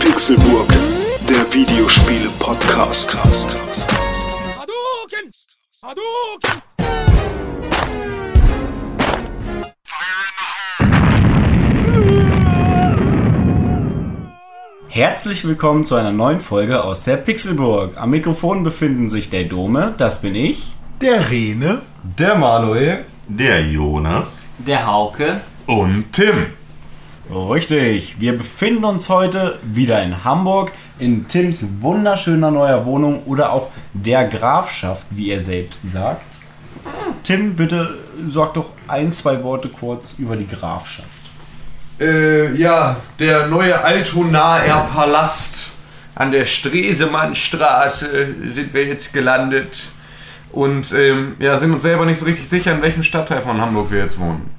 Pixelburg, 0.00 0.68
der 1.28 1.52
Videospiele-Podcast. 1.52 3.06
Hadouken! 4.56 5.30
Hadouken! 5.82 6.62
Herzlich 14.88 15.46
willkommen 15.46 15.84
zu 15.84 15.96
einer 15.96 16.12
neuen 16.12 16.40
Folge 16.40 16.82
aus 16.82 17.04
der 17.04 17.18
Pixelburg. 17.18 17.98
Am 17.98 18.08
Mikrofon 18.08 18.62
befinden 18.62 19.10
sich 19.10 19.28
der 19.28 19.44
Dome, 19.44 19.92
das 19.98 20.22
bin 20.22 20.34
ich. 20.34 20.72
Der 21.02 21.30
Rene. 21.30 21.82
Der 22.02 22.34
Manuel 22.36 23.04
Der 23.28 23.60
Jonas. 23.60 24.44
Der 24.66 24.86
Hauke. 24.86 25.40
Und 25.66 26.12
Tim. 26.12 26.46
Richtig, 27.30 28.20
wir 28.20 28.36
befinden 28.36 28.84
uns 28.84 29.08
heute 29.08 29.58
wieder 29.62 30.02
in 30.02 30.22
Hamburg, 30.24 30.70
in 30.98 31.26
Tims 31.26 31.64
wunderschöner 31.80 32.50
neuer 32.50 32.84
Wohnung 32.84 33.22
oder 33.24 33.52
auch 33.52 33.70
der 33.92 34.26
Grafschaft, 34.26 35.06
wie 35.10 35.30
er 35.30 35.40
selbst 35.40 35.90
sagt. 35.90 36.24
Tim, 37.22 37.56
bitte 37.56 37.98
sag 38.26 38.54
doch 38.54 38.70
ein, 38.86 39.10
zwei 39.10 39.42
Worte 39.42 39.68
kurz 39.68 40.14
über 40.18 40.36
die 40.36 40.46
Grafschaft. 40.46 41.08
Äh, 42.00 42.54
ja, 42.54 42.96
der 43.18 43.46
neue 43.46 43.80
Altonaer 43.80 44.88
Palast 44.92 45.72
an 46.14 46.30
der 46.30 46.44
Stresemannstraße 46.44 48.34
sind 48.46 48.74
wir 48.74 48.84
jetzt 48.86 49.12
gelandet. 49.12 49.88
Und 50.52 50.92
ähm, 50.92 51.36
ja, 51.38 51.56
sind 51.56 51.72
uns 51.72 51.82
selber 51.82 52.04
nicht 52.04 52.18
so 52.18 52.24
richtig 52.26 52.48
sicher, 52.48 52.72
in 52.72 52.82
welchem 52.82 53.02
Stadtteil 53.02 53.40
von 53.40 53.60
Hamburg 53.60 53.90
wir 53.90 54.00
jetzt 54.00 54.18
wohnen. 54.18 54.50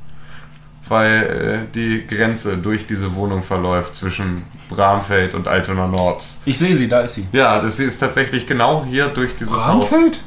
Weil 0.89 1.65
äh, 1.69 1.73
die 1.73 2.05
Grenze 2.07 2.57
durch 2.57 2.85
diese 2.87 3.13
Wohnung 3.15 3.41
verläuft 3.43 3.95
zwischen 3.95 4.43
Bramfeld 4.69 5.33
und 5.33 5.47
Altona 5.47 5.87
Nord. 5.87 6.23
Ich 6.45 6.59
sehe 6.59 6.75
sie, 6.75 6.87
da 6.87 7.01
ist 7.01 7.13
sie. 7.15 7.27
Ja, 7.31 7.61
das 7.61 7.79
ist 7.79 7.99
tatsächlich 7.99 8.45
genau 8.47 8.83
hier 8.85 9.07
durch 9.07 9.35
dieses 9.35 9.53
Haus. 9.65 9.89
Bramfeld? 9.89 10.19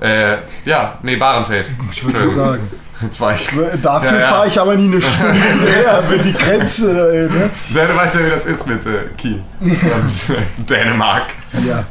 Äh, 0.00 0.38
ja, 0.64 0.98
nee, 1.02 1.16
Bahrenfeld. 1.16 1.70
Ich 1.92 2.04
würde 2.04 2.18
schon 2.18 2.30
sagen. 2.34 2.70
Jetzt 3.02 3.20
war 3.20 3.34
ich. 3.34 3.48
Dafür 3.82 4.12
Ja, 4.12 4.20
ja. 4.20 4.28
fahre 4.32 4.48
ich 4.48 4.60
aber 4.60 4.76
nie 4.76 4.86
eine 4.86 5.00
Stunde 5.00 5.32
her, 5.66 6.02
wenn 6.08 6.22
die 6.24 6.32
Grenze 6.32 6.94
da 6.94 7.06
ist, 7.08 7.32
ne? 7.32 7.50
Ja, 7.74 7.86
du 7.86 7.96
weißt 7.96 8.14
ja, 8.16 8.26
wie 8.26 8.30
das 8.30 8.46
ist 8.46 8.66
mit 8.66 8.86
äh, 8.86 9.08
Kiel 9.18 9.42
und 9.60 9.70
äh, 9.70 10.64
Dänemark. 10.64 11.24
Ja. 11.66 11.84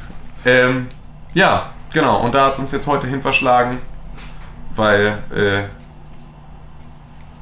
Ähm, 0.45 0.87
ja, 1.33 1.70
genau. 1.93 2.21
Und 2.23 2.33
da 2.33 2.47
hat 2.47 2.53
es 2.53 2.59
uns 2.59 2.71
jetzt 2.71 2.87
heute 2.87 3.07
hin 3.07 3.21
verschlagen, 3.21 3.79
weil 4.75 5.19
äh, 5.35 5.63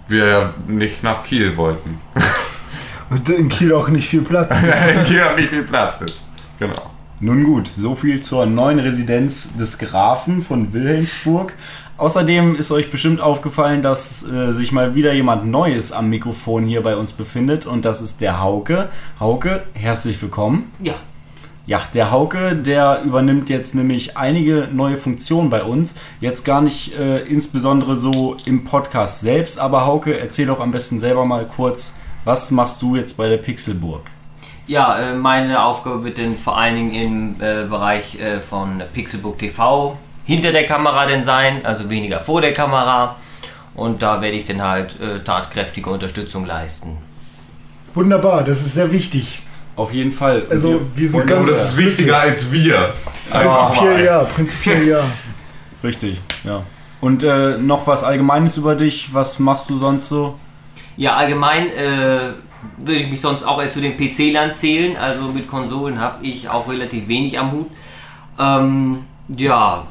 wir 0.08 0.28
ja 0.28 0.54
nicht 0.68 1.04
nach 1.04 1.24
Kiel 1.24 1.56
wollten. 1.58 2.00
Und 3.10 3.28
in 3.30 3.50
Kiel 3.50 3.74
auch 3.74 3.90
nicht 3.90 4.08
viel 4.08 4.22
Platz. 4.22 4.62
In 4.64 5.06
Kiel 5.06 5.24
hat 5.24 5.36
nicht 5.36 5.50
viel 5.50 5.64
Platz 5.64 6.02
ist. 6.02 6.28
Genau. 6.60 6.92
Nun 7.22 7.44
gut, 7.44 7.68
so 7.68 7.96
viel 7.96 8.22
zur 8.22 8.46
neuen 8.46 8.80
Residenz 8.80 9.58
des 9.58 9.78
Grafen 9.78 10.42
von 10.42 10.74
Wilhelmsburg. 10.74 11.54
Außerdem 11.98 12.56
ist 12.56 12.72
euch 12.72 12.92
bestimmt 12.92 13.20
aufgefallen, 13.20 13.82
dass 13.82 14.26
äh, 14.26 14.54
sich 14.54 14.72
mal 14.72 14.96
wieder 14.96 15.12
jemand 15.12 15.48
Neues 15.48 15.92
am 15.92 16.10
Mikrofon 16.10 16.66
hier 16.66 16.82
bei 16.82 16.96
uns 16.96 17.12
befindet 17.12 17.66
und 17.66 17.84
das 17.84 18.02
ist 18.02 18.22
der 18.22 18.40
Hauke. 18.40 18.88
Hauke, 19.20 19.64
herzlich 19.74 20.22
willkommen. 20.22 20.72
Ja. 20.82 20.94
Ja, 21.70 21.84
der 21.94 22.10
Hauke, 22.10 22.56
der 22.56 23.04
übernimmt 23.06 23.48
jetzt 23.48 23.76
nämlich 23.76 24.18
einige 24.18 24.70
neue 24.74 24.98
Funktionen 24.98 25.52
bei 25.52 25.62
uns. 25.62 25.94
Jetzt 26.20 26.44
gar 26.44 26.62
nicht 26.62 26.98
äh, 26.98 27.20
insbesondere 27.20 27.96
so 27.96 28.38
im 28.46 28.64
Podcast 28.64 29.22
selbst, 29.22 29.60
aber 29.60 29.86
Hauke, 29.86 30.20
erzähl 30.20 30.48
doch 30.48 30.62
am 30.62 30.72
besten 30.72 30.98
selber 30.98 31.26
mal 31.26 31.46
kurz, 31.46 32.00
was 32.26 32.50
machst 32.50 32.82
du 32.82 32.96
jetzt 32.96 33.18
bei 33.18 33.30
der 33.30 33.38
Pixelburg? 33.38 34.10
Ja, 34.66 34.98
äh, 34.98 35.14
meine 35.14 35.64
Aufgabe 35.64 36.04
wird 36.04 36.18
dann 36.18 36.40
vor 36.40 36.58
allen 36.58 36.74
Dingen 36.74 36.94
im 36.96 37.36
äh, 37.36 37.66
Bereich 37.66 38.20
äh, 38.20 38.40
von 38.40 38.82
Pixelbook 38.92 39.38
TV 39.38 39.96
hinter 40.26 40.52
der 40.52 40.66
Kamera 40.66 41.06
denn 41.06 41.22
sein, 41.22 41.64
also 41.68 41.88
weniger 41.88 42.20
vor 42.20 42.42
der 42.42 42.56
Kamera. 42.56 43.16
Und 43.76 44.02
da 44.02 44.22
werde 44.22 44.38
ich 44.38 44.46
dann 44.46 44.64
halt 44.64 44.98
tatkräftige 45.24 45.92
Unterstützung 45.92 46.48
leisten. 46.48 46.98
Wunderbar, 47.94 48.44
das 48.44 48.62
ist 48.62 48.74
sehr 48.74 48.92
wichtig. 48.92 49.44
Auf 49.80 49.94
jeden 49.94 50.12
Fall. 50.12 50.46
Also, 50.50 50.82
wir 50.94 51.08
sind 51.08 51.26
ganz- 51.26 51.46
das 51.46 51.70
ist 51.70 51.78
wichtiger 51.78 52.18
als 52.20 52.52
wir. 52.52 52.94
Prinzipiell 53.32 54.04
ja, 54.04 54.24
prinzipiell 54.26 54.88
ja. 54.90 55.00
Richtig, 55.86 56.20
ja. 56.44 56.64
Und 57.00 57.24
äh, 57.24 57.58
noch 57.58 57.88
was 57.88 58.04
Allgemeines 58.04 58.58
über 58.58 58.76
dich? 58.76 59.14
Was 59.14 59.40
machst 59.40 59.70
du 59.70 59.78
sonst 59.78 60.10
so? 60.10 60.36
Ja, 60.98 61.16
allgemein 61.16 61.70
äh, 61.70 62.34
würde 62.76 63.00
ich 63.00 63.10
mich 63.10 63.22
sonst 63.22 63.44
auch 63.44 63.62
eher 63.62 63.72
zu 63.72 63.80
den 63.80 63.96
PC-Land 63.96 64.54
zählen. 64.54 64.98
Also 64.98 65.30
mit 65.30 65.48
Konsolen 65.48 66.02
habe 66.02 66.26
ich 66.26 66.50
auch 66.50 66.68
relativ 66.68 67.08
wenig 67.08 67.40
am 67.40 67.54
Hut. 67.54 67.72
Ähm, 68.38 69.06
ja, 69.30 69.88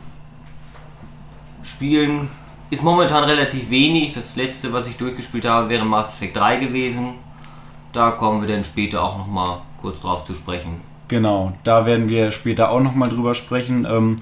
Spielen 1.62 2.28
ist 2.68 2.82
momentan 2.82 3.24
relativ 3.24 3.70
wenig. 3.70 4.12
Das 4.12 4.36
letzte, 4.36 4.70
was 4.74 4.86
ich 4.86 4.98
durchgespielt 4.98 5.46
habe, 5.46 5.70
wäre 5.70 5.86
Mass 5.86 6.12
Effect 6.12 6.36
3 6.36 6.56
gewesen. 6.58 7.14
Da 7.94 8.10
kommen 8.10 8.42
wir 8.46 8.54
dann 8.54 8.64
später 8.64 9.02
auch 9.02 9.16
nochmal 9.16 9.62
kurz 9.80 10.00
drauf 10.00 10.24
zu 10.24 10.34
sprechen. 10.34 10.80
Genau, 11.08 11.54
da 11.64 11.86
werden 11.86 12.08
wir 12.08 12.30
später 12.30 12.70
auch 12.70 12.80
nochmal 12.80 13.08
drüber 13.08 13.34
sprechen. 13.34 13.86
Ähm, 13.88 14.16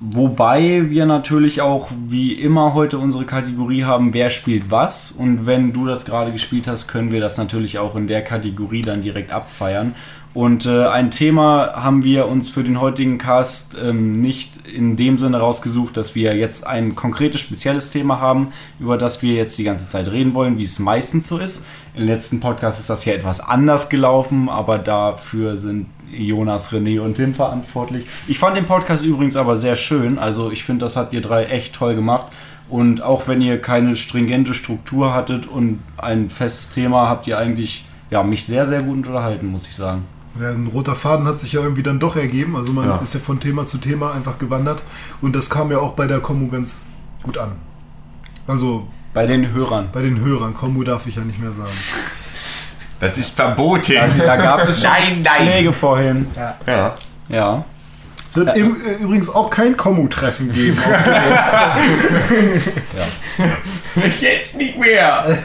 wobei 0.00 0.90
wir 0.90 1.04
natürlich 1.04 1.60
auch 1.60 1.90
wie 2.06 2.32
immer 2.32 2.72
heute 2.72 2.98
unsere 2.98 3.24
Kategorie 3.24 3.84
haben, 3.84 4.14
wer 4.14 4.30
spielt 4.30 4.70
was. 4.70 5.12
Und 5.12 5.46
wenn 5.46 5.72
du 5.72 5.86
das 5.86 6.06
gerade 6.06 6.32
gespielt 6.32 6.66
hast, 6.66 6.88
können 6.88 7.12
wir 7.12 7.20
das 7.20 7.36
natürlich 7.36 7.78
auch 7.78 7.94
in 7.94 8.06
der 8.06 8.22
Kategorie 8.22 8.82
dann 8.82 9.02
direkt 9.02 9.32
abfeiern. 9.32 9.94
Und 10.34 10.64
äh, 10.64 10.86
ein 10.86 11.10
Thema 11.10 11.72
haben 11.74 12.04
wir 12.04 12.26
uns 12.26 12.48
für 12.48 12.64
den 12.64 12.80
heutigen 12.80 13.18
Cast 13.18 13.76
ähm, 13.78 14.20
nicht 14.22 14.66
in 14.66 14.96
dem 14.96 15.18
Sinne 15.18 15.38
rausgesucht, 15.38 15.94
dass 15.96 16.14
wir 16.14 16.34
jetzt 16.36 16.66
ein 16.66 16.94
konkretes, 16.94 17.42
spezielles 17.42 17.90
Thema 17.90 18.18
haben, 18.18 18.48
über 18.80 18.96
das 18.96 19.20
wir 19.20 19.34
jetzt 19.34 19.58
die 19.58 19.64
ganze 19.64 19.86
Zeit 19.86 20.10
reden 20.10 20.32
wollen, 20.32 20.56
wie 20.56 20.64
es 20.64 20.78
meistens 20.78 21.28
so 21.28 21.36
ist. 21.36 21.66
Im 21.94 22.06
letzten 22.06 22.40
Podcast 22.40 22.80
ist 22.80 22.88
das 22.88 23.02
hier 23.02 23.14
etwas 23.14 23.40
anders 23.40 23.90
gelaufen, 23.90 24.48
aber 24.48 24.78
dafür 24.78 25.58
sind 25.58 25.86
Jonas, 26.10 26.72
René 26.72 27.00
und 27.00 27.16
Tim 27.16 27.34
verantwortlich. 27.34 28.06
Ich 28.26 28.38
fand 28.38 28.56
den 28.56 28.64
Podcast 28.64 29.04
übrigens 29.04 29.36
aber 29.36 29.56
sehr 29.56 29.76
schön. 29.76 30.18
Also 30.18 30.50
ich 30.50 30.64
finde, 30.64 30.86
das 30.86 30.96
habt 30.96 31.12
ihr 31.12 31.20
drei 31.20 31.44
echt 31.44 31.74
toll 31.74 31.94
gemacht. 31.94 32.32
Und 32.70 33.02
auch 33.02 33.28
wenn 33.28 33.42
ihr 33.42 33.60
keine 33.60 33.96
stringente 33.96 34.54
Struktur 34.54 35.12
hattet 35.12 35.46
und 35.46 35.80
ein 35.98 36.30
festes 36.30 36.70
Thema, 36.70 37.06
habt 37.08 37.26
ihr 37.26 37.36
eigentlich 37.36 37.84
ja, 38.10 38.22
mich 38.22 38.46
sehr, 38.46 38.66
sehr 38.66 38.82
gut 38.82 38.96
unterhalten, 39.06 39.46
muss 39.46 39.66
ich 39.66 39.76
sagen. 39.76 40.04
Ja, 40.40 40.48
ein 40.50 40.66
roter 40.72 40.94
Faden 40.94 41.26
hat 41.26 41.38
sich 41.38 41.52
ja 41.52 41.60
irgendwie 41.60 41.82
dann 41.82 41.98
doch 42.00 42.16
ergeben. 42.16 42.56
Also 42.56 42.72
man 42.72 42.88
Ja. 42.88 42.96
ist 42.96 43.12
ja 43.14 43.20
von 43.20 43.38
Thema 43.40 43.66
zu 43.66 43.78
Thema 43.78 44.12
einfach 44.14 44.38
gewandert. 44.38 44.82
Und 45.20 45.36
das 45.36 45.50
kam 45.50 45.70
ja 45.70 45.78
auch 45.78 45.92
bei 45.92 46.06
der 46.06 46.20
Kommu 46.20 46.48
ganz 46.48 46.84
gut 47.22 47.36
an. 47.38 47.52
Also 48.46 48.86
Bei 49.12 49.26
den 49.26 49.52
Hörern. 49.52 49.90
bei 49.92 50.00
den 50.02 50.20
Hörern. 50.20 50.54
Kommu 50.54 50.84
darf 50.84 51.06
ich 51.06 51.16
ja 51.16 51.22
nicht 51.22 51.38
mehr 51.40 51.52
sagen. 51.52 51.72
Das 52.98 53.18
ist 53.18 53.30
verboten. 53.30 53.92
Da, 53.94 54.06
da 54.08 54.36
gab 54.36 54.66
es 54.68 54.82
Nein, 54.82 55.22
nein. 55.22 55.42
Schläge 55.48 55.72
vorhin. 55.72 56.26
Ja. 56.66 56.94
Ja. 57.28 57.64
Es 58.26 58.36
wird 58.36 58.56
im, 58.56 58.76
äh, 58.82 58.94
übrigens 59.02 59.28
auch 59.28 59.50
kein 59.50 59.76
Kommu-Treffen 59.76 60.50
geben. 60.52 60.78
Auf 60.78 60.94
Jetzt 64.20 64.56
nicht 64.56 64.78
mehr. 64.78 65.24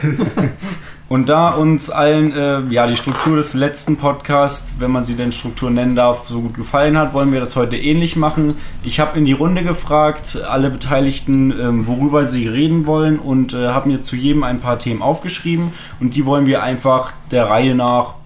Und 1.08 1.30
da 1.30 1.50
uns 1.50 1.88
allen 1.88 2.32
äh, 2.32 2.60
ja, 2.68 2.86
die 2.86 2.96
Struktur 2.96 3.36
des 3.36 3.54
letzten 3.54 3.96
Podcasts, 3.96 4.74
wenn 4.78 4.90
man 4.90 5.06
sie 5.06 5.14
denn 5.14 5.32
Struktur 5.32 5.70
nennen 5.70 5.96
darf, 5.96 6.26
so 6.26 6.42
gut 6.42 6.54
gefallen 6.54 6.98
hat, 6.98 7.14
wollen 7.14 7.32
wir 7.32 7.40
das 7.40 7.56
heute 7.56 7.78
ähnlich 7.78 8.14
machen. 8.14 8.54
Ich 8.82 9.00
habe 9.00 9.16
in 9.16 9.24
die 9.24 9.32
Runde 9.32 9.62
gefragt, 9.62 10.38
alle 10.46 10.68
Beteiligten, 10.68 11.50
ähm, 11.58 11.86
worüber 11.86 12.26
sie 12.26 12.46
reden 12.46 12.84
wollen 12.84 13.18
und 13.18 13.54
äh, 13.54 13.68
habe 13.68 13.88
mir 13.88 14.02
zu 14.02 14.16
jedem 14.16 14.42
ein 14.42 14.60
paar 14.60 14.78
Themen 14.78 15.00
aufgeschrieben 15.00 15.72
und 15.98 16.14
die 16.14 16.26
wollen 16.26 16.44
wir 16.44 16.62
einfach 16.62 17.12
der 17.30 17.48
Reihe 17.48 17.74
nach 17.74 18.16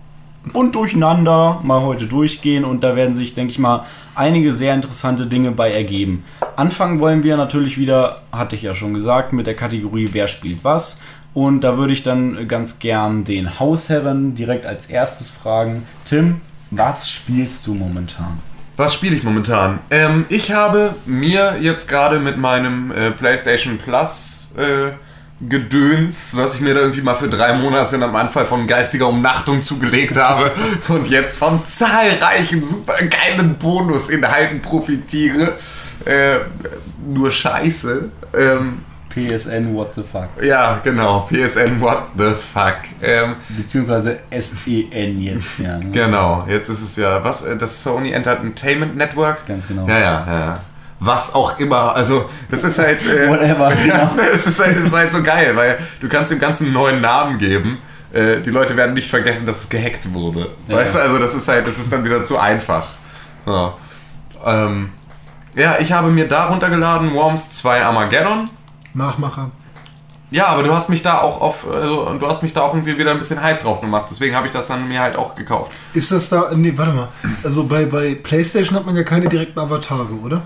bunt 0.52 0.74
durcheinander 0.74 1.60
mal 1.62 1.82
heute 1.82 2.06
durchgehen 2.06 2.64
und 2.64 2.82
da 2.82 2.96
werden 2.96 3.14
sich, 3.14 3.34
denke 3.34 3.52
ich 3.52 3.60
mal, 3.60 3.86
einige 4.14 4.52
sehr 4.52 4.74
interessante 4.74 5.26
Dinge 5.26 5.52
bei 5.52 5.72
ergeben. 5.72 6.24
Anfangen 6.56 6.98
wollen 6.98 7.22
wir 7.22 7.36
natürlich 7.36 7.78
wieder, 7.78 8.22
hatte 8.32 8.56
ich 8.56 8.62
ja 8.62 8.74
schon 8.74 8.92
gesagt, 8.92 9.32
mit 9.32 9.46
der 9.46 9.54
Kategorie 9.54 10.08
Wer 10.12 10.26
spielt 10.26 10.64
was. 10.64 11.00
Und 11.34 11.62
da 11.62 11.78
würde 11.78 11.92
ich 11.92 12.02
dann 12.02 12.46
ganz 12.46 12.78
gern 12.78 13.24
den 13.24 13.58
Hausherren 13.58 14.34
direkt 14.34 14.66
als 14.66 14.86
erstes 14.86 15.30
fragen. 15.30 15.84
Tim, 16.04 16.40
was 16.70 17.10
spielst 17.10 17.66
du 17.66 17.74
momentan? 17.74 18.38
Was 18.76 18.94
spiele 18.94 19.16
ich 19.16 19.22
momentan? 19.22 19.80
Ähm, 19.90 20.24
ich 20.28 20.52
habe 20.52 20.94
mir 21.04 21.58
jetzt 21.60 21.88
gerade 21.88 22.18
mit 22.18 22.38
meinem 22.38 22.90
äh, 22.90 23.10
PlayStation 23.10 23.78
Plus 23.78 24.54
äh, 24.56 24.92
Gedöns, 25.48 26.36
was 26.36 26.54
ich 26.54 26.60
mir 26.60 26.74
da 26.74 26.80
irgendwie 26.80 27.02
mal 27.02 27.14
für 27.14 27.28
drei 27.28 27.52
Monate 27.54 28.02
am 28.02 28.14
Anfang 28.14 28.46
von 28.46 28.66
geistiger 28.66 29.08
Umnachtung 29.08 29.60
zugelegt 29.60 30.16
habe 30.16 30.52
und 30.88 31.08
jetzt 31.08 31.38
von 31.38 31.64
zahlreichen 31.64 32.62
super 32.62 32.94
geilen 33.04 33.56
Bonusinhalten 33.58 34.62
profitiere. 34.62 35.54
Äh, 36.04 36.36
nur 37.06 37.30
Scheiße. 37.30 38.10
Ähm, 38.38 38.78
PSN 39.12 39.74
What 39.74 39.94
the 39.94 40.02
fuck. 40.02 40.28
Ja, 40.42 40.80
genau. 40.82 41.28
PSN, 41.30 41.80
what 41.80 42.08
the 42.16 42.32
fuck. 42.52 42.76
Ähm, 43.02 43.36
Beziehungsweise 43.50 44.20
SEN 44.30 45.20
jetzt, 45.20 45.58
ja. 45.58 45.78
Ne? 45.78 45.90
genau, 45.90 46.46
jetzt 46.48 46.68
ist 46.68 46.80
es 46.80 46.96
ja, 46.96 47.22
was, 47.22 47.42
äh, 47.42 47.56
das 47.56 47.82
Sony 47.82 48.12
Entertainment 48.12 48.96
Network? 48.96 49.46
Ganz 49.46 49.68
genau. 49.68 49.86
Ja, 49.86 49.98
ja, 49.98 50.26
ja. 50.26 50.60
Was 51.00 51.34
auch 51.34 51.58
immer, 51.58 51.94
also 51.94 52.30
das 52.50 52.62
ist 52.64 52.78
halt... 52.78 53.04
Äh, 53.04 53.28
Whatever, 53.28 53.72
Ja, 53.86 54.12
genau. 54.14 54.22
es 54.32 54.46
ist, 54.46 54.60
halt, 54.60 54.76
es 54.76 54.84
ist 54.84 54.92
halt 54.92 55.10
so 55.12 55.22
geil, 55.22 55.54
weil 55.56 55.78
du 56.00 56.08
kannst 56.08 56.30
dem 56.30 56.38
Ganzen 56.38 56.66
einen 56.66 56.74
neuen 56.74 57.00
Namen 57.00 57.38
geben. 57.38 57.78
Äh, 58.12 58.40
die 58.40 58.50
Leute 58.50 58.76
werden 58.76 58.94
nicht 58.94 59.10
vergessen, 59.10 59.44
dass 59.44 59.64
es 59.64 59.68
gehackt 59.68 60.12
wurde. 60.12 60.48
Ja. 60.68 60.76
Weißt 60.76 60.94
du, 60.94 61.00
also 61.00 61.18
das 61.18 61.34
ist 61.34 61.48
halt, 61.48 61.66
das 61.66 61.78
ist 61.78 61.92
dann 61.92 62.04
wieder 62.04 62.24
zu 62.24 62.38
einfach. 62.38 62.86
Ja, 63.46 63.74
ähm, 64.46 64.92
ja 65.54 65.78
ich 65.80 65.92
habe 65.92 66.08
mir 66.10 66.28
da 66.28 66.46
runtergeladen, 66.46 67.12
Worms 67.14 67.50
2 67.50 67.84
Armageddon. 67.84 68.48
Nachmacher. 68.94 69.50
Ja, 70.30 70.46
aber 70.46 70.62
du 70.62 70.72
hast 70.72 70.88
mich 70.88 71.02
da 71.02 71.20
auch 71.20 71.42
auf, 71.42 71.68
also, 71.68 72.16
du 72.18 72.26
hast 72.26 72.42
mich 72.42 72.54
da 72.54 72.62
auch 72.62 72.72
irgendwie 72.72 72.96
wieder 72.96 73.10
ein 73.10 73.18
bisschen 73.18 73.40
heiß 73.42 73.62
drauf 73.62 73.82
gemacht. 73.82 74.06
Deswegen 74.10 74.34
habe 74.34 74.46
ich 74.46 74.52
das 74.52 74.66
dann 74.66 74.88
mir 74.88 75.00
halt 75.00 75.14
auch 75.14 75.34
gekauft. 75.34 75.72
Ist 75.92 76.10
das 76.10 76.30
da. 76.30 76.50
Nee, 76.54 76.72
warte 76.76 76.92
mal. 76.92 77.08
Also 77.44 77.64
bei, 77.64 77.84
bei 77.84 78.14
PlayStation 78.14 78.74
hat 78.78 78.86
man 78.86 78.96
ja 78.96 79.02
keine 79.02 79.28
direkten 79.28 79.58
Avatare, 79.58 80.12
oder? 80.24 80.40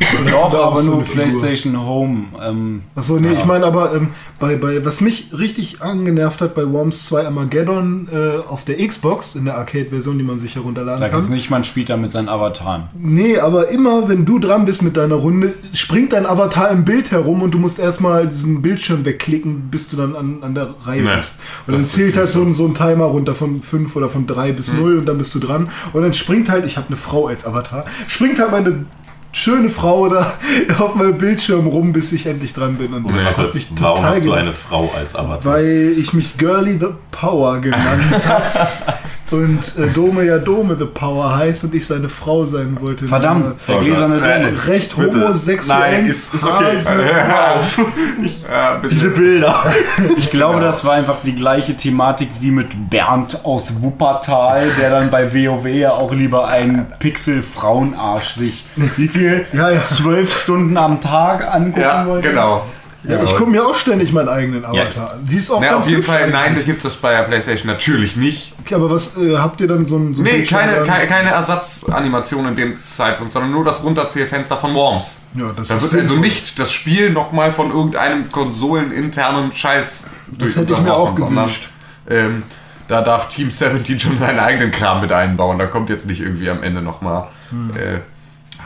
Da 0.28 0.34
auch 0.34 0.72
aber 0.72 0.80
so 0.80 0.94
nur 0.96 1.04
Figur? 1.04 1.24
PlayStation 1.24 1.78
Home. 1.78 2.24
Ähm, 2.42 2.82
Achso, 2.96 3.18
nee, 3.20 3.32
ich 3.32 3.44
meine 3.44 3.64
aber, 3.66 3.94
ähm, 3.94 4.08
bei, 4.40 4.56
bei, 4.56 4.84
was 4.84 5.00
mich 5.00 5.30
richtig 5.36 5.80
angenervt 5.82 6.40
hat 6.40 6.54
bei 6.54 6.68
Worms 6.70 7.04
2 7.06 7.26
Armageddon 7.26 8.08
äh, 8.12 8.48
auf 8.48 8.64
der 8.64 8.76
Xbox, 8.86 9.34
in 9.36 9.44
der 9.44 9.56
Arcade-Version, 9.58 10.18
die 10.18 10.24
man 10.24 10.38
sich 10.38 10.56
herunterladen 10.56 10.98
sag 11.00 11.12
kann. 11.12 11.28
nicht, 11.30 11.50
man 11.50 11.62
spielt 11.64 11.88
da 11.90 11.96
mit 11.96 12.10
seinen 12.10 12.28
Avataren. 12.28 12.84
Nee, 12.98 13.38
aber 13.38 13.68
immer, 13.70 14.08
wenn 14.08 14.24
du 14.24 14.38
dran 14.38 14.64
bist 14.64 14.82
mit 14.82 14.96
deiner 14.96 15.14
Runde, 15.16 15.54
springt 15.72 16.12
dein 16.12 16.26
Avatar 16.26 16.70
im 16.70 16.84
Bild 16.84 17.10
herum 17.12 17.42
und 17.42 17.52
du 17.52 17.58
musst 17.58 17.78
erstmal 17.78 18.26
diesen 18.26 18.60
Bildschirm 18.62 19.04
wegklicken, 19.04 19.68
bis 19.70 19.88
du 19.88 19.96
dann 19.96 20.16
an, 20.16 20.38
an 20.42 20.54
der 20.54 20.74
Reihe 20.84 21.02
Nee, 21.02 21.16
bist. 21.16 21.34
Und 21.66 21.74
dann 21.74 21.82
ist 21.84 21.92
zählt 21.92 22.16
halt 22.16 22.28
so, 22.30 22.40
so. 22.40 22.46
ein- 22.46 22.52
so 22.52 22.66
ein 22.66 22.74
Timer 22.74 23.04
runter 23.06 23.34
von 23.34 23.60
5 23.60 23.94
oder 23.96 24.08
von 24.08 24.26
3 24.26 24.52
bis 24.52 24.72
0 24.72 24.98
und 24.98 25.06
dann 25.06 25.18
bist 25.18 25.34
du 25.34 25.38
dran. 25.38 25.68
Und 25.92 26.02
dann 26.02 26.12
springt 26.14 26.48
halt, 26.50 26.66
ich 26.66 26.76
habe 26.76 26.88
eine 26.88 26.96
Frau 26.96 27.26
als 27.28 27.46
Avatar, 27.46 27.84
springt 28.08 28.38
halt 28.40 28.50
meine 28.50 28.84
schöne 29.32 29.70
Frau 29.70 30.08
da 30.08 30.32
auf 30.78 30.94
meinem 30.94 31.18
Bildschirm 31.18 31.66
rum, 31.66 31.92
bis 31.92 32.12
ich 32.12 32.26
endlich 32.26 32.54
dran 32.54 32.76
bin. 32.76 32.92
Und 32.92 33.02
Moment, 33.02 33.20
das 33.20 33.38
hat 33.38 33.52
sich 33.52 33.68
warum 33.76 33.96
total 33.96 34.14
hast 34.16 34.26
du 34.26 34.32
eine 34.32 34.52
Frau 34.52 34.92
als 34.96 35.14
Avatar? 35.14 35.52
weil 35.52 35.94
ich 35.96 36.12
mich 36.12 36.36
Girly 36.36 36.78
the 36.78 36.88
Power 37.10 37.60
genannt 37.60 37.84
habe. 38.26 38.94
Und 39.30 39.60
äh, 39.76 39.88
Dome 39.94 40.24
ja 40.24 40.38
Dome 40.38 40.76
the 40.78 40.86
Power 40.86 41.36
heißt 41.36 41.64
und 41.64 41.74
ich 41.74 41.86
seine 41.86 42.08
Frau 42.08 42.46
sein 42.46 42.78
wollte. 42.80 43.06
Verdammt, 43.06 43.56
der 43.68 43.76
Oh 43.76 43.80
gläserne. 43.80 44.16
Dome. 44.16 44.66
Recht 44.66 44.96
Bitte. 44.96 45.20
homosexuellen 45.22 46.00
Nein, 46.02 46.06
ist- 46.06 46.34
ist 46.34 46.44
okay. 46.44 46.76
Hör 46.86 47.54
auf. 47.56 47.78
Ja, 48.50 48.74
bitte. 48.76 48.94
Diese 48.94 49.10
Bilder. 49.10 49.62
Ich 50.16 50.30
glaube, 50.30 50.60
das 50.60 50.84
war 50.84 50.94
einfach 50.94 51.16
die 51.24 51.34
gleiche 51.34 51.76
Thematik 51.76 52.28
wie 52.40 52.50
mit 52.50 52.68
Bernd 52.90 53.44
aus 53.44 53.82
Wuppertal, 53.82 54.66
der 54.80 54.90
dann 54.90 55.10
bei 55.10 55.32
WoW 55.34 55.66
ja 55.66 55.92
auch 55.92 56.12
lieber 56.12 56.48
einen 56.48 56.86
Pixel-Frauenarsch 56.98 58.30
sich 58.32 58.64
wie 58.96 59.08
viel? 59.08 59.46
Ja, 59.52 59.70
ja. 59.70 59.84
Zwölf 59.84 60.36
Stunden 60.42 60.76
am 60.76 61.00
Tag 61.00 61.52
angucken 61.54 61.80
Ja, 61.80 62.06
wollte. 62.06 62.28
genau. 62.30 62.64
Ja, 63.04 63.22
ich 63.22 63.34
gucke 63.36 63.50
mir 63.50 63.64
auch 63.64 63.76
ständig 63.76 64.12
meinen 64.12 64.28
eigenen 64.28 64.64
Avatar 64.64 65.12
an. 65.12 65.24
Die 65.24 65.36
ist 65.36 65.50
auch 65.52 65.62
Ja, 65.62 65.70
ganz 65.74 65.84
auf 65.86 65.90
jeden 65.90 66.02
Fall, 66.02 66.30
nein, 66.30 66.56
da 66.56 66.62
gibt 66.62 66.78
es 66.78 66.82
das 66.82 66.96
bei 66.96 67.12
der 67.14 67.22
PlayStation 67.22 67.68
natürlich 67.68 68.16
nicht. 68.16 68.54
Okay, 68.60 68.74
aber 68.74 68.90
was 68.90 69.16
äh, 69.16 69.36
habt 69.38 69.60
ihr 69.60 69.68
dann 69.68 69.86
so 69.86 69.96
ein 69.96 70.14
so 70.14 70.22
Nee, 70.22 70.42
keine, 70.42 70.82
keine, 70.84 71.06
keine 71.06 71.30
Ersatzanimation 71.30 72.48
in 72.48 72.56
dem 72.56 72.76
Zeitpunkt, 72.76 73.32
sondern 73.32 73.52
nur 73.52 73.64
das 73.64 73.84
Runterzählfenster 73.84 74.56
von 74.56 74.74
Worms. 74.74 75.20
Ja, 75.34 75.46
das 75.56 75.68
Da 75.68 75.74
ist 75.76 75.82
wird 75.82 75.92
also 75.94 76.14
sinnvoll. 76.14 76.18
nicht 76.18 76.58
das 76.58 76.72
Spiel 76.72 77.10
nochmal 77.10 77.52
von 77.52 77.70
irgendeinem 77.70 78.28
konsoleninternen 78.32 79.52
Scheiß 79.52 80.10
Das 80.38 80.56
hätte 80.56 80.72
ich 80.74 80.80
mir 80.80 80.94
auch 80.94 81.14
gewünscht. 81.14 81.68
Ähm, 82.10 82.42
da 82.88 83.02
darf 83.02 83.28
Team 83.28 83.50
17 83.50 84.00
schon 84.00 84.18
seinen 84.18 84.38
eigenen 84.40 84.70
Kram 84.70 85.02
mit 85.02 85.12
einbauen. 85.12 85.58
Da 85.58 85.66
kommt 85.66 85.90
jetzt 85.90 86.06
nicht 86.06 86.20
irgendwie 86.20 86.50
am 86.50 86.62
Ende 86.62 86.80
nochmal 86.82 87.28
Hm. 87.50 87.70
äh, 87.76 88.00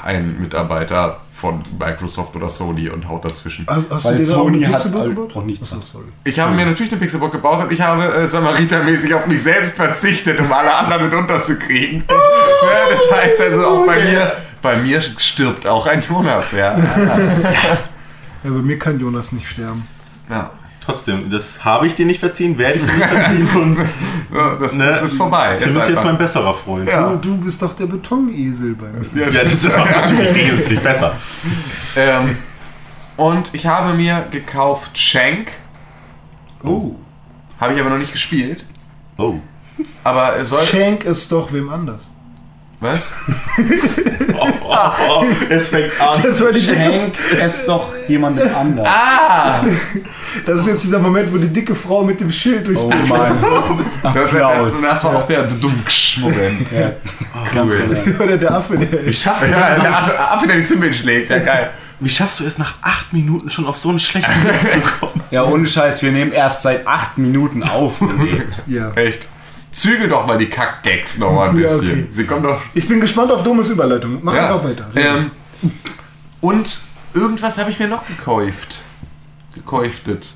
ein 0.05 0.41
Mitarbeiter 0.41 1.21
von 1.43 1.61
Microsoft 1.77 2.37
oder 2.37 2.49
Sony 2.49 2.89
und 2.89 3.09
haut 3.09 3.25
dazwischen. 3.25 3.67
Hast, 3.69 3.91
hast 3.91 4.05
Weil 4.05 4.19
du 4.19 4.25
dir 4.25 4.31
da 4.31 4.37
auch 4.37 4.45
Sony 4.45 4.65
eine 4.65 4.67
hat 4.75 4.83
Pixelbook 4.83 5.05
gebaut? 5.09 5.37
auch 5.37 5.45
nichts. 5.45 5.73
Achso, 5.73 5.85
sorry. 5.85 6.05
Ich 6.23 6.39
habe 6.39 6.55
mir 6.55 6.67
natürlich 6.67 6.93
eine 6.93 7.01
Pixelbook 7.01 7.33
gebaut 7.33 7.65
und 7.65 7.73
ich 7.73 7.81
habe 7.81 8.05
äh, 8.05 8.27
Samaritermäßig 8.29 9.13
auf 9.13 9.27
mich 9.27 9.43
selbst 9.43 9.75
verzichtet, 9.75 10.39
um 10.39 10.53
alle 10.53 10.73
anderen 10.73 11.07
mit 11.07 11.15
unterzukriegen. 11.15 12.05
ja, 12.09 12.95
das 12.95 13.19
heißt 13.19 13.41
also 13.41 13.67
auch 13.67 13.87
bei 13.87 13.97
mir, 14.05 14.33
bei 14.63 14.77
mir 14.77 15.01
stirbt 15.01 15.67
auch 15.67 15.85
ein 15.87 16.01
Jonas, 16.01 16.53
ja. 16.53 16.79
Ja, 18.45 18.51
bei 18.51 18.63
mir 18.63 18.79
kann 18.79 18.99
Jonas 19.01 19.33
nicht 19.33 19.49
sterben. 19.49 19.87
ja. 20.31 20.51
Trotzdem, 20.85 21.31
das 21.31 21.65
habe 21.65 21.87
ich 21.87 21.95
dir 21.95 22.07
nicht 22.07 22.19
verziehen, 22.21 22.59
werde 22.59 22.79
ich 22.81 22.85
dir 22.85 22.97
nicht 22.97 23.09
verziehen. 23.09 23.49
Und, 23.55 23.79
Ja, 24.35 24.57
Das, 24.59 24.73
ne, 24.73 24.87
das 24.87 25.03
ist 25.03 25.15
vorbei. 25.15 25.57
Tim 25.59 25.77
ist 25.77 25.89
jetzt 25.91 26.05
mein 26.05 26.17
besserer 26.17 26.55
Freund. 26.55 26.89
Ja. 26.89 27.11
Du, 27.17 27.17
du 27.17 27.37
bist 27.45 27.61
doch 27.61 27.75
der 27.75 27.87
Betonesel 27.87 28.75
bei 28.75 28.87
mir. 28.89 29.31
Ja, 29.31 29.43
das 29.45 29.53
ist 29.65 29.77
natürlich 29.77 30.35
wesentlich 30.35 30.81
besser. 30.81 31.15
ähm, 31.97 32.37
und 33.17 33.51
ich 33.53 33.67
habe 33.67 33.93
mir 33.95 34.27
gekauft 34.31 34.97
Shank. 34.97 35.53
Oh. 36.65 36.93
Habe 37.61 37.75
ich 37.75 37.81
aber 37.81 37.91
noch 37.91 37.99
nicht 37.99 38.13
gespielt. 38.13 38.65
Oh. 39.19 39.35
Aber 40.03 40.37
es 40.37 40.49
soll. 40.49 40.63
Schenk 40.63 41.05
es 41.05 41.29
doch 41.29 41.53
wem 41.53 41.69
anders. 41.69 42.11
Was? 42.81 43.09
Oh, 44.73 44.91
oh, 45.21 45.23
oh, 45.23 45.27
es 45.51 45.69
fängt 45.69 46.01
an. 46.01 46.23
Das 46.23 46.43
war 46.43 46.53
die 46.53 46.61
Schenk 46.61 47.15
es 47.41 47.67
doch 47.67 47.89
jemandem 48.09 48.49
anders. 48.55 48.89
Ah! 48.89 49.61
Das 50.47 50.61
ist 50.61 50.67
jetzt 50.67 50.85
dieser 50.85 50.99
Moment, 50.99 51.33
wo 51.33 51.37
die 51.37 51.49
dicke 51.49 51.75
Frau 51.75 52.03
mit 52.05 52.21
dem 52.21 52.31
Schild 52.33 52.67
durchs 52.67 52.83
Oh 52.83 52.89
Bild 52.89 53.09
Mann. 53.09 53.37
Das, 54.03 54.17
Applaus. 54.17 54.71
das, 54.73 54.81
das 54.83 55.05
war 55.05 55.17
auch 55.17 55.27
der 55.27 55.43
Dummksch-Moment. 55.45 56.67
Ja, 56.73 56.93
ganz 57.55 57.75
Cool. 57.75 57.97
genau. 58.05 58.25
Oder 58.25 58.37
der 58.39 58.51
Affe, 58.53 58.79
der. 58.79 59.07
Wie 59.07 59.13
schaffst, 59.13 59.47
du 59.47 59.51
Ja, 59.51 59.75
das 59.75 59.83
der 59.83 59.99
Affe, 59.99 60.19
Affe, 60.19 60.47
der 60.47 60.57
die 60.57 60.65
Zimbeln 60.65 60.93
schlägt. 60.95 61.31
Ja, 61.31 61.39
geil. 61.39 61.71
wie 62.01 62.09
schaffst 62.09 62.41
du 62.41 62.45
es 62.45 62.59
nach 62.59 62.75
acht 62.83 63.13
Minuten 63.13 63.51
schon 63.51 63.67
auf 63.67 63.77
so 63.77 63.91
einen 63.91 64.01
schlechten 64.01 64.45
Witz 64.45 64.73
zu 64.73 64.81
kommen? 64.81 65.21
Ja, 65.31 65.45
ohne 65.45 65.67
Scheiß, 65.67 66.03
wir 66.03 66.13
nehmen 66.13 66.33
erst 66.33 66.63
seit 66.63 66.87
acht 66.87 67.19
Minuten 67.19 67.63
auf. 67.63 67.97
Ja. 68.67 68.91
Echt. 68.95 69.27
Zügel 69.73 70.09
doch 70.09 70.27
mal 70.27 70.39
die 70.39 70.49
Kack-Gags 70.51 71.19
noch 71.19 71.33
mal 71.33 71.49
ein 71.49 71.59
Ja, 71.59 71.63
bisschen. 71.69 71.79
okay. 72.03 72.07
Sie 72.11 72.25
kommen 72.27 72.43
doch. 72.45 72.61
Ich 72.75 72.87
bin 72.87 73.01
gespannt 73.01 73.33
auf 73.33 73.43
Domes 73.43 73.69
Überleitung. 73.71 74.19
Mach 74.23 74.35
Ja. 74.35 74.47
einfach 74.55 74.65
weiter. 74.69 74.87
Ähm, 74.95 75.31
und 76.41 76.79
irgendwas 77.15 77.59
habe 77.59 77.71
ich 77.71 77.79
mir 77.79 77.89
noch 77.89 78.07
gekäuft. 78.07 78.79
Gekäuftet. 79.55 80.29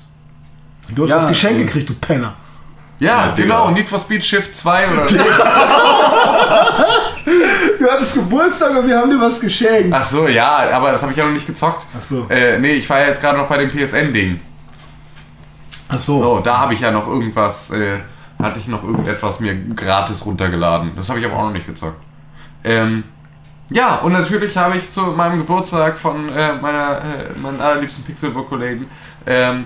du 0.89 1.03
hast 1.03 1.09
ja, 1.11 1.15
das 1.17 1.27
Geschenk 1.27 1.59
äh, 1.59 1.63
gekriegt, 1.65 1.89
du 1.89 1.93
Penner. 1.95 2.33
Ja, 2.99 3.27
Ja, 3.27 3.33
genau. 3.35 3.69
Need 3.71 3.87
for 3.87 3.99
Speed 3.99 4.25
Shift 4.25 4.55
2 4.55 4.87
oder. 4.87 5.05
Du 7.79 7.85
hattest 7.91 8.15
Geburtstag 8.15 8.71
und 8.77 8.87
wir 8.87 8.97
haben 8.97 9.09
dir 9.09 9.19
was 9.19 9.39
geschenkt. 9.39 9.89
Ach 9.91 10.03
so, 10.03 10.27
ja, 10.27 10.69
aber 10.71 10.91
das 10.91 11.01
habe 11.01 11.11
ich 11.11 11.17
ja 11.17 11.25
noch 11.25 11.33
nicht 11.33 11.45
gezockt. 11.45 11.85
Ach 11.95 12.01
so. 12.01 12.25
Äh, 12.29 12.57
nee, 12.59 12.73
ich 12.73 12.89
war 12.89 12.99
ja 12.99 13.07
jetzt 13.07 13.21
gerade 13.21 13.37
noch 13.37 13.47
bei 13.47 13.57
dem 13.57 13.69
PSN-Ding. 13.69 14.39
Ach 15.89 15.99
so. 15.99 16.21
So, 16.21 16.39
da 16.39 16.57
habe 16.59 16.73
ich 16.73 16.79
ja 16.79 16.89
noch 16.91 17.07
irgendwas, 17.07 17.69
äh, 17.71 17.97
hatte 18.39 18.59
ich 18.59 18.67
noch 18.67 18.83
irgendetwas 18.83 19.39
mir 19.39 19.55
gratis 19.55 20.25
runtergeladen. 20.25 20.91
Das 20.95 21.09
habe 21.09 21.19
ich 21.19 21.25
aber 21.25 21.35
auch 21.35 21.45
noch 21.45 21.53
nicht 21.53 21.67
gezockt. 21.67 21.99
Ähm, 22.63 23.03
ja, 23.69 23.95
und 23.97 24.13
natürlich 24.13 24.55
habe 24.55 24.77
ich 24.77 24.89
zu 24.89 25.01
meinem 25.01 25.39
Geburtstag 25.39 25.97
von 25.97 26.29
äh, 26.29 26.53
meiner, 26.53 27.01
äh, 27.01 27.39
meinen 27.39 27.59
allerliebsten 27.59 28.03
Pixelbook-Kollegen 28.03 28.87
ähm, 29.25 29.65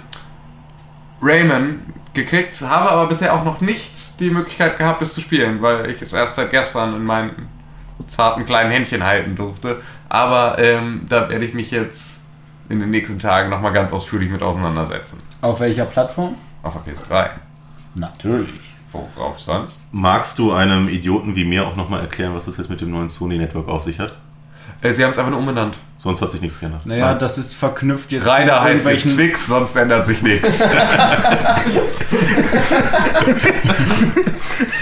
Rayman 1.21 1.81
gekriegt, 2.13 2.59
habe 2.61 2.89
aber 2.89 3.07
bisher 3.07 3.33
auch 3.33 3.43
noch 3.43 3.61
nicht 3.61 4.19
die 4.19 4.31
Möglichkeit 4.31 4.77
gehabt, 4.77 5.01
es 5.01 5.13
zu 5.13 5.21
spielen, 5.21 5.61
weil 5.61 5.89
ich 5.89 6.01
es 6.01 6.13
erst 6.13 6.35
seit 6.35 6.51
gestern 6.51 6.95
in 6.95 7.03
meinen 7.03 7.47
zarten 8.07 8.45
kleinen 8.45 8.71
Händchen 8.71 9.03
halten 9.03 9.35
durfte. 9.35 9.81
Aber 10.09 10.57
ähm, 10.59 11.05
da 11.07 11.29
werde 11.29 11.45
ich 11.45 11.53
mich 11.53 11.71
jetzt 11.71 12.25
in 12.69 12.79
den 12.79 12.89
nächsten 12.89 13.19
Tagen 13.19 13.49
nochmal 13.49 13.71
ganz 13.71 13.93
ausführlich 13.93 14.29
mit 14.29 14.41
auseinandersetzen. 14.41 15.19
Auf 15.41 15.59
welcher 15.59 15.85
Plattform? 15.85 16.35
Auf 16.63 16.75
der 16.83 16.93
PS3. 16.93 17.29
Natürlich. 17.95 18.49
Worauf 18.91 19.39
sonst? 19.39 19.79
Magst 19.91 20.37
du 20.37 20.51
einem 20.51 20.89
Idioten 20.89 21.35
wie 21.35 21.45
mir 21.45 21.65
auch 21.65 21.75
nochmal 21.77 22.01
erklären, 22.01 22.35
was 22.35 22.45
das 22.45 22.57
jetzt 22.57 22.69
mit 22.69 22.81
dem 22.81 22.91
neuen 22.91 23.07
Sony 23.09 23.37
Network 23.37 23.67
auf 23.69 23.81
sich 23.83 23.99
hat? 23.99 24.15
Äh, 24.81 24.91
sie 24.91 25.03
haben 25.03 25.11
es 25.11 25.17
einfach 25.17 25.31
nur 25.31 25.39
umbenannt. 25.39 25.77
Sonst 25.97 26.21
hat 26.21 26.31
sich 26.31 26.41
nichts 26.41 26.59
geändert. 26.59 26.85
Naja, 26.85 27.13
das 27.13 27.37
ist 27.37 27.53
verknüpft 27.55 28.11
jetzt. 28.11 28.25
Rainer 28.25 28.61
heißt 28.61 28.85
jetzt 28.85 29.05
irgendwelchen- 29.05 29.15
Twix, 29.15 29.47
sonst 29.47 29.75
ändert 29.75 30.05
sich 30.05 30.21
nichts. 30.23 30.63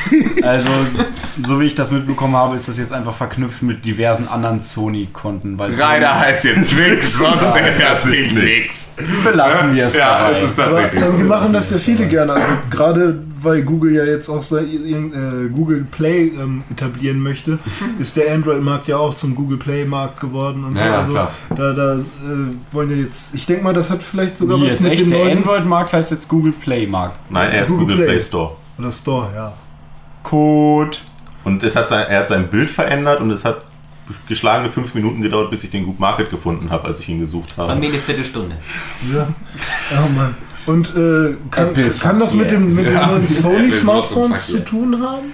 Also, 0.49 0.69
so 1.45 1.59
wie 1.59 1.65
ich 1.65 1.75
das 1.75 1.91
mitbekommen 1.91 2.35
habe, 2.35 2.55
ist 2.55 2.67
das 2.67 2.77
jetzt 2.79 2.91
einfach 2.91 3.13
verknüpft 3.13 3.61
mit 3.61 3.85
diversen 3.85 4.27
anderen 4.27 4.59
Sony-Konten. 4.61 5.57
Sony- 5.59 6.05
heißt 6.05 6.45
jetzt 6.45 6.71
Twix, 6.77 7.17
sonst 7.19 7.55
ändert 7.55 8.01
sich 8.01 8.33
nichts. 8.33 8.93
Belassen 9.23 9.75
wir 9.75 9.85
es 9.85 9.95
Ja, 9.95 10.19
dabei. 10.19 10.37
es 10.39 10.43
ist 10.51 10.59
Aber 10.59 10.71
tatsächlich. 10.71 11.03
äh, 11.03 11.17
wir 11.19 11.25
machen 11.25 11.53
das 11.53 11.69
ja 11.71 11.77
viele 11.77 12.07
gerne. 12.07 12.33
Also 12.33 12.47
gerade 12.69 13.21
weil 13.41 13.61
Google 13.61 13.93
ja 13.95 14.03
jetzt 14.03 14.27
auch 14.27 14.41
sein, 14.41 14.65
äh, 14.67 15.49
Google 15.49 15.85
Play 15.89 16.27
ähm, 16.37 16.61
etablieren 16.71 17.21
möchte, 17.21 17.57
ist 17.99 18.17
der 18.17 18.33
Android-Markt 18.33 18.87
ja 18.89 18.97
auch 18.97 19.13
zum 19.13 19.35
Google 19.35 19.57
Play-Markt 19.57 20.19
geworden 20.19 20.65
und 20.65 20.75
so. 20.75 20.81
Ja, 20.81 20.87
ja, 20.87 20.99
also 20.99 21.11
klar. 21.13 21.31
da, 21.55 21.73
da 21.73 21.93
äh, 21.95 22.01
wollen 22.73 22.89
ja 22.89 22.97
jetzt, 22.97 23.35
ich 23.35 23.45
denke 23.45 23.63
mal, 23.63 23.73
das 23.73 23.89
hat 23.91 24.01
vielleicht 24.03 24.35
sogar 24.37 24.57
Wie 24.57 24.63
was 24.63 24.71
jetzt 24.71 24.81
mit 24.83 24.91
echt? 24.93 25.01
dem 25.03 25.09
Der 25.11 25.19
neuen 25.19 25.37
Android-Markt 25.37 25.93
heißt 25.93 26.11
jetzt 26.11 26.27
Google 26.27 26.51
Play-Markt. 26.53 27.17
Nein, 27.29 27.51
er 27.51 27.63
ist 27.63 27.69
Google 27.69 27.83
Google, 27.85 27.97
Play. 27.97 28.07
Play. 28.07 28.19
Store. 28.19 28.55
oder 28.77 28.91
Store, 28.91 29.27
ja. 29.35 29.53
Code. 30.23 30.97
Und 31.43 31.63
es 31.63 31.75
hat 31.75 31.89
sein, 31.89 32.05
er 32.07 32.19
hat 32.21 32.27
sein 32.29 32.49
Bild 32.49 32.69
verändert 32.69 33.21
und 33.21 33.31
es 33.31 33.45
hat 33.45 33.65
geschlagene 34.27 34.69
fünf 34.69 34.93
Minuten 34.95 35.21
gedauert, 35.21 35.51
bis 35.51 35.63
ich 35.63 35.69
den 35.69 35.85
Good 35.85 35.99
Market 35.99 36.29
gefunden 36.29 36.69
habe, 36.69 36.87
als 36.87 36.99
ich 36.99 37.09
ihn 37.09 37.19
gesucht 37.19 37.55
Bei 37.55 37.67
habe. 37.67 37.79
mir 37.79 37.89
eine 37.89 37.97
Viertelstunde. 37.97 38.55
Ja, 39.13 39.27
oh 40.03 40.09
Mann. 40.15 40.35
Und 40.65 40.95
äh, 40.95 41.35
kann, 41.51 41.73
kann 41.99 42.19
das 42.19 42.33
mit 42.33 42.51
dem, 42.51 42.75
mit 42.75 42.85
den 42.85 42.93
Ja, 42.93 43.07
neuen 43.07 43.25
Sony-Smartphones 43.27 44.47
zu 44.47 44.63
tun 44.65 45.01
haben? 45.01 45.27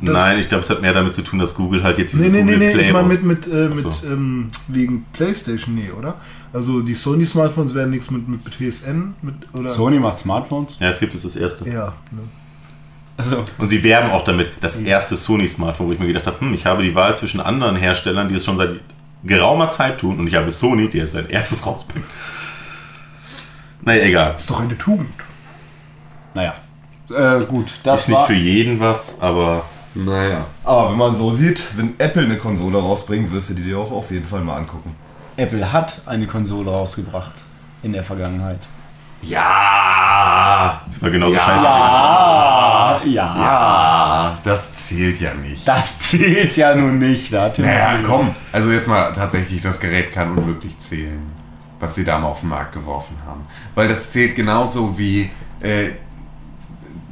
das- 0.00 0.12
Nein, 0.14 0.38
ich 0.38 0.48
glaube, 0.48 0.64
es 0.64 0.70
hat 0.70 0.82
mehr 0.82 0.92
damit 0.92 1.14
zu 1.14 1.22
tun, 1.22 1.38
dass 1.38 1.54
Google 1.54 1.82
halt 1.82 1.98
jetzt 1.98 2.12
dieses 2.14 2.32
nee, 2.32 2.42
nee, 2.42 2.52
Google 2.54 2.58
nee, 2.58 2.72
Play 2.74 2.82
ich 2.86 2.92
meine 2.92 3.08
mit, 3.08 3.22
mit, 3.22 3.46
äh, 3.46 3.68
mit 3.68 3.92
so. 3.94 4.06
ähm, 4.06 4.50
wegen 4.68 5.04
Playstation, 5.12 5.74
nee, 5.74 5.90
oder? 5.96 6.16
Also 6.52 6.80
die 6.80 6.94
Sony-Smartphones 6.94 7.74
werden 7.74 7.90
nichts 7.90 8.10
mit, 8.10 8.28
mit 8.28 8.40
PSN, 8.44 9.14
mit, 9.22 9.34
oder? 9.52 9.74
Sony 9.74 9.98
macht 9.98 10.18
Smartphones. 10.18 10.78
Ja, 10.80 10.90
es 10.90 10.98
gibt 11.00 11.14
es 11.14 11.22
das 11.22 11.36
erste. 11.36 11.68
Ja, 11.68 11.92
ne? 12.10 12.20
Also, 13.16 13.44
Und 13.58 13.68
sie 13.68 13.82
werben 13.84 14.10
auch 14.10 14.24
damit, 14.24 14.50
das 14.60 14.76
erste 14.76 15.16
Sony-Smartphone, 15.16 15.86
wo 15.88 15.92
ich 15.92 15.98
mir 16.00 16.08
gedacht 16.08 16.26
habe, 16.26 16.40
hm, 16.40 16.52
ich 16.54 16.66
habe 16.66 16.82
die 16.82 16.94
Wahl 16.94 17.16
zwischen 17.16 17.40
anderen 17.40 17.76
Herstellern, 17.76 18.28
die 18.28 18.34
es 18.34 18.44
schon 18.44 18.56
seit 18.56 18.80
geraumer 19.22 19.70
Zeit 19.70 19.98
tun, 19.98 20.18
und 20.18 20.26
ich 20.26 20.34
habe 20.34 20.50
Sony, 20.50 20.88
die 20.90 20.98
es 20.98 21.12
sein 21.12 21.28
erstes 21.28 21.64
rausbringt. 21.64 22.04
Naja, 23.82 24.02
egal. 24.04 24.34
Ist 24.36 24.50
doch 24.50 24.60
eine 24.60 24.76
Tugend. 24.76 25.12
naja. 26.34 26.54
Äh, 27.10 27.44
gut, 27.44 27.70
das 27.84 28.02
Ist 28.02 28.08
nicht 28.08 28.16
war. 28.18 28.26
für 28.26 28.34
jeden 28.34 28.80
was, 28.80 29.20
aber 29.20 29.62
Naja. 29.94 30.46
Aber 30.64 30.90
wenn 30.90 30.96
man 30.98 31.14
so 31.14 31.30
sieht, 31.30 31.76
wenn 31.76 31.94
Apple 31.98 32.22
eine 32.24 32.38
Konsole 32.38 32.78
rausbringt, 32.78 33.30
wirst 33.30 33.50
du 33.50 33.54
die 33.54 33.62
dir 33.62 33.78
auch 33.78 33.92
auf 33.92 34.10
jeden 34.10 34.24
Fall 34.26 34.40
mal 34.40 34.56
angucken. 34.56 34.96
Apple 35.36 35.70
hat 35.70 36.00
eine 36.06 36.26
Konsole 36.26 36.70
rausgebracht 36.70 37.34
in 37.82 37.92
der 37.92 38.02
Vergangenheit. 38.04 38.60
Ja. 39.28 40.80
das 40.86 41.02
war 41.02 41.10
genauso 41.10 41.34
Ja. 41.34 41.40
scheiße. 41.40 41.66
Ah, 41.68 43.00
ja. 43.04 43.24
Ah, 43.24 44.38
das 44.44 44.72
zählt 44.88 45.20
ja 45.20 45.34
nicht. 45.34 45.66
Das 45.66 45.98
zählt 46.00 46.56
ja 46.56 46.74
nun 46.74 46.98
nicht. 46.98 47.32
Da 47.32 47.50
Naja, 47.58 47.98
komm. 48.06 48.34
Also 48.52 48.70
jetzt 48.70 48.88
mal 48.88 49.12
tatsächlich, 49.12 49.60
das 49.62 49.80
Gerät 49.80 50.12
kann 50.12 50.36
unmöglich 50.36 50.76
zählen, 50.78 51.30
was 51.80 51.94
sie 51.94 52.04
da 52.04 52.18
mal 52.18 52.28
auf 52.28 52.40
den 52.40 52.48
Markt 52.50 52.72
geworfen 52.72 53.16
haben. 53.26 53.46
Weil 53.74 53.88
das 53.88 54.10
zählt 54.10 54.36
genauso 54.36 54.98
wie 54.98 55.30
äh, 55.60 55.90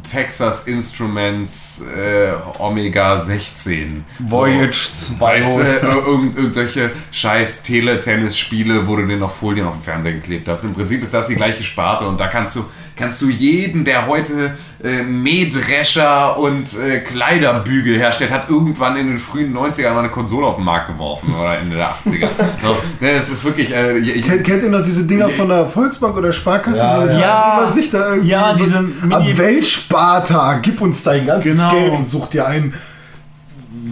Texas 0.02 0.66
Instruments 0.66 1.84
äh, 1.96 2.32
Omega 2.58 3.18
16. 3.18 4.04
Voyage 4.18 4.88
2. 5.16 5.20
Weißt 5.20 5.58
du, 5.58 5.62
äh, 5.62 5.78
irgend, 5.80 6.36
irgendwelche 6.36 6.90
scheiß 7.10 7.62
Teletennis-Spiele, 7.62 8.86
wo 8.86 8.96
du 8.96 9.06
dir 9.06 9.16
noch 9.16 9.30
Folien 9.30 9.66
auf 9.66 9.76
den 9.76 9.82
Fernseher 9.82 10.12
geklebt 10.12 10.48
hast. 10.48 10.64
Im 10.64 10.74
Prinzip 10.74 11.02
ist 11.02 11.14
das 11.14 11.28
die 11.28 11.36
gleiche 11.36 11.62
Sparte 11.62 12.06
und 12.06 12.20
da 12.20 12.28
kannst 12.28 12.56
du, 12.56 12.64
kannst 13.02 13.20
du 13.20 13.28
jeden, 13.28 13.84
der 13.84 14.06
heute 14.06 14.54
äh, 14.84 15.02
Mähdrescher 15.02 16.38
und 16.38 16.78
äh, 16.78 17.00
Kleiderbügel 17.00 17.98
herstellt, 17.98 18.30
hat 18.30 18.48
irgendwann 18.48 18.96
in 18.96 19.08
den 19.08 19.18
frühen 19.18 19.52
90ern 19.52 19.90
mal 19.90 19.98
eine 20.00 20.08
Konsole 20.10 20.46
auf 20.46 20.54
den 20.54 20.64
Markt 20.64 20.86
geworfen 20.86 21.34
oder 21.34 21.58
Ende 21.58 21.74
der 21.76 21.88
80er. 21.88 22.28
so, 22.62 22.76
ne, 23.00 23.10
es 23.10 23.28
ist 23.28 23.44
wirklich... 23.44 23.74
Äh, 23.74 24.00
Kennt, 24.22 24.44
kennt 24.44 24.62
ihr 24.62 24.68
noch 24.68 24.84
diese 24.84 25.04
Dinger 25.04 25.28
von 25.30 25.48
der 25.48 25.66
Volksbank 25.66 26.16
oder 26.16 26.32
Sparkasse? 26.32 26.80
Ja, 26.80 27.06
die, 27.06 27.20
ja. 27.20 27.56
die 27.58 27.64
man 27.64 27.74
sich 27.74 27.90
da 27.90 28.08
irgendwie 28.10 28.28
Ja, 28.28 28.54
diese 28.54 28.78
Ab 29.10 29.24
Weltsparta, 29.36 30.60
gib 30.62 30.80
uns 30.80 31.02
dein 31.02 31.26
ganzes 31.26 31.56
Genau. 31.56 31.72
Geld 31.72 31.92
und 31.92 32.08
such 32.08 32.28
dir 32.28 32.46
ein, 32.46 32.72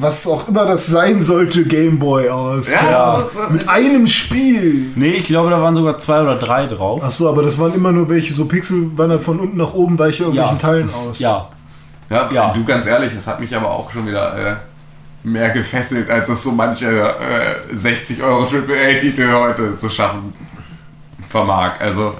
was 0.00 0.26
auch 0.26 0.48
immer 0.48 0.64
das 0.66 0.86
sein 0.86 1.20
sollte, 1.22 1.64
Gameboy 1.64 2.28
aus. 2.28 2.72
Ja, 2.72 3.22
so- 3.26 3.40
so- 3.40 3.50
Mit 3.52 3.68
einem 3.68 4.06
Spiel. 4.06 4.92
Nee, 4.96 5.10
ich 5.18 5.24
glaube, 5.24 5.50
da 5.50 5.60
waren 5.60 5.74
sogar 5.74 5.98
zwei 5.98 6.22
oder 6.22 6.36
drei 6.36 6.66
drauf. 6.66 7.02
Achso, 7.02 7.28
aber 7.28 7.42
das 7.42 7.58
waren 7.58 7.74
immer 7.74 7.92
nur 7.92 8.08
welche, 8.08 8.32
so 8.34 8.44
Pixel 8.46 8.90
wandern 8.96 9.20
von 9.20 9.40
unten 9.40 9.56
nach 9.56 9.74
oben, 9.74 9.98
weiche 9.98 10.24
irgendwelchen 10.24 10.56
Ja. 10.56 10.60
Teilen 10.62 10.90
aus. 10.94 11.18
Ja. 11.18 11.48
Ja, 12.10 12.28
Ja. 12.32 12.52
du 12.52 12.64
ganz 12.64 12.86
ehrlich, 12.86 13.12
das 13.14 13.26
hat 13.26 13.38
mich 13.40 13.54
aber 13.54 13.70
auch 13.70 13.92
schon 13.92 14.06
wieder 14.06 14.36
äh, 14.36 14.56
mehr 15.22 15.50
gefesselt, 15.50 16.10
als 16.10 16.28
es 16.28 16.42
so 16.42 16.52
manche 16.52 16.86
äh, 16.88 17.54
60 17.76 18.22
Euro 18.22 18.44
AAA-Titel 18.46 19.30
heute 19.32 19.76
zu 19.76 19.88
schaffen 19.90 20.32
vermag. 21.28 21.72
Also 21.78 22.14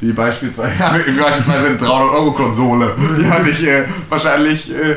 wie 0.00 0.12
beispielsweise, 0.12 0.72
ja, 0.78 0.96
wie 1.06 1.18
beispielsweise 1.18 1.66
eine 1.68 1.76
300 1.76 2.10
Euro 2.14 2.32
Konsole. 2.32 2.94
Die 3.18 3.26
hatte 3.30 3.50
ich 3.50 3.66
äh, 3.66 3.84
wahrscheinlich 4.08 4.70
äh, 4.74 4.96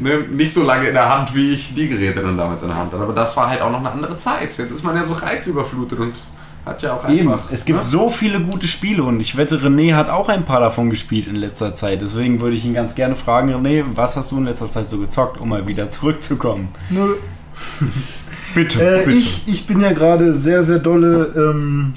ne, 0.00 0.18
nicht 0.30 0.52
so 0.52 0.62
lange 0.62 0.88
in 0.88 0.94
der 0.94 1.08
Hand, 1.08 1.34
wie 1.34 1.52
ich 1.52 1.74
die 1.74 1.88
Geräte 1.88 2.20
dann 2.20 2.36
damals 2.36 2.62
in 2.62 2.68
der 2.68 2.76
Hand 2.76 2.92
hatte. 2.92 3.02
Aber 3.02 3.12
das 3.12 3.36
war 3.36 3.48
halt 3.48 3.60
auch 3.62 3.70
noch 3.70 3.80
eine 3.80 3.90
andere 3.90 4.16
Zeit. 4.16 4.56
Jetzt 4.56 4.70
ist 4.70 4.84
man 4.84 4.96
ja 4.96 5.04
so 5.04 5.14
reizüberflutet 5.14 5.98
und 5.98 6.14
hat 6.64 6.82
ja 6.82 6.94
auch 6.94 7.08
Eben, 7.08 7.30
einfach. 7.30 7.50
es 7.52 7.64
gibt 7.64 7.80
ne? 7.80 7.84
so 7.84 8.08
viele 8.08 8.40
gute 8.40 8.66
Spiele 8.66 9.02
und 9.04 9.20
ich 9.20 9.36
wette, 9.36 9.58
René 9.58 9.94
hat 9.94 10.08
auch 10.08 10.28
ein 10.30 10.44
paar 10.44 10.60
davon 10.60 10.88
gespielt 10.88 11.28
in 11.28 11.36
letzter 11.36 11.74
Zeit. 11.74 12.00
Deswegen 12.00 12.40
würde 12.40 12.56
ich 12.56 12.64
ihn 12.64 12.72
ganz 12.74 12.94
gerne 12.94 13.16
fragen, 13.16 13.50
René, 13.50 13.84
was 13.94 14.16
hast 14.16 14.32
du 14.32 14.38
in 14.38 14.44
letzter 14.46 14.70
Zeit 14.70 14.88
so 14.88 14.98
gezockt, 14.98 15.38
um 15.40 15.50
mal 15.50 15.66
wieder 15.66 15.90
zurückzukommen? 15.90 16.68
Nö. 16.90 17.16
Bitte, 18.54 19.04
Äh, 19.06 19.10
ich, 19.12 19.42
ich 19.46 19.66
bin 19.66 19.80
ja 19.80 19.92
gerade 19.92 20.32
sehr, 20.34 20.64
sehr 20.64 20.78
dolle 20.78 21.32
ähm, 21.36 21.94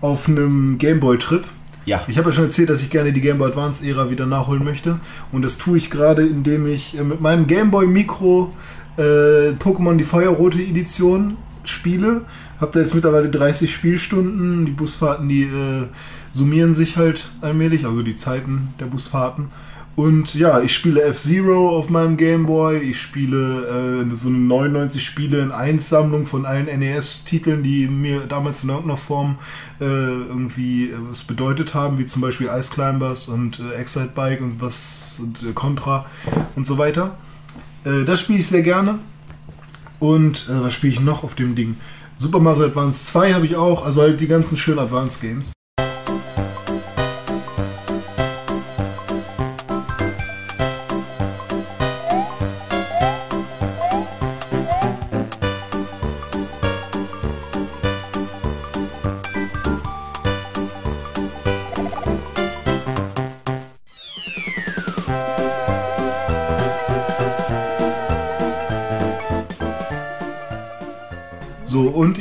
auf 0.00 0.28
einem 0.28 0.76
Gameboy-Trip. 0.78 1.44
Ja. 1.84 2.02
Ich 2.08 2.16
habe 2.18 2.30
ja 2.30 2.32
schon 2.32 2.44
erzählt, 2.44 2.70
dass 2.70 2.82
ich 2.82 2.90
gerne 2.90 3.12
die 3.12 3.20
Game 3.20 3.38
Boy 3.38 3.48
Advance-Ära 3.48 4.10
wieder 4.10 4.26
nachholen 4.26 4.64
möchte. 4.64 4.98
Und 5.32 5.42
das 5.42 5.58
tue 5.58 5.78
ich 5.78 5.90
gerade, 5.90 6.26
indem 6.26 6.66
ich 6.66 6.98
äh, 6.98 7.04
mit 7.04 7.20
meinem 7.20 7.46
Game 7.46 7.70
Boy 7.70 7.86
Micro 7.86 8.52
äh, 8.96 9.50
Pokémon 9.58 9.96
die 9.96 10.04
Feuerrote 10.04 10.58
Edition 10.58 11.36
spiele. 11.64 12.22
Habe 12.60 12.72
da 12.72 12.80
jetzt 12.80 12.94
mittlerweile 12.94 13.28
30 13.28 13.72
Spielstunden. 13.72 14.66
Die 14.66 14.72
Busfahrten, 14.72 15.28
die 15.28 15.42
äh, 15.42 15.88
summieren 16.30 16.74
sich 16.74 16.96
halt 16.96 17.30
allmählich, 17.40 17.84
also 17.84 18.02
die 18.02 18.16
Zeiten 18.16 18.74
der 18.80 18.86
Busfahrten. 18.86 19.48
Und 19.96 20.34
ja, 20.34 20.60
ich 20.60 20.74
spiele 20.74 21.02
F-Zero 21.02 21.78
auf 21.78 21.88
meinem 21.88 22.16
Game 22.16 22.46
Boy. 22.46 22.78
Ich 22.78 23.00
spiele 23.00 24.06
äh, 24.10 24.14
so 24.14 24.28
eine 24.28 24.38
99 24.38 25.04
Spiele 25.04 25.40
in 25.40 25.52
1 25.52 25.88
Sammlung 25.88 26.26
von 26.26 26.46
allen 26.46 26.66
NES-Titeln, 26.66 27.62
die 27.62 27.86
mir 27.86 28.22
damals 28.22 28.64
in 28.64 28.70
irgendeiner 28.70 28.96
Form 28.96 29.38
äh, 29.80 29.84
irgendwie 29.84 30.90
äh, 30.90 30.96
was 31.08 31.22
bedeutet 31.22 31.74
haben, 31.74 31.98
wie 31.98 32.06
zum 32.06 32.22
Beispiel 32.22 32.48
Ice 32.48 32.72
Climbers 32.72 33.28
und 33.28 33.60
äh, 33.60 33.74
Excite 33.74 34.10
Bike 34.14 34.40
und 34.40 34.60
was 34.60 35.20
und 35.22 35.42
äh, 35.44 35.52
Contra 35.52 36.06
und 36.56 36.66
so 36.66 36.76
weiter. 36.76 37.16
Äh, 37.84 38.04
das 38.04 38.20
spiele 38.20 38.40
ich 38.40 38.48
sehr 38.48 38.62
gerne. 38.62 38.98
Und 40.00 40.48
was 40.48 40.74
spiele 40.74 40.92
ich 40.92 41.00
noch 41.00 41.24
auf 41.24 41.34
dem 41.34 41.54
Ding? 41.54 41.76
Super 42.16 42.38
Mario 42.38 42.66
Advance 42.66 43.06
2 43.06 43.32
habe 43.32 43.46
ich 43.46 43.56
auch, 43.56 43.86
also 43.86 44.02
halt 44.02 44.20
die 44.20 44.26
ganzen 44.26 44.58
schönen 44.58 44.80
Advance 44.80 45.18
Games. 45.20 45.52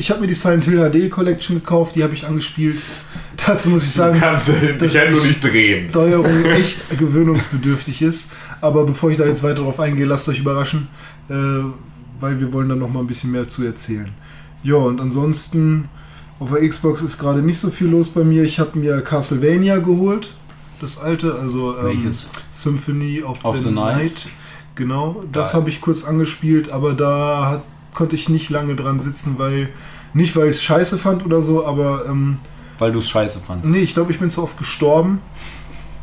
Ich 0.03 0.12
habe 0.12 0.19
mir 0.19 0.27
die 0.27 0.33
Silent 0.33 0.65
Hill 0.65 0.91
HD 0.91 1.10
Collection 1.10 1.55
gekauft, 1.55 1.95
die 1.95 2.03
habe 2.03 2.13
ich 2.13 2.25
angespielt. 2.25 2.81
Dazu 3.48 3.69
muss 3.69 3.83
ich 3.83 3.93
sagen, 3.93 4.19
Kannst 4.19 4.50
du 4.50 4.51
dich 4.51 4.98
halt 4.98 5.12
nur 5.12 5.25
nicht 5.25 5.41
drehen. 5.41 5.88
Steuerung 5.89 6.43
echt 6.57 6.98
gewöhnungsbedürftig 7.00 8.01
ist. 8.01 8.31
Aber 8.60 8.86
bevor 8.86 9.12
ich 9.12 9.17
da 9.17 9.25
jetzt 9.25 9.43
weiter 9.43 9.62
drauf 9.62 9.79
eingehe, 9.79 10.05
lasst 10.05 10.27
euch 10.27 10.39
überraschen, 10.39 10.89
äh, 11.29 11.33
weil 12.19 12.38
wir 12.38 12.51
wollen 12.51 12.67
da 12.67 12.75
noch 12.75 12.89
mal 12.89 13.00
ein 13.00 13.07
bisschen 13.07 13.31
mehr 13.31 13.48
zu 13.48 13.63
erzählen. 13.63 14.10
Ja, 14.62 14.75
und 14.75 15.00
ansonsten 15.00 15.88
auf 16.38 16.51
der 16.51 16.67
Xbox 16.67 17.01
ist 17.01 17.17
gerade 17.17 17.41
nicht 17.41 17.60
so 17.60 17.69
viel 17.69 17.88
los 17.88 18.10
bei 18.10 18.25
mir. 18.25 18.43
Ich 18.43 18.60
habe 18.60 18.77
mir 18.77 19.00
Castlevania 19.00 19.77
geholt, 19.77 20.33
das 20.81 20.98
alte, 20.98 21.36
also 21.36 21.77
ähm? 21.77 22.12
Symphony 22.51 23.24
of, 23.24 23.45
Of 23.45 23.57
the, 23.57 23.69
the 23.69 23.72
Night. 23.72 23.98
Night. 23.98 24.27
Genau, 24.75 25.24
das 25.31 25.53
habe 25.53 25.69
ich 25.69 25.79
kurz 25.79 26.03
angespielt, 26.03 26.72
aber 26.72 26.93
da 26.93 27.50
hat, 27.50 27.63
konnte 27.93 28.17
ich 28.17 28.27
nicht 28.27 28.50
lange 28.50 28.75
dran 28.75 29.00
sitzen, 29.00 29.36
weil 29.38 29.69
nicht 30.13 30.36
weil 30.36 30.46
ich 30.46 30.58
es 30.58 30.63
scheiße 30.63 30.98
fand 30.98 31.25
oder 31.25 31.41
so, 31.41 31.65
aber 31.65 32.05
ähm, 32.08 32.38
Weil 32.79 32.91
du 32.91 33.00
es 33.00 33.10
scheiße 33.10 33.39
fandst. 33.39 33.70
Nee, 33.70 33.79
ich 33.79 33.93
glaube, 33.93 34.12
ich 34.12 34.20
bin 34.20 34.29
zu 34.32 34.41
oft 34.43 34.58
gestorben. 34.58 35.20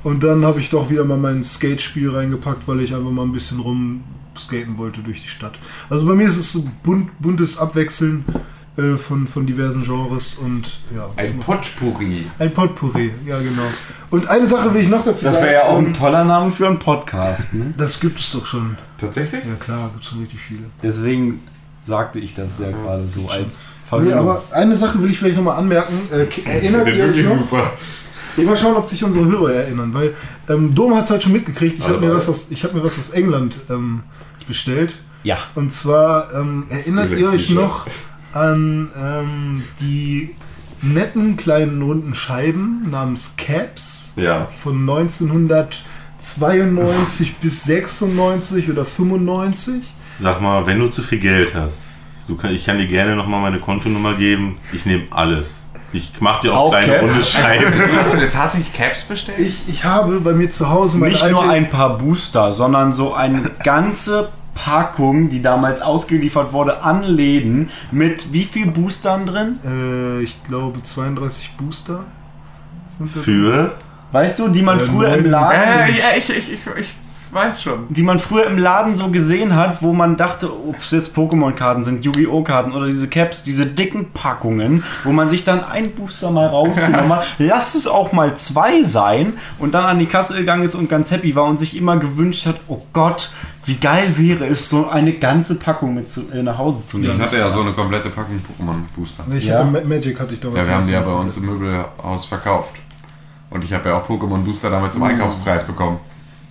Und 0.03 0.23
dann 0.25 0.45
habe 0.47 0.61
ich 0.61 0.71
doch 0.71 0.89
wieder 0.91 1.05
mal 1.05 1.19
mein 1.19 1.45
Skate-Spiel 1.45 2.11
reingepackt, 2.11 2.67
weil 2.67 2.81
ich 2.81 2.95
einfach 2.95 3.11
mal 3.11 3.23
ein 3.25 3.33
bisschen 3.33 3.61
rumskaten 3.61 4.79
wollte 4.79 5.03
durch 5.03 5.21
die 5.23 5.29
Stadt. 5.29 5.59
Also 5.91 6.07
bei 6.07 6.15
mir 6.15 6.27
ist 6.29 6.37
es 6.39 6.53
so 6.53 6.65
bunt, 6.83 7.11
buntes 7.21 7.59
Abwechseln. 7.59 8.25
äh, 8.79 8.97
von, 8.97 9.27
von 9.27 9.47
diversen 9.47 9.83
Genres 9.83 10.37
und 10.37 10.79
ja. 10.95 11.05
Ein 11.17 11.41
Potpourri. 11.41 12.25
ein 12.39 12.55
Potpourri, 12.55 13.13
ja 13.27 13.39
genau. 13.41 13.67
Und 14.11 14.29
eine 14.29 14.47
Sache 14.47 14.73
will 14.73 14.81
ich 14.83 14.89
noch 14.89 15.05
dazu 15.05 15.25
Das 15.25 15.35
sagen. 15.35 15.45
wäre 15.45 15.55
ja 15.55 15.63
auch 15.65 15.79
ein 15.79 15.93
toller 15.93 16.25
Name 16.25 16.51
für 16.53 16.69
einen 16.69 16.79
Podcast. 16.79 17.53
Ne? 17.53 17.75
Das 17.77 17.99
gibt's 18.01 18.31
doch 18.33 18.47
schon. 18.47 18.79
Tatsächlich? 18.97 19.45
Ja 19.45 19.57
klar, 19.57 19.91
gibt's 19.93 20.09
schon 20.09 20.21
richtig 20.21 20.41
viele. 20.41 20.63
Deswegen 20.83 21.41
sagte 21.83 22.19
ich 22.19 22.35
das 22.35 22.59
ja 22.59 22.71
gerade 22.71 23.07
so 23.09 23.29
als 23.29 23.63
Nee, 23.65 23.89
Verbindung. 23.89 24.19
aber 24.21 24.43
eine 24.53 24.77
Sache 24.77 25.03
will 25.03 25.11
ich 25.11 25.19
vielleicht 25.19 25.37
nochmal 25.37 25.59
anmerken. 25.59 25.95
Äh, 26.13 26.27
erinnert 26.49 26.89
ihr 26.89 27.05
euch 27.07 27.25
noch? 27.25 27.39
super. 27.39 27.73
Ich 28.37 28.45
mal 28.47 28.57
schauen, 28.57 28.77
ob 28.77 28.89
sich 28.89 29.03
unsere 29.03 29.25
Hörer 29.27 29.53
erinnern, 29.55 29.93
weil 29.93 30.15
ähm, 30.49 30.73
Dom 30.75 30.95
hat 30.95 31.05
es 31.05 31.11
halt 31.11 31.23
schon 31.25 31.33
mitgekriegt. 31.33 31.79
Ich 31.81 31.89
habe 31.89 31.99
mir, 31.99 32.15
was 32.15 32.29
aus- 32.29 32.51
ich 32.51 32.63
hab 32.65 32.73
mir 32.75 32.85
was 32.85 32.97
aus 32.99 33.11
England 33.11 33.59
ähm, 33.69 34.01
bestellt. 34.47 34.95
ja. 35.25 35.37
Und 35.57 35.73
zwar 35.73 36.33
ähm, 36.35 36.67
erinnert 36.69 37.13
ihr 37.19 37.29
euch 37.31 37.51
noch 37.51 37.87
an 38.33 38.89
ähm, 38.97 39.65
die 39.81 40.37
netten 40.83 41.37
kleinen 41.37 41.83
runden 41.83 42.15
Scheiben 42.15 42.89
namens 42.91 43.35
Caps 43.37 44.13
Ja. 44.17 44.47
von 44.47 44.79
1992 46.21 47.37
bis 47.39 47.65
96 47.65 48.71
oder 48.71 48.85
95? 48.85 49.83
Sag 50.21 50.41
mal, 50.41 50.67
wenn 50.67 50.79
du 50.79 50.89
zu 50.89 51.03
viel 51.03 51.19
Geld 51.19 51.55
hast, 51.55 51.89
du 52.29 52.37
kann, 52.37 52.55
ich 52.55 52.65
kann 52.67 52.79
dir 52.79 52.87
gerne 52.87 53.17
nochmal 53.17 53.41
meine 53.41 53.59
Kontonummer 53.59 54.15
geben. 54.15 54.59
Ich 54.73 54.85
nehme 54.87 55.05
alles. 55.11 55.71
Ich 55.93 56.21
mache 56.21 56.43
dir 56.43 56.53
auch, 56.53 56.67
Auch 56.67 56.71
kleine 56.71 57.01
runde 57.01 57.25
Scheiben. 57.25 57.65
Hast 58.05 58.15
du 58.15 58.19
dir 58.19 58.31
tatsächlich 58.31 58.73
Caps 58.73 59.03
bestellt? 59.03 59.39
Ich, 59.41 59.69
ich 59.69 59.85
habe 59.85 60.21
bei 60.21 60.33
mir 60.33 60.49
zu 60.49 60.69
Hause 60.71 60.99
meine 60.99 61.13
Nicht 61.13 61.23
alte, 61.23 61.35
nur 61.35 61.49
ein 61.49 61.69
paar 61.69 61.99
Booster, 61.99 62.53
sondern 62.53 62.93
so 62.93 63.13
eine 63.15 63.43
ganze 63.65 64.29
Packung, 64.55 65.31
die 65.31 65.43
damals 65.43 65.81
ausgeliefert 65.81 66.53
wurde 66.53 66.83
an 66.83 67.03
Läden 67.03 67.71
mit 67.91 68.33
wie 68.33 68.45
viel 68.45 68.67
Boostern 68.71 69.27
drin? 69.27 69.59
äh, 69.65 70.23
ich 70.23 70.45
glaube 70.45 70.83
32 70.83 71.53
Booster. 71.57 72.05
Für 73.25 73.73
Weißt 74.13 74.39
du, 74.39 74.49
die 74.49 74.63
man 74.63 74.79
Äh, 74.79 74.83
früher 74.83 75.15
im 75.17 75.31
Laden, 75.31 75.61
Äh, 75.63 75.99
ja, 75.99 76.05
ich, 76.17 76.29
ich, 76.31 76.53
ich, 76.53 76.59
ich 76.79 76.89
weiß 77.33 77.63
schon. 77.63 77.87
die 77.91 78.03
man 78.03 78.19
früher 78.19 78.47
im 78.47 78.59
Laden 78.59 78.95
so 78.95 79.09
gesehen 79.11 79.55
hat, 79.57 79.83
wo 79.83 79.93
man 79.93 80.17
dachte, 80.17 80.51
ob 80.53 80.79
es 80.79 80.91
jetzt 80.91 81.17
Pokémon-Karten 81.17 81.85
sind, 81.85 82.05
Yu-Gi-Oh! 82.05 82.43
Karten 82.43 82.73
oder 82.73 82.87
diese 82.87 83.09
Caps, 83.09 83.43
diese 83.43 83.67
dicken 83.67 84.11
Packungen, 84.13 84.83
wo 85.05 85.13
man 85.13 85.29
sich 85.29 85.45
dann 85.45 85.63
ein 85.65 85.93
Booster 85.93 86.31
mal 86.31 86.47
rausgenommen 86.47 87.11
hat, 87.17 87.27
lasst 87.39 87.75
es 87.75 87.87
auch 87.87 88.13
mal 88.13 88.37
zwei 88.37 88.83
sein 88.83 89.35
und 89.59 89.75
dann 89.75 89.85
an 89.85 89.99
die 89.99 90.07
Kasse 90.07 90.35
gegangen 90.35 90.65
ist 90.65 90.75
und 90.75 90.89
ganz 90.89 91.11
happy 91.11 91.35
war 91.37 91.45
und 91.45 91.59
sich 91.59 91.77
immer 91.77 91.97
gewünscht 91.97 92.47
hat, 92.47 92.57
oh 92.69 92.83
Gott, 92.93 93.31
wie 93.67 93.77
geil 93.77 94.15
wäre 94.17 94.47
es, 94.47 94.69
so 94.69 94.89
eine 94.89 95.13
ganze 95.13 95.55
Packung 95.55 95.95
mit 95.95 96.11
zu, 96.11 96.23
äh, 96.33 96.43
nach 96.43 96.59
Hause 96.59 96.85
zu 96.85 96.99
nehmen. 96.99 97.15
Ich 97.17 97.23
hatte 97.23 97.37
ja 97.37 97.47
so 97.49 97.61
eine 97.61 97.73
komplette 97.73 98.09
Packung 98.11 98.41
Pokémon-Booster. 98.41 99.25
Nee, 99.29 99.37
ich 99.39 99.45
Ja. 99.47 99.59
hatte 99.59 99.71
Ma- 99.71 99.81
Magic 99.85 100.19
hatte 100.19 100.35
ich 100.35 100.41
damals. 100.41 100.59
Ja, 100.61 100.67
wir 100.67 100.75
haben 100.77 100.87
die 100.87 100.93
ja 100.95 101.01
bei 101.01 101.13
uns 101.13 101.37
im 101.37 101.47
Möbelhaus 101.47 102.25
verkauft. 102.25 102.71
Und 103.51 103.63
ich 103.65 103.73
habe 103.73 103.89
ja 103.91 103.97
auch 103.97 104.09
Pokémon-Booster 104.09 104.71
damals 104.71 104.97
im 104.97 105.03
Einkaufspreis 105.03 105.65
bekommen. 105.67 105.99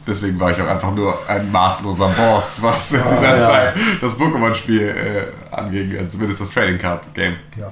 Deswegen 0.09 0.39
war 0.39 0.51
ich 0.51 0.59
auch 0.59 0.67
einfach 0.67 0.93
nur 0.93 1.17
ein 1.27 1.51
maßloser 1.51 2.09
Boss, 2.09 2.61
was 2.61 2.93
in 2.93 3.01
dieser 3.01 3.39
Zeit 3.39 3.73
das 4.01 4.19
Pokémon-Spiel 4.19 4.81
äh, 4.81 5.55
anging, 5.55 5.91
äh, 5.91 6.07
zumindest 6.07 6.41
das 6.41 6.49
Trading 6.49 6.79
Card 6.79 7.13
Game. 7.13 7.35
Ja. 7.57 7.71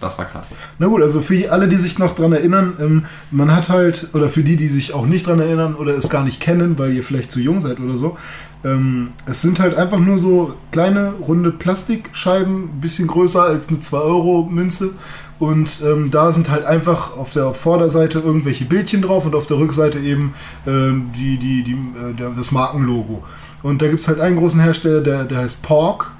Das 0.00 0.16
war 0.16 0.26
krass. 0.26 0.54
Na 0.78 0.86
gut, 0.86 1.02
also 1.02 1.20
für 1.20 1.50
alle, 1.50 1.66
die 1.66 1.76
sich 1.76 1.98
noch 1.98 2.14
dran 2.14 2.32
erinnern, 2.32 2.76
ähm, 2.78 3.06
man 3.32 3.54
hat 3.54 3.68
halt, 3.68 4.10
oder 4.12 4.28
für 4.28 4.42
die, 4.42 4.56
die 4.56 4.68
sich 4.68 4.94
auch 4.94 5.06
nicht 5.06 5.26
dran 5.26 5.40
erinnern 5.40 5.74
oder 5.74 5.96
es 5.96 6.08
gar 6.08 6.22
nicht 6.22 6.40
kennen, 6.40 6.78
weil 6.78 6.92
ihr 6.92 7.02
vielleicht 7.02 7.32
zu 7.32 7.40
jung 7.40 7.60
seid 7.60 7.80
oder 7.80 7.96
so, 7.96 8.16
ähm, 8.64 9.10
es 9.26 9.42
sind 9.42 9.58
halt 9.58 9.76
einfach 9.76 9.98
nur 9.98 10.18
so 10.18 10.54
kleine, 10.70 11.14
runde 11.14 11.50
Plastikscheiben, 11.50 12.64
ein 12.64 12.80
bisschen 12.80 13.08
größer 13.08 13.42
als 13.42 13.68
eine 13.68 13.78
2-Euro-Münze. 13.78 14.90
Und 15.38 15.82
ähm, 15.84 16.10
da 16.10 16.32
sind 16.32 16.50
halt 16.50 16.64
einfach 16.64 17.16
auf 17.16 17.32
der 17.32 17.54
Vorderseite 17.54 18.18
irgendwelche 18.18 18.64
Bildchen 18.64 19.02
drauf 19.02 19.24
und 19.24 19.36
auf 19.36 19.46
der 19.46 19.58
Rückseite 19.58 20.00
eben 20.00 20.34
ähm, 20.66 21.12
die, 21.16 21.38
die, 21.38 21.62
die, 21.62 21.72
äh, 21.72 22.34
das 22.36 22.50
Markenlogo. 22.50 23.22
Und 23.62 23.82
da 23.82 23.88
gibt 23.88 24.00
es 24.00 24.08
halt 24.08 24.20
einen 24.20 24.36
großen 24.36 24.60
Hersteller, 24.60 25.00
der, 25.00 25.24
der 25.24 25.38
heißt 25.38 25.62
Pork. 25.62 26.12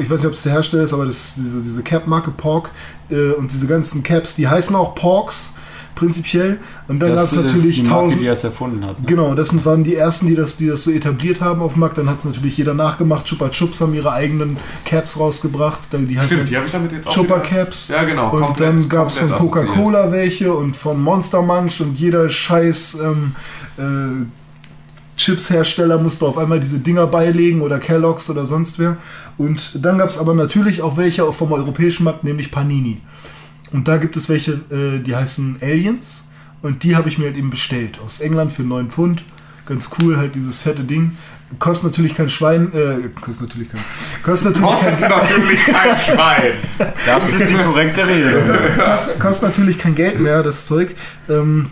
Ich 0.00 0.10
weiß 0.10 0.20
nicht, 0.20 0.26
ob 0.26 0.34
es 0.34 0.42
der 0.42 0.52
Hersteller 0.52 0.82
ist, 0.82 0.92
aber 0.92 1.06
das 1.06 1.34
diese, 1.34 1.62
diese 1.62 1.82
Cap-Marke 1.82 2.30
Pork 2.30 2.70
äh, 3.10 3.32
und 3.32 3.50
diese 3.50 3.66
ganzen 3.66 4.02
Caps, 4.02 4.34
die 4.34 4.46
heißen 4.46 4.76
auch 4.76 4.94
Porks 4.94 5.54
prinzipiell. 5.94 6.58
Und 6.88 7.00
dann 7.00 7.14
gab 7.14 7.24
es 7.24 7.32
natürlich 7.36 7.76
die 7.76 7.82
Marke, 7.82 8.04
tausend. 8.06 8.22
die 8.22 8.26
das 8.26 8.44
erfunden 8.44 8.84
hat. 8.86 8.98
Ne? 9.00 9.06
Genau, 9.06 9.34
das 9.34 9.48
sind- 9.48 9.64
waren 9.66 9.84
die 9.84 9.94
ersten, 9.94 10.26
die 10.26 10.34
das, 10.34 10.56
die 10.56 10.66
das 10.66 10.84
so 10.84 10.90
etabliert 10.90 11.40
haben 11.40 11.60
auf 11.62 11.72
dem 11.74 11.80
Markt. 11.80 11.98
Dann 11.98 12.08
hat 12.08 12.18
es 12.18 12.24
natürlich 12.24 12.56
jeder 12.56 12.74
nachgemacht. 12.74 13.24
Chupa 13.26 13.48
Chups 13.50 13.80
haben 13.80 13.94
ihre 13.94 14.12
eigenen 14.12 14.56
Caps 14.84 15.18
rausgebracht. 15.18 15.80
Dann- 15.90 16.08
Die 16.08 16.18
heißen 16.18 16.30
Stimmt, 16.30 16.50
die 16.50 16.56
habe 16.56 16.66
ich 16.66 16.72
damit 16.72 16.92
jetzt 16.92 17.06
auch 17.08 17.12
Chupa 17.12 17.36
wieder- 17.36 17.40
Caps. 17.64 17.88
Ja, 17.88 18.04
genau. 18.04 18.30
Und 18.30 18.40
komplett- 18.42 18.68
dann 18.68 18.88
gab 18.88 19.08
es 19.08 19.18
von. 19.18 19.30
Coca-Cola 19.32 20.10
welche 20.12 20.52
und 20.54 20.76
von 20.76 21.00
Monster 21.00 21.42
Munch 21.42 21.80
und 21.80 21.98
jeder 21.98 22.28
scheiß 22.28 22.98
ähm, 23.02 23.34
äh, 23.78 24.26
Chips-Hersteller 25.16 25.98
musste 25.98 26.24
auf 26.26 26.38
einmal 26.38 26.58
diese 26.58 26.78
Dinger 26.78 27.06
beilegen 27.06 27.60
oder 27.60 27.78
Kellogg's 27.78 28.28
oder 28.30 28.46
sonst 28.46 28.78
wer. 28.78 28.96
Und 29.38 29.78
dann 29.84 29.98
gab 29.98 30.08
es 30.08 30.18
aber 30.18 30.34
natürlich 30.34 30.82
auch 30.82 30.96
welche 30.96 31.30
vom 31.32 31.52
europäischen 31.52 32.04
Markt, 32.04 32.24
nämlich 32.24 32.50
Panini. 32.50 33.00
Und 33.72 33.88
da 33.88 33.96
gibt 33.96 34.16
es 34.16 34.28
welche, 34.28 34.52
äh, 34.70 34.98
die 35.00 35.14
heißen 35.14 35.58
Aliens. 35.62 36.28
Und 36.62 36.84
die 36.84 36.94
habe 36.94 37.08
ich 37.08 37.18
mir 37.18 37.26
halt 37.26 37.36
eben 37.36 37.50
bestellt. 37.50 37.98
Aus 38.04 38.20
England 38.20 38.52
für 38.52 38.62
9 38.62 38.90
Pfund. 38.90 39.24
Ganz 39.66 39.90
cool, 39.98 40.16
halt 40.16 40.34
dieses 40.34 40.58
fette 40.58 40.84
Ding. 40.84 41.16
Kostet 41.58 41.90
natürlich 41.90 42.14
kein 42.14 42.30
Schwein. 42.30 42.72
Äh, 42.72 43.08
kostet 43.20 43.48
natürlich 43.48 43.68
kein. 43.68 43.80
Kostet 44.22 44.52
natürlich 44.52 44.70
Kostet 44.70 45.00
kein, 45.00 45.10
natürlich 45.10 45.66
kein 45.66 45.98
Schwein. 46.16 46.52
Das 47.06 47.28
ist 47.28 47.50
die 47.50 47.54
korrekte 47.54 48.06
Rede. 48.06 48.42
kostet, 48.76 49.20
kostet 49.20 49.48
natürlich 49.48 49.78
kein 49.78 49.94
Geld 49.94 50.20
mehr, 50.20 50.42
das 50.42 50.66
Zeug. 50.66 50.94
Ähm, 51.28 51.70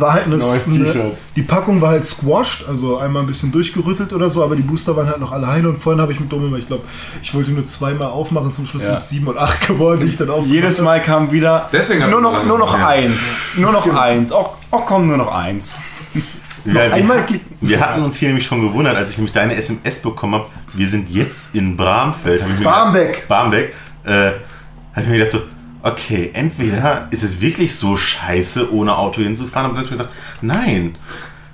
war 0.00 0.14
halt 0.14 0.26
eine, 0.26 0.36
Neues 0.36 0.66
eine, 0.66 1.12
die 1.36 1.42
Packung 1.42 1.80
war 1.80 1.90
halt 1.90 2.06
squashed, 2.06 2.66
also 2.68 2.98
einmal 2.98 3.22
ein 3.22 3.26
bisschen 3.26 3.52
durchgerüttelt 3.52 4.12
oder 4.12 4.30
so, 4.30 4.42
aber 4.42 4.56
die 4.56 4.62
Booster 4.62 4.96
waren 4.96 5.08
halt 5.08 5.20
noch 5.20 5.32
alle 5.32 5.46
heile 5.46 5.68
und 5.68 5.78
vorhin 5.78 6.00
habe 6.00 6.12
ich 6.12 6.20
mit 6.20 6.30
Dumme, 6.30 6.56
ich 6.58 6.66
glaube, 6.66 6.84
ich 7.22 7.34
wollte 7.34 7.50
nur 7.50 7.66
zweimal 7.66 8.08
aufmachen, 8.08 8.52
zum 8.52 8.66
Schluss 8.66 8.82
Ja. 8.82 8.90
sind 8.90 8.98
es 8.98 9.08
sieben 9.08 9.26
und 9.26 9.38
acht 9.38 9.66
geworden, 9.66 10.00
die 10.02 10.08
ich 10.08 10.16
dann 10.16 10.30
aufgemacht 10.30 10.52
Jedes. 10.52 10.80
Mal 10.80 11.02
kam 11.02 11.32
wieder 11.32 11.68
Deswegen 11.72 12.00
nur 12.10 12.10
so 12.10 12.20
noch, 12.20 12.44
nur 12.44 12.58
noch 12.58 12.74
eins. 12.74 13.16
Nur 13.56 13.72
noch 13.72 13.94
eins. 13.94 14.32
Auch, 14.32 14.56
auch 14.70 14.86
komm, 14.86 15.06
nur 15.06 15.16
noch 15.16 15.32
eins. 15.32 15.74
Ja, 16.66 16.96
wir, 16.96 17.22
klicken. 17.26 17.58
wir 17.60 17.78
hatten 17.78 18.02
uns 18.02 18.16
hier 18.16 18.28
nämlich 18.28 18.46
schon 18.46 18.62
gewundert, 18.62 18.96
als 18.96 19.10
ich 19.10 19.18
nämlich 19.18 19.34
deine 19.34 19.54
SMS 19.54 20.00
bekommen 20.00 20.34
habe. 20.36 20.46
Wir 20.72 20.86
sind 20.86 21.10
jetzt 21.10 21.54
in 21.54 21.76
Bramfeld. 21.76 22.42
Hab 22.42 22.62
Barmbek. 22.64 23.12
Gedacht, 23.12 23.28
Barmbek. 23.28 23.74
Äh, 24.04 24.10
habe 24.10 25.02
ich 25.02 25.06
mir 25.08 25.18
gedacht 25.18 25.32
so, 25.32 25.42
okay, 25.84 26.30
entweder 26.32 27.08
ist 27.10 27.22
es 27.22 27.40
wirklich 27.40 27.76
so 27.76 27.96
scheiße, 27.96 28.72
ohne 28.72 28.96
Auto 28.96 29.20
hinzufahren, 29.20 29.66
aber 29.66 29.74
dann 29.74 29.84
ich 29.84 29.90
mir 29.90 29.98
gesagt, 29.98 30.14
nein. 30.40 30.96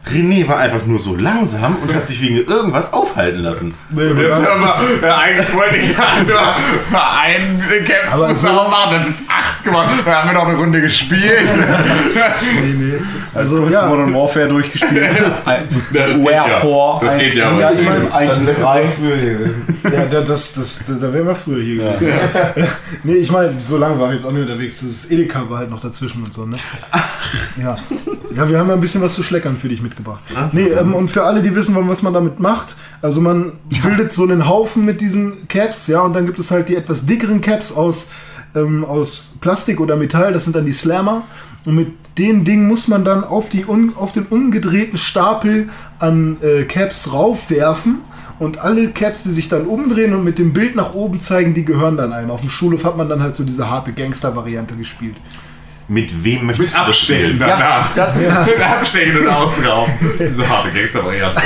René 0.06 0.48
war 0.48 0.58
einfach 0.58 0.86
nur 0.86 0.98
so 0.98 1.14
langsam 1.14 1.76
und 1.76 1.94
hat 1.94 2.06
sich 2.08 2.22
wegen 2.22 2.36
irgendwas 2.46 2.92
aufhalten 2.94 3.40
lassen. 3.40 3.74
Nee, 3.90 4.02
Jetzt 4.22 4.42
hör 4.42 4.56
mal, 4.56 4.74
ja, 5.02 5.18
eigentlich 5.18 5.54
wollte 5.54 5.76
ich 5.76 5.90
ja 5.92 6.04
nur 6.26 6.40
einen 7.20 7.62
Aber 8.10 8.26
Caps 8.28 8.40
so- 8.40 8.48
machen, 8.48 8.92
dann 8.92 9.04
sind 9.04 9.16
es 9.16 9.22
acht 9.28 9.62
geworden. 9.62 9.90
Dann 10.04 10.14
haben 10.14 10.28
wir 10.30 10.34
noch 10.34 10.48
eine 10.48 10.56
Runde 10.56 10.80
gespielt. 10.80 11.20
nee, 12.62 12.74
nee. 12.78 12.92
Also, 13.34 13.58
Kurz 13.58 13.72
ja. 13.72 13.86
Modern 13.86 14.14
Warfare 14.14 14.48
durchgespielt. 14.48 15.04
Ein- 15.44 15.68
Ja, 15.92 16.06
das 16.06 16.16
geht 16.16 16.24
Wherefore. 16.26 17.04
ja. 17.04 17.06
Das 17.06 17.18
geht 17.18 17.34
ja, 17.34 17.44
eins- 17.44 17.52
aber 17.52 17.60
ja, 17.60 17.70
das 17.70 17.80
ich 17.80 17.86
meine, 17.86 18.12
eigentlich 18.14 18.38
bis 18.48 18.58
drei. 18.58 18.86
früher 18.86 19.16
hier 19.16 19.32
gewesen. 19.34 19.78
Ja, 19.84 20.04
da- 20.06 20.20
das, 20.22 20.52
das, 20.54 20.84
da, 21.00 21.12
wären 21.12 21.26
wir 21.26 21.34
früher 21.34 21.62
hier 21.62 21.76
gewesen. 21.76 22.68
nee, 23.04 23.14
ich 23.16 23.30
meine, 23.30 23.60
so 23.60 23.76
lange 23.76 24.00
war 24.00 24.08
ich 24.08 24.14
jetzt 24.16 24.24
auch 24.26 24.32
nicht 24.32 24.42
unterwegs. 24.48 24.80
Das 24.80 25.10
Edeka 25.10 25.48
war 25.48 25.58
halt 25.58 25.70
noch 25.70 25.80
dazwischen 25.80 26.22
und 26.22 26.32
so, 26.32 26.46
ne? 26.46 26.56
Ja. 27.62 27.76
Ja, 28.34 28.48
wir 28.48 28.58
haben 28.58 28.68
ja 28.68 28.74
ein 28.74 28.80
bisschen 28.80 29.02
was 29.02 29.14
zu 29.14 29.22
schleckern 29.24 29.56
für 29.56 29.68
dich 29.68 29.82
mitgebracht. 29.90 30.22
Nee, 30.52 30.68
ähm, 30.68 30.94
und 30.94 31.10
für 31.10 31.24
alle, 31.24 31.42
die 31.42 31.54
wissen 31.54 31.74
wollen, 31.74 31.88
was 31.88 32.02
man 32.02 32.14
damit 32.14 32.40
macht, 32.40 32.76
also 33.02 33.20
man 33.20 33.52
bildet 33.82 34.12
so 34.12 34.22
einen 34.22 34.48
Haufen 34.48 34.84
mit 34.84 35.00
diesen 35.00 35.46
Caps, 35.48 35.86
ja, 35.86 36.00
und 36.00 36.14
dann 36.14 36.26
gibt 36.26 36.38
es 36.38 36.50
halt 36.50 36.68
die 36.68 36.76
etwas 36.76 37.06
dickeren 37.06 37.40
Caps 37.40 37.72
aus, 37.72 38.08
ähm, 38.54 38.84
aus 38.84 39.32
Plastik 39.40 39.80
oder 39.80 39.96
Metall, 39.96 40.32
das 40.32 40.44
sind 40.44 40.56
dann 40.56 40.64
die 40.64 40.72
Slammer. 40.72 41.24
Und 41.66 41.74
mit 41.74 41.92
den 42.16 42.44
Dingen 42.44 42.66
muss 42.66 42.88
man 42.88 43.04
dann 43.04 43.22
auf, 43.22 43.50
die 43.50 43.66
un, 43.66 43.92
auf 43.94 44.12
den 44.12 44.26
umgedrehten 44.26 44.96
Stapel 44.96 45.68
an 45.98 46.38
äh, 46.40 46.64
Caps 46.64 47.12
raufwerfen. 47.12 47.98
Und 48.38 48.60
alle 48.60 48.88
Caps, 48.88 49.24
die 49.24 49.30
sich 49.30 49.50
dann 49.50 49.66
umdrehen 49.66 50.14
und 50.14 50.24
mit 50.24 50.38
dem 50.38 50.54
Bild 50.54 50.74
nach 50.74 50.94
oben 50.94 51.20
zeigen, 51.20 51.52
die 51.52 51.66
gehören 51.66 51.98
dann 51.98 52.14
einem. 52.14 52.30
Auf 52.30 52.40
dem 52.40 52.48
Schulhof 52.48 52.86
hat 52.86 52.96
man 52.96 53.10
dann 53.10 53.22
halt 53.22 53.36
so 53.36 53.44
diese 53.44 53.68
harte 53.68 53.92
Gangster-Variante 53.92 54.74
gespielt. 54.76 55.16
Mit 55.92 56.22
wem 56.24 56.46
möchtest 56.46 56.68
Mit 56.68 56.68
du 56.72 56.78
das 56.78 56.86
Abstechen 56.86 57.24
spielen? 57.24 57.38
danach. 57.40 57.92
Das, 57.96 58.14
Mit 58.14 58.60
Abstechen 58.60 59.22
und 59.22 59.26
Ausrauben. 59.28 59.92
Diese 60.20 60.48
harte 60.48 60.70
Gangster-Variante. 60.70 61.40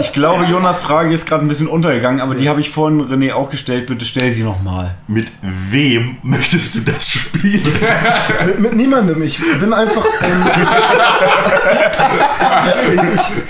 ich 0.00 0.12
glaube, 0.12 0.44
Jonas 0.50 0.80
Frage 0.80 1.14
ist 1.14 1.24
gerade 1.26 1.44
ein 1.44 1.48
bisschen 1.48 1.68
untergegangen, 1.68 2.20
aber 2.20 2.34
die 2.34 2.48
habe 2.48 2.60
ich 2.60 2.70
vorhin 2.70 3.00
René 3.00 3.32
auch 3.32 3.48
gestellt. 3.48 3.86
Bitte 3.86 4.04
stell 4.04 4.32
sie 4.32 4.42
nochmal. 4.42 4.96
Mit 5.06 5.30
wem 5.70 6.16
möchtest 6.24 6.74
du 6.74 6.80
das 6.80 7.12
spielen? 7.12 7.62
Mit, 8.46 8.58
mit 8.60 8.74
niemandem. 8.74 9.22
Ich 9.22 9.38
bin 9.60 9.72
einfach. 9.72 10.04
Ähm, 10.22 10.42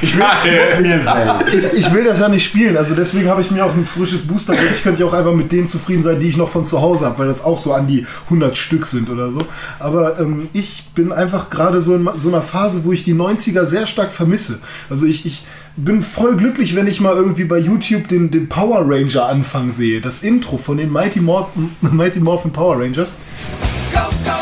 Ich 0.01 0.17
will, 0.17 0.83
Mir 0.83 1.01
selbst. 1.01 1.55
ich, 1.75 1.79
ich 1.87 1.95
will 1.95 2.05
das 2.05 2.21
ja 2.21 2.29
nicht 2.29 2.45
spielen, 2.45 2.77
also 2.77 2.95
deswegen 2.95 3.29
habe 3.29 3.41
ich 3.41 3.51
mir 3.51 3.65
auch 3.65 3.75
ein 3.75 3.87
frisches 3.87 4.27
Booster. 4.27 4.55
Ich 4.75 4.83
könnte 4.83 5.01
ja 5.03 5.07
auch 5.09 5.13
einfach 5.13 5.33
mit 5.33 5.51
denen 5.53 5.67
zufrieden 5.67 6.03
sein, 6.03 6.21
die 6.21 6.29
ich 6.29 6.37
noch 6.37 6.49
von 6.49 6.65
zu 6.67 6.81
Hause 6.83 7.07
habe, 7.07 7.19
weil 7.21 7.27
das 7.29 7.45
auch 7.45 7.59
so 7.59 7.73
an 7.73 7.87
die 7.87 8.07
100 8.25 8.57
Stück 8.57 8.82
sind 8.87 9.11
oder 9.11 9.31
so. 9.31 9.41
Aber 9.79 10.19
ähm, 10.21 10.49
ich 10.53 10.91
bin 10.95 11.13
einfach 11.13 11.51
gerade 11.51 11.83
so 11.83 11.95
in 11.95 12.09
so 12.17 12.29
einer 12.29 12.43
Phase, 12.43 12.85
wo 12.85 12.93
ich 12.93 13.05
die 13.05 13.15
90er 13.15 13.67
sehr 13.67 13.87
stark 13.87 14.13
vermisse. 14.13 14.61
Also 14.91 15.07
ich, 15.07 15.27
ich 15.27 15.45
bin 15.77 16.03
voll 16.03 16.37
glücklich, 16.37 16.77
wenn 16.77 16.87
ich 16.87 17.01
mal 17.01 17.17
irgendwie 17.17 17.45
bei 17.45 17.59
YouTube 17.59 18.09
den, 18.09 18.31
den 18.31 18.49
Power 18.49 18.85
Ranger 18.87 19.27
Anfang 19.27 19.73
sehe. 19.73 20.01
Das 20.01 20.23
Intro 20.23 20.57
von 20.57 20.77
den 20.77 20.93
Mighty 20.93 21.21
Morphin, 21.21 21.71
Mighty 21.81 22.21
Morphin 22.21 22.53
Power 22.53 22.81
Rangers. 22.81 23.17
Go, 23.93 24.01
go, 24.25 24.42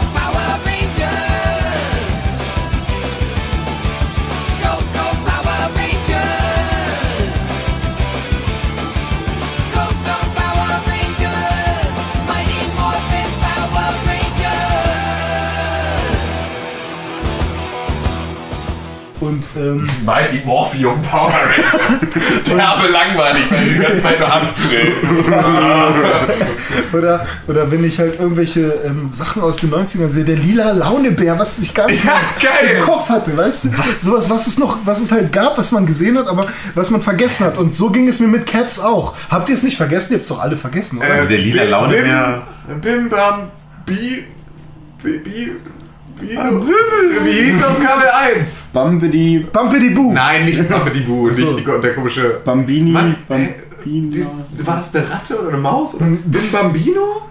Und 19.31 19.45
ähm, 19.57 19.87
Mighty 20.05 20.43
Morphium 20.45 21.01
Power 21.03 21.31
Rangers. 21.33 22.01
Derbe 22.47 22.89
langweilig, 22.89 23.43
weil 23.51 23.65
die 23.65 23.75
die 23.75 23.79
ganze 23.81 24.03
Zeit 24.03 24.19
nur 24.19 24.33
abdrehen. 24.33 24.93
Oder, 26.93 27.27
oder 27.49 27.71
wenn 27.71 27.85
ich 27.85 27.99
halt 27.99 28.19
irgendwelche 28.19 28.61
ähm, 28.85 29.11
Sachen 29.13 29.43
aus 29.43 29.57
den 29.59 29.71
90ern 29.71 30.09
sehe, 30.11 30.25
der 30.25 30.37
lila 30.37 30.71
Launebär, 30.73 31.39
was 31.39 31.59
ich 31.61 31.75
gar 31.75 31.87
nicht 31.87 32.03
Ja, 32.05 32.51
im 32.77 32.83
Kopf 32.83 33.09
hatte, 33.09 33.37
weißt 33.37 33.65
du? 33.65 33.69
Sowas, 34.01 34.29
was 34.31 34.47
es 34.47 34.59
noch, 34.59 34.79
was 34.85 35.01
es 35.01 35.11
halt 35.13 35.33
gab, 35.33 35.57
was 35.59 35.73
man 35.73 35.87
gesehen 35.87 36.19
hat, 36.19 36.27
aber 36.29 36.45
was 36.75 36.91
man 36.91 37.01
vergessen 37.01 37.47
hat. 37.47 37.59
Und 37.59 37.75
so 37.75 37.91
ging 37.91 38.09
es 38.09 38.21
mir 38.21 38.29
mit 38.29 38.47
Caps 38.47 38.79
auch. 38.79 39.15
Habt 39.31 39.49
ihr 39.49 39.55
es 39.55 39.63
nicht 39.63 39.77
vergessen? 39.77 40.13
Ihr 40.13 40.17
habt 40.19 40.25
es 40.25 40.29
doch 40.29 40.41
alle 40.41 40.57
vergessen, 40.57 40.99
oder? 40.99 41.07
Also 41.13 41.29
der 41.29 41.39
lila 41.39 41.63
Bim- 41.63 41.71
Laune 41.71 42.43
Bim-. 42.69 42.81
Bim 42.81 43.09
Bam 43.09 43.51
Bi. 43.87 44.25
Bi. 45.03 45.19
Bi. 45.19 45.53
Bi. 46.21 46.39
Wie 47.25 47.33
hieß 47.33 47.65
auf 47.65 47.79
Kabel 47.83 48.09
1? 48.37 48.69
Bambidi, 48.73 49.47
Bumpity 49.53 49.91
Boo. 49.91 50.13
Nein, 50.13 50.45
nicht 50.45 50.69
Bambidi-Boo, 50.69 51.33
so. 51.33 51.41
nicht 51.41 51.59
die, 51.59 51.81
der 51.83 51.95
komische. 51.95 52.41
Bambini, 52.45 52.91
Mann, 52.91 53.13
äh, 53.13 53.17
Bambina. 53.29 54.27
die, 54.53 54.67
war 54.67 54.77
das 54.77 54.95
eine 54.95 55.11
Ratte 55.11 55.39
oder 55.41 55.49
eine 55.49 55.59
Maus? 55.59 55.95
Oder 55.95 56.07
Bim 56.07 56.53
Bambino? 56.53 57.23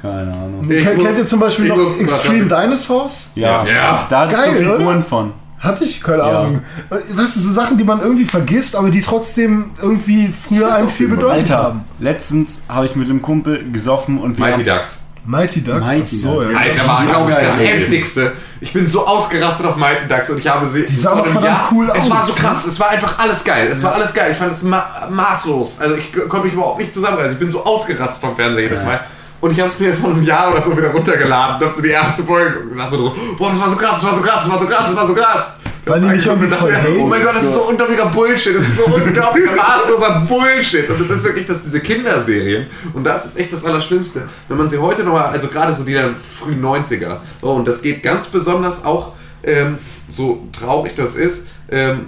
Keine 0.00 0.32
Ahnung. 0.32 0.66
Ich 0.70 0.84
Kennt, 0.84 0.98
muss- 1.02 1.18
ihr 1.18 1.26
zum 1.26 1.40
Beispiel 1.40 1.66
noch 1.68 1.76
muss- 1.76 1.98
Extreme 2.00 2.44
Dinosaurs? 2.46 3.32
Ja, 3.34 3.66
Ja. 3.66 4.06
da 4.08 4.20
hattest 4.20 4.42
Geil, 4.44 4.54
du 4.62 4.68
oder? 4.70 4.76
Figuren 4.78 5.02
von. 5.04 5.32
Hatte 5.58 5.84
ich? 5.84 6.00
Keine 6.00 6.18
Ja. 6.18 6.40
Ahnung. 6.42 6.62
Weißt 6.88 7.34
du, 7.34 7.40
so 7.40 7.52
Sachen, 7.52 7.78
die 7.78 7.82
man 7.84 8.00
irgendwie 8.00 8.24
vergisst, 8.24 8.76
aber 8.76 8.90
die 8.90 9.00
trotzdem 9.00 9.72
irgendwie 9.82 10.28
früher 10.28 10.72
einem 10.72 10.88
viel 10.88 11.08
bedeutet 11.08 11.50
Alter, 11.50 11.58
haben. 11.64 11.80
letztens 11.98 12.62
habe 12.68 12.86
ich 12.86 12.94
mit 12.94 13.10
einem 13.10 13.20
Kumpel 13.22 13.68
gesoffen 13.72 14.18
und 14.20 14.38
wir 14.38 14.44
Mighty 14.46 14.64
haben, 14.64 14.78
Ducks. 14.78 15.02
Mighty 15.24 15.62
Ducks? 15.62 15.86
Mighty 15.86 16.16
so, 16.16 16.40
Ducks. 16.40 16.52
ja. 16.52 16.58
Alter, 16.58 16.88
war, 16.88 17.06
glaube 17.06 17.30
ich, 17.30 17.36
das 17.36 17.58
heftigste. 17.58 18.32
Ich 18.60 18.72
bin 18.72 18.86
so 18.86 19.06
ausgerastet 19.06 19.66
auf 19.66 19.76
Mighty 19.76 20.08
Ducks 20.08 20.30
und 20.30 20.38
ich 20.38 20.48
habe 20.48 20.66
sie. 20.66 20.86
Die 20.86 20.94
sahen 20.94 21.24
verdammt 21.24 21.70
cool 21.72 21.90
Es 21.94 22.10
war 22.10 22.20
aus, 22.20 22.28
so 22.28 22.32
krass, 22.34 22.66
es 22.66 22.80
war 22.80 22.90
einfach 22.90 23.18
alles 23.18 23.44
geil. 23.44 23.68
Es 23.68 23.82
war 23.82 23.94
alles 23.94 24.14
geil. 24.14 24.32
Ich 24.32 24.38
fand 24.38 24.52
es 24.52 24.62
ma 24.62 25.08
maßlos. 25.10 25.80
Also 25.80 25.96
ich 25.96 26.12
konnte 26.12 26.46
mich 26.46 26.54
überhaupt 26.54 26.78
nicht 26.78 26.92
zusammenreißen. 26.92 27.32
Ich 27.32 27.38
bin 27.38 27.50
so 27.50 27.64
ausgerastet 27.64 28.20
vom 28.20 28.34
Fernseher 28.34 28.62
jedes 28.62 28.82
Mal. 28.82 29.00
Und 29.40 29.52
ich 29.52 29.60
habe 29.60 29.70
es 29.70 29.78
mir 29.78 29.94
vor 29.94 30.10
einem 30.10 30.22
Jahr 30.24 30.50
oder 30.50 30.60
so 30.60 30.76
wieder 30.76 30.90
runtergeladen 30.90 31.56
und 31.56 31.64
habe 31.64 31.74
so 31.74 31.82
die 31.82 31.90
erste 31.90 32.24
Folge 32.24 32.58
und 32.58 32.76
dachte 32.76 32.96
so, 32.96 33.14
boah, 33.38 33.50
das 33.50 33.60
war 33.60 33.70
so 33.70 33.76
krass, 33.76 34.00
das 34.00 34.04
war 34.04 34.14
so 34.14 34.22
krass, 34.22 34.42
das 34.42 34.50
war 34.50 34.58
so 34.58 34.66
krass, 34.66 34.86
das 34.88 34.96
war 34.96 35.06
so 35.06 35.14
krass. 35.14 35.58
Weil 35.88 36.00
die 36.00 36.08
nicht 36.08 36.26
irgendwie 36.26 36.48
voll 36.48 36.70
mir, 36.70 36.78
hate? 36.78 37.00
Oh 37.00 37.06
mein 37.06 37.22
Gott, 37.22 37.34
das 37.34 37.44
ist 37.44 37.54
so 37.54 37.62
unglaublicher 37.62 38.06
Bullshit, 38.06 38.54
das 38.54 38.68
ist 38.68 38.76
so 38.76 38.84
unglaublicher 38.84 39.52
maßloser 39.56 40.26
Bullshit. 40.28 40.88
Und 40.90 41.00
das 41.00 41.10
ist 41.10 41.24
wirklich, 41.24 41.46
dass 41.46 41.62
diese 41.62 41.80
Kinderserien, 41.80 42.66
und 42.94 43.04
das 43.04 43.26
ist 43.26 43.38
echt 43.38 43.52
das 43.52 43.64
Allerschlimmste, 43.64 44.28
wenn 44.48 44.56
man 44.56 44.68
sie 44.68 44.78
heute 44.78 45.02
nochmal, 45.04 45.26
also 45.26 45.48
gerade 45.48 45.72
so 45.72 45.84
die 45.84 45.94
dann 45.94 46.16
frühen 46.16 46.62
90er, 46.62 47.16
oh, 47.42 47.52
und 47.52 47.66
das 47.66 47.82
geht 47.82 48.02
ganz 48.02 48.26
besonders 48.28 48.84
auch, 48.84 49.12
ähm, 49.42 49.78
so 50.08 50.46
traurig 50.52 50.94
das 50.96 51.16
ist, 51.16 51.48
ähm, 51.70 52.06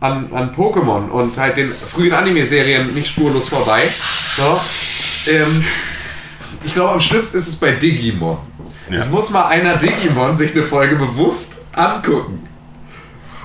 an, 0.00 0.28
an 0.32 0.52
Pokémon 0.52 1.08
und 1.10 1.36
halt 1.38 1.56
den 1.56 1.68
frühen 1.68 2.12
Anime-Serien 2.12 2.92
nicht 2.94 3.08
spurlos 3.08 3.48
vorbei. 3.48 3.88
So, 4.36 4.60
ähm, 5.30 5.64
ich 6.64 6.74
glaube, 6.74 6.92
am 6.92 7.00
schlimmsten 7.00 7.38
ist 7.38 7.48
es 7.48 7.56
bei 7.56 7.72
Digimon. 7.72 8.38
Ja. 8.90 8.98
Es 8.98 9.08
muss 9.08 9.30
mal 9.30 9.46
einer 9.46 9.76
Digimon 9.76 10.34
sich 10.34 10.54
eine 10.54 10.64
Folge 10.64 10.96
bewusst 10.96 11.64
angucken. 11.72 12.48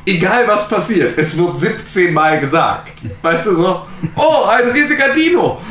Egal 0.07 0.47
was 0.47 0.69
passiert, 0.69 1.19
es 1.19 1.37
wird 1.37 1.57
17 1.57 2.13
Mal 2.13 2.39
gesagt. 2.39 2.93
Weißt 3.21 3.45
du 3.45 3.55
so? 3.57 3.81
Oh, 4.15 4.45
ein 4.49 4.69
riesiger 4.69 5.09
Dino. 5.09 5.61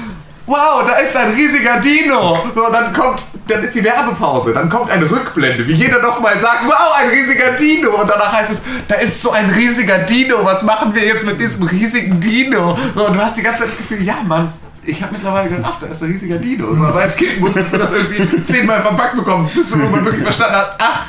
Wow, 0.44 0.84
da 0.86 0.96
ist 0.96 1.16
ein 1.16 1.32
riesiger 1.32 1.80
Dino. 1.80 2.36
So, 2.54 2.70
dann 2.70 2.92
kommt, 2.92 3.22
dann 3.48 3.64
ist 3.64 3.74
die 3.74 3.82
Werbepause, 3.82 4.52
dann 4.52 4.68
kommt 4.68 4.90
eine 4.90 5.10
Rückblende, 5.10 5.66
wie 5.66 5.72
jeder 5.72 6.02
noch 6.02 6.20
mal 6.20 6.38
sagt, 6.38 6.66
wow, 6.66 6.98
ein 6.98 7.08
riesiger 7.08 7.52
Dino. 7.52 7.98
Und 7.98 8.10
danach 8.10 8.30
heißt 8.30 8.50
es, 8.50 8.60
da 8.86 8.96
ist 8.96 9.22
so 9.22 9.30
ein 9.30 9.48
riesiger 9.48 10.00
Dino. 10.00 10.44
Was 10.44 10.62
machen 10.64 10.94
wir 10.94 11.06
jetzt 11.06 11.24
mit 11.24 11.40
diesem 11.40 11.66
riesigen 11.66 12.20
Dino? 12.20 12.76
So, 12.94 13.06
und 13.06 13.14
du 13.16 13.20
hast 13.22 13.38
die 13.38 13.42
ganze 13.42 13.60
Zeit 13.60 13.68
das 13.68 13.78
Gefühl, 13.78 14.02
ja, 14.02 14.16
Mann. 14.22 14.52
Ich 14.82 15.02
habe 15.02 15.14
mittlerweile 15.14 15.48
gerafft, 15.48 15.82
da 15.82 15.86
ist 15.86 16.02
ein 16.02 16.10
riesiger 16.12 16.36
Dino. 16.36 16.74
So, 16.74 16.84
aber 16.84 17.00
als 17.00 17.16
Kind 17.16 17.40
musstest 17.40 17.72
du 17.72 17.78
das 17.78 17.92
irgendwie 17.92 18.44
zehnmal 18.44 18.82
verpackt 18.82 19.16
bekommen, 19.16 19.50
bis 19.54 19.70
du 19.70 19.78
irgendwann 19.78 20.04
wirklich 20.04 20.24
verstanden 20.24 20.56
hast, 20.56 20.72
ach, 20.78 21.06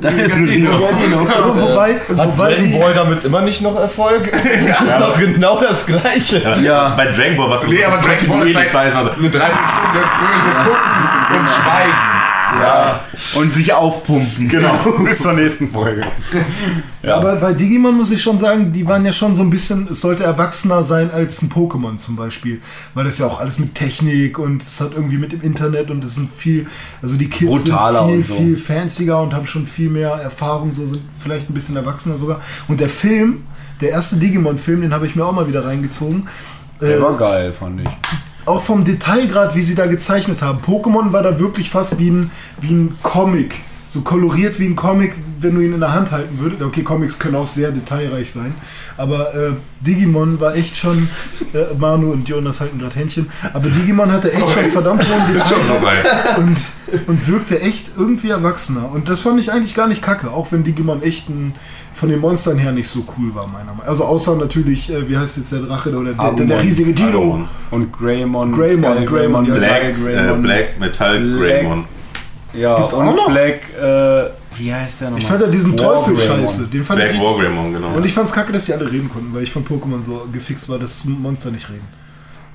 Da 0.00 0.10
ist 0.10 0.34
ein. 0.34 0.46
Dino. 0.46 0.70
Wobei, 0.70 1.94
Hat 1.94 2.16
wobei 2.16 2.54
Dragon 2.54 2.72
die, 2.72 2.78
Ball 2.78 2.94
damit 2.94 3.24
immer 3.24 3.40
nicht 3.40 3.62
noch 3.62 3.76
Erfolg? 3.76 4.30
Das 4.68 4.80
ist 4.82 5.00
doch 5.00 5.18
genau 5.18 5.60
das 5.60 5.86
Gleiche. 5.86 6.56
Ja. 6.62 6.94
Bei 6.96 7.06
Dragon 7.06 7.36
Ball, 7.36 7.50
was 7.50 7.66
Nee, 7.66 7.84
aber 7.84 7.96
Dragon 7.96 8.28
Ball 8.28 8.48
ist 8.48 8.56
halt 8.56 8.74
eine 8.74 8.90
Dreiviertelstunde 9.02 10.00
böse 10.00 10.50
gucken 10.64 11.40
und 11.40 11.48
schweigen. 11.48 12.17
Und 13.34 13.54
sich 13.54 13.72
aufpumpen. 13.72 14.48
Genau. 14.48 14.74
Bis 15.04 15.18
zur 15.18 15.34
nächsten 15.34 15.70
Folge. 15.70 16.06
Aber 17.02 17.36
bei 17.36 17.52
Digimon 17.52 17.96
muss 17.96 18.10
ich 18.10 18.22
schon 18.22 18.38
sagen, 18.38 18.72
die 18.72 18.86
waren 18.86 19.04
ja 19.04 19.12
schon 19.12 19.34
so 19.34 19.42
ein 19.42 19.50
bisschen, 19.50 19.88
es 19.90 20.00
sollte 20.00 20.24
erwachsener 20.24 20.84
sein 20.84 21.10
als 21.10 21.42
ein 21.42 21.50
Pokémon 21.50 21.96
zum 21.96 22.16
Beispiel. 22.16 22.60
Weil 22.94 23.04
das 23.04 23.18
ja 23.18 23.26
auch 23.26 23.40
alles 23.40 23.58
mit 23.58 23.74
Technik 23.74 24.38
und 24.38 24.62
es 24.62 24.80
hat 24.80 24.92
irgendwie 24.94 25.18
mit 25.18 25.32
dem 25.32 25.42
Internet 25.42 25.90
und 25.90 26.04
es 26.04 26.14
sind 26.14 26.32
viel, 26.32 26.66
also 27.02 27.16
die 27.16 27.28
Kids 27.28 27.50
Brutaler 27.50 28.06
sind 28.06 28.14
viel, 28.14 28.24
so. 28.24 28.34
viel 28.34 28.56
fancier 28.56 29.18
und 29.18 29.34
haben 29.34 29.46
schon 29.46 29.66
viel 29.66 29.90
mehr 29.90 30.10
Erfahrung, 30.10 30.72
so 30.72 30.86
sind 30.86 31.02
vielleicht 31.20 31.50
ein 31.50 31.54
bisschen 31.54 31.76
erwachsener 31.76 32.16
sogar. 32.16 32.40
Und 32.66 32.80
der 32.80 32.88
Film, 32.88 33.42
der 33.80 33.90
erste 33.90 34.16
Digimon-Film, 34.16 34.80
den 34.82 34.94
habe 34.94 35.06
ich 35.06 35.14
mir 35.14 35.24
auch 35.24 35.32
mal 35.32 35.48
wieder 35.48 35.64
reingezogen. 35.64 36.28
Der 36.80 36.98
Äh, 36.98 37.02
war 37.02 37.16
geil, 37.16 37.52
fand 37.52 37.80
ich. 37.80 37.88
Auch 38.48 38.62
vom 38.62 38.84
Detailgrad, 38.84 39.54
wie 39.54 39.62
sie 39.62 39.74
da 39.74 39.86
gezeichnet 39.86 40.42
haben. 40.42 40.58
Pokémon 40.58 41.12
war 41.12 41.22
da 41.22 41.38
wirklich 41.38 41.70
fast 41.70 41.98
wie 41.98 42.10
ein, 42.10 42.30
wie 42.60 42.72
ein 42.72 42.98
Comic. 43.02 43.54
So 43.86 44.02
koloriert 44.02 44.60
wie 44.60 44.66
ein 44.66 44.76
Comic, 44.76 45.14
wenn 45.40 45.54
du 45.54 45.62
ihn 45.62 45.72
in 45.72 45.80
der 45.80 45.94
Hand 45.94 46.10
halten 46.10 46.38
würdest. 46.38 46.62
Okay, 46.62 46.82
Comics 46.82 47.18
können 47.18 47.36
auch 47.36 47.46
sehr 47.46 47.70
detailreich 47.70 48.30
sein. 48.30 48.54
Aber 48.98 49.34
äh, 49.34 49.52
Digimon 49.80 50.38
war 50.40 50.54
echt 50.54 50.76
schon. 50.76 51.08
Äh, 51.54 51.74
Manu 51.78 52.12
und 52.12 52.28
Jonas 52.28 52.60
halten 52.60 52.78
gerade 52.78 52.96
Händchen. 52.96 53.30
Aber 53.54 53.70
Digimon 53.70 54.12
hatte 54.12 54.30
echt 54.30 54.50
schon 54.50 54.66
verdammt 54.66 55.08
hohen 55.08 55.32
Detail 55.32 56.36
und, 56.36 56.58
und 57.06 57.28
wirkte 57.28 57.62
echt 57.62 57.92
irgendwie 57.96 58.28
erwachsener. 58.28 58.90
Und 58.92 59.08
das 59.08 59.22
fand 59.22 59.40
ich 59.40 59.52
eigentlich 59.52 59.74
gar 59.74 59.88
nicht 59.88 60.02
kacke. 60.02 60.32
Auch 60.32 60.52
wenn 60.52 60.64
Digimon 60.64 61.02
echt 61.02 61.30
ein, 61.30 61.54
von 61.98 62.08
den 62.08 62.20
Monstern 62.20 62.58
her 62.58 62.70
nicht 62.70 62.88
so 62.88 63.04
cool 63.18 63.34
war, 63.34 63.46
meiner 63.48 63.64
Meinung 63.64 63.78
nach. 63.78 63.88
Also 63.88 64.04
außer 64.04 64.36
natürlich, 64.36 64.88
äh, 64.90 65.08
wie 65.08 65.16
heißt 65.16 65.36
jetzt 65.36 65.50
der 65.50 65.60
Drache 65.60 65.90
oder 65.90 66.12
der, 66.14 66.32
der, 66.32 66.46
der 66.46 66.62
riesige 66.62 66.92
Dino. 66.92 67.08
Agumon. 67.08 67.48
Und 67.72 67.92
Greymon, 67.92 68.52
Greymon, 68.52 69.04
Greymon, 69.04 69.44
ja. 69.46 69.54
Black, 69.54 69.98
Metall 69.98 70.36
äh, 70.38 70.40
Black 70.40 70.78
Metal 70.80 71.20
Black- 71.20 71.38
Greymon. 71.60 71.84
Ja, 72.54 72.76
Gibt's 72.76 72.94
auch 72.94 73.14
noch? 73.14 73.28
Black, 73.30 73.60
äh, 73.78 74.30
wie 74.58 74.72
heißt 74.72 75.00
der 75.02 75.08
nochmal? 75.10 75.22
Ich 75.22 75.26
fand 75.26 75.40
ja 75.42 75.46
diesen 75.48 75.78
War 75.78 75.94
Teufel 76.04 76.14
Greymon. 76.14 76.38
scheiße. 76.40 76.66
Den 76.68 76.84
fand 76.84 77.00
Black 77.00 77.14
ich 77.14 77.20
War 77.20 77.36
Greymon, 77.38 77.72
genau. 77.74 77.88
Und 77.94 78.06
ich 78.06 78.12
fand's 78.12 78.32
kacke, 78.32 78.52
dass 78.52 78.64
die 78.66 78.72
alle 78.72 78.90
reden 78.90 79.10
konnten, 79.10 79.34
weil 79.34 79.42
ich 79.42 79.50
von 79.50 79.64
Pokémon 79.64 80.00
so 80.00 80.26
gefixt 80.32 80.68
war, 80.68 80.78
dass 80.78 81.04
Monster 81.04 81.50
nicht 81.50 81.68
reden. 81.68 81.86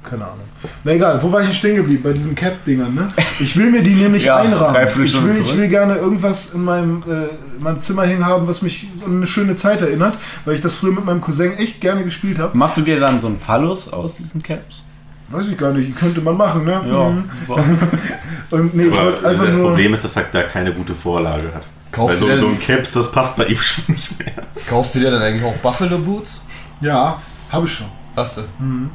Keine 0.04 0.26
Ahnung. 0.26 0.46
Na 0.84 0.92
egal, 0.92 1.22
wo 1.24 1.32
war 1.32 1.40
ich 1.42 1.48
denn 1.48 1.56
stehen 1.56 1.76
geblieben? 1.78 2.04
Bei 2.04 2.12
diesen 2.14 2.36
Cap-Dingern, 2.36 2.94
ne? 2.94 3.08
Ich 3.40 3.56
will 3.58 3.72
mir 3.72 3.82
die 3.82 3.96
nämlich 3.96 4.26
Ja, 4.26 4.38
einrahmen. 4.38 4.88
Ich 5.04 5.22
will, 5.24 5.34
ich 5.40 5.58
will 5.58 5.68
gerne 5.70 5.96
irgendwas 5.96 6.54
in 6.54 6.64
meinem, 6.64 7.04
äh, 7.08 7.56
in 7.58 7.64
meinem 7.64 7.80
Zimmer 7.80 8.04
hängen 8.04 8.26
haben, 8.26 8.48
was 8.48 8.62
mich 8.62 8.88
an 9.06 9.18
eine 9.18 9.28
schöne 9.28 9.56
Zeit 9.56 9.82
erinnert, 9.82 10.18
weil 10.46 10.56
ich 10.56 10.62
das 10.62 10.76
früher 10.76 10.92
mit 10.92 11.06
meinem 11.06 11.22
Cousin 11.22 11.54
echt 11.58 11.80
gerne 11.82 12.04
gespielt 12.04 12.38
habe. 12.40 12.56
Machst 12.58 12.78
du 12.78 12.82
dir 12.82 13.00
dann 13.00 13.20
so 13.20 13.28
einen 13.28 13.40
Phallus 13.40 13.92
aus 13.92 14.16
diesen 14.16 14.44
Caps? 14.44 14.84
Weiß 15.30 15.48
ich 15.48 15.58
gar 15.58 15.72
nicht, 15.72 15.96
könnte 15.98 16.22
man 16.22 16.38
machen, 16.38 16.66
ne? 16.66 16.84
Ja. 16.86 17.10
Mhm. 17.10 17.24
Und 18.52 18.76
nee, 18.76 18.84
ich 18.84 18.94
Aber 18.94 19.06
wollte 19.14 19.28
einfach 19.30 19.46
das 19.48 19.56
nur. 19.58 19.70
Problem 19.70 19.94
ist, 19.94 20.04
dass 20.04 20.16
er 20.16 20.26
da 20.32 20.44
keine 20.44 20.72
gute 20.74 20.94
Vorlage 20.94 21.52
hat. 21.56 21.64
Kaufst 21.92 22.22
Weil 22.22 22.30
du 22.30 22.40
so, 22.40 22.48
denn- 22.48 22.58
so 22.58 22.62
ein 22.62 22.78
Caps, 22.78 22.92
das 22.92 23.12
passt 23.12 23.38
bei 23.38 23.46
ihm 23.46 23.58
schon 23.62 23.86
nicht 23.88 24.20
mehr. 24.20 24.34
Kaufst 24.68 24.96
du 24.96 25.00
dir 25.00 25.12
dann 25.12 25.22
eigentlich 25.22 25.44
auch 25.44 25.56
Buffalo 25.58 25.98
Boots? 25.98 26.46
Ja, 26.82 27.20
habe 27.52 27.66
ich 27.66 27.74
schon. 27.74 27.88
Hast 28.16 28.38
du? 28.38 28.42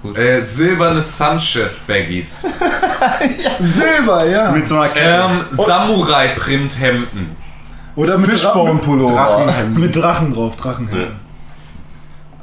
Gut. 0.02 0.16
Äh, 0.16 0.42
silberne 0.42 1.02
Sanchez-Baggies. 1.02 2.44
Silber, 3.60 4.24
ja. 4.26 4.52
Mit 4.52 4.68
so 4.68 4.78
einer 4.78 4.88
Kette. 4.88 5.00
Ähm, 5.06 5.44
Samurai-Print-Hemden. 5.50 7.36
Oder 7.96 8.16
mit. 8.16 8.30
Drachenhemd. 8.30 9.78
mit 9.78 9.96
Drachen 9.96 10.32
drauf, 10.32 10.54
Drachenhände. 10.56 11.16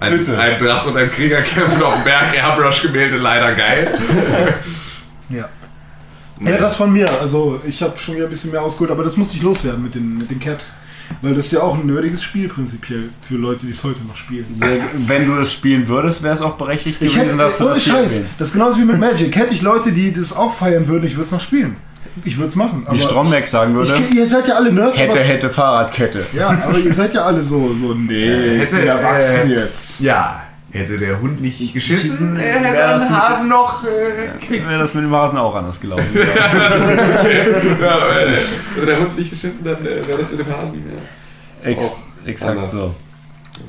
Ein, 0.01 0.17
Bitte. 0.17 0.37
ein 0.37 0.59
Drache 0.59 0.89
und 0.89 0.97
ein 0.97 1.09
Krieger 1.09 1.41
kämpfen 1.41 1.81
auf 1.81 1.93
dem 1.95 2.03
Berg, 2.03 2.35
Airbrush-Gemälde, 2.35 3.17
leider 3.17 3.53
geil. 3.55 3.97
Ja. 5.27 5.49
Ja, 6.39 6.57
das 6.57 6.75
von 6.75 6.93
mir. 6.93 7.09
Also, 7.19 7.59
ich 7.65 7.81
habe 7.81 7.97
schon 7.97 8.13
wieder 8.15 8.25
ein 8.25 8.29
bisschen 8.29 8.51
mehr 8.51 8.61
ausgeholt, 8.61 8.91
aber 8.91 9.03
das 9.03 9.17
musste 9.17 9.37
ich 9.37 9.41
loswerden 9.41 9.81
mit 9.81 9.95
den, 9.95 10.19
mit 10.19 10.29
den 10.29 10.39
Caps. 10.39 10.75
Weil 11.21 11.33
das 11.33 11.47
ist 11.47 11.53
ja 11.53 11.61
auch 11.61 11.75
ein 11.75 11.85
nerdiges 11.85 12.23
Spiel 12.23 12.47
prinzipiell 12.47 13.09
für 13.21 13.35
Leute, 13.35 13.65
die 13.65 13.71
es 13.71 13.83
heute 13.83 14.03
noch 14.07 14.15
spielen. 14.15 14.45
Wenn 15.07 15.25
du 15.25 15.35
das 15.35 15.53
spielen 15.53 15.87
würdest, 15.87 16.23
wäre 16.23 16.33
es 16.33 16.41
auch 16.41 16.55
berechtigt 16.57 16.97
Ich 17.01 17.13
gewesen, 17.13 17.29
hätte, 17.29 17.37
dass 17.37 17.57
du 17.57 17.65
das 17.65 17.83
Scheiß, 17.83 18.37
das 18.37 18.47
ist 18.49 18.53
genauso 18.53 18.77
wie 18.77 18.85
mit 18.85 18.99
Magic. 18.99 19.35
Hätte 19.35 19.53
ich 19.53 19.61
Leute, 19.61 19.91
die 19.91 20.13
das 20.13 20.35
auch 20.35 20.53
feiern 20.53 20.87
würden, 20.87 21.05
ich 21.05 21.15
würde 21.15 21.25
es 21.25 21.31
noch 21.31 21.41
spielen. 21.41 21.75
Ich 22.23 22.37
würde 22.37 22.47
es 22.47 22.55
machen. 22.55 22.85
Wie 22.89 22.99
Stromberg 22.99 23.47
sagen 23.47 23.75
würde, 23.75 23.93
ich, 24.09 24.15
ihr 24.15 24.29
seid 24.29 24.47
ja 24.47 24.55
alle 24.55 24.71
Nerds, 24.71 24.97
hätte, 24.97 25.19
hätte, 25.19 25.49
Fahrradkette. 25.49 26.25
ja, 26.33 26.49
aber 26.65 26.77
ihr 26.77 26.93
seid 26.93 27.13
ja 27.13 27.25
alle 27.25 27.43
so, 27.43 27.73
so 27.73 27.93
nee, 27.93 28.57
Hätte, 28.57 28.77
bin 28.77 28.87
erwachsen 28.87 29.51
äh, 29.51 29.55
jetzt. 29.55 29.99
Ja, 29.99 30.41
hätte 30.79 30.97
der 30.97 31.21
Hund 31.21 31.41
nicht 31.41 31.73
geschissen, 31.73 32.37
er 32.37 32.59
hätte 32.59 32.77
das 32.77 33.07
den 33.07 33.17
Hasen 33.17 33.49
noch 33.49 33.83
äh, 33.83 34.39
gekriegt. 34.39 34.67
Wäre 34.67 34.79
das 34.79 34.93
mit 34.93 35.03
dem 35.03 35.11
Hasen 35.11 35.37
auch 35.37 35.55
anders 35.55 35.79
gelaufen. 35.79 36.05
ja, 36.15 36.23
hätte 38.75 38.85
der 38.85 38.99
Hund 38.99 39.17
nicht 39.17 39.29
geschissen, 39.31 39.63
dann 39.63 39.85
äh, 39.85 40.07
wäre 40.07 40.17
das 40.17 40.31
mit 40.31 40.39
dem 40.41 40.57
Hasen. 40.57 40.83
Ja. 41.63 41.69
Ex 41.69 41.85
Auch 41.85 42.27
exakt 42.27 42.57
anders. 42.57 42.71
so. 42.71 42.95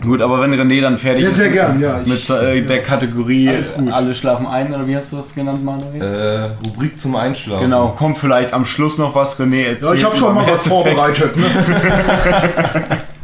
Gut, 0.03 0.21
aber 0.21 0.41
wenn 0.41 0.53
René 0.53 0.81
dann 0.81 0.99
fertig 0.99 1.23
Ja, 1.23 1.29
ist 1.31 1.37
sehr 1.37 1.51
gern, 1.51 1.81
ja. 1.81 2.01
Ich, 2.03 2.09
mit 2.09 2.29
äh, 2.29 2.63
der 2.63 2.83
Kategorie 2.83 3.49
Alles 3.49 3.75
gut. 3.75 3.93
alle 3.93 4.15
schlafen 4.15 4.47
ein, 4.47 4.75
oder 4.75 4.87
wie 4.87 4.97
hast 4.97 5.13
du 5.13 5.17
das 5.17 5.35
genannt, 5.35 5.65
Manuel? 5.65 6.03
Äh, 6.03 6.67
Rubrik 6.67 6.99
zum 6.99 7.15
Einschlafen. 7.17 7.65
Genau, 7.65 7.91
kommt 7.91 8.19
vielleicht 8.19 8.53
am 8.53 8.67
Schluss 8.67 8.99
noch 8.99 9.15
was 9.15 9.39
René 9.39 9.69
erzählt. 9.69 9.93
ja, 9.93 9.95
ich 9.95 10.05
habe 10.05 10.17
schon 10.17 10.35
mal 10.35 10.47
was 10.47 10.67
vorbereitet. 10.67 11.37
Ne? 11.37 11.47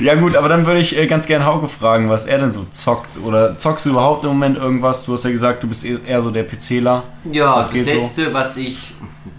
Ja 0.00 0.14
gut, 0.14 0.36
aber 0.36 0.48
dann 0.48 0.66
würde 0.66 0.80
ich 0.80 0.96
äh, 0.96 1.06
ganz 1.06 1.26
gern 1.26 1.44
Hauke 1.44 1.68
fragen, 1.68 2.10
was 2.10 2.26
er 2.26 2.38
denn 2.38 2.52
so 2.52 2.66
zockt. 2.70 3.18
Oder 3.18 3.58
zockst 3.58 3.86
du 3.86 3.90
überhaupt 3.90 4.22
im 4.24 4.30
Moment 4.30 4.56
irgendwas? 4.58 5.04
Du 5.04 5.12
hast 5.14 5.24
ja 5.24 5.30
gesagt, 5.30 5.62
du 5.62 5.68
bist 5.68 5.84
eher 5.84 6.20
so 6.22 6.30
der 6.30 6.42
PCler. 6.44 7.02
Ja, 7.24 7.56
Was 7.56 7.66
das 7.66 7.74
geht 7.74 7.88
so? 7.88 7.94
letzte, 7.96 8.34
was 8.34 8.56
ich, 8.56 8.92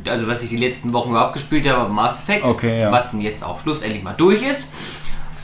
also 0.07 0.27
was 0.27 0.41
ich 0.43 0.49
die 0.49 0.57
letzten 0.57 0.93
Wochen 0.93 1.09
überhaupt 1.11 1.33
gespielt 1.33 1.67
habe, 1.69 1.81
war 1.81 1.89
Mass 1.89 2.19
Effect, 2.19 2.45
Okay, 2.45 2.81
ja. 2.81 2.91
was 2.91 3.11
dann 3.11 3.21
jetzt 3.21 3.43
auch 3.43 3.59
schlussendlich 3.61 4.03
mal 4.03 4.13
durch 4.13 4.41
ist. 4.41 4.67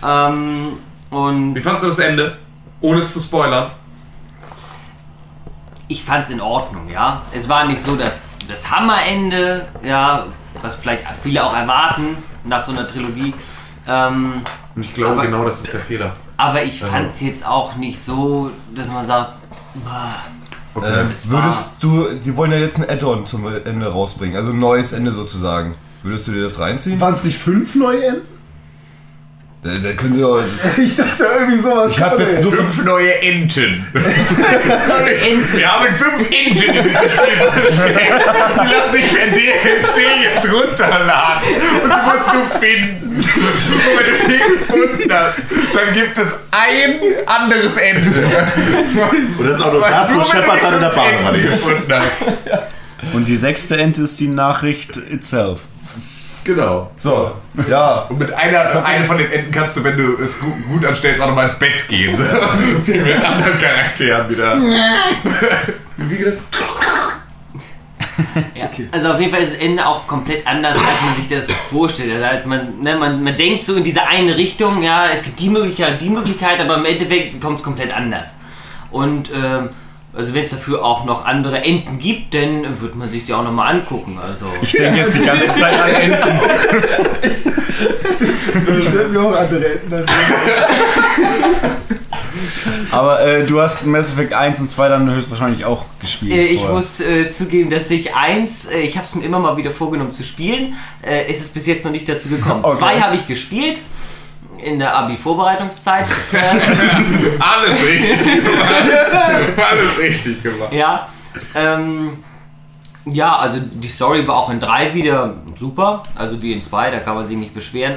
Ähm, 0.04 0.78
und 1.10 1.54
Wie 1.56 1.62
fandst 1.62 1.84
du 1.84 1.88
das 1.90 2.00
Ende? 2.00 2.38
Ohne 2.80 3.00
es 3.00 3.14
zu 3.14 3.20
spoilern. 3.20 3.70
ich 5.88 6.04
fand 6.04 6.26
es 6.26 6.32
in 6.32 6.42
Ordnung, 6.42 6.90
ja. 6.90 7.22
Es 7.34 7.48
war 7.50 7.66
nicht 7.66 7.84
so 7.84 7.96
das, 7.96 8.30
das 8.48 8.72
Hammerende, 8.72 9.68
ja, 9.84 10.26
was 10.62 10.78
vielleicht 10.78 11.04
viele 11.22 11.44
auch 11.44 11.56
erwarten 11.56 12.18
nach 12.46 12.62
so 12.64 12.72
einer 12.72 12.88
Trilogie. 12.88 13.34
Ähm, 13.88 14.42
Und 14.76 14.84
ich 14.84 14.94
glaube, 14.94 15.14
Aber- 15.14 15.22
genau 15.26 15.44
das 15.46 15.62
ist 15.64 15.74
der 15.74 15.80
Fehler. 15.82 16.16
aber 16.38 16.64
ich 16.64 16.80
fand 16.80 17.12
es 17.14 17.22
jetzt 17.22 17.46
auch 17.46 17.76
nicht 17.76 18.00
so, 18.00 18.52
dass 18.76 18.88
man 18.88 19.06
sagt, 19.06 19.34
Ähm, 20.74 21.10
Es 21.12 21.30
war- 21.30 21.44
würdest 21.44 21.72
du, 21.82 22.14
die 22.24 22.36
wollen 22.38 22.52
ja 22.54 22.58
jetzt 22.60 22.78
ein 22.78 22.90
Add-on 22.90 23.26
zum 23.26 23.46
Ende 23.66 23.88
rausbringen, 23.92 24.38
also 24.38 24.52
ein 24.52 24.60
neues 24.60 24.94
Ende 24.94 25.12
sozusagen. 25.12 25.76
Würdest 26.02 26.30
du 26.30 26.32
dir 26.32 26.44
das 26.44 26.60
reinziehen? 26.60 27.00
Waren 27.02 27.14
es 27.14 27.24
nicht 27.26 27.38
fünf 27.38 27.76
neue 27.76 28.06
Enden? 28.06 28.22
Da, 29.64 29.70
da 29.78 29.94
können 29.94 30.16
sie 30.16 30.22
doch, 30.22 30.44
Ich 30.84 30.96
dachte 30.96 31.24
irgendwie 31.24 31.60
sowas. 31.60 31.96
ich 31.96 32.02
habe 32.02 32.24
jetzt 32.24 32.42
nur 32.42 32.52
fünf, 32.52 32.84
neue 32.84 33.14
Enten. 33.22 33.86
Ente. 33.94 35.58
Wir 35.58 35.72
haben 35.72 35.94
fünf 35.94 36.22
Enten 36.32 36.64
in 36.64 36.84
diesem 36.84 36.96
Spiel. 36.96 37.96
Die 38.56 38.68
lassen 38.68 38.92
sich 38.92 39.14
per 39.14 39.28
DLC 39.28 39.98
jetzt 40.24 40.52
runterladen. 40.52 41.48
Und 41.84 41.90
du 41.92 41.96
musst 41.96 42.28
du 42.28 42.60
finden. 42.60 43.16
Und 43.16 44.00
wenn 44.00 44.06
du 44.08 44.28
die 44.28 44.40
gefunden 44.58 45.14
hast, 45.14 45.42
dann 45.76 45.94
gibt 45.94 46.18
es 46.18 46.40
ein 46.50 47.00
anderes 47.28 47.78
Ende. 47.78 48.28
Und 49.38 49.48
das 49.48 49.58
ist 49.60 49.64
auch 49.64 49.74
nur 49.74 49.82
das, 49.88 50.10
wo 50.10 50.16
Nur 50.16 50.26
Shepard 50.26 50.64
dann 50.64 50.74
in 50.74 50.82
der 50.82 50.90
Badewanne 50.90 51.38
ist. 51.38 51.70
Und 53.14 53.28
die 53.28 53.36
sechste 53.36 53.78
Ente 53.78 54.02
ist 54.02 54.20
die 54.20 54.28
Nachricht 54.28 54.98
itself. 54.98 55.60
Genau. 56.44 56.90
so, 56.98 57.32
ja, 57.70 58.08
Und 58.10 58.18
mit 58.18 58.34
einer, 58.34 58.84
einer 58.84 59.04
von 59.04 59.18
den 59.18 59.32
Enten 59.32 59.52
kannst 59.52 59.78
du, 59.78 59.84
wenn 59.84 59.96
du 59.96 60.18
es 60.24 60.40
gu- 60.40 60.48
gut 60.72 60.84
anstellst, 60.86 61.22
auch 61.22 61.28
nochmal 61.28 61.46
ins 61.46 61.60
Bett 61.60 61.88
gehen. 61.88 62.16
So. 62.16 62.24
Mit 62.92 63.24
anderen 63.24 63.60
Charakteren 63.60 64.28
wieder. 64.30 64.58
Wie 65.98 66.16
geht 66.16 66.28
das? 66.28 66.38
Ja. 68.56 68.70
Also 68.92 69.12
auf 69.14 69.20
jeden 69.20 69.32
Fall 69.32 69.42
ist 69.44 69.54
das 69.54 69.60
Ende 69.62 69.86
auch 69.86 70.06
komplett 70.08 70.46
anders, 70.46 70.78
als 70.78 71.02
man 71.06 71.16
sich 71.16 71.30
das 71.30 71.52
vorstellt. 71.52 72.12
Also 72.14 72.26
halt 72.26 72.46
man, 72.46 72.80
ne, 72.82 72.96
man, 72.96 73.24
man 73.24 73.36
denkt 73.38 73.64
so 73.66 73.76
in 73.76 73.84
diese 73.84 74.06
eine 74.06 74.36
Richtung, 74.36 74.84
ja, 74.84 75.08
es 75.10 75.24
gibt 75.24 75.40
die 75.40 75.50
Möglichkeit 75.50 75.94
und 75.94 76.02
die 76.02 76.10
Möglichkeit, 76.10 76.60
aber 76.60 76.76
im 76.78 76.86
Endeffekt 76.86 77.40
kommt 77.42 77.60
es 77.60 77.64
komplett 77.64 77.92
anders. 77.96 78.40
Und 78.92 79.32
ähm, 79.34 79.70
also 80.14 80.34
wenn 80.34 80.42
es 80.42 80.50
dafür 80.50 80.84
auch 80.84 81.06
noch 81.06 81.26
andere 81.26 81.64
Enden 81.64 81.98
gibt, 82.00 82.34
dann 82.34 82.82
wird 82.82 82.96
man 82.96 83.10
sich 83.10 83.26
die 83.26 83.34
auch 83.34 83.44
nochmal 83.44 83.76
angucken. 83.76 84.20
Also 84.22 84.48
Ich 84.62 84.72
denke 84.72 85.00
jetzt 85.00 85.16
die 85.16 85.26
ganze 85.26 85.48
Zeit 85.48 85.80
an 85.80 85.90
Enten. 85.90 86.40
Wir 89.14 89.22
auch 89.22 89.36
andere 89.36 89.74
Enden. 89.74 89.94
an. 89.94 90.06
Aber 92.92 93.26
äh, 93.26 93.46
du 93.46 93.62
hast 93.62 93.86
Mass 93.86 94.12
Effect 94.12 94.34
1 94.34 94.60
und 94.60 94.70
2 94.70 94.90
dann 94.90 95.10
höchstwahrscheinlich 95.10 95.64
auch 95.64 95.86
gespielt. 96.00 96.34
Äh, 96.34 96.46
ich 96.46 96.60
vorher. 96.60 96.76
muss 96.76 97.00
äh, 97.00 97.30
zugeben, 97.30 97.70
dass 97.70 97.90
ich 97.90 98.14
eins, 98.16 98.66
äh, 98.66 98.80
ich 98.80 98.98
habe 98.98 99.06
es 99.06 99.16
mir 99.16 99.24
immer 99.24 99.40
mal 99.40 99.56
wieder 99.58 99.72
vorgenommen 99.72 100.12
zu 100.12 100.24
spielen. 100.24 100.76
Äh, 101.02 101.26
es 101.30 101.40
ist 101.40 101.54
bis 101.54 101.66
jetzt 101.68 101.86
noch 101.86 101.92
nicht 101.92 102.10
dazu 102.10 102.28
gekommen. 102.30 102.64
Okay. 102.64 102.78
Zwei 102.78 103.00
habe 103.00 103.16
ich 103.16 103.28
gespielt 103.28 103.80
in 104.64 104.80
der 104.80 104.96
Abi-Vorbereitungszeit. 104.96 106.06
Alles 107.40 107.86
richtig 107.86 108.44
gemacht. 108.44 108.74
Alles 109.70 110.00
richtig 110.00 110.44
gemacht. 110.44 110.72
ja. 110.74 111.08
Ähm, 111.56 112.18
ja, 113.06 113.36
also 113.38 113.60
die 113.60 113.88
Story 113.88 114.28
war 114.28 114.36
auch 114.36 114.50
in 114.50 114.60
3 114.60 114.94
wieder 114.94 115.36
super. 115.58 116.04
Also 116.16 116.36
die 116.36 116.54
in 116.54 116.62
2, 116.62 116.92
da 116.92 117.00
kann 117.00 117.16
man 117.16 117.26
sich 117.26 117.38
nicht 117.38 117.54
beschweren. 117.54 117.96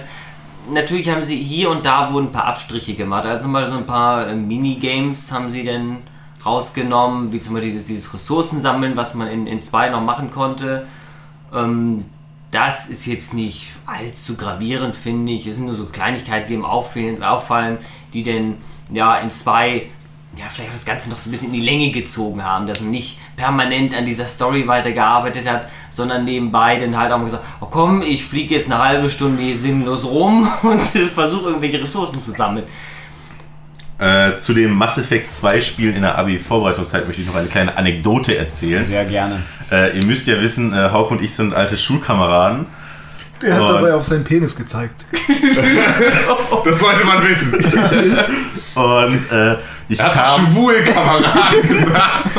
Natürlich 0.71 1.11
haben 1.11 1.25
sie 1.25 1.37
hier 1.37 1.71
und 1.71 1.85
da 1.85 2.11
wurden 2.13 2.29
ein 2.29 2.33
paar 2.33 2.47
Abstriche 2.47 2.95
gemacht. 2.95 3.27
Also 3.27 3.49
mal 3.49 3.67
so 3.67 3.77
ein 3.77 3.87
paar 3.87 4.29
äh, 4.29 4.35
Minigames 4.35 5.31
haben 5.31 5.51
sie 5.51 5.65
dann 5.65 5.99
rausgenommen, 6.45 7.33
wie 7.33 7.41
zum 7.41 7.55
Beispiel 7.55 7.73
dieses, 7.73 7.85
dieses 7.85 8.15
Ressourcensammeln, 8.15 8.97
was 8.97 9.15
man 9.15 9.29
in, 9.29 9.47
in 9.47 9.61
2 9.61 9.91
noch 9.91 10.01
machen 10.01 10.31
konnte. 10.31 10.87
Ähm, 11.53 12.07
das 12.55 12.89
ist 12.89 13.07
jetzt 13.07 13.35
nicht 13.35 13.67
allzu 13.87 14.37
gravierend, 14.37 14.95
finde 14.97 15.33
ich. 15.33 15.47
Es 15.47 15.57
sind 15.57 15.67
nur 15.67 15.75
so 15.75 15.87
Kleinigkeiten, 15.87 16.49
die 16.49 16.55
ihm 16.55 16.65
auffallen, 16.65 17.79
die 18.13 18.23
denn 18.23 18.57
ja 18.91 19.17
in 19.19 19.31
zwei 19.31 19.89
ja, 20.37 20.47
vielleicht 20.49 20.75
das 20.75 20.85
Ganze 20.85 21.11
noch 21.11 21.19
so 21.19 21.29
ein 21.29 21.33
bisschen 21.33 21.55
in 21.55 21.61
die 21.61 21.67
Länge 21.67 21.91
gezogen 21.91 22.45
haben, 22.45 22.67
dass 22.67 22.81
man 22.81 22.91
nicht 22.91 23.19
permanent 23.37 23.95
an 23.95 24.05
dieser 24.05 24.27
Story 24.27 24.67
weitergearbeitet 24.67 25.49
hat, 25.49 25.69
sondern 25.91 26.25
nebenbei 26.25 26.77
dann 26.77 26.97
halt 26.97 27.13
auch 27.13 27.19
mal 27.19 27.25
gesagt, 27.25 27.45
oh 27.61 27.67
komm, 27.71 28.03
ich 28.03 28.25
fliege 28.25 28.55
jetzt 28.55 28.71
eine 28.71 28.83
halbe 28.83 29.09
Stunde 29.11 29.43
hier 29.43 29.57
sinnlos 29.57 30.05
rum 30.05 30.49
und 30.63 30.81
versuche 30.81 31.49
irgendwelche 31.49 31.81
Ressourcen 31.81 32.21
zu 32.21 32.33
sammeln. 32.33 32.65
Äh, 33.99 34.37
zu 34.39 34.55
dem 34.55 34.73
Mass 34.73 34.99
Effect 34.99 35.31
2 35.31 35.61
Spielen 35.61 35.95
in 35.95 36.03
der 36.03 36.19
Abi-Vorbereitungszeit 36.19 37.07
möchte 37.07 37.23
ich 37.23 37.29
noch 37.29 37.37
eine 37.37 37.47
kleine 37.49 37.77
Anekdote 37.77 38.37
erzählen. 38.37 38.83
Sehr 38.83 39.05
gerne. 39.05 39.41
Äh, 39.71 39.97
ihr 39.99 40.05
müsst 40.05 40.27
ja 40.27 40.41
wissen, 40.41 40.73
äh, 40.73 40.91
Hauke 40.91 41.15
und 41.15 41.23
ich 41.23 41.33
sind 41.35 41.55
alte 41.55 41.77
Schulkameraden. 41.77 42.67
Der 43.41 43.55
hat 43.55 43.61
Und- 43.63 43.69
dabei 43.77 43.95
auf 43.95 44.03
seinen 44.03 44.25
Penis 44.25 44.57
gezeigt. 44.57 45.07
Das 46.65 46.79
sollte 46.81 47.05
man 47.05 47.23
wissen. 47.29 47.53
Und 48.75 49.31
äh, 49.31 49.57
ich 49.89 50.01
Er 50.01 50.07
hat 50.15 50.25
kam. 50.25 50.47
schwul 50.53 50.75
Kameraden 50.83 51.69
gesagt. 51.69 52.31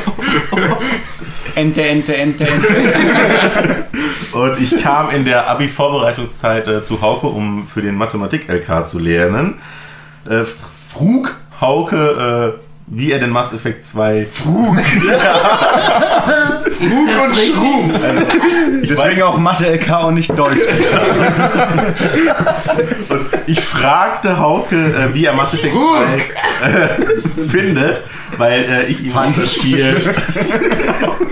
Ente, 1.56 1.84
Ente, 1.84 2.18
Ente, 2.18 2.48
Ente. 2.48 3.86
Und 4.34 4.60
ich 4.60 4.82
kam 4.82 5.12
in 5.12 5.24
der 5.26 5.48
Abi-Vorbereitungszeit 5.48 6.68
äh, 6.68 6.82
zu 6.84 7.02
Hauke, 7.02 7.28
um 7.28 7.68
für 7.68 7.82
den 7.84 7.96
Mathematik-LK 7.96 8.86
zu 8.88 8.98
lernen. 9.00 9.56
Äh, 10.28 10.44
frug 10.92 11.36
Hauke, 11.62 12.58
äh, 12.58 12.60
wie 12.88 13.12
er 13.12 13.20
den 13.20 13.32
Mass 13.32 13.54
Effect 13.54 13.84
2 13.84 14.28
frug. 14.32 14.78
Schwul 16.78 17.08
das 17.08 17.22
und 17.22 17.32
richtig? 17.32 17.56
Schrum. 17.56 17.92
Deswegen 18.84 19.22
auch 19.24 19.38
Mathe 19.38 19.66
LK 19.66 20.06
und 20.06 20.16
nicht 20.16 20.38
Deutsch. 20.38 20.60
Ich 23.48 23.60
fragte 23.60 24.40
Hauke, 24.40 24.76
äh, 24.76 25.14
wie 25.14 25.26
er 25.26 25.34
Mass 25.34 25.54
Effect 25.54 25.76
2 25.76 26.68
äh, 26.68 26.88
findet, 27.48 28.02
weil 28.38 28.64
äh, 28.64 28.88
ich 28.88 29.04
ihm 29.04 29.14
das 29.14 29.54
Spiel. 29.54 29.96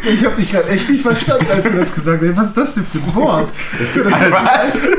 Ich 0.04 0.24
habe 0.24 0.36
dich 0.36 0.52
gerade 0.52 0.70
echt 0.70 0.90
nicht 0.90 1.02
verstanden, 1.02 1.48
als 1.52 1.64
du 1.64 1.72
das 1.78 1.96
gesagt 1.96 2.22
hast. 2.22 2.38
Was 2.38 2.48
ist 2.50 2.58
das 2.58 2.76
denn 2.76 2.86
für 2.86 3.00
ein 3.00 3.16
Wort? 3.16 3.50
Was? 4.30 4.90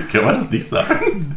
Kann 0.12 0.24
man 0.24 0.36
das 0.36 0.50
nicht 0.50 0.66
sagen? 0.68 1.36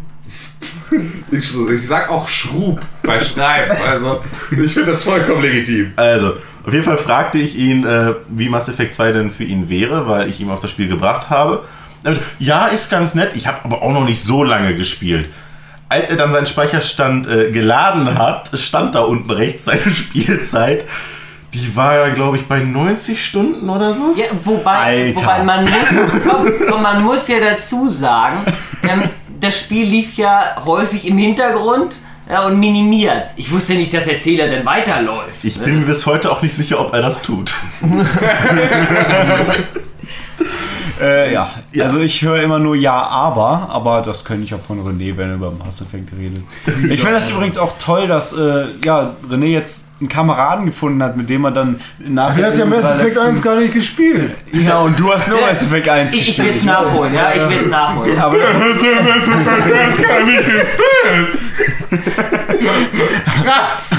Ich, 1.31 1.53
ich 1.53 1.87
sag 1.87 2.09
auch 2.09 2.27
Schrub 2.27 2.79
bei 3.03 3.19
Schreiben. 3.21 3.71
Also, 3.89 4.21
ich 4.51 4.71
finde 4.73 4.91
das 4.91 5.03
vollkommen 5.03 5.41
legitim. 5.41 5.91
Also, 5.97 6.35
auf 6.65 6.71
jeden 6.71 6.85
Fall 6.85 6.97
fragte 6.97 7.37
ich 7.37 7.55
ihn, 7.57 7.85
äh, 7.85 8.13
wie 8.29 8.47
Mass 8.47 8.69
Effect 8.69 8.93
2 8.93 9.11
denn 9.11 9.31
für 9.31 9.43
ihn 9.43 9.67
wäre, 9.69 10.07
weil 10.07 10.29
ich 10.29 10.39
ihm 10.39 10.49
auf 10.49 10.61
das 10.61 10.71
Spiel 10.71 10.87
gebracht 10.87 11.29
habe. 11.29 11.63
Meinte, 12.03 12.21
Ja, 12.39 12.67
ist 12.67 12.89
ganz 12.89 13.13
nett. 13.15 13.31
Ich 13.35 13.45
habe 13.47 13.59
aber 13.65 13.81
auch 13.81 13.91
noch 13.91 14.05
nicht 14.05 14.23
so 14.23 14.43
lange 14.43 14.75
gespielt. 14.75 15.29
als 15.89 16.09
er 16.09 16.15
dann 16.17 16.31
seinen 16.31 16.47
Speicherstand 16.47 17.27
äh, 17.27 17.51
geladen 17.51 18.17
hat, 18.17 18.49
stand 18.57 18.95
da 18.95 19.01
unten 19.01 19.29
rechts 19.31 19.65
seine 19.65 19.91
Spielzeit. 19.91 20.85
Die 21.53 21.75
war 21.75 21.95
ja, 22.07 22.13
glaube 22.13 22.37
ich, 22.37 22.45
bei 22.45 22.59
90 22.59 23.23
Stunden 23.25 23.69
oder 23.69 23.93
so. 23.93 24.13
Ja, 24.17 24.25
wobei, 24.43 25.13
wobei 25.15 25.43
man 25.43 25.63
muss, 25.63 26.23
komm, 26.27 26.51
komm, 26.69 26.81
man 26.81 27.03
muss 27.03 27.27
ja 27.27 27.37
dazu 27.39 27.89
sagen, 27.89 28.39
ähm, 28.83 29.03
das 29.39 29.59
Spiel 29.59 29.85
lief 29.85 30.15
ja 30.15 30.55
häufig 30.65 31.07
im 31.07 31.17
Hintergrund 31.17 31.95
ja, 32.29 32.45
und 32.45 32.59
minimiert. 32.59 33.25
Ich 33.35 33.51
wusste 33.51 33.73
nicht, 33.73 33.93
dass 33.93 34.05
der 34.05 34.19
Zähler 34.19 34.47
denn 34.47 34.65
weiterläuft. 34.65 35.43
Ich 35.43 35.57
ne? 35.57 35.65
bin 35.65 35.79
mir 35.79 35.85
bis 35.85 36.05
heute 36.05 36.31
auch 36.31 36.41
nicht 36.41 36.53
sicher, 36.53 36.79
ob 36.79 36.93
er 36.93 37.01
das 37.01 37.21
tut. 37.21 37.53
Äh, 40.99 41.33
ja. 41.33 41.53
Also 41.81 41.99
ich 41.99 42.21
höre 42.21 42.41
immer 42.41 42.59
nur 42.59 42.75
Ja, 42.75 42.93
aber, 43.03 43.67
aber 43.71 44.01
das 44.05 44.23
könnte 44.25 44.43
ich 44.43 44.53
auch 44.53 44.59
von 44.61 44.79
René, 44.79 45.15
wenn 45.17 45.29
er 45.29 45.35
über 45.35 45.51
Mass 45.51 45.81
Effect 45.81 46.09
redet. 46.17 46.43
Ich 46.91 47.01
finde 47.01 47.19
das 47.19 47.29
übrigens 47.29 47.57
auch 47.57 47.73
toll, 47.77 48.07
dass 48.07 48.33
äh, 48.33 48.65
ja, 48.83 49.15
René 49.29 49.45
jetzt 49.47 49.87
einen 49.99 50.09
Kameraden 50.09 50.65
gefunden 50.67 51.01
hat, 51.01 51.17
mit 51.17 51.27
dem 51.29 51.43
er 51.45 51.51
dann 51.51 51.79
nachher... 51.99 52.37
Der 52.37 52.47
hat 52.51 52.57
ja 52.59 52.65
Mass 52.65 52.85
Effect 52.85 53.15
letzten- 53.15 53.19
1 53.29 53.41
gar 53.41 53.55
nicht 53.59 53.73
gespielt. 53.73 54.35
Ja, 54.53 54.77
und 54.79 54.99
du 54.99 55.11
hast 55.11 55.27
nur 55.27 55.39
Ja, 55.39 55.47
Mass 55.47 55.63
Effect 55.63 55.89
1 55.89 56.13
ich, 56.13 56.19
ich 56.21 56.25
gespielt. 56.27 56.47
will 56.49 56.55
es 56.55 56.63
nachholen, 56.65 57.13
ja, 57.13 57.31
ich 57.33 57.49
will 57.49 57.57
es 57.63 57.67
nachholen. 57.67 58.19
aber, 58.19 58.37
Krass! 63.43 63.91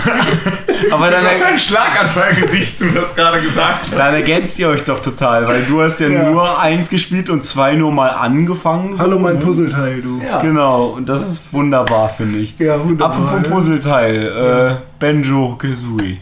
Aber 0.91 1.11
dann, 1.11 1.25
Was 1.25 1.41
für 1.43 1.47
ein 1.49 1.59
Schlaganfallgesicht 1.59 2.81
du 2.81 2.91
das 2.91 3.15
gerade 3.15 3.41
gesagt 3.41 3.83
hast. 3.83 3.99
dann 3.99 4.15
ergänzt 4.15 4.59
ihr 4.59 4.69
euch 4.69 4.85
doch 4.85 5.01
total, 5.01 5.47
weil 5.47 5.63
du 5.63 5.83
hast 5.83 6.01
ja, 6.01 6.09
Ja. 6.09 6.31
nur 6.31 6.61
eins 6.61 6.89
gespielt 6.89 7.31
und 7.31 7.45
zwei 7.45 7.75
nur 7.75 7.93
mal 7.93 8.09
angefangen. 8.11 8.97
so, 8.97 9.03
Hallo 9.03 9.19
mein 9.19 9.35
ne? 9.39 9.41
Puzzleteil, 9.45 10.01
du. 10.03 10.21
Ja. 10.27 10.41
Genau, 10.41 10.87
und 10.97 11.09
das 11.09 11.23
ist 11.27 11.53
wunderbar, 11.53 12.09
finde 12.17 12.39
ich. 12.39 12.59
Ja, 12.59 12.79
wunderbar. 12.83 13.17
Apropos 13.17 13.41
ne? 13.43 13.49
Puzzleteil, 13.49 14.73
äh, 14.73 14.75
Benjo 14.99 15.57
Kazooie. 15.57 16.19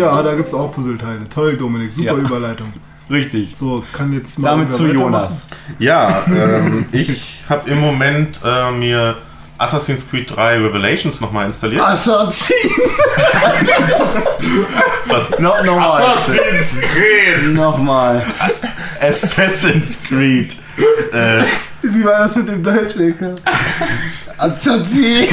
Ja, 0.00 0.22
da 0.22 0.34
gibt's 0.34 0.54
auch 0.54 0.72
Puzzleteile. 0.74 1.28
Toll, 1.28 1.56
Dominik, 1.56 1.92
super 1.92 2.12
Ja. 2.12 2.18
Überleitung. 2.18 2.72
Richtig. 3.10 3.56
So, 3.56 3.84
kann 3.92 4.12
jetzt 4.12 4.38
mal 4.38 4.50
Damit 4.50 4.72
zu? 4.72 4.86
Jonas. 4.86 5.48
Ja, 5.78 6.22
ähm, 6.28 6.86
ich 6.92 7.40
habe 7.48 7.68
im 7.70 7.80
Moment 7.80 8.40
äh, 8.44 8.70
mir 8.70 9.16
Assassin's 9.58 10.08
Creed 10.08 10.34
3 10.34 10.58
Revelations 10.58 11.20
nochmal 11.20 11.46
installiert. 11.46 11.82
Assassin! 11.82 12.56
No, 15.38 15.54
nochmal. 15.64 16.02
Assassin's 16.16 16.78
Creed! 16.92 17.52
Nochmal. 17.54 18.24
Assassin's 19.00 20.04
Creed. 20.06 20.54
Äh, 21.12 21.42
Wie 21.82 22.04
war 22.04 22.20
das 22.20 22.36
mit 22.36 22.48
dem 22.48 22.62
Deutsch, 22.62 22.94
Lecker? 22.94 23.34
Assassin! 24.38 25.26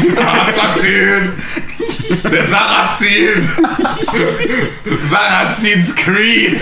Der 2.24 2.44
Sarazin! 2.44 3.50
Sarazins 5.04 5.96
Creed! 5.96 6.62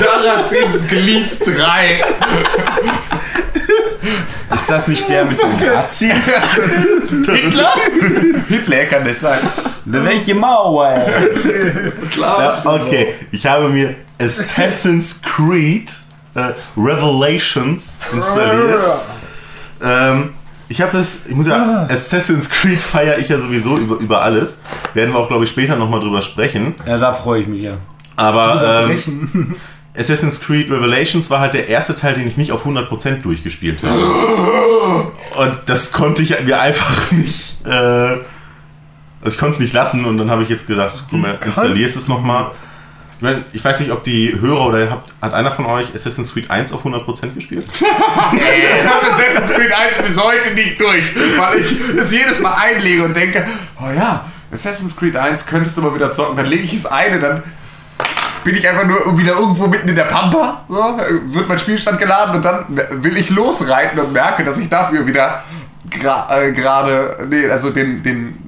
Sarazins 0.00 0.88
Glied 0.88 1.30
3! 1.58 2.02
Ist 4.54 4.70
das 4.70 4.88
nicht 4.88 5.08
der 5.08 5.24
mit 5.24 5.38
den 5.40 5.66
Nazis? 5.66 6.12
Hitler? 7.10 7.74
Hitler 8.48 8.84
kann 8.86 9.04
das 9.04 9.20
sein. 9.20 9.38
Welche 9.84 10.34
Mauer? 10.34 11.06
ja, 12.16 12.62
okay, 12.64 13.14
ich 13.32 13.46
habe 13.46 13.68
mir 13.68 13.94
Assassin's 14.20 15.20
Creed 15.22 15.92
äh, 16.34 16.52
Revelations 16.76 18.02
installiert. 18.12 18.80
Ähm, 19.82 20.30
ich 20.68 20.80
habe 20.80 20.98
es, 20.98 21.26
ich 21.26 21.34
muss 21.34 21.46
ja, 21.46 21.86
Assassin's 21.88 22.50
Creed 22.50 22.78
feiere 22.78 23.18
ich 23.18 23.28
ja 23.28 23.38
sowieso 23.38 23.76
über, 23.76 23.96
über 23.96 24.22
alles. 24.22 24.62
Werden 24.94 25.12
wir 25.12 25.20
auch, 25.20 25.28
glaube 25.28 25.44
ich, 25.44 25.50
später 25.50 25.76
nochmal 25.76 26.00
drüber 26.00 26.22
sprechen. 26.22 26.74
Ja, 26.86 26.98
da 26.98 27.12
freue 27.12 27.42
ich 27.42 27.46
mich 27.46 27.62
ja. 27.62 27.78
Aber 28.16 28.88
ähm. 28.90 29.56
Assassin's 29.98 30.40
Creed 30.40 30.70
Revelations 30.70 31.30
war 31.30 31.40
halt 31.40 31.54
der 31.54 31.68
erste 31.68 31.96
Teil, 31.96 32.14
den 32.14 32.28
ich 32.28 32.36
nicht 32.36 32.52
auf 32.52 32.66
100% 32.66 33.22
durchgespielt 33.22 33.78
habe. 33.82 33.98
Und 35.38 35.58
das 35.66 35.92
konnte 35.92 36.22
ich 36.22 36.38
mir 36.44 36.60
einfach 36.60 37.12
nicht. 37.12 37.66
Äh, 37.66 37.70
also 37.70 39.34
ich 39.34 39.38
konnte 39.38 39.54
es 39.54 39.60
nicht 39.60 39.72
lassen 39.72 40.04
und 40.04 40.18
dann 40.18 40.30
habe 40.30 40.44
ich 40.44 40.48
jetzt 40.48 40.68
gedacht, 40.68 41.04
komm, 41.10 41.24
installierst 41.24 41.96
es 41.96 42.06
nochmal. 42.06 42.52
Ich 43.52 43.64
weiß 43.64 43.80
nicht, 43.80 43.90
ob 43.92 44.04
die 44.04 44.36
Hörer 44.40 44.66
oder 44.66 44.90
habt, 44.90 45.12
hat 45.22 45.32
einer 45.32 45.50
von 45.50 45.64
euch 45.66 45.94
Assassin's 45.94 46.32
Creed 46.34 46.50
1 46.50 46.72
auf 46.72 46.84
100% 46.84 47.32
gespielt? 47.34 47.66
Ich 47.72 47.80
habe 47.82 49.06
Assassin's 49.10 49.52
Creed 49.54 49.72
1 49.72 50.02
bis 50.06 50.22
heute 50.22 50.50
nicht 50.54 50.78
durch, 50.80 51.04
weil 51.38 51.60
ich 51.60 51.76
es 51.98 52.12
jedes 52.12 52.40
Mal 52.40 52.54
einlege 52.54 53.04
und 53.04 53.16
denke, 53.16 53.46
oh 53.80 53.90
ja, 53.96 54.24
Assassin's 54.52 54.94
Creed 54.96 55.16
1 55.16 55.46
könntest 55.46 55.76
du 55.78 55.82
mal 55.82 55.94
wieder 55.94 56.12
zocken. 56.12 56.36
Dann 56.36 56.46
lege 56.46 56.62
ich 56.64 56.74
es 56.74 56.84
ein 56.86 57.14
und 57.14 57.22
dann 57.22 57.42
bin 58.44 58.54
ich 58.54 58.68
einfach 58.68 58.84
nur 58.84 59.18
wieder 59.18 59.32
irgendwo 59.32 59.66
mitten 59.66 59.88
in 59.88 59.96
der 59.96 60.04
Pampa, 60.04 60.64
so, 60.68 61.00
wird 61.32 61.48
mein 61.48 61.58
Spielstand 61.58 61.98
geladen 61.98 62.36
und 62.36 62.44
dann 62.44 62.64
will 63.02 63.16
ich 63.16 63.30
losreiten 63.30 63.98
und 63.98 64.12
merke, 64.12 64.44
dass 64.44 64.56
ich 64.58 64.68
dafür 64.68 65.04
wieder 65.06 65.42
gra- 65.90 66.28
äh, 66.30 66.52
gerade, 66.52 67.26
nee, 67.28 67.48
also 67.50 67.70
den, 67.70 68.02
den, 68.04 68.38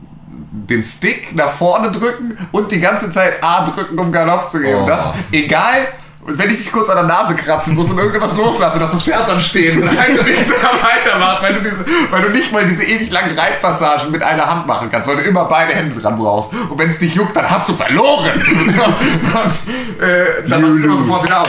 den 0.51 0.83
Stick 0.83 1.35
nach 1.35 1.53
vorne 1.53 1.91
drücken 1.91 2.37
und 2.53 2.73
die 2.73 2.81
ganze 2.81 3.11
Zeit 3.11 3.43
A 3.43 3.65
drücken, 3.65 3.99
um 3.99 4.11
Galopp 4.13 4.49
zu 4.49 4.61
gehen. 4.61 4.77
Und 4.77 4.87
das, 4.87 5.11
egal, 5.31 5.89
wenn 6.37 6.51
ich 6.51 6.59
mich 6.59 6.73
kurz 6.73 6.89
an 6.91 6.97
der 6.97 7.05
Nase 7.05 7.35
kratzen 7.35 7.75
muss 7.75 7.91
und 7.91 7.99
irgendwas 7.99 8.37
loslasse, 8.37 8.79
dass 8.79 8.93
das 8.93 9.03
Pferd 9.03 9.29
dann 9.29 9.41
stehen 9.41 9.81
bleibt 9.81 10.19
und 10.19 10.27
nicht 10.27 10.49
mehr 10.49 10.59
weitermacht, 10.83 11.43
weil 11.43 11.55
du, 11.55 11.63
diese, 11.63 11.85
weil 12.11 12.23
du 12.23 12.31
nicht 12.31 12.53
mal 12.53 12.67
diese 12.67 12.85
ewig 12.85 13.11
langen 13.11 13.39
Reitpassagen 13.39 14.11
mit 14.11 14.23
einer 14.23 14.47
Hand 14.47 14.67
machen 14.67 14.89
kannst, 14.91 15.09
weil 15.09 15.17
du 15.17 15.23
immer 15.23 15.45
beide 15.47 15.75
Hände 15.75 15.99
dran 15.99 16.19
brauchst. 16.19 16.53
Und 16.69 16.79
wenn 16.79 16.89
es 16.89 16.99
dich 16.99 17.15
juckt, 17.15 17.37
dann 17.37 17.49
hast 17.49 17.69
du 17.69 17.75
verloren. 17.75 18.33
und, 18.43 20.03
äh, 20.03 20.49
dann 20.49 20.61
mach 20.61 20.69
ich 20.71 20.77
es 20.77 20.85
immer 20.85 20.97
sofort 20.97 21.25
wieder 21.25 21.41
aus. 21.41 21.49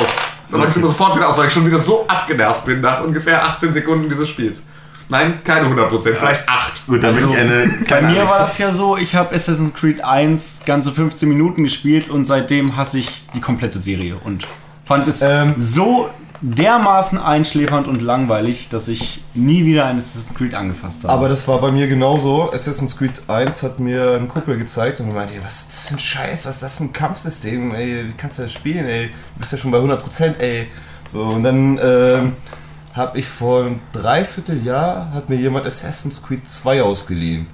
Dann 0.50 0.60
mach 0.60 0.68
ich 0.68 0.72
es 0.72 0.78
immer 0.78 0.88
sofort 0.88 1.16
wieder 1.16 1.30
aus, 1.30 1.38
weil 1.38 1.48
ich 1.48 1.54
schon 1.54 1.66
wieder 1.66 1.80
so 1.80 2.06
abgenervt 2.08 2.66
bin 2.66 2.82
nach 2.82 3.04
ungefähr 3.04 3.44
18 3.44 3.74
Sekunden 3.74 4.10
dieses 4.10 4.30
Spiels. 4.30 4.64
Nein, 5.10 5.44
keine 5.44 5.68
100%, 5.68 6.14
vielleicht 6.14 6.48
8. 6.48 6.86
Gut, 6.88 7.04
damit 7.04 7.24
ich 7.24 7.38
eine. 7.38 7.54
Also, 7.54 7.74
Bei 7.90 8.02
mir 8.02 8.28
war 8.28 8.40
das 8.40 8.58
ja 8.60 8.72
so, 8.72 8.96
ich 8.96 9.16
habe 9.16 9.34
Assassin's 9.34 9.74
Creed 9.74 10.04
1 10.04 10.62
ganze 10.66 10.92
15 10.92 11.28
Minuten 11.28 11.64
gespielt 11.64 12.10
und 12.10 12.26
seitdem 12.26 12.78
hasse 12.78 13.00
ich 13.00 13.24
die 13.34 13.42
komplette 13.42 13.80
Serie 13.80 14.18
und 14.24 14.48
fand 14.86 15.08
es 15.08 15.22
Ähm. 15.22 15.56
so 15.58 16.10
dermaßen 16.42 17.18
einschläfernd 17.18 17.88
und 17.88 18.02
langweilig, 18.02 18.70
dass 18.70 18.88
ich 18.88 19.24
nie 19.34 19.66
wieder 19.66 19.86
ein 19.88 19.98
Assassin's 19.98 20.36
Creed 20.36 20.54
angefasst 20.56 21.04
habe. 21.04 21.12
Aber 21.12 21.28
das 21.28 21.48
war 21.48 21.60
bei 21.60 21.72
mir 21.72 21.88
genauso. 21.88 22.52
Assassin's 22.54 22.96
Creed 22.96 23.24
1 23.28 23.64
hat 23.64 23.80
mir 23.80 24.14
ein 24.14 24.30
Kumpel 24.30 24.58
gezeigt 24.58 25.00
und 25.00 25.14
meinte, 25.14 25.34
ey, 25.34 25.42
was 25.44 25.60
ist 25.60 25.68
das 25.70 25.88
für 25.88 25.96
ein 25.96 26.00
Scheiß, 26.00 26.46
was 26.46 26.56
ist 26.56 26.64
das 26.64 26.78
für 26.78 26.84
ein 26.86 26.94
Kampfsystem, 26.94 27.74
ey, 27.76 28.08
wie 28.08 28.14
kannst 28.14 28.40
du 28.40 28.44
das 28.44 28.54
spielen, 28.54 28.86
ey, 28.86 29.08
du 29.08 29.40
bist 29.40 29.52
ja 29.52 29.58
schon 29.58 29.72
bei 29.72 29.80
100%, 29.80 30.38
ey. 30.40 30.68
So, 31.12 31.24
und 31.24 31.44
dann 31.44 31.80
ähm, 31.84 32.34
habe 32.94 33.20
ich 33.20 33.28
vor 33.28 33.66
einem 33.66 33.80
Dreivierteljahr, 33.92 35.12
hat 35.14 35.30
mir 35.30 35.38
jemand 35.38 35.66
Assassin's 35.66 36.24
Creed 36.24 36.48
2 36.48 36.82
ausgeliehen. 36.84 37.48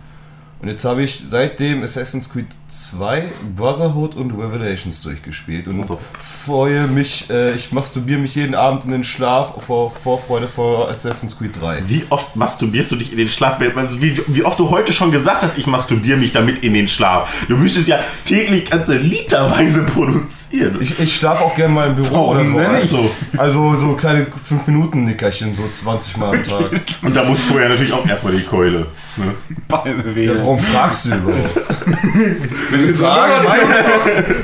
Und 0.61 0.69
jetzt 0.69 0.85
habe 0.85 1.03
ich 1.03 1.23
seitdem 1.27 1.83
Assassin's 1.83 2.29
Creed 2.29 2.47
2, 2.75 3.23
Brotherhood 3.55 4.15
und 4.15 4.31
Revelations 4.31 5.01
durchgespielt 5.01 5.67
und 5.67 5.81
Also. 5.81 5.99
freue 6.19 6.88
mich, 6.88 7.29
äh, 7.29 7.53
ich 7.53 7.71
masturbiere 7.71 8.19
mich 8.19 8.35
jeden 8.35 8.53
Abend 8.53 8.85
in 8.85 8.91
den 8.91 9.03
Schlaf 9.03 9.53
vor 9.63 9.89
Vorfreude 9.89 10.47
vor 10.47 10.89
Assassin's 10.89 11.38
Creed 11.38 11.59
3. 11.59 11.83
Wie 11.88 12.05
oft 12.09 12.35
masturbierst 12.35 12.91
du 12.91 12.97
dich 12.97 13.11
in 13.11 13.17
den 13.17 13.29
Schlaf? 13.29 13.59
Wie, 13.59 14.19
wie 14.27 14.43
oft 14.43 14.59
du 14.59 14.69
heute 14.69 14.91
schon 14.91 15.11
gesagt 15.11 15.41
hast, 15.41 15.57
ich 15.57 15.67
masturbiere 15.67 16.17
mich 16.17 16.33
damit 16.33 16.63
in 16.63 16.73
den 16.73 16.88
Schlaf. 16.88 17.45
Du 17.47 17.55
müsstest 17.55 17.88
ja 17.88 17.99
täglich 18.25 18.69
ganze 18.69 18.97
literweise 18.97 19.83
produzieren. 19.83 20.78
Ich, 20.82 20.99
ich 20.99 21.15
schlafe 21.15 21.43
auch 21.43 21.55
gerne 21.55 21.73
mal 21.73 21.88
im 21.88 21.95
Büro 21.95 22.13
Warum 22.13 22.38
oder 22.38 22.45
so. 22.45 22.57
Also, 22.57 23.11
also 23.38 23.80
so 23.80 23.93
kleine 23.93 24.26
5-Minuten-Nickerchen, 24.26 25.55
so 25.55 25.63
20 25.71 26.17
Mal 26.17 26.36
am 26.36 26.43
Tag. 26.43 26.82
Und 27.03 27.15
da 27.15 27.23
muss 27.23 27.45
vorher 27.45 27.69
natürlich 27.69 27.93
auch 27.93 28.05
erstmal 28.05 28.34
die 28.34 28.43
Keule. 28.43 28.88
Ne? 29.17 29.34
Beine 29.67 30.15
weh. 30.15 30.30
Warum 30.36 30.59
fragst 30.59 31.05
du 31.05 31.15
überhaupt? 31.15 31.61
Will 32.70 32.89
ich 32.89 32.95
sagen, 32.95 33.34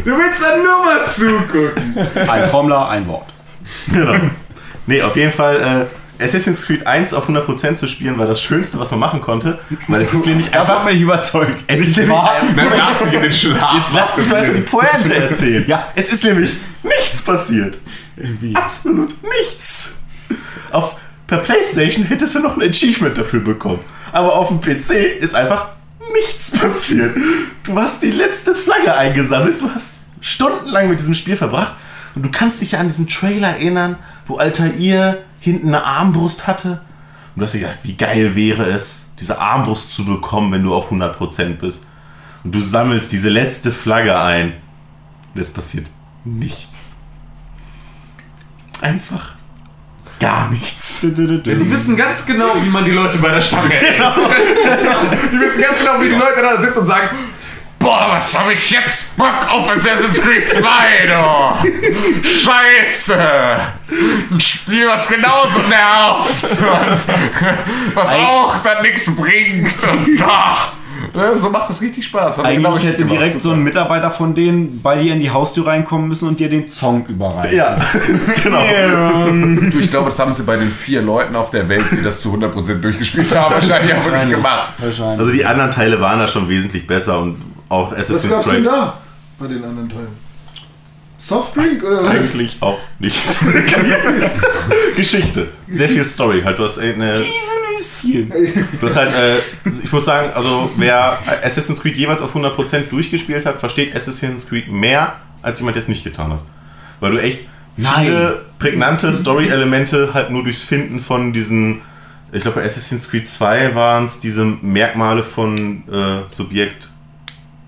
du 0.05 0.11
willst 0.11 0.43
dann 0.43 0.63
nur 0.63 0.85
mal 0.85 1.05
zugucken. 1.07 2.29
Ein 2.29 2.49
Trommler, 2.49 2.89
ein 2.89 3.07
Wort. 3.07 3.33
Genau. 3.91 4.13
Nee, 4.85 5.01
auf 5.01 5.15
jeden 5.15 5.31
Fall 5.31 5.87
äh, 6.19 6.23
Assassin's 6.23 6.65
Creed 6.65 6.85
1 6.85 7.13
auf 7.13 7.29
100% 7.29 7.75
zu 7.75 7.87
spielen 7.87 8.17
war 8.17 8.27
das 8.27 8.41
Schönste, 8.41 8.79
was 8.79 8.91
man 8.91 8.99
machen 8.99 9.21
konnte. 9.21 9.59
Weil 9.87 10.01
es 10.01 10.13
ist 10.13 10.25
nämlich 10.25 10.49
Davon 10.49 10.69
einfach... 10.69 10.85
bin 10.85 10.95
ich 10.95 11.01
überzeugt. 11.01 11.57
Es 11.67 11.79
ist 11.79 11.97
nämlich 11.97 12.17
du 12.17 13.15
in 13.15 13.21
den 13.21 13.33
Schlaf. 13.33 13.75
Jetzt 13.75 13.93
lass 13.93 14.17
mich 14.17 14.27
doch 14.27 14.37
erst 14.37 14.47
mal 14.47 14.55
die 14.55 14.61
Pointe 14.61 15.15
erzählen. 15.15 15.65
Ja. 15.67 15.87
Es 15.95 16.09
ist 16.09 16.23
nämlich 16.23 16.51
nichts 16.83 17.21
passiert. 17.23 17.79
Absolut 18.53 19.15
nichts. 19.23 19.95
Auf 20.71 20.95
Per 21.27 21.37
Playstation 21.37 22.05
hättest 22.05 22.35
du 22.35 22.39
noch 22.39 22.57
ein 22.57 22.69
Achievement 22.69 23.17
dafür 23.17 23.39
bekommen. 23.39 23.79
Aber 24.11 24.33
auf 24.33 24.49
dem 24.49 24.59
PC 24.59 24.91
ist 25.21 25.33
einfach 25.33 25.69
nichts 26.13 26.51
passiert. 26.51 27.15
Du 27.63 27.77
hast 27.77 28.01
die 28.03 28.11
letzte 28.11 28.55
Flagge 28.55 28.95
eingesammelt, 28.95 29.61
du 29.61 29.69
hast 29.69 30.03
stundenlang 30.21 30.89
mit 30.89 30.99
diesem 30.99 31.15
Spiel 31.15 31.35
verbracht 31.35 31.75
und 32.15 32.23
du 32.23 32.31
kannst 32.31 32.61
dich 32.61 32.71
ja 32.71 32.79
an 32.79 32.87
diesen 32.87 33.07
Trailer 33.07 33.49
erinnern, 33.49 33.97
wo 34.25 34.37
Altair 34.37 35.19
hinten 35.39 35.69
eine 35.69 35.83
Armbrust 35.83 36.47
hatte. 36.47 36.81
Und 37.35 37.39
du 37.39 37.45
hast 37.45 37.53
dir 37.53 37.61
gedacht, 37.61 37.79
wie 37.83 37.95
geil 37.95 38.35
wäre 38.35 38.65
es, 38.65 39.07
diese 39.19 39.39
Armbrust 39.39 39.93
zu 39.93 40.05
bekommen, 40.05 40.51
wenn 40.51 40.63
du 40.63 40.73
auf 40.73 40.91
100% 40.91 41.55
bist. 41.55 41.87
Und 42.43 42.53
du 42.53 42.61
sammelst 42.61 43.11
diese 43.11 43.29
letzte 43.29 43.71
Flagge 43.71 44.19
ein. 44.19 44.53
Und 45.33 45.41
es 45.41 45.51
passiert 45.51 45.87
nichts. 46.25 46.97
Einfach 48.81 49.35
gar 50.21 50.49
nichts. 50.49 51.01
Die 51.01 51.71
wissen 51.71 51.97
ganz 51.97 52.25
genau, 52.25 52.51
wie 52.61 52.69
man 52.69 52.85
die 52.85 52.91
Leute 52.91 53.17
bei 53.17 53.29
der 53.29 53.41
Stange 53.41 53.69
hält. 53.69 53.99
die 55.31 55.39
wissen 55.39 55.61
ganz 55.61 55.79
genau, 55.79 55.99
wie 55.99 56.09
die 56.09 56.15
Leute 56.15 56.41
da 56.41 56.61
sitzen 56.61 56.79
und 56.79 56.85
sagen, 56.85 57.09
Boah, 57.81 58.09
was 58.11 58.37
habe 58.37 58.53
ich 58.53 58.69
jetzt 58.69 59.17
Bock 59.17 59.51
auf 59.51 59.67
Assassin's 59.71 60.21
Creed 60.21 60.47
2, 60.47 60.61
du? 61.07 62.27
Scheiße! 62.27 63.17
Ein 64.31 64.39
Spiel, 64.39 64.87
was 64.87 65.07
genauso 65.07 65.61
nervt. 65.67 66.57
was 67.95 68.13
auch 68.13 68.61
dann 68.61 68.83
nichts 68.83 69.15
bringt. 69.15 69.83
Und, 69.83 70.23
ach, 70.23 70.73
ne, 70.73 70.80
so 71.35 71.49
macht 71.49 71.69
das 71.69 71.81
richtig 71.81 72.05
Spaß. 72.05 72.35
Glaub 72.35 72.47
Eigentlich 72.47 72.75
ich, 72.77 72.83
hätte 72.83 72.97
gemacht, 72.97 73.15
direkt 73.15 73.41
so 73.41 73.51
ein 73.51 73.63
Mitarbeiter 73.63 74.09
von 74.11 74.33
denen 74.35 74.81
bei 74.81 75.01
dir 75.01 75.13
in 75.13 75.19
die 75.19 75.29
Haustür 75.29 75.67
reinkommen 75.67 76.07
müssen 76.07 76.27
und 76.27 76.39
dir 76.39 76.49
den 76.49 76.69
Song 76.69 77.05
überreichen. 77.07 77.57
Ja, 77.57 77.77
genau. 78.43 78.63
Du, 79.69 79.79
ich 79.79 79.89
glaube, 79.89 80.05
das 80.05 80.19
haben 80.19 80.33
sie 80.33 80.43
bei 80.43 80.57
den 80.57 80.69
vier 80.71 81.01
Leuten 81.01 81.35
auf 81.35 81.49
der 81.49 81.67
Welt, 81.69 81.85
die 81.91 82.01
das 82.01 82.21
zu 82.21 82.33
100% 82.33 82.81
durchgespielt 82.81 83.35
haben, 83.35 83.55
wahrscheinlich 83.55 83.93
auch 83.93 84.05
wirklich 84.05 84.29
gemacht. 84.29 84.73
Wahrscheinlich. 84.77 85.19
Also 85.19 85.31
die 85.31 85.45
anderen 85.45 85.71
Teile 85.71 85.99
waren 85.99 86.19
da 86.19 86.27
schon 86.27 86.47
wesentlich 86.47 86.87
besser 86.87 87.19
und 87.19 87.41
auch 87.69 87.91
Was 87.91 87.99
Assassin's 87.99 88.33
gab's 88.33 88.45
denn 88.45 88.63
Creed 88.63 88.65
da 88.67 88.97
bei 89.39 89.47
den 89.47 89.63
anderen 89.63 89.89
Teilen? 89.89 90.20
Softdrink 91.21 91.83
oder 91.83 92.03
was? 92.03 92.15
eigentlich 92.15 92.57
auch 92.61 92.79
nichts. 92.97 93.45
Geschichte. 94.95 95.49
Sehr 95.69 95.87
viel 95.87 96.03
Story. 96.07 96.41
Halt, 96.41 96.57
du 96.57 96.63
hast 96.63 96.79
eine. 96.79 97.23
Du 98.79 98.87
hast 98.87 98.95
halt, 98.95 99.13
äh, 99.13 99.37
ich 99.83 99.91
muss 99.91 100.05
sagen, 100.05 100.31
also 100.33 100.71
wer 100.77 101.19
Assassin's 101.43 101.79
Creed 101.81 101.95
jeweils 101.95 102.21
auf 102.21 102.35
100% 102.35 102.89
durchgespielt 102.89 103.45
hat, 103.45 103.59
versteht 103.59 103.95
Assassin's 103.95 104.47
Creed 104.47 104.71
mehr, 104.71 105.15
als 105.43 105.59
jemand, 105.59 105.75
der 105.75 105.83
es 105.83 105.87
nicht 105.87 106.03
getan 106.03 106.31
hat. 106.31 106.41
Weil 106.99 107.11
du 107.11 107.17
echt 107.21 107.41
viele 107.75 108.45
prägnante 108.57 109.13
Story-Elemente 109.13 110.15
halt 110.15 110.31
nur 110.31 110.43
durchs 110.43 110.63
Finden 110.63 110.99
von 110.99 111.33
diesen, 111.33 111.81
ich 112.31 112.41
glaube 112.41 112.61
bei 112.61 112.65
Assassin's 112.65 113.07
Creed 113.07 113.27
2 113.27 113.75
waren 113.75 114.05
es 114.05 114.19
diese 114.19 114.43
Merkmale 114.43 115.21
von 115.21 115.83
äh, 115.87 116.33
Subjekt 116.33 116.89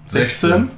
16. 0.08 0.72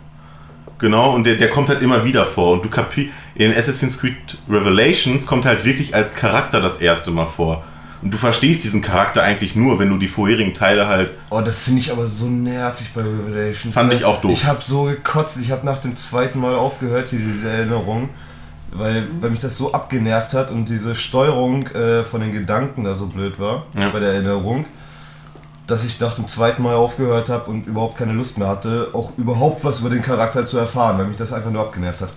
Genau, 0.77 1.13
und 1.13 1.23
der, 1.25 1.35
der 1.35 1.49
kommt 1.49 1.69
halt 1.69 1.81
immer 1.81 2.03
wieder 2.03 2.25
vor. 2.25 2.53
Und 2.53 2.65
du 2.65 2.69
kapi 2.69 3.11
in 3.35 3.53
Assassin's 3.55 3.99
Creed 3.99 4.15
Revelations 4.49 5.25
kommt 5.25 5.45
halt 5.45 5.63
wirklich 5.65 5.95
als 5.95 6.15
Charakter 6.15 6.61
das 6.61 6.81
erste 6.81 7.11
Mal 7.11 7.25
vor. 7.25 7.63
Und 8.01 8.13
du 8.13 8.17
verstehst 8.17 8.63
diesen 8.63 8.81
Charakter 8.81 9.23
eigentlich 9.23 9.55
nur, 9.55 9.79
wenn 9.79 9.89
du 9.89 9.97
die 9.97 10.07
vorherigen 10.07 10.53
Teile 10.53 10.87
halt. 10.87 11.11
Oh, 11.31 11.41
das 11.41 11.63
finde 11.63 11.79
ich 11.79 11.91
aber 11.91 12.05
so 12.05 12.27
nervig 12.27 12.89
bei 12.93 13.01
Revelations. 13.01 13.73
Fand 13.73 13.89
ne? 13.89 13.95
ich 13.95 14.05
auch 14.05 14.21
doof. 14.21 14.31
Ich 14.31 14.45
habe 14.45 14.61
so 14.61 14.83
gekotzt. 14.83 15.39
Ich 15.41 15.51
habe 15.51 15.65
nach 15.65 15.79
dem 15.79 15.95
zweiten 15.95 16.39
Mal 16.39 16.55
aufgehört, 16.55 17.09
hier 17.09 17.19
diese 17.19 17.49
Erinnerung. 17.49 18.09
Weil, 18.71 19.07
weil 19.21 19.29
mich 19.29 19.39
das 19.39 19.57
so 19.57 19.71
abgenervt 19.71 20.33
hat 20.33 20.51
und 20.51 20.67
diese 20.67 20.95
Steuerung 20.97 21.65
äh, 21.67 22.03
von 22.03 22.19
den 22.19 22.33
Gedanken 22.33 22.83
da 22.83 22.93
so 22.95 23.07
blöd 23.07 23.39
war 23.39 23.67
Ja. 23.73 23.87
bei 23.89 24.01
der 24.01 24.09
Erinnerung, 24.13 24.65
dass 25.67 25.83
ich 25.83 25.99
nach 25.99 26.13
dem 26.13 26.27
zweiten 26.27 26.61
Mal 26.61 26.75
aufgehört 26.75 27.29
habe 27.29 27.49
und 27.49 27.67
überhaupt 27.67 27.97
keine 27.97 28.13
Lust 28.13 28.37
mehr 28.37 28.47
hatte, 28.47 28.89
auch 28.93 29.17
überhaupt 29.17 29.63
was 29.63 29.79
über 29.79 29.89
den 29.89 30.01
Charakter 30.01 30.45
zu 30.45 30.57
erfahren, 30.57 30.97
weil 30.97 31.05
mich 31.05 31.17
das 31.17 31.33
einfach 31.33 31.51
nur 31.51 31.61
abgenervt 31.61 32.01
hat. 32.01 32.09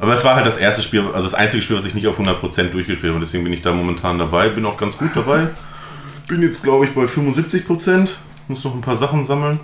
Aber 0.00 0.14
es 0.14 0.24
war 0.24 0.36
halt 0.36 0.46
das 0.46 0.58
erste 0.58 0.82
Spiel, 0.82 1.00
also 1.12 1.26
das 1.26 1.34
einzige 1.34 1.62
Spiel, 1.62 1.76
was 1.76 1.84
ich 1.84 1.94
nicht 1.94 2.06
auf 2.06 2.18
100% 2.18 2.70
durchgespielt 2.70 3.12
habe. 3.12 3.24
Deswegen 3.24 3.44
bin 3.44 3.52
ich 3.52 3.62
da 3.62 3.72
momentan 3.72 4.18
dabei. 4.18 4.48
Bin 4.48 4.64
auch 4.64 4.76
ganz 4.76 4.96
gut 4.96 5.10
dabei. 5.14 5.48
Bin 6.28 6.42
jetzt, 6.42 6.62
glaube 6.62 6.84
ich, 6.84 6.94
bei 6.94 7.04
75%. 7.04 8.10
Muss 8.46 8.64
noch 8.64 8.74
ein 8.74 8.80
paar 8.80 8.96
Sachen 8.96 9.24
sammeln. 9.24 9.60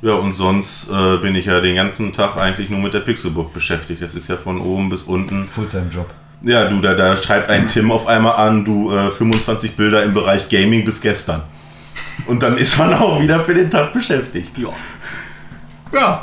Ja, 0.00 0.12
und 0.12 0.34
sonst 0.34 0.90
äh, 0.90 1.16
bin 1.16 1.34
ich 1.34 1.46
ja 1.46 1.60
den 1.60 1.76
ganzen 1.76 2.12
Tag 2.12 2.36
eigentlich 2.36 2.70
nur 2.70 2.78
mit 2.78 2.94
der 2.94 3.00
Pixelbook 3.00 3.52
beschäftigt. 3.52 4.02
Das 4.02 4.14
ist 4.14 4.28
ja 4.28 4.36
von 4.36 4.60
oben 4.60 4.90
bis 4.90 5.02
unten. 5.02 5.44
Fulltime-Job. 5.44 6.06
Ja, 6.44 6.66
du, 6.66 6.80
da, 6.80 6.94
da 6.94 7.16
schreibt 7.16 7.48
ein 7.48 7.68
Tim 7.68 7.90
auf 7.90 8.06
einmal 8.06 8.36
an, 8.36 8.64
du 8.64 8.92
äh, 8.92 9.10
25 9.10 9.76
Bilder 9.76 10.02
im 10.02 10.12
Bereich 10.12 10.48
Gaming 10.48 10.84
bis 10.84 11.00
gestern. 11.00 11.42
Und 12.26 12.42
dann 12.42 12.58
ist 12.58 12.78
man 12.78 12.92
auch 12.94 13.20
wieder 13.20 13.40
für 13.40 13.54
den 13.54 13.70
Tag 13.70 13.92
beschäftigt. 13.92 14.56
Ja. 14.58 14.68
Ja, 15.92 16.20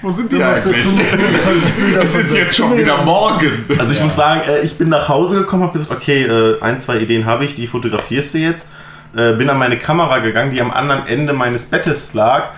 wo 0.00 0.10
sind 0.10 0.32
die 0.32 0.42
eigentlich? 0.42 0.76
25 0.76 1.72
Bilder 1.74 2.02
Es 2.02 2.14
ist 2.14 2.34
jetzt 2.34 2.56
schon 2.56 2.76
wieder 2.76 3.02
morgen. 3.02 3.64
Also 3.78 3.92
ich 3.92 4.02
muss 4.02 4.16
sagen, 4.16 4.40
äh, 4.48 4.60
ich 4.62 4.76
bin 4.76 4.88
nach 4.88 5.08
Hause 5.08 5.40
gekommen, 5.40 5.62
habe 5.62 5.78
gesagt, 5.78 5.92
okay, 5.92 6.22
äh, 6.22 6.60
ein, 6.60 6.80
zwei 6.80 6.98
Ideen 6.98 7.26
habe 7.26 7.44
ich, 7.44 7.54
die 7.54 7.66
fotografierst 7.66 8.34
du 8.34 8.38
jetzt. 8.38 8.68
Äh, 9.16 9.34
bin 9.34 9.48
an 9.48 9.58
meine 9.58 9.78
Kamera 9.78 10.18
gegangen, 10.18 10.50
die 10.52 10.60
am 10.60 10.70
anderen 10.70 11.06
Ende 11.06 11.34
meines 11.34 11.66
Bettes 11.66 12.14
lag, 12.14 12.48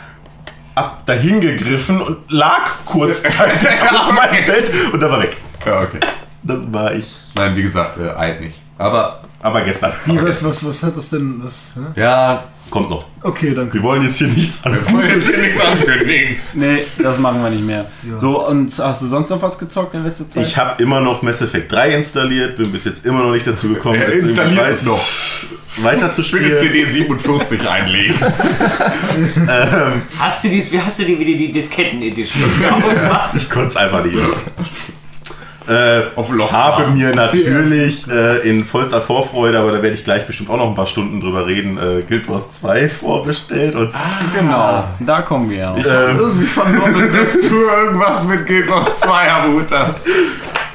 ab 0.75 1.03
dahin 1.05 1.41
gegriffen 1.41 2.01
und 2.01 2.31
lag 2.31 2.71
kurzzeitig 2.87 3.69
auf 3.91 4.13
meinem 4.13 4.47
Bett 4.47 4.73
und 4.93 5.01
dann 5.01 5.11
war 5.11 5.21
weg. 5.21 5.37
Ja, 5.67 5.83
okay. 5.83 5.99
Dann 6.45 6.73
war 6.73 6.95
ich. 6.95 7.07
Nein, 7.37 7.57
wie 7.57 7.63
gesagt, 7.63 7.99
äh, 7.99 8.09
alt 8.11 8.41
nicht. 8.41 8.59
Aber, 8.79 9.21
Aber 9.41 9.63
gestern. 9.63 9.93
Wie, 10.05 10.21
was, 10.21 10.45
was, 10.45 10.65
was 10.65 10.83
hat 10.83 10.97
das 10.97 11.11
denn? 11.11 11.41
Was, 11.43 11.75
hä? 11.77 12.01
ja, 12.01 12.45
Kommt 12.71 12.91
noch. 12.91 13.05
Okay, 13.23 13.55
danke. 13.55 13.75
Wir 13.75 13.83
wollen 13.83 14.03
jetzt 14.03 14.19
hier 14.19 14.27
nichts 14.29 14.65
wir 14.65 14.91
wollen 14.93 15.09
jetzt 15.09 15.29
hier 15.29 15.39
nichts 15.39 15.61
ankündigen. 15.61 16.37
Nee, 16.55 16.85
das 17.01 17.19
machen 17.19 17.43
wir 17.43 17.51
nicht 17.51 17.65
mehr. 17.65 17.85
So, 18.19 18.47
und 18.49 18.77
hast 18.79 19.03
du 19.03 19.07
sonst 19.07 19.31
noch 19.31 19.41
was 19.43 19.59
gezockt 19.59 19.95
in 19.95 20.03
letzter 20.03 20.29
Zeit? 20.29 20.47
Ich 20.47 20.57
habe 20.57 20.83
immer 20.83 21.01
noch 21.01 21.23
Mass 21.23 21.43
Effect 21.43 21.71
3 21.71 21.91
installiert, 21.95 22.57
bin 22.57 22.73
bis 22.73 22.85
jetzt 22.85 23.05
immer 23.07 23.23
noch 23.23 23.33
nicht 23.33 23.47
dazu 23.47 23.69
gekommen, 23.69 24.01
Er 24.01 24.09
es 24.09 24.15
irgendwie 24.17 24.29
installiert 24.31 24.69
es 24.71 24.83
noch. 24.85 25.85
weiter 25.85 26.11
zu 26.11 26.23
Ich 26.23 26.33
will 26.33 26.43
spielen. 26.43 26.59
CD 26.59 26.85
47 26.85 27.69
einlegen. 27.69 28.15
Hast 30.19 30.45
du 30.45 30.49
dies, 30.49 30.73
wie 30.73 30.81
hast 30.81 30.99
du 30.99 31.05
die 31.05 31.19
wieder 31.19 31.39
die 31.39 31.53
Disketten 31.53 32.03
Edition 32.03 32.43
gemacht? 32.61 33.31
Ich 33.37 33.49
konnte 33.51 33.69
es 33.69 33.77
einfach 33.77 34.05
nicht. 34.05 34.17
Äh, 35.67 36.03
Auf 36.17 36.31
Loch 36.31 36.53
habe 36.53 36.83
fahren. 36.85 36.95
mir 36.99 37.15
natürlich 37.15 38.07
äh, 38.09 38.47
in 38.49 38.65
vollster 38.67 39.01
Vorfreude, 39.01 39.59
aber 39.59 39.73
da 39.73 39.83
werde 39.83 39.97
ich 39.97 40.05
gleich 40.05 40.27
bestimmt 40.27 40.51
auch 40.51 40.59
noch 40.59 40.69
ein 40.69 40.75
paar 40.75 40.87
Stunden 40.87 41.21
drüber 41.21 41.47
reden, 41.47 41.79
äh, 41.79 42.03
Guild 42.03 42.29
Wars 42.29 42.53
2 42.53 42.89
vorbestellt 42.91 43.75
und 43.75 43.91
genau, 44.39 44.85
da 45.01 45.23
kommen 45.23 45.49
wir 45.49 45.57
ja. 45.57 45.75
ähm, 45.77 46.17
Irgendwie 46.19 46.45
vernommen, 46.47 47.11
dass 47.17 47.33
du 47.41 47.49
irgendwas 47.49 48.25
mit 48.27 48.47
Guild 48.47 48.69
Wars 48.69 49.01
2 49.01 49.33
am 49.33 49.53
Hut 49.55 49.71
hast. 49.71 50.07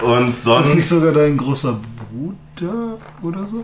und 0.02 0.30
Ist 0.36 0.48
das 0.48 0.74
nicht 0.74 0.88
sogar 0.88 1.14
dein 1.14 1.38
großer 1.38 1.78
Bruder 2.10 2.98
oder 3.22 3.46
so? 3.46 3.64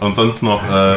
Und 0.00 0.14
sonst 0.14 0.42
noch 0.42 0.62
äh, 0.70 0.96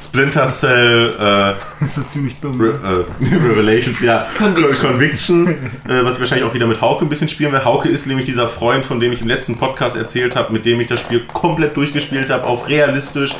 Splinter 0.00 0.46
Cell 0.46 1.14
äh, 1.18 1.54
Das 1.80 1.98
ist 1.98 2.12
ziemlich 2.12 2.38
dumm. 2.40 2.60
Re 2.60 3.04
äh, 3.20 3.24
Revelations, 3.34 4.00
ja, 4.02 4.26
Conviction, 4.38 5.46
äh, 5.48 5.56
was 6.04 6.14
ich 6.14 6.20
wahrscheinlich 6.20 6.46
auch 6.46 6.54
wieder 6.54 6.66
mit 6.66 6.80
Hauke 6.80 7.04
ein 7.04 7.08
bisschen 7.08 7.28
spielen 7.28 7.52
werde. 7.52 7.64
Hauke 7.64 7.88
ist 7.88 8.06
nämlich 8.06 8.26
dieser 8.26 8.46
Freund, 8.48 8.84
von 8.84 9.00
dem 9.00 9.12
ich 9.12 9.22
im 9.22 9.28
letzten 9.28 9.56
Podcast 9.56 9.96
erzählt 9.96 10.36
habe, 10.36 10.52
mit 10.52 10.66
dem 10.66 10.80
ich 10.80 10.86
das 10.88 11.00
Spiel 11.00 11.26
komplett 11.32 11.76
durchgespielt 11.76 12.30
habe, 12.30 12.44
auf 12.44 12.68
realistisch, 12.68 13.34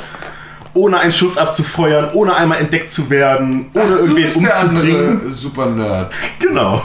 ohne 0.73 0.99
einen 0.99 1.13
Schuss 1.13 1.37
abzufeuern, 1.37 2.09
ohne 2.13 2.35
einmal 2.35 2.59
entdeckt 2.59 2.89
zu 2.89 3.09
werden, 3.09 3.69
ohne 3.73 3.85
Du 3.85 4.17
irgendwen 4.17 4.47
umzubringen. 4.47 5.31
Super 5.31 5.67
Nerd. 5.67 6.13
Genau. 6.39 6.83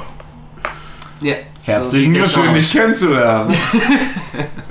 Ja. 1.20 1.34
Herzlichen 1.64 2.12
So 2.26 2.42
aus. 2.42 2.54
dich 2.54 2.72
kennenzulernen. 2.72 3.54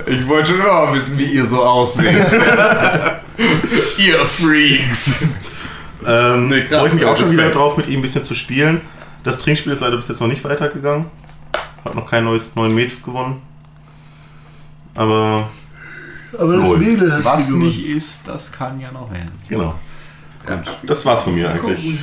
Ich 0.04 0.26
wollte 0.26 0.50
schon 0.50 0.60
immer 0.60 0.86
mal 0.86 0.94
wissen, 0.94 1.16
wie 1.16 1.24
ihr 1.26 1.46
so 1.46 1.62
aussieht. 1.62 2.08
ihr 3.98 4.18
Freaks. 4.26 5.14
Ähm, 6.06 6.48
Nee, 6.48 6.64
Freue 6.66 6.88
ich 6.88 6.94
mich 6.94 7.04
auch 7.04 7.16
schon 7.16 7.30
wieder 7.30 7.50
drauf, 7.50 7.76
mit 7.76 7.86
ihm 7.88 8.00
ein 8.00 8.02
bisschen 8.02 8.24
zu 8.24 8.34
spielen. 8.34 8.80
Das 9.24 9.38
Trinkspiel 9.38 9.72
ist 9.72 9.80
leider 9.80 9.96
bis 9.96 10.08
jetzt 10.08 10.20
noch 10.20 10.28
nicht 10.28 10.42
weitergegangen. 10.44 11.06
Hat 11.84 11.94
noch 11.94 12.08
kein 12.10 12.24
neues 12.24 12.54
neuen 12.56 12.74
Met 12.74 13.02
gewonnen. 13.04 13.40
Aber 14.94 15.48
Aber 16.38 16.56
das. 16.56 16.76
Mädel 16.76 17.12
hat 17.12 17.24
Was 17.24 17.46
gewonnen. 17.48 17.66
nicht 17.66 17.84
ist, 17.86 18.20
das 18.26 18.50
kann 18.52 18.78
ja 18.80 18.90
noch 18.92 19.10
werden. 19.12 19.32
genau. 19.48 19.74
Das 20.84 21.06
war's 21.06 21.22
von 21.22 21.34
mir 21.34 21.50
eigentlich. 21.50 21.98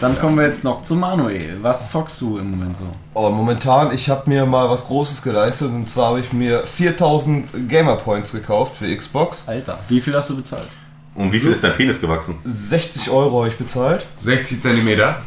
Dann 0.00 0.18
kommen 0.18 0.36
wir 0.36 0.46
jetzt 0.46 0.64
noch 0.64 0.82
zu 0.82 0.94
Manuel. 0.94 1.58
Was 1.62 1.90
zockst 1.90 2.20
du 2.20 2.38
im 2.38 2.50
Moment 2.52 2.78
so? 2.78 2.84
Oh, 3.14 3.30
momentan, 3.30 3.92
ich 3.94 4.08
habe 4.08 4.28
mir 4.28 4.46
mal 4.46 4.68
was 4.70 4.86
Großes 4.86 5.22
geleistet 5.22 5.70
und 5.70 5.88
zwar 5.88 6.08
habe 6.08 6.20
ich 6.20 6.32
mir 6.32 6.66
4000 6.66 7.68
Gamer 7.68 7.96
Points 7.96 8.32
gekauft 8.32 8.76
für 8.76 8.94
Xbox. 8.94 9.48
Alter, 9.48 9.78
wie 9.88 10.00
viel 10.00 10.14
hast 10.14 10.30
du 10.30 10.36
bezahlt? 10.36 10.68
Und 11.14 11.32
wie 11.32 11.40
viel 11.40 11.50
ist 11.50 11.64
dein 11.64 11.72
Penis 11.72 12.00
gewachsen? 12.00 12.38
60 12.44 13.10
Euro 13.10 13.40
habe 13.40 13.48
ich 13.48 13.56
bezahlt. 13.56 14.06
60 14.20 14.60
Zentimeter. 14.60 15.18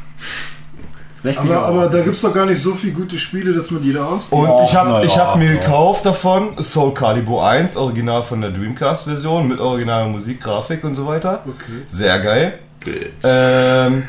60 1.23 1.49
Aber, 1.49 1.65
Euro. 1.67 1.79
aber 1.81 1.89
da 1.89 2.01
gibt 2.03 2.15
es 2.15 2.21
doch 2.21 2.33
gar 2.33 2.45
nicht 2.45 2.59
so 2.61 2.73
viele 2.75 2.93
gute 2.93 3.17
Spiele, 3.17 3.53
dass 3.53 3.71
man 3.71 3.81
jeder 3.83 4.07
aus. 4.07 4.27
Und 4.29 4.49
ich 4.65 4.75
habe 4.75 5.05
ich 5.05 5.15
ja, 5.15 5.27
hab 5.27 5.37
mir 5.37 5.53
gekauft 5.53 6.05
davon 6.05 6.61
Soul 6.61 6.93
Calibur 6.93 7.47
1, 7.47 7.77
original 7.77 8.21
von 8.23 8.41
der 8.41 8.51
Dreamcast-Version, 8.51 9.47
mit 9.47 9.59
originaler 9.59 10.07
Musik, 10.09 10.41
Grafik 10.41 10.83
und 10.83 10.95
so 10.95 11.07
weiter. 11.07 11.43
Okay. 11.47 11.83
Sehr 11.87 12.19
geil. 12.19 12.59
Okay, 12.81 13.11
Ähm, 13.23 14.03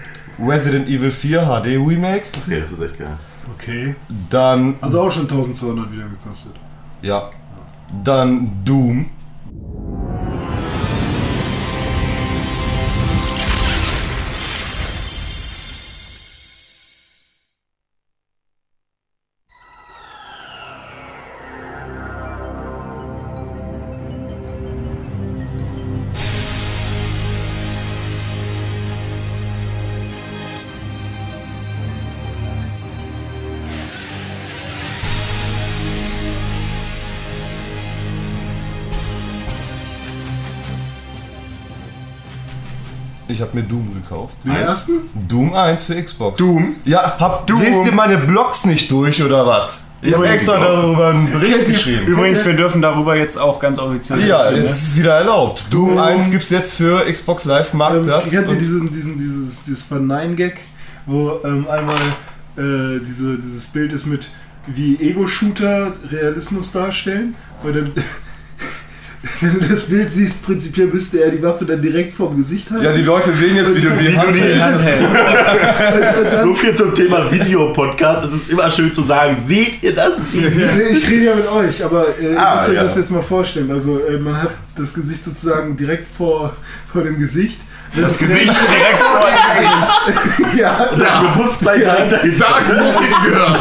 Resident 0.44 0.88
Evil 0.88 1.12
4 1.12 1.42
HD 1.42 1.66
Remake. 1.76 2.24
okay, 2.44 2.60
das 2.60 2.72
ist 2.72 2.80
echt 2.82 2.98
geil. 2.98 3.16
Okay. 3.56 3.94
Dann, 4.30 4.74
Also 4.80 5.00
auch 5.02 5.10
schon 5.12 5.22
1200 5.28 5.92
wieder 5.92 6.04
gekostet. 6.08 6.54
ja, 7.02 7.30
dann 8.02 8.50
Doom. 8.64 9.10
Mir 43.54 43.62
Doom 43.62 43.94
gekauft. 43.94 44.36
Den 44.44 44.56
ersten? 44.56 44.92
Doom 45.28 45.54
1 45.54 45.84
für 45.84 46.02
Xbox. 46.02 46.38
Doom? 46.38 46.76
Ja, 46.84 47.18
hab, 47.18 47.46
Doom. 47.46 47.60
lest 47.60 47.84
ihr 47.86 47.92
meine 47.92 48.18
Blogs 48.18 48.64
nicht 48.64 48.90
durch 48.90 49.22
oder 49.22 49.46
was? 49.46 49.82
Ich 50.02 50.12
habe 50.12 50.28
extra 50.28 50.58
darüber 50.58 51.08
einen 51.08 51.32
Bericht 51.32 51.64
geschrieben. 51.66 52.06
Übrigens, 52.06 52.44
wir 52.44 52.52
dürfen 52.52 52.82
darüber 52.82 53.16
jetzt 53.16 53.38
auch 53.38 53.58
ganz 53.58 53.78
offiziell. 53.78 54.26
Ja, 54.26 54.42
reden, 54.42 54.56
ne? 54.58 54.62
jetzt 54.64 54.76
ist 54.76 54.88
es 54.88 54.98
wieder 54.98 55.14
erlaubt. 55.14 55.64
Doom 55.70 55.90
Doom. 55.90 55.98
1 55.98 56.30
gibt's 56.30 56.50
jetzt 56.50 56.74
für 56.74 57.10
Xbox 57.10 57.44
Live 57.46 57.72
Ähm, 57.72 57.78
Marktplatz. 57.78 58.30
kennt 58.30 58.50
ihr 58.50 58.58
diesen, 58.58 58.90
diesen, 58.92 59.16
dieses, 59.16 59.64
dieses 59.64 59.82
Vernein-Gag, 59.82 60.58
wo 61.06 61.40
ähm, 61.44 61.66
einmal 61.70 61.96
äh, 62.56 63.00
diese, 63.00 63.38
dieses 63.38 63.66
Bild 63.68 63.92
ist 63.94 64.06
mit 64.06 64.28
wie 64.66 64.96
Ego-Shooter 65.00 65.94
Realismus 66.10 66.72
darstellen? 66.72 67.34
Und 67.62 67.74
dann, 67.74 67.92
wenn 69.40 69.60
du 69.60 69.68
das 69.68 69.84
Bild 69.84 70.10
siehst, 70.10 70.42
prinzipiell 70.44 70.86
müsste 70.88 71.22
er 71.24 71.30
die 71.30 71.42
Waffe 71.42 71.64
dann 71.64 71.80
direkt 71.80 72.12
vorm 72.12 72.36
Gesicht 72.36 72.70
halten. 72.70 72.84
ja, 72.84 72.92
die 72.92 73.02
Leute 73.02 73.32
sehen 73.32 73.56
jetzt, 73.56 73.74
wie 73.76 73.80
du 73.80 73.90
die 73.90 74.16
Hand 74.16 74.38
hältst. 74.40 74.88
So 76.42 76.54
viel 76.54 76.74
zum 76.74 76.94
Thema 76.94 77.30
Videopodcast. 77.30 78.24
Es 78.26 78.32
ist 78.34 78.50
immer 78.50 78.70
schön 78.70 78.92
zu 78.92 79.02
sagen, 79.02 79.36
seht 79.46 79.82
ihr 79.82 79.94
das 79.94 80.20
Video? 80.32 80.68
Ich 80.90 81.08
rede 81.10 81.24
ja 81.24 81.34
mit 81.34 81.46
euch, 81.46 81.84
aber 81.84 82.06
äh, 82.18 82.32
ihr 82.32 82.38
Ah, 82.40 82.56
müsst 82.56 82.68
euch 82.68 82.74
ja. 82.76 82.82
das 82.82 82.96
jetzt 82.96 83.10
mal 83.10 83.22
vorstellen. 83.22 83.70
Also 83.70 84.00
äh, 84.06 84.18
man 84.18 84.40
hat 84.42 84.50
das 84.76 84.92
Gesicht 84.94 85.24
sozusagen 85.24 85.76
direkt 85.76 86.06
vor, 86.08 86.54
vor 86.92 87.02
dem 87.02 87.18
Gesicht. 87.18 87.60
Das 87.96 88.18
Gesicht 88.18 88.40
direkt 88.42 89.02
vor 89.02 89.30
dem 89.30 89.36
Gesicht. 89.50 90.54
Ja, 90.58 90.88
Das 90.96 91.20
Bewusstsein 91.34 91.80
dahinter. 91.80 92.20
Da 92.38 92.82
muss 92.82 93.00
hingehört. 93.00 93.60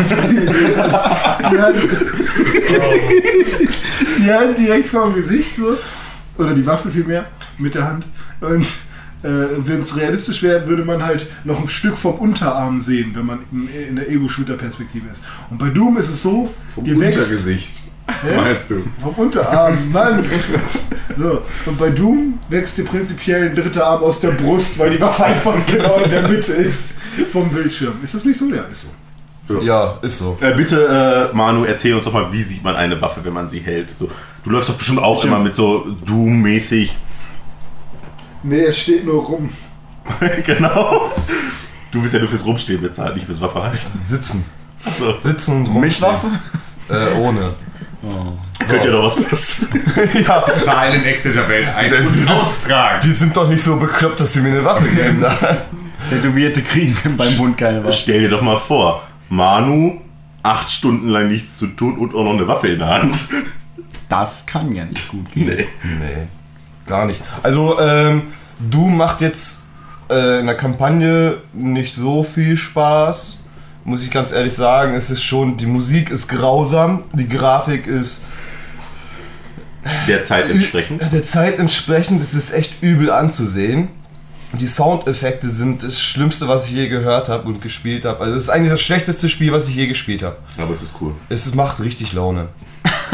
die 4.20 4.32
Hand, 4.32 4.58
direkt 4.58 4.90
vor 4.90 5.06
dem 5.06 5.16
Gesicht 5.16 5.56
so. 5.56 5.78
Oder 6.38 6.54
die 6.54 6.66
Waffe 6.66 6.90
vielmehr 6.90 7.26
mit 7.58 7.76
der 7.76 7.88
Hand. 7.88 8.06
Und 8.42 8.66
äh, 9.24 9.28
wenn 9.58 9.82
es 9.82 9.96
realistisch 9.98 10.42
wäre, 10.44 10.68
würde 10.68 10.84
man 10.84 11.04
halt 11.04 11.28
noch 11.44 11.60
ein 11.62 11.68
Stück 11.68 11.96
vom 11.96 12.16
Unterarm 12.16 12.82
sehen, 12.82 13.12
wenn 13.14 13.26
man 13.26 13.40
in, 13.52 13.68
in 13.90 13.96
der 13.96 14.10
Ego-Shooter-Perspektive 14.10 15.10
ist. 15.12 15.24
Und 15.50 15.60
bei 15.60 15.70
Doom 15.70 15.98
ist 15.98 16.10
es 16.10 16.22
so, 16.22 16.54
dir 16.78 17.00
wächst 17.00 17.32
Untergesicht. 17.32 17.83
Hä? 18.08 18.36
Meinst 18.36 18.70
du? 18.70 18.84
vom 19.02 19.14
Unterarm, 19.16 19.78
Mann. 19.92 20.26
So, 21.16 21.42
und 21.66 21.78
bei 21.78 21.90
Doom 21.90 22.40
wächst 22.50 22.78
dir 22.78 22.86
prinzipiell 22.86 23.50
ein 23.50 23.56
dritter 23.56 23.86
Arm 23.86 24.04
aus 24.04 24.20
der 24.20 24.32
Brust, 24.32 24.80
weil 24.80 24.92
die 24.92 25.02
Waffe 25.02 25.26
einfach 25.26 25.54
genau 25.68 26.00
in 26.04 26.10
der 26.10 26.28
Mitte 26.28 26.54
ist 26.54 26.96
vom 27.32 27.50
Bildschirm. 27.50 27.94
Ist 28.02 28.16
das 28.16 28.26
nicht 28.26 28.40
so? 28.40 28.46
Ja, 28.54 28.64
ist 28.64 28.88
so. 29.48 29.60
Ja, 29.62 30.00
ist 30.02 30.18
so. 30.18 30.38
Äh, 30.42 30.54
bitte, 30.56 31.30
äh, 31.32 31.36
Manu, 31.36 31.66
erzähl 31.66 31.94
uns 31.94 32.06
doch 32.06 32.14
mal, 32.14 32.32
wie 32.32 32.42
sieht 32.42 32.64
man 32.64 32.76
eine 32.76 33.00
Waffe, 33.02 33.20
wenn 33.24 33.34
man 33.34 33.50
sie 33.50 33.60
hält? 33.60 33.92
So, 33.92 34.10
du 34.44 34.50
läufst 34.50 34.70
doch 34.70 34.76
bestimmt 34.76 35.00
auch 35.00 35.24
immer 35.24 35.40
mit 35.40 35.56
so 35.56 35.86
Doom-mäßig. 36.06 36.96
Nee, 38.44 38.62
es 38.62 38.80
steht 38.80 39.06
nur 39.06 39.24
rum. 39.24 39.50
genau. 40.46 41.12
Du 41.92 42.02
bist 42.02 42.14
ja 42.14 42.20
nur 42.20 42.30
fürs 42.30 42.46
Rumstehen 42.46 42.82
bezahlt, 42.82 43.16
nicht 43.16 43.26
fürs 43.26 43.42
Waffe 43.42 43.62
halten. 43.64 44.00
Sitzen. 44.00 44.46
So. 44.78 45.14
Sitzen 45.22 45.58
und 45.58 45.68
rumstehen. 45.68 46.16
Äh, 46.90 47.18
ohne. 47.18 47.54
Könnte 48.68 48.86
ja 48.88 48.92
doch 48.92 49.04
was 49.06 49.22
passen. 49.24 49.68
ja, 50.28 50.46
Zahlen 50.58 51.02
in 51.02 51.06
Excel-Tabellen 51.06 51.70
ein 51.70 51.90
Die 51.90 51.96
und 52.06 52.10
sind- 52.12 52.30
austragen. 52.32 53.00
die 53.04 53.12
sind 53.12 53.36
doch 53.36 53.48
nicht 53.48 53.62
so 53.64 53.78
bekloppt, 53.78 54.20
dass 54.20 54.34
sie 54.34 54.42
mir 54.42 54.50
eine 54.50 54.66
Waffe 54.66 54.86
geben. 54.88 55.20
Nein. 55.22 55.58
Tätowierte 56.10 56.62
kriegen 56.62 56.96
beim 57.18 57.36
Bund 57.38 57.58
keine 57.58 57.84
Waffe. 57.84 57.94
Stell 57.94 58.22
dir 58.22 58.30
doch 58.30 58.42
mal 58.42 58.58
vor, 58.60 59.04
Manu, 59.30 60.02
acht 60.44 60.70
Stunden 60.70 61.08
lang 61.08 61.30
nichts 61.30 61.58
zu 61.58 61.68
tun 61.68 61.98
und 61.98 62.14
auch 62.14 62.24
noch 62.24 62.34
eine 62.34 62.48
Waffe 62.48 62.68
in 62.70 62.80
der 62.80 62.90
Hand. 62.90 63.30
Das 64.10 64.46
kann 64.46 64.74
ja 64.76 64.86
nicht 64.86 65.08
gut 65.08 65.32
gehen. 65.32 65.48
Nee. 65.48 65.68
Nee, 65.84 66.28
gar 66.86 67.06
nicht. 67.06 67.22
Also, 67.42 67.80
ähm, 67.80 68.24
Doom 68.60 68.98
macht 68.98 69.22
jetzt 69.22 69.64
äh, 70.12 70.40
in 70.40 70.46
der 70.46 70.56
Kampagne 70.56 71.38
nicht 71.54 71.96
so 71.96 72.24
viel 72.24 72.56
Spaß. 72.58 73.43
Muss 73.86 74.02
ich 74.04 74.12
ganz 74.12 74.32
ehrlich 74.32 74.54
sagen, 74.54 74.94
es 74.96 75.10
ist 75.10 75.24
schon, 75.24 75.58
die 75.58 75.66
Musik 75.66 76.10
ist 76.10 76.28
grausam, 76.30 77.04
die 77.14 77.28
Grafik 77.28 77.86
ist 77.88 78.22
Der 80.08 80.24
Zeit 80.24 80.50
entsprechend. 80.50 81.02
der 81.12 81.24
Zeit 81.24 81.60
entsprechend, 81.60 82.22
es 82.22 82.34
ist 82.34 82.54
echt 82.54 82.82
übel 82.82 83.12
anzusehen. 83.12 83.90
Die 84.54 84.68
Soundeffekte 84.68 85.50
sind 85.50 85.82
das 85.84 86.00
Schlimmste, 86.00 86.48
was 86.48 86.68
ich 86.68 86.74
je 86.74 86.88
gehört 86.88 87.28
habe 87.28 87.48
und 87.48 87.60
gespielt 87.62 88.06
habe. 88.06 88.24
Also 88.24 88.38
es 88.38 88.44
ist 88.44 88.50
eigentlich 88.50 88.72
das 88.72 88.82
schlechteste 88.82 89.28
Spiel, 89.28 89.52
was 89.52 89.68
ich 89.68 89.76
je 89.76 89.88
gespielt 89.88 90.22
habe. 90.22 90.38
Aber 90.58 90.74
es 90.74 90.84
ist 90.84 90.94
cool. 91.02 91.14
Es 91.28 91.54
macht 91.56 91.80
richtig 91.80 92.14
Laune. 92.14 92.50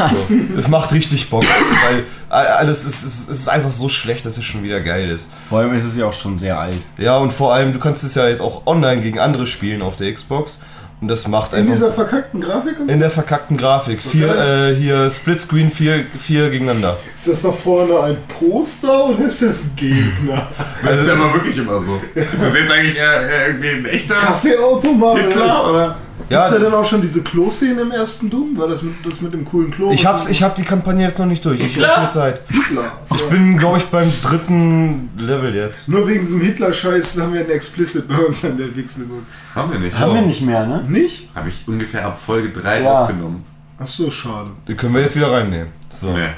So. 0.08 0.34
es 0.58 0.68
macht 0.68 0.92
richtig 0.92 1.28
Bock, 1.30 1.44
weil 1.44 2.04
alles 2.28 2.84
ist, 2.84 3.02
es 3.04 3.28
ist 3.28 3.48
einfach 3.48 3.72
so 3.72 3.88
schlecht, 3.88 4.24
dass 4.24 4.38
es 4.38 4.44
schon 4.44 4.62
wieder 4.62 4.80
geil 4.80 5.10
ist. 5.10 5.30
Vor 5.48 5.58
allem 5.60 5.74
ist 5.74 5.84
es 5.84 5.96
ja 5.96 6.06
auch 6.06 6.12
schon 6.12 6.38
sehr 6.38 6.58
alt. 6.58 6.78
Ja, 6.98 7.16
und 7.18 7.32
vor 7.32 7.52
allem, 7.52 7.72
du 7.72 7.78
kannst 7.78 8.04
es 8.04 8.14
ja 8.14 8.28
jetzt 8.28 8.40
auch 8.40 8.66
online 8.66 9.00
gegen 9.02 9.18
andere 9.18 9.46
spielen 9.46 9.82
auf 9.82 9.96
der 9.96 10.12
Xbox. 10.12 10.60
Und 11.02 11.08
das 11.08 11.26
macht 11.28 11.54
In 11.54 11.60
einfach. 11.60 11.72
dieser 11.72 11.92
verkackten 11.94 12.42
Grafik? 12.42 12.76
in 12.86 13.00
der 13.00 13.08
verkackten 13.10 13.56
Grafik. 13.56 13.98
Vier, 13.98 14.28
äh, 14.36 14.74
hier 14.74 15.10
Splitscreen, 15.10 15.70
vier, 15.70 16.04
vier 16.18 16.50
gegeneinander. 16.50 16.98
Ist 17.14 17.26
das 17.26 17.40
da 17.40 17.50
vorne 17.52 17.98
ein 18.00 18.18
Poster 18.28 19.06
oder 19.06 19.24
ist 19.26 19.40
das 19.40 19.62
ein 19.64 19.72
Gegner? 19.76 20.46
Das 20.84 21.00
ist 21.00 21.08
ja 21.08 21.14
mal 21.14 21.32
wirklich 21.32 21.56
immer 21.56 21.78
so. 21.80 21.98
Ist 22.14 22.26
das 22.38 22.54
jetzt 22.54 22.70
eigentlich 22.70 22.96
eher, 22.96 23.20
eher 23.22 23.46
irgendwie 23.48 23.68
ein 23.70 23.86
echter 23.86 24.16
Kaffeeautomat? 24.16 25.18
Hitler 25.18 25.70
oder? 25.70 25.96
Gibt's 26.28 26.30
Ja, 26.30 26.50
da 26.50 26.58
denn 26.58 26.72
auch 26.74 26.84
schon 26.84 27.00
diese 27.02 27.22
Klo-Szene 27.22 27.80
im 27.82 27.90
ersten 27.90 28.30
Doom? 28.30 28.56
War 28.58 28.68
das 28.68 28.82
mit, 28.82 28.94
das 29.04 29.20
mit 29.20 29.32
dem 29.32 29.44
coolen 29.44 29.70
Klo? 29.70 29.90
ich, 29.92 30.06
hab's, 30.06 30.28
ich 30.28 30.42
hab 30.42 30.54
die 30.56 30.62
Kampagne 30.62 31.04
jetzt 31.06 31.18
noch 31.18 31.26
nicht 31.26 31.44
durch. 31.44 31.60
Ich 31.60 31.76
lass 31.76 32.00
mir 32.00 32.10
Zeit. 32.10 32.40
Hitler. 32.48 32.92
Ich 33.14 33.24
bin, 33.28 33.58
glaube 33.58 33.78
ich, 33.78 33.84
beim 33.86 34.10
dritten 34.22 35.10
Level 35.18 35.54
jetzt. 35.54 35.88
Nur 35.88 36.06
wegen 36.08 36.20
diesem 36.20 36.40
Hitler-Scheiß 36.40 37.20
haben 37.20 37.32
wir 37.32 37.40
einen 37.40 37.50
Explicit 37.50 38.08
bei 38.08 38.16
uns 38.18 38.44
an 38.44 38.56
der 38.58 38.74
Wixelburg. 38.76 39.22
Haben 39.54 39.72
wir 39.72 39.78
nicht. 39.80 39.98
Haben 39.98 40.14
wir 40.14 40.22
nicht 40.22 40.42
mehr, 40.42 40.66
ne? 40.66 40.84
Nicht? 40.88 41.28
Habe 41.34 41.48
ich 41.48 41.66
ungefähr 41.66 42.06
ab 42.06 42.20
Folge 42.24 42.50
3 42.50 42.82
Ja. 42.82 42.92
rausgenommen. 42.92 43.44
Ach 43.78 43.86
so, 43.86 44.10
schade. 44.10 44.50
Die 44.68 44.74
können 44.74 44.94
wir 44.94 45.00
jetzt 45.02 45.16
wieder 45.16 45.32
reinnehmen. 45.32 45.68
So. 45.88 46.12
Nee. 46.12 46.28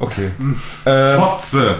Okay. 0.00 0.30
Ähm, 0.86 1.18
Fotze! 1.18 1.76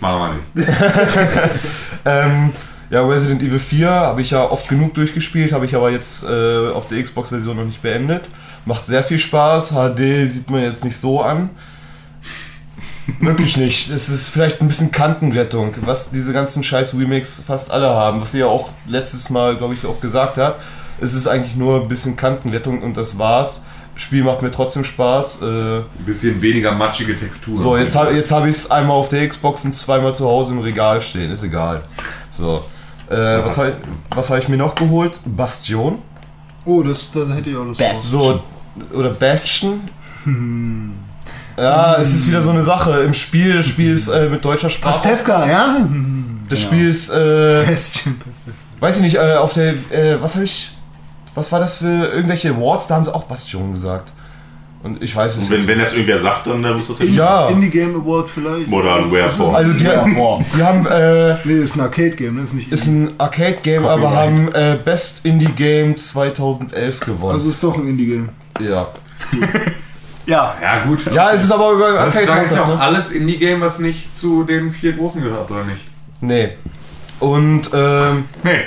Machen 0.00 0.42
wir 0.54 0.64
nicht. 0.66 0.68
Ähm, 2.04 2.50
ja, 2.90 3.06
Resident 3.06 3.42
Evil 3.42 3.58
4 3.58 3.88
habe 3.90 4.22
ich 4.22 4.30
ja 4.30 4.44
oft 4.50 4.68
genug 4.68 4.94
durchgespielt, 4.94 5.52
habe 5.52 5.66
ich 5.66 5.74
aber 5.74 5.90
jetzt 5.90 6.24
äh, 6.24 6.70
auf 6.72 6.88
der 6.88 7.02
Xbox-Version 7.02 7.56
noch 7.56 7.64
nicht 7.64 7.82
beendet. 7.82 8.28
Macht 8.64 8.86
sehr 8.86 9.04
viel 9.04 9.18
Spaß. 9.18 9.72
HD 9.72 10.26
sieht 10.28 10.50
man 10.50 10.62
jetzt 10.62 10.84
nicht 10.84 10.96
so 10.96 11.20
an. 11.22 11.50
Wirklich 13.20 13.56
nicht. 13.56 13.90
Es 13.90 14.08
ist 14.08 14.28
vielleicht 14.28 14.60
ein 14.60 14.68
bisschen 14.68 14.90
Kantenglättung, 14.90 15.74
was 15.82 16.10
diese 16.10 16.32
ganzen 16.32 16.62
scheiß 16.62 16.94
Remakes 16.94 17.42
fast 17.46 17.70
alle 17.70 17.88
haben. 17.88 18.20
Was 18.20 18.34
ihr 18.34 18.40
ja 18.40 18.46
auch 18.46 18.68
letztes 18.86 19.30
Mal, 19.30 19.56
glaube 19.56 19.74
ich, 19.74 19.86
auch 19.86 20.00
gesagt 20.00 20.36
habt. 20.36 20.62
Es 21.00 21.14
ist 21.14 21.26
eigentlich 21.26 21.56
nur 21.56 21.82
ein 21.82 21.88
bisschen 21.88 22.16
Kantenglättung 22.16 22.82
und 22.82 22.96
das 22.96 23.18
war's. 23.18 23.62
Spiel 23.94 24.22
macht 24.22 24.42
mir 24.42 24.50
trotzdem 24.52 24.84
Spaß. 24.84 25.40
Äh, 25.42 25.44
Ein 25.78 25.84
bisschen 26.06 26.40
weniger 26.42 26.72
matschige 26.72 27.16
Texturen. 27.16 27.56
so, 27.56 27.76
jetzt, 27.76 27.96
hab- 27.96 28.12
jetzt 28.12 28.30
habe 28.30 28.48
ich 28.50 28.56
es 28.56 28.70
einmal 28.70 28.96
auf 28.96 29.08
der 29.08 29.26
Xbox 29.26 29.64
und 29.64 29.74
zweimal 29.74 30.14
zu 30.14 30.26
Hause 30.26 30.52
im 30.52 30.60
Regal 30.60 31.00
stehen. 31.02 31.30
Ist 31.30 31.42
egal. 31.42 31.82
So. 32.30 32.62
Äh, 33.10 33.44
was 33.44 33.58
habe 33.58 33.72
was 34.14 34.30
hab 34.30 34.38
ich 34.38 34.48
mir 34.48 34.56
noch 34.56 34.74
geholt? 34.74 35.18
Bastion. 35.24 35.98
Oh, 36.64 36.82
das, 36.82 37.12
das 37.12 37.28
hätte 37.30 37.50
ich 37.50 37.56
auch 37.56 37.64
Lust 37.64 37.80
drauf. 37.80 38.00
So. 38.00 38.42
Oder 38.92 39.10
Bastion. 39.10 39.80
Ja, 41.56 41.96
es 41.96 42.14
ist 42.14 42.28
wieder 42.28 42.42
so 42.42 42.50
eine 42.50 42.62
Sache. 42.62 43.00
Im 43.00 43.14
Spiel, 43.14 43.56
das 43.56 43.66
Spiel 43.66 43.92
ist 43.92 44.08
äh, 44.08 44.28
mit 44.28 44.44
deutscher 44.44 44.70
Sprache. 44.70 44.92
Pastewka, 44.92 45.48
ja? 45.48 45.88
Das 46.48 46.60
Spiel 46.60 46.88
ist, 46.88 47.10
äh, 47.10 47.64
Pestchen, 47.64 48.18
Pestchen. 48.18 48.54
weiß 48.78 48.96
ich 48.96 49.02
nicht, 49.02 49.16
äh, 49.16 49.34
auf 49.34 49.54
der, 49.54 49.72
äh, 49.90 50.20
was 50.20 50.34
habe 50.34 50.44
ich? 50.44 50.70
was 51.38 51.52
war 51.52 51.60
das 51.60 51.78
für 51.78 52.08
irgendwelche 52.08 52.50
Awards? 52.50 52.88
Da 52.88 52.96
haben 52.96 53.04
sie 53.04 53.14
auch 53.14 53.24
Bastion 53.24 53.72
gesagt. 53.72 54.12
Und 54.82 55.02
ich 55.02 55.14
weiß 55.14 55.36
es 55.36 55.44
Und 55.44 55.50
wenn, 55.56 55.66
wenn 55.66 55.78
das 55.80 55.92
irgendwer 55.92 56.18
sagt, 56.20 56.46
dann, 56.46 56.62
muss 56.76 56.86
das 56.88 56.98
ja 57.00 57.04
Ja. 57.06 57.48
Indie 57.48 57.68
Game 57.68 57.96
Award 57.96 58.30
vielleicht. 58.30 58.68
Modern 58.68 59.10
Warfare. 59.10 59.56
Also 59.56 59.72
die, 59.72 59.78
die 59.84 60.62
haben, 60.62 60.86
äh, 60.86 61.34
Nee, 61.44 61.62
ist 61.62 61.74
ein 61.76 61.80
Arcade-Game, 61.80 62.36
das 62.36 62.50
ist 62.50 62.54
nicht 62.54 62.72
ist 62.72 62.86
Indie. 62.86 63.12
ein 63.12 63.20
Arcade-Game, 63.20 63.84
aber 63.86 64.12
haben 64.14 64.48
äh, 64.54 64.78
Best 64.84 65.24
Indie 65.24 65.46
Game 65.46 65.96
2011 65.96 67.00
gewonnen. 67.00 67.34
Also 67.34 67.48
ist 67.50 67.62
doch 67.62 67.76
ein 67.76 67.88
Indie-Game. 67.88 68.28
ja. 68.60 68.88
Ja, 70.26 70.54
Ja, 70.60 70.84
gut. 70.84 71.00
ja, 71.10 71.30
es 71.32 71.44
ist 71.44 71.50
aber 71.50 71.72
über 71.72 72.00
ein 72.00 72.06
Heutzutage 72.08 72.44
ist 72.44 72.52
ja 72.54 72.60
auch 72.60 72.64
Arcade. 72.68 72.76
Ne? 72.76 72.82
alles 72.84 73.10
Indie-Game, 73.12 73.60
was 73.62 73.78
nicht 73.78 74.14
zu 74.14 74.44
den 74.44 74.70
vier 74.72 74.92
Großen 74.92 75.22
gehört, 75.22 75.50
oder 75.50 75.64
nicht? 75.64 75.80
Nee. 76.20 76.50
Und, 77.18 77.70
ähm, 77.72 78.24
Nee. 78.44 78.60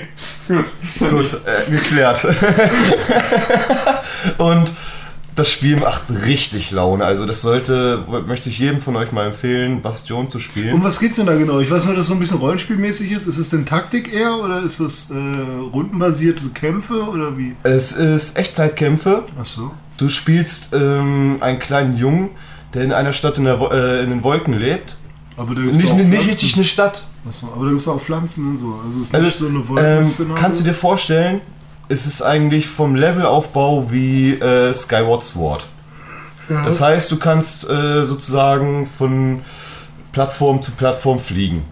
Gut. 0.47 0.65
Gut, 1.09 1.37
äh, 1.45 1.69
geklärt. 1.71 2.25
und 4.39 4.71
das 5.35 5.51
Spiel 5.51 5.77
macht 5.77 6.03
richtig 6.25 6.71
Laune. 6.71 7.05
Also 7.05 7.25
das 7.25 7.41
sollte, 7.41 8.03
möchte 8.27 8.49
ich 8.49 8.59
jedem 8.59 8.79
von 8.81 8.95
euch 8.95 9.11
mal 9.11 9.27
empfehlen, 9.27 9.81
Bastion 9.81 10.29
zu 10.29 10.37
Um 10.37 10.43
spielen. 10.43 10.83
was 10.83 10.99
geht's 10.99 11.15
denn 11.15 11.25
da 11.25 11.35
genau? 11.35 11.59
Ich 11.59 11.71
weiß 11.71 11.85
nur, 11.85 11.93
dass 11.93 12.01
es 12.03 12.07
so 12.09 12.13
ein 12.13 12.19
bisschen 12.19 12.37
rollenspielmäßig 12.37 13.11
ist. 13.11 13.27
Ist 13.27 13.37
es 13.37 13.49
denn 13.49 13.65
Taktik 13.65 14.13
eher 14.13 14.35
oder 14.35 14.61
ist 14.61 14.79
das 14.79 15.09
äh, 15.09 15.13
rundenbasierte 15.73 16.49
Kämpfe 16.49 17.03
oder 17.03 17.37
wie? 17.37 17.55
Es 17.63 17.93
ist 17.93 18.37
Echtzeitkämpfe. 18.37 19.23
Achso. 19.39 19.71
Du 19.97 20.09
spielst 20.09 20.73
ähm, 20.73 21.37
einen 21.41 21.59
kleinen 21.59 21.95
Jungen, 21.97 22.31
der 22.73 22.83
in 22.83 22.91
einer 22.91 23.13
Stadt 23.13 23.37
in, 23.37 23.45
der, 23.45 23.59
äh, 23.71 24.03
in 24.03 24.09
den 24.09 24.23
Wolken 24.23 24.57
lebt. 24.59 24.95
Aber 25.37 25.55
da 25.55 25.61
gibt's 25.61 25.77
Nicht, 25.77 25.91
auch 25.91 25.95
nicht 25.97 26.27
richtig 26.27 26.55
eine 26.55 26.65
Stadt. 26.65 27.05
Achso, 27.27 27.47
aber 27.55 27.65
da 27.65 27.69
gibt 27.71 27.81
es 27.81 27.87
auch 27.87 27.99
Pflanzen 28.01 28.49
und 28.49 28.57
so. 28.57 28.79
Also 28.85 28.99
es 28.99 29.05
ist 29.05 29.15
Also, 29.15 29.25
nicht 29.27 29.39
so 29.39 29.47
eine 29.47 29.57
ähm, 29.59 29.69
Wolken. 29.69 30.35
kannst 30.35 30.59
du 30.59 30.63
dir 30.65 30.73
vorstellen, 30.73 31.41
es 31.91 32.05
ist 32.05 32.21
eigentlich 32.21 32.67
vom 32.67 32.95
Levelaufbau 32.95 33.91
wie 33.91 34.33
äh, 34.33 34.73
Skyward 34.73 35.23
Sword. 35.23 35.67
Das 36.65 36.81
heißt, 36.81 37.11
du 37.11 37.17
kannst 37.17 37.69
äh, 37.69 38.05
sozusagen 38.05 38.85
von 38.85 39.41
Plattform 40.11 40.61
zu 40.61 40.71
Plattform 40.71 41.19
fliegen. 41.19 41.63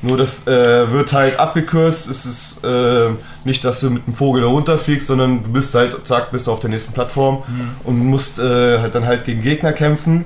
Nur 0.00 0.16
das 0.16 0.46
äh, 0.46 0.90
wird 0.90 1.12
halt 1.12 1.38
abgekürzt. 1.38 2.08
Es 2.08 2.24
ist 2.24 2.64
äh, 2.64 3.10
nicht, 3.44 3.64
dass 3.64 3.80
du 3.80 3.90
mit 3.90 4.06
dem 4.06 4.14
Vogel 4.14 4.42
da 4.42 4.48
runterfliegst, 4.48 5.06
sondern 5.06 5.42
du 5.42 5.50
bist 5.50 5.74
halt, 5.74 6.06
zack, 6.06 6.30
bist 6.30 6.46
du 6.46 6.52
auf 6.52 6.60
der 6.60 6.70
nächsten 6.70 6.92
Plattform 6.92 7.42
und 7.84 7.98
musst 7.98 8.38
äh, 8.38 8.78
halt 8.78 8.94
dann 8.94 9.06
halt 9.06 9.24
gegen 9.24 9.42
Gegner 9.42 9.72
kämpfen 9.72 10.24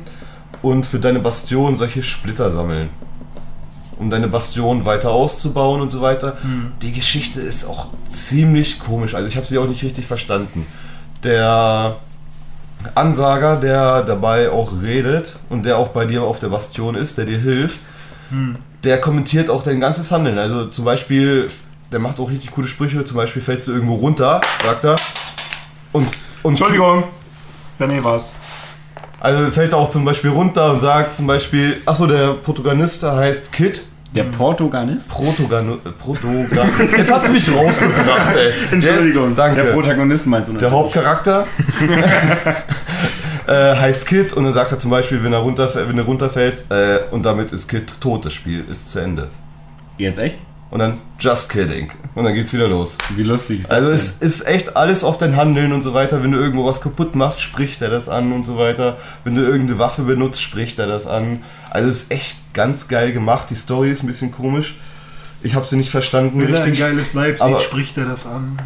und 0.62 0.86
für 0.86 0.99
deine 0.99 1.20
Bastion 1.20 1.76
solche 1.76 2.03
Splitter 2.03 2.51
sammeln. 2.51 2.90
Um 3.99 4.11
deine 4.11 4.28
Bastion 4.28 4.84
weiter 4.84 5.11
auszubauen 5.11 5.80
und 5.80 5.90
so 5.90 6.01
weiter. 6.01 6.36
Die 6.82 6.92
Geschichte 6.92 7.40
ist 7.40 7.64
auch 7.64 7.88
ziemlich 8.05 8.78
komisch. 8.78 9.14
Also 9.14 9.28
ich 9.28 9.36
habe 9.36 9.46
sie 9.46 9.59
auch 9.59 9.66
nicht 9.66 9.82
richtig 9.82 10.07
verstanden. 10.07 10.66
Der 11.24 11.96
Ansager, 12.94 13.57
der 13.57 14.03
dabei 14.03 14.51
auch 14.51 14.70
redet 14.82 15.38
und 15.49 15.66
der 15.66 15.78
auch 15.78 15.88
bei 15.88 16.05
dir 16.05 16.22
auf 16.22 16.38
der 16.38 16.49
Bastion 16.49 16.94
ist, 16.94 17.18
der 17.18 17.24
dir 17.24 17.38
hilft, 17.38 17.80
der 18.84 19.01
kommentiert 19.01 19.51
auch 19.51 19.62
dein 19.62 19.80
ganzes 19.80 20.12
Handeln. 20.12 20.38
Also 20.38 20.66
zum 20.66 20.84
Beispiel, 20.84 21.49
der 21.90 21.99
macht 21.99 22.20
auch 22.20 22.30
richtig 22.30 22.53
coole 22.53 22.68
Sprüche. 22.68 23.05
Zum 23.05 23.16
Beispiel 23.16 23.42
fällst 23.42 23.66
du 23.66 23.72
irgendwo 23.72 23.94
runter, 23.94 24.40
sagt 24.64 24.84
er. 24.84 24.96
Und, 25.92 26.07
und 26.42 26.53
Entschuldigung. 26.53 27.05
René 27.80 28.03
was. 28.03 28.34
Also 29.21 29.51
fällt 29.51 29.73
er 29.73 29.79
auch 29.79 29.91
zum 29.91 30.05
Beispiel 30.05 30.31
runter 30.31 30.73
und 30.73 30.81
sagt 30.81 31.14
zum 31.14 31.27
Beispiel, 31.27 31.77
achso, 31.87 32.07
der 32.07 32.35
Protagonist 32.35 33.03
der 33.03 33.16
heißt 33.16 33.53
Kid. 33.53 33.83
Der 34.14 34.25
Portuganist? 34.25 35.11
Protogan 35.11 35.79
Protogan 35.99 36.71
Jetzt 36.97 37.12
hast 37.12 37.29
du 37.29 37.33
mich 37.33 37.55
rausgebracht, 37.55 38.35
ey. 38.37 38.53
Entschuldigung. 38.73 39.35
Der, 39.35 39.47
danke. 39.47 39.62
Der 39.62 39.73
Protagonist 39.73 40.27
meinst 40.27 40.49
du 40.49 40.53
Der 40.55 40.71
natürlich. 40.71 40.85
Hauptcharakter 40.85 41.47
äh, 43.47 43.77
heißt 43.77 44.07
Kid 44.07 44.33
und 44.33 44.45
dann 44.45 44.53
sagt 44.53 44.73
er 44.73 44.79
zum 44.79 44.91
Beispiel, 44.91 45.23
wenn 45.23 45.33
er 45.33 45.41
runterfällt, 45.41 45.89
wenn 45.89 45.97
du 45.97 46.03
runterfällst 46.05 46.71
äh, 46.71 47.01
und 47.11 47.25
damit 47.25 47.53
ist 47.53 47.69
Kid 47.69 47.93
tot, 48.01 48.25
das 48.25 48.33
Spiel 48.33 48.64
ist 48.71 48.91
zu 48.91 49.01
Ende. 49.01 49.29
Jetzt 49.99 50.19
echt? 50.19 50.39
Und 50.71 50.81
dann 50.81 50.99
just 51.19 51.49
kidding. 51.51 51.89
Und 52.14 52.25
dann 52.25 52.35
geht's 52.35 52.53
wieder 52.53 52.69
los. 52.69 52.99
Wie 53.16 53.23
lustig 53.23 53.61
ist 53.61 53.71
das 53.71 53.77
Also 53.77 53.87
denn? 53.89 53.97
es 53.97 54.12
ist 54.19 54.47
echt 54.47 54.77
alles 54.77 55.03
auf 55.03 55.16
dein 55.16 55.35
Handeln 55.37 55.73
und 55.73 55.81
so 55.83 55.95
weiter. 55.95 56.23
Wenn 56.23 56.33
du 56.33 56.39
irgendwo 56.39 56.66
was 56.66 56.81
kaputt 56.83 57.14
machst, 57.14 57.41
spricht 57.41 57.81
er 57.81 57.89
das 57.89 58.09
an 58.11 58.33
und 58.33 58.45
so 58.45 58.59
weiter. 58.59 58.99
Wenn 59.25 59.35
du 59.35 59.41
irgendeine 59.43 59.79
Waffe 59.79 60.03
benutzt, 60.03 60.43
spricht 60.43 60.79
er 60.79 60.87
das 60.87 61.07
an. 61.07 61.43
Also 61.71 61.89
es 61.89 62.03
ist 62.03 62.12
echt 62.12 62.37
ganz 62.53 62.87
geil 62.89 63.12
gemacht. 63.12 63.47
Die 63.49 63.55
Story 63.55 63.91
ist 63.91 64.03
ein 64.03 64.09
bisschen 64.09 64.31
komisch. 64.31 64.77
Ich 65.43 65.55
habe 65.55 65.66
sie 65.66 65.77
nicht 65.77 65.89
verstanden. 65.91 66.39
Wenn 66.41 66.53
er 66.53 66.61
ein 66.61 66.71
richtig. 66.71 66.81
geiles 66.81 67.14
Vibe 67.14 67.37
Aber- 67.41 67.59
sieht, 67.61 67.62
spricht 67.69 67.97
er 67.97 68.05
das 68.05 68.27
an. 68.27 68.59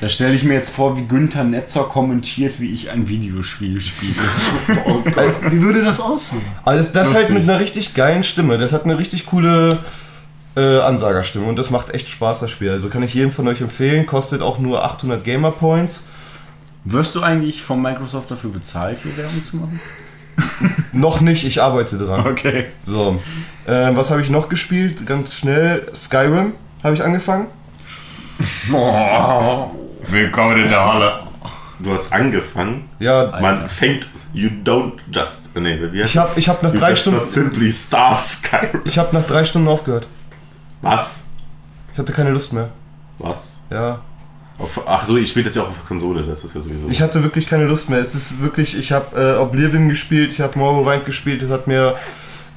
Da 0.00 0.08
stelle 0.08 0.34
ich 0.34 0.42
mir 0.42 0.54
jetzt 0.54 0.70
vor, 0.70 0.96
wie 0.96 1.02
Günther 1.06 1.44
Netzer 1.44 1.84
kommentiert, 1.84 2.54
wie 2.58 2.70
ich 2.72 2.90
ein 2.90 3.08
Videospiel 3.08 3.80
spiele. 3.80 4.14
Wie 5.50 5.60
würde 5.62 5.84
das 5.84 6.00
aussehen? 6.00 6.42
Also 6.64 6.82
das, 6.82 6.92
das 6.92 7.14
halt 7.14 7.30
mit 7.30 7.44
einer 7.44 7.60
richtig 7.60 7.94
geilen 7.94 8.24
Stimme. 8.24 8.58
Das 8.58 8.72
hat 8.72 8.84
eine 8.84 8.98
richtig 8.98 9.24
coole 9.24 9.78
äh, 10.56 10.78
Ansagerstimme 10.80 11.46
und 11.46 11.58
das 11.58 11.70
macht 11.70 11.90
echt 11.92 12.08
Spaß, 12.08 12.40
das 12.40 12.50
Spiel. 12.50 12.70
Also 12.70 12.88
kann 12.88 13.02
ich 13.02 13.14
jedem 13.14 13.32
von 13.32 13.46
euch 13.48 13.60
empfehlen. 13.60 14.06
Kostet 14.06 14.40
auch 14.42 14.58
nur 14.58 14.84
800 14.84 15.22
Gamer 15.24 15.50
Points. 15.50 16.06
Wirst 16.84 17.14
du 17.14 17.22
eigentlich 17.22 17.62
von 17.62 17.80
Microsoft 17.80 18.30
dafür 18.30 18.50
bezahlt, 18.50 18.98
hier 19.02 19.16
Werbung 19.16 19.44
zu 19.44 19.56
machen? 19.56 19.80
Noch 20.92 21.20
nicht, 21.20 21.44
ich 21.44 21.62
arbeite 21.62 21.96
dran. 21.96 22.26
Okay. 22.26 22.66
So, 22.84 23.20
äh, 23.66 23.90
was 23.94 24.10
habe 24.10 24.20
ich 24.20 24.30
noch 24.30 24.48
gespielt? 24.48 25.06
Ganz 25.06 25.34
schnell. 25.36 25.86
Skyrim 25.94 26.52
habe 26.82 26.94
ich 26.94 27.02
angefangen. 27.02 27.46
Willkommen 30.08 30.56
in 30.58 30.68
der 30.68 30.92
Halle. 30.92 31.20
Du 31.78 31.92
hast 31.92 32.12
angefangen. 32.12 32.88
Ja, 32.98 33.38
Man 33.40 33.68
fängt. 33.68 34.08
You 34.32 34.48
don't 34.64 34.92
just. 35.12 35.54
Nee, 35.56 35.78
wie 35.92 36.02
heißt 36.02 36.14
ich 36.14 36.18
habe 36.18 36.30
ich 36.36 36.48
hab 36.48 36.62
nach 36.62 36.72
You 36.72 36.78
drei 36.80 36.90
just 36.90 37.02
Stunden. 37.02 37.20
not 37.20 37.28
simply 37.28 37.70
star 37.72 38.16
Skyrim. 38.16 38.80
Ich 38.84 38.98
habe 38.98 39.14
nach 39.14 39.24
drei 39.24 39.44
Stunden 39.44 39.68
aufgehört. 39.68 40.06
Was? 40.84 41.24
Ich 41.92 41.98
hatte 41.98 42.12
keine 42.12 42.30
Lust 42.30 42.52
mehr. 42.52 42.68
Was? 43.18 43.60
Ja, 43.70 44.00
Auf, 44.58 44.80
ach 44.86 45.04
so, 45.06 45.16
ich 45.16 45.28
spiele 45.30 45.44
das 45.46 45.54
ja 45.54 45.62
auch 45.62 45.68
auf 45.68 45.86
Konsole, 45.86 46.22
das 46.24 46.44
ist 46.44 46.54
ja 46.54 46.60
sowieso. 46.60 46.88
ich 46.88 47.00
hatte 47.02 47.22
wirklich 47.22 47.48
keine 47.48 47.64
Lust 47.66 47.90
mehr. 47.90 47.98
Es 48.00 48.14
ist 48.14 48.40
wirklich, 48.42 48.76
ich 48.78 48.92
habe 48.92 49.16
äh, 49.20 49.38
Oblivion 49.40 49.88
gespielt, 49.88 50.30
ich 50.32 50.40
habe 50.40 50.58
Morrowind 50.58 51.04
gespielt. 51.04 51.42
Das 51.42 51.50
hat 51.50 51.66
mir 51.66 51.94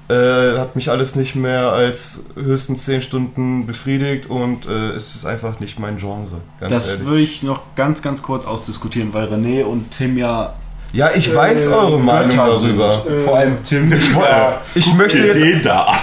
äh, 0.10 0.58
hat 0.58 0.76
mich 0.76 0.90
alles 0.90 1.16
nicht 1.16 1.36
mehr 1.36 1.72
als 1.72 2.26
höchstens 2.36 2.86
10 2.86 3.02
Stunden 3.02 3.66
befriedigt 3.68 4.30
und 4.30 4.66
äh, 4.66 4.92
es 4.92 5.16
ist 5.16 5.26
einfach 5.26 5.60
nicht 5.60 5.80
mein 5.80 5.98
Genre. 5.98 6.40
Ganz 6.60 6.72
Das 6.72 7.00
würde 7.06 7.20
ich 7.22 7.44
noch 7.44 7.62
ganz, 7.76 8.02
ganz 8.02 8.22
kurz 8.22 8.46
ausdiskutieren, 8.46 9.14
weil 9.14 9.28
René 9.28 9.64
und 9.66 9.92
Tim 9.92 10.18
ja 10.18 10.54
Ja, 10.94 11.10
ich 11.14 11.34
weiß 11.36 11.68
Äh, 11.68 11.72
eure 11.72 12.00
Meinung 12.00 12.30
Götter 12.38 12.58
sind. 12.58 12.80
darüber. 12.80 13.06
Vor 13.26 13.38
allem 13.38 13.62
Tim. 13.64 13.92
Ja, 14.16 14.62
Ich 14.76 14.94
möchte 14.94 15.18
jetzt, 15.20 15.38
Idee 15.38 15.60
da. 15.62 15.94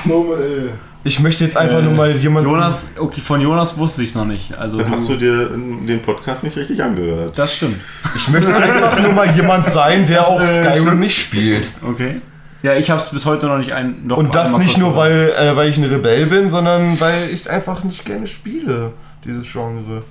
Ich 1.04 1.20
möchte 1.20 1.44
jetzt 1.44 1.56
einfach 1.56 1.82
nur 1.82 1.92
mal 1.92 2.10
jemanden. 2.16 2.50
Jonas, 2.50 2.88
okay, 2.98 3.20
von 3.20 3.40
Jonas 3.40 3.76
wusste 3.76 4.02
ich 4.02 4.08
es 4.10 4.14
noch 4.14 4.24
nicht. 4.24 4.54
Also 4.54 4.78
Dann 4.78 4.90
hast 4.90 5.08
du 5.08 5.16
dir 5.16 5.48
den 5.48 6.00
Podcast 6.02 6.42
nicht 6.42 6.56
richtig 6.56 6.82
angehört. 6.82 7.36
das 7.38 7.54
stimmt. 7.54 7.76
Ich 8.16 8.28
möchte 8.28 8.54
einfach 8.54 9.00
nur 9.02 9.12
mal 9.12 9.30
jemand 9.30 9.70
sein, 9.70 10.06
der 10.06 10.26
auch 10.26 10.40
äh, 10.40 10.46
Skyrim 10.46 10.84
stimmt. 10.86 11.00
nicht 11.00 11.16
spielt. 11.18 11.70
Okay. 11.86 12.20
Ja, 12.62 12.74
ich 12.74 12.88
habe 12.90 12.98
es 12.98 13.10
bis 13.10 13.26
heute 13.26 13.46
noch 13.46 13.58
nicht 13.58 13.72
ein. 13.72 14.06
Noch 14.06 14.16
Und 14.16 14.34
das 14.34 14.56
nicht 14.56 14.78
nur, 14.78 14.96
weil, 14.96 15.32
äh, 15.38 15.54
weil 15.54 15.68
ich 15.68 15.76
ein 15.76 15.84
Rebell 15.84 16.24
bin, 16.26 16.48
sondern 16.48 16.98
weil 16.98 17.28
ich 17.30 17.50
einfach 17.50 17.84
nicht 17.84 18.06
gerne 18.06 18.26
spiele, 18.26 18.92
dieses 19.24 19.52
Genre. 19.52 20.02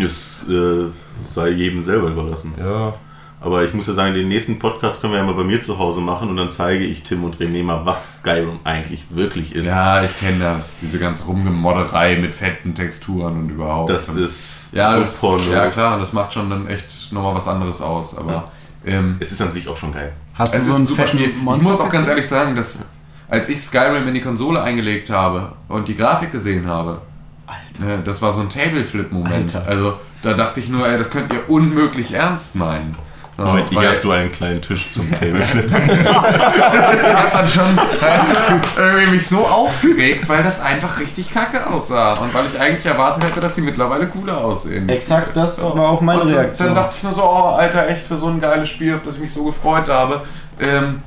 Das 0.00 0.44
äh, 0.48 0.90
sei 1.24 1.48
jedem 1.48 1.80
selber 1.80 2.08
überlassen. 2.08 2.54
Ja. 2.56 2.94
Aber 3.40 3.62
ich 3.62 3.72
muss 3.72 3.86
ja 3.86 3.94
sagen, 3.94 4.14
den 4.14 4.28
nächsten 4.28 4.58
Podcast 4.58 5.00
können 5.00 5.12
wir 5.12 5.20
ja 5.20 5.24
mal 5.24 5.34
bei 5.34 5.44
mir 5.44 5.60
zu 5.60 5.78
Hause 5.78 6.00
machen 6.00 6.28
und 6.28 6.36
dann 6.36 6.50
zeige 6.50 6.84
ich 6.84 7.04
Tim 7.04 7.22
und 7.22 7.36
René 7.38 7.62
mal, 7.62 7.86
was 7.86 8.18
Skyrim 8.18 8.58
eigentlich 8.64 9.04
wirklich 9.10 9.54
ist. 9.54 9.66
Ja, 9.66 10.02
ich 10.02 10.18
kenne 10.18 10.40
das. 10.40 10.78
Diese 10.82 10.98
ganze 10.98 11.24
Rumgemodderei 11.24 12.16
mit 12.16 12.34
fetten 12.34 12.74
Texturen 12.74 13.38
und 13.38 13.50
überhaupt. 13.50 13.90
Das 13.90 14.08
ist 14.08 14.74
ja, 14.74 14.92
so 15.04 15.36
das, 15.36 15.46
ja 15.52 15.68
klar, 15.70 16.00
das 16.00 16.12
macht 16.12 16.32
schon 16.32 16.50
dann 16.50 16.66
echt 16.66 17.12
nochmal 17.12 17.34
was 17.34 17.46
anderes 17.46 17.80
aus. 17.80 18.18
Aber 18.18 18.50
ähm, 18.84 19.16
Es 19.20 19.30
ist 19.30 19.40
an 19.40 19.52
sich 19.52 19.68
auch 19.68 19.76
schon 19.76 19.92
geil. 19.92 20.12
Hast 20.34 20.54
du 20.54 20.58
es 20.58 20.64
so 20.64 20.70
ist 20.70 20.76
einen 20.76 20.84
ein 20.84 20.88
super 20.88 21.06
Spiel. 21.06 21.30
Ich 21.30 21.62
muss 21.62 21.80
auch 21.80 21.90
ganz 21.90 22.08
ehrlich 22.08 22.26
sagen, 22.26 22.56
dass 22.56 22.86
als 23.28 23.48
ich 23.48 23.60
Skyrim 23.60 24.08
in 24.08 24.14
die 24.14 24.20
Konsole 24.20 24.62
eingelegt 24.62 25.10
habe 25.10 25.52
und 25.68 25.86
die 25.86 25.96
Grafik 25.96 26.32
gesehen 26.32 26.66
habe, 26.66 27.02
Alter. 27.46 27.98
das 28.02 28.20
war 28.20 28.32
so 28.32 28.40
ein 28.40 28.48
Tableflip-Moment. 28.48 29.54
Also 29.66 29.94
da 30.22 30.32
dachte 30.34 30.60
ich 30.60 30.68
nur, 30.68 30.88
ey, 30.88 30.98
das 30.98 31.10
könnt 31.10 31.32
ihr 31.32 31.48
unmöglich 31.48 32.12
ernst 32.14 32.56
meinen. 32.56 32.96
Moment, 33.44 33.68
hier 33.68 33.88
hast 33.88 34.02
du 34.02 34.10
einen 34.10 34.32
kleinen 34.32 34.60
Tisch 34.60 34.92
zum 34.92 35.08
Tableflip. 35.14 35.66
Ich 35.66 35.72
hab 35.72 37.32
dann 37.32 37.48
schon, 37.48 37.76
weißt 37.76 38.34
du, 38.76 38.80
irgendwie 38.80 39.16
mich 39.16 39.28
so 39.28 39.46
aufgeregt, 39.46 40.28
weil 40.28 40.42
das 40.42 40.60
einfach 40.60 40.98
richtig 40.98 41.32
kacke 41.32 41.64
aussah. 41.68 42.14
Und 42.14 42.34
weil 42.34 42.46
ich 42.46 42.58
eigentlich 42.58 42.84
erwartet 42.84 43.22
hätte, 43.22 43.38
dass 43.38 43.54
sie 43.54 43.60
mittlerweile 43.60 44.08
cooler 44.08 44.38
aussehen. 44.44 44.88
Exakt, 44.88 45.36
das 45.36 45.62
war 45.62 45.88
auch 45.88 46.00
meine 46.00 46.22
und 46.22 46.30
dann, 46.30 46.38
Reaktion. 46.38 46.68
Dann 46.68 46.76
dachte 46.76 46.96
ich 46.96 47.02
nur 47.04 47.12
so, 47.12 47.22
oh, 47.22 47.54
Alter, 47.56 47.88
echt 47.88 48.02
für 48.02 48.16
so 48.16 48.26
ein 48.26 48.40
geiles 48.40 48.68
Spiel, 48.70 48.96
auf 48.96 49.02
das 49.04 49.14
ich 49.14 49.20
mich 49.20 49.32
so 49.32 49.44
gefreut 49.44 49.88
habe. 49.88 50.22
Ähm, 50.58 51.00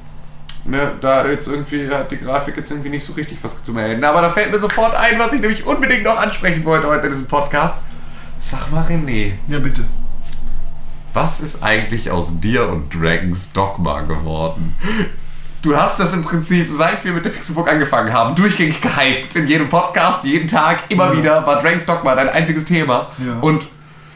ne, 0.63 0.93
da 1.01 1.25
jetzt 1.25 1.49
irgendwie 1.49 1.89
hat 1.89 2.11
die 2.11 2.17
Grafik 2.17 2.55
jetzt 2.55 2.71
irgendwie 2.71 2.91
nicht 2.91 3.05
so 3.05 3.11
richtig 3.11 3.39
was 3.41 3.61
zu 3.61 3.73
melden. 3.73 4.05
Aber 4.05 4.21
da 4.21 4.29
fällt 4.29 4.51
mir 4.51 4.59
sofort 4.59 4.95
ein, 4.95 5.19
was 5.19 5.33
ich 5.33 5.41
nämlich 5.41 5.65
unbedingt 5.65 6.03
noch 6.03 6.17
ansprechen 6.17 6.63
wollte 6.63 6.87
heute 6.87 7.07
in 7.07 7.11
diesem 7.11 7.27
Podcast. 7.27 7.79
Sag 8.39 8.71
mal, 8.71 8.83
René, 8.83 9.33
Ja, 9.49 9.59
bitte. 9.59 9.83
Was 11.13 11.41
ist 11.41 11.63
eigentlich 11.63 12.11
aus 12.11 12.39
dir 12.39 12.67
und 12.69 12.93
Dragons 12.93 13.53
Dogma 13.53 14.01
geworden? 14.01 14.75
Du 15.61 15.77
hast 15.77 15.99
das 15.99 16.13
im 16.13 16.23
Prinzip, 16.23 16.71
seit 16.71 17.05
wir 17.05 17.13
mit 17.13 17.23
der 17.23 17.29
Pixelbook 17.29 17.69
angefangen 17.69 18.11
haben, 18.11 18.33
durchgängig 18.33 18.81
gehypt. 18.81 19.35
In 19.35 19.47
jedem 19.47 19.69
Podcast, 19.69 20.23
jeden 20.23 20.47
Tag, 20.47 20.85
immer 20.89 21.15
wieder 21.15 21.45
war 21.45 21.61
Dragons 21.61 21.85
Dogma 21.85 22.15
dein 22.15 22.29
einziges 22.29 22.65
Thema. 22.65 23.07
Ja. 23.19 23.39
Und 23.41 23.67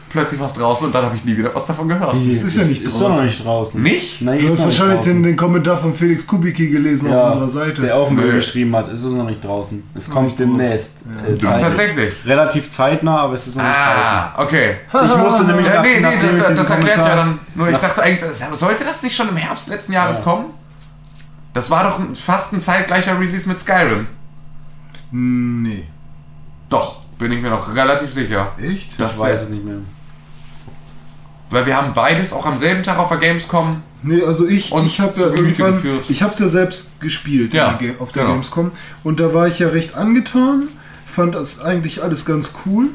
plötzlich 0.08 0.40
warst 0.40 0.56
draußen 0.58 0.86
und 0.86 0.94
dann 0.94 1.04
habe 1.04 1.16
ich 1.16 1.24
nie 1.24 1.36
wieder 1.36 1.54
was 1.54 1.66
davon 1.66 1.88
gehört. 1.88 2.14
Es 2.30 2.42
ist 2.42 2.56
ja 2.56 2.64
nicht 2.64 2.82
ist 2.82 2.94
doch 2.94 3.00
noch 3.00 3.08
draußen. 3.10 3.26
nicht 3.26 3.44
draußen. 3.44 3.82
Nicht? 3.82 4.22
Nein, 4.22 4.38
Du 4.40 4.48
hast 4.52 4.64
wahrscheinlich 4.64 5.00
den, 5.00 5.04
draußen. 5.14 5.22
den 5.24 5.36
Kommentar 5.36 5.76
von 5.76 5.94
Felix 5.94 6.26
Kubicki 6.26 6.68
gelesen 6.68 7.10
ja, 7.10 7.28
auf 7.28 7.36
unserer 7.40 7.64
Seite. 7.66 7.82
Der 7.82 7.96
auch 7.96 8.10
Müll 8.10 8.32
geschrieben 8.32 8.74
hat, 8.76 8.88
ist 8.88 9.02
es 9.04 9.12
noch 9.12 9.24
nicht 9.26 9.44
draußen. 9.44 9.82
Es 9.94 10.08
kommt 10.08 10.30
draußen. 10.32 10.38
demnächst. 10.58 10.92
Äh, 11.26 11.32
Du, 11.32 11.38
zeitlich. 11.46 11.62
tatsächlich. 11.62 12.14
Relativ 12.24 12.70
zeitnah, 12.70 13.18
aber 13.20 13.34
es 13.34 13.46
ist 13.46 13.56
noch 13.56 13.64
nicht 13.64 13.72
Ah, 13.76 14.34
okay. 14.42 14.76
draußen. 14.90 15.10
Ich 15.10 15.16
musste 15.22 15.44
nämlich 15.46 15.66
Ja, 15.66 15.74
nach, 15.74 15.82
nee, 15.82 15.94
nee, 15.96 16.00
nachdem 16.00 16.36
ich 16.38 16.42
das, 16.44 16.56
das 16.58 16.70
erklärt 16.70 16.96
ja 16.96 17.02
Kommentar- 17.02 17.16
dann. 17.16 17.38
Nur 17.54 17.66
ich 17.68 17.72
nach- 17.74 17.80
dachte 17.80 18.02
eigentlich, 18.02 18.20
das, 18.20 18.58
sollte 18.58 18.84
das 18.84 19.02
nicht 19.02 19.14
schon 19.16 19.28
im 19.28 19.36
Herbst 19.36 19.68
letzten 19.68 19.92
Jahres 19.92 20.22
kommen? 20.22 20.46
Das 21.54 21.70
war 21.70 21.84
doch 21.84 22.00
fast 22.18 22.52
ein 22.52 22.60
zeitgleicher 22.60 23.18
Release 23.18 23.48
mit 23.48 23.58
Skyrim. 23.58 24.06
Nee. 25.10 25.86
Doch, 26.68 27.00
bin 27.18 27.32
ich 27.32 27.40
mir 27.40 27.50
noch 27.50 27.74
relativ 27.74 28.12
sicher. 28.12 28.48
Echt? 28.60 28.90
Das 28.98 29.14
Ich 29.14 29.20
weiß 29.20 29.42
es 29.42 29.48
nicht 29.50 29.64
mehr. 29.64 29.76
Weil 31.50 31.66
wir 31.66 31.76
haben 31.76 31.94
beides 31.94 32.32
auch 32.32 32.44
am 32.46 32.58
selben 32.58 32.82
Tag 32.82 32.98
auf 32.98 33.08
der 33.08 33.18
Gamescom. 33.18 33.82
Nee, 34.02 34.22
also 34.22 34.46
ich, 34.46 34.72
ich 34.74 35.00
habe 35.00 35.12
ja 35.20 35.26
irgendwann, 35.26 35.74
geführt. 35.76 36.06
ich 36.08 36.22
habe 36.22 36.32
es 36.34 36.38
ja 36.40 36.48
selbst 36.48 37.00
gespielt 37.00 37.52
Ja, 37.54 37.74
der 37.74 38.00
auf 38.00 38.12
der 38.12 38.22
genau. 38.22 38.34
Gamescom 38.34 38.70
und 39.04 39.20
da 39.20 39.32
war 39.34 39.46
ich 39.48 39.58
ja 39.58 39.68
recht 39.68 39.94
angetan, 39.96 40.64
fand 41.04 41.34
das 41.34 41.60
eigentlich 41.60 42.02
alles 42.02 42.24
ganz 42.24 42.54
cool. 42.66 42.88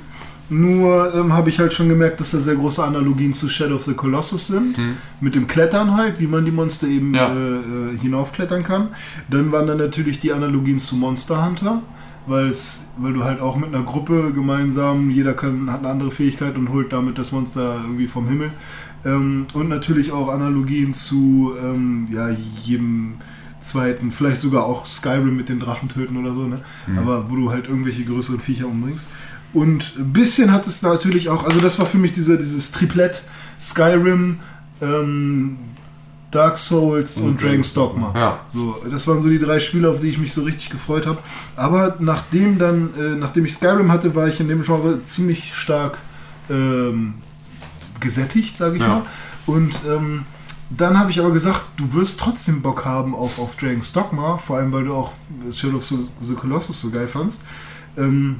Nur 0.49 1.13
ähm, 1.15 1.31
habe 1.31 1.49
ich 1.49 1.59
halt 1.59 1.71
schon 1.73 1.87
gemerkt, 1.87 2.19
dass 2.19 2.31
da 2.31 2.39
sehr 2.39 2.55
große 2.55 2.83
Analogien 2.83 3.31
zu 3.31 3.47
Shadow 3.47 3.75
of 3.75 3.83
the 3.83 3.93
Colossus 3.93 4.47
sind. 4.47 4.75
Mit 5.21 5.33
dem 5.33 5.47
Klettern 5.47 5.95
halt, 5.95 6.19
wie 6.19 6.27
man 6.27 6.43
die 6.43 6.51
Monster 6.51 6.87
eben 6.87 7.09
Mhm. 7.09 7.15
Ja. 7.15 7.33
äh, 7.33 7.55
äh, 7.55 7.97
hinaufklettern 8.01 8.61
kann. 8.63 8.89
Dann 9.29 9.51
waren 9.53 9.67
dann 9.67 9.77
natürlich 9.77 10.19
die 10.19 10.33
Analogien 10.33 10.77
zu 10.77 10.97
Monster 10.97 11.45
Hunter, 11.45 11.81
weil 12.31 13.13
du 13.13 13.23
halt 13.23 13.41
auch 13.41 13.55
mit 13.57 13.73
einer 13.73 13.83
Gruppe 13.83 14.31
gemeinsam, 14.33 15.09
jeder 15.09 15.33
kann, 15.33 15.71
hat 15.71 15.79
eine 15.79 15.89
andere 15.89 16.11
Fähigkeit 16.11 16.55
und 16.55 16.69
holt 16.69 16.91
damit 16.91 17.17
das 17.17 17.31
Monster 17.31 17.79
irgendwie 17.83 18.07
vom 18.07 18.27
Himmel. 18.27 18.51
Ähm, 19.05 19.45
und 19.53 19.69
natürlich 19.69 20.11
auch 20.11 20.29
Analogien 20.29 20.93
zu 20.93 21.53
ähm, 21.61 22.07
ja, 22.11 22.29
jedem 22.29 23.15
zweiten, 23.59 24.11
vielleicht 24.11 24.41
sogar 24.41 24.65
auch 24.65 24.85
Skyrim 24.85 25.35
mit 25.35 25.49
den 25.49 25.59
Drachen 25.59 25.89
töten 25.89 26.17
oder 26.17 26.33
so, 26.33 26.47
ne? 26.47 26.61
Aber 26.97 27.29
wo 27.29 27.35
du 27.35 27.51
halt 27.51 27.67
irgendwelche 27.67 28.03
größeren 28.03 28.39
Viecher 28.39 28.67
umbringst. 28.67 29.07
Und 29.53 29.95
ein 29.99 30.13
bisschen 30.13 30.51
hat 30.51 30.65
es 30.65 30.81
natürlich 30.81 31.29
auch, 31.29 31.43
also 31.43 31.59
das 31.59 31.77
war 31.77 31.85
für 31.85 31.97
mich 31.97 32.13
diese, 32.13 32.37
dieses 32.37 32.71
Triplett 32.71 33.23
Skyrim, 33.59 34.39
ähm, 34.81 35.57
Dark 36.31 36.57
Souls 36.57 37.17
und, 37.17 37.41
Dragon's 37.43 37.73
Dogma. 37.73 38.13
Ja. 38.15 38.39
So, 38.53 38.77
das 38.89 39.05
waren 39.07 39.21
so 39.21 39.27
die 39.29 39.37
drei 39.39 39.59
Spiele, 39.59 39.89
auf 39.89 39.99
die 39.99 40.07
ich 40.09 40.17
mich 40.17 40.33
so 40.33 40.41
richtig 40.43 40.69
gefreut 40.69 41.05
habe. 41.05 41.19
Aber 41.55 41.97
nachdem 41.99 42.57
dann, 42.57 42.89
äh, 42.95 43.15
nachdem 43.17 43.45
ich 43.45 43.53
Skyrim 43.55 43.91
hatte, 43.91 44.15
war 44.15 44.27
ich 44.27 44.39
in 44.39 44.47
dem 44.47 44.63
Genre 44.63 45.03
ziemlich 45.03 45.53
stark 45.53 45.97
ähm, 46.49 47.15
gesättigt, 47.99 48.57
sage 48.57 48.77
ich 48.77 48.81
Ja. 48.81 48.87
mal. 48.87 49.01
Und 49.45 49.77
ähm, 49.87 50.25
dann 50.69 50.97
habe 50.97 51.11
ich 51.11 51.19
aber 51.19 51.31
gesagt, 51.31 51.61
du 51.75 51.93
wirst 51.93 52.19
trotzdem 52.19 52.61
Bock 52.61 52.85
haben 52.85 53.13
auf, 53.13 53.37
auf 53.39 53.57
Dragon's 53.57 53.91
Dogma, 53.91 54.37
vor 54.37 54.57
allem 54.57 54.71
weil 54.71 54.85
du 54.85 54.93
auch 54.93 55.11
Shadow 55.51 55.77
of 55.77 55.85
the, 55.85 55.97
the 56.19 56.33
Colossus 56.35 56.79
so 56.79 56.89
geil 56.91 57.09
fandst. 57.09 57.41
Ähm, 57.97 58.39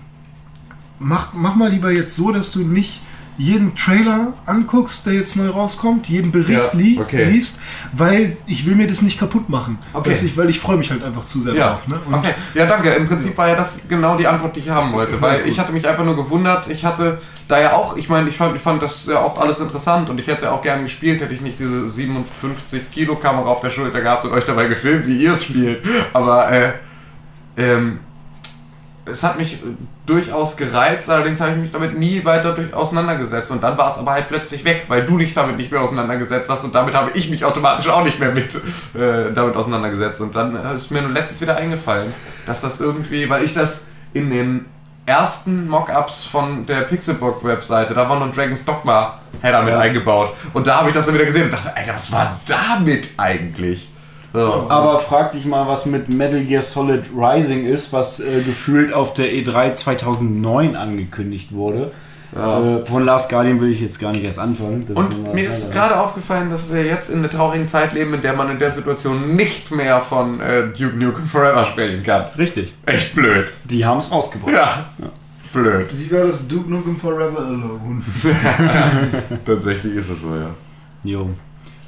mach, 0.98 1.34
mach 1.34 1.56
mal 1.56 1.70
lieber 1.70 1.92
jetzt 1.92 2.16
so, 2.16 2.32
dass 2.32 2.52
du 2.52 2.60
nicht 2.62 3.02
jeden 3.42 3.76
Trailer 3.76 4.34
anguckst, 4.46 5.06
der 5.08 5.14
jetzt 5.14 5.36
neu 5.36 5.50
rauskommt, 5.50 6.08
jeden 6.08 6.32
Bericht 6.32 6.74
Ja, 6.74 6.78
li 6.80 7.00
okay. 7.00 7.24
liest, 7.26 7.60
weil 7.92 8.38
ich 8.46 8.68
will 8.68 8.76
mir 8.76 8.86
das 8.86 9.02
nicht 9.02 9.20
kaputt 9.20 9.50
machen. 9.50 9.80
Okay. 9.94 10.12
Ich, 10.12 10.38
weil 10.38 10.50
ich 10.52 10.60
freue 10.60 10.78
mich 10.78 10.92
halt 10.92 11.04
einfach 11.04 11.24
zu 11.24 11.42
sehr 11.42 11.56
Ja. 11.56 11.72
drauf. 11.72 11.88
Ne? 11.88 12.00
Okay. 12.12 12.34
Ja, 12.54 12.68
danke. 12.68 12.90
Im 12.92 13.08
Prinzip 13.08 13.36
war 13.38 13.48
ja 13.48 13.56
das 13.56 13.82
genau 13.90 14.16
die 14.16 14.28
Antwort, 14.28 14.56
die 14.56 14.60
ich 14.60 14.70
haben 14.70 14.94
wollte. 14.94 15.20
Weil 15.20 15.42
ich 15.48 15.60
hatte 15.60 15.72
mich 15.72 15.88
einfach 15.88 16.06
nur 16.06 16.16
gewundert. 16.16 16.68
Ich 16.70 16.86
hatte 16.86 17.20
da 17.48 17.60
ja 17.60 17.74
auch, 17.74 17.98
ich 17.98 18.10
meine, 18.10 18.30
ich 18.30 18.38
fand, 18.38 18.56
ich 18.56 18.62
fand 18.62 18.82
das 18.82 19.08
ja 19.08 19.20
auch 19.20 19.40
alles 19.42 19.60
interessant 19.60 20.10
und 20.12 20.20
ich 20.20 20.28
hätte 20.28 20.38
es 20.38 20.44
ja 20.44 20.52
auch 20.52 20.62
gerne 20.62 20.84
gespielt, 20.84 21.20
hätte 21.20 21.34
ich 21.34 21.42
nicht 21.42 21.60
diese 21.60 21.90
57 21.90 22.92
Kilo 22.92 23.16
Kamera 23.16 23.50
auf 23.50 23.62
der 23.62 23.72
Schulter 23.72 24.02
gehabt 24.02 24.24
und 24.24 24.32
euch 24.32 24.46
dabei 24.46 24.68
gefilmt, 24.68 25.08
wie 25.08 25.18
ihr 25.18 25.34
es 25.34 25.44
spielt. 25.44 25.84
Aber 26.14 26.52
äh, 26.52 26.74
ähm, 27.58 28.00
es 29.06 29.24
hat 29.24 29.38
mich 29.38 29.56
äh, 29.56 29.58
durchaus 30.06 30.58
gereizt, 30.58 31.10
allerdings 31.10 31.42
habe 31.42 31.52
ich 31.52 31.58
mich 31.58 31.72
damit 31.72 31.98
nie 31.98 32.24
weiter 32.24 32.54
durch 32.54 32.74
auseinandergesetzt. 32.74 33.52
Und 33.52 33.64
dann 33.64 33.78
war 33.78 33.90
es 33.90 33.98
aber 33.98 34.12
halt 34.12 34.28
plötzlich 34.28 34.64
weg, 34.64 34.86
weil 34.88 35.06
du 35.06 35.18
dich 35.18 35.34
damit 35.34 35.58
nicht 35.58 35.72
mehr 35.72 35.82
auseinandergesetzt 35.82 36.50
hast 36.50 36.64
und 36.64 36.76
damit 36.76 36.94
habe 36.96 37.12
ich 37.14 37.30
mich 37.30 37.44
automatisch 37.46 37.90
auch 37.90 38.04
nicht 38.04 38.20
mehr 38.20 38.32
mit 38.32 38.56
äh, 38.56 39.34
damit 39.34 39.56
auseinandergesetzt. 39.56 40.22
Und 40.22 40.36
dann 40.36 40.56
ist 40.76 40.92
mir 40.92 41.02
nur 41.02 41.12
letztens 41.12 41.42
wieder 41.42 41.58
eingefallen, 41.58 42.14
dass 42.46 42.62
das 42.62 42.80
irgendwie, 42.80 43.30
weil 43.30 43.44
ich 43.44 43.54
das 43.54 43.88
in 44.14 44.30
den 44.30 44.66
ersten 45.06 45.68
Mockups 45.68 46.24
von 46.24 46.66
der 46.66 46.82
Pixelbook-Webseite, 46.82 47.94
da 47.94 48.08
war 48.08 48.20
noch 48.20 48.34
Dragon's 48.34 48.66
Dogma 48.66 49.20
Header 49.42 49.64
mit 49.64 49.74
eingebaut. 49.74 50.36
Und 50.54 50.68
da 50.68 50.78
habe 50.78 50.90
ich 50.90 50.96
das 50.96 51.06
dann 51.06 51.16
wieder 51.16 51.26
gesehen 51.26 51.46
und 51.46 51.54
dachte, 51.54 51.76
Alter, 51.76 51.96
was 51.96 52.12
war 52.12 52.40
damit 52.48 53.10
eigentlich? 53.18 53.91
So. 54.34 54.66
Aber 54.70 55.00
frag 55.00 55.34
dich 55.34 55.46
mal, 55.46 55.68
was 55.68 55.86
mit 55.86 56.08
Metal 56.10 56.42
Gear 56.44 56.62
Solid 56.62 57.04
Rising 57.16 57.66
ist, 57.66 57.92
was 57.92 58.20
äh, 58.22 58.42
gefühlt 58.46 58.94
auf 58.94 59.14
der 59.14 59.28
E3 59.34 59.74
2009 59.74 60.76
angekündigt 60.76 61.54
wurde. 61.54 61.92
Äh, 62.34 62.86
von 62.86 63.04
Last 63.04 63.30
Guardian 63.30 63.60
will 63.60 63.70
ich 63.70 63.82
jetzt 63.82 64.00
gar 64.00 64.14
nicht 64.14 64.24
erst 64.24 64.40
anfangen. 64.40 64.86
Das 64.88 64.96
ist 64.98 65.12
Und 65.12 65.20
immer- 65.20 65.34
mir 65.34 65.44
ist 65.50 65.74
gerade 65.74 66.00
aufgefallen, 66.00 66.50
dass 66.50 66.74
wir 66.74 66.86
jetzt 66.86 67.10
in 67.10 67.20
einer 67.20 67.30
traurigen 67.30 67.68
Zeit 67.68 67.92
leben, 67.92 68.14
in 68.14 68.22
der 68.22 68.32
man 68.32 68.50
in 68.50 68.58
der 68.58 68.72
Situation 68.72 69.36
nicht 69.36 69.70
mehr 69.72 70.00
von 70.00 70.40
äh, 70.40 70.68
Duke 70.68 70.96
Nukem 70.96 71.26
Forever 71.26 71.66
sprechen 71.66 72.02
kann. 72.04 72.24
Richtig. 72.38 72.74
Echt 72.86 73.14
blöd. 73.16 73.52
Die 73.66 73.84
haben 73.86 73.98
es 73.98 74.10
rausgebracht. 74.10 74.54
Ja. 74.54 74.86
Blöd. 75.52 75.88
Wie 76.00 76.10
war 76.16 76.24
das? 76.24 76.48
Duke 76.48 76.72
Nukem 76.72 76.96
Forever 76.96 77.38
Alone. 77.40 78.02
Tatsächlich 79.46 79.96
ist 79.96 80.10
es 80.10 80.22
so, 80.22 80.30
ja. 80.30 80.56
Jo. 81.04 81.30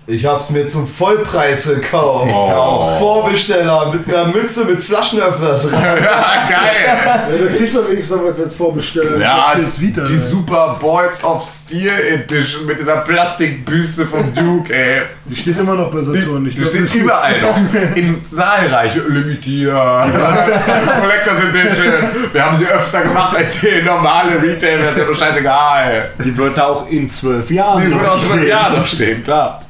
Ich 0.05 0.25
hab's 0.25 0.49
mir 0.49 0.67
zum 0.67 0.85
Vollpreis 0.85 1.69
gekauft. 1.69 2.29
Oh. 2.29 2.87
Vorbesteller 2.99 3.93
mit 3.93 4.13
einer 4.13 4.25
Mütze 4.27 4.65
mit 4.65 4.81
Flaschenöffner 4.81 5.59
dran. 5.59 5.81
ja, 5.81 6.49
geil. 6.49 6.83
Ja, 6.85 7.17
da 7.37 7.55
kriegt 7.55 7.73
man 7.73 7.87
wenigstens 7.87 8.17
noch 8.17 8.25
was 8.25 8.39
als 8.39 8.55
Vorbesteller. 8.57 9.17
Ja, 9.17 9.55
das 9.55 9.79
Vita. 9.79 10.03
die 10.03 10.15
ey. 10.15 10.19
Super 10.19 10.77
Boys 10.81 11.23
of 11.23 11.45
Steel 11.45 11.89
Edition 11.89 12.65
mit 12.65 12.79
dieser 12.79 12.97
Plastikbüste 12.97 14.05
von 14.05 14.33
Duke, 14.33 14.73
ey. 14.73 15.03
Die 15.23 15.35
steht 15.37 15.57
immer 15.57 15.75
noch 15.75 15.89
bei 15.89 16.01
Saturn. 16.01 16.43
Die 16.43 16.51
glaub, 16.51 16.69
steht 16.69 16.95
überall 16.95 17.41
noch. 17.41 17.57
In 17.95 18.25
zahlreiche 18.25 18.99
limitiert. 19.07 19.73
Collectors 19.73 21.39
Edition. 21.49 22.09
Wir 22.33 22.45
haben 22.45 22.57
sie 22.57 22.67
öfter 22.67 23.03
gemacht 23.03 23.37
als 23.37 23.57
die 23.61 23.81
normale 23.85 24.41
Retail-Version. 24.41 25.15
Scheißegal. 25.15 26.11
Die 26.25 26.37
wird 26.37 26.57
da 26.57 26.67
auch 26.67 26.89
in 26.89 27.09
zwölf 27.09 27.49
Jahren. 27.49 27.81
Die 27.81 27.87
noch 27.87 27.99
würde 27.99 28.11
auch 28.11 28.19
schon 28.19 28.39
stehen. 28.39 28.47
Jahr 28.47 28.69
noch 28.71 28.85
stehen, 28.85 29.23
klar. 29.23 29.62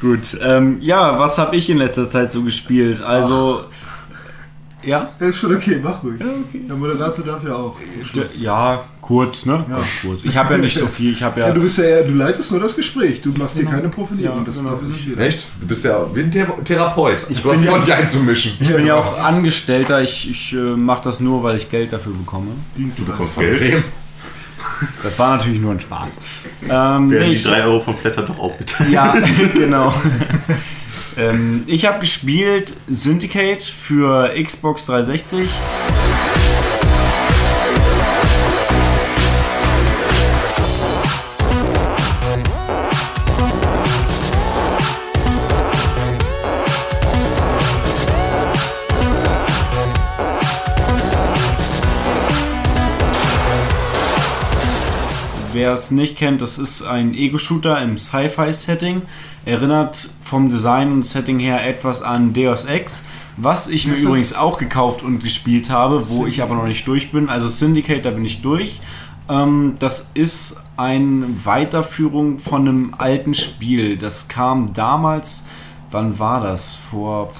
Gut, 0.00 0.38
ähm, 0.42 0.78
ja, 0.80 1.18
was 1.18 1.38
habe 1.38 1.56
ich 1.56 1.68
in 1.70 1.78
letzter 1.78 2.08
Zeit 2.08 2.32
so 2.32 2.42
gespielt? 2.42 3.00
Also, 3.02 3.64
ja, 4.82 5.10
Ja, 5.18 5.26
ist 5.28 5.36
schon 5.38 5.54
okay, 5.56 5.80
mach 5.82 6.02
ruhig. 6.04 6.20
Der 6.52 6.76
Moderator 6.76 7.24
darf 7.24 7.42
ja 7.42 7.54
auch. 7.54 7.74
ja, 8.40 8.84
kurz, 9.00 9.46
ne? 9.46 9.64
Ganz 9.68 9.86
kurz. 10.02 10.20
Ich 10.24 10.36
habe 10.36 10.54
ja 10.54 10.58
nicht 10.60 10.76
so 10.76 10.86
viel. 10.86 11.12
Ich 11.12 11.22
habe 11.22 11.40
ja, 11.40 11.48
Ja, 11.48 11.54
du 11.54 11.62
bist 11.62 11.78
ja 11.78 12.02
du 12.02 12.12
leitest 12.14 12.50
nur 12.50 12.60
das 12.60 12.76
Gespräch. 12.76 13.22
Du 13.22 13.30
machst 13.30 13.56
hier 13.56 13.64
keine 13.66 13.88
Profilierung. 13.88 14.38
Ja, 14.40 14.44
das 14.44 14.58
genau. 14.58 14.72
dafür 14.72 14.88
sind 14.88 15.06
wir. 15.16 15.18
Echt? 15.18 15.46
Du 15.58 15.66
bist 15.66 15.84
ja 15.86 16.04
wie 16.14 16.20
ein 16.20 16.30
Thera- 16.30 16.62
Therapeut. 16.64 17.24
Ich 17.30 17.40
du 17.40 17.50
hast 17.50 17.60
dich 17.60 17.66
ja- 17.66 17.72
auch 17.74 17.78
nicht 17.80 17.92
einzumischen. 17.92 18.52
ich 18.60 18.74
bin 18.74 18.84
ja 18.86 18.96
auch 18.96 19.18
Angestellter. 19.18 20.02
Ich, 20.02 20.30
ich 20.30 20.52
äh, 20.52 20.56
mache 20.76 21.04
das 21.04 21.18
nur, 21.20 21.42
weil 21.42 21.56
ich 21.56 21.70
Geld 21.70 21.90
dafür 21.92 22.12
bekomme. 22.12 22.48
Dienstleister. 22.76 23.12
bekommst 23.12 23.38
Geld. 23.38 23.58
Problem. 23.60 23.84
Das 25.02 25.18
war 25.18 25.36
natürlich 25.36 25.60
nur 25.60 25.72
ein 25.72 25.80
Spaß. 25.80 26.18
Ähm, 26.66 26.70
Werden 26.70 27.08
nee, 27.10 27.26
die 27.26 27.32
ich, 27.34 27.42
3 27.42 27.64
Euro 27.64 27.78
vom 27.78 27.94
Flatter 27.94 28.22
doch 28.22 28.38
aufgeteilt. 28.38 28.90
ja, 28.90 29.14
genau. 29.52 29.92
ähm, 31.18 31.62
ich 31.66 31.84
habe 31.84 32.00
gespielt 32.00 32.72
Syndicate 32.88 33.62
für 33.62 34.32
Xbox 34.42 34.86
360. 34.86 35.50
Wer 55.64 55.72
es 55.72 55.90
nicht 55.90 56.18
kennt, 56.18 56.42
das 56.42 56.58
ist 56.58 56.82
ein 56.82 57.14
Ego-Shooter 57.14 57.80
im 57.80 57.98
Sci-Fi-Setting. 57.98 59.00
Erinnert 59.46 60.10
vom 60.20 60.50
Design 60.50 60.92
und 60.92 61.06
Setting 61.06 61.38
her 61.38 61.66
etwas 61.66 62.02
an 62.02 62.34
Deus 62.34 62.66
Ex, 62.66 63.06
was 63.38 63.68
ich 63.68 63.86
mir 63.86 63.94
Das 63.94 64.02
übrigens 64.02 64.34
auch 64.34 64.58
gekauft 64.58 65.02
und 65.02 65.20
gespielt 65.20 65.70
habe, 65.70 66.06
wo 66.10 66.26
ich 66.26 66.42
aber 66.42 66.54
noch 66.54 66.66
nicht 66.66 66.86
durch 66.86 67.12
bin. 67.12 67.30
Also 67.30 67.48
Syndicate, 67.48 68.04
da 68.04 68.10
bin 68.10 68.26
ich 68.26 68.42
durch. 68.42 68.82
Ähm, 69.30 69.76
das 69.78 70.10
ist 70.12 70.62
eine 70.76 71.28
Weiterführung 71.44 72.40
von 72.40 72.68
einem 72.68 72.94
alten 72.98 73.32
Spiel. 73.32 73.96
Das 73.96 74.28
kam 74.28 74.74
damals, 74.74 75.48
wann 75.90 76.18
war 76.18 76.42
das? 76.42 76.74
Vor. 76.90 77.32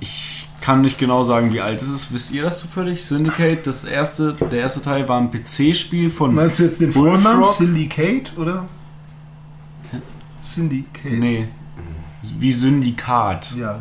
Ich 0.00 0.35
kann 0.66 0.80
nicht 0.80 0.98
genau 0.98 1.24
sagen, 1.24 1.52
wie 1.54 1.60
alt 1.60 1.80
es 1.80 1.88
ist. 1.88 2.12
Wisst 2.12 2.32
ihr 2.32 2.42
das 2.42 2.58
zufällig? 2.58 3.04
Syndicate, 3.04 3.64
das 3.64 3.84
erste, 3.84 4.32
der 4.50 4.58
erste 4.58 4.82
Teil 4.82 5.08
war 5.08 5.20
ein 5.20 5.30
PC-Spiel 5.30 6.10
von. 6.10 6.34
Meinst 6.34 6.58
du 6.58 6.64
jetzt 6.64 6.80
den? 6.80 6.90
Vornamen 6.90 7.44
Syndicate 7.44 8.32
oder? 8.36 8.64
Syndicate. 10.40 11.12
Nee. 11.12 11.48
Wie 12.40 12.52
Syndikat. 12.52 13.52
Ja. 13.56 13.80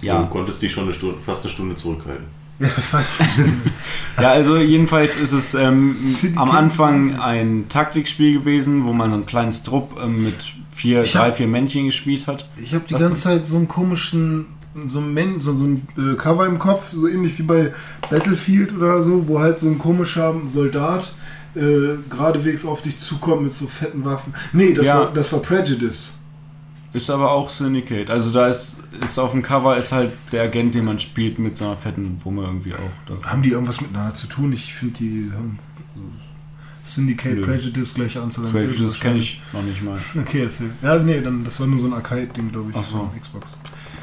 Ja. 0.00 0.22
Du 0.22 0.26
konntest 0.28 0.60
dich 0.60 0.72
schon 0.72 0.84
eine 0.84 0.94
Stunde, 0.94 1.18
fast 1.24 1.44
eine 1.44 1.52
Stunde 1.52 1.76
zurückhalten. 1.76 2.26
Ja, 2.58 2.68
fast. 2.68 3.10
Ja, 4.20 4.30
also 4.30 4.56
jedenfalls 4.58 5.16
ist 5.16 5.32
es 5.32 5.54
ähm, 5.54 5.96
Syndicate 6.04 6.40
am 6.42 6.50
Anfang 6.52 7.18
ein 7.18 7.66
Taktikspiel 7.68 8.32
gewesen, 8.40 8.84
wo 8.84 8.92
man 8.92 9.10
so 9.10 9.16
einen 9.16 9.26
kleinen 9.26 9.50
Trupp 9.64 9.96
ähm, 10.00 10.22
mit 10.24 10.36
vier, 10.72 11.02
Ich 11.02 11.14
hab- 11.16 11.22
drei, 11.26 11.32
vier 11.32 11.46
Männchen 11.48 11.86
gespielt 11.86 12.26
hat. 12.28 12.48
Ich 12.56 12.74
habe 12.74 12.84
die 12.88 12.94
Was 12.94 13.02
ganze 13.02 13.22
Zeit 13.22 13.46
so 13.46 13.56
einen 13.56 13.66
komischen, 13.68 14.46
so 14.86 14.98
ein, 15.00 15.14
Men 15.14 15.40
so, 15.40 15.54
so 15.56 15.64
ein 15.64 15.86
äh, 15.96 16.16
Cover 16.16 16.46
im 16.46 16.58
Kopf, 16.58 16.88
so 16.88 17.06
ähnlich 17.08 17.38
wie 17.38 17.42
bei 17.44 17.72
Battlefield 18.10 18.74
oder 18.76 19.02
so, 19.02 19.28
wo 19.28 19.40
halt 19.40 19.58
so 19.58 19.68
ein 19.68 19.78
komischer 19.78 20.34
Soldat 20.46 21.14
äh, 21.54 21.96
geradewegs 22.10 22.64
auf 22.66 22.82
dich 22.82 22.98
zukommt 22.98 23.42
mit 23.42 23.52
so 23.52 23.66
fetten 23.66 24.04
Waffen. 24.04 24.34
Nee, 24.52 24.74
das, 24.74 24.86
Ja. 24.86 24.98
war, 25.00 25.12
das 25.12 25.32
war 25.32 25.40
Prejudice. 25.40 26.14
Ist 26.92 27.10
aber 27.10 27.32
auch 27.32 27.48
Syndicate. 27.48 28.08
Also 28.10 28.30
da 28.30 28.48
ist, 28.48 28.76
ist 29.04 29.18
auf 29.18 29.32
dem 29.32 29.42
Cover 29.42 29.76
ist 29.76 29.90
halt 29.92 30.12
der 30.30 30.42
Agent, 30.44 30.74
den 30.74 30.84
man 30.84 31.00
spielt, 31.00 31.38
mit 31.40 31.56
so 31.56 31.64
einer 31.66 31.76
fetten 31.76 32.18
Wumme 32.22 32.42
irgendwie 32.44 32.72
auch. 32.74 32.90
Da. 33.20 33.28
Haben 33.30 33.42
die 33.42 33.50
irgendwas 33.50 33.80
miteinander 33.80 34.14
zu 34.14 34.28
tun? 34.28 34.52
Ich 34.52 34.72
finde, 34.74 34.94
die 34.98 35.30
haben 35.34 35.56
so 35.94 36.00
Syndicate, 36.82 37.34
Nö. 37.36 37.42
Prejudice, 37.46 37.94
gleiche 37.94 38.20
Anzahl 38.22 38.46
an 38.46 38.52
Prejudice 38.52 39.00
kenne 39.00 39.18
ich 39.18 39.40
noch 39.52 39.62
nicht 39.62 39.82
mal. 39.82 39.98
Okay, 40.20 40.42
erzähl. 40.42 40.70
Ja, 40.82 40.96
nee, 40.98 41.20
dann, 41.20 41.42
das 41.42 41.58
war 41.58 41.66
nur 41.66 41.78
so 41.78 41.86
ein 41.86 41.94
Arcade-Ding, 41.94 42.52
glaube 42.52 42.70
ich, 42.70 42.76
Ach 42.76 42.84
so. 42.84 43.10
Xbox. 43.18 43.56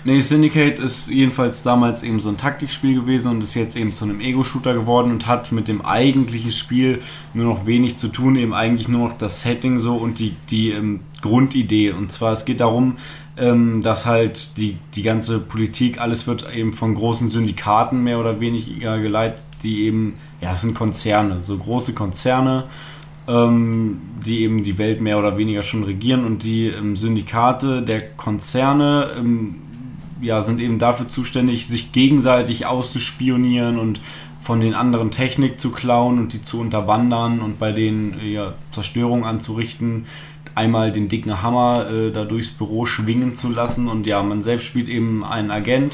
Nee, 0.03 0.19
Syndicate 0.19 0.79
ist 0.79 1.11
jedenfalls 1.11 1.61
damals 1.61 2.01
eben 2.01 2.21
so 2.21 2.29
ein 2.29 2.37
Taktikspiel 2.37 2.95
gewesen 2.95 3.29
und 3.29 3.43
ist 3.43 3.53
jetzt 3.53 3.75
eben 3.75 3.95
zu 3.95 4.03
einem 4.03 4.19
Ego-Shooter 4.19 4.73
geworden 4.73 5.11
und 5.11 5.27
hat 5.27 5.51
mit 5.51 5.67
dem 5.67 5.85
eigentlichen 5.85 6.51
Spiel 6.51 7.03
nur 7.35 7.45
noch 7.45 7.67
wenig 7.67 7.97
zu 7.97 8.07
tun, 8.07 8.35
eben 8.35 8.51
eigentlich 8.51 8.87
nur 8.87 9.09
noch 9.09 9.17
das 9.17 9.41
Setting 9.41 9.77
so 9.77 9.95
und 9.97 10.17
die, 10.17 10.35
die 10.49 10.71
ähm, 10.71 11.01
Grundidee. 11.21 11.91
Und 11.91 12.11
zwar, 12.11 12.33
es 12.33 12.45
geht 12.45 12.61
darum, 12.61 12.97
ähm, 13.37 13.81
dass 13.83 14.07
halt 14.07 14.57
die, 14.57 14.77
die 14.95 15.03
ganze 15.03 15.39
Politik, 15.39 16.01
alles 16.01 16.25
wird 16.25 16.51
eben 16.51 16.73
von 16.73 16.95
großen 16.95 17.29
Syndikaten 17.29 18.03
mehr 18.03 18.19
oder 18.19 18.39
weniger 18.39 18.99
geleitet, 18.99 19.43
die 19.61 19.83
eben, 19.83 20.15
ja, 20.41 20.53
es 20.53 20.61
sind 20.61 20.73
Konzerne, 20.73 21.43
so 21.43 21.55
große 21.57 21.93
Konzerne, 21.93 22.63
ähm, 23.27 24.01
die 24.25 24.41
eben 24.41 24.63
die 24.63 24.79
Welt 24.79 24.99
mehr 24.99 25.19
oder 25.19 25.37
weniger 25.37 25.61
schon 25.61 25.83
regieren 25.83 26.25
und 26.25 26.41
die 26.41 26.69
ähm, 26.69 26.95
Syndikate 26.95 27.83
der 27.83 28.01
Konzerne 28.01 29.11
ähm, 29.15 29.57
ja, 30.21 30.41
sind 30.41 30.59
eben 30.59 30.79
dafür 30.79 31.07
zuständig, 31.07 31.67
sich 31.67 31.91
gegenseitig 31.91 32.65
auszuspionieren 32.65 33.79
und 33.79 33.99
von 34.41 34.59
den 34.59 34.73
anderen 34.73 35.11
Technik 35.11 35.59
zu 35.59 35.71
klauen 35.71 36.17
und 36.17 36.33
die 36.33 36.43
zu 36.43 36.59
unterwandern 36.59 37.41
und 37.41 37.59
bei 37.59 37.71
denen 37.71 38.19
äh, 38.19 38.31
ja, 38.31 38.53
Zerstörung 38.71 39.25
anzurichten, 39.25 40.05
einmal 40.55 40.91
den 40.91 41.09
dicken 41.09 41.41
Hammer 41.41 41.89
äh, 41.89 42.11
da 42.11 42.25
durchs 42.25 42.51
Büro 42.51 42.85
schwingen 42.85 43.35
zu 43.35 43.49
lassen 43.49 43.87
und 43.87 44.07
ja, 44.07 44.21
man 44.23 44.41
selbst 44.41 44.65
spielt 44.65 44.89
eben 44.89 45.23
einen 45.23 45.51
Agent 45.51 45.93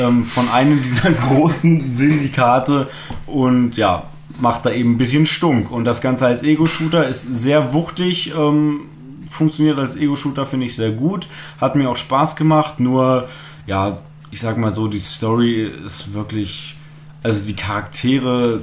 ähm, 0.00 0.24
von 0.24 0.48
einem 0.48 0.82
dieser 0.82 1.10
großen 1.12 1.92
Syndikate 1.92 2.88
und 3.26 3.76
ja, 3.76 4.04
macht 4.38 4.66
da 4.66 4.70
eben 4.70 4.92
ein 4.92 4.98
bisschen 4.98 5.26
Stunk. 5.26 5.70
Und 5.70 5.84
das 5.84 6.00
Ganze 6.00 6.26
als 6.26 6.42
Ego-Shooter 6.42 7.08
ist 7.08 7.22
sehr 7.22 7.74
wuchtig, 7.74 8.32
ähm, 8.36 8.82
funktioniert 9.28 9.78
als 9.78 9.96
Ego-Shooter, 9.96 10.46
finde 10.46 10.66
ich 10.66 10.74
sehr 10.74 10.92
gut, 10.92 11.26
hat 11.60 11.76
mir 11.76 11.90
auch 11.90 11.96
Spaß 11.96 12.36
gemacht, 12.36 12.80
nur 12.80 13.28
ja, 13.66 13.98
ich 14.30 14.40
sag 14.40 14.56
mal 14.58 14.72
so, 14.74 14.88
die 14.88 15.00
Story 15.00 15.70
ist 15.84 16.12
wirklich, 16.12 16.76
also 17.22 17.44
die 17.44 17.54
Charaktere, 17.54 18.62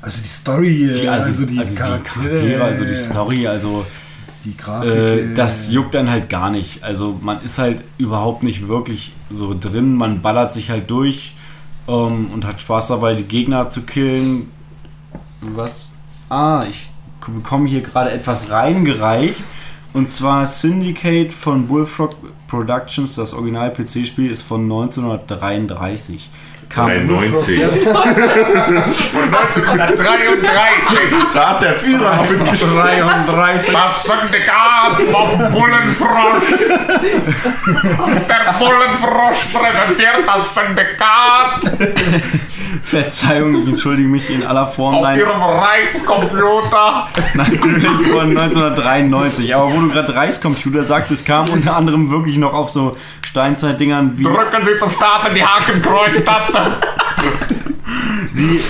Also 0.00 0.22
die 0.22 0.28
Story, 0.28 0.90
die, 0.94 1.08
also, 1.08 1.30
also, 1.30 1.46
die, 1.46 1.58
also 1.58 1.74
Charaktere, 1.76 2.24
Charaktere, 2.24 2.64
also 2.64 2.84
die 2.84 2.94
Story, 2.94 3.46
also 3.46 3.84
die 4.44 4.56
Grafik. 4.56 4.90
äh, 4.90 5.34
das 5.34 5.70
juckt 5.70 5.94
dann 5.94 6.08
halt 6.08 6.28
gar 6.28 6.50
nicht. 6.50 6.84
Also 6.84 7.18
man 7.20 7.42
ist 7.42 7.58
halt 7.58 7.82
überhaupt 7.98 8.42
nicht 8.42 8.68
wirklich 8.68 9.12
so 9.30 9.54
drin, 9.58 9.94
man 9.94 10.22
ballert 10.22 10.52
sich 10.52 10.70
halt 10.70 10.90
durch 10.90 11.34
ähm, 11.88 12.30
und 12.32 12.46
hat 12.46 12.60
Spaß 12.60 12.88
dabei, 12.88 13.14
die 13.14 13.24
Gegner 13.24 13.68
zu 13.68 13.82
killen. 13.82 14.50
Was? 15.40 15.86
Ah, 16.28 16.64
ich 16.68 16.88
bekomme 17.26 17.68
hier 17.68 17.82
gerade 17.82 18.10
etwas 18.10 18.50
reingereicht. 18.50 19.36
Und 19.98 20.10
zwar 20.12 20.46
Syndicate 20.46 21.32
von 21.32 21.66
Bullfrog 21.66 22.12
Productions, 22.46 23.16
das 23.16 23.34
Original-PC-Spiel 23.34 24.30
ist 24.30 24.44
von 24.44 24.62
1933. 24.62 26.30
Kam 26.68 26.86
93. 26.86 27.60
1933. 27.60 27.98
Da 31.34 31.48
hat 31.50 31.62
der 31.62 31.74
Führer 31.74 32.14
noch 32.14 32.30
mitgeschrieben. 32.30 32.76
33. 33.26 33.74
Das 33.74 34.04
Syndikat 34.04 35.02
vom 35.10 35.30
Bullenfrosch. 35.52 36.58
Der 38.28 38.54
Bullenfrosch 38.56 39.46
präsentiert 39.52 40.22
das 40.26 40.54
Syndikat 40.54 41.60
Verzeihung, 42.88 43.54
ich 43.62 43.68
entschuldige 43.68 44.08
mich 44.08 44.28
in 44.30 44.44
aller 44.46 44.66
Form. 44.66 44.96
auf 44.96 45.02
Nein, 45.02 45.18
ihrem 45.18 45.42
Reichscomputer. 45.42 47.08
Natürlich 47.34 47.84
von 48.08 48.30
1993. 48.36 49.54
Aber 49.54 49.72
wo 49.72 49.80
du 49.80 49.88
gerade 49.90 50.14
Reichscomputer 50.14 50.84
sagtest, 50.84 51.26
kam 51.26 51.48
unter 51.50 51.76
anderem 51.76 52.10
wirklich 52.10 52.38
noch 52.38 52.54
auf 52.54 52.70
so 52.70 52.96
Steinzeitdingern 53.26 54.16
wie, 54.18 54.22
Drücken 54.24 54.64
Sie 54.64 54.78
zum 54.78 54.90
Starten 54.90 55.34
die 55.34 55.44
Hakenkreuz-Taste. 55.44 56.60
wie 58.32 58.60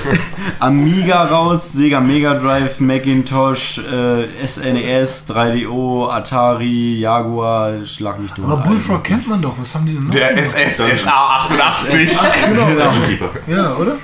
Amiga 0.60 1.24
raus, 1.24 1.72
Sega 1.72 2.00
Mega 2.00 2.34
Drive, 2.34 2.80
Macintosh, 2.80 3.78
äh, 3.78 4.46
SNES, 4.46 5.26
3DO, 5.28 6.10
Atari, 6.10 6.98
Jaguar, 6.98 7.86
Schlag 7.86 8.18
mich 8.18 8.32
durch. 8.32 8.48
Aber 8.48 8.62
Bullfrog 8.62 9.04
kennt 9.04 9.28
man 9.28 9.40
doch. 9.40 9.54
Was 9.58 9.74
haben 9.74 9.86
die 9.86 9.92
denn 9.94 10.04
noch? 10.06 10.10
Der? 10.10 10.36
SSSA 10.42 11.10
88. 11.10 12.10
Dungeon 12.48 13.06
Keeper. 13.08 13.30
Ja, 13.46 13.74
oder? 13.76 13.96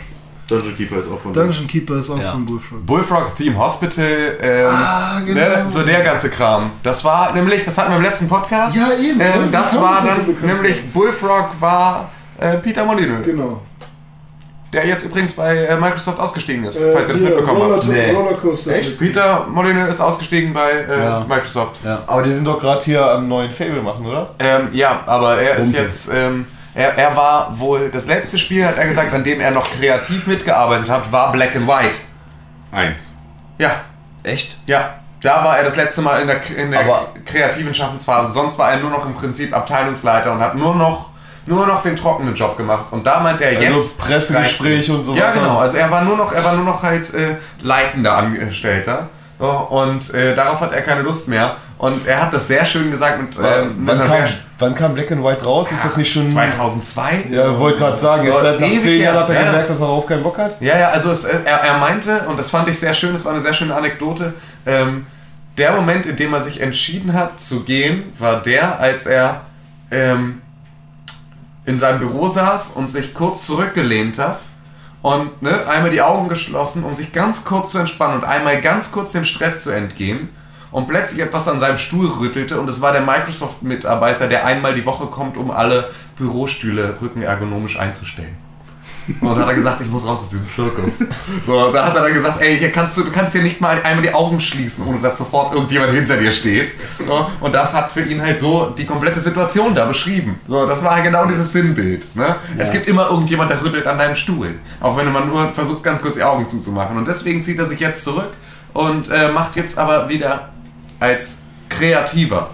Dungeon 0.48 0.76
Keeper 0.76 0.96
ist 0.98 1.10
auch 1.10 1.20
von 1.20 1.32
Dungeon 1.32 1.66
Keeper 1.66 1.94
ist 1.96 2.10
auch 2.10 2.18
Ja. 2.20 2.32
von 2.32 2.44
Bullfrog. 2.44 2.84
Bullfrog 2.86 3.36
Theme 3.36 3.58
Hospital, 3.58 4.36
ähm, 4.40 4.66
Ah, 4.70 5.20
genau. 5.24 5.40
ne, 5.40 5.64
so 5.70 5.82
der 5.82 6.02
ganze 6.02 6.28
Kram. 6.30 6.70
Das 6.82 7.04
war 7.04 7.32
nämlich, 7.32 7.64
das 7.64 7.78
hatten 7.78 7.90
wir 7.90 7.96
im 7.96 8.02
letzten 8.02 8.28
Podcast. 8.28 8.76
Ja, 8.76 8.88
eben. 8.92 9.20
Ähm, 9.20 9.50
Ja, 9.52 9.60
das 9.62 9.80
war 9.80 9.94
das 9.94 10.02
so 10.02 10.08
dann, 10.08 10.26
bekannt 10.26 10.52
nämlich 10.52 10.92
Bullfrog 10.92 11.48
war 11.60 12.10
äh, 12.38 12.54
Peter 12.58 12.84
Molyneux, 12.84 13.24
Genau. 13.24 13.62
der 14.72 14.86
jetzt 14.86 15.04
übrigens 15.04 15.32
bei 15.32 15.56
äh, 15.56 15.76
Microsoft 15.76 16.18
ausgestiegen 16.18 16.64
ist, 16.64 16.76
Äh, 16.76 16.92
falls 16.92 17.08
ihr 17.08 17.12
das 17.14 17.20
hier, 17.22 17.30
mitbekommen 17.30 17.62
Roller, 17.62 17.76
habt. 17.76 17.86
Nee. 17.86 18.10
Rollercoaster. 18.12 18.72
Peter 18.98 19.46
Molyneux 19.46 19.88
ist 19.88 20.00
ausgestiegen 20.00 20.52
bei 20.52 20.70
äh, 20.72 21.04
Ja. 21.04 21.24
Microsoft. 21.28 21.76
Aber 22.06 22.22
die 22.22 22.32
sind 22.32 22.44
doch 22.44 22.58
gerade 22.60 22.84
hier 22.84 23.02
am 23.08 23.28
neuen 23.28 23.52
Fable 23.52 23.80
machen, 23.82 24.04
oder? 24.04 24.30
Ähm, 24.40 24.68
ja, 24.72 25.00
aber 25.06 25.36
er 25.40 25.56
ist 25.58 25.66
Humpe. 25.66 25.78
jetzt, 25.78 26.10
ähm, 26.12 26.44
er, 26.74 26.96
er 26.98 27.16
war 27.16 27.58
wohl, 27.58 27.90
das 27.90 28.06
letzte 28.06 28.38
Spiel, 28.38 28.66
hat 28.66 28.76
er 28.78 28.86
gesagt, 28.86 29.12
an 29.14 29.22
dem 29.24 29.40
er 29.40 29.50
noch 29.50 29.66
kreativ 29.78 30.26
mitgearbeitet 30.26 30.88
hat, 30.88 31.10
war 31.12 31.32
Black 31.32 31.54
and 31.56 31.68
White. 31.68 31.98
Eins. 32.72 33.12
Ja, 33.58 33.70
Echt? 34.22 34.56
ja. 34.66 34.94
Da 35.20 35.42
war 35.42 35.56
er 35.56 35.64
das 35.64 35.76
letzte 35.76 36.02
Mal 36.02 36.20
in 36.20 36.26
der, 36.26 36.40
in 36.56 36.70
der 36.70 36.80
Aber- 36.80 37.08
kreativen 37.24 37.72
Schaffensphase. 37.72 38.30
Sonst 38.32 38.58
war 38.58 38.72
er 38.72 38.78
nur 38.78 38.90
noch 38.90 39.06
im 39.06 39.14
Prinzip 39.14 39.56
Abteilungsleiter 39.56 40.32
und 40.32 40.40
hat 40.40 40.54
nur 40.54 40.74
noch, 40.74 41.10
nur 41.46 41.66
noch 41.66 41.82
den 41.82 41.96
trockenen 41.96 42.34
Job 42.34 42.58
gemacht. 42.58 42.86
Und 42.90 43.06
da 43.06 43.20
meint 43.20 43.40
er 43.40 43.52
jetzt. 43.54 43.72
Also 43.72 44.02
Pressegespräche 44.02 44.92
und 44.92 45.02
so 45.02 45.14
Ja, 45.14 45.28
weiter. 45.28 45.40
genau. 45.40 45.58
Also 45.58 45.78
er 45.78 45.90
war 45.90 46.02
nur 46.02 46.18
noch, 46.18 46.30
er 46.32 46.44
war 46.44 46.52
nur 46.54 46.64
noch 46.66 46.82
halt 46.82 47.14
äh, 47.14 47.36
leitender 47.62 48.16
Angestellter. 48.18 49.08
So, 49.38 49.48
und 49.50 50.12
äh, 50.12 50.34
darauf 50.36 50.60
hat 50.60 50.72
er 50.72 50.82
keine 50.82 51.00
Lust 51.02 51.28
mehr. 51.28 51.56
Und 51.84 52.06
er 52.06 52.22
hat 52.22 52.32
das 52.32 52.48
sehr 52.48 52.64
schön 52.64 52.90
gesagt 52.90 53.20
mit, 53.20 53.38
äh, 53.38 53.66
wann, 53.80 54.02
kam, 54.02 54.22
wann 54.56 54.74
kam 54.74 54.94
Black 54.94 55.12
and 55.12 55.22
White 55.22 55.44
raus? 55.44 55.70
Ist 55.70 55.84
das 55.84 55.98
nicht 55.98 56.10
schon. 56.10 56.32
2002? 56.32 57.26
Ja, 57.30 57.58
wollte 57.58 57.76
gerade 57.78 57.98
sagen, 57.98 58.24
jetzt 58.26 58.40
seit 58.40 58.58
nach 58.58 58.66
zehn 58.66 59.02
Jahren 59.02 59.18
hat 59.18 59.28
er 59.28 59.36
Ja. 59.36 59.44
gemerkt, 59.50 59.68
dass 59.68 59.80
er 59.80 59.86
darauf 59.88 60.06
keinen 60.06 60.22
Bock 60.22 60.38
hat. 60.38 60.58
Ja, 60.62 60.78
ja, 60.78 60.88
also 60.88 61.10
es, 61.10 61.24
er, 61.24 61.44
er 61.44 61.76
meinte, 61.76 62.20
und 62.20 62.38
das 62.38 62.48
fand 62.48 62.68
ich 62.68 62.78
sehr 62.78 62.94
schön, 62.94 63.14
es 63.14 63.26
war 63.26 63.32
eine 63.32 63.42
sehr 63.42 63.52
schöne 63.52 63.74
Anekdote, 63.74 64.32
ähm, 64.64 65.04
der 65.58 65.72
Moment, 65.72 66.06
in 66.06 66.16
dem 66.16 66.32
er 66.32 66.40
sich 66.40 66.62
entschieden 66.62 67.12
hat 67.12 67.38
zu 67.38 67.64
gehen, 67.64 68.02
war 68.18 68.40
der, 68.40 68.80
als 68.80 69.04
er 69.04 69.42
ähm, 69.90 70.40
in 71.66 71.76
seinem 71.76 71.98
Büro 71.98 72.28
saß 72.28 72.70
und 72.70 72.90
sich 72.90 73.12
kurz 73.12 73.44
zurückgelehnt 73.44 74.18
hat 74.18 74.38
und 75.02 75.42
ne, 75.42 75.68
einmal 75.68 75.90
die 75.90 76.00
Augen 76.00 76.30
geschlossen, 76.30 76.82
um 76.82 76.94
sich 76.94 77.12
ganz 77.12 77.44
kurz 77.44 77.72
zu 77.72 77.78
entspannen 77.78 78.14
und 78.16 78.24
einmal 78.24 78.62
ganz 78.62 78.90
kurz 78.90 79.12
dem 79.12 79.26
Stress 79.26 79.64
zu 79.64 79.70
entgehen 79.70 80.30
und 80.74 80.88
plötzlich 80.88 81.22
etwas 81.22 81.46
an 81.46 81.60
seinem 81.60 81.76
Stuhl 81.76 82.08
rüttelte 82.08 82.60
und 82.60 82.68
es 82.68 82.80
war 82.80 82.90
der 82.90 83.02
Microsoft-Mitarbeiter, 83.02 84.26
der 84.26 84.44
einmal 84.44 84.74
die 84.74 84.84
Woche 84.84 85.06
kommt, 85.06 85.36
um 85.36 85.52
alle 85.52 85.88
Bürostühle 86.18 86.96
rückenergonomisch 87.00 87.78
einzustellen. 87.78 88.36
Und 89.20 89.28
dann 89.28 89.38
hat 89.40 89.48
er 89.50 89.54
gesagt, 89.54 89.80
ich 89.82 89.88
muss 89.88 90.04
raus 90.04 90.22
aus 90.22 90.30
diesem 90.30 90.48
Zirkus. 90.48 91.04
So, 91.46 91.70
da 91.70 91.86
hat 91.86 91.94
er 91.94 92.02
dann 92.02 92.14
gesagt, 92.14 92.40
ey, 92.40 92.58
hier 92.58 92.72
kannst 92.72 92.96
du, 92.96 93.04
du 93.04 93.12
kannst 93.12 93.34
hier 93.34 93.42
nicht 93.42 93.60
mal 93.60 93.80
einmal 93.84 94.02
die 94.02 94.12
Augen 94.12 94.40
schließen, 94.40 94.84
ohne 94.86 94.98
dass 94.98 95.18
sofort 95.18 95.52
irgendjemand 95.52 95.92
hinter 95.92 96.16
dir 96.16 96.32
steht. 96.32 96.72
So, 97.06 97.30
und 97.40 97.54
das 97.54 97.72
hat 97.72 97.92
für 97.92 98.02
ihn 98.02 98.20
halt 98.20 98.40
so 98.40 98.74
die 98.76 98.86
komplette 98.86 99.20
Situation 99.20 99.76
da 99.76 99.84
beschrieben. 99.84 100.40
So, 100.48 100.66
das 100.66 100.82
war 100.82 101.00
genau 101.02 101.26
dieses 101.26 101.52
Sinnbild. 101.52 102.16
Ne? 102.16 102.34
Es 102.58 102.72
gibt 102.72 102.88
immer 102.88 103.10
irgendjemand, 103.10 103.50
der 103.50 103.62
rüttelt 103.62 103.86
an 103.86 103.98
deinem 103.98 104.16
Stuhl. 104.16 104.54
Auch 104.80 104.96
wenn 104.96 105.06
du 105.06 105.12
mal 105.12 105.24
nur 105.24 105.52
versuchst, 105.52 105.84
ganz 105.84 106.02
kurz 106.02 106.16
die 106.16 106.24
Augen 106.24 106.48
zuzumachen. 106.48 106.96
Und 106.96 107.06
deswegen 107.06 107.44
zieht 107.44 107.58
er 107.60 107.66
sich 107.66 107.78
jetzt 107.78 108.02
zurück 108.02 108.30
und 108.72 109.08
äh, 109.10 109.30
macht 109.30 109.54
jetzt 109.54 109.78
aber 109.78 110.08
wieder 110.08 110.53
als 111.04 111.42
Kreativer 111.68 112.50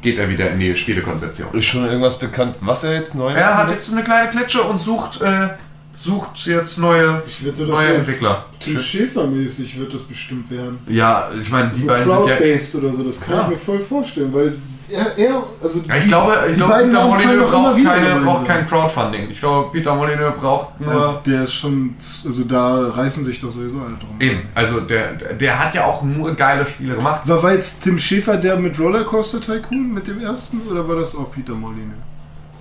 geht 0.00 0.18
er 0.18 0.28
wieder 0.28 0.50
in 0.50 0.58
die 0.58 0.74
Spielekonzeption. 0.74 1.48
Ist 1.52 1.66
schon 1.66 1.84
irgendwas 1.84 2.18
bekannt, 2.18 2.56
was 2.60 2.84
er 2.84 2.94
jetzt 2.94 3.14
neu 3.14 3.32
Er 3.32 3.56
hat 3.56 3.66
macht? 3.66 3.74
jetzt 3.74 3.92
eine 3.92 4.02
kleine 4.02 4.30
Klitsche 4.30 4.62
und 4.62 4.78
sucht, 4.78 5.20
äh, 5.20 5.48
sucht 5.96 6.46
jetzt 6.46 6.78
neue, 6.78 7.22
neue 7.58 7.88
wird 7.88 7.98
Entwickler. 7.98 8.46
Tim 8.58 8.78
Schäfer-mäßig 8.78 9.78
wird 9.78 9.94
das 9.94 10.02
bestimmt 10.02 10.50
werden. 10.50 10.78
Ja, 10.88 11.28
ich 11.38 11.50
meine, 11.50 11.70
die 11.70 11.80
So 11.80 11.86
beiden 11.86 12.04
sind 12.10 12.26
ja. 12.26 12.36
Crowd-based 12.36 12.74
oder 12.76 12.88
so, 12.92 13.04
das 13.04 13.20
kann 13.20 13.34
Ja. 13.34 13.42
ich 13.44 13.48
mir 13.50 13.56
voll 13.58 13.80
vorstellen, 13.80 14.32
weil 14.32 14.54
er, 14.90 15.18
er 15.18 15.42
also 15.62 15.80
Ja, 15.86 15.96
ich 15.96 16.06
glaube, 16.06 16.32
ich 16.46 16.50
die 16.52 16.56
glaube 16.56 16.72
beiden 16.72 16.90
Peter 16.90 17.06
Molyneux 17.06 17.38
doch 17.38 17.52
immer 17.52 17.62
braucht, 17.62 17.76
wieder 17.76 17.90
keine, 17.90 18.20
braucht 18.20 18.46
kein 18.46 18.68
Crowdfunding. 18.68 19.30
Ich 19.30 19.40
glaube, 19.40 19.70
Peter 19.72 19.94
Molyneux 19.94 20.34
braucht 20.38 20.80
nur. 20.80 20.92
Ja, 20.92 21.22
der 21.24 21.44
ist 21.44 21.54
schon, 21.54 21.94
also 22.26 22.44
da 22.44 22.88
reißen 22.88 23.24
sich 23.24 23.40
doch 23.40 23.50
sowieso 23.50 23.78
alle 23.78 23.96
drum. 23.96 24.16
Eben, 24.20 24.48
also 24.54 24.80
der, 24.80 25.12
der 25.12 25.58
hat 25.58 25.74
ja 25.74 25.84
auch 25.84 26.02
nur 26.02 26.34
geile 26.34 26.66
Spiele 26.66 26.94
gemacht. 26.94 27.22
War, 27.26 27.42
war 27.42 27.52
jetzt 27.52 27.82
Tim 27.82 27.98
Schäfer 27.98 28.36
der 28.36 28.56
mit 28.56 28.78
Rollercoaster 28.78 29.40
Tycoon 29.40 29.92
mit 29.92 30.06
dem 30.06 30.20
ersten 30.20 30.60
oder 30.70 30.86
war 30.86 30.96
das 30.96 31.16
auch 31.16 31.30
Peter 31.32 31.54
Molyneux? 31.54 31.96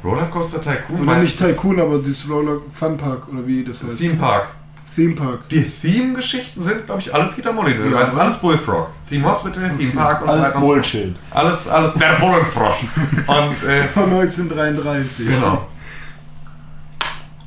Rollercoaster 0.04 0.62
Tycoon? 0.62 1.08
Oder 1.08 1.18
nicht. 1.18 1.38
Tycoon, 1.38 1.80
aber 1.80 2.00
dieses 2.00 2.30
Roller 2.30 2.60
Fun 2.72 2.98
Park 2.98 3.28
oder 3.32 3.46
wie 3.46 3.64
das 3.64 3.84
heißt. 3.84 3.98
Theme 3.98 4.16
Park. 4.16 4.48
Theme 4.96 5.16
Park. 5.16 5.48
Die 5.50 5.64
Theme-Geschichten 5.64 6.60
sind, 6.60 6.86
glaube 6.86 7.00
ich, 7.02 7.14
alle 7.14 7.28
Peter 7.28 7.54
Molyneux. 7.54 7.92
Ja, 7.92 8.02
das 8.02 8.10
ist 8.12 8.16
aber- 8.16 8.26
alles 8.26 8.38
Bullfrog. 8.40 8.88
Theme 9.10 9.26
Hospital, 9.26 9.72
Theme 9.78 9.92
Park 9.92 10.22
und 10.22 10.28
so 10.28 10.34
Alles 10.34 10.42
weiter 10.44 10.54
so 10.54 10.60
fort. 10.60 10.74
Bullshit. 10.74 11.16
Alles, 11.32 11.68
alles 11.70 11.94
der 11.94 12.14
Bullenfrosch. 12.20 12.86
Und, 13.28 13.70
äh, 13.70 13.88
Von 13.90 14.04
1933. 14.12 15.28
genau. 15.28 15.68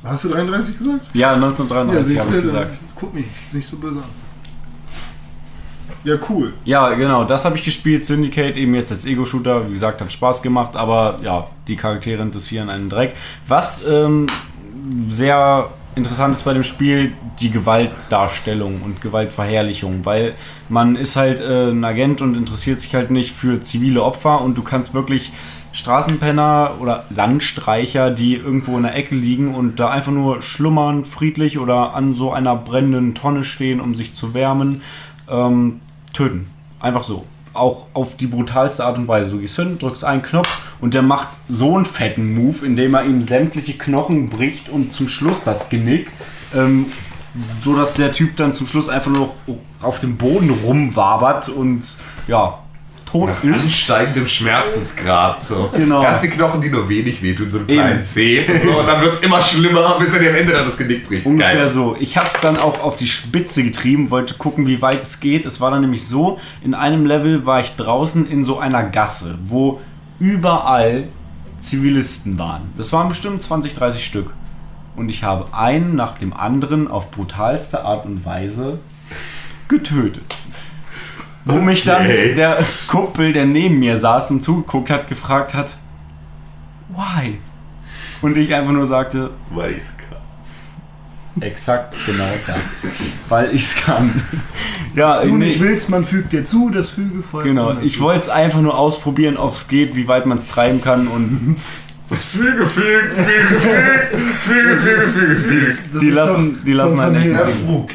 Hast 0.03 0.23
du 0.23 0.29
33 0.29 0.77
gesagt? 0.77 0.99
Ja, 1.13 1.29
Ja, 1.29 1.33
1933 1.35 2.07
siehst 2.07 2.21
habe 2.29 2.31
du, 2.33 2.37
ich 2.47 2.53
dann 2.53 2.63
gesagt. 2.63 2.77
guck 2.95 3.13
mich, 3.13 3.25
ist 3.45 3.53
nicht 3.55 3.67
so 3.67 3.77
böse 3.77 3.97
an. 3.97 4.03
Ja, 6.03 6.15
cool. 6.29 6.53
Ja, 6.65 6.89
genau, 6.93 7.23
das 7.23 7.45
habe 7.45 7.57
ich 7.57 7.63
gespielt. 7.63 8.05
Syndicate 8.05 8.55
eben 8.57 8.75
jetzt 8.75 8.91
als 8.91 9.05
Ego-Shooter. 9.05 9.67
Wie 9.67 9.73
gesagt, 9.73 10.01
hat 10.01 10.11
Spaß 10.11 10.43
gemacht, 10.43 10.75
aber 10.75 11.19
ja, 11.23 11.47
die 11.67 11.75
Charaktere 11.75 12.21
interessieren 12.21 12.69
einen 12.69 12.89
Dreck. 12.91 13.15
Was 13.47 13.83
ähm, 13.87 14.27
sehr 15.07 15.69
interessant 15.95 16.35
ist 16.35 16.43
bei 16.43 16.53
dem 16.53 16.63
Spiel, 16.63 17.13
die 17.39 17.49
Gewaltdarstellung 17.49 18.81
und 18.81 19.01
Gewaltverherrlichung, 19.01 20.05
weil 20.05 20.35
man 20.69 20.95
ist 20.95 21.15
halt 21.15 21.39
äh, 21.39 21.71
ein 21.71 21.83
Agent 21.83 22.21
und 22.21 22.35
interessiert 22.35 22.79
sich 22.81 22.93
halt 22.93 23.11
nicht 23.11 23.31
für 23.31 23.61
zivile 23.61 24.03
Opfer 24.03 24.41
und 24.41 24.57
du 24.57 24.61
kannst 24.61 24.93
wirklich 24.93 25.31
Straßenpenner 25.71 26.75
oder 26.79 27.05
Landstreicher, 27.09 28.09
die 28.09 28.35
irgendwo 28.35 28.77
in 28.77 28.83
der 28.83 28.95
Ecke 28.95 29.15
liegen 29.15 29.53
und 29.53 29.79
da 29.79 29.89
einfach 29.89 30.11
nur 30.11 30.41
schlummern, 30.41 31.03
friedlich 31.03 31.59
oder 31.59 31.93
an 31.93 32.15
so 32.15 32.31
einer 32.31 32.55
brennenden 32.55 33.13
Tonne 33.13 33.43
stehen, 33.43 33.81
um 33.81 33.95
sich 33.95 34.15
zu 34.15 34.33
wärmen, 34.33 34.81
ähm, 35.29 35.81
töten. 36.13 36.47
Einfach 36.79 37.03
so. 37.03 37.25
Auch 37.53 37.87
auf 37.93 38.15
die 38.15 38.27
brutalste 38.27 38.85
Art 38.85 38.97
und 38.97 39.07
Weise. 39.07 39.31
Du 39.31 39.39
gehst 39.39 39.57
hin, 39.57 39.77
drückst 39.77 40.05
einen 40.05 40.21
Knopf 40.21 40.64
und 40.81 40.93
der 40.93 41.01
macht 41.01 41.29
so 41.47 41.75
einen 41.75 41.85
fetten 41.85 42.33
Move, 42.33 42.65
indem 42.65 42.93
er 42.93 43.05
ihm 43.05 43.23
sämtliche 43.23 43.73
Knochen 43.73 44.29
bricht 44.29 44.69
und 44.69 44.93
zum 44.93 45.07
Schluss 45.07 45.43
das 45.43 45.69
Genick. 45.69 46.07
Ähm, 46.53 46.87
so 47.61 47.75
dass 47.75 47.95
der 47.95 48.11
Typ 48.11 48.37
dann 48.37 48.53
zum 48.53 48.67
Schluss 48.67 48.87
einfach 48.87 49.11
nur 49.11 49.33
noch 49.47 49.57
auf 49.81 49.99
dem 49.99 50.15
Boden 50.15 50.49
rumwabert 50.49 51.49
und 51.49 51.83
ja, 52.27 52.59
tot 53.15 53.29
ist. 53.43 53.53
Ansteigendem 53.53 54.27
Schmerzensgrad. 54.27 55.41
So. 55.41 55.69
Genau. 55.75 56.03
Erst 56.03 56.23
die 56.23 56.29
Knochen, 56.29 56.61
die 56.61 56.69
nur 56.69 56.89
wenig 56.89 57.21
wehtun, 57.21 57.49
so 57.49 57.59
einen 57.59 57.69
Eben. 57.69 57.79
kleinen 57.79 58.03
Zeh. 58.03 58.45
Und, 58.45 58.61
so, 58.61 58.79
und 58.79 58.87
dann 58.87 59.01
wird 59.01 59.13
es 59.13 59.19
immer 59.19 59.41
schlimmer, 59.41 59.97
bis 59.99 60.13
er 60.13 60.19
dir 60.19 60.29
am 60.31 60.35
Ende 60.35 60.53
dann 60.53 60.65
das 60.65 60.77
Genick 60.77 61.07
bricht. 61.07 61.25
Ungefähr 61.25 61.55
Geil. 61.55 61.67
so. 61.67 61.95
Ich 61.99 62.17
habe 62.17 62.27
es 62.33 62.41
dann 62.41 62.57
auch 62.57 62.83
auf 62.83 62.97
die 62.97 63.07
Spitze 63.07 63.63
getrieben, 63.63 64.11
wollte 64.11 64.35
gucken, 64.35 64.67
wie 64.67 64.81
weit 64.81 65.03
es 65.03 65.19
geht. 65.19 65.45
Es 65.45 65.61
war 65.61 65.71
dann 65.71 65.81
nämlich 65.81 66.05
so, 66.07 66.39
in 66.63 66.73
einem 66.73 67.05
Level 67.05 67.45
war 67.45 67.61
ich 67.61 67.75
draußen 67.75 68.29
in 68.29 68.43
so 68.43 68.59
einer 68.59 68.83
Gasse, 68.83 69.37
wo 69.45 69.79
überall 70.19 71.07
Zivilisten 71.59 72.37
waren. 72.37 72.73
Das 72.77 72.91
waren 72.93 73.09
bestimmt 73.09 73.41
20, 73.43 73.73
30 73.75 74.05
Stück. 74.05 74.33
Und 74.95 75.09
ich 75.09 75.23
habe 75.23 75.53
einen 75.53 75.95
nach 75.95 76.17
dem 76.17 76.33
anderen 76.33 76.87
auf 76.87 77.11
brutalste 77.11 77.83
Art 77.83 78.05
und 78.05 78.23
Weise 78.25 78.79
getötet. 79.67 80.23
Wo 81.43 81.55
mich 81.55 81.83
dann 81.83 82.05
Okay. 82.05 82.33
der 82.35 82.63
Kumpel, 82.87 83.33
der 83.33 83.45
neben 83.45 83.79
mir 83.79 83.97
saß 83.97 84.31
und 84.31 84.43
zugeguckt 84.43 84.89
hat, 84.89 85.07
gefragt 85.07 85.53
hat, 85.53 85.77
why? 86.89 87.39
Und 88.21 88.37
ich 88.37 88.53
einfach 88.53 88.71
nur 88.71 88.87
sagte, 88.87 89.31
Weil 89.51 89.71
ich's 89.73 89.95
kann. 89.97 90.17
Exakt 91.41 91.95
genau 92.05 92.23
das. 92.47 92.85
Weil 93.29 93.53
ich 93.53 93.63
es 93.63 93.75
kann. 93.75 94.09
ja, 94.95 95.21
du 95.21 95.35
nee, 95.35 95.45
nicht 95.47 95.59
willst, 95.59 95.89
man 95.89 96.05
fügt 96.05 96.31
dir 96.33 96.45
zu, 96.45 96.69
das 96.69 96.91
füge 96.91 97.21
vorher. 97.23 97.49
genau. 97.51 97.77
Ich 97.81 97.99
wollte 97.99 98.21
es 98.21 98.29
einfach 98.29 98.61
nur 98.61 98.77
ausprobieren, 98.77 99.35
ob 99.37 99.53
es 99.53 99.67
geht, 99.67 99.95
wie 99.95 100.07
weit 100.07 100.25
man 100.25 100.37
es 100.37 100.47
treiben 100.47 100.81
kann 100.81 101.07
und 101.07 101.57
Das 102.09 102.23
Flüge, 102.23 102.65
Flüge, 102.65 103.09
Flüge, 103.11 104.27
Flüge, 104.33 104.77
Flüge, 104.77 105.07
Flüge, 105.07 105.35
Flüge. 105.37 105.99
die 106.01 106.09
lassen, 106.11 106.59
die 106.65 106.73
lassen 106.73 106.99
halt 107.01 107.13
nicht. 107.13 107.35
Frug. 107.39 107.89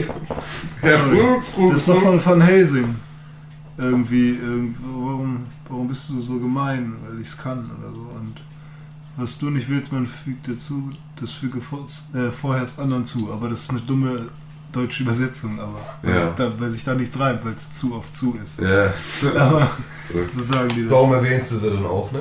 Herr 0.82 0.98
Flug, 0.98 1.42
Das 1.70 1.76
ist 1.78 1.88
doch 1.88 2.02
von 2.02 2.24
Van 2.24 2.40
Helsing. 2.40 2.94
Irgendwie, 3.78 4.30
irgend- 4.32 4.76
warum, 4.82 5.46
warum 5.68 5.88
bist 5.88 6.10
du 6.10 6.20
so 6.20 6.38
gemein? 6.38 6.92
Weil 7.06 7.20
ich 7.20 7.28
es 7.28 7.38
kann 7.38 7.58
oder 7.80 7.94
so. 7.94 8.00
Und 8.00 8.42
was 9.20 9.38
du 9.38 9.50
nicht 9.50 9.68
willst, 9.68 9.92
man 9.92 10.06
fügt 10.06 10.46
dir 10.46 10.56
zu, 10.56 10.90
das 11.20 11.30
füge 11.32 11.60
vor, 11.60 11.84
äh, 12.14 12.30
vorher 12.32 12.62
es 12.62 12.78
anderen 12.78 13.04
zu. 13.04 13.30
Aber 13.32 13.48
das 13.48 13.60
ist 13.64 13.70
eine 13.70 13.80
dumme 13.80 14.28
deutsche 14.72 15.02
Übersetzung, 15.02 15.58
aber 15.58 15.78
Ja. 16.08 16.30
da, 16.30 16.52
weil 16.58 16.70
sich 16.70 16.84
da 16.84 16.94
nichts 16.94 17.18
reimt, 17.18 17.44
weil 17.44 17.54
es 17.54 17.72
zu 17.72 17.94
auf 17.94 18.10
zu 18.12 18.38
ist. 18.42 18.60
Ja. 18.60 18.92
Aber 19.36 19.68
so 20.34 20.42
sagen 20.42 20.68
die 20.76 20.82
das. 20.82 20.90
Darum 20.90 21.12
erwähnst 21.12 21.50
du 21.52 21.56
sie 21.56 21.68
dann 21.70 21.84
auch, 21.86 22.10
ne? 22.12 22.20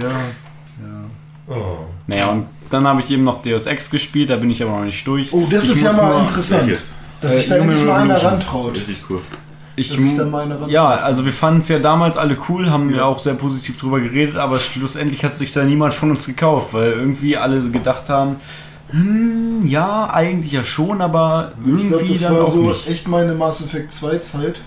Ja, 0.00 0.08
ja. 0.08 1.54
Oh. 1.54 1.78
Naja, 2.08 2.26
und 2.30 2.46
dann 2.70 2.86
habe 2.88 3.00
ich 3.00 3.10
eben 3.10 3.22
noch 3.22 3.40
Deus 3.40 3.66
Ex 3.66 3.88
gespielt, 3.88 4.30
da 4.30 4.36
bin 4.36 4.50
ich 4.50 4.60
aber 4.62 4.72
noch 4.78 4.84
nicht 4.84 5.06
durch. 5.06 5.32
Oh, 5.32 5.46
das 5.48 5.64
Ich 5.66 5.70
ist 5.76 5.82
ja 5.82 5.92
mal 5.92 6.22
interessant, 6.22 6.76
dass 7.20 7.34
Äh, 7.34 7.36
sich 7.36 7.48
da 7.48 7.56
endlich 7.58 7.84
mal 7.84 8.00
einer 8.02 8.20
rantraut. 8.20 8.74
Richtig 8.74 8.98
cool. 9.08 9.20
Ich, 9.78 9.90
Dass 9.90 9.98
sich 9.98 10.16
da 10.16 10.24
mal 10.24 10.42
einer 10.44 10.58
ran- 10.60 10.70
ja, 10.70 10.86
also 10.88 11.24
wir 11.26 11.34
fanden 11.34 11.60
es 11.60 11.68
ja 11.68 11.78
damals 11.78 12.16
alle 12.16 12.38
cool, 12.48 12.70
haben 12.70 12.94
ja 12.94 13.04
auch 13.04 13.18
sehr 13.18 13.34
positiv 13.34 13.78
drüber 13.78 14.00
geredet, 14.00 14.36
aber 14.36 14.58
schlussendlich 14.58 15.22
hat 15.22 15.36
sich 15.36 15.52
da 15.52 15.64
niemand 15.64 15.92
von 15.92 16.10
uns 16.10 16.24
gekauft, 16.26 16.72
weil 16.72 16.92
irgendwie 16.92 17.36
alle 17.36 17.60
gedacht 17.68 18.08
haben, 18.08 18.36
hm, 18.90 19.66
ja, 19.66 20.08
eigentlich 20.10 20.52
ja 20.52 20.64
schon, 20.64 21.02
aber 21.02 21.52
Ich 21.58 21.64
glaube, 21.66 21.82
irgendwie 21.96 22.12
das 22.14 22.22
dann 22.22 22.36
war 22.36 22.44
auch 22.44 22.52
so 22.52 22.62
nicht. 22.62 22.88
echt 22.88 23.06
meine 23.08 23.34
Mass 23.34 23.60
Effect 23.60 23.92
2 23.92 24.18
Zeit, 24.18 24.60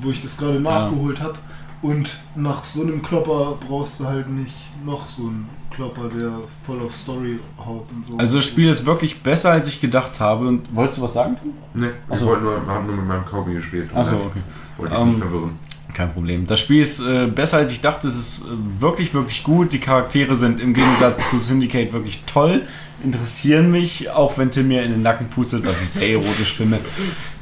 wo 0.00 0.10
ich 0.10 0.22
das 0.22 0.38
gerade 0.38 0.60
nachgeholt 0.60 1.20
habe. 1.20 1.34
Und 1.82 2.18
nach 2.36 2.64
so 2.64 2.82
einem 2.82 3.02
Klopper 3.02 3.58
brauchst 3.66 4.00
du 4.00 4.06
halt 4.06 4.28
nicht 4.30 4.54
noch 4.84 5.08
so 5.08 5.22
einen 5.24 5.48
Klopper, 5.80 6.10
der 6.14 6.32
voll 6.66 6.78
auf 6.80 6.94
Story 6.94 7.38
haut 7.58 7.86
und 7.94 8.04
so. 8.04 8.18
Also 8.18 8.36
das 8.36 8.44
Spiel 8.44 8.68
ist 8.68 8.84
wirklich 8.84 9.22
besser, 9.22 9.52
als 9.52 9.66
ich 9.66 9.80
gedacht 9.80 10.20
habe. 10.20 10.46
Und 10.46 10.74
wolltest 10.74 10.98
du 10.98 11.02
was 11.02 11.14
sagen? 11.14 11.36
Tim? 11.42 11.52
Nee, 11.72 11.86
ich 11.86 11.92
Ach 12.10 12.18
so. 12.18 12.26
wollte 12.26 12.42
nur, 12.42 12.66
wir 12.66 12.72
haben 12.72 12.86
nur 12.86 12.96
mit 12.96 13.06
meinem 13.06 13.24
Kaugummi 13.24 13.54
gespielt. 13.54 13.88
Achso, 13.94 14.16
okay. 14.16 14.40
Wollte 14.76 14.94
ich 14.94 15.00
Ähm, 15.00 15.08
nicht 15.08 15.20
verwirren. 15.20 15.58
Kein 15.94 16.12
Problem. 16.12 16.46
Das 16.46 16.60
Spiel 16.60 16.82
ist 16.82 17.00
äh, 17.00 17.28
besser 17.28 17.56
als 17.56 17.72
ich 17.72 17.80
dachte. 17.80 18.08
Es 18.08 18.16
ist 18.16 18.42
äh, 18.42 18.80
wirklich, 18.80 19.14
wirklich 19.14 19.42
gut. 19.42 19.72
Die 19.72 19.80
Charaktere 19.80 20.34
sind 20.34 20.60
im 20.60 20.74
Gegensatz 20.74 21.30
zu 21.30 21.38
Syndicate 21.38 21.94
wirklich 21.94 22.24
toll. 22.26 22.62
Interessieren 23.02 23.70
mich, 23.70 24.10
auch 24.10 24.36
wenn 24.36 24.50
Tim 24.50 24.68
mir 24.68 24.82
in 24.82 24.90
den 24.90 25.02
Nacken 25.02 25.28
pustet, 25.30 25.64
was 25.64 25.80
ich 25.80 25.88
sehr 25.88 26.10
erotisch 26.10 26.52
finde. 26.54 26.78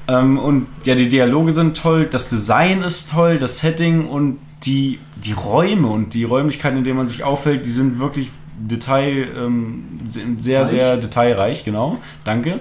Ähm, 0.06 0.38
und 0.38 0.68
ja, 0.84 0.94
die 0.94 1.08
Dialoge 1.08 1.50
sind 1.50 1.76
toll, 1.76 2.06
das 2.06 2.28
Design 2.28 2.82
ist 2.82 3.10
toll, 3.10 3.38
das 3.38 3.58
Setting 3.58 4.06
und 4.06 4.38
die, 4.64 4.98
die 5.16 5.32
Räume 5.32 5.88
und 5.88 6.14
die 6.14 6.24
Räumlichkeiten, 6.24 6.78
in 6.78 6.84
denen 6.84 6.96
man 6.96 7.08
sich 7.08 7.24
aufhält, 7.24 7.64
die 7.66 7.70
sind 7.70 7.98
wirklich 7.98 8.30
Detail, 8.58 9.28
ähm, 9.36 10.00
sehr, 10.38 10.62
Reich? 10.62 10.70
sehr 10.70 10.96
detailreich, 10.96 11.64
genau. 11.64 11.98
Danke. 12.24 12.60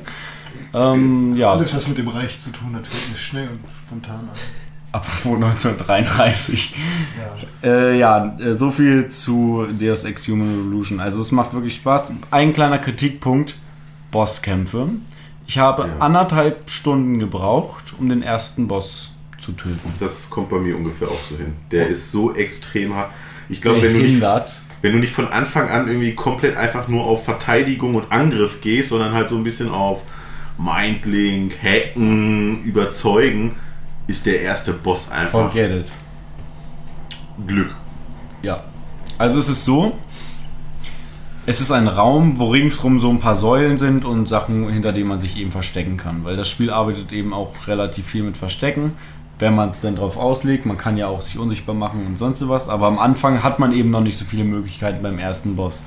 Ähm, 0.73 1.33
ja. 1.35 1.51
Alles, 1.53 1.75
was 1.75 1.87
mit 1.87 1.97
dem 1.97 2.07
Reich 2.07 2.39
zu 2.39 2.51
tun 2.51 2.75
hat, 2.75 2.85
fällt 2.85 3.09
mir 3.09 3.17
schnell 3.17 3.47
und 3.49 3.59
spontan 3.85 4.19
an. 4.19 4.29
Apropos 4.91 5.35
1933. 5.35 6.75
Ja. 7.63 7.69
Äh, 7.69 7.97
ja, 7.99 8.37
äh, 8.39 8.55
so 8.55 8.71
viel 8.71 9.09
zu 9.09 9.67
Deus 9.79 10.03
Ex 10.03 10.27
Human 10.27 10.47
Revolution. 10.49 10.99
Also 10.99 11.21
es 11.21 11.31
macht 11.31 11.53
wirklich 11.53 11.75
Spaß. 11.75 12.13
Ein 12.31 12.53
kleiner 12.53 12.79
Kritikpunkt, 12.79 13.55
Bosskämpfe. 14.11 14.89
Ich 15.45 15.57
habe 15.57 15.83
Ja. 15.87 15.97
anderthalb 15.99 16.69
Stunden 16.69 17.19
gebraucht, 17.19 17.93
um 17.99 18.09
den 18.09 18.21
ersten 18.21 18.67
Boss 18.67 19.11
zu 19.37 19.51
töten. 19.53 19.93
Das 19.99 20.29
kommt 20.29 20.49
bei 20.49 20.57
mir 20.57 20.75
ungefähr 20.75 21.07
auch 21.07 21.21
so 21.21 21.37
hin. 21.37 21.53
Der 21.71 21.87
ist 21.87 22.11
so 22.11 22.33
extrem 22.35 22.95
hart. 22.95 23.11
Ich 23.49 23.61
glaube, 23.61 23.81
wenn 23.81 23.93
du 23.93 23.99
nicht 23.99 24.21
wenn 24.81 24.91
du 24.93 24.99
nicht 24.99 25.13
von 25.13 25.27
Anfang 25.27 25.69
an 25.69 25.87
irgendwie 25.87 26.13
komplett 26.13 26.55
einfach 26.55 26.87
nur 26.87 27.03
auf 27.03 27.25
Verteidigung 27.25 27.95
und 27.95 28.11
Angriff 28.11 28.61
gehst, 28.61 28.89
sondern 28.89 29.13
halt 29.13 29.29
so 29.29 29.35
ein 29.35 29.43
bisschen 29.43 29.69
auf 29.69 30.03
Mindlink, 30.57 31.55
Hacken, 31.61 32.63
Überzeugen, 32.63 33.55
ist 34.07 34.25
der 34.25 34.41
erste 34.41 34.73
Boss 34.73 35.11
einfach 35.11 35.51
Forget 35.51 35.71
it. 35.71 35.93
Glück. 37.45 37.75
Ja. 38.41 38.63
Also 39.17 39.39
es 39.39 39.49
ist 39.49 39.65
so, 39.65 39.97
es 41.45 41.61
ist 41.61 41.71
ein 41.71 41.87
Raum, 41.87 42.39
wo 42.39 42.51
ringsrum 42.51 42.99
so 42.99 43.09
ein 43.09 43.19
paar 43.19 43.35
Säulen 43.35 43.77
sind 43.77 44.05
und 44.05 44.27
Sachen, 44.27 44.69
hinter 44.69 44.93
denen 44.93 45.07
man 45.07 45.19
sich 45.19 45.37
eben 45.37 45.51
verstecken 45.51 45.97
kann. 45.97 46.23
Weil 46.23 46.35
das 46.35 46.49
Spiel 46.49 46.69
arbeitet 46.69 47.11
eben 47.11 47.33
auch 47.33 47.67
relativ 47.67 48.05
viel 48.05 48.23
mit 48.23 48.37
Verstecken, 48.37 48.93
wenn 49.39 49.55
man 49.55 49.69
es 49.69 49.81
denn 49.81 49.95
drauf 49.95 50.17
auslegt. 50.17 50.65
Man 50.65 50.77
kann 50.77 50.97
ja 50.97 51.07
auch 51.07 51.21
sich 51.21 51.37
unsichtbar 51.37 51.75
machen 51.75 52.05
und 52.05 52.17
sonst 52.17 52.47
was. 52.47 52.69
Aber 52.69 52.87
am 52.87 52.99
Anfang 52.99 53.43
hat 53.43 53.59
man 53.59 53.71
eben 53.71 53.91
noch 53.91 54.01
nicht 54.01 54.17
so 54.17 54.25
viele 54.25 54.43
Möglichkeiten 54.43 55.03
beim 55.03 55.19
ersten 55.19 55.55
Boss. 55.55 55.81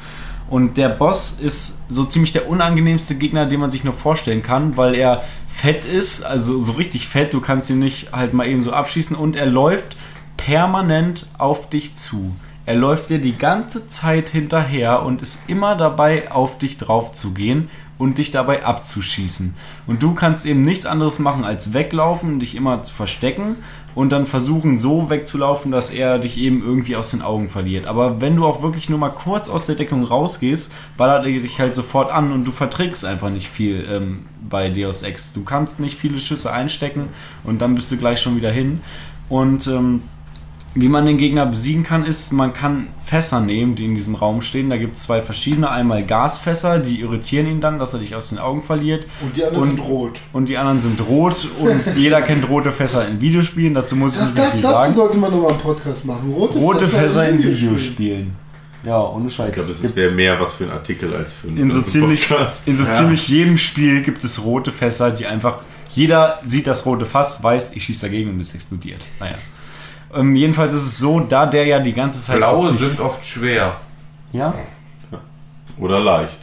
Und 0.49 0.77
der 0.77 0.89
Boss 0.89 1.37
ist 1.41 1.79
so 1.89 2.05
ziemlich 2.05 2.33
der 2.33 2.49
unangenehmste 2.49 3.15
Gegner, 3.15 3.47
den 3.47 3.61
man 3.61 3.71
sich 3.71 3.85
nur 3.85 3.95
vorstellen 3.95 4.43
kann, 4.43 4.77
weil 4.77 4.97
er 4.97 5.23
fett 5.49 5.85
ist, 5.85 6.25
also 6.25 6.59
so 6.61 6.73
richtig 6.73 7.07
fett. 7.07 7.33
Du 7.33 7.41
kannst 7.41 7.71
ihn 7.71 7.79
nicht 7.79 8.13
halt 8.13 8.35
mal 8.35 8.47
eben 8.47 8.65
so 8.65 8.73
abschießen 8.73 9.17
und 9.17 9.37
er 9.37 9.47
läuft 9.47 9.97
permanent 10.37 11.29
auf 11.39 11.71
dich 11.71 11.95
zu. 11.95 12.35
Er 12.67 12.75
läuft 12.75 13.11
dir 13.11 13.21
die 13.21 13.39
ganze 13.39 13.89
Zeit 13.89 14.31
hinterher 14.31 15.03
und 15.03 15.23
ist 15.23 15.49
immer 15.49 15.77
dabei, 15.77 16.31
auf 16.33 16.59
dich 16.59 16.79
drauf 16.79 17.15
zu 17.15 17.33
gehen 17.33 17.69
und 18.01 18.17
dich 18.17 18.31
dabei 18.31 18.65
abzuschießen. 18.65 19.55
Und 19.87 20.03
du 20.03 20.15
kannst 20.15 20.47
eben 20.47 20.63
nichts 20.63 20.87
anderes 20.87 21.19
machen, 21.19 21.45
als 21.45 21.75
weglaufen, 21.75 22.41
dich 22.41 22.55
immer 22.55 22.83
zu 22.83 22.95
verstecken 22.95 23.57
und 23.95 24.11
dann 24.11 24.27
versuchen, 24.27 24.79
so 24.79 25.11
wegzulaufen, 25.11 25.71
dass 25.71 25.91
er 25.91 26.19
dich 26.19 26.39
eben 26.39 26.63
irgendwie 26.63 26.97
aus 26.97 27.11
den 27.11 27.21
Augen 27.21 27.51
verliert. 27.51 27.87
Aber 27.87 28.23
wenn 28.23 28.37
du 28.37 28.47
auch 28.47 28.63
wirklich 28.63 28.89
nur 28.89 28.99
mal 28.99 29.11
kurz 29.11 29.51
aus 29.51 29.67
der 29.67 29.75
Deckung 29.75 30.03
rausgehst, 30.03 30.73
ballert 30.97 31.27
er 31.27 31.31
dich 31.31 31.61
halt 31.61 31.75
sofort 31.75 32.11
an 32.11 32.33
und 32.33 32.47
du 32.47 32.53
verträgst 32.53 33.05
einfach 33.05 33.29
nicht 33.29 33.49
viel 33.49 33.87
ähm, 33.87 34.25
bei 34.49 34.71
Deus 34.71 35.03
Ex. 35.03 35.35
Du 35.35 35.45
kannst 35.45 35.79
nicht 35.79 35.99
viele 35.99 36.21
Schüsse 36.21 36.51
einstecken 36.51 37.09
und 37.45 37.61
dann 37.61 37.75
bist 37.75 37.93
du 37.93 37.99
gleich 37.99 38.23
schon 38.23 38.35
wieder 38.35 38.51
hin. 38.51 38.81
Und 39.29 39.67
ähm, 39.67 40.05
wie 40.75 40.89
man 40.89 41.05
den 41.05 41.19
Gegner 41.19 41.47
besiegen 41.47 41.83
kann, 41.83 42.05
ist, 42.05 42.33
man 42.33 42.53
kann 42.53 42.89
Fässer 43.03 43.41
nehmen, 43.41 43.75
die 43.75 43.85
in 43.85 43.97
diesem 43.97 44.15
Raum 44.15 44.41
stehen. 44.41 44.71
Da 44.71 44.77
gibt 44.77 44.99
es 44.99 45.03
zwei 45.03 45.21
verschiedene. 45.21 45.69
Einmal 45.69 46.05
Gasfässer, 46.05 46.79
die 46.79 47.01
irritieren 47.01 47.49
ihn 47.49 47.61
dann, 47.61 47.81
dass 47.81 47.93
er 47.93 47.99
dich 47.99 48.15
aus 48.15 48.29
den 48.29 48.39
Augen 48.39 48.63
verliert. 48.63 49.05
Und 49.21 49.37
die 49.37 49.45
anderen 49.45 49.67
sind 49.67 49.81
rot. 49.81 50.21
Und 50.33 50.49
die 50.49 50.57
anderen 50.57 50.81
sind 50.81 51.01
rot. 51.09 51.49
Und 51.59 51.83
jeder 51.97 52.23
kennt 52.23 52.49
rote 52.49 52.71
Fässer 52.71 53.09
in 53.09 53.21
Videospielen. 53.21 53.75
Dazu 53.75 53.97
muss 53.97 54.15
ich 54.15 54.23
nicht 54.23 54.39
das, 54.39 54.53
viel 54.53 54.63
dazu 54.63 54.75
sagen. 54.75 54.93
sollte 54.95 55.19
man 55.19 55.33
nochmal 55.33 55.51
einen 55.51 55.61
Podcast 55.61 56.05
machen. 56.05 56.33
Rote, 56.33 56.59
Rote 56.59 56.87
Fässer 56.87 57.29
in 57.29 57.39
Videospielen. 57.39 57.77
Videospielen. 57.77 58.35
Ja, 58.85 59.03
ohne 59.09 59.29
Scheiß. 59.29 59.49
Ich 59.49 59.55
glaube, 59.55 59.69
das 59.69 59.97
wäre 59.97 60.13
mehr 60.13 60.41
was 60.41 60.53
für 60.53 60.65
ein 60.65 60.71
Artikel 60.71 61.15
als 61.15 61.33
für 61.33 61.49
einen 61.49 61.59
in 61.59 61.73
so 61.73 61.83
ziemlich, 61.83 62.29
Podcast. 62.29 62.69
in 62.69 62.79
so 62.79 62.85
ziemlich 62.85 63.29
jedem 63.29 63.59
Spiel 63.59 64.03
gibt 64.03 64.23
es 64.25 64.43
rote 64.43 64.71
Fässer, 64.71 65.11
die 65.11 65.27
einfach. 65.27 65.59
Jeder 65.93 66.39
sieht 66.45 66.69
das 66.69 66.87
rote 66.87 67.05
Fass, 67.05 67.43
weiß, 67.43 67.75
ich 67.75 67.83
schieße 67.83 68.07
dagegen 68.07 68.31
und 68.31 68.41
es 68.41 68.55
explodiert. 68.55 69.01
Naja. 69.19 69.35
Ähm, 70.15 70.35
jedenfalls 70.35 70.73
ist 70.73 70.87
es 70.87 70.99
so, 70.99 71.21
da 71.21 71.47
der 71.47 71.65
ja 71.67 71.79
die 71.79 71.93
ganze 71.93 72.21
Zeit. 72.21 72.37
Blaue 72.37 72.71
sind 72.71 73.01
oft 73.01 73.25
schwer. 73.25 73.77
Ja? 74.33 74.55
Oder 75.79 76.01
leicht. 76.01 76.39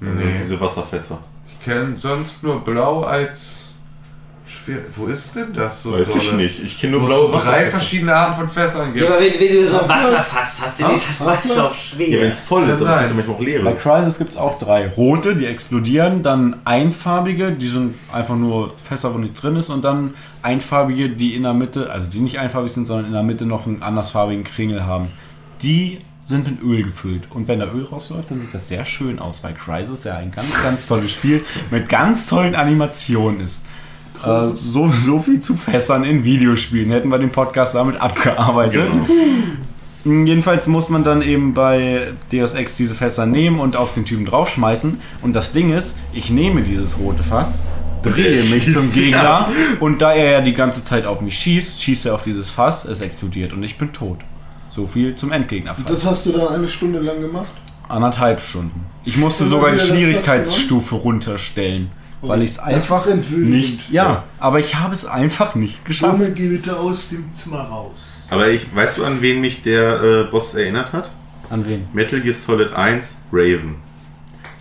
Nee. 0.00 0.34
Diese 0.36 0.60
Wasserfässer. 0.60 1.18
Ich 1.46 1.64
kenne 1.64 1.96
sonst 1.96 2.42
nur 2.42 2.62
blau 2.62 3.00
als 3.00 3.63
schwer. 4.64 4.78
Wo 4.94 5.06
ist 5.06 5.34
denn 5.36 5.52
das 5.52 5.82
so? 5.82 5.92
Weiß 5.92 6.14
ich 6.16 6.30
dolle? 6.30 6.42
nicht. 6.42 6.62
Ich 6.62 6.80
kenne 6.80 6.96
nur 6.98 7.06
blaue 7.06 7.32
so 7.32 7.38
drei 7.38 7.70
verschiedene 7.70 8.14
Arten 8.14 8.36
von 8.36 8.48
Fässern 8.48 8.92
gibt. 8.92 9.04
Ja, 9.04 9.10
aber 9.14 9.20
wenn, 9.24 9.32
wenn 9.38 9.54
du 9.54 9.68
so 9.68 9.80
ein? 9.80 9.88
Wasserfass 9.88 10.62
hast, 10.64 10.80
dann 10.80 10.92
ist 10.94 11.08
das 11.08 11.26
Wasser 11.26 11.64
auch 11.66 11.70
Ja, 11.70 11.74
schwer. 11.74 12.20
wenn 12.22 12.30
es 12.32 12.40
voll 12.40 12.62
ist, 12.68 12.78
gibt 12.78 12.90
ja 12.90 12.96
manchmal 13.14 13.34
auch 13.36 13.38
Bei 13.38 13.44
leere. 13.44 13.74
Crysis 13.76 14.18
gibt 14.18 14.30
es 14.32 14.36
auch 14.36 14.58
drei. 14.58 14.88
Rote, 14.88 15.36
die 15.36 15.46
explodieren, 15.46 16.22
dann 16.22 16.56
einfarbige, 16.64 17.52
die 17.52 17.68
sind 17.68 17.94
einfach 18.12 18.36
nur 18.36 18.74
Fässer, 18.82 19.14
wo 19.14 19.18
nichts 19.18 19.40
drin 19.40 19.56
ist, 19.56 19.70
und 19.70 19.84
dann 19.84 20.14
einfarbige, 20.42 21.10
die 21.10 21.34
in 21.34 21.42
der 21.44 21.54
Mitte, 21.54 21.90
also 21.90 22.10
die 22.10 22.20
nicht 22.20 22.38
einfarbig 22.38 22.72
sind, 22.72 22.86
sondern 22.86 23.06
in 23.06 23.12
der 23.12 23.22
Mitte 23.22 23.46
noch 23.46 23.66
einen 23.66 23.82
andersfarbigen 23.82 24.44
Kringel 24.44 24.84
haben. 24.86 25.08
Die 25.62 25.98
sind 26.26 26.48
mit 26.48 26.62
Öl 26.62 26.82
gefüllt. 26.84 27.24
Und 27.30 27.48
wenn 27.48 27.60
da 27.60 27.66
Öl 27.66 27.84
rausläuft, 27.84 28.30
dann 28.30 28.40
sieht 28.40 28.54
das 28.54 28.68
sehr 28.68 28.84
schön 28.86 29.18
aus, 29.18 29.42
weil 29.44 29.52
Crysis 29.54 30.04
ja 30.04 30.16
ein 30.16 30.30
ganz, 30.30 30.48
ganz 30.62 30.86
tolles 30.86 31.12
Spiel 31.12 31.44
mit 31.70 31.88
ganz 31.88 32.26
tollen 32.26 32.54
Animationen 32.54 33.40
ist. 33.40 33.66
Äh, 34.26 34.56
so, 34.56 34.90
so 35.04 35.18
viel 35.18 35.40
zu 35.40 35.54
Fässern 35.54 36.04
in 36.04 36.24
Videospielen. 36.24 36.90
Hätten 36.90 37.08
wir 37.08 37.18
den 37.18 37.30
Podcast 37.30 37.74
damit 37.74 38.00
abgearbeitet. 38.00 38.92
Genau. 38.92 40.26
Jedenfalls 40.26 40.66
muss 40.66 40.90
man 40.90 41.02
dann 41.02 41.22
eben 41.22 41.54
bei 41.54 42.12
Deus 42.30 42.52
Ex 42.52 42.76
diese 42.76 42.94
Fässer 42.94 43.24
nehmen 43.24 43.58
und 43.58 43.74
auf 43.76 43.94
den 43.94 44.04
Typen 44.04 44.26
draufschmeißen. 44.26 45.00
Und 45.22 45.32
das 45.32 45.52
Ding 45.52 45.72
ist, 45.72 45.96
ich 46.12 46.28
nehme 46.30 46.62
dieses 46.62 46.98
rote 46.98 47.22
Fass, 47.22 47.68
drehe 48.02 48.42
mich 48.50 48.70
zum 48.70 48.92
Gegner 48.92 49.48
und 49.80 50.02
da 50.02 50.12
er 50.12 50.30
ja 50.32 50.40
die 50.42 50.52
ganze 50.52 50.84
Zeit 50.84 51.06
auf 51.06 51.22
mich 51.22 51.38
schießt, 51.38 51.80
schießt 51.80 52.06
er 52.06 52.14
auf 52.14 52.22
dieses 52.22 52.50
Fass, 52.50 52.84
es 52.84 53.00
explodiert 53.00 53.54
und 53.54 53.62
ich 53.62 53.78
bin 53.78 53.92
tot. 53.92 54.18
So 54.68 54.86
viel 54.86 55.14
zum 55.14 55.32
Endgegnerfass. 55.32 55.84
Das 55.86 56.06
hast 56.06 56.26
du 56.26 56.32
dann 56.32 56.48
eine 56.48 56.68
Stunde 56.68 56.98
lang 56.98 57.20
gemacht? 57.20 57.46
Anderthalb 57.88 58.40
Stunden. 58.40 58.86
Ich 59.04 59.16
musste 59.16 59.44
sogar 59.44 59.72
die 59.72 59.78
Schwierigkeitsstufe 59.78 60.96
runterstellen, 60.96 61.90
weil 62.28 62.42
ich 62.42 62.50
es 62.50 62.56
Das 62.56 63.08
einfach 63.08 63.36
nicht. 63.36 63.90
Ja, 63.90 64.24
aber 64.38 64.60
ich 64.60 64.74
habe 64.76 64.92
es 64.94 65.04
einfach 65.04 65.54
nicht 65.54 65.84
geschafft. 65.84 66.18
Junge, 66.18 66.32
geh 66.32 66.48
bitte 66.48 66.76
aus 66.78 67.08
dem 67.10 67.32
Zimmer 67.32 67.60
raus. 67.60 67.92
Aber 68.30 68.48
ich, 68.48 68.74
weißt 68.74 68.98
du, 68.98 69.04
an 69.04 69.20
wen 69.22 69.40
mich 69.40 69.62
der 69.62 70.02
äh, 70.02 70.24
Boss 70.30 70.54
erinnert 70.54 70.92
hat? 70.92 71.10
An 71.50 71.66
wen? 71.68 71.86
Metal 71.92 72.20
Gear 72.20 72.34
Solid 72.34 72.72
1, 72.72 73.22
Raven. 73.32 73.76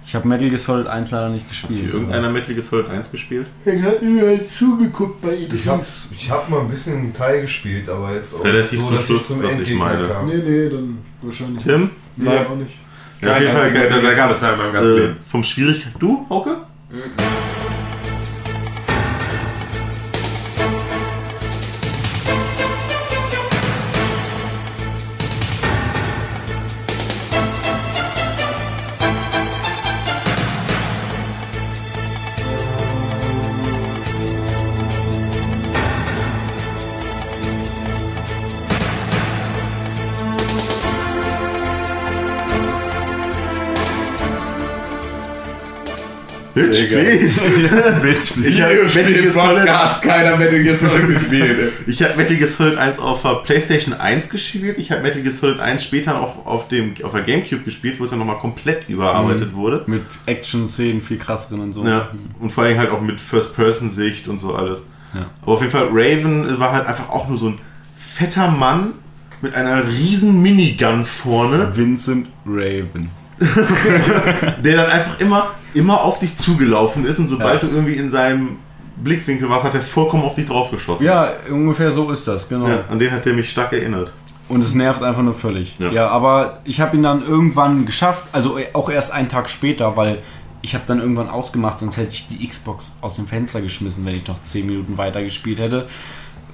Ich 0.06 0.14
habe 0.16 0.28
Metal 0.28 0.48
Gear 0.48 0.60
Solid 0.60 0.86
1 0.86 1.12
leider 1.12 1.30
nicht 1.30 1.44
Hat 1.46 1.50
gespielt. 1.50 1.80
hier 1.80 1.94
irgendeiner 1.94 2.30
Metal 2.30 2.54
Gear 2.54 2.62
Solid 2.62 2.90
1 2.90 3.10
gespielt? 3.12 3.48
Er 3.66 3.82
hat 3.82 4.02
mir 4.04 4.22
halt 4.28 4.50
zugeguckt 4.50 5.22
bei 5.22 5.34
Ich 5.34 5.66
hab, 5.66 5.76
Idris. 5.78 6.08
ich 6.16 6.30
hab 6.30 6.50
mal 6.50 6.60
ein 6.60 6.68
bisschen 6.68 6.98
einen 7.00 7.14
Teil 7.14 7.42
gespielt, 7.42 7.90
aber 7.90 8.14
jetzt 8.14 8.36
auch 8.36 8.44
Relativ 8.44 8.80
so, 8.80 8.86
zum 8.88 8.96
dass 8.96 9.06
Schluss, 9.08 9.22
ich 9.22 9.28
zum 9.28 9.44
was 9.44 9.52
ich 9.54 9.58
Endgegner 9.60 9.86
meine. 9.86 10.08
kam. 10.10 10.26
Nee, 10.28 10.34
nee, 10.46 10.70
dann 10.70 10.98
wahrscheinlich. 11.22 11.64
Tim? 11.64 11.90
Nee, 12.18 12.26
Nein. 12.30 12.46
auch 12.48 12.56
nicht. 12.58 12.72
Ja, 13.22 13.32
auf 13.34 13.40
jeden 13.40 13.52
Fall, 13.54 13.72
da, 14.02 14.14
gab 14.14 14.32
es 14.32 14.42
in 14.42 14.48
meinem 14.58 14.74
ganzen 14.74 14.98
äh, 14.98 15.16
vom 15.26 15.44
Schwierig... 15.46 15.88
Du, 15.98 16.26
Hauke? 16.30 16.58
Wild 16.94 17.83
Spieß. 46.74 47.42
Ich 48.44 48.62
habe 48.62 48.84
Metal 48.84 49.14
Gear 49.14 49.32
Solid 49.32 49.66
Podcast 49.66 50.04
keiner 50.04 50.38
Metal 50.38 50.64
Gear 50.64 50.76
Solid 50.76 51.08
gespielt. 51.08 51.74
Ich 51.88 52.04
habe 52.04 52.16
Metal 52.16 52.36
Gear 52.36 52.48
Solid 52.48 52.78
1 52.78 53.00
auf 53.00 53.22
der 53.22 53.36
PlayStation 53.44 53.94
1 53.94 54.30
gespielt. 54.30 54.78
Ich 54.78 54.92
habe 54.92 55.02
Metal 55.02 55.22
Gear 55.22 55.34
Solid 55.34 55.60
1 55.60 55.84
später 55.84 56.20
auch 56.22 56.46
auf, 56.46 56.68
dem, 56.68 56.94
auf 57.04 57.12
der 57.12 57.22
Gamecube 57.22 57.64
gespielt, 57.64 58.00
wo 58.00 58.06
es 58.06 58.12
ja 58.12 58.18
nochmal 58.18 58.38
komplett 58.38 58.90
überarbeitet 58.90 59.54
wurde. 59.54 59.84
Mit 59.88 60.04
Action-Szenen 60.26 61.02
viel 61.02 61.18
krasseren 61.18 61.62
und 61.62 61.74
so. 61.74 61.86
Ja, 61.86 62.10
und 62.40 62.52
vor 62.52 62.64
allem 62.64 62.78
halt 62.78 62.90
auch 62.90 63.02
mit 63.02 63.22
First-Person-Sicht 63.22 64.28
und 64.28 64.40
so 64.40 64.56
alles. 64.56 64.88
Ja. 65.14 65.28
Aber 65.42 65.54
auf 65.54 65.62
jeden 65.62 65.72
Fall, 65.72 65.90
Raven 65.92 66.60
war 66.60 66.72
halt 66.72 66.88
einfach 66.88 67.10
auch 67.10 67.28
nur 67.28 67.38
so 67.38 67.50
ein 67.50 67.60
fetter 67.98 68.50
Mann 68.50 68.94
mit 69.42 69.56
einer 69.56 69.88
riesen 69.88 70.42
Minigun 70.42 71.04
vorne, 71.04 71.72
Vincent 71.76 72.28
Raven. 72.46 73.10
der 74.64 74.78
dann 74.78 74.90
einfach 74.90 75.20
immer, 75.20 75.52
immer 75.74 76.02
auf 76.02 76.20
dich 76.20 76.36
zugelaufen 76.36 77.06
ist 77.06 77.20
und 77.20 77.28
sobald 77.28 77.62
Ja. 77.64 77.70
du 77.70 77.76
irgendwie 77.76 77.94
in 77.96 78.10
seinem 78.10 78.58
Blickwinkel 78.98 79.50
warst, 79.50 79.66
hat 79.66 79.76
er 79.76 79.82
vollkommen 79.82 80.24
auf 80.24 80.36
dich 80.36 80.46
draufgeschossen. 80.46 81.06
Ja, 81.06 81.32
ungefähr 81.50 81.92
so 81.92 82.12
ist 82.12 82.28
das, 82.28 82.48
genau. 82.48 82.68
Ja, 82.68 82.84
an 82.90 83.00
den 83.00 83.12
hat 83.12 83.26
er 83.26 83.34
mich 83.34 83.50
stark 83.50 83.74
erinnert. 83.74 84.14
Und 84.50 84.62
es 84.64 84.76
nervt 84.76 85.02
einfach 85.02 85.24
nur 85.24 85.34
völlig. 85.34 85.76
Ja. 85.80 85.92
Ja, 85.92 86.08
aber 86.10 86.60
ich 86.64 86.80
habe 86.80 86.96
ihn 86.96 87.04
dann 87.04 87.26
irgendwann 87.26 87.86
geschafft, 87.86 88.26
also 88.34 88.58
auch 88.74 88.90
erst 88.90 89.12
einen 89.14 89.30
Tag 89.30 89.50
später, 89.50 89.98
weil 89.98 90.20
ich 90.62 90.76
habe 90.76 90.84
dann 90.88 91.00
irgendwann 91.00 91.30
ausgemacht, 91.30 91.80
sonst 91.80 91.98
hätte 91.98 92.14
ich 92.14 92.28
die 92.28 92.48
Xbox 92.48 92.98
aus 93.02 93.16
dem 93.16 93.26
Fenster 93.28 93.62
geschmissen, 93.62 94.06
wenn 94.06 94.16
ich 94.16 94.28
noch 94.28 94.42
10 94.44 94.66
Minuten 94.66 94.98
weiter 94.98 95.24
gespielt 95.24 95.60
hätte. 95.60 95.88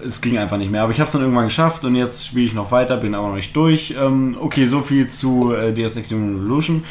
Es 0.03 0.21
ging 0.21 0.37
einfach 0.37 0.57
nicht 0.57 0.71
mehr, 0.71 0.83
aber 0.83 0.93
ich 0.93 0.99
habe 1.01 1.07
es 1.07 1.11
dann 1.11 1.21
irgendwann 1.21 1.45
geschafft 1.45 1.83
und 1.83 1.93
jetzt 1.95 2.25
spiele 2.25 2.45
ich 2.45 2.53
noch 2.53 2.71
weiter, 2.71 2.95
bin 2.97 3.13
aber 3.13 3.27
noch 3.27 3.35
nicht 3.35 3.53
durch. 3.55 3.93
Ähm, 3.99 4.37
okay, 4.39 4.65
so 4.65 4.79
viel 4.81 5.09
zu 5.09 5.53
äh, 5.53 5.73
Deus 5.73 5.97
Ex 5.97 6.09
Human 6.11 6.35
Revolution. 6.37 6.85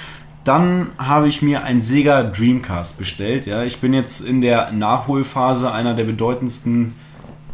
Dann 0.48 0.86
habe 0.96 1.28
ich 1.28 1.42
mir 1.42 1.64
ein 1.64 1.82
Sega 1.82 2.22
Dreamcast 2.22 2.96
bestellt. 2.96 3.44
Ja, 3.44 3.64
ich 3.64 3.82
bin 3.82 3.92
jetzt 3.92 4.22
in 4.22 4.40
der 4.40 4.72
Nachholphase 4.72 5.70
einer 5.70 5.92
der 5.92 6.04
bedeutendsten 6.04 6.94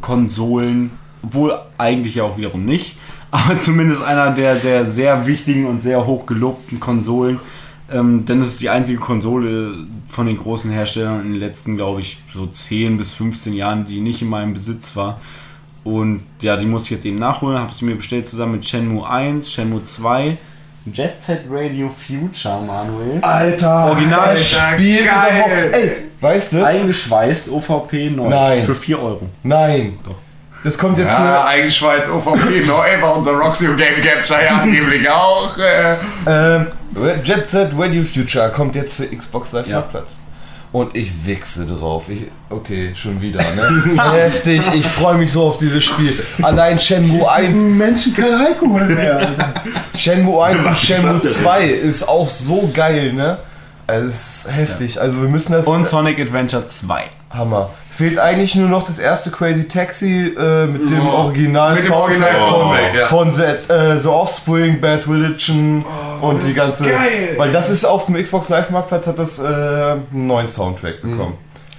Konsolen, 0.00 0.92
obwohl 1.20 1.58
eigentlich 1.76 2.14
ja 2.14 2.22
auch 2.22 2.38
wiederum 2.38 2.64
nicht. 2.64 2.96
aber 3.32 3.58
zumindest 3.58 4.00
einer 4.00 4.30
der 4.30 4.60
sehr, 4.60 4.84
sehr 4.84 5.26
wichtigen 5.26 5.66
und 5.66 5.82
sehr 5.82 6.06
hoch 6.06 6.24
gelobten 6.24 6.78
Konsolen. 6.78 7.40
Ähm, 7.90 8.26
denn 8.26 8.40
es 8.40 8.50
ist 8.50 8.60
die 8.60 8.70
einzige 8.70 9.00
Konsole 9.00 9.74
von 10.06 10.28
den 10.28 10.36
großen 10.36 10.70
Herstellern 10.70 11.22
in 11.22 11.32
den 11.32 11.40
letzten, 11.40 11.74
glaube 11.76 12.00
ich, 12.00 12.18
so 12.32 12.46
10 12.46 12.96
bis 12.96 13.12
15 13.14 13.54
Jahren, 13.54 13.86
die 13.86 14.00
nicht 14.00 14.22
in 14.22 14.28
meinem 14.28 14.52
Besitz 14.52 14.94
war. 14.94 15.20
Und 15.82 16.22
ja, 16.42 16.56
die 16.56 16.66
muss 16.66 16.84
ich 16.84 16.90
jetzt 16.90 17.06
eben 17.06 17.18
nachholen. 17.18 17.58
Habe 17.58 17.74
sie 17.74 17.86
mir 17.86 17.96
bestellt 17.96 18.28
zusammen 18.28 18.52
mit 18.52 18.68
Shenmue 18.68 19.04
1, 19.04 19.50
Shenmue 19.50 19.82
2, 19.82 20.38
Jet 20.92 21.20
Set 21.20 21.40
Radio 21.50 21.88
Future, 21.88 22.60
Manuel. 22.60 23.18
Alter, 23.22 23.86
Original 23.90 24.20
Alter, 24.20 24.36
Spiel 24.36 25.04
geil. 25.04 25.06
überhaupt. 25.06 25.74
Ey, 25.76 25.90
weißt 26.20 26.52
du? 26.54 26.64
Eingeschweißt, 26.66 27.48
OVP 27.50 28.10
neu. 28.10 28.28
Nein. 28.28 28.64
Für 28.64 28.74
4 28.74 28.98
Euro. 29.02 29.22
Nein. 29.42 29.98
Das 30.62 30.76
kommt 30.78 30.96
jetzt 30.98 31.12
Ja, 31.12 31.44
eingeschweißt 31.44 32.08
OVP 32.10 32.60
neu 32.66 33.00
war 33.02 33.16
unser 33.16 33.32
Roxio 33.32 33.74
Game 33.76 34.00
Capture 34.02 34.42
ja 34.44 34.56
angeblich 34.58 35.08
auch. 35.10 35.50
Äh, 35.58 35.94
Ähm, 36.26 36.66
Jet 37.24 37.46
Set 37.46 37.70
Radio 37.76 38.02
Future 38.02 38.50
kommt 38.50 38.74
jetzt 38.74 38.94
für 38.94 39.06
Xbox 39.06 39.52
Live 39.52 39.66
Ja. 39.66 39.76
Marktplatz. 39.80 40.20
Und 40.74 40.96
ich 40.96 41.24
wichse 41.24 41.66
drauf. 41.66 42.08
Ich, 42.08 42.22
okay, 42.50 42.92
schon 42.96 43.20
wieder, 43.22 43.38
ne? 43.38 43.96
Heftig, 44.12 44.60
ich 44.74 44.84
freue 44.84 45.16
mich 45.16 45.30
so 45.30 45.44
auf 45.44 45.56
dieses 45.56 45.84
Spiel. 45.84 46.12
Allein 46.42 46.80
Shenmue 46.80 47.30
1, 47.30 47.52
Diesen 47.52 47.78
Menschen 47.78 48.12
kein 48.12 48.34
Alkohol 48.34 48.86
mehr, 48.86 49.18
Alter. 49.18 49.54
Shenmue 49.96 50.44
1 50.44 50.66
und 50.66 50.76
Shenmue 50.76 51.12
sagt 51.12 51.24
der 51.26 51.30
2 51.30 51.64
ist 51.66 52.08
auch 52.08 52.28
so 52.28 52.68
geil, 52.74 53.12
ne? 53.12 53.38
Es 53.86 54.46
ist 54.46 54.48
heftig. 54.50 55.00
Also 55.00 55.22
wir 55.22 55.28
müssen 55.28 55.52
das... 55.52 55.68
Und 55.68 55.86
Sonic 55.86 56.18
Adventure 56.18 56.66
2. 56.66 57.04
Hammer. 57.36 57.70
Fehlt 57.88 58.18
eigentlich 58.18 58.54
nur 58.54 58.68
noch 58.68 58.82
das 58.82 58.98
erste 58.98 59.30
Crazy 59.30 59.68
Taxi 59.68 60.34
äh, 60.38 60.66
mit 60.66 60.88
dem 60.90 61.06
Oh, 61.06 61.12
original 61.24 61.74
mit 61.74 61.82
dem 61.82 61.86
Soundtrack 61.88 62.36
Original-Soundtrack, 62.40 63.08
von, 63.08 63.32
ja. 63.32 63.42
von 63.42 63.66
The, 63.68 63.72
äh, 63.72 63.96
The 63.98 64.08
Offspring, 64.08 64.80
Bad 64.80 65.06
Religion 65.08 65.84
und 66.20 66.42
die 66.46 66.54
ganze. 66.54 66.84
geil. 66.84 67.34
Weil 67.36 67.52
das 67.52 67.70
ist 67.70 67.84
auf 67.84 68.06
dem 68.06 68.16
Xbox 68.16 68.48
Live 68.48 68.70
Marktplatz 68.70 69.06
hat 69.06 69.18
das 69.18 69.38
äh, 69.38 69.42
einen 69.44 70.26
neuen 70.26 70.48
Soundtrack 70.48 71.02
bekommen. 71.02 71.34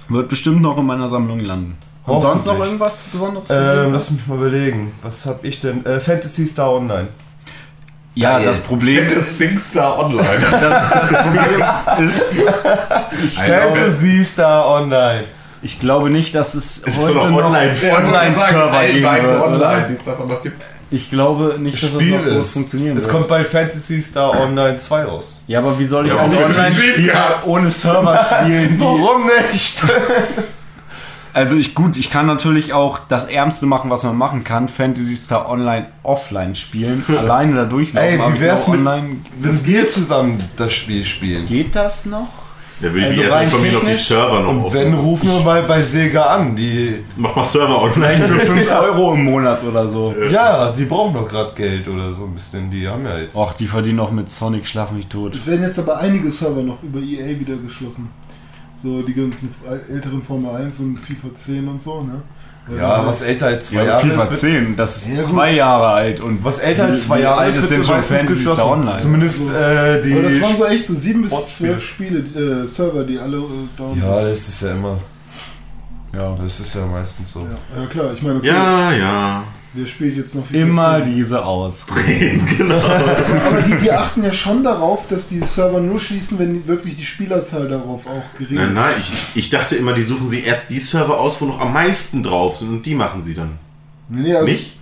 Wird 0.08 0.28
bestimmt 0.28 0.62
noch 0.62 0.78
in 0.78 0.86
meiner 0.86 1.08
Sammlung 1.08 1.40
landen. 1.40 1.76
Und 2.06 2.20
sonst 2.20 2.46
noch 2.46 2.60
irgendwas 2.60 3.00
Besonderes? 3.12 3.48
Ähm, 3.50 3.92
lass 3.92 4.10
mich 4.12 4.24
mal 4.28 4.36
überlegen. 4.36 4.94
Was 5.02 5.26
hab 5.26 5.44
ich 5.44 5.58
denn? 5.58 5.84
Äh, 5.84 5.98
Fantasy 5.98 6.46
Star 6.46 6.72
Online. 6.72 7.08
ja, 8.14 8.36
geil. 8.38 8.46
das 8.46 8.60
Problem 8.60 9.08
das 9.14 9.36
SingStar 9.38 9.98
Online. 9.98 10.22
ist, 12.08 12.32
ich 13.24 13.34
glaube, 13.44 13.76
Fantasy 13.76 14.24
Star 14.24 14.68
Online. 14.68 15.24
Ich 15.66 15.80
glaube 15.80 16.10
nicht, 16.10 16.34
dass 16.34 16.54
es 16.54 16.78
ist 16.78 16.96
heute 16.98 17.14
doch 17.14 17.28
noch 17.30 17.44
online. 17.44 17.74
Online-Server 17.96 18.86
geben 18.86 19.02
wird. 19.04 19.42
online, 19.42 19.86
die 19.90 19.94
es 19.94 20.04
davon 20.04 20.28
noch 20.28 20.42
gibt. 20.42 20.64
Ich 20.90 21.10
glaube 21.10 21.56
nicht, 21.58 21.74
Das 21.82 21.90
dass 21.92 22.00
Spiel 22.00 22.12
das 22.12 22.22
noch 22.26 22.32
groß 22.32 22.46
ist. 22.46 22.52
funktionieren 22.52 22.96
Es 22.96 23.04
wird. 23.04 23.12
kommt 23.16 23.28
bei 23.28 23.44
Fantasy 23.44 24.00
Star 24.00 24.38
Online 24.40 24.76
2 24.76 25.04
raus. 25.04 25.42
ja, 25.48 25.58
aber 25.58 25.76
wie 25.78 25.84
soll 25.84 26.06
ich 26.06 26.12
Ja, 26.12 26.20
ein 26.20 26.32
Online-Spiel 26.32 27.12
ohne 27.46 27.70
Server 27.72 28.16
spielen? 28.24 28.76
Warum 28.78 29.22
nicht? 29.52 29.82
also 31.32 31.56
ich 31.56 31.74
gut, 31.74 31.96
ich 31.96 32.08
kann 32.10 32.26
natürlich 32.26 32.72
auch 32.72 33.00
das 33.08 33.24
Ärmste 33.24 33.66
machen, 33.66 33.90
was 33.90 34.04
man 34.04 34.16
machen 34.16 34.44
kann: 34.44 34.68
Fantasy 34.68 35.16
Star 35.16 35.48
Online 35.48 35.86
offline 36.04 36.54
spielen, 36.54 37.04
alleine 37.18 37.54
da 37.56 37.64
durchlaufen. 37.64 38.08
Ey, 38.20 38.20
wie 38.34 38.40
wär's 38.40 38.68
mit, 38.68 38.78
online? 38.78 39.16
wenn 39.40 39.66
wir 39.66 39.88
zusammen 39.88 40.38
das 40.56 40.72
Spiel 40.72 41.04
spielen? 41.04 41.48
Geht 41.48 41.74
das 41.74 42.06
noch? 42.06 42.28
Da 42.80 42.92
will 42.92 43.02
ich 43.04 43.08
Also 43.08 43.22
erstmal 43.22 43.38
rein 43.38 43.48
informieren, 43.48 43.76
ob 43.76 43.86
die? 43.86 43.94
Server 43.94 44.40
noch 44.42 44.48
Und 44.50 44.64
offen 44.64 44.74
wenn, 44.78 44.94
rufen 44.94 45.28
wir 45.30 45.40
mal 45.40 45.62
bei 45.62 45.82
Sega 45.82 46.22
an. 46.26 46.54
Die, 46.56 47.04
Mach 47.16 47.34
mal 47.34 47.44
Server 47.44 47.80
online. 47.82 48.18
Für 48.18 48.40
5 48.52 48.70
Euro 48.70 49.14
im 49.14 49.24
Monat 49.24 49.62
oder 49.64 49.88
so. 49.88 50.14
ja, 50.30 50.70
die 50.72 50.84
brauchen 50.84 51.14
doch 51.14 51.26
gerade 51.26 51.54
Geld 51.54 51.88
oder 51.88 52.12
so 52.12 52.24
ein 52.24 52.34
bisschen. 52.34 52.70
Die 52.70 52.86
haben 52.86 53.02
ja 53.04 53.18
jetzt. 53.18 53.34
Och, 53.36 53.54
die 53.54 53.66
verdienen 53.66 54.00
auch 54.00 54.10
mit 54.10 54.30
Sonic 54.30 54.66
Schlaf 54.68 54.90
mich 54.92 55.06
tot. 55.06 55.34
Es 55.34 55.46
werden 55.46 55.62
jetzt 55.62 55.78
aber 55.78 55.98
einige 56.00 56.30
Server 56.30 56.62
noch 56.62 56.82
über 56.82 57.00
EA 57.00 57.38
wieder 57.40 57.56
geschlossen. 57.56 58.10
So 58.82 59.00
die 59.00 59.14
ganzen 59.14 59.54
älteren 59.90 60.22
Formel 60.22 60.54
1 60.56 60.80
und 60.80 60.98
FIFA 61.00 61.34
10 61.34 61.66
und 61.68 61.80
so, 61.80 62.02
ne? 62.02 62.20
Ja, 62.74 63.06
was 63.06 63.22
älter 63.22 63.46
als 63.46 63.66
zwei 63.66 63.76
Ja, 63.76 63.84
Jahre 63.84 64.00
FIFA 64.08 64.22
ist. 64.22 64.30
wird- 64.30 64.40
10, 64.40 64.76
das 64.76 64.96
ist 64.96 65.08
Ja, 65.08 65.22
zwei 65.22 65.52
Jahre 65.52 65.86
alt 65.86 66.20
und 66.20 66.42
Was 66.44 66.58
älter 66.58 66.84
als 66.86 67.06
zwei 67.06 67.20
Jahre 67.20 67.40
alt 67.42 67.50
ist, 67.50 67.56
ist 67.56 67.62
wird 67.62 67.72
denn 67.72 67.84
schon 67.84 68.02
Star 68.02 68.18
geschlossen. 68.24 68.62
Online? 68.62 68.98
Zumindest 68.98 69.50
äh, 69.50 70.02
die. 70.02 70.12
Aber 70.14 70.22
das 70.22 70.40
waren 70.40 70.56
so 70.56 70.64
echt 70.66 70.86
so 70.88 70.94
sieben 70.94 71.22
bis 71.22 71.56
zwölf 71.58 71.82
Spiele, 71.84 72.18
äh, 72.64 72.66
Server, 72.66 73.04
die 73.04 73.18
alle 73.20 73.36
äh, 73.36 73.40
dauern. 73.76 74.02
ja, 74.02 74.20
das 74.28 74.48
ist 74.48 74.62
ja 74.62 74.72
immer. 74.72 74.98
ja. 76.12 76.36
Das 76.42 76.58
ist 76.60 76.74
ja 76.74 76.86
meistens 76.86 77.32
so. 77.32 77.40
Ja, 77.40 77.80
ja 77.82 77.86
klar, 77.88 78.12
ich 78.14 78.22
meine, 78.22 78.38
okay, 78.38 78.48
Ja, 78.48 78.92
ja. 78.92 79.44
Wer 79.76 79.86
spielt 79.86 80.16
jetzt 80.16 80.34
noch 80.34 80.46
FIFA 80.46 80.58
immer 80.58 81.04
10? 81.04 81.14
diese 81.14 81.44
Ausreden. 81.44 82.46
genau. 82.58 82.76
Aber 82.80 83.62
die, 83.62 83.74
die 83.76 83.92
achten 83.92 84.24
ja 84.24 84.32
schon 84.32 84.64
darauf, 84.64 85.06
dass 85.08 85.28
die 85.28 85.40
Server 85.40 85.80
nur 85.80 86.00
schließen, 86.00 86.38
wenn 86.38 86.66
wirklich 86.66 86.96
die 86.96 87.04
Spielerzahl 87.04 87.68
darauf 87.68 88.06
auch 88.06 88.38
gering 88.38 88.56
Nein, 88.56 88.68
ist. 88.68 88.74
nein, 88.74 88.94
ich, 88.98 89.12
ich, 89.12 89.36
ich 89.36 89.50
dachte 89.50 89.76
immer, 89.76 89.92
die 89.92 90.02
suchen 90.02 90.28
sie 90.28 90.40
erst 90.40 90.70
die 90.70 90.78
Server 90.78 91.20
aus, 91.20 91.40
wo 91.40 91.46
noch 91.46 91.60
am 91.60 91.72
meisten 91.72 92.22
drauf 92.22 92.56
sind 92.56 92.68
und 92.70 92.86
die 92.86 92.94
machen 92.94 93.22
sie 93.22 93.34
dann. 93.34 93.58
Nee, 94.08 94.34
also 94.34 94.46
Nicht? 94.46 94.76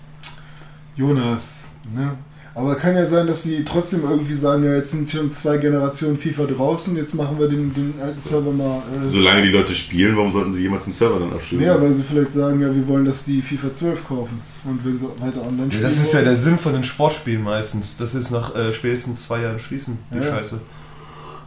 Jonas, 0.96 1.72
ne? 1.94 2.16
Aber 2.56 2.76
kann 2.76 2.94
ja 2.94 3.04
sein, 3.04 3.26
dass 3.26 3.42
sie 3.42 3.64
trotzdem 3.64 4.02
irgendwie 4.08 4.34
sagen, 4.34 4.62
ja, 4.62 4.74
jetzt 4.76 4.92
sind 4.92 5.10
schon 5.10 5.32
zwei 5.32 5.56
Generationen 5.58 6.16
FIFA 6.16 6.44
draußen, 6.44 6.96
jetzt 6.96 7.12
machen 7.16 7.36
wir 7.38 7.48
den, 7.48 7.74
den 7.74 7.94
alten 8.00 8.20
Server 8.20 8.52
mal. 8.52 8.78
Äh, 8.78 9.10
Solange 9.10 9.42
die 9.42 9.48
Leute 9.48 9.74
spielen, 9.74 10.16
warum 10.16 10.30
sollten 10.30 10.52
sie 10.52 10.62
jemals 10.62 10.84
den 10.84 10.92
Server 10.92 11.18
dann 11.18 11.32
abstimmen? 11.32 11.62
ja, 11.62 11.80
weil 11.80 11.92
sie 11.92 12.04
vielleicht 12.04 12.32
sagen, 12.32 12.60
ja, 12.60 12.72
wir 12.72 12.86
wollen, 12.86 13.04
dass 13.06 13.24
die 13.24 13.42
FIFA 13.42 13.74
12 13.74 14.06
kaufen. 14.06 14.40
Und 14.64 14.84
wenn 14.84 14.96
sie 14.96 15.04
weiter 15.18 15.42
online 15.42 15.64
Ja, 15.64 15.70
spielen. 15.72 15.82
das 15.82 15.96
ist 15.98 16.12
ja 16.12 16.18
wollen- 16.20 16.24
der 16.26 16.36
Sinn 16.36 16.58
von 16.58 16.72
den 16.74 16.84
Sportspielen 16.84 17.42
meistens. 17.42 17.96
Das 17.96 18.14
ist 18.14 18.30
nach 18.30 18.54
äh, 18.54 18.72
spätestens 18.72 19.24
zwei 19.24 19.40
Jahren 19.42 19.58
schließen, 19.58 19.98
die 20.12 20.18
Ja. 20.18 20.24
Scheiße. 20.36 20.60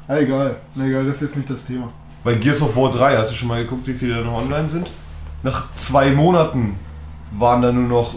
Ah, 0.10 0.18
egal. 0.18 0.58
Na 0.76 0.88
egal, 0.88 1.06
das 1.06 1.16
ist 1.18 1.22
jetzt 1.22 1.38
nicht 1.38 1.50
das 1.50 1.66
Thema. 1.66 1.90
Bei 2.26 2.34
Gears 2.34 2.62
of 2.62 2.76
War 2.76 2.92
3, 2.92 3.16
hast 3.16 3.32
du 3.32 3.36
schon 3.36 3.48
mal 3.48 3.64
geguckt, 3.64 3.88
wie 3.88 3.94
viele 3.94 4.16
da 4.16 4.22
noch 4.22 4.42
online 4.42 4.68
sind? 4.68 4.88
Nach 5.44 5.74
zwei 5.78 6.12
Monaten 6.12 6.78
waren 7.32 7.62
da 7.62 7.72
nur 7.72 7.88
noch 7.88 8.16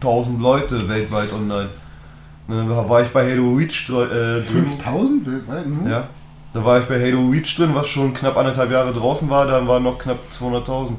5000 0.00 0.40
Leute 0.40 0.88
weltweit 0.88 1.32
online. 1.32 1.68
Und 2.48 2.56
Dann 2.56 2.68
war 2.88 3.02
ich 3.02 3.08
bei 3.08 3.30
Halo 3.30 3.54
Reach 3.54 3.88
äh, 3.88 3.92
drin. 3.92 4.66
5000 4.66 5.26
weltweit 5.26 5.66
nur? 5.66 5.88
Ja. 5.88 6.08
Da 6.52 6.64
war 6.64 6.80
ich 6.80 6.86
bei 6.86 7.00
Halo 7.00 7.28
Reach 7.28 7.54
drin, 7.54 7.70
was 7.74 7.88
schon 7.88 8.12
knapp 8.12 8.36
anderthalb 8.36 8.72
Jahre 8.72 8.92
draußen 8.92 9.28
war, 9.30 9.46
dann 9.46 9.68
waren 9.68 9.82
noch 9.84 9.98
knapp 9.98 10.18
200.000. 10.32 10.96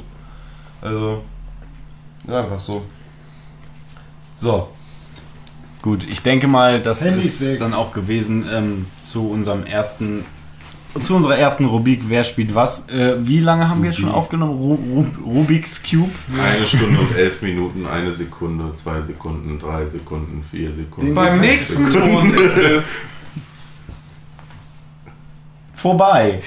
Also, 0.82 1.22
ja, 2.28 2.40
einfach 2.42 2.60
so. 2.60 2.84
So, 4.38 4.70
Gut, 5.82 6.06
ich 6.08 6.22
denke 6.22 6.48
mal, 6.48 6.80
das 6.80 7.02
Handys 7.02 7.42
ist 7.42 7.54
weg. 7.54 7.60
dann 7.60 7.74
auch 7.74 7.92
gewesen 7.92 8.46
ähm, 8.52 8.86
zu 9.00 9.30
unserem 9.30 9.66
ersten, 9.66 10.26
zu 11.02 11.16
unserer 11.16 11.38
ersten 11.38 11.66
Rubrik 11.66 12.02
Wer 12.08 12.24
spielt 12.24 12.54
was? 12.54 12.90
Äh, 12.90 13.16
wie 13.20 13.40
lange 13.40 13.70
haben 13.70 13.82
wir 13.82 13.90
jetzt 13.90 14.00
schon 14.00 14.10
Rubik. 14.10 14.22
aufgenommen? 14.22 14.58
Ru 14.58 14.76
Ru 14.76 15.06
Rubik's 15.26 15.82
Cube? 15.84 16.12
Eine 16.38 16.68
Stunde 16.68 17.00
und 17.00 17.16
elf 17.18 17.42
Minuten, 17.42 17.86
eine 17.86 18.12
Sekunde, 18.12 18.76
zwei 18.76 19.02
Sekunden, 19.02 19.60
drei 19.60 19.86
Sekunden, 19.86 20.44
vier 20.44 20.72
Sekunden. 20.72 21.16
Beim 21.16 21.40
nächsten 21.40 21.90
Ton 21.90 22.34
ist 22.34 22.58
es. 22.58 23.06
Vorbei. 25.74 26.42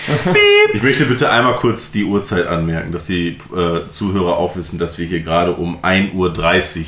Ich 0.73 0.83
möchte 0.83 1.07
bitte 1.07 1.29
einmal 1.29 1.57
kurz 1.57 1.91
die 1.91 2.05
Uhrzeit 2.05 2.47
anmerken, 2.47 2.93
dass 2.93 3.07
die 3.07 3.39
äh, 3.57 3.89
Zuhörer 3.89 4.37
auch 4.37 4.55
wissen, 4.55 4.79
dass 4.79 4.97
wir 4.99 5.07
hier 5.07 5.21
gerade 5.21 5.53
um 5.55 5.79
1.30 5.83 6.13
Uhr 6.15 6.85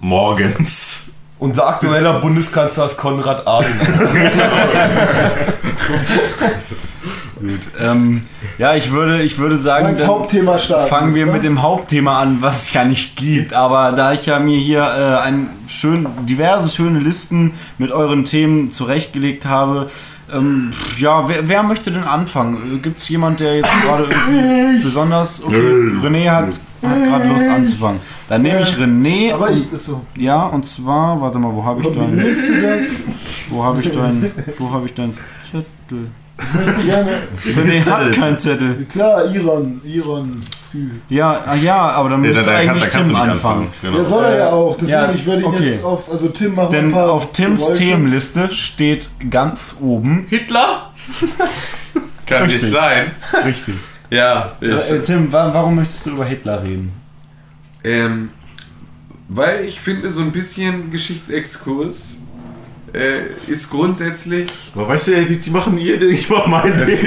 morgens. 0.00 1.19
Unser 1.40 1.66
aktueller 1.66 2.20
Bundeskanzler 2.20 2.86
ist 2.86 2.96
Konrad 2.98 3.46
Adenauer. 3.46 3.88
Gut. 7.40 7.60
Ähm, 7.80 8.26
ja, 8.58 8.74
ich 8.74 8.92
würde, 8.92 9.22
ich 9.22 9.38
würde 9.38 9.56
sagen, 9.56 9.96
fangen 9.96 11.14
wir 11.14 11.24
jetzt, 11.24 11.32
mit 11.32 11.42
dem 11.42 11.62
Hauptthema 11.62 12.20
an, 12.20 12.38
was 12.42 12.64
es 12.64 12.74
ja 12.74 12.84
nicht 12.84 13.16
gibt. 13.16 13.54
Aber 13.54 13.92
da 13.92 14.12
ich 14.12 14.26
ja 14.26 14.38
mir 14.38 14.58
hier 14.58 14.82
äh, 14.82 15.26
ein 15.26 15.48
schön, 15.66 16.06
diverse 16.26 16.68
schöne 16.68 16.98
Listen 16.98 17.52
mit 17.78 17.92
euren 17.92 18.26
Themen 18.26 18.70
zurechtgelegt 18.72 19.46
habe, 19.46 19.90
ähm, 20.32 20.72
ja, 20.98 21.28
wer, 21.28 21.48
wer 21.48 21.62
möchte 21.62 21.90
denn 21.90 22.04
anfangen? 22.04 22.80
Gibt 22.82 23.00
es 23.00 23.08
jemand, 23.08 23.40
der 23.40 23.56
jetzt 23.56 23.70
gerade 23.84 24.04
irgendwie 24.04 24.84
besonders. 24.84 25.42
Okay. 25.42 25.56
René 25.56 26.30
hat, 26.30 26.60
hat 26.88 27.04
gerade 27.04 27.28
Lust 27.28 27.48
anzufangen. 27.48 28.00
Dann 28.28 28.42
nehme 28.42 28.60
ich 28.62 28.74
René. 28.74 29.32
Aber 29.34 29.50
ich, 29.50 29.72
ist 29.72 29.86
so. 29.86 30.04
ja, 30.16 30.46
und 30.46 30.66
zwar, 30.66 31.20
warte 31.20 31.38
mal, 31.38 31.52
wo 31.54 31.64
habe 31.64 31.82
ich 31.82 31.88
dein. 31.92 32.16
Willst 32.16 32.48
du 32.48 32.60
das? 32.62 33.02
Wo 33.48 33.64
habe 33.64 33.80
ich 33.80 33.90
dein. 33.92 34.30
Wo 34.58 34.70
habe 34.70 34.86
ich 34.86 34.94
dein 34.94 35.14
Zettel? 35.50 36.08
Gerne. 36.86 37.10
René 37.44 37.84
hat 37.84 38.12
keinen 38.12 38.38
Zettel. 38.38 38.86
Klar, 38.90 39.26
Iron, 39.34 39.78
Iron, 39.84 40.42
Skü. 40.56 40.88
Ja, 41.10 41.38
ah, 41.46 41.54
ja, 41.54 41.76
aber 41.90 42.08
dann 42.08 42.24
Ja, 42.24 42.30
müsste 42.30 42.44
kann, 42.46 42.54
eigentlich 42.54 42.90
kannst 42.90 43.10
Tim 43.10 43.16
anfangen. 43.16 43.30
anfangen. 43.32 43.68
Genau. 43.82 43.98
Ja, 43.98 44.04
soll 44.04 44.24
er 44.24 44.38
ja 44.38 44.48
auch. 44.50 44.72
Deswegen, 44.76 44.90
Ja, 44.90 45.12
ich 45.12 45.26
werde 45.26 45.42
ihn 45.42 45.44
okay. 45.48 45.70
jetzt 45.72 45.84
auf. 45.84 46.10
Also, 46.10 46.28
Tim, 46.28 46.54
mach 46.54 46.56
mal 46.56 46.64
ein 46.68 46.72
Denn 46.72 46.92
paar. 46.92 47.10
auf 47.12 47.32
Tims 47.32 47.60
Geräusche. 47.66 47.78
Themenliste 47.84 48.48
steht 48.54 49.10
ganz 49.30 49.76
oben. 49.82 50.24
Hitler? 50.30 50.92
Kann 52.24 52.44
Richtig. 52.44 52.62
nicht 52.62 52.72
sein. 52.72 53.10
Richtig. 53.44 53.74
Ja, 54.10 54.52
ist. 54.60 54.90
Äh, 54.90 55.00
Tim, 55.00 55.32
wa 55.32 55.52
warum 55.54 55.76
möchtest 55.76 56.06
du 56.06 56.10
über 56.10 56.24
Hitler 56.24 56.62
reden? 56.62 56.92
Ähm, 57.84 58.30
weil 59.28 59.64
ich 59.64 59.80
finde, 59.80 60.10
so 60.10 60.20
ein 60.22 60.32
bisschen 60.32 60.90
Geschichtsexkurs 60.90 62.22
äh, 62.92 63.50
ist 63.50 63.70
grundsätzlich. 63.70 64.48
Aber 64.74 64.88
weißt 64.88 65.08
du, 65.08 65.24
die, 65.24 65.36
die 65.38 65.50
machen 65.50 65.78
ihr 65.78 65.98
Ding, 65.98 66.10
ich 66.10 66.28
mach 66.28 66.46
mein 66.46 66.76
Ding. 66.86 66.98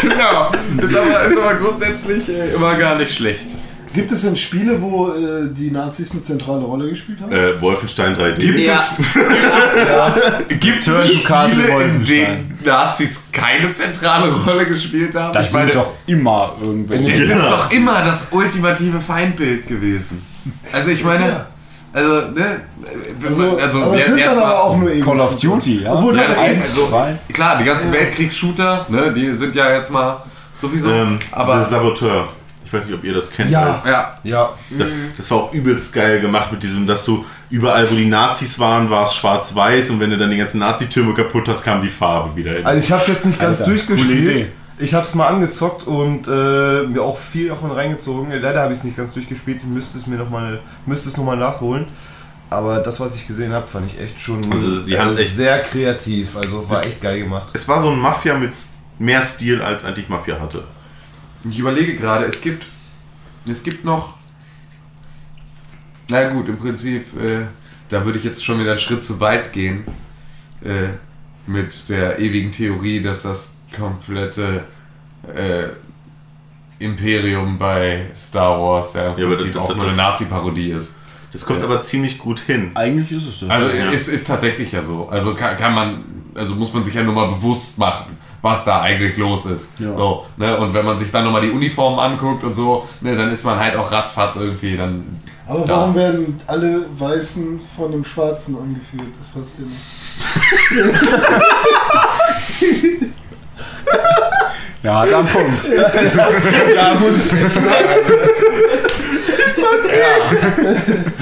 genau, 0.00 0.52
ist 0.80 0.96
aber, 0.96 1.24
ist 1.24 1.38
aber 1.38 1.54
grundsätzlich 1.56 2.28
äh, 2.28 2.54
immer 2.54 2.76
gar 2.76 2.96
nicht 2.96 3.12
schlecht. 3.12 3.46
Gibt 3.98 4.12
es 4.12 4.22
denn 4.22 4.36
Spiele, 4.36 4.80
wo 4.80 5.08
äh, 5.08 5.48
die 5.50 5.70
Nazis 5.72 6.12
eine 6.12 6.22
zentrale 6.22 6.62
Rolle 6.64 6.88
gespielt 6.88 7.20
haben? 7.20 7.32
äh, 7.32 7.60
Wolfenstein 7.60 8.14
3D. 8.16 8.36
Gibt 8.38 8.58
Ja. 8.60 8.76
es, 8.76 8.96
gibt 10.60 10.84
Turn 10.84 10.96
es 10.96 11.08
Spiele, 11.16 11.82
in 11.82 12.04
denen 12.04 12.58
Nazis 12.64 13.24
keine 13.32 13.70
zentrale 13.72 14.30
Rolle 14.32 14.66
gespielt 14.66 15.14
haben? 15.16 15.32
Das 15.32 15.48
ich 15.48 15.54
meine, 15.54 15.72
sind 15.72 15.80
doch 15.82 15.90
immer 16.06 16.52
irgendwelche. 16.60 17.10
es 17.12 17.20
ist 17.20 17.28
Ja. 17.30 17.36
doch 17.50 17.70
immer 17.72 18.04
das 18.04 18.28
ultimative 18.30 19.00
Feindbild 19.00 19.66
gewesen. 19.66 20.22
Also 20.72 20.90
ich 20.90 21.02
meine, 21.04 21.26
Ja. 21.28 21.46
also, 21.92 22.30
ne, 22.30 22.60
Also, 23.28 23.56
also 23.58 23.82
aber 23.82 23.98
sind 23.98 24.20
dann 24.20 24.38
aber 24.38 24.62
auch 24.62 24.76
nur 24.76 24.90
Call 25.00 25.18
of 25.20 25.36
Duty, 25.40 25.82
ja. 25.82 25.92
Obwohl, 25.92 26.16
Ja, 26.16 26.28
das 26.28 26.38
ist 26.38 26.62
also, 26.62 26.86
zwei. 26.86 27.18
klar, 27.32 27.58
die 27.58 27.64
ganzen 27.64 27.92
Weltkriegsshooter, 27.92 28.86
ne, 28.88 29.12
die 29.12 29.34
sind 29.34 29.54
ja 29.56 29.72
jetzt 29.72 29.90
mal 29.90 30.22
sowieso. 30.54 30.88
Ähm, 30.90 31.18
aber 31.32 31.64
Saboteur. 31.64 32.28
Ich 32.68 32.72
weiß 32.74 32.84
nicht, 32.84 32.94
ob 32.94 33.02
ihr 33.02 33.14
das 33.14 33.30
kennt. 33.30 33.50
Ja. 33.50 33.72
als- 33.72 33.86
ja, 33.86 34.18
Ja, 34.24 34.50
Da- 34.70 34.84
Das 35.16 35.30
war 35.30 35.38
auch 35.38 35.52
übelst 35.54 35.92
geil 35.94 36.20
gemacht 36.20 36.52
mit 36.52 36.62
diesem, 36.62 36.86
dass 36.86 37.02
du 37.04 37.24
überall, 37.50 37.90
wo 37.90 37.94
die 37.94 38.04
Nazis 38.06 38.58
waren, 38.58 38.90
war 38.90 39.06
es 39.06 39.14
schwarz-weiß 39.14 39.88
und 39.90 40.00
wenn 40.00 40.10
du 40.10 40.18
dann 40.18 40.30
die 40.30 40.36
ganzen 40.36 40.58
Nazitürme 40.60 41.14
kaputt 41.14 41.48
hast, 41.48 41.64
kam 41.64 41.80
die 41.80 41.88
Farbe 41.88 42.36
wieder. 42.36 42.52
also 42.64 42.78
ich 42.78 42.92
habe 42.92 43.00
es 43.02 43.08
jetzt 43.08 43.24
nicht 43.26 43.40
ganz 43.40 43.60
Alter, 43.62 43.72
coole 43.86 43.96
Idee. 44.02 44.04
durchgespielt. 44.04 44.46
Ich 44.80 44.94
habe 44.94 45.04
es 45.04 45.14
mal 45.14 45.26
angezockt 45.28 45.86
und 45.86 46.28
äh, 46.28 46.82
mir 46.86 47.02
auch 47.02 47.16
viel 47.18 47.48
davon 47.48 47.72
reingezogen. 47.72 48.30
Leider 48.38 48.60
habe 48.62 48.72
ich 48.74 48.78
es 48.78 48.84
nicht 48.84 48.96
ganz 48.96 49.12
durchgespielt. 49.12 49.56
Ich 49.62 49.64
müsste 49.64 49.98
es 49.98 50.06
mir 50.06 50.16
noch 50.16 50.30
mal, 50.30 50.60
müsste 50.86 51.08
es 51.08 51.16
noch 51.16 51.24
mal 51.24 51.36
nachholen. 51.36 51.86
Aber 52.50 52.78
das, 52.78 53.00
was 53.00 53.16
ich 53.16 53.26
gesehen 53.26 53.52
habe, 53.52 53.66
fand 53.66 53.90
ich 53.92 54.00
echt 54.00 54.20
schon 54.20 54.40
Also, 54.52 54.78
sie 54.78 54.96
haben's 54.98 55.16
echt- 55.16 55.36
sehr 55.36 55.58
kreativ. 55.62 56.36
Also 56.36 56.68
war 56.68 56.84
echt 56.84 57.00
geil 57.00 57.18
gemacht. 57.20 57.48
Es 57.54 57.66
war 57.66 57.80
so 57.82 57.90
ein 57.90 57.98
Mafia 57.98 58.34
mit 58.38 58.52
mehr 59.00 59.22
Stil, 59.22 59.60
als 59.62 59.84
eigentlich 59.84 60.08
Mafia 60.08 60.38
hatte. 60.40 60.62
Ich 61.50 61.58
überlege 61.58 61.96
gerade, 61.96 62.24
es 62.26 62.40
gibt, 62.40 62.66
es 63.48 63.62
gibt 63.62 63.84
noch, 63.84 64.14
na 66.08 66.28
gut, 66.30 66.48
im 66.48 66.56
Prinzip, 66.58 67.06
äh, 67.20 67.46
da 67.88 68.04
würde 68.04 68.18
ich 68.18 68.24
jetzt 68.24 68.44
schon 68.44 68.58
wieder 68.60 68.70
einen 68.72 68.80
Schritt 68.80 69.04
zu 69.04 69.20
weit 69.20 69.52
gehen 69.52 69.84
äh, 70.64 70.88
mit 71.46 71.88
der 71.88 72.18
ewigen 72.18 72.52
Theorie, 72.52 73.00
dass 73.02 73.22
das 73.22 73.54
komplette 73.76 74.64
äh, 75.34 75.68
Imperium 76.78 77.58
bei 77.58 78.06
Star 78.14 78.58
Wars 78.60 78.94
ja 78.94 79.12
im 79.14 79.18
Ja, 79.20 79.26
Prinzip 79.28 79.52
das- 79.52 79.56
auch 79.62 79.68
das- 79.68 79.76
nur 79.76 79.86
eine 79.86 79.96
Nazi-Parodie 79.96 80.70
ist. 80.70 80.96
Das 81.32 81.44
kommt 81.44 81.62
aber 81.62 81.80
ziemlich 81.82 82.18
gut 82.18 82.40
hin. 82.40 82.70
Eigentlich 82.74 83.12
ist 83.12 83.26
es 83.28 83.40
das. 83.40 83.50
Also 83.50 83.76
Ja. 83.76 83.90
ist, 83.90 84.08
ist 84.08 84.26
tatsächlich 84.26 84.72
ja 84.72 84.82
so. 84.82 85.08
Also 85.10 85.34
kann, 85.34 85.58
kann 85.58 85.74
man, 85.74 86.04
also 86.34 86.54
muss 86.54 86.72
man 86.72 86.84
sich 86.84 86.94
ja 86.94 87.02
nur 87.02 87.12
mal 87.14 87.26
bewusst 87.28 87.76
machen, 87.78 88.16
was 88.42 88.64
da 88.64 88.80
eigentlich 88.82 89.16
los 89.16 89.46
ist. 89.46 89.78
Ja. 89.80 89.96
So, 89.96 90.26
ne? 90.36 90.58
Und 90.58 90.74
wenn 90.74 90.84
man 90.84 90.96
sich 90.96 91.10
dann 91.10 91.24
nochmal 91.24 91.42
die 91.42 91.50
Uniformen 91.50 91.98
anguckt 91.98 92.44
und 92.44 92.54
so, 92.54 92.88
ne, 93.00 93.16
dann 93.16 93.32
ist 93.32 93.44
man 93.44 93.58
halt 93.58 93.76
auch 93.76 93.90
ratzfatz 93.90 94.36
irgendwie 94.36 94.76
dann. 94.76 95.20
Aber 95.46 95.66
da. 95.66 95.76
warum 95.76 95.94
werden 95.94 96.40
alle 96.46 96.84
Weißen 96.94 97.58
von 97.58 97.92
einem 97.92 98.04
Schwarzen 98.04 98.56
angeführt? 98.56 99.08
Das 99.18 99.28
passt 99.28 99.54
ja 99.58 99.64
nicht. 99.64 99.80
ja, 104.82 105.00
einen 105.00 105.26
Punkt. 105.26 105.52
Ja, 106.74 106.94
muss 106.94 107.32
ich 107.32 107.40
echt 107.40 107.52
sagen. 107.52 107.88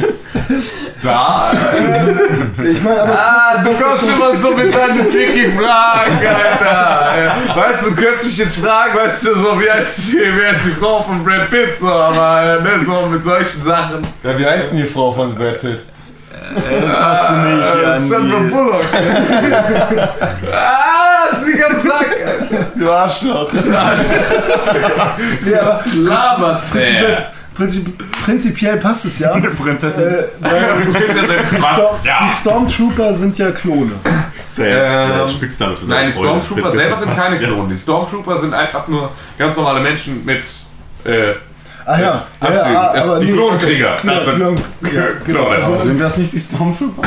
Da, 1.03 1.53
Ich 2.59 2.83
meine, 2.83 3.03
aber 3.03 3.13
ah, 3.19 3.55
du 3.63 3.71
kommst 3.71 4.05
immer 4.05 4.35
so 4.37 4.51
mit 4.53 4.75
deinen 4.75 5.11
tricky 5.11 5.53
Fragen, 5.53 6.19
Alter. 6.27 7.35
Weißt 7.55 7.87
du, 7.87 7.91
du 7.91 7.97
könntest 7.97 8.25
mich 8.25 8.39
jetzt 8.39 8.59
fragen, 8.65 8.97
weißt 8.97 9.27
du, 9.27 9.35
so 9.39 9.61
wie 9.61 9.71
heißt 9.71 9.99
die, 10.13 10.19
wer 10.37 10.53
ist 10.53 10.65
die 10.65 10.71
Frau 10.71 11.03
von 11.03 11.23
Brad 11.23 11.51
Pitt, 11.51 11.79
so, 11.79 11.91
aber 11.93 12.61
ne, 12.63 12.81
so 12.85 13.07
mit 13.07 13.23
solchen 13.23 13.63
Sachen. 13.63 14.01
Ja, 14.23 14.39
wie 14.39 14.47
heißt 14.47 14.71
denn 14.73 14.79
die 14.79 14.85
Frau 14.87 15.13
von 15.13 15.35
Brad 15.35 15.61
Pitt? 15.61 15.83
Hast 16.99 17.31
du 17.31 17.35
nicht 17.37 17.75
Äh, 17.75 17.87
an 17.87 18.01
Sandra 18.01 18.39
Bullock. 18.39 18.85
ah, 20.53 21.33
ist 21.33 21.47
wie 21.47 21.59
ganz 21.59 21.83
Sack, 21.83 22.07
Alter. 22.27 22.67
Du 22.75 22.91
Arschloch. 22.91 23.53
ja, 25.45 25.61
aber 25.61 25.81
labert 25.95 26.63
der? 26.75 27.31
Prinzip, 27.57 28.25
prinzipiell 28.25 28.77
passt 28.79 29.05
es 29.07 29.19
ja. 29.19 29.37
Prinzessin. 29.63 30.05
Äh, 30.05 30.25
die, 31.53 31.57
Storm, 31.61 31.97
die 32.05 32.33
Stormtrooper 32.33 33.15
sind 33.15 33.39
ja 33.39 33.51
Klone. 33.51 33.93
Sehr, 34.49 35.23
Ähm, 35.23 35.29
Spitzname 35.29 35.77
für 35.77 35.87
seine 35.87 36.01
Nein, 36.05 36.13
die. 36.13 36.19
Stormtrooper 36.19 36.61
Prinzessin 36.63 36.81
selber 36.81 36.97
sind 36.97 37.15
passt, 37.15 37.23
keine 37.29 37.41
ja. 37.43 37.49
Klonen. 37.49 37.69
Die 37.71 37.77
Stormtrooper 37.77 38.37
sind 38.39 38.55
einfach 38.55 38.89
nur 38.89 39.11
ganz 39.39 39.57
normale 39.57 39.81
Menschen 39.81 40.25
mit. 40.25 40.39
Äh, 41.05 41.35
Ah 41.89 42.01
ja, 42.01 42.27
ja, 42.43 42.51
ja 42.73 42.93
Das- 42.95 43.05
aber 43.09 43.21
die 43.21 43.27
nee, 43.27 43.33
Klonkrieger. 43.35 43.95
okay, 43.97 44.09
Das 44.13 44.25
sind- 44.25 44.35
Klon, 44.35 44.57
ja, 44.93 45.03
genau. 45.25 45.45
Klone. 45.45 45.57
Also 45.57 45.79
Sind 45.79 46.01
das 46.01 46.17
nicht 46.17 46.33
die 46.33 46.41
Stormtrooper? 46.41 47.03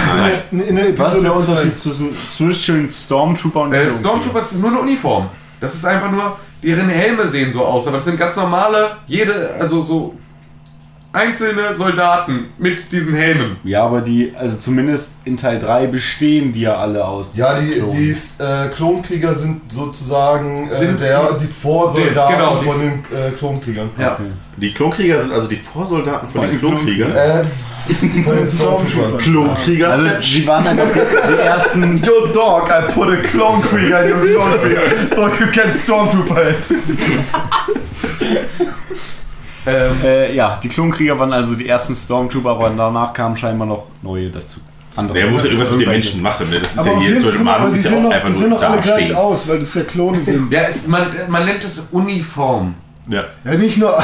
in, 0.51 0.61
in 0.61 0.75
der 0.77 0.97
Was 0.97 1.15
ist 1.15 1.23
der 1.25 1.35
Unterschied 1.35 1.77
zwischen, 1.77 2.09
zwischen 2.37 2.93
Stormtrooper 2.93 3.59
und 3.63 3.73
äh, 3.73 3.75
Klonkrieger? 3.75 3.99
Stormtroopers 3.99 4.51
ist 4.53 4.61
nur 4.61 4.69
eine 4.71 4.79
Uniform. 4.79 5.27
Das 5.59 5.73
ist 5.75 5.85
einfach 5.85 6.09
nur. 6.09 6.37
Deren 6.63 6.87
Helme 6.89 7.25
sehen 7.27 7.51
so 7.51 7.65
aus, 7.65 7.87
aber 7.87 7.97
das 7.97 8.05
sind 8.05 8.17
ganz 8.17 8.35
normale, 8.37 8.91
jede, 9.07 9.49
also 9.59 9.81
so 9.81 10.15
einzelne 11.11 11.73
Soldaten 11.73 12.49
mit 12.59 12.91
diesen 12.91 13.15
Helmen. 13.15 13.57
Ja, 13.63 13.83
aber 13.83 14.01
die, 14.01 14.31
also 14.37 14.57
zumindest 14.57 15.17
in 15.25 15.37
Teil 15.37 15.57
3 15.59 15.87
bestehen 15.87 16.53
die 16.53 16.61
ja 16.61 16.75
alle 16.77 17.03
aus. 17.03 17.31
Ja, 17.33 17.59
die, 17.59 17.81
die 17.81 18.11
äh, 18.43 18.67
Klonkrieger 18.75 19.33
sind 19.33 19.71
sozusagen 19.71 20.69
äh, 20.69 20.75
Sind 20.77 20.99
der, 21.01 21.33
die- 21.39 21.45
Vorsoldaten 21.45 22.35
genau, 22.35 22.57
die- 22.59 22.65
von 22.65 22.79
den 22.79 22.91
äh, 23.17 23.31
Klonkriegern. 23.37 23.89
Ja. 23.97 24.13
Okay. 24.13 24.23
Die 24.57 24.71
Klonkrieger 24.73 25.21
sind 25.21 25.33
also 25.33 25.47
die 25.47 25.55
Vorsoldaten 25.55 26.29
von 26.29 26.41
Von 26.41 26.49
den 26.51 26.59
Klonkriegern. 26.59 27.15
Äh, 27.15 27.43
von 28.23 28.35
den 28.37 28.47
Stormtroopern. 28.47 29.17
Klonkrieger 29.17 29.89
Also 29.89 30.03
sind 30.05 30.23
sie 30.23 30.45
waren 30.47 30.67
einfach 30.67 30.85
die 31.27 31.41
ersten. 31.41 31.97
Yo 32.05 32.27
dog, 32.31 32.69
I 32.69 32.91
put 32.93 33.09
a 33.09 33.15
Klonkrieger 33.15 34.05
in 34.05 34.11
your 34.11 34.25
Klonkrieger. 34.27 34.81
So 35.15 35.27
you 35.27 35.47
can 35.51 35.71
Stormtrooper 35.71 36.49
it. 36.51 36.69
Ähm, 39.69 39.95
Äh, 40.03 40.35
ja, 40.35 40.59
die 40.61 40.69
Klonkrieger 40.69 41.17
waren 41.19 41.33
also 41.33 41.55
die 41.55 41.67
ersten 41.67 41.95
Stormtrooper, 41.95 42.49
aber 42.51 42.69
danach 42.69 43.13
kamen 43.13 43.35
scheinbar 43.37 43.67
noch 43.67 43.87
neue 44.01 44.29
dazu. 44.29 44.59
Andere. 44.95 45.17
Der 45.17 45.27
muss 45.27 45.43
ja 45.43 45.49
irgendwas 45.49 45.71
mit 45.71 45.81
den. 45.81 45.89
Menschen 45.89 46.21
machen. 46.21 46.49
Ne? 46.49 46.59
Das 46.59 46.71
ist 46.71 46.79
Aber 46.79 46.91
ja 46.91 46.99
hier, 46.99 47.21
so 47.21 47.27
Fall, 47.31 47.39
ein 47.39 47.47
aber 47.47 47.63
Mann 47.63 47.73
die 47.73 47.79
ist 47.79 47.85
ja 47.85 47.91
sehen 47.91 47.99
auch 47.99 48.03
doch, 48.09 48.15
einfach 48.15 48.27
die 48.29 48.33
sehen 48.35 48.49
nur 48.49 48.59
doch 48.59 48.69
alle 48.69 48.81
gleich 48.81 49.15
aus, 49.15 49.47
weil 49.47 49.59
das 49.59 49.75
ja 49.75 49.83
Klone 49.83 50.21
sind. 50.21 50.51
ja, 50.51 50.61
ist, 50.61 50.87
man, 50.87 51.07
man 51.29 51.45
nennt 51.45 51.63
es 51.63 51.87
Uniform. 51.91 52.75
Ja. 53.09 53.23
Ja, 53.43 53.53
nicht 53.57 53.77
nur. 53.77 53.97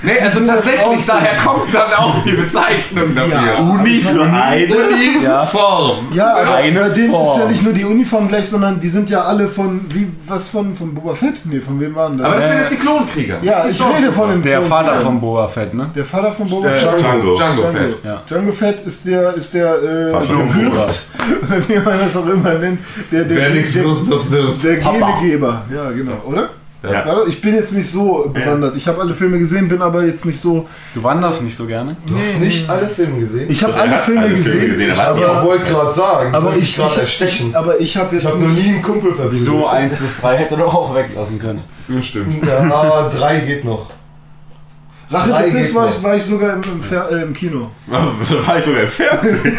Nee, 0.00 0.16
also 0.20 0.46
tatsächlich, 0.46 1.04
daher 1.06 1.34
kommt 1.44 1.74
dann 1.74 1.92
auch 1.94 2.22
die 2.22 2.30
Bezeichnung 2.34 3.16
dafür. 3.16 3.34
Ja. 3.34 3.58
Uni 3.64 3.98
für 4.00 4.22
eine. 4.22 4.72
Uniform. 4.72 6.06
Ja, 6.12 6.36
aber 6.36 6.54
Eine 6.54 6.80
bei 6.82 6.88
denen 6.90 7.06
ist 7.10 7.16
Form. 7.16 7.40
ja 7.40 7.46
nicht 7.48 7.62
nur 7.64 7.72
die 7.72 7.84
Uniform 7.84 8.28
gleich, 8.28 8.46
sondern 8.48 8.78
die 8.78 8.88
sind 8.88 9.10
ja 9.10 9.22
alle 9.22 9.48
von. 9.48 9.80
Wie, 9.92 10.06
was 10.28 10.50
von, 10.50 10.76
von 10.76 10.94
Boba 10.94 11.16
Fett? 11.16 11.40
Nee, 11.46 11.60
von 11.60 11.80
wem 11.80 11.96
waren 11.96 12.16
das? 12.16 12.26
Aber 12.28 12.36
das 12.36 12.44
sind 12.48 12.56
Äh, 12.56 12.60
jetzt 12.60 12.72
die 12.74 12.76
Klonkrieger. 12.76 13.38
ja, 13.42 13.64
ich 13.68 13.80
rede 13.82 14.12
von 14.12 14.30
dem 14.30 14.40
Der 14.42 14.62
Vater 14.62 15.00
von 15.00 15.20
Boba 15.20 15.48
Fett, 15.48 15.74
ne? 15.74 15.90
Der 15.96 16.04
Vater 16.04 16.30
von 16.32 16.46
Boba 16.48 16.68
Äh, 16.68 16.78
Fett. 16.78 17.00
Django. 17.00 17.36
Django 17.36 17.62
Django. 17.62 17.72
Fett. 17.72 18.04
Ja. 18.04 18.22
Django 18.28 18.52
Fett 18.52 18.86
ist 18.86 19.04
der, 19.04 19.34
ist 19.34 19.54
der, 19.54 19.82
äh, 19.82 20.12
Wirt, 20.12 20.30
oder 20.30 21.68
wie 21.68 21.74
man 21.78 21.98
das 21.98 22.16
auch 22.16 22.26
immer 22.28 22.54
nennt, 22.54 22.78
der, 23.10 23.24
der, 23.24 23.36
Wer 23.36 23.46
der, 23.48 23.54
nichts 23.56 23.72
der, 23.72 23.84
wird, 23.84 24.08
wird, 24.08 24.30
wird. 24.30 24.62
der. 24.64 24.76
Genegeber. 24.76 25.62
Ja, 25.74 25.90
genau, 25.90 26.22
oder? 26.24 26.50
Ja. 26.82 27.04
Aber 27.06 27.26
Ich 27.26 27.40
bin 27.40 27.54
jetzt 27.56 27.72
nicht 27.72 27.90
so 27.90 28.30
bewandert. 28.32 28.76
Ich 28.76 28.86
habe 28.86 29.00
alle 29.00 29.12
Filme 29.14 29.38
gesehen, 29.40 29.68
bin 29.68 29.82
aber 29.82 30.04
jetzt 30.04 30.24
nicht 30.26 30.38
so. 30.40 30.68
Du 30.94 31.02
wanderst 31.02 31.42
nicht 31.42 31.56
so 31.56 31.66
gerne? 31.66 31.96
Du 32.06 32.16
hast 32.16 32.38
nicht 32.38 32.70
alle 32.70 32.88
Filme 32.88 33.18
gesehen? 33.18 33.50
Ich 33.50 33.62
habe 33.64 33.72
Also 33.72 33.82
alle 33.84 33.94
alle 33.94 34.02
Filme 34.02 34.28
gesehen, 34.30 34.68
gesehen, 34.68 34.92
ich, 34.92 34.98
aber- 35.00 35.18
ich 35.40 35.42
wollte 35.42 35.64
gerade 35.66 35.92
sagen, 35.92 36.34
aber 36.34 36.46
wollte 36.46 36.58
ich, 36.60 36.76
gerade 36.76 36.92
ich, 36.94 36.98
erstechen. 37.00 37.50
ich, 37.50 37.56
aber 37.56 37.80
ich 37.80 37.96
habe 37.96 38.16
Ich 38.16 38.22
jetzt 38.22 38.32
habe 38.32 38.44
noch 38.44 38.50
nie 38.52 38.68
einen 38.68 38.82
Kumpel 38.82 39.12
verprügelt. 39.12 39.44
So 39.44 39.66
1 39.66 39.96
bis 39.96 40.20
3 40.20 40.36
hätte 40.36 40.54
er 40.54 40.58
doch 40.60 40.74
auch 40.74 40.94
weglassen 40.94 41.38
können. 41.40 41.62
Stimmt. 42.00 42.46
Ja, 42.46 43.08
drei 43.18 43.40
geht 43.40 43.64
noch. 43.64 43.90
Rache 45.10 45.50
geht 45.50 45.74
war, 45.74 45.88
ich- 45.88 46.02
war 46.02 46.14
ich 46.16 46.22
sogar 46.22 46.52
im, 46.54 46.62
im, 46.62 46.82
Fer 46.82 47.08
äh, 47.10 47.22
im 47.22 47.32
Kino. 47.32 47.70
War 47.88 48.58
ich 48.58 48.64
sogar 48.64 48.82
im 48.82 48.88
Fernsehen. 48.90 49.58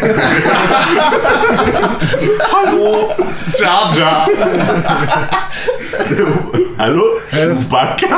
Hallo, 2.52 3.10
Jar 3.58 3.92
Jar. 3.96 4.28
Hallo? 6.78 7.02
Chewbacca? 7.30 8.06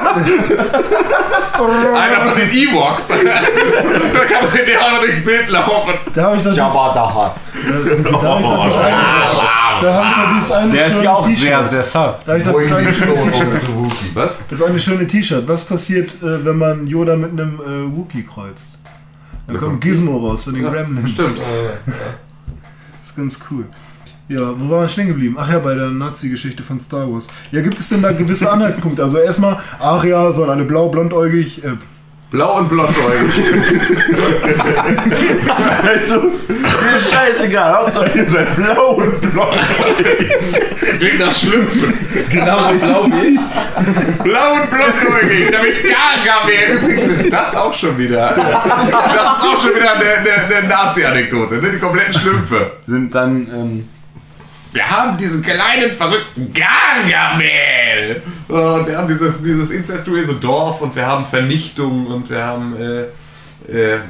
Einer 1.95 2.29
von 2.29 2.39
den 2.39 2.51
Ewoks. 2.51 3.09
da 3.09 3.15
kann 3.15 4.45
man 4.45 4.55
den 4.55 4.77
einfach 4.77 5.01
durchs 5.01 5.25
Bild 5.25 5.49
laufen. 5.51 5.95
Da 6.15 6.23
habe 6.23 6.37
ich 6.37 6.43
doch 6.43 6.55
Jabba 6.55 6.93
da 6.95 7.15
hat. 7.15 7.37
da 8.13 8.23
habe 8.23 8.41
ich 8.41 8.47
doch 8.47 8.65
das 8.65 8.79
eine, 8.79 8.97
da 9.81 9.95
habe 9.95 10.07
ich 10.07 10.15
doch 10.17 10.31
dieses 10.35 10.53
eine 10.53 10.73
Der 10.73 10.87
ist 10.87 11.03
ja 11.03 11.15
auch 11.15 11.29
sehr, 11.29 11.65
sehr 11.65 11.83
saft. 11.83 12.27
Da 12.27 12.33
habe 12.33 12.41
ich 12.41 12.47
doch 12.47 12.61
das 12.61 12.73
eine 12.73 12.93
schöne 12.93 13.31
T-Shirt. 13.31 13.49
Was? 14.15 14.39
Das 14.49 14.63
eine 14.63 14.79
schöne 14.79 15.07
T-Shirt. 15.07 15.45
Was 15.47 15.65
passiert, 15.65 16.11
äh, 16.23 16.45
wenn 16.45 16.59
man 16.59 16.87
Yoda 16.87 17.17
mit 17.17 17.33
einem 17.33 17.61
äh, 17.61 17.97
Wookie 17.97 18.25
kreuzt? 18.25 18.79
Da 19.47 19.59
kommt 19.59 19.81
Gizmo 19.81 20.19
raus 20.19 20.45
von 20.45 20.55
den 20.55 20.65
Gremlins. 20.65 21.11
Stimmt. 21.13 21.41
Das 21.87 23.09
ist 23.09 23.17
ganz 23.17 23.39
cool. 23.51 23.67
Ja, 24.33 24.55
wo 24.59 24.71
waren 24.71 24.83
wir 24.83 24.89
stehen 24.89 25.09
geblieben? 25.09 25.37
Ach 25.39 25.51
ja, 25.51 25.59
bei 25.59 25.75
der 25.75 25.91
Nazi-Geschichte 25.91 26.63
von 26.63 26.81
Star 26.81 27.13
Wars. 27.13 27.29
Ja, 27.51 27.61
gibt 27.61 27.79
es 27.79 27.91
denn 27.91 28.01
da 28.01 28.13
gewisse 28.13 28.51
Anhaltspunkte? 28.51 29.03
Also 29.03 29.19
erstmal, 29.19 29.59
ach 29.79 30.05
ja, 30.05 30.33
so 30.33 30.45
eine 30.49 30.65
blau-blondäugig, 30.65 31.63
äh, 31.63 31.73
Blau 32.33 32.61
und 32.61 32.69
blondäugig. 32.71 33.45
Also, 35.83 36.23
mir 36.23 36.97
ist 36.97 37.13
scheißegal, 37.13 37.75
Hauptsache 37.75 38.11
ihr 38.19 38.27
seid 38.27 38.57
blau 38.57 38.93
und 38.93 39.21
blond. 39.21 39.55
Klingt 40.99 41.19
nach 41.19 41.35
Schlümpfen. 41.35 41.93
Genauso 42.31 42.73
blau 42.79 43.05
wie 43.11 43.35
ich. 43.35 43.41
Blau 44.25 44.55
und 44.55 44.71
blondäugig, 44.71 45.51
damit 45.51 45.75
Gargamel. 45.83 46.79
Übrigens 46.79 47.21
ist 47.21 47.31
das 47.31 47.55
auch 47.55 47.75
schon 47.75 47.99
wieder. 47.99 48.35
Das 48.35 49.39
ist 49.39 49.45
auch 49.45 49.63
schon 49.63 49.75
wieder 49.75 49.93
eine, 49.93 50.05
eine, 50.05 50.57
eine 50.57 50.69
Nazi-Anekdote, 50.69 51.57
ne? 51.57 51.71
Die 51.71 51.79
kompletten 51.79 52.15
Schlümpfe. 52.15 52.73
Sind 52.87 53.15
dann, 53.15 53.47
ähm, 53.53 53.89
Wir 54.73 54.89
haben 54.89 55.19
diesen 55.19 55.43
kleinen, 55.43 55.93
verrückten 55.93 56.53
Gargamel. 56.53 58.23
Und 58.49 58.87
wir 58.87 58.97
haben 58.97 59.09
dieses, 59.09 59.43
dieses 59.43 59.71
inzestuöse 59.71 60.35
Dorf 60.35 60.81
und 60.81 60.97
wir 60.97 61.07
haben 61.07 61.25
Vernichtung 61.25 62.07
und 62.07 62.31
wir 62.31 62.43
haben 62.43 62.75
äh, 62.77 63.03
äh, 63.71 64.01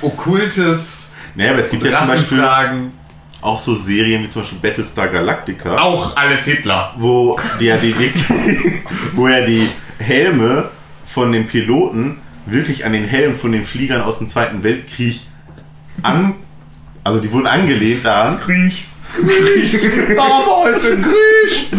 okkultes 0.00 1.12
Naja, 1.34 1.50
aber 1.50 1.60
es 1.60 1.70
gibt 1.70 1.84
ja 1.84 1.98
zum 1.98 2.08
Beispiel 2.08 2.44
auch 3.40 3.58
so 3.58 3.74
Serien 3.74 4.22
wie 4.22 4.28
zum 4.28 4.42
Beispiel 4.42 4.60
Battlestar 4.60 5.08
Galactica, 5.08 5.74
Auch 5.74 6.16
alles 6.16 6.44
Hitler. 6.44 6.94
wo 6.96 7.36
der 7.60 7.76
die 7.78 7.92
wo 9.14 9.26
er 9.26 9.44
die 9.44 9.68
Helme 9.98 10.70
von 11.06 11.32
den 11.32 11.48
Piloten 11.48 12.18
wirklich 12.46 12.84
an 12.84 12.92
den 12.92 13.04
Helmen 13.04 13.36
von 13.36 13.50
den 13.50 13.64
Fliegern 13.64 14.00
aus 14.00 14.18
dem 14.18 14.28
Zweiten 14.28 14.62
Weltkrieg 14.62 15.20
an, 16.02 16.34
also 17.04 17.20
die 17.20 17.30
wurden 17.32 17.46
angelehnt 17.46 18.04
daran. 18.04 18.38
Krieg. 18.40 18.84
Damals 20.16 20.84
in 20.86 21.02
Griech. 21.02 21.70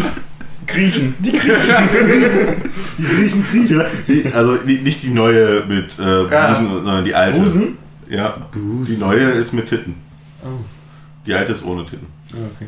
Griechen. 0.66 1.14
Die 1.18 1.32
die 1.32 1.38
Griechen. 1.38 2.64
Die, 4.08 4.32
also 4.32 4.52
nicht 4.64 5.02
die 5.02 5.10
neue 5.10 5.64
mit 5.66 5.98
äh, 5.98 6.28
Ja. 6.30 6.52
Busen, 6.52 6.68
sondern 6.72 7.04
die 7.04 7.14
alte. 7.14 7.40
Busen? 7.40 7.78
Ja. 8.08 8.48
Die 8.54 8.96
neue 8.96 9.30
ist 9.30 9.52
mit 9.52 9.66
Titten. 9.66 9.96
Die 11.26 11.34
alte 11.34 11.52
ist 11.52 11.64
ohne 11.64 11.84
Titten. 11.84 12.06
Okay. 12.30 12.66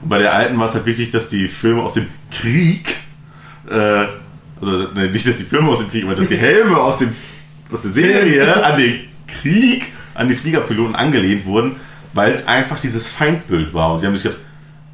Und 0.00 0.08
bei 0.08 0.18
der 0.18 0.34
alten 0.34 0.58
war 0.58 0.66
es 0.66 0.74
halt 0.74 0.86
wirklich, 0.86 1.10
dass 1.10 1.28
die 1.28 1.48
Filme 1.48 1.82
aus 1.82 1.94
dem 1.94 2.06
Krieg, 2.30 2.94
äh, 3.68 4.06
also 4.60 4.88
ne, 4.94 5.10
nicht, 5.10 5.26
dass 5.26 5.38
die 5.38 5.44
Filme 5.44 5.68
aus 5.68 5.80
dem 5.80 5.90
Krieg, 5.90 6.04
aber 6.04 6.14
dass 6.14 6.28
die 6.28 6.36
Helme 6.36 6.76
aus, 6.76 6.98
dem, 6.98 7.10
aus 7.70 7.82
der 7.82 7.90
Serie 7.90 8.64
an 8.64 8.78
den 8.78 9.00
Krieg, 9.26 9.92
an 10.14 10.28
die 10.28 10.34
Fliegerpiloten 10.34 10.94
angelehnt 10.94 11.44
wurden, 11.46 11.76
weil 12.12 12.32
es 12.32 12.46
einfach 12.46 12.80
dieses 12.80 13.06
Feindbild 13.06 13.72
war. 13.74 13.92
Und 13.92 14.00
sie 14.00 14.06
haben 14.06 14.14
sich 14.14 14.24
gedacht, 14.24 14.40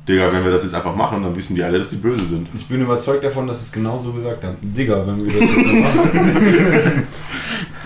Digga, 0.07 0.31
wenn 0.32 0.45
wir 0.45 0.53
das 0.53 0.62
jetzt 0.62 0.74
einfach 0.74 0.95
machen, 0.95 1.23
dann 1.23 1.35
wissen 1.35 1.57
die 1.57 1.62
alle, 1.62 1.78
dass 1.78 1.89
die 1.89 1.97
böse 1.97 2.27
sind. 2.27 2.49
Ich 2.55 2.69
bin 2.69 2.82
überzeugt 2.82 3.24
davon, 3.24 3.47
dass 3.47 3.59
sie 3.61 3.65
es 3.65 3.73
genauso 3.73 4.12
gesagt 4.12 4.45
haben. 4.45 4.57
Digga, 4.61 5.07
wenn 5.07 5.24
wir 5.24 5.32
das 5.32 5.51
jetzt 5.51 5.55
so 5.55 5.73
machen. 5.73 7.07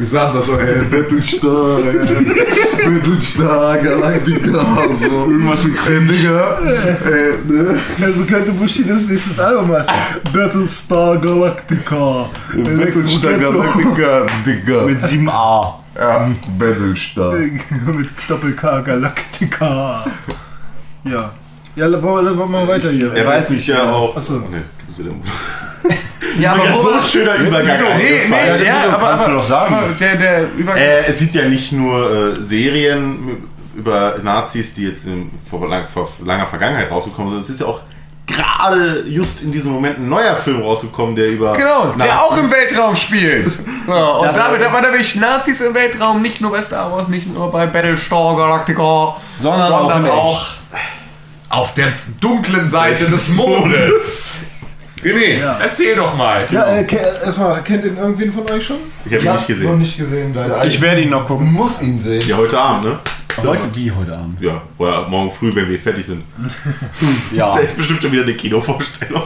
Ich 0.00 0.10
saß 0.10 0.32
da 0.32 0.40
so, 0.40 0.56
ey, 0.56 0.76
Battlestar, 0.84 1.80
äh, 1.80 2.88
Battlestar, 2.88 3.78
Galactica, 3.78 4.64
so. 5.00 5.30
Irgendwas 5.30 5.64
mit 5.64 5.76
Creme, 5.76 6.06
Digga. 6.06 6.58
Äh, 6.60 7.52
ne? 7.52 7.78
Also 8.00 8.24
könnte 8.24 8.52
Bushidos 8.52 9.08
nächstes 9.08 9.40
Album 9.40 9.72
heißen. 9.72 9.92
Battlestar 10.32 11.18
Galactica. 11.18 12.30
Battlestar 12.54 13.38
Galactica, 13.38 14.26
Digga. 14.46 14.84
Mit 14.84 15.00
7a. 15.00 15.74
Ja, 15.98 16.30
Battlestar. 16.58 17.32
Mit 17.86 18.08
Doppel-K 18.28 18.80
Galactica. 18.82 20.04
Ja. 21.02 21.32
Ja, 21.74 22.02
wollen 22.02 22.38
wir, 22.38 22.46
mal 22.46 22.66
weiter 22.68 22.90
hier. 22.90 23.12
Er 23.12 23.26
weiß 23.26 23.50
nicht 23.50 23.66
ja 23.66 23.92
auch. 23.92 24.16
Achso. 24.16 24.36
Oh, 24.36 24.48
nee, 24.50 24.58
du 24.78 24.86
bist 24.86 24.98
ja 24.98 25.04
der 25.04 25.92
Ja, 26.40 26.56
Ja, 26.64 26.74
wo 26.74 26.80
so 26.80 26.92
ein 26.92 27.04
schöner 27.04 27.34
Übergang. 27.36 27.96
Nee, 27.96 28.26
nee, 28.28 28.64
ja, 28.64 28.82
Wieso? 28.84 28.94
aber, 28.94 29.06
Kannst 29.06 29.24
aber 29.24 29.26
du 29.26 29.38
doch 29.38 29.44
sagen. 29.44 29.74
aber 29.74 29.86
der, 29.98 30.16
der 30.16 30.52
Übergang. 30.56 30.82
Äh, 30.82 31.06
es 31.06 31.18
gibt 31.18 31.34
ja 31.34 31.48
nicht 31.48 31.72
nur 31.72 32.36
äh, 32.38 32.42
Serien 32.42 33.48
über 33.76 34.16
Nazis, 34.22 34.74
die 34.74 34.84
jetzt 34.88 35.06
in, 35.06 35.30
vor, 35.48 35.68
lang, 35.68 35.84
vor 35.92 36.10
langer 36.24 36.46
Vergangenheit 36.46 36.90
rausgekommen 36.90 37.30
sind. 37.32 37.40
Es 37.40 37.50
ist 37.50 37.60
ja 37.60 37.66
auch 37.66 37.80
gerade 38.28 39.04
just 39.08 39.42
in 39.42 39.50
diesem 39.50 39.72
Moment 39.72 39.98
ein 39.98 40.08
neuer 40.08 40.36
Film 40.36 40.62
rausgekommen, 40.62 41.16
der 41.16 41.28
über 41.28 41.52
Genau, 41.54 41.86
der 41.98 42.22
auch 42.22 42.36
im 42.36 42.44
Nazis- 42.44 42.52
Weltraum 42.52 42.94
spielt. 42.96 43.52
Ja, 43.88 43.94
und 44.08 44.26
Das- 44.26 44.36
damit 44.36 44.62
aber 44.62 44.82
nämlich 44.82 45.14
Nazis 45.16 45.62
im 45.62 45.72
Weltraum, 45.72 46.20
nicht 46.20 46.42
nur 46.42 46.50
bei 46.50 46.60
Star 46.60 46.92
Wars, 46.92 47.08
nicht 47.08 47.26
nur 47.32 47.50
bei 47.50 47.66
Battlestar 47.66 48.36
Galactica, 48.36 49.16
Sondern 49.40 49.72
auch 49.72 49.96
in 49.96 50.06
auch 50.06 50.46
auf 51.48 51.72
der 51.72 51.88
dunklen 52.20 52.66
Seite 52.66 53.06
des 53.06 53.34
Mondes. 53.36 54.32
René, 55.02 55.38
Ja. 55.38 55.56
erzähl 55.62 55.96
doch 55.96 56.14
mal. 56.16 56.44
Ja, 56.50 56.66
äh, 56.76 56.84
ke- 56.84 56.96
erstmal, 57.24 57.62
kennt 57.62 57.84
ihn 57.86 57.96
irgendwen 57.96 58.30
von 58.32 58.50
euch 58.50 58.66
schon? 58.66 58.76
Ich 59.06 59.12
habe 59.14 59.22
ihn 59.24 59.32
nicht 59.32 59.40
Noch 59.40 59.46
gesehen. 59.46 59.78
nicht 59.78 59.96
gesehen, 59.96 60.34
leider. 60.34 60.64
Ich 60.66 60.78
werde 60.82 61.00
ihn 61.00 61.08
noch 61.10 61.26
gucken. 61.26 61.50
muss 61.52 61.80
ihn 61.80 61.98
sehen. 61.98 62.22
Ja, 62.28 62.36
heute 62.36 62.58
Abend, 62.58 62.84
ne? 62.84 62.98
Heute 63.44 63.62
wie 63.74 63.90
heute 63.92 64.16
Abend? 64.16 64.40
Ja, 64.40 64.62
oder 64.78 65.08
morgen 65.08 65.30
früh, 65.30 65.54
wenn 65.54 65.68
wir 65.68 65.78
fertig 65.78 66.06
sind. 66.06 66.22
Ja. 67.32 67.54
Da 67.54 67.58
ist 67.60 67.76
bestimmt 67.76 68.02
schon 68.02 68.12
wieder 68.12 68.22
eine 68.22 68.34
Kinovorstellung. 68.34 69.22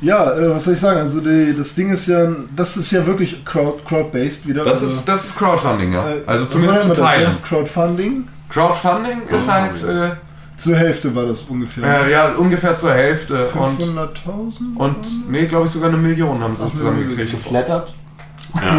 Ja, 0.00 0.32
äh, 0.36 0.50
was 0.50 0.64
soll 0.64 0.74
ich 0.74 0.80
sagen? 0.80 0.98
Also 1.00 1.20
die, 1.20 1.54
das 1.54 1.74
Ding 1.76 1.90
ist 1.92 2.08
ja, 2.08 2.26
das 2.56 2.76
ist 2.76 2.90
ja 2.90 3.06
wirklich 3.06 3.44
crowd, 3.44 3.82
crowd-based 3.86 4.48
wieder. 4.48 4.64
Das 4.64 4.82
also, 4.82 4.94
ist, 4.94 5.08
das 5.08 5.24
ist 5.26 5.38
Crowdfunding, 5.38 5.92
ja. 5.92 6.10
äh, 6.10 6.22
Also 6.26 6.46
zumindest 6.46 6.82
zu 6.82 6.92
Teilen. 7.02 7.32
ja? 7.32 7.38
Crowdfunding. 7.48 8.26
Crowdfunding 8.48 9.22
ist 9.30 9.50
halt 9.50 9.82
äh, 9.84 10.10
Zur 10.56 10.76
Hälfte 10.76 11.14
war 11.14 11.26
das 11.26 11.42
ungefähr. 11.42 11.84
äh, 12.06 12.10
ja 12.10 12.32
ungefähr 12.32 12.74
zur 12.74 12.92
Hälfte. 12.92 13.46
Und, 13.54 13.80
500.000? 13.80 14.76
und 14.76 15.30
nee, 15.30 15.46
glaube 15.46 15.66
ich 15.66 15.72
sogar 15.72 15.88
eine 15.88 15.98
Million 15.98 16.42
haben 16.42 16.56
sie 16.56 16.70
zusammengekriegt. 16.72 17.30
Geflattert? 17.30 17.94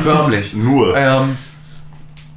Förmlich. 0.04 0.54
Nur. 0.54 0.96
Ähm, 0.98 1.38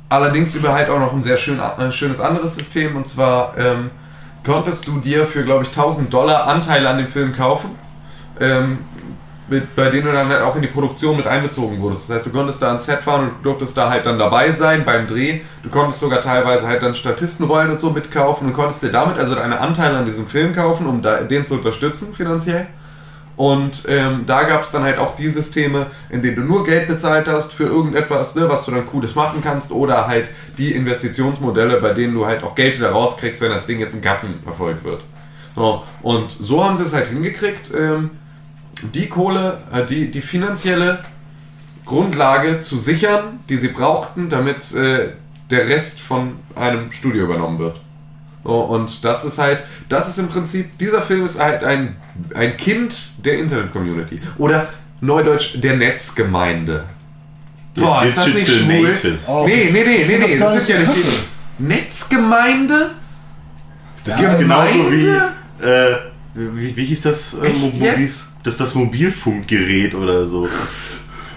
allerdings 0.08 0.54
über 0.54 0.72
halt 0.72 0.88
auch 0.88 0.98
noch 0.98 1.12
ein 1.12 1.22
sehr 1.22 1.36
schön, 1.36 1.60
äh, 1.60 1.92
schönes 1.92 2.20
anderes 2.20 2.54
System 2.54 2.96
und 2.96 3.06
zwar 3.06 3.56
ähm, 3.58 3.90
konntest 4.44 4.86
du 4.86 4.98
dir 4.98 5.26
für, 5.26 5.44
glaube 5.44 5.64
ich, 5.64 5.70
1000 5.70 6.12
Dollar 6.12 6.46
Anteile 6.46 6.88
an 6.88 6.98
dem 6.98 7.08
Film 7.08 7.34
kaufen, 7.34 7.70
ähm, 8.40 8.78
mit, 9.48 9.76
bei 9.76 9.90
denen 9.90 10.06
du 10.06 10.12
dann 10.12 10.28
halt 10.28 10.42
auch 10.42 10.56
in 10.56 10.62
die 10.62 10.68
Produktion 10.68 11.16
mit 11.16 11.26
einbezogen 11.26 11.80
wurdest. 11.80 12.08
Das 12.08 12.16
heißt, 12.16 12.26
du 12.26 12.30
konntest 12.30 12.60
da 12.62 12.68
ans 12.68 12.86
Set 12.86 13.00
fahren 13.00 13.22
und 13.22 13.30
du 13.38 13.50
durftest 13.50 13.76
da 13.76 13.88
halt 13.88 14.06
dann 14.06 14.18
dabei 14.18 14.52
sein 14.52 14.84
beim 14.84 15.06
Dreh. 15.06 15.40
Du 15.62 15.68
konntest 15.68 16.00
sogar 16.00 16.20
teilweise 16.20 16.66
halt 16.66 16.82
dann 16.82 16.94
Statistenrollen 16.94 17.70
und 17.70 17.80
so 17.80 17.90
mitkaufen 17.90 18.48
und 18.48 18.54
konntest 18.54 18.82
dir 18.82 18.90
damit 18.90 19.18
also 19.18 19.34
deine 19.36 19.60
Anteile 19.60 19.98
an 19.98 20.04
diesem 20.04 20.26
Film 20.26 20.52
kaufen, 20.52 20.86
um 20.86 21.00
da, 21.00 21.22
den 21.22 21.44
zu 21.44 21.54
unterstützen 21.54 22.14
finanziell. 22.14 22.66
Und 23.36 23.84
ähm, 23.86 24.24
da 24.26 24.44
gab 24.44 24.62
es 24.62 24.70
dann 24.70 24.82
halt 24.82 24.98
auch 24.98 25.14
die 25.14 25.28
Systeme, 25.28 25.86
in 26.08 26.22
denen 26.22 26.36
du 26.36 26.42
nur 26.42 26.64
Geld 26.64 26.88
bezahlt 26.88 27.28
hast 27.28 27.52
für 27.52 27.64
irgendetwas, 27.64 28.34
ne, 28.34 28.48
was 28.48 28.64
du 28.64 28.70
dann 28.70 28.86
Cooles 28.86 29.14
machen 29.14 29.42
kannst, 29.42 29.72
oder 29.72 30.06
halt 30.06 30.30
die 30.56 30.72
Investitionsmodelle, 30.72 31.80
bei 31.80 31.92
denen 31.92 32.14
du 32.14 32.26
halt 32.26 32.42
auch 32.42 32.54
Geld 32.54 32.78
wieder 32.78 32.90
rauskriegst, 32.90 33.42
wenn 33.42 33.50
das 33.50 33.66
Ding 33.66 33.78
jetzt 33.78 33.94
ein 33.94 34.00
Gassenerfolg 34.00 34.82
wird. 34.84 35.02
So, 35.54 35.84
und 36.02 36.30
so 36.30 36.64
haben 36.64 36.76
sie 36.76 36.82
es 36.82 36.94
halt 36.94 37.08
hingekriegt, 37.08 37.72
ähm, 37.78 38.10
die 38.94 39.08
Kohle, 39.08 39.58
äh, 39.72 39.84
die, 39.84 40.10
die 40.10 40.20
finanzielle 40.22 41.04
Grundlage 41.84 42.58
zu 42.58 42.78
sichern, 42.78 43.40
die 43.48 43.56
sie 43.56 43.68
brauchten, 43.68 44.28
damit 44.28 44.74
äh, 44.74 45.10
der 45.50 45.68
Rest 45.68 46.00
von 46.00 46.36
einem 46.54 46.90
Studio 46.90 47.24
übernommen 47.24 47.58
wird. 47.58 47.80
Und 48.46 49.04
das 49.04 49.24
ist 49.24 49.38
halt, 49.38 49.62
das 49.88 50.08
ist 50.08 50.18
im 50.18 50.28
Prinzip, 50.28 50.78
dieser 50.78 51.02
Film 51.02 51.24
ist 51.26 51.40
halt 51.42 51.64
ein, 51.64 51.96
ein 52.34 52.56
Kind 52.56 52.96
der 53.24 53.38
Internet-Community. 53.38 54.20
Oder 54.38 54.68
Neudeutsch 55.00 55.60
der 55.60 55.76
Netzgemeinde. 55.76 56.84
Boah, 57.74 58.02
ist 58.04 58.16
das 58.16 58.32
nicht 58.32 58.48
schwul? 58.48 58.92
Natives. 58.92 59.28
Nee, 59.44 59.70
nee, 59.72 59.84
nee, 59.84 60.04
nee, 60.06 60.18
das 60.18 60.30
nee, 60.30 60.38
das 60.38 60.54
nicht 60.54 60.62
ist 60.62 60.68
ja 60.68 60.86
so 60.86 60.92
nicht 60.92 61.06
die 61.58 61.64
Netzgemeinde? 61.64 62.90
Das 64.04 64.20
ist 64.20 64.38
genauso 64.38 64.90
wie, 64.92 65.06
äh, 65.06 65.96
wie, 66.34 66.76
wie 66.76 66.84
hieß 66.84 67.02
das? 67.02 67.34
Äh, 67.34 67.48
Echt 67.48 67.58
Mobil, 67.58 67.82
jetzt? 67.82 68.26
das 68.42 68.54
ist 68.54 68.60
das 68.60 68.74
Mobilfunkgerät 68.74 69.94
oder 69.94 70.24
so. 70.24 70.48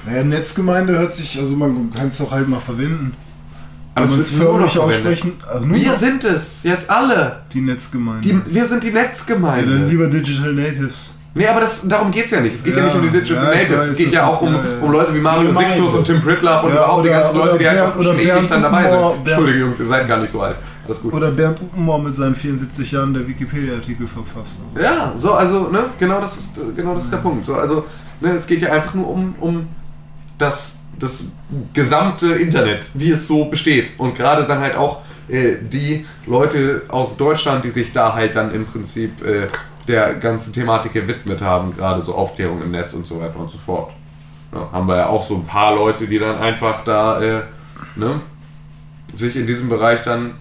Naja, 0.05 0.23
Netzgemeinde 0.23 0.93
hört 0.93 1.13
sich, 1.13 1.37
also 1.39 1.55
man 1.55 1.91
kann 1.91 2.07
es 2.09 2.19
doch 2.19 2.31
halt 2.31 2.47
mal 2.47 2.59
verwenden. 2.59 3.15
Aber 4.03 4.05
es 4.05 4.17
es 4.17 4.39
wird 4.39 4.49
förmlich 4.49 4.79
aussprechen. 4.79 5.33
Also 5.51 5.69
Wir 5.69 5.93
sind 5.93 6.23
es, 6.23 6.63
jetzt 6.63 6.89
alle. 6.89 7.41
die 7.53 7.61
Netzgemeinde. 7.61 8.27
Die, 8.27 8.53
wir 8.53 8.65
sind 8.65 8.83
die 8.83 8.87
ja, 8.87 8.93
dann 8.93 9.03
Netzgemeinde. 9.03 9.85
lieber 9.87 10.07
Digital 10.07 10.53
Natives. 10.53 11.15
Nee, 11.35 11.47
aber 11.47 11.61
das, 11.61 11.87
darum 11.87 12.09
geht's 12.11 12.31
ja 12.31 12.41
nicht. 12.41 12.55
Es 12.55 12.63
geht 12.63 12.75
ja, 12.75 12.79
Ja, 12.79 12.85
nicht 12.87 12.95
um 12.95 13.01
die 13.03 13.09
Digital 13.11 13.43
ja, 13.43 13.59
Natives. 13.59 13.77
weiß, 13.79 13.87
es 13.87 13.97
geht 13.97 14.11
ja 14.11 14.27
auch 14.27 14.41
um, 14.41 14.55
um 14.81 14.91
Leute 14.91 15.13
wie 15.13 15.19
Mario. 15.19 15.53
Sixtus 15.53 15.93
und 15.93 16.05
Tim 16.05 16.21
Pritlove 16.21 16.65
und 16.65 16.71
überhaupt 16.71 17.05
die 17.05 17.09
ganzen 17.09 17.37
Leute, 17.37 17.57
die 17.59 17.67
einfach 17.67 17.95
oder 17.95 18.03
schon 18.03 18.19
ewig 18.19 18.49
dann 18.49 18.63
dabei 18.63 18.89
sind. 18.89 18.99
Entschuldige 19.25 19.59
Jungs, 19.59 19.79
ihr 19.79 19.85
seid 19.85 20.07
gar 20.07 20.17
nicht 20.17 20.31
so 20.31 20.41
alt. 20.41 20.55
Alles 20.85 21.01
gut. 21.01 21.13
Oder 21.13 21.31
Bernd 21.31 21.61
Uppenmoor 21.61 22.01
mit 22.01 22.15
seinen 22.15 22.33
74 22.35 22.91
Jahren 22.91 23.13
der 23.13 23.27
Wikipedia-Artikel 23.27 24.07
verfasst. 24.07 24.59
Ja, 24.81 25.13
so, 25.15 25.33
also, 25.33 25.69
ne, 25.69 25.85
genau 25.99 26.19
das 26.19 26.37
ist, 26.37 26.59
genau 26.75 26.95
das 26.95 27.05
ist 27.05 27.13
der 27.13 27.17
Punkt. 27.17 27.45
So, 27.45 27.53
also, 27.53 27.85
ne, 28.21 28.31
es 28.31 28.47
geht 28.47 28.61
ja 28.61 28.71
einfach 28.71 28.95
nur 28.95 29.07
um, 29.07 29.35
um 29.39 29.67
das 30.39 30.78
das 30.99 31.31
gesamte 31.73 32.33
Internet, 32.35 32.89
wie 32.93 33.11
es 33.11 33.27
so 33.27 33.45
besteht. 33.45 33.91
Und 33.97 34.15
gerade 34.15 34.45
dann 34.45 34.59
halt 34.59 34.75
auch 34.75 35.01
äh, 35.27 35.55
die 35.61 36.05
Leute 36.25 36.83
aus 36.89 37.17
Deutschland, 37.17 37.63
die 37.63 37.69
sich 37.69 37.93
da 37.93 38.13
halt 38.13 38.35
dann 38.35 38.53
im 38.53 38.65
Prinzip 38.65 39.23
äh, 39.25 39.47
der 39.87 40.15
ganzen 40.15 40.53
Thematik 40.53 40.93
gewidmet 40.93 41.41
haben, 41.41 41.75
gerade 41.75 42.01
so 42.01 42.15
Aufklärung 42.15 42.61
im 42.61 42.71
Netz 42.71 42.93
und 42.93 43.07
so 43.07 43.19
weiter 43.19 43.37
und 43.39 43.49
so 43.49 43.57
fort. 43.57 43.91
Ja, 44.53 44.69
haben 44.71 44.87
wir 44.87 44.97
ja 44.97 45.07
auch 45.07 45.25
so 45.25 45.35
ein 45.35 45.45
paar 45.45 45.75
Leute, 45.75 46.07
die 46.07 46.19
dann 46.19 46.37
einfach 46.37 46.83
da 46.83 47.21
äh, 47.21 47.41
ne, 47.95 48.19
sich 49.15 49.35
in 49.35 49.47
diesem 49.47 49.69
Bereich 49.69 50.03
dann 50.03 50.35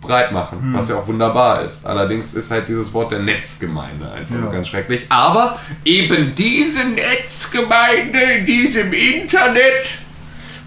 breit 0.00 0.30
machen, 0.32 0.58
Hm. 0.60 0.74
was 0.74 0.88
ja 0.88 0.96
auch 0.96 1.06
wunderbar 1.08 1.62
ist. 1.64 1.84
Allerdings 1.84 2.34
ist 2.34 2.50
halt 2.50 2.68
dieses 2.68 2.92
Wort 2.94 3.10
der 3.10 3.18
Netzgemeinde 3.18 4.10
einfach 4.12 4.34
Ja. 4.36 4.50
ganz 4.50 4.68
schrecklich. 4.68 5.06
Aber 5.08 5.58
eben 5.84 6.34
diese 6.36 6.84
Netzgemeinde 6.84 8.20
in 8.20 8.46
diesem 8.46 8.92
Internet 8.92 9.86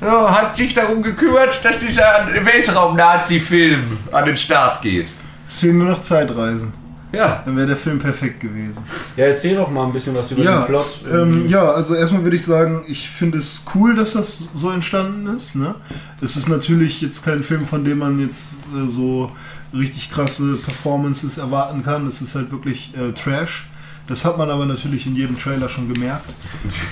ja, 0.01 0.35
hat 0.35 0.57
sich 0.57 0.73
darum 0.73 1.01
gekümmert, 1.03 1.63
dass 1.63 1.77
dieser 1.79 2.27
Weltraum-Nazi-Film 2.33 3.97
an 4.11 4.25
den 4.25 4.37
Start 4.37 4.81
geht. 4.81 5.09
Es 5.47 5.59
fehlen 5.59 5.77
nur 5.77 5.87
noch 5.87 6.01
Zeitreisen. 6.01 6.73
Ja. 7.11 7.41
Dann 7.45 7.55
wäre 7.57 7.67
der 7.67 7.75
Film 7.77 7.99
perfekt 7.99 8.39
gewesen. 8.39 8.77
Ja, 9.17 9.25
erzähl 9.25 9.55
doch 9.57 9.69
mal 9.69 9.85
ein 9.85 9.93
bisschen 9.93 10.15
was 10.15 10.31
über 10.31 10.43
Ja, 10.43 10.61
den 10.61 10.67
Plot. 10.67 10.87
ähm, 11.11 11.47
ja, 11.47 11.71
also 11.71 11.93
erstmal 11.95 12.23
würde 12.23 12.37
ich 12.37 12.45
sagen, 12.45 12.83
ich 12.87 13.09
finde 13.09 13.37
es 13.39 13.65
cool, 13.75 13.95
dass 13.95 14.13
das 14.13 14.49
so 14.55 14.69
entstanden 14.69 15.35
ist. 15.35 15.55
Ne? 15.55 15.75
Es 16.21 16.37
ist 16.37 16.47
natürlich 16.47 17.01
jetzt 17.01 17.23
kein 17.25 17.43
Film, 17.43 17.67
von 17.67 17.83
dem 17.83 17.97
man 17.99 18.19
jetzt 18.19 18.59
äh, 18.75 18.87
so 18.87 19.31
richtig 19.73 20.11
krasse 20.11 20.57
Performances 20.57 21.37
erwarten 21.37 21.83
kann. 21.83 22.07
Es 22.07 22.21
ist 22.21 22.35
halt 22.35 22.51
wirklich 22.51 22.93
äh, 22.97 23.11
Trash. 23.13 23.67
Das 24.11 24.25
hat 24.25 24.37
man 24.37 24.49
aber 24.49 24.65
natürlich 24.65 25.07
in 25.07 25.15
jedem 25.15 25.39
Trailer 25.39 25.69
schon 25.69 25.91
gemerkt. 25.93 26.25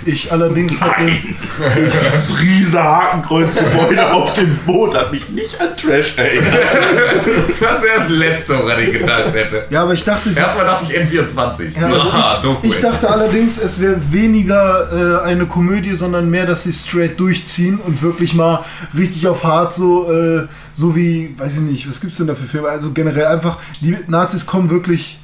Ich 0.05 0.31
allerdings 0.31 0.79
hatte. 0.79 1.01
Dieses 1.05 2.39
riesige 2.39 2.81
Hakenkreuzgebäude 2.81 4.09
auf 4.13 4.33
dem 4.35 4.55
Boot 4.65 4.95
hat 4.95 5.11
mich 5.11 5.27
nicht 5.27 5.59
an 5.59 5.75
Trash 5.75 6.17
erinnert. 6.17 6.53
Das 7.59 7.83
wäre 7.83 7.97
das 7.97 8.07
Letzte, 8.07 8.57
woran 8.57 8.81
ich 8.81 8.93
gedacht 8.93 9.33
hätte. 9.33 9.65
Ja, 9.69 9.83
aber 9.83 9.93
ich 9.95 10.03
dachte, 10.05 10.29
Erstmal 10.33 10.65
dachte 10.65 10.85
ich 10.87 10.97
N24. 10.97 11.77
Ja, 11.77 11.87
also 11.87 12.57
ich, 12.63 12.69
ich 12.69 12.79
dachte 12.79 13.09
allerdings, 13.09 13.57
es 13.57 13.81
wäre 13.81 13.99
weniger 14.11 15.23
äh, 15.25 15.27
eine 15.27 15.45
Komödie, 15.45 15.95
sondern 15.95 16.29
mehr, 16.29 16.45
dass 16.45 16.63
sie 16.63 16.71
straight 16.71 17.19
durchziehen 17.19 17.81
und 17.85 18.01
wirklich 18.01 18.33
mal 18.33 18.63
richtig 18.97 19.27
auf 19.27 19.43
hart 19.43 19.73
so, 19.73 20.09
äh, 20.09 20.47
so 20.71 20.95
wie, 20.95 21.35
weiß 21.37 21.55
ich 21.55 21.61
nicht, 21.63 21.89
was 21.89 21.99
gibt's 21.99 22.15
denn 22.15 22.27
da 22.27 22.35
für 22.35 22.45
Filme? 22.45 22.69
Also 22.69 22.93
generell 22.93 23.25
einfach, 23.25 23.57
die 23.81 23.97
Nazis 24.07 24.45
kommen 24.45 24.69
wirklich 24.69 25.19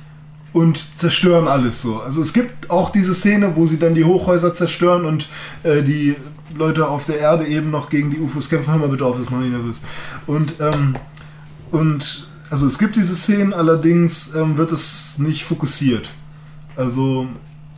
und 0.56 0.98
zerstören 0.98 1.50
alles 1.50 1.82
so. 1.82 2.00
Also 2.00 2.22
es 2.22 2.32
gibt 2.32 2.70
auch 2.70 2.90
diese 2.90 3.14
Szene, 3.14 3.58
wo 3.58 3.66
sie 3.66 3.78
dann 3.78 3.94
die 3.94 4.06
Hochhäuser 4.06 4.54
zerstören 4.54 5.04
und 5.04 5.28
äh, 5.64 5.84
die 5.84 6.16
Leute 6.56 6.88
auf 6.88 7.06
der 7.06 7.20
Erde 7.20 7.46
eben 7.46 7.72
noch 7.72 7.90
gegen 7.90 8.10
die 8.10 8.22
UFOs 8.22 8.48
kämpfen. 8.48 8.72
Hör 8.72 8.80
mal 8.80 8.88
bitte 8.88 9.06
auf, 9.06 9.18
das 9.20 9.30
macht 9.30 9.42
mich 9.42 9.52
nervös. 9.52 9.82
Und, 10.26 10.56
ähm, 10.62 10.96
und 11.72 12.30
also 12.50 12.68
es 12.68 12.80
gibt 12.80 12.96
diese 12.96 13.16
Szenen, 13.16 13.54
allerdings 13.54 14.34
ähm, 14.34 14.58
wird 14.58 14.72
es 14.72 15.20
nicht 15.20 15.44
fokussiert. 15.44 16.10
Also 16.78 17.28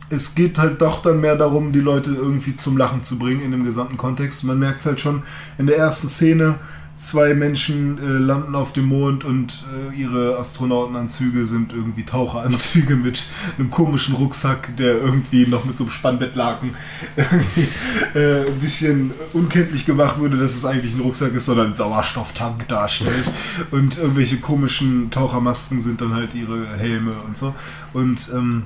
es 0.08 0.36
geht 0.36 0.60
halt 0.60 0.80
doch 0.80 1.02
dann 1.02 1.20
mehr 1.20 1.34
darum, 1.34 1.72
die 1.72 1.80
Leute 1.80 2.14
irgendwie 2.14 2.54
zum 2.54 2.76
Lachen 2.76 3.02
zu 3.02 3.18
bringen 3.18 3.40
in 3.40 3.50
dem 3.50 3.64
gesamten 3.64 3.96
Kontext. 3.96 4.44
Man 4.44 4.60
merkt 4.60 4.78
es 4.78 4.86
halt 4.86 5.00
schon 5.00 5.24
in 5.58 5.66
der 5.66 5.78
ersten 5.78 6.08
Szene, 6.08 6.60
zwei 6.98 7.32
Menschen 7.32 7.98
äh, 7.98 8.18
landen 8.18 8.56
auf 8.56 8.72
dem 8.72 8.86
Mond 8.86 9.24
und 9.24 9.64
äh, 9.72 9.94
ihre 9.94 10.36
Astronautenanzüge 10.36 11.46
sind 11.46 11.72
irgendwie 11.72 12.04
Taucheranzüge 12.04 12.96
mit 12.96 13.24
einem 13.56 13.70
komischen 13.70 14.16
Rucksack, 14.16 14.76
der 14.76 14.98
irgendwie 14.98 15.46
noch 15.46 15.64
mit 15.64 15.76
so 15.76 15.84
einem 15.84 15.92
Spannbettlaken 15.92 16.74
äh, 18.14 18.46
ein 18.46 18.58
bisschen 18.60 19.12
unkenntlich 19.32 19.86
gemacht 19.86 20.18
wurde, 20.18 20.36
dass 20.38 20.56
es 20.56 20.64
eigentlich 20.64 20.94
ein 20.94 21.00
Rucksack 21.00 21.32
ist, 21.34 21.46
sondern 21.46 21.68
ein 21.68 21.74
Sauerstofftank 21.74 22.66
darstellt. 22.66 23.24
Und 23.70 23.96
irgendwelche 23.98 24.38
komischen 24.38 25.10
Tauchermasken 25.10 25.80
sind 25.80 26.00
dann 26.00 26.14
halt 26.14 26.34
ihre 26.34 26.66
Helme 26.76 27.12
und 27.26 27.36
so. 27.36 27.54
Und 27.92 28.28
ähm, 28.34 28.64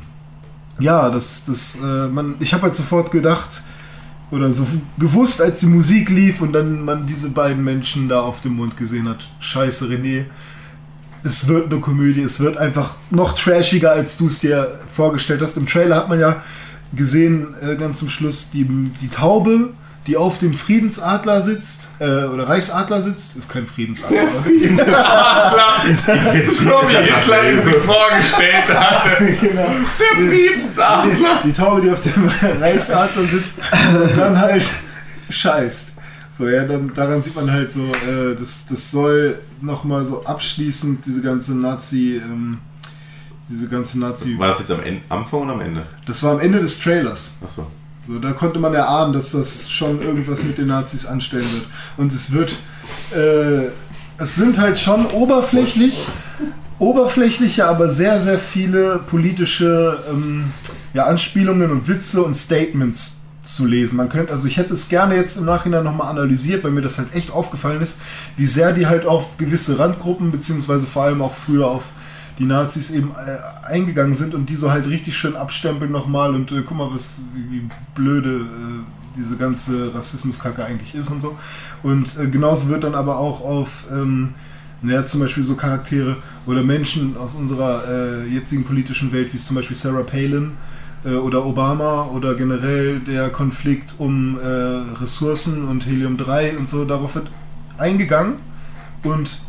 ja, 0.79 1.11
das, 1.11 1.45
das, 1.45 1.77
äh, 1.83 2.09
man, 2.09 2.37
ich 2.41 2.55
habe 2.55 2.63
halt 2.65 2.75
sofort 2.75 3.11
gedacht 3.11 3.63
oder 4.33 4.51
so 4.51 4.67
gewusst, 4.99 5.43
als 5.43 5.61
die 5.61 5.67
Musik 5.67 6.09
lief 6.09 6.41
und 6.41 6.53
dann 6.55 6.85
man 6.85 7.07
diese 7.07 7.29
beiden 7.29 7.63
Menschen 7.63 8.09
da 8.09 8.23
auf 8.23 8.41
dem 8.41 8.55
Mond 8.55 8.77
gesehen 8.79 9.09
hat. 9.09 9.29
Scheiße, 9.41 9.87
René. 9.87 10.25
Es 11.23 11.47
wird 11.47 11.71
eine 11.71 11.81
Komödie, 11.81 12.23
es 12.23 12.41
wird 12.41 12.57
einfach 12.57 12.97
noch 13.11 13.35
trashiger, 13.35 13.93
als 13.93 14.17
du 14.17 14.27
es 14.27 14.41
dir 14.41 14.81
vorgestellt 14.93 15.43
hast. 15.43 15.57
Im 15.57 15.67
Trailer 15.67 15.97
hat 15.97 16.09
man 16.09 16.19
ja 16.19 16.43
gesehen, 16.95 17.55
äh, 17.61 17.77
ganz 17.77 17.99
zum 17.99 18.09
Schluss, 18.09 18.51
die, 18.51 18.65
die 18.65 19.09
Taube, 19.09 19.75
die 20.07 20.17
auf 20.17 20.39
dem 20.39 20.53
Friedensadler 20.55 21.43
sitzt, 21.43 21.89
äh, 22.01 22.25
oder 22.25 22.49
Reichsadler 22.49 23.03
sitzt, 23.03 23.37
ist 23.37 23.49
kein 23.49 23.67
Friedensadler. 23.67 24.23
Ist 25.89 26.09
im 26.09 26.19
Prinzip 26.19 26.53
So 26.53 26.65
wie 26.71 26.95
ist 26.95 27.11
das 27.11 27.25
Hitler 27.25 27.51
ihn 27.53 27.63
sich 27.63 27.75
vorgestellt 27.77 28.69
hatte. 28.75 29.37
genau. 29.41 29.67
Der 29.99 30.29
Friedensadler. 30.29 31.43
die 31.45 31.53
Taube, 31.53 31.81
die 31.83 31.91
auf 31.91 32.01
dem 32.01 32.29
Reichsadler 32.61 33.23
sitzt 33.25 33.59
und 33.59 34.17
dann 34.19 34.39
halt 34.39 34.65
scheißt. 35.31 35.91
So, 36.37 36.49
ja, 36.49 36.65
dann, 36.65 36.93
daran 36.95 37.23
sieht 37.23 37.37
man 37.37 37.51
halt 37.51 37.71
so, 37.71 37.81
äh, 37.85 38.35
das, 38.39 38.67
das 38.69 38.91
soll 38.91 39.39
nochmal 39.61 40.05
so 40.05 40.25
abschließend 40.25 41.05
diese 41.05 41.21
ganze 41.23 41.55
Nazi, 41.57 42.21
ähm, 42.25 42.59
diese 43.49 43.69
ganze 43.69 43.99
Nazi, 44.01 44.39
War 44.39 44.49
das 44.49 44.61
jetzt 44.61 44.71
am 44.71 44.83
Ende, 44.83 45.03
Anfang 45.09 45.41
oder 45.43 45.53
am 45.53 45.61
Ende? 45.61 45.85
das 46.07 46.23
war 46.23 46.33
am 46.33 46.41
Ende 46.41 46.59
des 46.61 46.81
Trailers. 46.81 47.39
Achso. 47.45 47.67
So, 48.07 48.19
da 48.19 48.33
konnte 48.33 48.59
man 48.59 48.75
erahnen, 48.75 49.13
dass 49.13 49.31
das 49.33 49.71
schon 49.71 50.03
irgendwas 50.03 50.43
mit 50.43 50.59
den 50.59 50.67
Nazis 50.67 51.07
anstellen 51.07 51.47
wird. 51.53 51.67
Und 51.97 52.13
es 52.13 52.33
wird, 52.33 52.53
äh, 53.15 53.69
es 54.19 54.35
sind 54.35 54.59
halt 54.59 54.79
schon 54.81 55.07
oberflächlich, 55.07 56.07
oberflächliche, 56.81 57.67
aber 57.67 57.89
sehr, 57.89 58.21
sehr 58.21 58.41
viele 58.41 58.99
politische 59.07 60.03
ähm, 60.11 60.53
ja, 60.95 61.05
Anspielungen 61.05 61.71
und 61.71 61.87
Witze 61.87 62.25
und 62.25 62.35
Statements 62.35 63.21
zu 63.45 63.67
lesen. 63.67 63.97
Man 63.97 64.09
könnte, 64.09 64.33
also 64.33 64.49
ich 64.49 64.57
hätte 64.57 64.75
es 64.75 64.89
gerne 64.89 65.15
jetzt 65.15 65.37
im 65.37 65.45
Nachhinein 65.45 65.85
nochmal 65.85 66.09
analysiert, 66.09 66.65
weil 66.65 66.73
mir 66.73 66.83
das 66.83 66.99
halt 66.99 67.15
echt 67.15 67.31
aufgefallen 67.31 67.83
ist, 67.83 67.99
wie 68.37 68.47
sehr 68.47 68.73
die 68.73 68.87
halt 68.87 69.07
auf 69.07 69.37
gewisse 69.39 69.79
Randgruppen, 69.79 70.33
beziehungsweise 70.33 70.87
vor 70.87 71.05
allem 71.05 71.23
auch 71.23 71.35
früher 71.35 71.69
auf 71.69 71.85
die 72.39 72.45
Nazis 72.45 72.91
eben 72.91 73.13
äh, 73.13 73.67
eingegangen 73.67 74.15
sind 74.15 74.35
und 74.35 74.49
die 74.49 74.57
so 74.57 74.71
halt 74.71 74.87
richtig 74.87 75.17
schön 75.17 75.37
abstempeln 75.37 75.93
nochmal 75.93 76.35
und 76.35 76.51
äh, 76.53 76.63
guck 76.63 76.77
mal, 76.77 76.89
was, 76.93 77.19
wie, 77.35 77.51
wie 77.51 77.69
blöde 77.95 78.41
äh, 78.41 79.17
diese 79.17 79.37
ganze 79.37 79.95
Rassismuskacke 79.95 80.65
eigentlich 80.65 80.95
ist 80.95 81.11
und 81.11 81.21
so. 81.21 81.37
Und 81.83 82.19
äh, 82.19 82.27
genauso 82.29 82.69
wird 82.69 82.85
dann 82.85 82.95
aber 82.95 83.19
auch 83.19 83.43
auf, 83.43 83.85
ähm, 83.91 84.35
naja, 84.81 85.05
zum 85.07 85.21
Beispiel 85.21 85.45
so 85.45 85.55
Charaktere 85.55 86.17
oder 86.47 86.63
Menschen 86.63 87.17
aus 87.17 87.35
unserer 87.35 87.85
äh, 87.89 88.27
jetzigen 88.29 88.65
politischen 88.65 89.13
Welt, 89.13 89.33
wie 89.33 89.39
zum 89.39 89.57
Beispiel 89.57 89.77
Sarah 89.77 90.03
Palin 90.03 90.53
äh, 91.05 91.15
oder 91.15 91.45
Obama 91.45 92.07
oder 92.07 92.35
generell 92.35 93.01
der 93.01 93.31
Konflikt 93.31 93.95
um 93.99 94.39
äh, 94.41 94.47
Ressourcen 95.01 95.69
und 95.69 95.87
Helium-3 95.87 96.57
und 96.57 96.69
so, 96.69 96.85
darauf 96.85 97.15
wird 97.15 97.31
eingegangen 97.79 98.37
und 99.03 99.42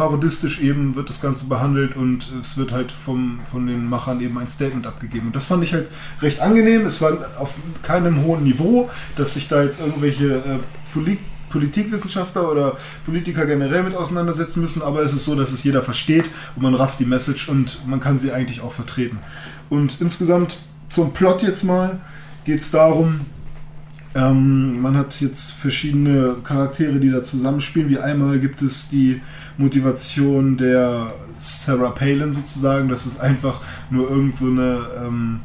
parodistisch 0.00 0.62
eben 0.62 0.94
wird 0.96 1.10
das 1.10 1.20
Ganze 1.20 1.44
behandelt 1.44 1.94
und 1.94 2.32
es 2.40 2.56
wird 2.56 2.72
halt 2.72 2.90
vom, 2.90 3.40
von 3.44 3.66
den 3.66 3.84
Machern 3.84 4.22
eben 4.22 4.38
ein 4.38 4.48
Statement 4.48 4.86
abgegeben. 4.86 5.26
Und 5.26 5.36
das 5.36 5.44
fand 5.44 5.62
ich 5.62 5.74
halt 5.74 5.88
recht 6.22 6.40
angenehm. 6.40 6.86
Es 6.86 7.02
war 7.02 7.18
auf 7.38 7.56
keinem 7.82 8.24
hohen 8.24 8.42
Niveau, 8.42 8.88
dass 9.16 9.34
sich 9.34 9.48
da 9.48 9.62
jetzt 9.62 9.78
irgendwelche 9.78 10.36
äh, 10.36 10.58
Poli 10.94 11.18
Politikwissenschaftler 11.50 12.50
oder 12.50 12.78
Politiker 13.04 13.44
generell 13.44 13.82
mit 13.82 13.94
auseinandersetzen 13.94 14.62
müssen, 14.62 14.80
aber 14.80 15.02
es 15.02 15.12
ist 15.12 15.26
so, 15.26 15.34
dass 15.34 15.52
es 15.52 15.64
jeder 15.64 15.82
versteht 15.82 16.30
und 16.56 16.62
man 16.62 16.74
rafft 16.74 16.98
die 17.00 17.04
Message 17.04 17.50
und 17.50 17.86
man 17.86 18.00
kann 18.00 18.16
sie 18.16 18.32
eigentlich 18.32 18.62
auch 18.62 18.72
vertreten. 18.72 19.18
Und 19.68 20.00
insgesamt 20.00 20.58
zum 20.88 21.12
Plot 21.12 21.42
jetzt 21.42 21.64
mal 21.64 21.98
geht 22.44 22.60
es 22.60 22.70
darum, 22.70 23.20
ähm, 24.14 24.80
man 24.80 24.96
hat 24.96 25.20
jetzt 25.20 25.52
verschiedene 25.52 26.36
Charaktere, 26.42 26.98
die 26.98 27.10
da 27.10 27.22
zusammenspielen. 27.22 27.88
Wie 27.88 27.98
einmal 27.98 28.40
gibt 28.40 28.60
es 28.60 28.88
die 28.88 29.20
Motivation 29.60 30.56
der 30.56 31.12
Sarah 31.38 31.90
Palin 31.90 32.32
sozusagen. 32.32 32.88
Das 32.88 33.06
ist 33.06 33.20
einfach 33.20 33.60
nur 33.90 34.10
irgend 34.10 34.34
so 34.34 34.48
ähm, 34.48 35.40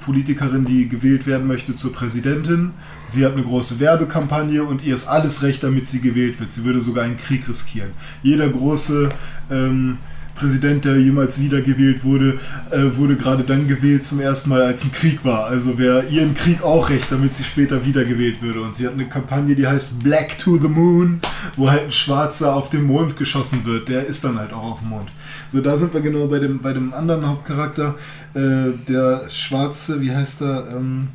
Politikerin, 0.00 0.64
die 0.64 0.88
gewählt 0.88 1.26
werden 1.26 1.46
möchte 1.46 1.74
zur 1.74 1.92
Präsidentin. 1.92 2.72
Sie 3.06 3.24
hat 3.24 3.32
eine 3.32 3.42
große 3.42 3.78
Werbekampagne 3.78 4.64
und 4.64 4.84
ihr 4.84 4.94
ist 4.94 5.06
alles 5.06 5.42
recht, 5.42 5.62
damit 5.62 5.86
sie 5.86 6.00
gewählt 6.00 6.40
wird. 6.40 6.50
Sie 6.50 6.64
würde 6.64 6.80
sogar 6.80 7.04
einen 7.04 7.16
Krieg 7.16 7.48
riskieren. 7.48 7.90
Jeder 8.22 8.48
große 8.48 9.10
ähm, 9.50 9.98
Präsident, 10.40 10.86
der 10.86 10.98
jemals 10.98 11.38
wiedergewählt 11.38 12.02
wurde, 12.02 12.38
äh, 12.70 12.96
wurde 12.96 13.16
gerade 13.16 13.44
dann 13.44 13.68
gewählt 13.68 14.04
zum 14.04 14.20
ersten 14.20 14.48
Mal, 14.48 14.62
als 14.62 14.84
ein 14.84 14.92
Krieg 14.92 15.24
war. 15.24 15.44
Also 15.44 15.78
wäre 15.78 16.06
ihr 16.06 16.22
ein 16.22 16.34
Krieg 16.34 16.62
auch 16.62 16.88
recht, 16.88 17.12
damit 17.12 17.34
sie 17.34 17.44
später 17.44 17.84
wiedergewählt 17.84 18.40
würde. 18.40 18.62
Und 18.62 18.74
sie 18.74 18.86
hat 18.86 18.94
eine 18.94 19.06
Kampagne, 19.06 19.54
die 19.54 19.66
heißt 19.66 20.02
Black 20.02 20.38
to 20.38 20.58
the 20.58 20.68
Moon, 20.68 21.20
wo 21.56 21.70
halt 21.70 21.84
ein 21.84 21.92
Schwarzer 21.92 22.54
auf 22.54 22.70
den 22.70 22.84
Mond 22.84 23.16
geschossen 23.16 23.64
wird. 23.66 23.88
Der 23.88 24.06
ist 24.06 24.24
dann 24.24 24.38
halt 24.38 24.52
auch 24.52 24.72
auf 24.72 24.78
dem 24.80 24.88
Mond. 24.88 25.10
So, 25.52 25.60
da 25.60 25.76
sind 25.76 25.92
wir 25.92 26.00
genau 26.00 26.26
bei 26.26 26.38
dem, 26.38 26.60
bei 26.60 26.72
dem 26.72 26.94
anderen 26.94 27.26
Hauptcharakter. 27.28 27.94
Äh, 28.34 28.70
der 28.88 29.28
Schwarze, 29.28 30.00
wie 30.00 30.14
heißt 30.14 30.40
er? 30.42 30.68
Ähm, 30.74 31.08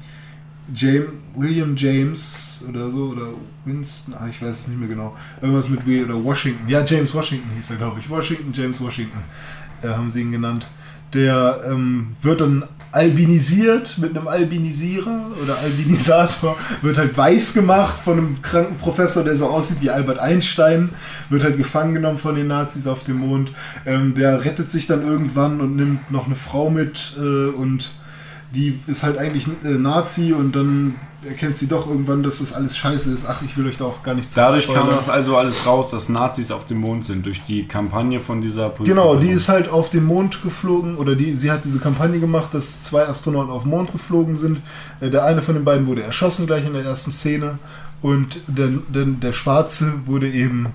James, 0.74 1.10
William 1.36 1.76
James 1.76 2.66
oder 2.68 2.90
so, 2.90 3.10
oder 3.10 3.28
Winston, 3.66 4.16
ah, 4.16 4.28
ich 4.30 4.42
weiß 4.42 4.62
es 4.62 4.68
nicht 4.68 4.80
mehr 4.80 4.90
genau. 4.90 5.16
Irgendwas 5.42 5.70
mit 5.70 5.86
W 5.86 6.04
oder 6.04 6.24
Washington. 6.24 6.68
Ja, 6.68 6.84
James 6.84 7.14
Washington 7.14 7.50
hieß 7.56 7.72
er, 7.72 7.76
glaube 7.78 8.00
ich. 8.00 8.10
Washington, 8.10 8.52
James 8.54 8.82
Washington, 8.82 9.20
äh, 9.84 9.90
haben 9.90 10.10
sie 10.10 10.22
ihn 10.22 10.32
genannt. 10.32 10.68
Der 11.14 11.62
ähm, 11.70 12.16
wird 12.22 12.42
dann 12.42 12.64
albinisiert 12.92 13.98
mit 13.98 14.18
einem 14.18 14.28
Albinisierer 14.28 15.32
oder 15.44 15.58
Albinisator, 15.60 16.58
wird 16.82 16.98
halt 16.98 17.16
weiß 17.16 17.54
gemacht 17.54 18.00
von 18.00 18.18
einem 18.18 18.42
kranken 18.42 18.78
Professor, 18.78 19.24
der 19.24 19.36
so 19.36 19.48
aussieht 19.48 19.82
wie 19.82 19.90
Albert 19.90 20.18
Einstein, 20.18 20.90
wird 21.30 21.44
halt 21.44 21.58
gefangen 21.58 21.94
genommen 21.94 22.18
von 22.18 22.36
den 22.36 22.48
Nazis 22.48 22.88
auf 22.88 23.04
dem 23.04 23.18
Mond. 23.18 23.52
Ähm, 23.86 24.16
der 24.16 24.46
rettet 24.46 24.72
sich 24.72 24.88
dann 24.88 25.06
irgendwann 25.06 25.60
und 25.60 25.76
nimmt 25.76 26.10
noch 26.10 26.26
eine 26.26 26.36
Frau 26.36 26.70
mit 26.70 27.16
äh, 27.18 27.48
und 27.50 27.92
die 28.56 28.80
ist 28.88 29.03
halt 29.03 29.18
eigentlich 29.18 29.48
äh, 29.64 29.69
Nazi 29.77 30.34
und 30.34 30.56
dann 30.56 30.95
erkennt 31.27 31.57
sie 31.57 31.68
doch 31.68 31.88
irgendwann, 31.90 32.23
dass 32.23 32.40
das 32.40 32.53
alles 32.53 32.77
scheiße 32.77 33.11
ist. 33.11 33.26
Ach, 33.27 33.41
ich 33.44 33.57
will 33.57 33.68
euch 33.68 33.77
da 33.77 33.86
auch 33.86 34.03
gar 34.03 34.14
nicht 34.14 34.32
zu 34.32 34.40
Dadurch 34.40 34.72
kam 34.72 34.90
das 34.90 35.10
also 35.10 35.38
alles 35.38 35.65
raus, 35.65 35.90
dass 35.91 36.07
Nazis 36.07 36.52
auf 36.52 36.68
dem 36.68 36.77
Mond 36.77 37.06
sind, 37.06 37.26
durch 37.26 37.41
die 37.41 37.68
Kampagne 37.68 38.19
von 38.19 38.41
dieser 38.41 38.69
Politik. 38.69 38.95
Genau, 38.95 39.15
die 39.15 39.30
ist 39.30 39.49
halt 39.49 39.69
auf 39.69 39.90
den 39.90 40.06
Mond 40.06 40.41
geflogen 40.44 40.95
oder 40.98 41.15
die, 41.15 41.34
sie 41.34 41.52
hat 41.52 41.65
diese 41.65 41.80
Kampagne 41.80 42.19
gemacht, 42.19 42.53
dass 42.53 42.84
zwei 42.84 43.07
Astronauten 43.07 43.52
auf 43.52 43.64
den 43.64 43.72
Mond 43.72 43.91
geflogen 43.91 44.38
sind. 44.38 44.61
Äh, 45.02 45.10
Der 45.10 45.26
eine 45.26 45.41
von 45.41 45.56
den 45.56 45.65
beiden 45.65 45.88
wurde 45.88 46.03
erschossen 46.03 46.45
gleich 46.45 46.65
in 46.65 46.73
der 46.73 46.84
ersten 46.86 47.11
Szene 47.11 47.57
und 48.02 48.40
der, 48.48 48.69
der, 48.94 49.06
der 49.06 49.34
Schwarze 49.34 49.94
wurde 50.06 50.30
eben 50.30 50.68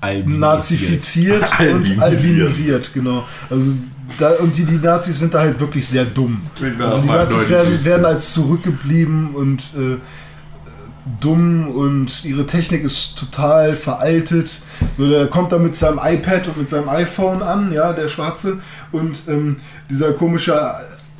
albinisiert. 0.00 0.40
nazifiziert 0.40 1.42
und 1.58 1.66
Albinisiert. 1.68 2.00
albinisiert, 2.02 2.94
genau. 2.94 3.24
Also 3.50 3.72
da, 4.16 4.30
und 4.36 4.56
die, 4.56 4.64
die 4.64 4.76
Nazis 4.76 5.18
sind 5.18 5.34
da 5.34 5.40
halt 5.40 5.60
wirklich 5.60 5.86
sehr 5.86 6.04
dumm. 6.04 6.40
Also 6.80 7.02
die 7.02 7.08
Nazis 7.08 7.48
werden, 7.48 7.84
werden 7.84 8.06
als 8.06 8.32
zurückgeblieben 8.32 9.34
und 9.34 9.60
äh, 9.76 9.98
dumm 11.20 11.68
und 11.68 12.24
ihre 12.24 12.46
Technik 12.46 12.84
ist 12.84 13.18
total 13.18 13.76
veraltet. 13.76 14.62
So, 14.96 15.08
der 15.08 15.26
kommt 15.26 15.52
da 15.52 15.58
mit 15.58 15.74
seinem 15.74 16.00
iPad 16.02 16.48
und 16.48 16.58
mit 16.58 16.68
seinem 16.68 16.88
iPhone 16.88 17.42
an, 17.42 17.72
ja, 17.72 17.92
der 17.92 18.08
Schwarze. 18.08 18.60
Und 18.92 19.22
ähm, 19.28 19.56
dieser 19.90 20.12
komische 20.12 20.58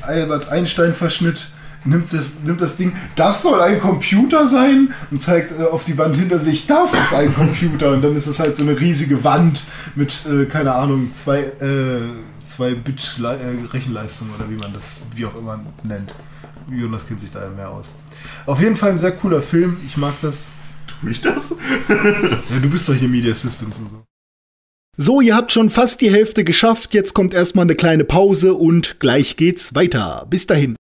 Albert 0.02 0.48
Einstein-Verschnitt 0.50 1.48
nimmt 1.84 2.12
das, 2.12 2.32
nimmt 2.44 2.60
das 2.60 2.76
Ding, 2.76 2.92
das 3.16 3.42
soll 3.42 3.60
ein 3.60 3.80
Computer 3.80 4.48
sein 4.48 4.92
und 5.10 5.22
zeigt 5.22 5.52
äh, 5.58 5.64
auf 5.64 5.84
die 5.84 5.96
Wand 5.98 6.16
hinter 6.16 6.38
sich, 6.38 6.66
das 6.66 6.94
ist 6.94 7.14
ein 7.14 7.34
Computer. 7.34 7.92
Und 7.92 8.02
dann 8.02 8.16
ist 8.16 8.26
es 8.26 8.40
halt 8.40 8.56
so 8.56 8.64
eine 8.64 8.78
riesige 8.78 9.24
Wand 9.24 9.64
mit, 9.94 10.24
äh, 10.26 10.46
keine 10.46 10.74
Ahnung, 10.74 11.12
zwei, 11.14 11.40
äh, 11.40 12.00
zwei 12.42 12.74
Bit 12.74 13.18
äh, 13.20 13.72
Rechenleistung 13.72 14.28
oder 14.36 14.48
wie 14.50 14.56
man 14.56 14.72
das, 14.72 14.84
wie 15.14 15.26
auch 15.26 15.36
immer 15.36 15.60
nennt. 15.82 16.14
Jonas 16.70 17.06
kennt 17.06 17.20
sich 17.20 17.30
da 17.30 17.42
ja 17.44 17.50
mehr 17.50 17.70
aus. 17.70 17.94
Auf 18.46 18.60
jeden 18.60 18.76
Fall 18.76 18.90
ein 18.90 18.98
sehr 18.98 19.12
cooler 19.12 19.40
Film. 19.40 19.78
Ich 19.86 19.96
mag 19.96 20.12
das. 20.20 20.50
Tue 20.86 21.10
ich 21.10 21.20
das? 21.20 21.56
Ja, 21.88 22.58
du 22.60 22.68
bist 22.68 22.88
doch 22.88 22.94
hier 22.94 23.08
Media 23.08 23.34
Systems 23.34 23.78
und 23.78 23.90
so. 23.90 24.04
So, 25.00 25.20
ihr 25.20 25.36
habt 25.36 25.52
schon 25.52 25.70
fast 25.70 26.00
die 26.00 26.10
Hälfte 26.10 26.44
geschafft. 26.44 26.92
Jetzt 26.92 27.14
kommt 27.14 27.32
erstmal 27.32 27.64
eine 27.64 27.76
kleine 27.76 28.04
Pause 28.04 28.54
und 28.54 28.98
gleich 28.98 29.36
geht's 29.36 29.74
weiter. 29.74 30.26
Bis 30.28 30.46
dahin. 30.46 30.76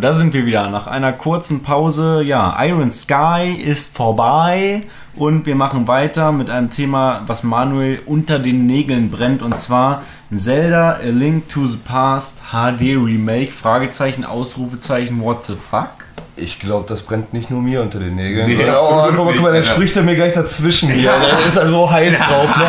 Da 0.00 0.14
sind 0.14 0.32
wir 0.34 0.46
wieder. 0.46 0.68
Nach 0.70 0.86
einer 0.86 1.12
kurzen 1.12 1.62
Pause. 1.62 2.22
Ja, 2.24 2.56
Iron 2.64 2.92
Sky 2.92 3.52
ist 3.62 3.96
vorbei 3.96 4.82
und 5.16 5.46
wir 5.46 5.54
machen 5.54 5.88
weiter 5.88 6.32
mit 6.32 6.50
einem 6.50 6.70
Thema, 6.70 7.22
was 7.26 7.42
Manuel 7.42 8.00
unter 8.06 8.38
den 8.38 8.66
Nägeln 8.66 9.10
brennt 9.10 9.42
und 9.42 9.60
zwar 9.60 10.02
Zelda 10.34 10.92
A 11.02 11.08
Link 11.08 11.48
to 11.48 11.66
the 11.66 11.76
Past 11.78 12.38
HD 12.52 12.96
Remake. 12.96 13.52
Fragezeichen, 13.52 14.24
Ausrufezeichen, 14.24 15.20
what 15.22 15.44
the 15.46 15.54
fuck? 15.54 15.88
Ich 16.36 16.58
glaube, 16.58 16.86
das 16.88 17.02
brennt 17.02 17.34
nicht 17.34 17.50
nur 17.50 17.60
mir 17.60 17.82
unter 17.82 17.98
den 17.98 18.14
Nägeln. 18.16 18.48
Nee, 18.48 18.54
sondern- 18.54 18.76
oh, 18.78 19.02
guck 19.14 19.24
mal, 19.26 19.32
guck 19.34 19.42
mal, 19.42 19.52
dann 19.52 19.64
spricht 19.64 19.94
er 19.96 20.02
mir 20.02 20.14
gleich 20.14 20.32
dazwischen 20.32 20.88
hier. 20.90 21.10
Da 21.10 21.48
ist 21.48 21.56
er 21.56 21.68
so 21.68 21.90
heiß 21.90 22.18
drauf. 22.18 22.56
Ne? 22.56 22.64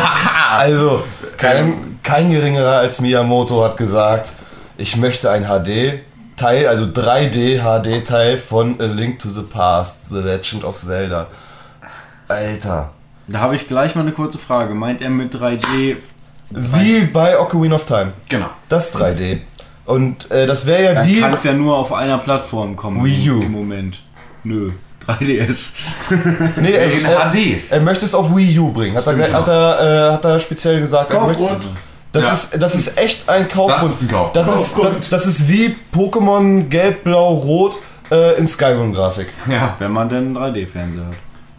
Also, 0.50 1.02
kein, 1.38 1.98
kein 2.02 2.30
geringerer 2.30 2.78
als 2.78 3.00
Miyamoto 3.00 3.64
hat 3.64 3.76
gesagt, 3.78 4.34
ich 4.76 4.96
möchte 4.96 5.30
ein 5.30 5.48
HD-Teil, 6.36 6.66
also 6.66 6.84
3D-HD-Teil 6.86 8.38
von 8.38 8.80
A 8.80 8.84
Link 8.84 9.18
to 9.18 9.28
the 9.28 9.42
Past, 9.42 10.10
The 10.10 10.18
Legend 10.18 10.64
of 10.64 10.76
Zelda. 10.76 11.26
Alter. 12.28 12.92
Da 13.28 13.38
habe 13.40 13.56
ich 13.56 13.66
gleich 13.68 13.94
mal 13.94 14.02
eine 14.02 14.12
kurze 14.12 14.38
Frage. 14.38 14.74
Meint 14.74 15.00
er 15.00 15.10
mit 15.10 15.34
3D? 15.34 15.96
Wie 16.50 17.00
bei 17.06 17.38
Ocarina 17.38 17.76
of 17.76 17.84
Time. 17.86 18.12
Genau. 18.28 18.46
Das 18.68 18.94
3D. 18.94 19.38
Und 19.84 20.30
äh, 20.30 20.46
das 20.46 20.66
wäre 20.66 20.82
ja 20.82 20.94
Dann 20.94 21.06
wie... 21.06 21.20
kann 21.20 21.34
es 21.34 21.44
ja 21.44 21.52
nur 21.52 21.76
auf 21.76 21.92
einer 21.92 22.18
Plattform 22.18 22.76
kommen. 22.76 23.04
Wii 23.04 23.30
U. 23.30 23.42
Im 23.42 23.52
Moment. 23.52 24.00
Nö. 24.44 24.72
3DS. 25.06 25.72
Nee, 26.56 26.70
er, 26.72 26.92
er, 27.10 27.30
HD. 27.30 27.62
er 27.70 27.80
möchte 27.80 28.04
es 28.04 28.14
auf 28.14 28.34
Wii 28.34 28.58
U 28.58 28.72
bringen. 28.72 28.96
Hat 28.96 29.06
er, 29.06 29.14
gleich- 29.14 29.32
hat 29.32 29.48
er, 29.48 30.08
äh, 30.10 30.12
hat 30.12 30.24
er 30.24 30.38
speziell 30.40 30.80
gesagt. 30.80 31.12
Er 31.12 31.20
möchte-. 31.26 31.60
Das, 32.12 32.24
Ja. 32.24 32.32
ist, 32.32 32.62
das 32.62 32.74
ist 32.74 32.98
echt 32.98 33.28
ein 33.28 33.48
Kaufgrund. 33.48 33.90
Das 33.90 33.96
ist 34.00 34.02
ein 34.02 34.08
Kauf- 34.08 34.32
Das 34.32 34.46
ist, 34.48 34.54
das, 34.54 34.72
Kaufgrund. 34.74 35.06
das 35.12 35.26
ist 35.26 35.48
wie 35.48 35.76
Pokémon 35.94 36.68
Gelb, 36.68 37.04
Blau, 37.04 37.34
Rot 37.34 37.78
äh, 38.10 38.36
in 38.38 38.46
Skyrim-Grafik. 38.46 39.28
Ja. 39.50 39.76
Wenn 39.78 39.92
man 39.92 40.08
denn 40.08 40.36
einen 40.36 40.54
3D-Fernseher 40.54 41.06
hat. 41.06 41.14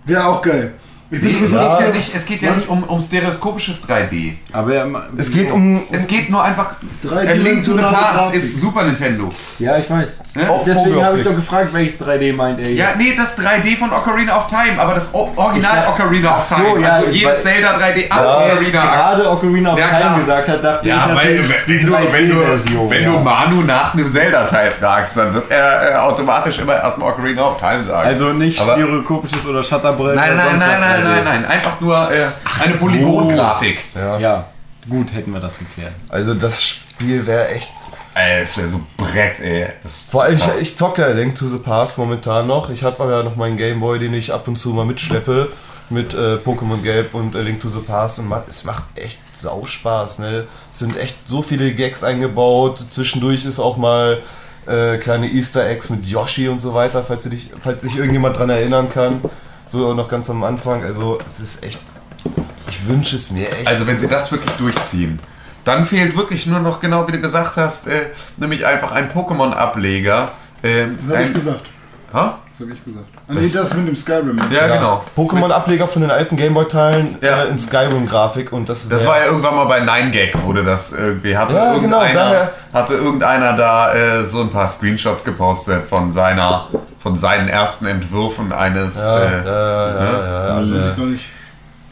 Wäre 0.05 0.25
auch 0.25 0.41
geil. 0.41 0.73
Nee, 1.22 1.35
es, 1.44 1.52
Ja. 1.52 1.77
geht 1.77 1.88
ja 1.88 1.94
nicht, 1.94 2.15
es 2.15 2.26
geht 2.26 2.41
ja 2.41 2.52
nicht 2.53 2.68
um, 2.68 2.84
um 2.84 2.99
stereoskopisches 2.99 3.88
3D. 3.88 4.34
Aber 4.52 4.73
er, 4.73 4.88
Es 5.18 5.31
geht 5.31 5.52
um. 5.52 5.84
Es 5.91 6.07
geht 6.07 6.30
nur 6.30 6.44
einfach. 6.44 6.72
Drei 7.03 7.30
A 7.30 7.34
Link 7.34 7.64
to 7.64 7.73
the 7.77 7.81
Past 7.84 8.15
Grafik. 8.15 8.35
ist 8.35 8.60
Super 8.61 8.84
Nintendo. 8.84 9.31
Ja, 9.60 9.77
ich 9.77 9.90
weiß. 9.90 10.35
Ne? 10.35 10.49
Deswegen 10.65 11.03
habe 11.03 11.18
ich 11.18 11.23
doch 11.23 11.35
gefragt, 11.35 11.69
welches 11.73 12.02
3D 12.02 12.34
meint 12.34 12.60
er 12.60 12.69
jetzt. 12.69 12.80
Ja, 12.80 12.88
nee, 12.98 13.14
das 13.15 13.38
3D 13.38 13.77
von 13.77 13.91
Ocarina 13.91 14.38
of 14.38 14.48
Time, 14.48 14.80
aber 14.80 14.94
das 14.95 15.14
Original 15.14 15.88
Ocarina 15.90 16.38
of 16.38 16.38
Ach 16.38 16.41
so, 16.41 16.56
Time. 16.56 16.81
ja, 16.81 16.90
also 16.94 17.07
weil- 17.07 17.14
jedes 17.15 17.44
Zelda 17.44 17.77
3D 17.77 18.10
ab 18.10 18.19
Als 18.19 18.52
Ocarina. 18.53 18.95
gerade 18.95 19.30
Ocarina 19.31 19.73
of 19.73 19.80
Ja, 19.80 19.88
Time 19.88 20.19
gesagt 20.19 20.48
hat, 20.48 20.64
dachte 20.64 20.88
Ja, 20.90 20.98
ich 20.98 21.03
weil 21.15 21.35
natürlich 21.35 21.85
du, 21.85 21.91
wenn, 21.91 22.30
du, 22.30 22.35
3D-Version. 22.35 22.90
wenn 22.90 23.03
ja. 23.03 23.11
du 23.11 23.19
Manu 23.19 23.61
nach 23.61 23.94
einem 23.94 24.10
Zelda-Teil 24.10 24.72
fragst, 24.72 25.18
dann 25.18 25.34
wird 25.34 25.52
er 25.52 25.91
äh, 25.91 25.95
automatisch 25.95 26.57
immer 26.60 26.76
erstmal 26.76 27.11
Ocarina 27.11 27.44
of 27.44 27.60
Time 27.60 27.81
sagen. 27.84 28.07
Also 28.07 28.34
nicht 28.34 28.60
Aber- 28.61 28.73
stereoskopisches 28.73 29.45
oder 29.45 29.61
Shutterbrett 29.64 30.15
Nein, 30.15 30.34
oder 30.34 30.35
nein, 30.44 30.49
sonst 30.52 30.60
nein, 30.61 30.80
was 30.81 31.02
nein, 31.03 31.21
3D. 31.21 31.23
nein, 31.23 31.41
nein. 31.41 31.45
Einfach 31.45 31.81
nur 31.81 32.11
äh, 32.11 32.27
eine 32.63 32.73
Polygongrafik. 32.75 33.84
Ja. 33.95 34.19
Ja, 34.19 34.45
gut, 34.89 35.13
hätten 35.13 35.31
wir 35.31 35.39
das 35.39 35.59
geklärt. 35.59 35.93
Also 36.09 36.34
das 36.34 36.63
Spiel 36.63 37.25
wäre 37.25 37.49
echt. 37.49 37.71
Ey, 38.15 38.41
das 38.41 38.57
wäre 38.57 38.67
so 38.67 38.81
Brett, 38.97 39.39
ey. 39.39 39.69
Das 39.81 39.91
Vor 40.09 40.23
allem, 40.23 40.35
ich, 40.35 40.47
ich 40.61 40.77
zocke 40.77 41.01
ja 41.01 41.07
Link 41.09 41.35
to 41.35 41.47
the 41.47 41.57
Past 41.57 41.97
momentan 41.97 42.45
noch. 42.45 42.69
Ich 42.69 42.84
habe 42.84 43.01
aber 43.01 43.11
ja 43.11 43.23
noch 43.23 43.35
meinen 43.35 43.57
Gameboy, 43.57 43.97
den 43.97 44.13
ich 44.13 44.31
ab 44.31 44.47
und 44.47 44.57
zu 44.57 44.69
mal 44.69 44.85
mitschleppe 44.85 45.49
mit 45.89 46.13
äh, 46.13 46.35
Pokémon 46.35 46.81
Gelb 46.81 47.13
und 47.13 47.35
äh, 47.35 47.41
Link 47.41 47.59
to 47.59 47.69
the 47.69 47.80
Past 47.80 48.19
und 48.19 48.27
macht, 48.27 48.49
es 48.49 48.63
macht 48.63 48.84
echt 48.95 49.17
sau 49.34 49.65
Spaß. 49.65 50.19
Ne? 50.19 50.47
Es 50.71 50.80
sind 50.80 50.97
echt 50.97 51.15
so 51.25 51.41
viele 51.41 51.73
Gags 51.73 52.03
eingebaut. 52.03 52.80
Zwischendurch 52.80 53.45
ist 53.45 53.59
auch 53.59 53.77
mal 53.77 54.21
äh, 54.65 54.97
kleine 54.97 55.27
Easter 55.31 55.67
Eggs 55.67 55.89
mit 55.89 56.05
Yoshi 56.05 56.47
und 56.47 56.59
so 56.59 56.73
weiter, 56.73 57.03
falls, 57.03 57.23
du 57.23 57.30
dich, 57.30 57.49
falls 57.59 57.81
sich 57.81 57.95
irgendjemand 57.95 58.38
dran 58.38 58.49
erinnern 58.49 58.89
kann. 58.89 59.21
So 59.65 59.94
noch 59.94 60.07
ganz 60.10 60.30
am 60.30 60.44
Anfang. 60.44 60.84
Also 60.84 61.19
es 61.26 61.40
ist 61.40 61.64
echt. 61.65 61.80
Ich 62.69 62.88
wünsche 62.88 63.15
es 63.15 63.31
mir 63.31 63.49
echt. 63.52 63.68
Also 63.68 63.88
wenn 63.88 63.99
sie 63.99 64.07
das 64.07 64.31
wirklich 64.31 64.52
durchziehen, 64.57 65.19
dann 65.64 65.85
fehlt 65.85 66.18
wirklich 66.18 66.45
nur 66.45 66.60
noch 66.60 66.80
genau 66.80 67.07
wie 67.07 67.11
du 67.14 67.22
gesagt 67.22 67.56
hast, 67.56 67.88
äh, 67.88 68.07
nämlich 68.38 68.65
einfach 68.65 68.91
ein 68.91 69.10
Pokémon-Ableger. 69.11 70.31
Äh, 70.61 70.88
Das 70.98 71.15
habe 71.15 71.23
ich 71.27 71.34
gesagt. 71.34 71.61
Ha? 72.14 72.40
Das 72.55 72.59
habe 72.67 72.73
ich 72.77 72.85
gesagt. 72.85 73.05
Ah, 73.27 73.34
nee, 73.34 73.49
das 73.51 73.73
mit 73.73 73.88
dem 73.88 73.95
Skyrim. 73.95 74.39
Ja, 74.51 74.67
genau. 74.67 75.03
Pokémon-Ableger 75.17 75.88
von 75.88 76.03
den 76.03 76.11
alten 76.11 76.35
Gameboy-Teilen 76.38 77.17
Ja. 77.19 77.45
äh, 77.45 77.47
in 77.47 77.57
Skyrim-Grafik 77.57 78.51
und 78.53 78.69
das, 78.69 78.88
Das 78.89 79.07
war 79.07 79.17
ja 79.19 79.25
irgendwann 79.25 79.55
mal 79.55 79.65
bei 79.65 79.81
9gag, 79.81 80.39
wurde 80.43 80.63
das 80.63 80.91
irgendwie. 80.91 81.35
Hatte, 81.35 81.55
Ja, 81.55 81.77
genau, 81.80 82.01
daher. 82.01 82.51
hatte 82.71 82.93
irgendeiner 82.93 83.53
da 83.57 83.91
äh, 83.93 84.23
so 84.23 84.41
ein 84.41 84.51
paar 84.51 84.67
Screenshots 84.67 85.23
gepostet 85.23 85.89
von 85.89 86.11
seiner 86.11 86.67
von 86.99 87.15
seinen 87.15 87.49
ersten 87.49 87.88
Entwürfen 87.88 88.51
eines. 88.53 88.97
Ja, 88.97 89.19
äh, 89.19 89.23
ja, 89.23 89.43
ja, 89.45 89.95
ja, 89.95 90.61
ja, 90.61 90.75
Weiß 90.77 90.85
ja. 90.85 90.91
ich 90.91 90.97
gar 90.97 91.05
nicht. 91.07 91.25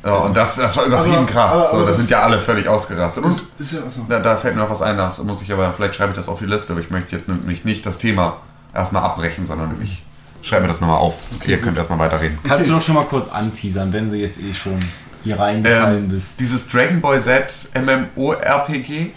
ja, 0.05 0.13
und 0.13 0.37
das, 0.37 0.55
das 0.57 0.77
war 0.77 0.85
übertrieben 0.85 1.15
Aber- 1.17 1.25
krass. 1.25 1.53
aber- 1.53 1.69
aber 1.69 1.79
so, 1.79 1.85
das 1.87 1.87
das- 1.87 1.97
sind 1.97 2.09
ja 2.11 2.21
alle 2.21 2.39
völlig 2.39 2.67
ausgerastet. 2.67 3.23
Und 3.23 3.31
Ist, 3.31 3.41
ist 3.57 3.71
ja 3.73 3.79
achso. 3.79 4.05
da, 4.07 4.19
da 4.19 4.37
fällt 4.37 4.53
mir 4.55 4.61
noch 4.61 4.69
was 4.69 4.83
ein, 4.83 4.95
das 4.95 5.17
muss 5.23 5.41
ich 5.41 5.51
aber, 5.51 5.73
vielleicht 5.73 5.95
schreibe 5.95 6.11
ich 6.11 6.17
das 6.17 6.29
auf 6.29 6.37
die 6.37 6.45
Liste, 6.45 6.73
aber 6.73 6.81
ich 6.81 6.91
möchte 6.91 7.15
jetzt 7.15 7.27
nämlich 7.27 7.65
nicht 7.65 7.83
das 7.85 7.97
Thema 7.97 8.37
erstmal 8.75 9.01
abbrechen, 9.03 9.45
sondern 9.47 9.75
ich 9.83 10.03
schreibe 10.41 10.63
mir 10.63 10.67
das 10.69 10.81
nochmal 10.81 10.97
auf. 10.97 11.15
Ihr 11.45 11.57
könnt 11.59 11.77
erstmal 11.77 11.99
weiterreden. 11.99 12.37
Kannst 12.43 12.69
du 12.69 12.73
doch 12.73 12.81
schon 12.81 12.95
mal 12.95 13.05
kurz 13.05 13.29
anteasern, 13.29 13.91
wenn 13.93 14.09
du 14.09 14.15
jetzt 14.17 14.39
eh 14.39 14.53
schon 14.53 14.77
hier 15.23 15.39
reingefallen 15.39 16.05
Ähm, 16.05 16.09
bist. 16.09 16.39
dieses 16.39 16.67
Dragon 16.67 16.99
Ball 17.01 17.19
Z 17.21 17.69
MMORPG. 17.75 19.11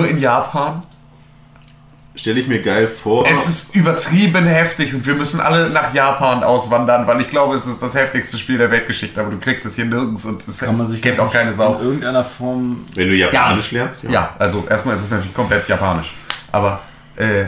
Nur 0.00 0.10
in 0.10 0.18
Japan? 0.18 0.82
Stelle 2.14 2.40
ich 2.40 2.48
mir 2.48 2.60
geil 2.60 2.88
vor. 2.88 3.24
Es 3.26 3.48
ist 3.48 3.74
übertrieben 3.76 4.44
heftig 4.44 4.92
und 4.92 5.06
wir 5.06 5.14
müssen 5.14 5.40
alle 5.40 5.70
nach 5.70 5.94
Japan 5.94 6.42
auswandern, 6.42 7.06
weil 7.06 7.20
ich 7.20 7.30
glaube, 7.30 7.54
es 7.54 7.66
ist 7.66 7.80
das 7.80 7.94
heftigste 7.94 8.36
Spiel 8.36 8.58
der 8.58 8.70
Weltgeschichte, 8.70 9.20
aber 9.20 9.30
du 9.30 9.38
kriegst 9.38 9.64
es 9.64 9.76
hier 9.76 9.84
nirgends 9.84 10.24
und 10.26 10.46
es 10.46 10.58
Kann 10.58 10.76
man 10.76 10.88
sich 10.88 11.00
kennt 11.00 11.20
auch 11.20 11.32
keine 11.32 11.52
Sau. 11.52 11.76
in 11.76 11.84
irgendeiner 11.84 12.24
Form 12.24 12.84
wenn 12.94 13.08
du 13.08 13.14
Japanisch 13.14 13.70
lernst, 13.70 14.02
Ja, 14.04 14.34
also 14.38 14.66
erstmal 14.68 14.96
ist 14.96 15.02
es 15.02 15.10
natürlich 15.10 15.32
komplett 15.34 15.66
japanisch. 15.68 16.14
Aber 16.52 16.80
äh, 17.16 17.44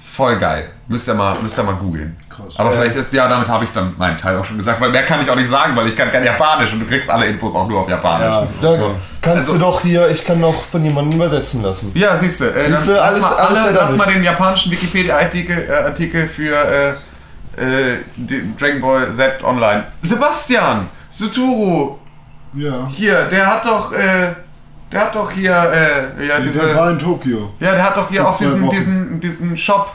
voll 0.00 0.38
geil. 0.38 0.70
Müsst 0.92 1.08
ihr 1.08 1.14
mal, 1.14 1.34
müsst 1.42 1.58
ihr 1.58 1.62
mal 1.64 1.74
googeln. 1.74 2.16
Krass. 2.28 2.54
Aber 2.56 2.70
vielleicht 2.70 2.94
ist, 2.96 3.12
ja, 3.12 3.26
damit 3.26 3.48
habe 3.48 3.64
ich 3.64 3.72
dann 3.72 3.94
meinen 3.98 4.16
Teil 4.18 4.36
auch 4.38 4.44
schon 4.44 4.56
gesagt, 4.58 4.80
weil 4.80 4.90
mehr 4.90 5.04
kann 5.04 5.20
ich 5.22 5.28
auch 5.30 5.34
nicht 5.36 5.48
sagen, 5.50 5.74
weil 5.74 5.88
ich 5.88 5.96
kann 5.96 6.12
kein 6.12 6.24
Japanisch 6.24 6.72
und 6.72 6.80
du 6.80 6.86
kriegst 6.86 7.10
alle 7.10 7.26
Infos 7.26 7.54
auch 7.54 7.66
nur 7.66 7.80
auf 7.80 7.88
Japanisch. 7.88 8.28
Ja. 8.28 8.46
Da 8.60 8.76
kannst 9.22 9.38
Also- 9.38 9.52
du 9.54 9.58
doch 9.58 9.80
hier, 9.80 10.08
ich 10.10 10.24
kann 10.24 10.38
noch 10.38 10.54
von 10.62 10.84
jemandem 10.84 11.16
übersetzen 11.16 11.62
lassen. 11.62 11.90
Ja, 11.94 12.16
siehst 12.16 12.40
du. 12.40 12.44
Äh, 12.44 12.68
Siehste, 12.68 12.94
dann 12.94 13.02
alles- 13.04 13.20
lass, 13.22 13.30
mal, 13.30 13.36
alles 13.46 13.64
alle, 13.64 13.72
lass 13.72 13.96
mal 13.96 14.06
den 14.06 14.22
japanischen 14.22 14.70
Wikipedia-Artikel 14.70 15.66
äh, 15.68 15.72
Artikel 15.72 16.26
für 16.26 16.54
äh, 16.54 16.90
äh, 17.56 17.98
Dragon 18.58 18.80
Ball 18.80 19.10
Z 19.12 19.42
online. 19.42 19.84
Sebastian 20.02 20.88
Suturu, 21.10 21.96
Ja. 22.54 22.86
hier, 22.90 23.24
der 23.26 23.46
hat 23.46 23.64
doch, 23.64 23.92
äh, 23.92 24.28
der 24.90 25.00
hat 25.00 25.14
doch 25.14 25.30
hier, 25.30 25.52
äh, 25.52 26.26
ja, 26.26 26.36
Der 26.36 26.40
diese, 26.40 26.74
war 26.74 26.90
in 26.90 26.98
Tokio. 26.98 27.52
ja, 27.60 27.72
der 27.72 27.82
hat 27.84 27.96
doch 27.96 28.08
hier 28.10 28.26
auch 28.28 28.36
diesen, 28.36 28.68
diesen, 28.70 29.20
diesen 29.20 29.56
Shop, 29.56 29.90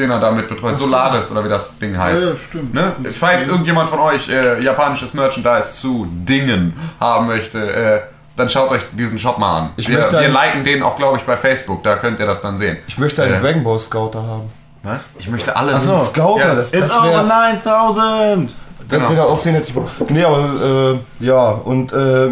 den 0.00 0.10
er 0.10 0.18
damit 0.20 0.48
betreut, 0.48 0.76
so. 0.76 0.86
Solaris 0.86 1.30
oder 1.30 1.44
wie 1.44 1.48
das 1.48 1.78
Ding 1.78 1.96
heißt. 1.96 2.22
Ja, 2.24 2.30
ja, 2.30 2.36
stimmt. 2.36 2.74
Ne? 2.74 2.92
Falls 3.18 3.46
irgendjemand 3.46 3.88
von 3.88 4.00
euch 4.00 4.28
äh, 4.28 4.62
japanisches 4.64 5.14
Merchandise 5.14 5.72
zu 5.80 6.06
Dingen 6.12 6.72
haben 6.98 7.26
möchte, 7.28 7.58
äh, 7.58 8.00
dann 8.36 8.48
schaut 8.48 8.70
euch 8.70 8.82
diesen 8.92 9.18
Shop 9.18 9.38
mal 9.38 9.58
an. 9.58 9.70
Ich 9.76 9.88
wir, 9.88 10.10
wir 10.10 10.18
ein- 10.18 10.32
liken 10.32 10.64
den 10.64 10.82
auch, 10.82 10.96
glaube 10.96 11.18
ich, 11.18 11.24
bei 11.24 11.36
Facebook, 11.36 11.82
da 11.82 11.96
könnt 11.96 12.18
ihr 12.20 12.26
das 12.26 12.40
dann 12.40 12.56
sehen. 12.56 12.78
Ich 12.88 12.96
möchte 12.98 13.22
einen 13.22 13.34
Äh, 13.34 13.40
Dragon 13.40 13.62
Ball 13.62 13.78
Scouter 13.78 14.22
haben. 14.22 14.50
Was? 14.82 15.02
Ich 15.18 15.28
möchte 15.28 15.54
alle. 15.54 15.74
Ach 15.74 15.80
so, 15.80 15.96
Scouter, 15.98 16.48
Ja, 16.48 16.54
das, 16.54 16.72
It's 16.72 16.88
das 16.88 16.98
over 16.98 17.10
wäre. 17.10 17.26
9000! 17.26 18.50
Genau. 18.88 19.08
Den, 19.08 19.18
auf 19.20 19.42
den 19.42 19.54
hätte 19.54 19.68
ich 19.68 19.74
Bock. 19.74 19.88
Nee, 20.08 20.24
aber 20.24 20.94
äh, 21.20 21.24
ja, 21.24 21.50
und 21.50 21.92
äh, 21.92 22.28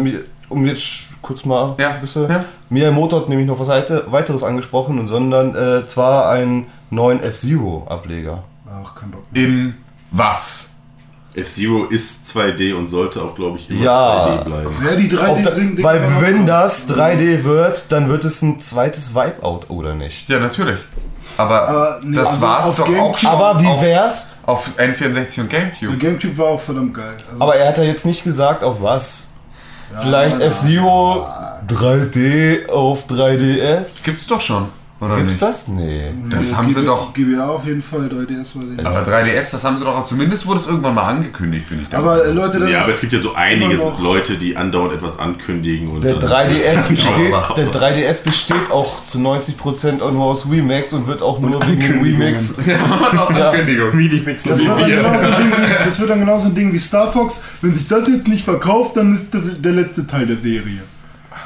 um 0.49 0.65
jetzt 0.65 1.07
kurz 1.21 1.45
mal 1.45 1.75
Ja, 1.79 1.89
ein 1.91 2.01
bisschen. 2.01 2.29
ja. 2.29 2.43
Miyamoto 2.69 3.17
hat 3.21 3.29
nämlich 3.29 3.47
noch 3.47 3.59
was 3.59 3.67
weite- 3.67 4.03
weiteres 4.07 4.43
angesprochen, 4.43 4.99
und 4.99 5.07
sondern 5.07 5.55
äh, 5.55 5.85
zwar 5.87 6.29
einen 6.29 6.67
neuen 6.89 7.21
F-Zero-Ableger. 7.23 8.43
Ach, 8.83 8.95
kein 8.95 9.11
Bock. 9.11 9.23
mehr. 9.31 9.43
In 9.43 9.77
was? 10.11 10.69
F-Zero 11.35 11.85
ist 11.85 12.27
2D 12.35 12.73
und 12.73 12.87
sollte 12.87 13.21
auch, 13.21 13.35
glaube 13.35 13.57
ich, 13.59 13.69
immer 13.69 13.81
Ja. 13.83 14.25
2D 14.39 14.43
bleiben. 14.45 14.75
Ja, 14.83 14.95
die 14.95 15.07
3D 15.09 15.29
Ob 15.29 15.43
da, 15.43 15.51
sind 15.51 15.83
weil 15.83 16.01
wenn 16.21 16.45
das 16.47 16.87
3D 16.89 17.43
wird, 17.43 17.85
dann 17.89 18.09
wird 18.09 18.25
es 18.25 18.41
ein 18.41 18.59
zweites 18.59 19.13
Wipeout, 19.13 19.61
oder 19.69 19.93
nicht? 19.93 20.27
Ja, 20.27 20.39
natürlich. 20.39 20.79
Aber 21.37 21.67
Aber 21.69 21.99
nee, 22.03 22.15
das 22.15 22.27
also 22.29 22.41
war's 22.41 22.65
auf 22.69 22.75
doch 22.77 22.85
auch 22.85 22.89
Gamecube- 22.89 23.17
schon. 23.17 23.29
Aber 23.29 23.61
wie 23.61 23.67
auf, 23.67 23.81
wär's? 23.81 24.27
auf 24.47 24.69
N64 24.77 25.41
und 25.41 25.51
Der 25.51 25.59
Gamecube. 25.61 25.97
Gamecube 25.97 26.37
war 26.39 26.47
auch 26.47 26.59
verdammt 26.59 26.95
geil. 26.95 27.13
Also, 27.31 27.43
Aber 27.43 27.55
er 27.55 27.67
hat 27.69 27.77
ja 27.77 27.83
jetzt 27.83 28.05
nicht 28.05 28.23
gesagt, 28.23 28.63
auf 28.63 28.81
was. 28.81 29.27
Vielleicht 30.01 30.39
F-Zero 30.39 31.25
3D 31.67 32.67
auf 32.69 33.05
3DS? 33.07 34.03
Gibt's 34.03 34.27
doch 34.27 34.41
schon. 34.41 34.67
Oder 35.01 35.15
Gibt's 35.15 35.31
nicht? 35.33 35.41
das? 35.41 35.67
Nee. 35.69 36.11
Das 36.29 36.51
ja, 36.51 36.57
haben 36.57 36.67
sie 36.67 36.75
GBA 36.81 36.85
doch. 36.85 37.13
GBA 37.13 37.47
auf 37.47 37.65
jeden 37.65 37.81
Fall, 37.81 38.01
3DS 38.09 38.55
war 38.57 38.63
die. 38.65 38.85
Aber 38.85 39.01
3DS, 39.03 39.51
das 39.51 39.63
haben 39.63 39.77
sie 39.77 39.85
doch 39.85 39.95
auch. 39.95 40.03
Zumindest 40.03 40.45
wurde 40.45 40.59
es 40.59 40.67
irgendwann 40.67 40.93
mal 40.93 41.03
angekündigt, 41.03 41.69
bin 41.69 41.81
ich 41.83 41.87
der 41.87 41.99
Aber 41.99 42.17
Meinung. 42.17 42.27
äh, 42.27 42.31
Leute, 42.33 42.59
das 42.59 42.69
Ja, 42.69 42.81
aber 42.81 42.91
es 42.91 42.99
gibt 42.99 43.13
ja 43.13 43.19
so 43.19 43.33
einige 43.33 43.79
Leute, 44.01 44.35
die 44.35 44.57
andauernd 44.57 44.93
etwas 44.93 45.17
ankündigen. 45.17 45.87
Und 45.87 46.03
Der 46.03 46.15
dann- 46.15 46.29
3DS 46.29 46.81
besteht, 46.89 47.31
Ja. 47.31 47.53
der 47.55 47.71
3DS 47.71 48.19
besteht 48.23 48.71
auch 48.71 49.05
zu 49.05 49.19
90% 49.19 50.01
auch 50.01 50.11
nur 50.11 50.25
aus 50.25 50.45
Remix 50.51 50.91
und 50.91 51.07
wird 51.07 51.21
auch 51.21 51.39
nur 51.39 51.65
wegen 51.65 51.79
dem 51.79 52.01
Remix. 52.01 52.55
Ankündigung. 52.57 53.93
Wie 53.97 54.09
die 54.09 54.19
Mixer. 54.19 54.49
das 54.49 54.59
wird, 54.65 54.79
dann 54.79 54.89
genauso 54.89 55.27
ein 55.27 55.37
Ding, 55.37 55.51
wie- 55.51 55.85
das 55.85 55.99
wird 55.99 56.09
dann 56.09 56.19
genauso 56.19 56.47
ein 56.49 56.55
Ding 56.55 56.73
wie 56.73 56.79
Star 56.79 57.11
Fox. 57.11 57.43
Wenn 57.61 57.75
sich 57.75 57.87
das 57.87 58.07
jetzt 58.07 58.27
nicht 58.27 58.43
verkauft, 58.43 58.97
dann 58.97 59.13
ist 59.13 59.33
das 59.33 59.43
der 59.61 59.71
letzte 59.71 60.05
Teil 60.05 60.25
der 60.27 60.37
Serie. 60.37 60.81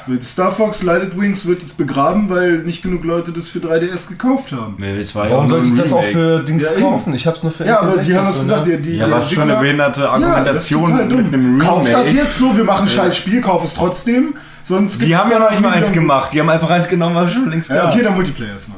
So, 0.05 0.13
Star 0.21 0.51
Fox 0.51 0.83
Lighted 0.83 1.17
Wings 1.19 1.45
wird 1.45 1.61
jetzt 1.61 1.77
begraben, 1.77 2.29
weil 2.29 2.59
nicht 2.59 2.83
genug 2.83 3.03
Leute 3.05 3.31
das 3.31 3.47
für 3.47 3.59
3DS 3.59 4.09
gekauft 4.09 4.51
haben. 4.51 4.75
Nee, 4.77 4.97
das 4.99 5.15
war 5.15 5.25
ja 5.25 5.31
Warum 5.31 5.45
nur 5.47 5.57
sollte 5.59 5.67
ich 5.73 5.79
das 5.79 5.93
auch 5.93 5.99
Remake. 6.03 6.13
für 6.17 6.39
Dings 6.43 6.63
Ja, 6.63 6.81
kaufen? 6.81 7.13
Ich 7.13 7.25
hab's 7.27 7.43
nur 7.43 7.51
für 7.51 7.65
Ja, 7.65 7.79
aber 7.81 7.97
die 7.97 8.11
N64 8.11 8.17
haben 8.17 8.27
es 8.27 8.39
gesagt, 8.39 8.67
ne? 8.67 8.77
die, 8.77 8.83
die 8.91 8.97
Ja, 8.97 9.09
was 9.11 9.29
für 9.31 9.41
eine 9.41 9.55
behinderte 9.55 10.01
Ja, 10.01 10.09
Argumentation 10.11 11.09
dumm. 11.09 11.17
mit 11.23 11.33
einem 11.33 11.59
Kauf 11.59 11.89
das 11.89 12.07
Remake. 12.07 12.17
jetzt 12.17 12.37
so, 12.37 12.55
wir 12.57 12.63
machen 12.65 12.83
ein 12.83 12.89
scheiß 12.89 13.15
Spiel, 13.17 13.41
kauf 13.41 13.63
es 13.63 13.73
trotzdem. 13.75 14.35
Sonst 14.61 15.01
Die 15.01 15.15
haben 15.15 15.29
ja 15.31 15.39
noch 15.39 15.51
nicht 15.51 15.61
mal 15.61 15.71
eins 15.73 15.91
gemacht. 15.91 16.31
Die 16.33 16.39
haben 16.39 16.49
einfach 16.49 16.69
eins 16.69 16.87
genommen, 16.87 17.15
was 17.15 17.29
es 17.29 17.33
schon 17.35 17.49
längst 17.49 17.69
Ja, 17.69 17.75
gab. 17.83 17.93
okay, 17.93 18.01
der 18.03 18.11
Multiplayer 18.11 18.55
ist 18.57 18.69
neu. 18.69 18.75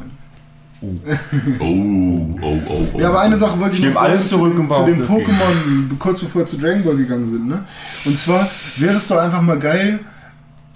Oh, 1.59 1.65
oh, 2.41 2.59
oh, 2.69 2.87
oh. 2.93 2.99
Ja, 2.99 3.09
aber 3.09 3.21
eine 3.21 3.37
Sache 3.37 3.59
wollte 3.59 3.75
ich 3.75 3.83
Ich 3.83 3.93
noch 3.93 4.01
alles 4.01 4.29
sagen 4.29 4.41
zurück 4.41 4.55
zu, 4.55 4.61
und 4.61 4.71
zu 4.73 4.83
dem 4.85 5.01
Pokémon, 5.07 5.97
kurz 5.97 6.19
bevor 6.19 6.41
wir 6.41 6.45
zu 6.45 6.57
Dragon 6.57 6.83
Ball 6.83 6.95
gegangen 6.97 7.25
sind. 7.25 7.47
Ne? 7.47 7.63
Und 8.03 8.17
zwar 8.17 8.47
wäre 8.77 8.95
es 8.97 9.07
doch 9.07 9.17
einfach 9.17 9.41
mal 9.41 9.57
geil, 9.57 9.99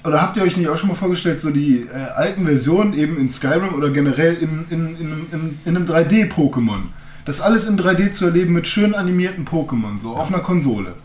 oder 0.04 0.22
habt 0.22 0.38
ihr 0.38 0.44
euch 0.44 0.58
nicht 0.58 0.70
auch 0.70 0.78
schon 0.78 0.90
mal 0.90 0.96
vorgestellt, 0.96 1.42
so 1.42 1.50
die 1.50 1.88
äh, 1.92 1.96
alten 2.16 2.46
Versionen 2.46 2.94
eben 2.94 3.20
in 3.20 3.30
Skyrim 3.30 3.74
oder 3.76 3.90
generell 3.90 4.36
in, 4.36 4.66
in, 4.70 4.96
in, 4.98 5.26
in, 5.32 5.60
in 5.66 5.76
einem 5.76 5.86
3D-Pokémon. 5.86 6.84
Das 7.26 7.42
alles 7.42 7.68
in 7.68 7.78
3D 7.78 8.12
zu 8.12 8.26
erleben 8.26 8.54
mit 8.54 8.68
schön 8.68 8.96
animierten 8.96 9.46
Pokémon, 9.46 10.00
so 10.00 10.16
auf 10.16 10.30
einer 10.30 10.42
Konsole. 10.42 10.96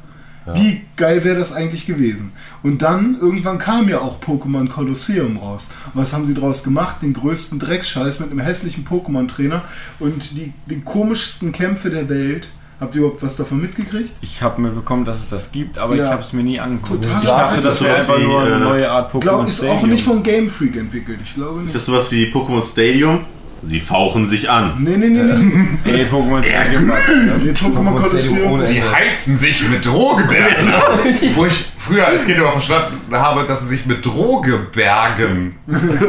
Wie 0.52 0.82
geil 0.96 1.24
wäre 1.24 1.38
das 1.38 1.52
eigentlich 1.52 1.86
gewesen? 1.86 2.32
Und 2.62 2.82
dann, 2.82 3.16
irgendwann 3.18 3.56
kam 3.56 3.88
ja 3.88 4.00
auch 4.00 4.20
Pokémon 4.20 4.68
Colosseum 4.68 5.38
raus. 5.38 5.70
Und 5.86 6.02
was 6.02 6.12
haben 6.12 6.26
sie 6.26 6.34
draus 6.34 6.62
gemacht? 6.62 6.96
Den 7.00 7.14
größten 7.14 7.58
Dreckscheiß 7.58 8.20
mit 8.20 8.30
einem 8.30 8.40
hässlichen 8.40 8.84
Pokémon-Trainer 8.84 9.62
und 10.00 10.36
die, 10.36 10.52
die 10.66 10.82
komischsten 10.82 11.52
Kämpfe 11.52 11.88
der 11.88 12.10
Welt. 12.10 12.48
Habt 12.80 12.94
ihr 12.96 13.02
überhaupt 13.02 13.22
was 13.22 13.36
davon 13.36 13.62
mitgekriegt? 13.62 14.14
Ich 14.20 14.42
habe 14.42 14.60
mitbekommen, 14.60 15.04
dass 15.04 15.20
es 15.20 15.28
das 15.30 15.52
gibt, 15.52 15.78
aber 15.78 15.94
Ja. 15.94 16.06
ich 16.06 16.10
habe 16.10 16.22
es 16.22 16.32
mir 16.32 16.42
nie 16.42 16.58
angeguckt. 16.58 17.04
Total 17.04 17.20
Ich 17.22 17.28
dachte, 17.28 17.62
das 17.62 17.82
wäre 17.82 17.94
einfach 17.94 18.18
nur 18.18 18.42
eine 18.42 18.54
äh, 18.56 18.58
neue 18.58 18.90
Art 18.90 19.12
Pokémon 19.14 19.20
Glaub, 19.20 19.46
ist 19.48 19.60
auch 19.62 19.66
Stadium. 19.68 19.90
nicht 19.90 20.04
von 20.04 20.22
Game 20.22 20.48
Freak 20.48 20.76
entwickelt. 20.76 21.18
Ich 21.22 21.34
glaube 21.34 21.60
Ist 21.60 21.66
nicht. 21.66 21.74
das 21.76 21.86
sowas 21.86 22.10
wie 22.10 22.24
Pokémon 22.32 22.62
Stadium? 22.62 23.20
Sie 23.64 23.80
fauchen 23.80 24.26
sich 24.26 24.50
an. 24.50 24.76
Nee, 24.80 24.96
nee, 24.98 25.08
nee, 25.08 25.22
nee. 25.22 25.90
Ey, 25.90 26.04
Pokémon 26.04 26.44
Stadium 26.44 26.86
ne? 26.86 26.94
nee 27.42 27.50
Pokémon 27.52 27.94
Colosseum. 27.96 28.60
Sie 28.60 28.82
heizen 28.82 29.36
sich 29.36 29.66
mit 29.68 29.86
Drogebergen. 29.86 30.72
Wo 31.34 31.46
ich 31.46 31.64
früher 31.78 32.06
als 32.06 32.26
Kind 32.26 32.38
immer 32.38 32.52
verstanden 32.52 33.00
habe, 33.12 33.44
dass 33.46 33.62
sie 33.62 33.68
sich 33.76 33.86
mit 33.86 34.04
Droge 34.04 34.58
bergen. 34.72 35.56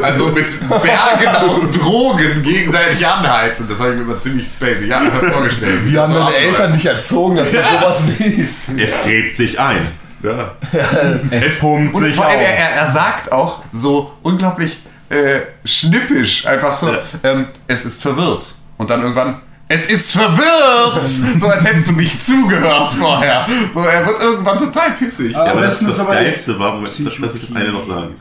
Also 0.02 0.26
mit 0.26 0.46
Bergen 0.68 1.36
aus 1.36 1.72
Drogen 1.72 2.42
gegenseitig 2.42 3.06
anheizen. 3.06 3.66
Das 3.68 3.80
habe 3.80 3.90
ich 3.90 3.96
mir 3.96 4.02
immer 4.02 4.18
ziemlich 4.18 4.46
spacey 4.46 4.88
ja, 4.88 5.00
vorgestellt. 5.00 5.80
Wir 5.84 6.02
haben 6.02 6.12
deine. 6.12 6.36
Eltern 6.36 6.72
nicht 6.72 6.86
erzogen, 6.86 7.36
dass 7.36 7.50
du 7.50 7.58
sowas 7.58 8.18
liest. 8.18 8.62
Es 8.76 9.02
gräbt 9.02 9.34
sich 9.34 9.58
ein. 9.58 9.88
Ja. 10.22 10.56
Es 11.30 11.60
pumpt 11.60 11.94
Und 11.94 12.04
sich 12.04 12.16
vor 12.16 12.26
auf. 12.26 12.32
allem, 12.32 12.40
er 12.40 12.86
sagt 12.86 13.32
auch 13.32 13.62
so 13.72 14.12
unglaublich 14.22 14.80
äh, 15.08 15.40
schnippisch. 15.64 16.46
Einfach 16.46 16.76
so, 16.76 16.94
ähm, 17.22 17.46
es 17.66 17.84
ist 17.84 18.02
verwirrt. 18.02 18.54
Und 18.76 18.90
dann 18.90 19.02
irgendwann, 19.02 19.40
es 19.68 19.90
ist 19.90 20.12
verwirrt! 20.12 21.02
so 21.40 21.48
als 21.48 21.64
hättest 21.64 21.88
du 21.88 21.92
nicht 21.92 22.24
zugehört 22.24 22.92
vorher. 22.98 23.46
So, 23.74 23.82
er 23.84 24.06
wird 24.06 24.20
irgendwann 24.20 24.58
total 24.58 24.92
pissig. 24.92 25.32
Ja, 25.32 25.44
aber 25.46 25.62
das, 25.62 25.80
das 25.80 26.00
aber 26.00 26.14
Geilste 26.14 26.58
war, 26.58 26.74
Moment, 26.74 26.98
lass 26.98 27.18
mich 27.32 27.48
das 27.48 27.56
eine 27.56 27.72
noch 27.72 27.82
sagen. 27.82 28.14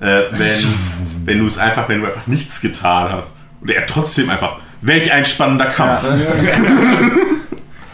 Äh, 0.00 0.22
wenn, 0.30 0.48
wenn 1.24 1.38
du 1.38 1.46
es 1.46 1.58
einfach, 1.58 1.88
wenn 1.88 2.00
du 2.00 2.06
einfach 2.06 2.26
nichts 2.26 2.60
getan 2.60 3.12
hast 3.12 3.34
und 3.60 3.70
er 3.70 3.86
trotzdem 3.86 4.28
einfach, 4.30 4.56
welch 4.82 5.12
ein 5.12 5.24
spannender 5.24 5.66
Kampf. 5.66 6.02
Ja, 6.04 6.10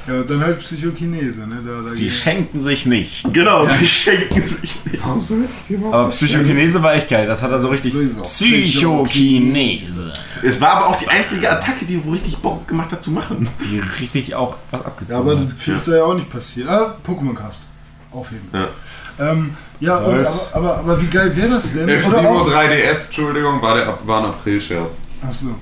und 0.09 0.31
dann 0.31 0.41
halt 0.41 0.61
Psychokinese, 0.61 1.47
ne? 1.49 1.61
Da, 1.67 1.83
da 1.83 1.89
Sie 1.89 2.09
schenken 2.11 2.59
sich 2.59 2.87
nicht. 2.87 3.33
Genau, 3.33 3.67
sie 3.67 3.87
schenken 3.87 4.41
sich 4.41 4.77
nicht. 4.85 5.05
Warum 5.05 5.21
sollte 5.21 5.49
ich 5.61 5.67
dir 5.67 5.79
mal 5.79 5.93
Aber 5.93 6.11
Psychokinese 6.11 6.83
war 6.83 6.95
echt 6.95 7.09
geil. 7.09 7.27
Das 7.27 7.43
hat 7.43 7.51
er 7.51 7.59
so 7.61 7.69
richtig. 7.69 7.93
Sowieso. 7.93 8.23
Psychokinese. 8.23 10.13
Es 10.43 10.61
war 10.61 10.77
aber 10.77 10.89
auch 10.89 10.97
die 10.99 11.09
einzige 11.09 11.51
Attacke, 11.51 11.85
die 11.85 12.03
wo 12.05 12.11
richtig 12.13 12.37
Bock 12.39 12.67
gemacht 12.69 12.93
hat 12.93 13.03
zu 13.03 13.11
machen. 13.11 13.49
Die 13.71 13.81
richtig 14.01 14.35
auch 14.35 14.57
was 14.71 14.81
Ja, 14.81 14.87
abgezogen 14.87 15.19
aber 15.31 15.41
hat. 15.41 15.53
viel 15.57 15.75
ist 15.75 15.89
ja 15.89 16.05
auch 16.05 16.15
nicht 16.15 16.31
passiert. 16.31 16.69
Ah, 16.69 16.97
Pokémon 17.07 17.35
Cast. 17.35 17.65
Aufheben. 18.13 18.49
Ja. 18.53 18.69
Ähm, 19.19 19.55
ja, 19.81 19.97
und, 19.97 20.15
aber, 20.15 20.51
aber, 20.55 20.77
aber 20.79 21.03
wie 21.03 21.07
geil 21.07 21.35
wäre 21.35 21.51
das 21.51 21.73
denn? 21.73 21.89
Auch, 22.03 22.49
3DS, 22.49 23.07
Entschuldigung, 23.07 23.63
war, 23.63 23.77
der, 23.77 23.99
war 24.05 24.21
ein 24.21 24.27
April-Scherz. 24.31 25.03
achso. 25.27 25.55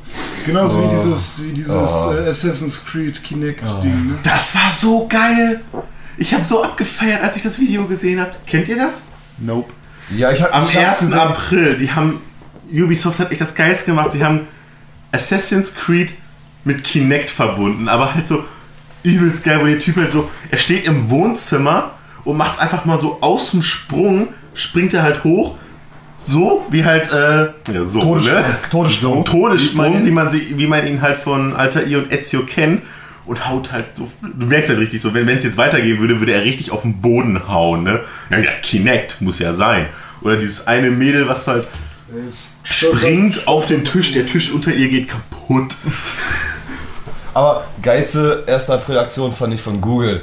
Genauso 0.44 0.84
wie 0.84 0.88
dieses, 0.94 1.42
wie 1.42 1.52
dieses 1.52 1.72
äh, 1.72 2.28
Assassin's 2.28 2.84
Creed 2.84 3.22
Kinect-Ding, 3.22 4.08
ne? 4.08 4.18
Das 4.22 4.54
war 4.56 4.70
so 4.70 5.06
geil. 5.08 5.60
Ich 6.16 6.32
habe 6.34 6.44
so 6.44 6.62
abgefeiert, 6.62 7.22
als 7.22 7.36
ich 7.36 7.42
das 7.42 7.58
Video 7.58 7.84
gesehen 7.86 8.20
habe. 8.20 8.32
Kennt 8.46 8.68
ihr 8.68 8.76
das? 8.76 9.06
Nope. 9.38 9.72
Ja, 10.16 10.30
ich 10.32 10.42
hab, 10.42 10.54
Am 10.54 10.64
ich 10.64 10.76
hab's 10.76 11.00
1. 11.00 11.10
gesehen. 11.10 11.18
April, 11.18 11.76
die 11.78 11.90
haben, 11.90 12.20
Ubisoft 12.72 13.18
hat 13.20 13.30
echt 13.30 13.40
das 13.40 13.54
Geilste 13.54 13.86
gemacht. 13.86 14.12
Sie 14.12 14.24
haben 14.24 14.46
Assassin's 15.12 15.74
Creed 15.74 16.12
mit 16.64 16.82
Kinect 16.82 17.30
verbunden, 17.30 17.88
aber 17.88 18.14
halt 18.14 18.26
so 18.26 18.44
übelst 19.02 19.44
geil, 19.44 19.60
wo 19.60 19.66
der 19.66 19.78
Typ 19.78 19.96
halt 19.96 20.12
so, 20.12 20.30
er 20.50 20.58
steht 20.58 20.86
im 20.86 21.10
Wohnzimmer 21.10 21.92
und 22.24 22.36
macht 22.36 22.60
einfach 22.60 22.84
mal 22.84 22.98
so 22.98 23.18
aus 23.20 23.50
dem 23.52 23.62
Sprung, 23.62 24.28
springt 24.54 24.94
er 24.94 25.02
halt 25.02 25.24
hoch, 25.24 25.56
so 26.18 26.64
wie 26.70 26.84
halt, 26.84 27.10
äh, 27.12 27.72
ja, 27.72 27.84
so, 27.84 28.00
Todessprung. 28.00 28.36
ne? 28.36 28.56
Todessprung. 28.70 29.16
So, 29.16 29.22
Todessprung, 29.22 30.06
Wie 30.06 30.10
man, 30.10 30.30
sie, 30.30 30.54
wie 30.56 30.66
man 30.66 30.86
ihn 30.86 31.02
halt 31.02 31.18
von 31.18 31.54
Altair 31.54 31.98
und 31.98 32.12
Ezio 32.12 32.44
kennt. 32.44 32.82
Und 33.26 33.48
haut 33.48 33.72
halt 33.72 33.86
so. 33.94 34.06
Du 34.20 34.44
merkst 34.44 34.68
halt 34.68 34.78
richtig 34.80 35.00
so, 35.00 35.14
wenn 35.14 35.26
es 35.30 35.44
jetzt 35.44 35.56
weitergehen 35.56 35.98
würde, 35.98 36.20
würde 36.20 36.32
er 36.32 36.42
richtig 36.42 36.70
auf 36.72 36.82
den 36.82 37.00
Boden 37.00 37.48
hauen, 37.48 37.82
ne? 37.82 38.00
Ja, 38.28 38.36
ja, 38.38 38.50
Kinect 38.60 39.22
muss 39.22 39.38
ja 39.38 39.54
sein. 39.54 39.86
Oder 40.20 40.36
dieses 40.36 40.66
eine 40.66 40.90
Mädel, 40.90 41.26
was 41.26 41.46
halt 41.46 41.66
springt 42.64 43.48
auf 43.48 43.64
den 43.64 43.82
Tisch, 43.82 44.12
der 44.12 44.26
Tisch 44.26 44.52
unter 44.52 44.74
ihr 44.74 44.88
geht 44.90 45.08
kaputt. 45.08 45.74
Aber 47.34 47.64
geilste 47.82 48.44
1. 48.46 48.68
April-Aktion 48.68 49.32
fand 49.32 49.54
ich 49.54 49.60
von 49.60 49.80
Google. 49.80 50.20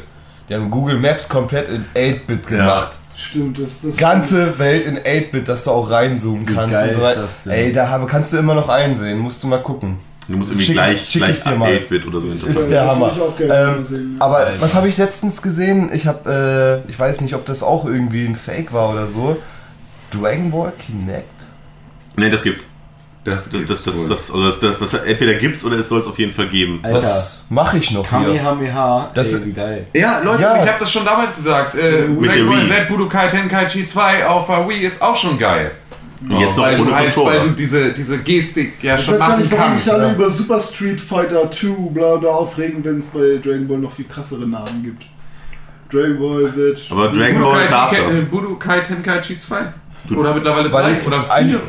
Die 0.52 0.56
haben 0.58 0.70
Google 0.70 0.98
Maps 1.00 1.30
komplett 1.30 1.70
in 1.70 1.86
8-Bit 1.96 2.46
gemacht. 2.48 2.98
Stimmt, 3.16 3.58
das, 3.58 3.80
das 3.84 3.96
Ganze 3.96 4.60
Welt 4.60 4.84
in 4.86 5.00
8-Bit, 5.00 5.48
dass 5.48 5.64
du 5.64 5.72
auch 5.72 5.90
reinzoomen 5.90 6.46
kannst 6.46 6.72
geil 6.74 6.88
und 6.90 6.94
so 6.94 7.00
ist 7.00 7.06
weiter. 7.06 7.22
das 7.22 7.44
denn? 7.44 7.54
Ey, 7.54 7.72
da 7.72 7.88
habe- 7.88 8.06
kannst 8.06 8.34
du 8.34 8.38
immer 8.38 8.54
noch 8.54 8.68
einsehen, 8.68 9.18
musst 9.18 9.42
du 9.44 9.48
mal 9.48 9.62
gucken. 9.64 9.98
Du 10.28 10.36
musst 10.36 10.50
irgendwie 10.50 10.66
Schick 10.66 10.76
ich- 10.76 10.82
gleich, 10.82 11.10
schick 11.10 11.22
ich 11.30 11.42
gleich 11.42 11.54
dir 11.54 11.58
mal. 11.58 11.72
8-Bit 11.72 12.06
oder 12.06 12.20
so 12.20 12.28
Ist 12.30 12.70
der 12.70 12.86
Hammer. 12.86 13.14
ich 13.40 13.46
Ähm, 13.50 13.86
sehen, 13.86 14.18
ja. 14.20 14.26
aber 14.26 14.48
was 14.60 14.76
habe 14.76 14.90
ich 14.90 14.98
letztens 14.98 15.42
gesehen? 15.42 15.90
Ich 15.94 16.06
habe, 16.06 16.84
äh, 16.86 16.90
ich 16.92 17.00
weiß 17.00 17.22
nicht, 17.22 17.34
ob 17.34 17.46
das 17.46 17.64
auch 17.64 17.86
irgendwie 17.86 18.26
ein 18.26 18.36
Fake 18.36 18.74
war 18.74 18.90
oder 18.92 19.08
so. 19.08 19.38
Dragon 20.10 20.52
Ball 20.52 20.74
Kinect? 20.78 21.46
Ne, 22.18 22.30
das 22.30 22.44
gibt's. 22.44 22.64
Das, 23.24 23.52
Das, 23.52 23.66
das, 23.66 23.84
das, 23.84 24.08
das, 24.08 24.32
also 24.32 24.46
das, 24.46 24.60
das, 24.60 24.82
was 24.82 24.94
entweder 24.96 25.36
gibt's 25.36 25.64
oder 25.64 25.78
es 25.78 25.88
soll 25.90 26.02
es 26.02 26.08
auf 26.08 26.18
jeden 26.18 26.34
Fall 26.34 26.48
geben. 26.50 26.80
Alter. 26.82 26.98
Was 26.98 27.46
mache 27.50 27.78
ich 27.78 27.92
noch? 27.92 28.08
Kamehameha. 28.10 29.12
Das- 29.14 29.46
wie 29.46 29.52
geil. 29.52 29.86
Ja, 29.94 30.20
Leute, 30.24 30.42
Ja. 30.42 30.56
ich 30.56 30.62
habe 30.68 30.80
das 30.80 30.92
schon 30.92 31.06
damals 31.06 31.36
gesagt. 31.36 31.76
Äh, 31.76 32.08
Mit 32.08 32.26
der 32.26 32.38
Dragon 32.38 32.48
Ball 32.50 32.62
Wii. 32.64 32.68
Z 32.70 32.88
Budokai 32.88 33.28
Tenkaichi 33.30 33.86
2 33.86 34.26
auf 34.26 34.48
der 34.48 34.68
Wii 34.68 34.80
ist 34.86 35.02
auch 35.04 35.16
schon 35.16 35.38
geil. 35.38 35.72
Und 36.28 36.40
jetzt 36.40 36.58
noch 36.58 36.66
weil, 36.66 36.80
ohne 36.80 36.90
du 36.90 36.96
halt, 36.96 37.06
weil 37.18 37.24
Controller. 37.24 37.44
du 37.46 37.50
diese, 37.52 37.94
diese 37.94 38.18
Gestik 38.20 38.84
ja 38.84 38.96
Ich 38.96 39.06
schon 39.06 39.14
weiß 39.16 39.20
gar 39.20 39.30
machen 39.30 39.42
nicht, 39.42 39.52
warum 39.52 39.66
kannst. 39.66 39.84
sich 39.84 39.94
alle 39.94 40.08
ne? 40.08 40.14
über 40.16 40.30
Super 40.32 40.60
Street 40.60 41.02
Fighter 41.02 41.52
2 41.52 41.68
bla 41.92 42.16
bla 42.16 42.30
aufregen, 42.30 42.84
wenn 42.84 43.00
es 43.00 43.08
bei 43.10 43.40
Dragon 43.44 43.68
Ball 43.68 43.78
noch 43.78 43.92
viel 43.92 44.06
krassere 44.06 44.48
Namen 44.48 44.82
gibt. 44.84 45.04
Dragon 45.92 46.20
Ball 46.20 46.52
Z. 46.52 46.88
Aber 46.92 47.10
Dragon 47.10 47.36
Budokai, 47.40 47.58
Ball 47.60 47.68
darf 47.70 47.92
Tenkai- 47.92 48.06
das. 48.08 48.16
äh, 48.20 48.26
Budokai 48.26 48.80
Tenkaichi 48.82 49.38
2. 49.38 49.58
Oder 50.16 50.34
mittlerweile 50.34 50.72
Weil 50.74 50.84
3 50.86 50.92
es 50.92 51.08
oder 51.08 51.18
ist 51.18 51.30
ein- 51.32 51.50
4. 51.50 51.60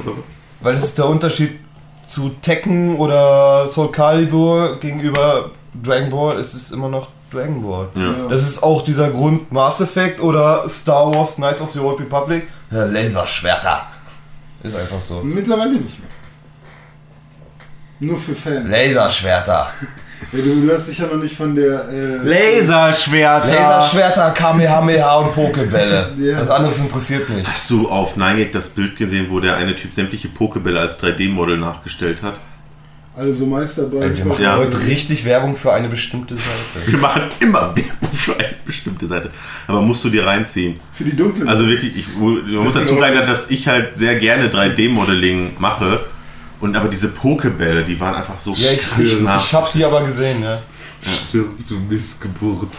Weil 0.63 0.75
das 0.75 0.85
ist 0.85 0.99
der 0.99 1.07
Unterschied 1.07 1.59
zu 2.07 2.31
Tekken 2.41 2.97
oder 2.97 3.67
Soul 3.67 3.91
Calibur 3.91 4.79
gegenüber 4.79 5.51
Dragon 5.83 6.11
Ball. 6.11 6.39
Es 6.39 6.55
ist 6.55 6.73
immer 6.73 6.89
noch 6.89 7.09
Dragon 7.31 7.63
Ball. 7.63 7.89
Ja. 7.95 8.29
Das 8.29 8.43
ist 8.43 8.63
auch 8.63 8.83
dieser 8.83 9.11
Grund 9.11 9.51
Mass 9.51 9.81
Effect 9.81 10.21
oder 10.21 10.69
Star 10.69 11.13
Wars 11.15 11.37
Knights 11.37 11.61
of 11.61 11.71
the 11.71 11.81
Old 11.81 11.99
Republic. 12.01 12.47
Ja, 12.71 12.85
Laserschwerter. 12.85 13.87
Ist 14.63 14.77
einfach 14.77 15.01
so. 15.01 15.23
Mittlerweile 15.23 15.73
nicht 15.73 15.99
mehr. 15.99 16.09
Nur 18.01 18.19
für 18.19 18.35
Fans. 18.35 18.69
Laserschwerter. 18.69 19.71
Ja, 20.33 20.39
du, 20.43 20.67
du 20.67 20.73
hast 20.73 20.89
dich 20.89 20.99
ja 20.99 21.07
noch 21.07 21.17
nicht 21.23 21.37
von 21.37 21.55
der. 21.55 21.89
Äh, 21.89 22.17
Laserschwerter. 22.59 23.53
Laserschwerter, 23.55 24.31
Kamehameha 24.31 25.17
und 25.17 25.33
Pokebälle. 25.33 26.11
Ja. 26.19 26.39
Das 26.41 26.51
anderes 26.51 26.79
interessiert 26.79 27.29
mich. 27.31 27.47
Hast 27.49 27.69
du 27.71 27.89
auf 27.89 28.17
9 28.17 28.47
das 28.53 28.69
Bild 28.69 28.97
gesehen, 28.97 29.27
wo 29.31 29.41
der 29.41 29.57
eine 29.57 29.75
Typ 29.75 29.95
sämtliche 29.95 30.29
Pokebälle 30.29 30.79
als 30.81 31.03
3D-Model 31.03 31.59
nachgestellt 31.59 32.23
hat? 32.23 32.39
also 33.15 33.47
Meisterball. 33.47 34.05
Ey, 34.05 34.17
wir 34.17 34.25
machen 34.25 34.43
Ja. 34.43 34.57
heute 34.57 34.81
richtig 34.87 35.25
Werbung 35.25 35.55
für 35.55 35.73
eine 35.73 35.89
bestimmte 35.89 36.35
Seite. 36.35 36.91
Wir 36.91 36.99
machen 36.99 37.23
immer 37.41 37.75
Werbung 37.77 38.11
für 38.13 38.35
eine 38.39 38.55
bestimmte 38.65 39.07
Seite. 39.07 39.31
Aber 39.67 39.83
musst 39.83 40.05
du 40.05 40.09
dir 40.09 40.25
reinziehen. 40.27 40.81
Für 40.93 41.05
die 41.05 41.15
dunkle 41.17 41.47
Also 41.47 41.67
wirklich, 41.67 41.97
ich, 41.97 42.07
man 42.17 42.65
muss 42.65 42.75
dazu 42.75 42.97
sagen, 42.97 43.17
dass 43.17 43.51
ich 43.51 43.69
halt 43.69 43.97
sehr 43.99 44.15
gerne 44.17 44.49
3D-Modeling 44.49 45.57
mache. 45.59 46.01
Und 46.63 46.77
aber 46.77 46.89
diese 46.89 47.09
Pokebälle, 47.09 47.85
die 47.85 47.99
waren 47.99 48.15
einfach 48.15 48.39
so 48.39 48.55
Ja, 48.55 48.71
ich, 48.71 48.79
krass 48.79 49.01
ich, 49.01 49.21
nach. 49.21 49.45
ich 49.45 49.53
hab 49.53 49.73
die 49.73 49.85
aber 49.85 50.05
gesehen, 50.05 50.45
ja. 50.45 50.63
Stirb, 51.29 51.49
du 51.69 51.81
Missgeburt. 51.81 52.73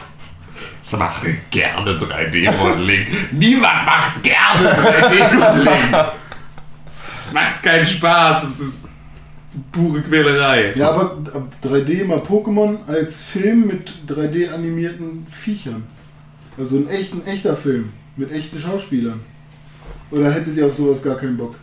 Ich 0.85 0.91
mache 0.93 1.35
gerne 1.51 1.97
3D-Modeling. 1.97 3.07
Niemand 3.33 3.85
macht 3.85 4.23
gerne 4.23 4.69
3D-Modeling. 4.73 5.95
Es 7.13 7.33
macht 7.33 7.61
keinen 7.61 7.85
Spaß. 7.85 8.43
Es 8.45 8.59
ist 8.61 8.87
pure 9.73 10.01
Quälerei. 10.01 10.71
Ja, 10.75 10.91
aber 10.91 11.17
3D 11.61 12.05
mal 12.05 12.19
Pokémon 12.19 12.87
als 12.87 13.23
Film 13.23 13.67
mit 13.67 13.93
3D 14.07 14.49
animierten 14.53 15.27
Viechern. 15.29 15.83
Also 16.57 16.77
ein, 16.77 16.87
echt, 16.87 17.13
ein 17.13 17.27
echter 17.27 17.57
Film 17.57 17.91
mit 18.15 18.31
echten 18.31 18.57
Schauspielern. 18.59 19.19
Oder 20.09 20.31
hättet 20.31 20.55
ihr 20.55 20.67
auf 20.67 20.73
sowas 20.73 21.03
gar 21.03 21.17
keinen 21.17 21.35
Bock? 21.35 21.55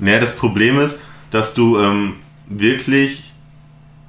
Naja, 0.00 0.18
das 0.18 0.34
Problem 0.34 0.80
ist, 0.80 0.98
dass 1.34 1.54
du 1.54 1.78
ähm, 1.78 2.14
wirklich. 2.48 3.32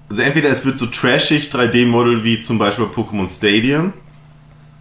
Also 0.10 0.22
entweder 0.22 0.50
es 0.50 0.64
wird 0.66 0.78
so 0.78 0.86
trashig 0.86 1.50
3D-Model 1.52 2.24
wie 2.24 2.40
zum 2.40 2.60
Beispiel 2.60 2.86
Pokémon 2.86 3.28
Stadium, 3.28 3.92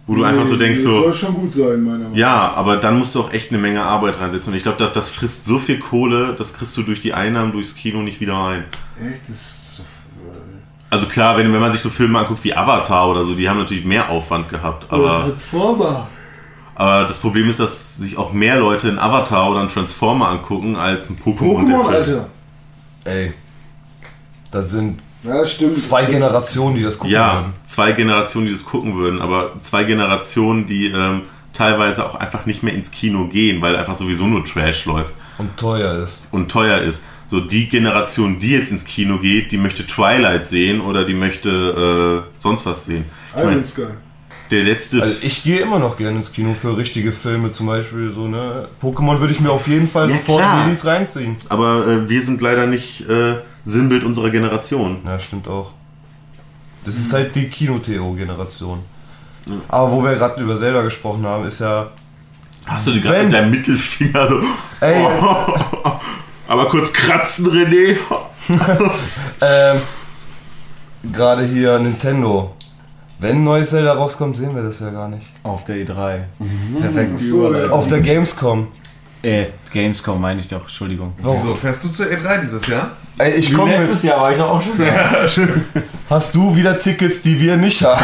wo 0.05 0.13
du 0.15 0.23
einfach 0.23 0.45
so 0.45 0.53
Nee, 0.53 0.59
denkst, 0.59 0.83
das 0.83 0.93
so. 0.93 1.01
soll 1.01 1.13
schon 1.15 1.33
gut 1.33 1.51
sein, 1.51 1.81
meiner 1.83 1.97
Meinung 1.97 2.11
nach. 2.11 2.17
Ja, 2.17 2.53
aber 2.53 2.77
dann 2.77 2.99
musst 2.99 3.15
du 3.15 3.21
auch 3.21 3.33
echt 3.33 3.49
eine 3.49 3.57
Menge 3.57 3.81
Arbeit 3.81 4.19
reinsetzen. 4.19 4.51
Und 4.53 4.57
ich 4.57 4.63
glaube, 4.63 4.77
das, 4.77 4.93
das 4.93 5.09
frisst 5.09 5.45
so 5.45 5.57
viel 5.57 5.79
Kohle, 5.79 6.35
das 6.37 6.53
kriegst 6.53 6.77
du 6.77 6.83
durch 6.83 6.99
die 6.99 7.15
Einnahmen 7.15 7.51
durchs 7.51 7.75
Kino 7.75 8.03
nicht 8.03 8.21
wieder 8.21 8.35
rein. 8.35 8.65
Echt? 9.03 9.21
Das 9.27 9.35
ist 9.37 9.77
so, 9.77 9.83
Also 10.91 11.07
klar, 11.07 11.37
wenn, 11.37 11.51
wenn 11.51 11.59
man 11.59 11.71
sich 11.71 11.81
so 11.81 11.89
Filme 11.89 12.19
anguckt 12.19 12.43
wie 12.43 12.53
Avatar 12.55 13.09
oder 13.09 13.25
so, 13.25 13.33
die 13.33 13.49
haben 13.49 13.57
natürlich 13.57 13.83
mehr 13.85 14.09
Aufwand 14.11 14.47
gehabt. 14.49 14.85
Oder 14.93 15.09
Aber, 15.09 15.23
Transformer. 15.23 16.07
aber 16.75 17.07
das 17.07 17.17
Problem 17.17 17.49
ist, 17.49 17.59
dass 17.59 17.97
sich 17.97 18.15
auch 18.15 18.31
mehr 18.31 18.59
Leute 18.59 18.89
einen 18.89 18.99
Avatar 18.99 19.49
oder 19.49 19.61
einen 19.61 19.69
Transformer 19.69 20.29
angucken 20.29 20.75
als 20.75 21.09
ein 21.09 21.17
Pokémon. 21.17 21.65
Pokémon. 21.65 21.87
Alter. 21.89 22.29
Ey. 23.05 23.33
Das 24.51 24.71
sind 24.71 24.99
Ja, 25.23 25.45
stimmt. 25.45 25.73
zwei 25.75 26.05
Generationen, 26.05 26.75
die 26.75 26.83
das 26.83 26.97
gucken 26.99 27.13
Ja, 27.13 27.35
würden. 27.35 27.53
zwei 27.65 27.91
Generationen, 27.93 28.47
die 28.47 28.53
das 28.53 28.65
gucken 28.65 28.95
würden, 28.95 29.21
aber 29.21 29.53
zwei 29.61 29.83
Generationen, 29.85 30.65
die 30.67 30.87
ähm, 30.87 31.23
teilweise 31.53 32.05
auch 32.05 32.15
einfach 32.15 32.45
nicht 32.45 32.63
mehr 32.63 32.73
ins 32.73 32.91
Kino 32.91 33.27
gehen, 33.27 33.61
weil 33.61 33.75
einfach 33.75 33.95
sowieso 33.95 34.27
nur 34.27 34.43
Trash 34.45 34.85
läuft 34.85 35.13
Und 35.37 35.55
teuer 35.57 36.01
ist. 36.03 36.27
und 36.31 36.49
teuer 36.51 36.79
ist. 36.79 37.03
So 37.27 37.39
die 37.39 37.67
Generation, 37.69 38.37
die 38.39 38.51
jetzt 38.51 38.69
ins 38.71 38.85
Kino 38.85 39.17
geht, 39.17 39.51
die 39.51 39.57
möchte 39.57 39.87
Twilight 39.87 40.45
sehen 40.45 40.79
oder 40.79 41.05
die 41.05 41.15
möchte 41.15 42.25
äh, 42.27 42.39
sonst 42.39 42.65
was 42.67 42.85
sehen. 42.85 43.05
Ich 43.29 43.35
Iron 43.41 43.47
mein, 43.55 43.63
Sky. 43.63 43.87
Der 44.51 44.63
letzte 44.63 45.01
Also 45.01 45.15
ich 45.21 45.43
gehe 45.43 45.59
immer 45.59 45.79
noch 45.79 45.97
gerne 45.97 46.17
ins 46.17 46.31
Kino 46.31 46.53
für 46.53 46.77
richtige 46.77 47.11
Filme, 47.11 47.51
zum 47.51 47.67
Beispiel 47.67 48.11
so, 48.13 48.27
ne? 48.27 48.67
Pokémon 48.81 49.19
würde 49.19 49.33
ich 49.33 49.39
mir 49.39 49.51
auf 49.51 49.67
jeden 49.67 49.87
Fall 49.89 50.09
Ja, 50.09 50.17
sofort 50.17 50.41
klar. 50.41 50.65
Release 50.65 50.85
reinziehen. 50.85 51.35
Aber 51.49 51.87
äh, 51.87 52.09
wir 52.09 52.21
sind 52.21 52.41
leider 52.41 52.67
nicht 52.67 53.07
äh, 53.09 53.35
Sinnbild 53.63 54.03
unserer 54.03 54.29
Generation. 54.29 54.99
Ja, 55.05 55.17
stimmt 55.19 55.47
auch. 55.47 55.71
Das 56.85 56.95
ist 56.95 57.11
halt 57.13 57.35
die 57.35 57.47
Kino-TO-Generation. 57.49 58.79
Aber 59.67 59.91
wo 59.91 60.03
wir 60.03 60.15
gerade 60.15 60.41
über 60.43 60.57
Zelda 60.57 60.81
gesprochen 60.83 61.25
haben, 61.25 61.47
ist 61.47 61.59
ja. 61.59 61.91
Hast 62.65 62.87
du 62.87 62.91
die 62.91 63.01
gerade 63.01 63.23
mit 63.23 63.33
deinem 63.33 63.51
Mittelfinger 63.51 64.27
so. 64.27 64.41
Ey, 64.81 65.05
Aber 66.47 66.67
kurz 66.69 66.91
kratzen, 66.93 67.47
René. 67.49 67.95
Ähm, 69.41 69.81
Gerade 71.11 71.43
hier 71.45 71.79
Nintendo. 71.79 72.55
Wenn 73.19 73.37
ein 73.37 73.43
neues 73.43 73.69
Zelda 73.69 73.93
rauskommt, 73.93 74.35
sehen 74.37 74.55
wir 74.55 74.63
das 74.63 74.79
ja 74.79 74.89
gar 74.89 75.07
nicht. 75.07 75.25
Auf 75.43 75.63
der 75.63 75.77
E3. 75.77 76.23
Perfekt. 76.81 77.19
so, 77.19 77.53
ja. 77.53 77.69
Auf 77.69 77.87
der 77.87 78.01
Gamescom. 78.01 78.67
Äh, 79.21 79.45
Gamescom 79.71 80.19
meine 80.19 80.39
ich 80.39 80.47
doch, 80.47 80.61
Entschuldigung. 80.61 81.13
Wieso 81.17 81.55
fährst 81.55 81.83
du 81.83 81.89
zur 81.89 82.05
E3 82.07 82.41
dieses 82.41 82.67
Jahr? 82.67 82.91
Ey, 83.17 83.31
ich 83.35 83.53
komme 83.53 83.77
mit. 83.77 84.03
Jahr 84.03 84.21
war 84.21 84.31
ich 84.31 84.37
doch 84.37 84.49
auch 84.49 84.61
schon 84.61 84.77
Hast 86.09 86.35
du 86.35 86.55
wieder 86.55 86.77
Tickets, 86.77 87.21
die 87.21 87.39
wir 87.39 87.55
nicht 87.55 87.81
haben? 87.83 87.97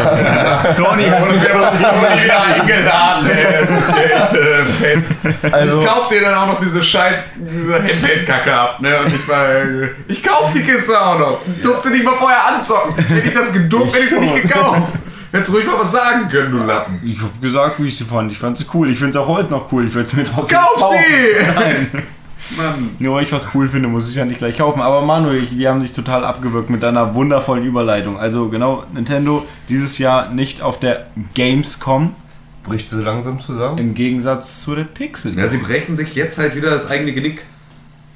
Sony 0.74 1.04
hat 1.04 1.22
Und 1.22 1.42
wir 1.42 1.54
haben 1.54 1.74
uns 1.74 1.82
noch 1.82 2.02
nie 2.16 2.24
wieder 2.24 2.44
eingeladen, 2.44 3.30
ey. 3.30 3.66
Das 3.68 3.70
ist 3.70 3.96
echt 3.98 4.34
äh, 4.34 4.66
fest. 4.66 5.14
Also, 5.52 5.82
ich 5.82 5.86
kauf 5.88 6.10
dir 6.10 6.22
dann 6.22 6.34
auch 6.34 6.48
noch 6.48 6.60
diese 6.62 6.82
scheiß 6.82 7.24
diese 7.36 7.74
Handheld-Kacke 7.76 8.54
ab, 8.54 8.82
ne? 8.82 9.00
Und 9.00 9.14
ich 9.14 9.28
mal, 9.28 9.96
ich 10.08 10.24
kauf 10.24 10.52
die 10.56 10.64
Kiste 10.64 11.00
auch 11.00 11.20
noch. 11.20 11.40
Du 11.62 11.70
durfst 11.70 11.84
sie 11.84 11.90
nicht 11.90 12.06
mal 12.06 12.16
vorher 12.16 12.48
anzocken. 12.48 12.96
Hätte 13.04 13.28
ich 13.28 13.34
das 13.34 13.52
gedurft, 13.52 13.94
hätte 13.94 14.04
ich 14.06 14.10
sie 14.10 14.20
nicht 14.20 14.42
gekauft. 14.44 14.94
Hättest 15.32 15.50
du 15.50 15.56
ruhig 15.56 15.68
mal 15.68 15.80
was 15.80 15.92
sagen 15.92 16.30
können, 16.30 16.52
du 16.52 16.58
Lappen. 16.64 17.02
Ich 17.06 17.22
hab 17.22 17.42
gesagt, 17.42 17.76
wie 17.80 17.88
ich 17.88 17.98
sie 17.98 18.04
fand. 18.04 18.32
Ich 18.32 18.38
fand 18.38 18.58
sie 18.58 18.66
cool. 18.74 18.90
Ich 18.90 18.98
finde 18.98 19.14
sie 19.14 19.20
auch 19.20 19.28
heute 19.28 19.52
noch 19.52 19.72
cool. 19.72 19.88
Ich 19.88 19.94
würde 19.94 20.10
sie 20.10 20.18
mir 20.18 20.24
trotzdem 20.24 20.58
Kauf 20.58 20.80
kaufen. 20.80 20.98
sie! 21.08 21.54
Nein. 21.56 22.04
Mann. 22.58 22.90
Nur 23.00 23.16
weil 23.16 23.24
ich 23.24 23.32
was 23.32 23.48
cool 23.54 23.70
finde, 23.70 23.88
muss 23.88 24.10
ich 24.10 24.16
ja 24.16 24.26
nicht 24.26 24.40
gleich 24.40 24.58
kaufen. 24.58 24.82
Aber 24.82 25.02
Manuel, 25.06 25.48
wir 25.52 25.70
haben 25.70 25.82
dich 25.82 25.94
total 25.94 26.26
abgewürgt 26.26 26.70
mit 26.70 26.84
deiner 26.84 27.14
wundervollen 27.14 27.64
Überleitung. 27.66 28.18
Also 28.18 28.50
genau, 28.50 28.84
Nintendo 28.94 29.46
dieses 29.70 29.98
Jahr 29.98 30.30
nicht 30.30 30.62
auf 30.62 30.80
der 30.80 31.08
Gamescom, 31.34 32.16
bricht 32.64 32.90
sie 32.90 33.02
langsam 33.02 33.40
zusammen. 33.40 33.78
im 33.78 33.94
Gegensatz 33.94 34.62
zu 34.62 34.76
der 34.76 34.84
Pixel. 34.84 35.38
Ja, 35.38 35.48
sie 35.48 35.58
brechen 35.58 35.96
sich 35.96 36.16
jetzt 36.16 36.38
halt 36.38 36.56
wieder 36.56 36.70
das 36.70 36.90
eigene 36.90 37.14
Genick. 37.14 37.44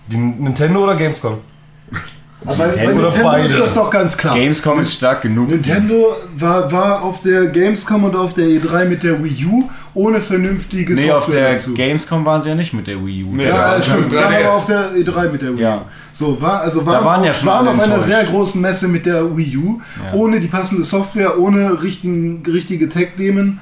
Die 0.07 0.17
Nintendo 0.17 0.83
oder 0.83 0.95
Gamescom? 0.95 1.39
Aber 2.45 2.55
bei 2.57 2.67
Nintendo 2.75 3.11
beide? 3.23 3.47
ist 3.47 3.59
das 3.59 3.73
doch 3.73 3.89
ganz 3.89 4.17
klar. 4.17 4.35
Gamescom 4.35 4.79
ist 4.79 4.93
stark 4.93 5.21
genug. 5.23 5.49
Nintendo 5.49 6.15
war, 6.37 6.71
war 6.71 7.01
auf 7.01 7.21
der 7.21 7.45
Gamescom 7.47 8.03
und 8.03 8.15
auf 8.15 8.33
der 8.33 8.45
E3 8.45 8.85
mit 8.85 9.03
der 9.03 9.23
Wii 9.23 9.45
U 9.45 9.69
ohne 9.93 10.19
vernünftige 10.19 10.93
Nee, 10.93 11.09
auf 11.11 11.23
Software 11.25 11.41
der 11.41 11.51
dazu. 11.53 11.73
Gamescom 11.73 12.25
waren 12.25 12.41
sie 12.41 12.49
ja 12.49 12.55
nicht 12.55 12.73
mit 12.73 12.87
der 12.87 13.03
Wii 13.05 13.23
U. 13.23 13.35
Nee, 13.35 13.45
Ja, 13.47 13.51
da 13.71 13.77
das 13.77 13.87
war 13.89 13.93
stimmt. 13.95 14.09
Sie 14.09 14.15
waren 14.17 14.33
3DS. 14.33 14.43
aber 14.45 14.53
auf 14.53 14.65
der 14.65 14.91
E3 14.93 15.31
mit 15.31 15.41
der 15.41 15.49
Wii 15.49 15.55
U. 15.55 15.59
Ja. 15.61 15.85
So, 16.11 16.41
war, 16.41 16.61
also 16.61 16.85
waren, 16.85 17.03
waren 17.05 17.23
ja 17.23 17.31
auf- 17.31 17.37
schon 17.37 17.47
waren 17.47 17.67
auf 17.67 17.79
einer 17.79 17.99
sehr 17.99 18.23
großen 18.23 18.61
Messe 18.61 18.87
mit 18.87 19.05
der 19.05 19.35
Wii 19.35 19.57
U, 19.57 19.81
Ja. 20.03 20.13
ohne 20.17 20.39
die 20.39 20.47
passende 20.47 20.83
Software, 20.83 21.39
ohne 21.39 21.81
richtigen, 21.83 22.43
richtige 22.45 22.87
Tech-Demen. 22.89 23.59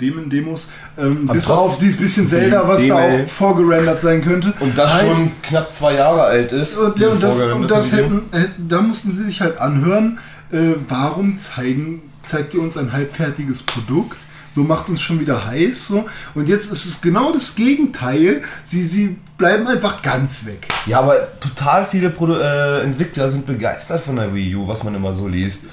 Demen, 0.00 0.30
Demos, 0.30 0.68
ähm, 0.98 1.26
bis 1.26 1.48
auf 1.50 1.78
dieses 1.78 2.00
bisschen 2.00 2.28
Zelda, 2.28 2.66
was 2.66 2.86
da 2.86 2.94
auch 2.96 3.28
vorgerendert 3.28 4.00
sein 4.00 4.22
könnte. 4.22 4.52
Und 4.60 4.76
das 4.76 4.92
Heißt- 4.92 5.14
schon 5.14 5.32
knapp 5.42 5.72
zwei 5.72 5.94
Jahre 5.94 6.22
alt 6.22 6.52
ist. 6.52 6.76
Und, 6.76 6.98
ja, 6.98 7.08
und 7.08 7.22
das, 7.22 7.42
und 7.42 7.70
das 7.70 7.92
hätten, 7.92 8.22
hätten, 8.32 8.68
da 8.68 8.80
mussten 8.80 9.12
sie 9.12 9.24
sich 9.24 9.40
halt 9.40 9.58
anhören, 9.58 10.18
äh, 10.52 10.74
warum 10.88 11.38
zeigen, 11.38 12.02
zeigt 12.24 12.54
ihr 12.54 12.60
uns 12.62 12.76
ein 12.76 12.92
halbfertiges 12.92 13.62
Produkt? 13.62 14.18
So 14.54 14.62
macht 14.64 14.90
uns 14.90 15.00
schon 15.00 15.18
wieder 15.18 15.46
heiß. 15.46 15.86
So. 15.86 16.04
Und 16.34 16.46
jetzt 16.46 16.70
ist 16.70 16.84
es 16.84 17.00
genau 17.00 17.32
das 17.32 17.54
Gegenteil. 17.54 18.42
Sie, 18.64 18.84
sie 18.84 19.16
bleiben 19.38 19.66
einfach 19.66 20.02
ganz 20.02 20.44
weg. 20.44 20.68
Ja, 20.84 20.98
aber 21.00 21.14
total 21.40 21.86
viele 21.86 22.10
Produ 22.10 22.34
äh, 22.34 22.82
Entwickler 22.82 23.30
sind 23.30 23.46
begeistert 23.46 24.02
von 24.04 24.16
der 24.16 24.34
Wii 24.34 24.54
U, 24.56 24.68
was 24.68 24.84
man 24.84 24.94
immer 24.94 25.14
so 25.14 25.26
liest. 25.26 25.64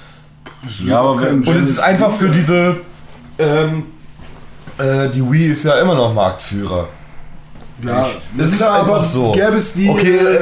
Ja, 0.84 1.00
aber 1.00 1.12
Und 1.28 1.46
es 1.46 1.68
ist 1.68 1.78
einfach 1.80 2.10
für 2.10 2.30
diese. 2.30 2.78
Ähm, 3.38 3.84
äh, 4.80 5.08
die 5.10 5.22
Wii 5.30 5.46
ist 5.52 5.64
ja 5.64 5.80
immer 5.80 5.94
noch 5.94 6.12
Marktführer. 6.14 6.88
Ja, 7.82 8.06
Das 8.36 8.48
ist 8.48 8.58
klar, 8.58 8.80
einfach 8.80 8.94
aber 8.96 9.02
so. 9.04 9.32
Gäbe 9.32 9.56
es 9.56 9.72
die. 9.72 9.88
Okay, 9.88 10.16
äh, 10.16 10.34
äh, 10.34 10.40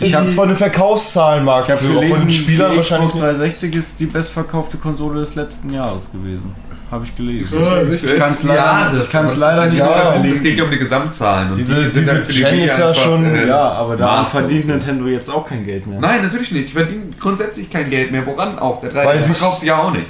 die- 0.00 0.10
das 0.10 0.28
ist 0.28 0.34
von 0.34 0.48
den 0.48 0.56
Verkaufszahlen 0.56 1.44
ich 1.44 1.50
habe 1.50 1.66
Marktführer, 1.66 1.92
von 1.92 2.00
gelesen, 2.00 2.20
den 2.22 2.30
Spielern 2.30 2.70
die 2.72 2.76
wahrscheinlich. 2.78 3.08
Xbox 3.10 3.24
360 3.24 3.74
ist 3.76 4.00
die 4.00 4.06
bestverkaufte 4.06 4.78
Konsole 4.78 5.20
des 5.20 5.34
letzten 5.34 5.70
Jahres 5.72 6.10
gewesen. 6.10 6.54
Habe 6.90 7.04
ich 7.04 7.14
gelesen. 7.14 7.58
ich 7.92 8.02
Ich 8.02 8.16
kann 8.18 8.30
es 8.32 8.42
leider, 8.44 8.90
ich 8.98 9.10
kann's 9.10 9.36
leider 9.36 9.66
nicht 9.66 9.78
ja. 9.78 10.14
Es 10.24 10.42
geht 10.42 10.56
ja 10.56 10.64
um 10.64 10.70
die 10.70 10.78
Gesamtzahlen. 10.78 11.50
Und 11.50 11.58
Diese- 11.58 11.82
die 11.84 11.90
sind 11.90 12.08
diese 12.26 12.42
Gen 12.42 12.60
ist 12.60 12.78
ja 12.78 12.94
schon- 12.94 13.26
äh, 13.36 13.46
Ja, 13.46 13.60
aber 13.72 13.94
da 13.94 14.24
verdient 14.24 14.68
Nintendo 14.68 15.04
jetzt 15.08 15.28
auch 15.28 15.46
kein 15.46 15.66
Geld 15.66 15.86
mehr. 15.86 16.00
Nein, 16.00 16.22
natürlich 16.22 16.50
nicht. 16.52 16.68
Die 16.68 16.72
verdienen 16.72 17.14
grundsätzlich 17.20 17.68
kein 17.68 17.90
Geld 17.90 18.10
mehr. 18.10 18.24
Woran 18.24 18.58
auch? 18.58 18.80
Der 18.80 18.88
3DS 18.90 19.06
Weil 19.06 19.22
sich- 19.22 19.36
verkauft 19.36 19.60
sich 19.60 19.68
ja 19.68 19.76
auch 19.82 19.90
nicht. 19.90 20.06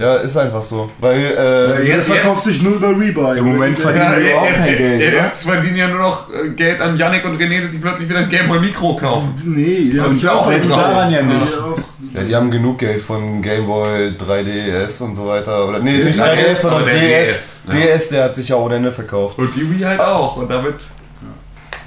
Ja, 0.00 0.16
ist 0.16 0.36
einfach 0.36 0.62
so. 0.62 0.90
Weil, 0.98 1.16
äh, 1.18 1.36
der 1.36 1.84
jetzt- 1.84 2.06
verkauft 2.06 2.42
sich 2.42 2.62
nur 2.62 2.74
über 2.74 2.88
Rebuy. 2.90 3.38
Im 3.38 3.44
Moment 3.52 3.78
verdienen 3.78 4.14
die 4.20 4.34
auch 4.34 4.46
kein 4.48 4.76
Geld, 4.76 5.12
oder? 5.14 5.24
Jetzt 5.24 5.44
verdienen 5.44 5.76
ja 5.76 5.88
nur 5.88 5.98
noch 6.00 6.28
äh, 6.32 6.48
Geld 6.50 6.80
an 6.80 6.96
Yannick 6.96 7.24
und 7.24 7.40
René, 7.40 7.60
die 7.60 7.66
sich 7.68 7.80
plötzlich 7.80 8.08
wieder 8.08 8.18
ein 8.20 8.28
Game 8.28 8.48
Boy 8.48 8.58
Mikro 8.60 8.96
kaufen. 8.96 9.34
Nee, 9.44 9.92
das 9.96 10.12
ist 10.12 10.22
ja 10.24 10.32
auch 10.32 10.46
selbst 10.48 10.70
daran 10.70 11.10
ja 11.12 11.22
nicht. 11.22 11.58
auch- 11.58 11.78
ja, 12.14 12.22
die 12.24 12.34
haben 12.34 12.50
genug 12.50 12.78
Geld 12.78 13.00
von 13.00 13.40
Game 13.42 13.66
Boy, 13.66 14.12
3DS 14.18 15.00
und 15.02 15.14
so 15.14 15.26
weiter. 15.28 15.68
Oder, 15.68 15.78
nee, 15.80 16.02
nicht 16.04 16.18
3DS, 16.18 16.24
3DS, 16.58 16.62
sondern 16.62 16.84
DS. 16.86 16.98
DS, 16.98 17.62
ja. 17.68 17.74
DS, 17.74 18.08
der 18.08 18.24
hat 18.24 18.36
sich 18.36 18.48
ja 18.48 18.56
ohne 18.56 18.74
Ende 18.76 18.92
verkauft. 18.92 19.38
Und 19.38 19.54
die 19.54 19.70
Wii 19.70 19.82
halt 19.84 20.00
auch. 20.00 20.36
Und 20.38 20.50
damit. 20.50 20.74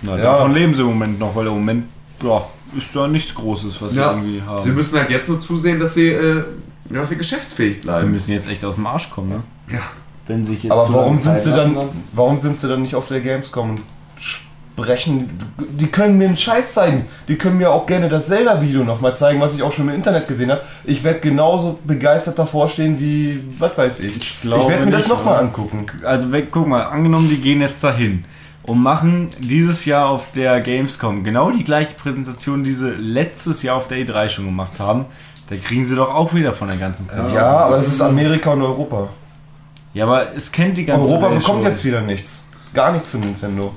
Na, 0.01 0.15
Ja. 0.17 0.23
Davon 0.23 0.53
leben 0.53 0.73
sie 0.75 0.81
im 0.81 0.87
Moment 0.87 1.19
noch, 1.19 1.35
weil 1.35 1.47
im 1.47 1.53
Moment 1.53 1.85
ja, 2.23 2.43
ist 2.77 2.95
da 2.95 3.07
nichts 3.07 3.33
Großes, 3.35 3.81
was 3.81 3.91
sie 3.91 3.99
Ja. 3.99 4.11
irgendwie 4.11 4.41
haben. 4.45 4.61
Sie 4.61 4.69
müssen 4.69 4.97
halt 4.97 5.09
jetzt 5.09 5.27
nur 5.29 5.39
zusehen, 5.39 5.79
dass 5.79 5.93
sie, 5.93 6.09
äh, 6.09 6.43
dass 6.99 7.09
sie 7.09 7.17
geschäftsfähig 7.17 7.77
Wir 7.77 7.81
bleiben. 7.81 8.11
müssen 8.11 8.31
jetzt 8.31 8.47
echt 8.47 8.63
aus 8.65 8.75
dem 8.75 8.85
Arsch 8.85 9.09
kommen, 9.09 9.29
ne? 9.29 9.43
Ja. 9.71 9.81
Wenn 10.27 10.45
sich 10.45 10.63
jetzt 10.63 10.71
Aber 10.71 10.85
so 10.85 10.93
warum 10.93 11.17
sind 11.17 11.41
sie 11.41 11.51
dann, 11.51 11.75
warum 12.13 12.39
sind 12.39 12.59
sie 12.59 12.67
dann 12.67 12.81
nicht 12.81 12.95
auf 12.95 13.07
der 13.07 13.21
Gamescom 13.21 13.71
und 13.71 13.81
sprechen? 14.17 15.29
Die 15.57 15.87
können 15.87 16.17
mir 16.17 16.25
einen 16.27 16.37
Scheiß 16.37 16.73
zeigen. 16.73 17.05
Die 17.27 17.37
können 17.37 17.57
mir 17.57 17.71
auch 17.71 17.85
gerne 17.85 18.07
das 18.07 18.27
Zelda-Video 18.27 18.83
nochmal 18.83 19.15
zeigen, 19.15 19.41
was 19.41 19.55
ich 19.55 19.63
auch 19.63 19.71
schon 19.71 19.89
im 19.89 19.95
Internet 19.95 20.27
gesehen 20.27 20.51
habe. 20.51 20.61
Ich 20.83 21.03
werde 21.03 21.19
genauso 21.19 21.79
begeistert 21.83 22.37
davor 22.37 22.69
stehen 22.69 22.99
wie, 22.99 23.43
was 23.57 23.77
weiß 23.77 23.99
ich. 24.01 24.17
Ich, 24.17 24.41
glaube 24.41 24.69
werde 24.69 24.85
mir 24.85 24.91
das 24.91 25.07
nochmal 25.07 25.39
angucken. 25.39 25.85
Also 26.03 26.31
weg, 26.31 26.47
guck 26.51 26.67
mal, 26.67 26.83
angenommen, 26.83 27.27
die 27.29 27.37
gehen 27.37 27.61
jetzt 27.61 27.83
dahin 27.83 28.25
und 28.63 28.81
machen 28.81 29.29
dieses 29.39 29.85
Jahr 29.85 30.07
auf 30.07 30.31
der 30.33 30.61
Gamescom 30.61 31.23
genau 31.23 31.51
die 31.51 31.63
gleiche 31.63 31.93
Präsentation, 31.93 32.63
die 32.63 32.71
sie 32.71 32.91
letztes 32.91 33.63
Jahr 33.63 33.77
auf 33.77 33.87
der 33.87 33.97
E3 33.97 34.29
schon 34.29 34.45
gemacht 34.45 34.79
haben. 34.79 35.05
Da 35.49 35.57
kriegen 35.57 35.85
sie 35.85 35.95
doch 35.95 36.13
auch 36.13 36.33
wieder 36.33 36.53
von 36.53 36.67
der 36.69 36.77
ganzen 36.77 37.07
Presse. 37.07 37.35
Ja, 37.35 37.45
aber 37.65 37.77
es 37.77 37.87
ist 37.87 38.01
Amerika 38.01 38.51
und 38.51 38.61
Europa. 38.61 39.09
Ja, 39.93 40.05
aber 40.05 40.33
es 40.35 40.51
kennt 40.51 40.77
die 40.77 40.85
ganze 40.85 41.05
Europa 41.05 41.29
Welt 41.31 41.39
bekommt 41.41 41.63
schon. 41.63 41.71
jetzt 41.71 41.83
wieder 41.83 42.01
nichts. 42.01 42.47
Gar 42.73 42.93
nichts 42.93 43.09
von 43.11 43.19
Nintendo. 43.19 43.73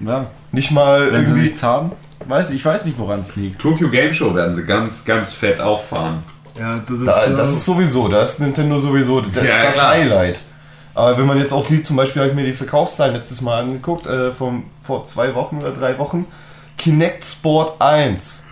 Ja, 0.00 0.26
Nicht 0.52 0.70
mal 0.70 1.06
wenn 1.12 1.20
sie 1.20 1.26
irgendwie. 1.28 1.40
nichts 1.42 1.62
haben, 1.62 1.92
weiß 2.26 2.50
ich 2.50 2.64
weiß 2.64 2.84
nicht, 2.84 2.98
woran 2.98 3.20
es 3.20 3.36
liegt. 3.36 3.60
Tokyo 3.60 3.88
Game 3.88 4.12
Show 4.12 4.34
werden 4.34 4.54
sie 4.54 4.64
ganz, 4.64 5.04
ganz 5.04 5.32
fett 5.32 5.60
auffahren. 5.60 6.22
Ja, 6.58 6.80
das 6.86 6.98
ist, 6.98 7.06
Da, 7.06 7.24
äh, 7.24 7.36
das 7.36 7.50
ist 7.52 7.64
sowieso, 7.64 8.08
da 8.08 8.22
ist 8.22 8.38
Nintendo 8.40 8.78
sowieso 8.78 9.20
d- 9.22 9.46
Ja, 9.46 9.62
das 9.62 9.76
klar. 9.78 9.90
Highlight. 9.92 10.40
Aber 10.94 11.18
wenn 11.18 11.26
man 11.26 11.38
jetzt 11.38 11.52
auch 11.52 11.66
sieht, 11.66 11.86
zum 11.86 11.96
Beispiel 11.96 12.22
habe 12.22 12.30
ich 12.30 12.36
mir 12.36 12.44
die 12.44 12.52
Verkaufszahlen 12.52 13.14
letztes 13.14 13.40
Mal 13.40 13.62
angeguckt, 13.62 14.06
äh, 14.06 14.30
vom, 14.30 14.64
vor 14.82 15.06
zwei 15.06 15.34
Wochen 15.34 15.56
oder 15.58 15.72
drei 15.72 15.98
Wochen. 15.98 16.26
Kinect 16.78 17.24
Sport 17.24 17.80
1. 17.80 18.44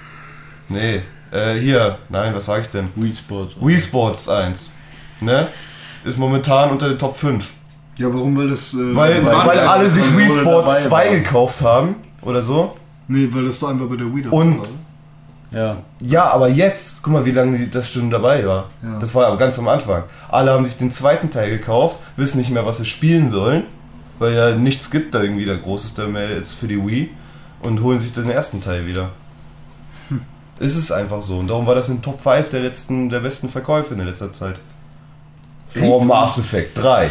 Nee, 0.69 1.03
äh, 1.33 1.55
hier, 1.55 1.99
nein, 2.09 2.35
was 2.35 2.45
sage 2.47 2.63
ich 2.63 2.69
denn? 2.69 2.89
Wii 2.95 3.13
Sports. 3.15 3.55
Wii 3.61 3.81
Sports 3.81 4.29
1. 4.29 4.71
Ne? 5.21 5.49
Ist 6.05 6.19
momentan 6.19 6.71
unter 6.71 6.89
den 6.89 6.99
Top 6.99 7.15
5. 7.15 7.51
ja, 7.97 8.07
warum? 8.13 8.37
Weil 8.37 8.51
das. 8.51 8.75
Äh, 8.75 8.95
Weil, 8.95 9.25
weil 9.25 9.57
ja, 9.59 9.67
alle 9.67 9.89
sich 9.89 10.05
Wii 10.17 10.29
Sports 10.29 10.69
dabei 10.89 11.05
2 11.05 11.09
war. 11.11 11.15
gekauft 11.17 11.63
haben. 11.63 11.95
Oder 12.23 12.43
so. 12.43 12.77
Nee, 13.09 13.29
weil 13.33 13.45
das 13.45 13.59
doch 13.61 13.69
einfach 13.71 13.87
bei 13.87 13.97
der 13.97 14.07
Wii 14.15 14.23
dabei 14.25 14.37
Und- 14.37 14.59
war. 14.61 14.67
Ja. 15.55 15.77
Ja, 16.01 16.31
aber 16.31 16.49
jetzt, 16.49 17.03
guck 17.03 17.13
mal, 17.13 17.25
wie 17.27 17.31
lange 17.31 17.67
das 17.67 17.93
schon 17.93 18.09
dabei 18.09 18.47
war. 18.47 18.71
Ja. 18.83 18.99
Das 18.99 19.15
war 19.15 19.37
ganz 19.37 19.59
am 19.59 19.69
Anfang. 19.69 20.05
Alle 20.31 20.51
haben 20.51 20.65
sich 20.65 20.79
den 20.79 20.91
zweiten 20.91 21.31
Teil 21.31 21.51
gekauft, 21.51 21.99
wissen 22.17 22.39
nicht 22.39 22.49
mehr, 22.51 22.65
was 22.65 22.79
sie 22.79 22.87
spielen 22.87 23.31
sollen, 23.31 23.65
weil 24.19 24.33
ja 24.33 24.53
nichts 24.55 24.91
gibt 24.91 25.15
da 25.15 25.21
irgendwie 25.23 25.45
der 25.45 25.59
Großes 25.59 25.93
da 25.95 26.07
mehr 26.07 26.31
jetzt 26.37 26.55
für 26.55 26.69
die 26.69 26.83
Wii 26.83 27.11
und 27.61 27.83
holen 27.83 28.01
sich 28.01 28.15
den 28.15 28.31
ersten 28.31 28.63
Teil 28.63 28.87
wieder. 28.87 29.11
Es 30.63 30.77
ist 30.77 30.93
einfach 30.93 31.25
so. 31.25 31.39
Und 31.39 31.49
darum 31.49 31.67
war 31.67 31.75
das 31.75 31.89
in 31.89 32.01
Top 32.03 32.23
5 32.23 32.51
der 32.51 32.61
letzten, 32.61 33.11
der 33.11 33.19
besten 33.19 33.49
Verkäufe 33.49 33.95
in 33.95 33.99
der 33.99 34.07
letzter 34.07 34.31
Zeit. 34.31 34.61
Vor 35.69 35.99
Echt? 35.99 36.07
Mass 36.07 36.39
Effect 36.39 36.79
3. 36.81 37.11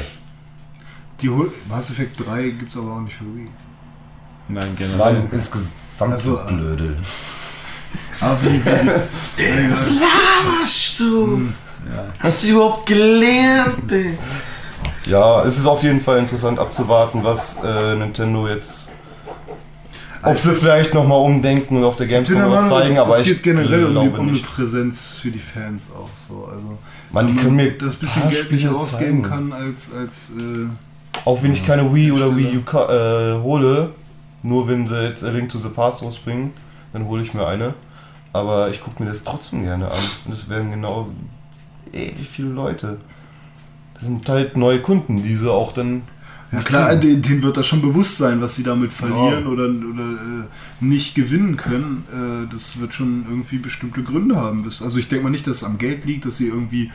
Die 1.19 1.29
Hol 1.29 1.51
Mass 1.67 1.91
Effect 1.91 2.25
3 2.25 2.43
gibt 2.51 2.71
es 2.71 2.77
aber 2.77 2.93
auch 2.93 3.01
nicht 3.01 3.15
für 3.15 3.25
Wii. 3.25 3.49
Nein, 4.47 4.73
generell. 4.77 4.97
Mann, 4.97 5.29
insgesamt 5.33 6.13
Also, 6.13 6.37
so 6.37 6.43
blödel. 6.47 6.95
Aber 8.21 8.41
wie, 8.43 8.63
wie, 8.63 9.71
Was 9.71 9.89
laberst 9.89 10.99
du? 10.99 11.49
Hast 12.19 12.43
du 12.43 12.47
überhaupt 12.49 12.85
gelernt? 12.85 13.91
ey? 13.91 14.17
Ja, 15.07 15.43
es 15.43 15.57
ist 15.57 15.65
auf 15.65 15.83
jeden 15.83 15.99
Fall 15.99 16.19
interessant 16.19 16.59
abzuwarten, 16.59 17.23
was 17.23 17.59
äh, 17.63 17.95
Nintendo 17.95 18.47
jetzt. 18.47 18.91
Ob 20.23 20.37
sie 20.39 20.51
vielleicht 20.51 20.93
nochmal 20.93 21.19
umdenken 21.19 21.77
und 21.77 21.83
auf 21.83 21.95
der 21.95 22.07
Gamescom 22.07 22.37
was 22.37 22.49
Meinung, 22.49 22.69
zeigen, 22.69 22.93
es, 22.93 22.99
aber 22.99 23.15
es 23.15 23.21
ich 23.21 23.27
geht 23.27 23.43
generell 23.43 23.85
um, 23.85 24.13
um 24.13 24.29
eine. 24.29 24.37
Präsenz 24.39 25.17
für 25.21 25.31
die 25.31 25.39
Fans 25.39 25.91
auch 25.91 26.09
so. 26.27 26.45
Also, 26.45 26.77
Man, 27.11 27.27
die 27.27 27.35
können 27.35 27.55
mir 27.55 27.71
das 27.71 27.95
bisschen 27.95 28.29
Geld 28.29 28.51
nicht 28.51 28.67
ausgeben 28.67 29.23
kann 29.23 29.51
als, 29.51 29.91
als 29.93 30.31
äh, 30.37 30.67
Auch 31.25 31.41
wenn 31.41 31.53
ich 31.53 31.65
keine 31.65 31.93
Wii 31.93 32.11
oder 32.11 32.35
Wii 32.35 32.57
U 32.57 32.77
äh, 32.77 33.41
hole, 33.41 33.89
Nur 34.43 34.67
wenn 34.67 34.85
sie 34.85 35.03
jetzt 35.03 35.23
A 35.23 35.29
Link 35.29 35.49
to 35.49 35.57
the 35.57 35.69
Past 35.69 36.03
rausbringen, 36.03 36.51
dann 36.93 37.07
hole 37.07 37.23
ich 37.23 37.33
mir 37.33 37.47
eine. 37.47 37.73
Aber 38.33 38.69
ich 38.69 38.81
gucke 38.81 39.03
mir 39.03 39.09
das 39.09 39.23
trotzdem 39.23 39.63
gerne 39.63 39.85
an. 39.91 40.03
Und 40.25 40.33
es 40.33 40.49
werden 40.49 40.71
genau 40.71 41.09
ewig 41.93 42.27
viele 42.29 42.49
Leute. 42.49 42.97
Das 43.95 44.05
sind 44.05 44.27
halt 44.29 44.55
neue 44.57 44.79
Kunden, 44.79 45.21
die 45.23 45.35
sie 45.35 45.51
auch 45.51 45.73
dann. 45.73 46.03
Ja 46.51 46.61
klar, 46.61 46.95
denen, 46.95 47.21
denen 47.21 47.43
wird 47.43 47.55
das 47.55 47.65
schon 47.65 47.81
bewusst 47.81 48.17
sein, 48.17 48.41
was 48.41 48.55
sie 48.55 48.63
damit 48.63 48.91
verlieren 48.91 49.47
oder, 49.47 49.65
oder 49.65 50.03
äh, 50.03 50.83
nicht 50.83 51.15
gewinnen 51.15 51.55
können. 51.55 52.03
Äh, 52.11 52.51
das 52.53 52.79
wird 52.79 52.93
schon 52.93 53.25
irgendwie 53.27 53.57
bestimmte 53.57 54.03
Gründe 54.03 54.35
haben. 54.35 54.65
Also 54.65 54.97
ich 54.97 55.07
denke 55.07 55.23
mal 55.23 55.29
nicht, 55.29 55.47
dass 55.47 55.57
es 55.57 55.63
am 55.63 55.77
Geld 55.77 56.03
liegt, 56.03 56.25
dass 56.25 56.37
sie 56.37 56.47
irgendwie 56.47 56.91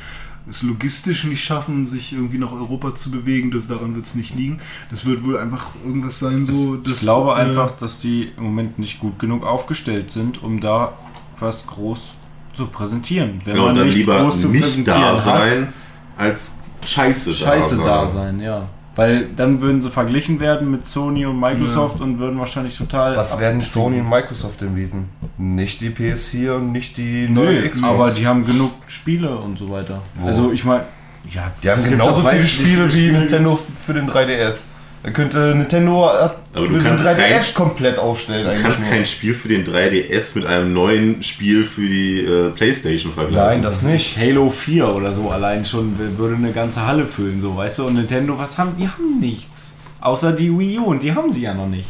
es 0.49 0.62
logistisch 0.62 1.24
nicht 1.24 1.43
schaffen, 1.43 1.87
sich 1.87 2.12
irgendwie 2.12 2.39
nach 2.39 2.53
Europa 2.53 2.95
zu 2.95 3.11
bewegen. 3.11 3.51
Das, 3.51 3.66
daran 3.66 3.95
wird 3.95 4.07
es 4.07 4.15
nicht 4.15 4.35
liegen. 4.35 4.59
Das 4.91 5.07
wird 5.07 5.24
wohl 5.24 5.39
einfach 5.39 5.69
irgendwas 5.85 6.19
sein, 6.19 6.45
so. 6.45 6.77
ich 6.77 6.83
dass, 6.91 7.01
glaube 7.01 7.31
äh, 7.31 7.35
einfach, 7.35 7.73
dass 7.73 8.01
die 8.01 8.33
im 8.37 8.45
Moment 8.45 8.78
nicht 8.78 9.01
gut 9.01 9.19
genug 9.19 9.45
aufgestellt 9.45 10.11
sind, 10.11 10.43
um 10.43 10.61
da 10.61 10.93
was 11.39 11.66
groß 11.66 12.15
zu 12.55 12.66
präsentieren. 12.66 13.41
Wenn 13.45 13.57
Ja, 13.57 13.62
und 13.62 13.74
dann 13.74 13.87
nichts 13.87 14.01
lieber 14.01 14.20
groß 14.20 14.41
zu 14.43 14.49
nicht 14.49 14.62
präsentieren 14.62 15.01
da 15.01 15.16
hat, 15.16 15.24
sein, 15.24 15.73
als 16.16 16.59
scheiße, 16.87 17.35
Scheiße 17.35 17.77
da 17.78 17.85
da 17.85 18.09
sein. 18.09 18.39
sein, 18.39 18.41
ja. 18.41 18.69
Weil 18.97 19.28
dann 19.36 19.60
würden 19.60 19.82
sie 19.82 19.90
verglichen 19.90 20.40
werden 20.40 20.70
mit 20.70 20.86
Sony 20.86 21.27
und 21.27 21.39
Microsoft 21.39 22.01
und 22.01 22.18
würden 22.18 22.39
wahrscheinlich 22.39 22.77
total. 22.77 23.14
Was 23.16 23.39
werden. 23.39 23.60
Sony 23.60 24.01
und 24.01 24.09
Microsoft 24.09 24.62
denn 24.62 24.74
bieten? 24.74 25.10
Nicht 25.36 25.82
die 25.82 25.90
PS4 25.90 26.56
und 26.56 26.73
nicht 26.73 26.97
die 26.97 27.28
neue 27.28 27.60
Nö, 27.60 27.68
Xbox. 27.68 27.82
aber 27.93 28.10
die 28.10 28.27
haben 28.27 28.47
genug 28.47 28.73
Spiele 28.86 29.36
und 29.36 29.59
so 29.59 29.68
weiter. 29.68 30.01
Wo? 30.14 30.28
Also 30.28 30.51
ich 30.51 30.64
meine, 30.64 30.85
ja, 31.31 31.52
Die 31.62 31.70
haben 31.70 31.85
genauso 31.85 32.27
viele 32.27 32.47
Spiele 32.47 32.86
wie 32.86 32.93
Spiele 32.93 33.18
Nintendo 33.18 33.55
für 33.55 33.93
den 33.93 34.09
3DS. 34.09 34.62
Dann 35.07 35.12
könnte 35.15 35.55
Nintendo 35.55 36.05
äh, 36.11 36.19
Aber 36.19 36.35
für 36.53 36.61
du 36.66 36.74
den 36.74 36.83
kannst 36.83 37.07
3DS 37.07 37.16
kein- 37.16 37.55
komplett 37.55 37.99
aufstellen. 37.99 38.45
Du 38.45 38.51
eigentlich 38.51 38.62
kannst 38.65 38.81
nur. 38.81 38.89
kein 38.91 39.07
Spiel 39.07 39.33
für 39.35 39.49
den 39.49 39.65
3DS 39.65 40.35
mit 40.37 40.47
einem 40.47 40.73
neuen 40.74 41.23
Spiel 41.23 41.65
für 41.65 41.83
die 41.89 42.24
äh, 42.24 42.51
Playstation 42.51 43.12
vergleichen. 43.15 43.47
Nein, 43.47 43.62
das 43.62 43.83
nicht. 43.83 44.16
Halo 44.19 44.51
4 44.51 44.89
oder 44.95 45.15
so 45.15 45.31
allein 45.31 45.65
schon 45.65 45.97
würde 46.19 46.35
eine 46.35 46.51
ganze 46.53 46.85
Halle 46.85 47.07
füllen, 47.07 47.41
so 47.41 47.57
weißt 47.57 47.78
du. 47.78 47.87
Und 47.87 47.95
Nintendo, 47.95 48.37
was 48.39 48.59
haben 48.59 48.74
die? 48.77 48.87
haben 48.89 49.20
nichts. 49.20 49.74
Außer 50.01 50.33
die 50.33 50.51
Wii 50.57 50.78
U 50.81 50.85
und 50.87 51.03
die 51.03 51.15
haben 51.15 51.31
sie 51.33 51.43
ja 51.43 51.55
noch 51.55 51.69
nicht. 51.69 51.89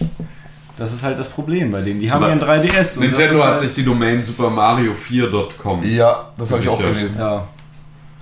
Das 0.76 0.92
ist 0.92 1.02
halt 1.02 1.18
das 1.18 1.30
Problem 1.30 1.72
bei 1.72 1.80
denen. 1.80 2.00
Die 2.00 2.10
haben 2.12 2.22
Aber 2.22 2.34
ihren 2.34 2.42
3DS. 2.42 2.66
und 2.68 2.74
das 2.76 2.96
Nintendo 2.98 3.34
ist 3.38 3.42
hat 3.44 3.50
halt, 3.52 3.60
sich 3.60 3.74
die 3.76 3.82
Domain 3.84 4.22
supermario4.com. 4.22 5.82
Ja, 5.84 6.30
das 6.36 6.52
habe 6.52 6.62
ich 6.62 6.68
auch 6.68 6.78
gelesen. 6.78 7.16
Ja, 7.18 7.44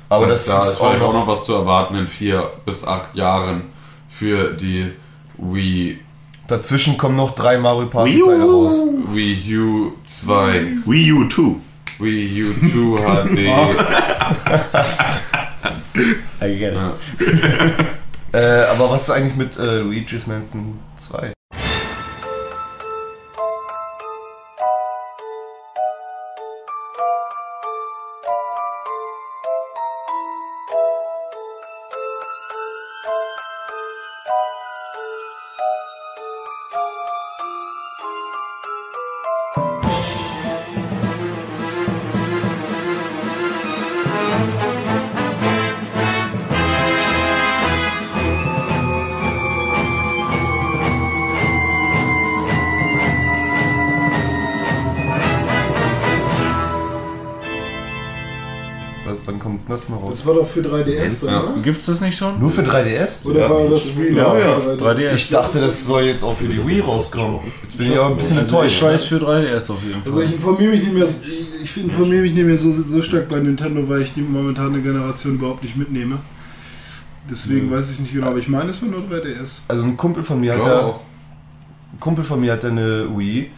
Aber 0.09 0.27
das 0.29 0.47
da 0.47 0.59
ist 0.59 0.69
ist 0.69 0.77
vielleicht 0.79 1.03
auch 1.03 1.09
auch 1.09 1.13
noch 1.13 1.21
noch. 1.21 1.27
was 1.27 1.45
zu 1.45 1.55
erwarten 1.55 1.97
in 1.97 2.07
vier 2.07 2.49
bis 2.65 2.87
acht 2.87 3.15
Jahren 3.17 3.63
für 4.19 4.53
die 4.53 4.91
Wii, 5.39 5.99
Dazwischen 6.47 6.97
kommen 6.99 7.17
noch 7.17 7.35
drei 7.35 7.57
Mario 7.59 7.87
Party 7.89 8.13
Wii 8.13 8.23
U. 8.23 8.27
Teile 8.27 8.45
raus. 8.45 8.79
Wii 9.13 9.57
U 9.59 9.93
2, 10.07 10.67
Wii 10.85 11.13
U 11.13 11.29
2. 11.29 11.57
Wii 11.99 12.45
U 12.45 12.53
2 12.53 13.01
HD. 13.25 13.39
I 16.43 16.59
get 16.59 16.73
it. 16.73 16.75
Ja. 16.75 16.95
Äh, 18.33 18.65
aber 18.65 18.91
was 18.91 19.03
ist 19.03 19.11
eigentlich 19.11 19.37
mit 19.37 19.57
äh, 19.59 19.79
Luigi's 19.79 20.27
Mansion 20.27 20.79
2? 20.97 21.33
Das 60.25 60.27
war 60.27 60.35
doch 60.43 60.47
für 60.47 60.61
3DS 60.61 61.25
dann, 61.27 61.35
Ja. 61.35 61.43
oder? 61.53 61.61
Gibt's 61.63 61.87
das 61.87 62.01
nicht 62.01 62.17
schon? 62.17 62.39
Nur 62.39 62.51
für 62.51 62.63
3DS? 62.63 63.25
Oder 63.27 63.51
war 63.51 63.69
das 63.69 63.97
Remake 63.97 64.17
Ja, 64.17 64.39
ja. 64.39 64.61
für 64.61 64.71
3DS. 64.77 65.15
Ich 65.15 65.29
dachte, 65.31 65.61
das 65.61 65.85
soll 65.87 66.05
jetzt 66.05 66.23
auch 66.25 66.37
für 66.37 66.47
die 66.47 66.67
Wii 66.67 66.81
rauskommen. 66.81 67.41
Jetzt 67.63 67.77
bin 67.79 67.93
ich 67.93 67.99
aber 67.99 68.07
ein 68.09 68.17
bisschen 68.17 68.39
Also 68.39 68.49
enttäuscht. 68.57 68.77
ich 68.77 68.83
weiß 68.83 69.05
für 69.05 69.17
3DS 69.19 69.71
auf 69.71 69.83
jeden 69.83 70.03
Fall. 70.03 70.13
Also 70.13 70.23
ich 70.23 70.33
informiere 70.35 70.71
mich 70.73 70.81
nicht 70.83 70.95
mehr, 70.95 71.07
ich 71.63 71.77
informiere 71.77 72.23
mich 72.23 72.35
nicht 72.35 72.45
mehr 72.47 72.59
so, 72.59 72.73
so 72.73 73.03
stark 73.03 73.29
bei 73.29 73.39
Nintendo, 73.41 73.89
weil 73.89 74.03
ich 74.03 74.13
die 74.15 74.23
momentane 74.23 74.81
Generation 74.81 75.35
überhaupt 75.35 75.63
nicht 75.63 75.77
mitnehme. 75.77 76.19
Deswegen 77.31 77.71
weiß 77.71 77.91
ich 77.93 78.01
nicht 78.01 78.13
genau, 78.13 78.27
aber 78.29 78.39
ich 78.39 78.49
meine, 78.49 78.71
es 78.71 78.83
war 78.83 78.89
nur 78.91 79.01
3DS. 79.01 79.63
Also 79.69 79.85
ein 79.87 79.97
Kumpel 79.97 80.23
von 80.23 80.41
mir 80.41 80.53
hat 80.55 80.61
Ja, 80.61 80.67
ja, 80.69 80.81
auch. 80.81 81.01
ein 81.93 82.01
Kumpel 82.01 82.23
von 82.25 82.41
mir 82.41 82.53
hat 82.53 82.63
ja 82.65 82.71
eine 82.71 83.07
Wii. 83.17 83.51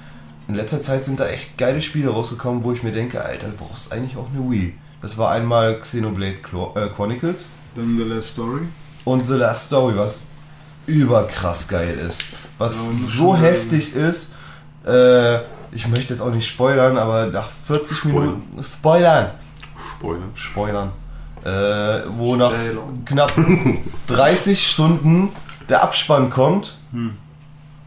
In 0.48 0.54
letzter 0.54 0.80
Zeit 0.80 1.04
sind 1.04 1.18
da 1.18 1.26
echt 1.26 1.58
geile 1.58 1.82
Spiele 1.82 2.10
rausgekommen, 2.10 2.62
wo 2.62 2.72
ich 2.72 2.84
mir 2.84 2.92
denke, 2.92 3.20
Alter, 3.24 3.48
du 3.48 3.56
brauchst 3.56 3.92
eigentlich 3.92 4.16
auch 4.16 4.28
eine 4.32 4.48
Wii. 4.48 4.74
Das 5.06 5.16
war 5.18 5.30
einmal 5.30 5.78
Xenoblade 5.78 6.38
äh, 6.74 6.88
Chronicles 6.88 7.52
Dann 7.76 7.96
The 7.96 8.02
Last 8.02 8.30
Story. 8.30 8.62
und 9.04 9.24
The 9.24 9.34
Last 9.34 9.66
Story, 9.66 9.96
was 9.96 10.26
überkrass 10.86 11.68
geil 11.68 11.94
ist. 11.96 12.24
Was 12.58 12.74
Ja, 12.74 13.16
so 13.16 13.36
heftig 13.36 13.94
ist. 13.94 14.34
Äh, 14.84 15.36
ich 15.70 15.86
möchte 15.86 16.12
jetzt 16.12 16.22
auch 16.22 16.32
nicht 16.32 16.48
spoilern, 16.48 16.98
aber 16.98 17.26
nach 17.26 17.48
40 17.48 18.06
Minuten. 18.06 18.42
Spoilern! 18.60 19.30
Spoiler. 19.96 20.26
Spoilern. 20.34 20.90
Äh, 21.44 22.08
wo 22.16 22.34
nach 22.34 22.52
knapp 23.04 23.32
30 24.08 24.68
Stunden 24.68 25.28
der 25.68 25.84
Abspann 25.84 26.30
kommt. 26.30 26.78
Hm. 26.90 27.12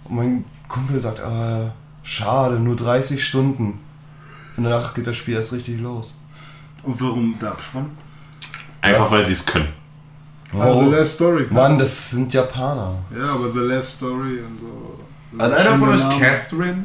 Und 0.06 0.16
mein 0.16 0.46
Kumpel 0.70 0.98
sagt, 1.02 1.20
äh, 1.20 1.70
schade, 2.02 2.62
nur 2.62 2.78
30 2.78 3.28
Stunden. 3.28 3.82
Und 4.56 4.64
danach 4.64 4.94
geht 4.94 5.06
das 5.06 5.18
Spiel 5.18 5.36
erst 5.36 5.52
richtig 5.52 5.82
los. 5.82 6.19
Und 6.84 7.00
warum 7.02 7.36
der 7.40 7.52
Abspann? 7.52 7.92
Einfach 8.82 9.04
Das- 9.04 9.12
weil 9.12 9.26
sie 9.26 9.34
es 9.34 9.46
können. 9.46 9.68
Ah, 10.58 10.74
The 10.82 10.90
Last 10.90 11.14
Story. 11.16 11.46
Mann, 11.52 11.78
das 11.78 12.12
sind 12.12 12.34
Japaner. 12.34 12.96
Ja, 13.16 13.34
aber 13.34 13.52
The 13.54 13.60
Last 13.60 13.98
Story 13.98 14.40
und 14.40 14.60
so. 14.60 15.00
Hat 15.44 15.54
einer 15.54 15.78
von 15.78 15.90
euch. 15.90 16.20
Catherine? 16.20 16.84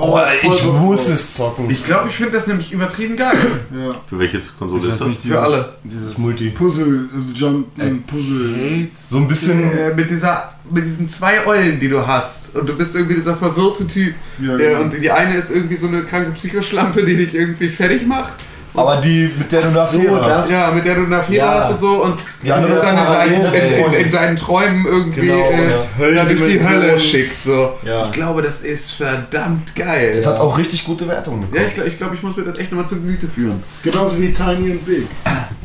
Oh, 0.00 0.12
voll 0.16 0.22
ich 0.32 0.44
muss 0.64 1.06
drauf. 1.06 1.14
es 1.16 1.34
zocken. 1.34 1.68
Ich 1.68 1.82
glaube, 1.84 2.08
ich 2.08 2.14
finde 2.14 2.32
das 2.32 2.46
nämlich 2.46 2.70
übertrieben 2.72 3.16
geil. 3.16 3.36
Ja. 3.76 3.94
Für 4.06 4.18
welches 4.20 4.56
Konsole 4.56 4.88
ist 4.88 5.00
das? 5.00 5.16
Für 5.18 5.40
alle. 5.40 5.64
Dieses 5.84 6.16
Multi. 6.18 6.50
Puzzle, 6.50 7.08
also 7.14 7.32
Jump, 7.32 7.78
Äh, 7.78 7.90
Puzzle. 8.06 8.88
So 9.08 9.18
ein 9.18 9.28
bisschen. 9.28 9.60
Äh, 9.76 9.94
mit 9.94 10.08
dieser, 10.08 10.52
mit 10.70 10.84
diesen 10.84 11.08
zwei 11.08 11.44
Eulen, 11.46 11.80
die 11.80 11.88
du 11.88 12.06
hast. 12.06 12.54
Und 12.56 12.68
du 12.68 12.74
bist 12.76 12.94
irgendwie 12.94 13.16
dieser 13.16 13.36
verwirrte 13.36 13.86
Typ. 13.88 14.14
Ja, 14.40 14.56
Der, 14.56 14.70
genau. 14.70 14.82
und 14.82 14.92
die 14.94 15.10
eine 15.10 15.34
ist 15.36 15.50
irgendwie 15.50 15.76
so 15.76 15.88
eine 15.88 16.04
kranke 16.04 16.30
Psychoschlampe, 16.30 17.04
die 17.04 17.16
dich 17.16 17.34
irgendwie 17.34 17.68
fertig 17.68 18.06
macht. 18.06 18.34
Aber 18.78 18.96
die, 19.02 19.30
mit 19.38 19.50
der 19.52 19.62
du 19.62 19.68
nach 19.70 19.86
so, 19.88 19.98
Fehler 20.00 20.18
das- 20.20 20.38
hast. 20.42 20.50
Ja, 20.50 20.70
mit 20.70 20.84
der 20.86 20.94
du 20.94 21.00
nach 21.02 21.24
Fehler 21.24 21.44
Ja. 21.44 21.54
hast 21.64 21.70
und 21.72 21.80
so. 21.80 22.02
Und 22.04 22.20
Die 22.42 22.52
andere 22.52 22.72
ist 22.72 22.82
dann 22.82 22.96
in, 22.96 23.02
ist 23.02 23.10
deinen, 23.10 23.54
in, 23.54 23.92
in, 23.92 24.06
in 24.06 24.10
deinen 24.12 24.36
Träumen 24.36 24.86
irgendwie 24.86 25.20
Genau, 25.20 25.38
äh, 25.38 25.68
ja. 26.00 26.08
ja, 26.10 26.24
durch 26.24 26.42
die. 26.44 26.64
Hölle 26.68 26.98
schickt. 26.98 27.40
So. 27.42 27.72
Ja. 27.84 28.04
Ich 28.04 28.12
glaube, 28.12 28.42
das 28.42 28.60
ist 28.62 28.92
verdammt 28.92 29.74
geil. 29.74 30.14
Es 30.18 30.26
hat 30.26 30.38
auch 30.40 30.56
richtig 30.58 30.84
gute 30.84 31.06
Wertungen 31.08 31.42
Ja, 31.42 31.46
bekommen. 31.48 31.66
ich 31.68 31.74
glaube, 31.74 31.88
ich, 31.90 31.98
glaub, 31.98 32.14
ich 32.14 32.22
muss 32.22 32.36
mir 32.36 32.44
das 32.44 32.56
echt 32.58 32.70
nochmal 32.72 32.88
zu 32.88 32.94
Gemüte 32.96 33.26
führen. 33.28 33.62
Genauso 33.82 34.20
wie 34.20 34.32
Tiny 34.32 34.72
and 34.72 34.86
Big. 34.86 35.06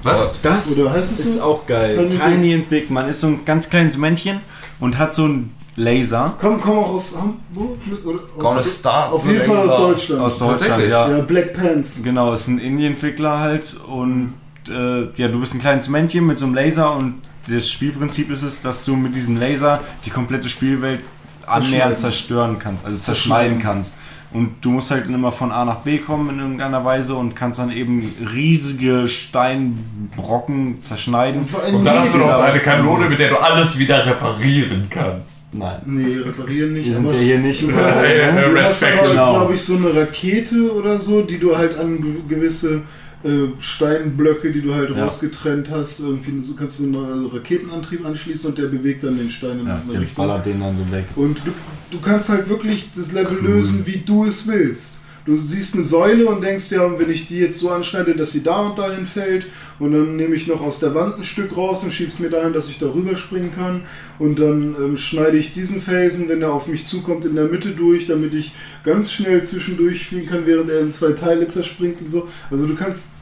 Was? 0.03 0.29
Das 0.41 0.67
Oder 0.77 0.91
heißt 0.91 1.11
es 1.13 1.19
ist 1.19 1.37
so? 1.37 1.43
auch 1.43 1.65
geil. 1.65 1.95
Tiny 1.95 2.17
Tiny, 2.19 2.53
and 2.55 2.69
Big. 2.69 2.89
Man 2.89 3.07
ist 3.09 3.21
so 3.21 3.27
ein 3.27 3.45
ganz 3.45 3.69
kleines 3.69 3.97
Männchen 3.97 4.39
und 4.79 4.97
hat 4.97 5.15
so 5.15 5.23
einen 5.25 5.55
Laser 5.75 6.35
Komm, 6.39 6.59
komm 6.59 6.77
auch 6.77 6.93
aus 6.93 7.15
Hamburg? 7.17 7.77
Oder 8.03 8.19
Gonna 8.37 8.59
aus, 8.59 8.79
start 8.79 9.11
auf 9.11 9.25
jeden 9.27 9.41
Fall 9.41 9.57
aus. 9.57 9.77
Deutschland. 9.77 10.21
aus 10.21 10.37
Deutschland, 10.37 10.59
Tatsächlich? 10.59 10.89
ja. 10.89 11.09
ja, 11.09 11.21
Black 11.21 11.53
Pants. 11.53 12.01
Genau, 12.03 12.33
ist 12.33 12.47
ein 12.47 12.59
Indie-Entwickler 12.59 13.39
halt 13.39 13.75
und 13.87 14.33
äh, 14.69 15.09
ja, 15.15 15.27
du 15.27 15.39
bist 15.39 15.53
ein 15.55 15.59
kleines 15.59 15.89
Männchen 15.89 16.25
mit 16.25 16.37
so 16.37 16.45
einem 16.45 16.53
Laser 16.53 16.95
und 16.95 17.15
das 17.47 17.69
Spielprinzip 17.69 18.29
ist 18.31 18.43
es, 18.43 18.61
dass 18.61 18.85
du 18.85 18.95
mit 18.95 19.15
diesem 19.15 19.37
Laser 19.37 19.81
die 20.05 20.09
komplette 20.09 20.47
Spielwelt 20.47 21.03
annähernd 21.45 21.97
zerstören 21.97 22.59
kannst, 22.59 22.85
also 22.85 22.97
zerschneiden 22.97 23.59
kannst. 23.59 23.97
Und 24.33 24.55
du 24.61 24.71
musst 24.71 24.89
halt 24.89 25.07
immer 25.07 25.31
von 25.31 25.51
A 25.51 25.63
nach 25.63 25.81
B 25.81 25.99
kommen 25.99 26.29
in 26.31 26.39
irgendeiner 26.39 26.83
Weise 26.83 27.13
und 27.15 27.35
kannst 27.35 27.59
dann 27.59 27.69
eben 27.71 28.11
riesige 28.33 29.07
Steinbrocken 29.07 30.81
zerschneiden. 30.81 31.45
allem 31.63 31.75
Und 31.75 31.85
dann 31.85 31.99
hast 31.99 32.13
du 32.15 32.19
noch 32.19 32.39
eine 32.41 32.59
Kanone, 32.59 33.09
mit 33.09 33.19
der 33.19 33.29
du 33.29 33.37
alles 33.37 33.77
wieder 33.77 34.05
reparieren 34.05 34.87
kannst. 34.89 35.53
Nein. 35.53 35.81
Nee, 35.85 36.17
reparieren 36.17 36.73
nicht. 36.73 36.87
Wir 36.87 36.95
sind 36.95 37.05
ja 37.07 37.19
hier 37.19 37.39
nicht 37.39 37.61
Du 37.61 37.71
kannst, 37.71 38.03
Äh, 38.03 38.31
du 38.49 38.63
hast 38.63 38.83
aber, 38.83 39.07
genau. 39.07 39.33
glaube 39.35 39.53
ich, 39.53 39.61
so 39.61 39.75
eine 39.77 39.93
Rakete 39.95 40.73
oder 40.73 40.99
so, 40.99 41.21
die 41.21 41.37
du 41.37 41.55
halt 41.55 41.77
an 41.77 42.01
ge- 42.01 42.21
gewisse 42.27 42.81
äh, 43.23 43.47
Steinblöcke, 43.59 44.51
die 44.51 44.61
du 44.61 44.73
halt 44.75 44.89
Ja. 44.95 45.03
rausgetrennt 45.05 45.69
hast. 45.71 45.99
Irgendwie 46.01 46.39
so 46.41 46.55
kannst 46.55 46.79
du 46.79 46.83
einen 46.85 47.25
Raketenantrieb 47.27 48.05
anschließen 48.05 48.49
und 48.49 48.57
der 48.57 48.67
bewegt 48.67 49.03
dann 49.03 49.17
den 49.17 49.29
Stein 49.29 49.59
in 49.61 49.67
Ja, 49.67 49.75
eine 49.81 49.91
den 49.93 50.01
Richtung. 50.01 50.27
ballert 50.27 50.45
den 50.45 50.59
dann 50.59 50.75
so 50.77 50.91
weg. 50.93 51.05
Und 51.15 51.37
du, 51.45 51.51
du 51.91 51.99
kannst 52.01 52.29
halt 52.29 52.49
wirklich 52.49 52.89
das 52.95 53.11
Level 53.11 53.37
lösen, 53.41 53.85
wie 53.85 53.97
du 54.05 54.25
es 54.25 54.47
willst. 54.47 54.99
Du 55.25 55.37
siehst 55.37 55.75
eine 55.75 55.85
Säule 55.85 56.25
und 56.25 56.43
denkst 56.43 56.71
ja, 56.71 56.99
wenn 56.99 57.09
ich 57.09 57.27
die 57.27 57.37
jetzt 57.37 57.59
so 57.59 57.69
anschneide, 57.69 58.13
dass 58.13 58.31
sie 58.31 58.43
da 58.43 58.67
und 58.67 58.77
dahin 58.77 59.05
fällt, 59.05 59.47
und 59.79 59.93
dann 59.93 60.17
nehme 60.17 60.35
ich 60.35 60.47
noch 60.47 60.61
aus 60.61 60.79
der 60.79 60.93
Wand 60.95 61.17
ein 61.17 61.23
Stück 61.23 61.55
raus 61.55 61.83
und 61.83 61.93
schieb's 61.93 62.19
mir 62.19 62.29
dahin, 62.29 62.51
dass 62.51 62.67
ich 62.67 62.77
da 62.77 62.87
rüberspringen 62.87 63.55
kann. 63.55 63.85
Und 64.19 64.39
dann 64.39 64.75
ähm, 64.77 64.97
schneide 64.97 65.37
ich 65.37 65.53
diesen 65.53 65.79
Felsen, 65.79 66.27
wenn 66.27 66.41
er 66.41 66.51
auf 66.51 66.67
mich 66.67 66.85
zukommt, 66.85 67.23
in 67.23 67.35
der 67.35 67.45
Mitte 67.45 67.71
durch, 67.71 68.07
damit 68.07 68.33
ich 68.33 68.53
ganz 68.83 69.11
schnell 69.11 69.43
zwischendurch 69.43 70.07
fliegen 70.07 70.27
kann, 70.27 70.45
während 70.45 70.69
er 70.69 70.81
in 70.81 70.91
zwei 70.91 71.13
Teile 71.13 71.47
zerspringt 71.47 72.01
und 72.01 72.09
so. 72.09 72.27
Also 72.51 72.67
du 72.67 72.75
kannst 72.75 73.13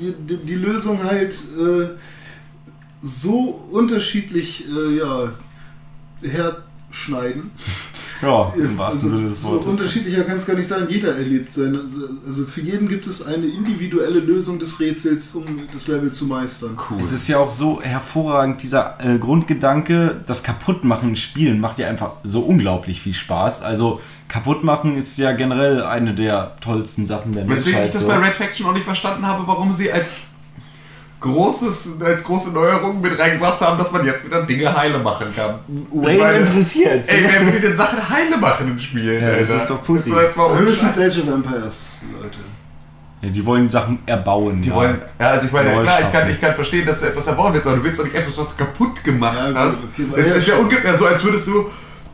die, 0.00 0.12
die, 0.12 0.36
die 0.38 0.54
Lösung 0.56 1.02
halt 1.04 1.34
äh, 1.56 1.88
so 3.02 3.64
unterschiedlich 3.70 4.64
äh, 4.68 4.98
ja, 4.98 5.32
herschneiden. 6.22 7.50
Ja, 8.22 8.52
im 8.56 8.76
wahrsten 8.76 9.04
also, 9.04 9.16
Sinne 9.16 9.28
des 9.28 9.42
so 9.42 9.50
Wortes. 9.50 9.66
unterschiedlicher 9.66 10.24
kann 10.24 10.36
es 10.36 10.46
gar 10.46 10.56
nicht 10.56 10.68
sein. 10.68 10.86
Jeder 10.88 11.16
erlebt 11.16 11.52
seine. 11.52 11.84
Also 12.26 12.44
für 12.44 12.60
jeden 12.60 12.88
gibt 12.88 13.06
es 13.06 13.26
eine 13.26 13.46
individuelle 13.46 14.20
Lösung 14.20 14.58
des 14.58 14.80
Rätsels, 14.80 15.34
um 15.34 15.44
das 15.72 15.88
Level 15.88 16.10
zu 16.12 16.26
meistern. 16.26 16.76
Es 17.00 17.12
ist 17.12 17.28
ja 17.28 17.38
auch 17.38 17.50
so 17.50 17.80
hervorragend, 17.80 18.62
dieser 18.62 18.98
äh, 19.00 19.18
Grundgedanke, 19.18 20.20
das 20.26 20.42
Kaputtmachen 20.42 21.10
in 21.10 21.16
Spielen 21.16 21.60
macht 21.60 21.78
ja 21.78 21.88
einfach 21.88 22.12
so 22.24 22.40
unglaublich 22.40 23.00
viel 23.00 23.14
Spaß. 23.14 23.62
Also 23.62 24.00
Kaputtmachen 24.28 24.96
ist 24.96 25.16
ja 25.18 25.32
generell 25.32 25.82
eine 25.82 26.14
der 26.14 26.56
tollsten 26.60 27.06
Sachen 27.06 27.32
der 27.32 27.48
Weswegen 27.48 27.60
ich 27.60 27.66
Menschheit. 27.66 27.94
das 27.94 28.02
so. 28.02 28.08
bei 28.08 28.16
Red 28.18 28.34
Faction 28.34 28.66
auch 28.66 28.74
nicht 28.74 28.84
verstanden 28.84 29.26
habe, 29.26 29.46
warum 29.46 29.72
sie 29.72 29.90
als 29.90 30.27
großes, 31.20 32.00
als 32.00 32.22
große 32.22 32.52
Neuerung 32.52 33.00
mit 33.00 33.18
reingebracht 33.18 33.60
haben, 33.60 33.78
dass 33.78 33.90
man 33.92 34.04
jetzt 34.06 34.24
wieder 34.24 34.42
Dinge 34.42 34.74
heile 34.74 34.98
machen 34.98 35.26
kann. 35.34 35.56
Wayne 35.92 36.20
Weil- 36.20 36.40
interessiert. 36.40 37.08
Ey, 37.08 37.24
wer 37.28 37.46
will 37.52 37.60
denn 37.60 37.74
Sachen 37.74 38.08
heile 38.08 38.36
machen 38.36 38.68
in 38.68 38.78
Spielen? 38.78 39.22
Ja, 39.22 39.36
das 39.40 39.62
ist 39.62 39.70
doch 39.70 39.82
Pussy. 39.82 40.12
Höchstens. 40.12 40.98
Age 40.98 41.18
of 41.22 41.28
Empires, 41.34 42.02
Leute. 42.20 42.38
Ja, 43.20 43.30
die 43.30 43.44
wollen 43.44 43.68
Sachen 43.68 43.98
erbauen. 44.06 44.62
Die 44.62 44.68
ja. 44.68 44.74
wollen, 44.76 45.00
ja, 45.20 45.30
also 45.30 45.46
ich 45.46 45.52
meine, 45.52 45.74
Neu 45.74 45.82
klar, 45.82 46.00
ich 46.02 46.12
kann, 46.12 46.30
ich 46.30 46.40
kann 46.40 46.54
verstehen, 46.54 46.86
dass 46.86 47.00
du 47.00 47.06
etwas 47.06 47.26
erbauen 47.26 47.52
willst, 47.52 47.66
aber 47.66 47.76
du 47.78 47.84
willst 47.84 47.98
doch 47.98 48.04
nicht 48.04 48.14
etwas, 48.14 48.38
was 48.38 48.56
kaputt 48.56 49.02
gemacht 49.02 49.36
Ja, 49.52 49.54
hast. 49.54 49.78
okay, 49.82 50.06
es 50.16 50.36
ist 50.36 50.46
ja 50.46 50.54
ungefähr 50.56 50.94
so, 50.96 51.06
als 51.06 51.24
würdest 51.24 51.48
du 51.48 51.68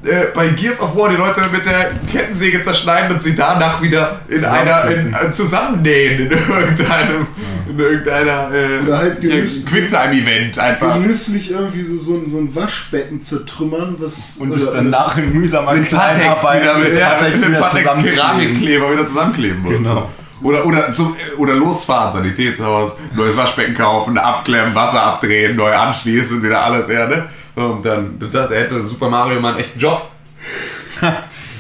äh, 0.07 0.27
bei 0.35 0.49
Gears 0.49 0.81
of 0.81 0.97
War 0.97 1.09
die 1.09 1.17
Leute 1.17 1.41
mit 1.53 1.65
der 1.67 1.91
Kettensäge 2.11 2.63
zerschneiden 2.63 3.13
und 3.13 3.21
sie 3.21 3.35
danach 3.35 3.81
wieder 3.83 4.21
in 4.29 4.45
einer 4.45 4.85
in, 4.91 5.15
äh, 5.15 5.31
zusammennähen 5.31 6.27
in 6.27 6.31
irgendeinem 6.31 7.27
in 7.69 7.79
irgendeiner 7.79 8.51
äh, 8.53 8.83
Oder 8.85 8.99
halt 8.99 9.21
Quicktime-Event 9.21 10.59
einfach. 10.59 10.95
Genüsslich 10.95 11.51
irgendwie 11.51 11.83
so, 11.83 11.97
so, 11.99 12.15
ein, 12.15 12.29
so 12.29 12.39
ein 12.39 12.55
Waschbecken 12.55 13.23
zertrümmern, 13.23 13.97
was. 13.99 14.37
Und 14.39 14.53
es 14.53 14.71
danach 14.71 15.17
in 15.17 15.33
mühsamer 15.33 15.75
Mit 15.75 15.91
Patex 15.91 16.43
wieder 16.43 16.79
mit, 16.79 16.99
ja, 16.99 17.21
mit 17.23 17.35
dem 17.35 17.49
wieder 17.49 17.61
Patex 17.61 17.85
zusammenkleben. 17.85 18.17
Keramikkleber 18.17 18.93
wieder 18.93 19.07
zusammenkleben 19.07 19.63
muss. 19.63 19.73
Genau. 19.73 20.11
Oder, 20.43 20.67
oder, 20.67 20.91
zum, 20.91 21.17
oder 21.39 21.55
losfahren, 21.55 22.13
Sanitätshaus, 22.13 22.99
neues 23.15 23.37
Waschbecken 23.37 23.75
kaufen, 23.75 24.19
abklemmen, 24.19 24.75
Wasser 24.75 25.03
abdrehen, 25.03 25.57
neu 25.57 25.73
anschließen, 25.73 26.43
wieder 26.43 26.63
alles, 26.63 26.91
ja, 26.91 27.07
ne? 27.07 27.29
Und 27.55 27.85
dann, 27.85 28.19
du 28.19 28.27
dachtest, 28.27 28.53
er 28.53 28.61
hätte 28.65 28.83
Super 28.83 29.09
Mario 29.09 29.41
mal 29.41 29.51
einen 29.51 29.61
echten 29.61 29.79
Job. 29.79 30.09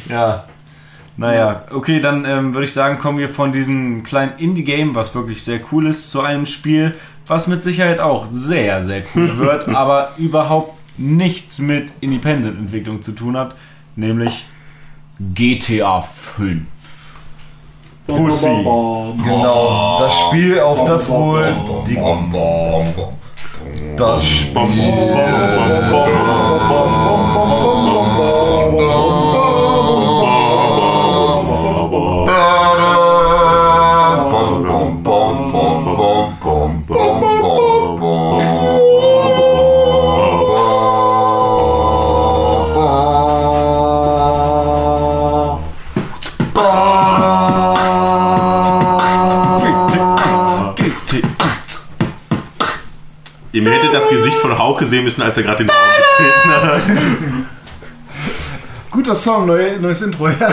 Ja. 0.08 0.44
Naja, 1.16 1.64
okay, 1.70 2.00
dann 2.00 2.24
ähm, 2.24 2.54
würde 2.54 2.66
ich 2.66 2.72
sagen, 2.72 2.98
kommen 2.98 3.18
wir 3.18 3.28
von 3.28 3.52
diesem 3.52 4.02
kleinen 4.02 4.36
Indie-Game, 4.38 4.94
was 4.94 5.14
wirklich 5.14 5.44
sehr 5.44 5.60
cool 5.70 5.86
ist, 5.86 6.10
zu 6.10 6.20
einem 6.22 6.44
Spiel, 6.44 6.96
was 7.26 7.46
mit 7.46 7.62
Sicherheit 7.62 8.00
auch 8.00 8.26
sehr, 8.30 8.84
sehr 8.84 9.04
cool 9.14 9.38
wird, 9.38 9.68
aber 9.68 10.12
überhaupt 10.18 10.76
nichts 10.98 11.60
mit 11.60 11.92
Independent-Entwicklung 12.00 13.00
zu 13.00 13.12
tun 13.12 13.36
hat, 13.36 13.54
nämlich 13.94 14.46
GTA 15.20 16.00
5. 16.00 16.62
Pussy. 18.06 18.46
Genau, 18.46 19.96
das 19.98 20.18
Spiel, 20.18 20.60
auf 20.60 20.84
das 20.84 21.08
wohl 21.08 21.54
die. 21.86 21.96
Das 23.96 24.26
Spiel. 24.26 24.92
Gesicht 54.84 54.84
von 54.84 54.86
Hauke 54.86 54.86
sehen 54.86 55.04
müssen, 55.04 55.22
als 55.22 55.36
er 55.36 55.42
gerade 55.42 55.64
den 55.64 55.70
Raum 55.70 55.78
betreten 56.18 56.50
hat. 56.62 56.82
Guter 58.90 59.14
Song, 59.14 59.46
neue, 59.46 59.78
neues 59.80 60.02
Intro. 60.02 60.28
Ja. 60.28 60.34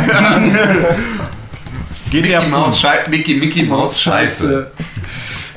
GTA 2.10 2.42
Mickey 2.42 2.50
Maus 2.50 2.80
5. 2.80 2.82
Scheiße. 2.82 3.10
Mickey, 3.10 3.36
Mickey 3.36 3.64
Maus 3.64 4.02
Scheiße. 4.02 4.72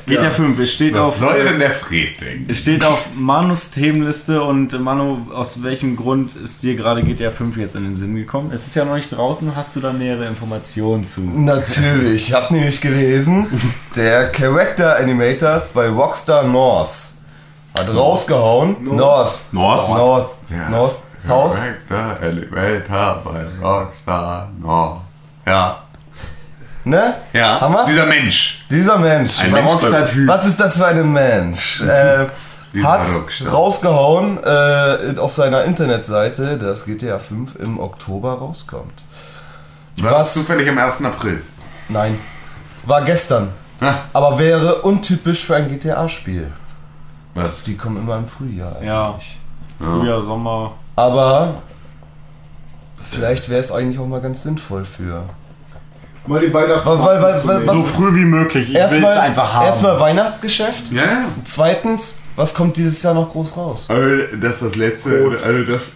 GTA 0.07 0.29
5. 0.29 0.59
Es 0.59 0.73
steht 0.73 0.93
Was 0.93 1.01
auf. 1.01 1.15
soll 1.17 1.37
äh, 1.37 1.43
denn 1.45 1.59
der 1.59 1.71
Fred 1.71 2.21
denken? 2.21 2.45
Es 2.47 2.59
steht 2.59 2.85
auf 2.85 3.07
Manus 3.15 3.71
Themenliste 3.71 4.43
und 4.43 4.71
äh, 4.71 4.77
Manu, 4.77 5.31
aus 5.33 5.63
welchem 5.63 5.95
Grund 5.95 6.35
ist 6.35 6.61
dir 6.61 6.75
gerade 6.75 7.01
GTA 7.01 7.31
5 7.31 7.57
jetzt 7.57 7.75
in 7.75 7.83
den 7.83 7.95
Sinn 7.95 8.15
gekommen? 8.15 8.51
Es 8.53 8.67
ist 8.67 8.75
ja 8.75 8.85
noch 8.85 8.95
nicht 8.95 9.11
draußen, 9.11 9.55
hast 9.55 9.75
du 9.75 9.79
da 9.79 9.91
nähere 9.91 10.27
Informationen 10.27 11.07
zu? 11.07 11.21
Natürlich, 11.21 12.29
ich 12.29 12.33
habe 12.33 12.53
nämlich 12.53 12.79
gelesen, 12.81 13.47
der 13.95 14.31
Character 14.31 14.97
Animators 14.97 15.69
bei 15.69 15.89
Rockstar 15.89 16.43
North 16.43 17.14
hat 17.77 17.93
rausgehauen. 17.95 18.77
North. 18.83 19.51
North. 19.51 19.89
North. 19.89 20.29
Ja. 20.49 20.69
North. 20.69 20.95
South. 21.27 21.55
Director, 21.55 22.21
Elevator 22.21 23.21
bei 23.25 23.65
Rockstar, 23.67 24.49
no. 24.61 25.01
Ja. 25.45 25.77
Ne? 26.83 27.15
Ja. 27.33 27.59
Haben 27.61 27.73
wir's? 27.73 27.85
Dieser 27.87 28.05
Mensch. 28.05 28.63
Dieser 28.69 28.97
Mensch. 28.99 29.39
Ein 29.41 29.51
Mensch 29.51 29.71
bei- 29.81 30.27
Was 30.27 30.45
ist 30.45 30.59
das 30.59 30.77
für 30.77 30.85
ein 30.85 31.11
Mensch? 31.11 31.81
Äh, 32.75 32.83
hat 32.83 33.07
Rockstar. 33.11 33.47
rausgehauen 33.53 34.37
äh, 34.43 35.17
auf 35.17 35.33
seiner 35.33 35.63
Internetseite, 35.63 36.57
dass 36.57 36.83
GTA 36.85 37.17
5 37.19 37.55
im 37.55 37.79
Oktober 37.79 38.33
rauskommt. 38.33 39.05
War 40.01 40.11
Was? 40.11 40.17
das 40.19 40.33
zufällig 40.33 40.67
am 40.69 40.77
1. 40.77 41.03
April? 41.05 41.41
Nein. 41.87 42.19
War 42.83 43.01
gestern. 43.03 43.53
Ja. 43.81 43.97
Aber 44.13 44.37
wäre 44.37 44.81
untypisch 44.81 45.45
für 45.45 45.55
ein 45.55 45.69
GTA-Spiel. 45.69 46.51
Was? 47.35 47.63
Die 47.63 47.75
kommen 47.75 47.97
immer 47.97 48.17
im 48.17 48.25
Frühjahr. 48.25 48.81
Ja. 48.81 49.11
eigentlich. 49.11 49.37
Frühjahr, 49.77 50.21
Sommer. 50.21 50.73
Aber 50.95 51.61
vielleicht 52.97 53.49
wäre 53.49 53.59
es 53.59 53.71
eigentlich 53.71 53.99
auch 53.99 54.07
mal 54.07 54.21
ganz 54.21 54.43
sinnvoll 54.43 54.85
für. 54.85 55.25
Mal 56.27 56.39
die 56.39 56.51
Weihnachts 56.51 56.85
Weil, 56.85 57.21
weil, 57.21 57.45
weil, 57.45 57.67
weil, 57.67 57.75
So 57.75 57.83
früh 57.83 58.15
wie 58.15 58.25
möglich. 58.25 58.69
Ich 58.69 58.73
will 58.73 58.81
es 58.81 58.91
erstmal, 58.93 59.17
einfach 59.19 59.53
haben. 59.53 59.65
erstmal 59.65 59.99
Weihnachtsgeschäft. 59.99 60.91
Ja, 60.91 61.03
ja. 61.03 61.25
Zweitens, 61.43 62.19
was 62.35 62.53
kommt 62.53 62.77
dieses 62.77 63.03
Jahr 63.03 63.13
noch 63.13 63.31
groß 63.31 63.55
raus? 63.55 63.85
Also, 63.89 64.37
das 64.41 64.55
ist 64.55 64.63
das 64.63 64.75
letzte. 64.75 65.39
Also, 65.43 65.63
das. 65.65 65.91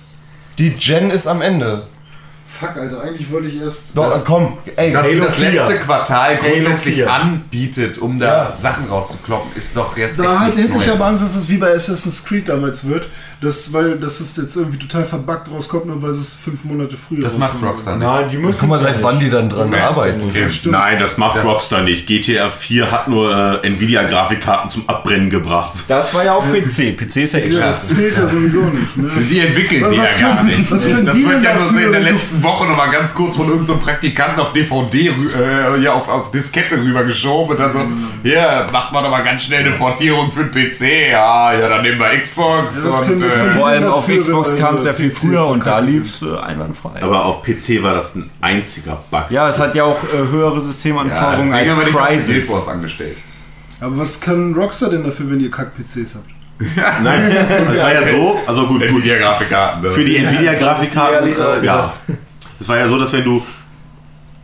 Die 0.60 0.72
Gen 0.72 1.10
ist 1.10 1.26
am 1.26 1.42
Ende. 1.42 1.84
Fuck, 2.52 2.76
Alter, 2.78 3.04
eigentlich 3.04 3.32
wollte 3.32 3.48
ich 3.48 3.62
erst. 3.62 3.96
Doch, 3.98 4.10
Das- 4.12 4.26
komm, 4.26 4.58
ey, 4.76 4.92
Dass 4.92 5.04
Halo 5.04 5.24
das 5.26 5.36
4. 5.36 5.52
letzte 5.52 5.76
Quartal 5.76 6.38
grundsätzlich 6.38 6.96
4. 6.96 7.12
anbietet, 7.14 7.98
um 8.00 8.18
da 8.20 8.50
Ja. 8.50 8.52
Sachen 8.52 8.88
rauszukloppen, 8.90 9.52
ist 9.56 9.78
doch 9.78 9.96
jetzt. 9.96 10.20
Da 10.20 10.48
nichts 10.48 10.64
hätte 10.64 10.78
ich 10.84 10.92
aber 10.92 11.06
Angst, 11.06 11.24
dass 11.24 11.36
es 11.36 11.48
wie 11.48 11.58
bei 11.58 11.74
Assassin's 11.74 12.26
Creed 12.26 12.50
damals 12.50 12.86
wird, 12.88 13.08
dass, 13.42 13.72
weil 13.72 13.98
das 13.98 14.20
ist 14.20 14.38
jetzt 14.38 14.56
irgendwie 14.58 14.78
total 14.80 15.06
verbuggt 15.06 15.50
rauskommt, 15.52 15.86
nur 15.86 16.02
weil 16.02 16.10
es 16.10 16.34
fünf 16.34 16.64
Monate 16.66 16.98
früher 16.98 17.22
Das 17.22 17.38
macht. 17.38 17.54
Rockstar 17.62 17.96
nicht. 17.98 18.06
Nein, 18.06 18.30
die 18.32 18.38
müssen 18.38 18.58
Guck 18.60 18.68
mal, 18.70 18.80
seit 18.80 19.02
wann 19.04 19.20
die 19.20 19.30
dann 19.30 19.50
dran 19.50 19.70
Okay. 19.72 19.80
arbeiten. 19.82 20.24
Okay. 20.28 20.50
Stimmt. 20.50 20.74
Nein, 20.74 21.00
das 21.00 21.18
macht 21.18 21.38
Das- 21.38 21.46
Rockstar 21.46 21.84
nicht. 21.84 22.08
GTA 22.08 22.50
4 22.50 22.92
hat 22.92 23.08
nur 23.08 23.32
äh, 23.64 23.68
Nvidia-Grafikkarten 23.68 24.70
zum 24.70 24.90
Abbrennen 24.90 25.30
gebracht. 25.30 25.74
Das 25.88 26.14
war 26.14 26.26
ja 26.26 26.34
auch 26.34 26.44
PC. 26.52 26.94
PC 26.98 27.24
ist 27.24 27.34
ja 27.34 27.40
Ja, 27.40 27.68
das 27.68 27.90
zählt 27.96 28.18
ja 28.18 28.28
sowieso 28.28 28.62
nicht. 28.62 28.98
Ne? 28.98 29.10
Die 29.30 29.40
entwickeln 29.40 29.84
Was- 29.84 29.92
die 29.94 30.00
was 30.00 30.20
ja 30.20 30.28
gar 30.34 30.44
nicht. 30.44 30.72
was 30.72 30.84
das 30.84 31.16
wird 31.16 31.44
ja 31.44 31.54
nur 31.56 31.66
so 31.70 31.78
in 31.78 31.92
der 31.92 32.02
dafür? 32.02 32.14
Letzten 32.40 32.44
Woche 32.44 32.68
nochmal 32.68 32.90
ganz 32.92 33.14
kurz 33.14 33.36
von 33.36 33.50
irgendeinem 33.50 33.80
Praktikanten 33.80 34.40
auf 34.40 34.54
DVD, 34.54 35.08
äh, 35.08 35.80
ja, 35.82 35.94
auf, 35.94 36.08
auf 36.08 36.32
Diskette 36.32 36.78
rübergeschoben 36.78 37.56
und 37.56 37.60
dann 37.60 37.72
so, 37.72 37.80
hier, 38.24 38.68
macht 38.72 38.92
mal 38.92 39.04
doch 39.04 39.10
mal 39.10 39.24
ganz 39.24 39.44
schnell 39.44 39.66
eine 39.66 39.76
Portierung 39.76 40.32
für 40.32 40.46
den 40.46 40.52
PC. 40.52 41.12
Ja, 41.12 41.54
ja, 41.54 41.70
dann 41.70 41.82
nehmen 41.82 42.00
wir 42.00 42.20
Xbox 42.20 42.84
Ja, 42.84 42.90
das 42.90 43.08
und 43.08 43.22
das 43.22 43.36
äh, 43.36 43.52
Vor 43.52 43.68
allem 43.68 43.86
auf 43.86 44.08
Xbox 44.08 44.58
kam 44.58 44.76
es 44.76 44.86
ja 44.86 44.94
viel 44.94 45.10
PCs 45.10 45.20
früher 45.20 45.48
und 45.48 45.66
da 45.66 45.80
lief 45.80 46.10
es 46.10 46.22
äh, 46.22 46.38
einwandfrei. 46.38 47.02
Aber 47.02 47.26
auf 47.26 47.44
PC 47.44 47.84
war 47.84 47.94
das 47.94 48.16
ein 48.16 48.30
einziger 48.42 49.02
Bug. 49.12 49.26
Ja, 49.30 49.50
es 49.50 49.60
hat 49.60 49.76
ja 49.76 49.84
auch 49.84 50.02
äh, 50.04 50.32
höhere 50.32 50.56
ja, 50.56 50.62
Systemanforderungen 50.62 51.52
deswegen 51.52 51.54
als 51.54 51.72
haben 51.72 51.80
wir 51.80 51.86
nicht 51.86 51.96
auf 51.96 52.08
Guild 52.08 52.48
Crysis. 52.48 52.68
Angestellt. 52.68 53.18
Aber 53.82 53.98
was 53.98 54.20
kann 54.20 54.54
Rockstar 54.54 54.90
denn 54.90 55.04
dafür, 55.04 55.32
wenn 55.32 55.40
ihr 55.40 55.52
Kack-PCs 55.52 56.16
habt? 56.16 56.30
Nein, 57.04 57.34
das 57.70 57.82
war 57.82 57.94
ja 57.94 58.04
so, 58.04 58.38
also 58.46 58.68
gut, 58.68 58.82
gut 58.82 58.90
Nvidia-Grafikkarten. 58.90 59.90
für 59.90 60.04
die 60.04 60.18
Nvidia-Grafikkarten, 60.18 61.16
ehrlich 61.16 61.40
auch 61.40 61.62
äh, 61.62 61.66
ja. 61.66 61.94
Es 62.60 62.68
war 62.68 62.78
ja 62.78 62.88
so, 62.88 62.98
dass 63.00 63.14
wenn 63.14 63.24
du, 63.24 63.42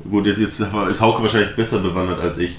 gut, 0.09 0.25
jetzt, 0.25 0.39
jetzt 0.39 0.59
ist 0.59 1.01
Hauke 1.01 1.21
wahrscheinlich 1.23 1.55
besser 1.55 1.79
bewandert 1.79 2.19
als 2.19 2.37
ich, 2.37 2.57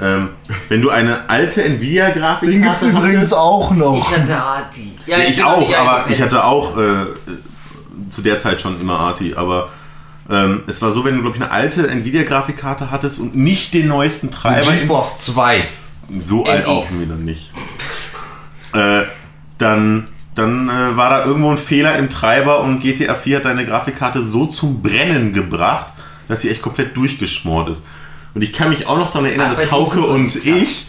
ähm, 0.00 0.30
wenn 0.68 0.82
du 0.82 0.90
eine 0.90 1.28
alte 1.30 1.64
Nvidia-Grafikkarte 1.64 2.50
Den 2.50 2.62
gibt's 2.62 2.82
übrigens 2.82 3.32
auch 3.32 3.70
Ich 3.72 3.78
noch. 3.78 4.12
hatte 4.12 4.36
Arti. 4.36 4.92
Ja, 5.06 5.18
ich 5.18 5.38
noch 5.38 5.46
auch, 5.46 5.74
aber 5.74 6.10
ich 6.10 6.20
hatte 6.20 6.44
auch 6.44 6.76
äh, 6.76 7.06
zu 8.10 8.20
der 8.20 8.38
Zeit 8.38 8.60
schon 8.60 8.78
immer 8.80 8.98
Arti, 9.00 9.34
aber 9.34 9.70
ähm, 10.28 10.62
es 10.66 10.82
war 10.82 10.90
so, 10.90 11.04
wenn 11.04 11.14
du, 11.14 11.22
glaube 11.22 11.36
ich, 11.36 11.42
eine 11.42 11.50
alte 11.50 11.88
Nvidia-Grafikkarte 11.88 12.90
hattest 12.90 13.20
und 13.20 13.36
nicht 13.36 13.72
den 13.72 13.86
neuesten 13.88 14.30
Treiber 14.30 14.72
GeForce 14.72 15.18
2. 15.20 15.64
so 16.18 16.44
alt 16.44 16.66
auch 16.66 16.86
wieder 16.90 17.14
nicht. 17.14 17.52
Äh, 18.74 19.04
dann 19.58 20.08
dann 20.36 20.68
äh, 20.68 20.96
war 20.96 21.10
da 21.10 21.24
irgendwo 21.24 21.50
ein 21.50 21.58
Fehler 21.58 21.98
im 21.98 22.10
Treiber 22.10 22.60
und 22.60 22.80
GTA 22.80 23.14
4 23.14 23.38
hat 23.38 23.44
deine 23.46 23.64
Grafikkarte 23.64 24.22
so 24.22 24.46
zum 24.46 24.82
Brennen 24.82 25.32
gebracht, 25.32 25.92
dass 26.28 26.42
sie 26.42 26.50
echt 26.50 26.62
komplett 26.62 26.96
durchgeschmort 26.96 27.70
ist. 27.70 27.82
Und 28.34 28.42
ich 28.42 28.52
kann 28.52 28.68
mich 28.68 28.86
auch 28.86 28.98
noch 28.98 29.10
daran 29.10 29.24
erinnern, 29.24 29.48
bei 29.54 29.62
dass 29.62 29.72
Hauke 29.72 30.02
und 30.02 30.36
ich 30.44 30.86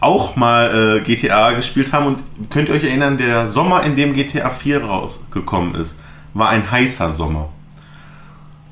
auch 0.00 0.36
mal 0.36 0.98
äh, 0.98 1.00
GTA 1.00 1.52
gespielt 1.52 1.92
haben 1.92 2.06
und 2.06 2.50
könnt 2.50 2.68
ihr 2.68 2.74
euch 2.74 2.84
erinnern, 2.84 3.18
der 3.18 3.48
Sommer, 3.48 3.84
in 3.84 3.94
dem 3.94 4.14
GTA 4.14 4.50
4 4.50 4.84
rausgekommen 4.84 5.76
ist, 5.76 6.00
war 6.34 6.48
ein 6.50 6.68
heißer 6.70 7.10
Sommer. 7.10 7.50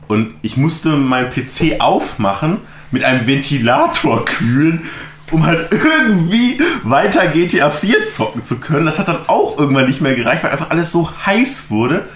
Und 0.08 0.34
ich 0.42 0.56
musste 0.56 0.90
meinen 0.90 1.30
PC 1.30 1.80
aufmachen, 1.80 2.58
mit 2.90 3.04
einem 3.04 3.26
Ventilator 3.26 4.24
kühlen, 4.24 4.86
um 5.30 5.44
halt 5.44 5.72
irgendwie 5.72 6.60
weiter 6.82 7.26
GTA 7.26 7.70
4 7.70 8.06
zocken 8.08 8.42
zu 8.42 8.60
können. 8.60 8.86
Das 8.86 8.98
hat 8.98 9.08
dann 9.08 9.28
auch 9.28 9.58
irgendwann 9.58 9.86
nicht 9.86 10.00
mehr 10.00 10.14
gereicht, 10.14 10.44
weil 10.44 10.50
einfach 10.50 10.70
alles 10.70 10.92
so 10.92 11.10
heiß 11.24 11.70
wurde. 11.70 12.06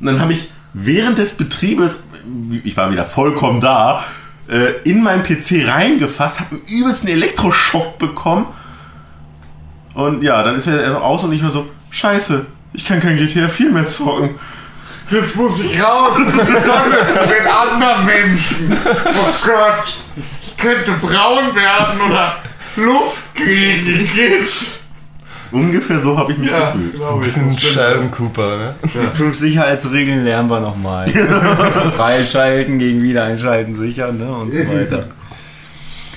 Und 0.00 0.06
dann 0.06 0.20
habe 0.20 0.32
ich 0.32 0.50
während 0.72 1.18
des 1.18 1.36
Betriebes, 1.36 2.04
ich 2.64 2.76
war 2.76 2.90
wieder 2.90 3.06
vollkommen 3.06 3.60
da, 3.60 4.04
äh, 4.48 4.82
in 4.84 5.02
meinen 5.02 5.22
PC 5.22 5.66
reingefasst, 5.68 6.40
habe 6.40 6.56
einen 6.56 6.66
übelsten 6.66 7.08
Elektroschock 7.08 7.98
bekommen. 7.98 8.46
Und 9.94 10.22
ja, 10.22 10.42
dann 10.42 10.56
ist 10.56 10.66
mir 10.66 11.02
aus 11.02 11.24
und 11.24 11.32
ich 11.32 11.42
war 11.42 11.50
so, 11.50 11.68
scheiße, 11.90 12.46
ich 12.72 12.84
kann 12.84 13.00
kein 13.00 13.16
GTA 13.16 13.48
4 13.48 13.70
mehr 13.70 13.86
zocken. 13.86 14.30
Jetzt 15.10 15.34
muss 15.34 15.60
ich 15.60 15.82
raus 15.82 16.16
Sonne 16.16 17.12
zu 17.12 17.28
den 17.28 17.46
anderen 17.48 18.06
Menschen. 18.06 18.78
Oh 18.84 19.46
Gott, 19.46 19.96
ich 20.40 20.56
könnte 20.56 20.92
braun 20.92 21.52
werden 21.54 22.00
oder 22.08 22.36
Luft 22.76 23.34
kriegen. 23.34 24.08
Ungefähr 25.52 25.98
so 25.98 26.16
habe 26.16 26.32
ich 26.32 26.38
mich 26.38 26.50
Ja, 26.50 26.70
gefühlt. 26.70 26.94
glaub 26.98 27.14
Ein 27.14 27.20
bisschen 27.20 27.48
das 27.48 27.58
stimmt. 27.58 27.72
Sheldon 27.74 28.10
Cooper, 28.12 28.56
ne? 28.56 28.74
Die 28.84 29.16
fünf 29.16 29.36
Sicherheitsregeln 29.36 30.24
lernen 30.24 30.48
wir 30.48 30.60
nochmal. 30.60 31.08
Freischalten 31.96 32.78
gegen 32.78 33.02
Wiedereinschalten 33.02 33.74
sichern 33.74 34.18
ne? 34.18 34.30
und 34.32 34.52
so 34.52 34.58
weiter. 34.60 35.06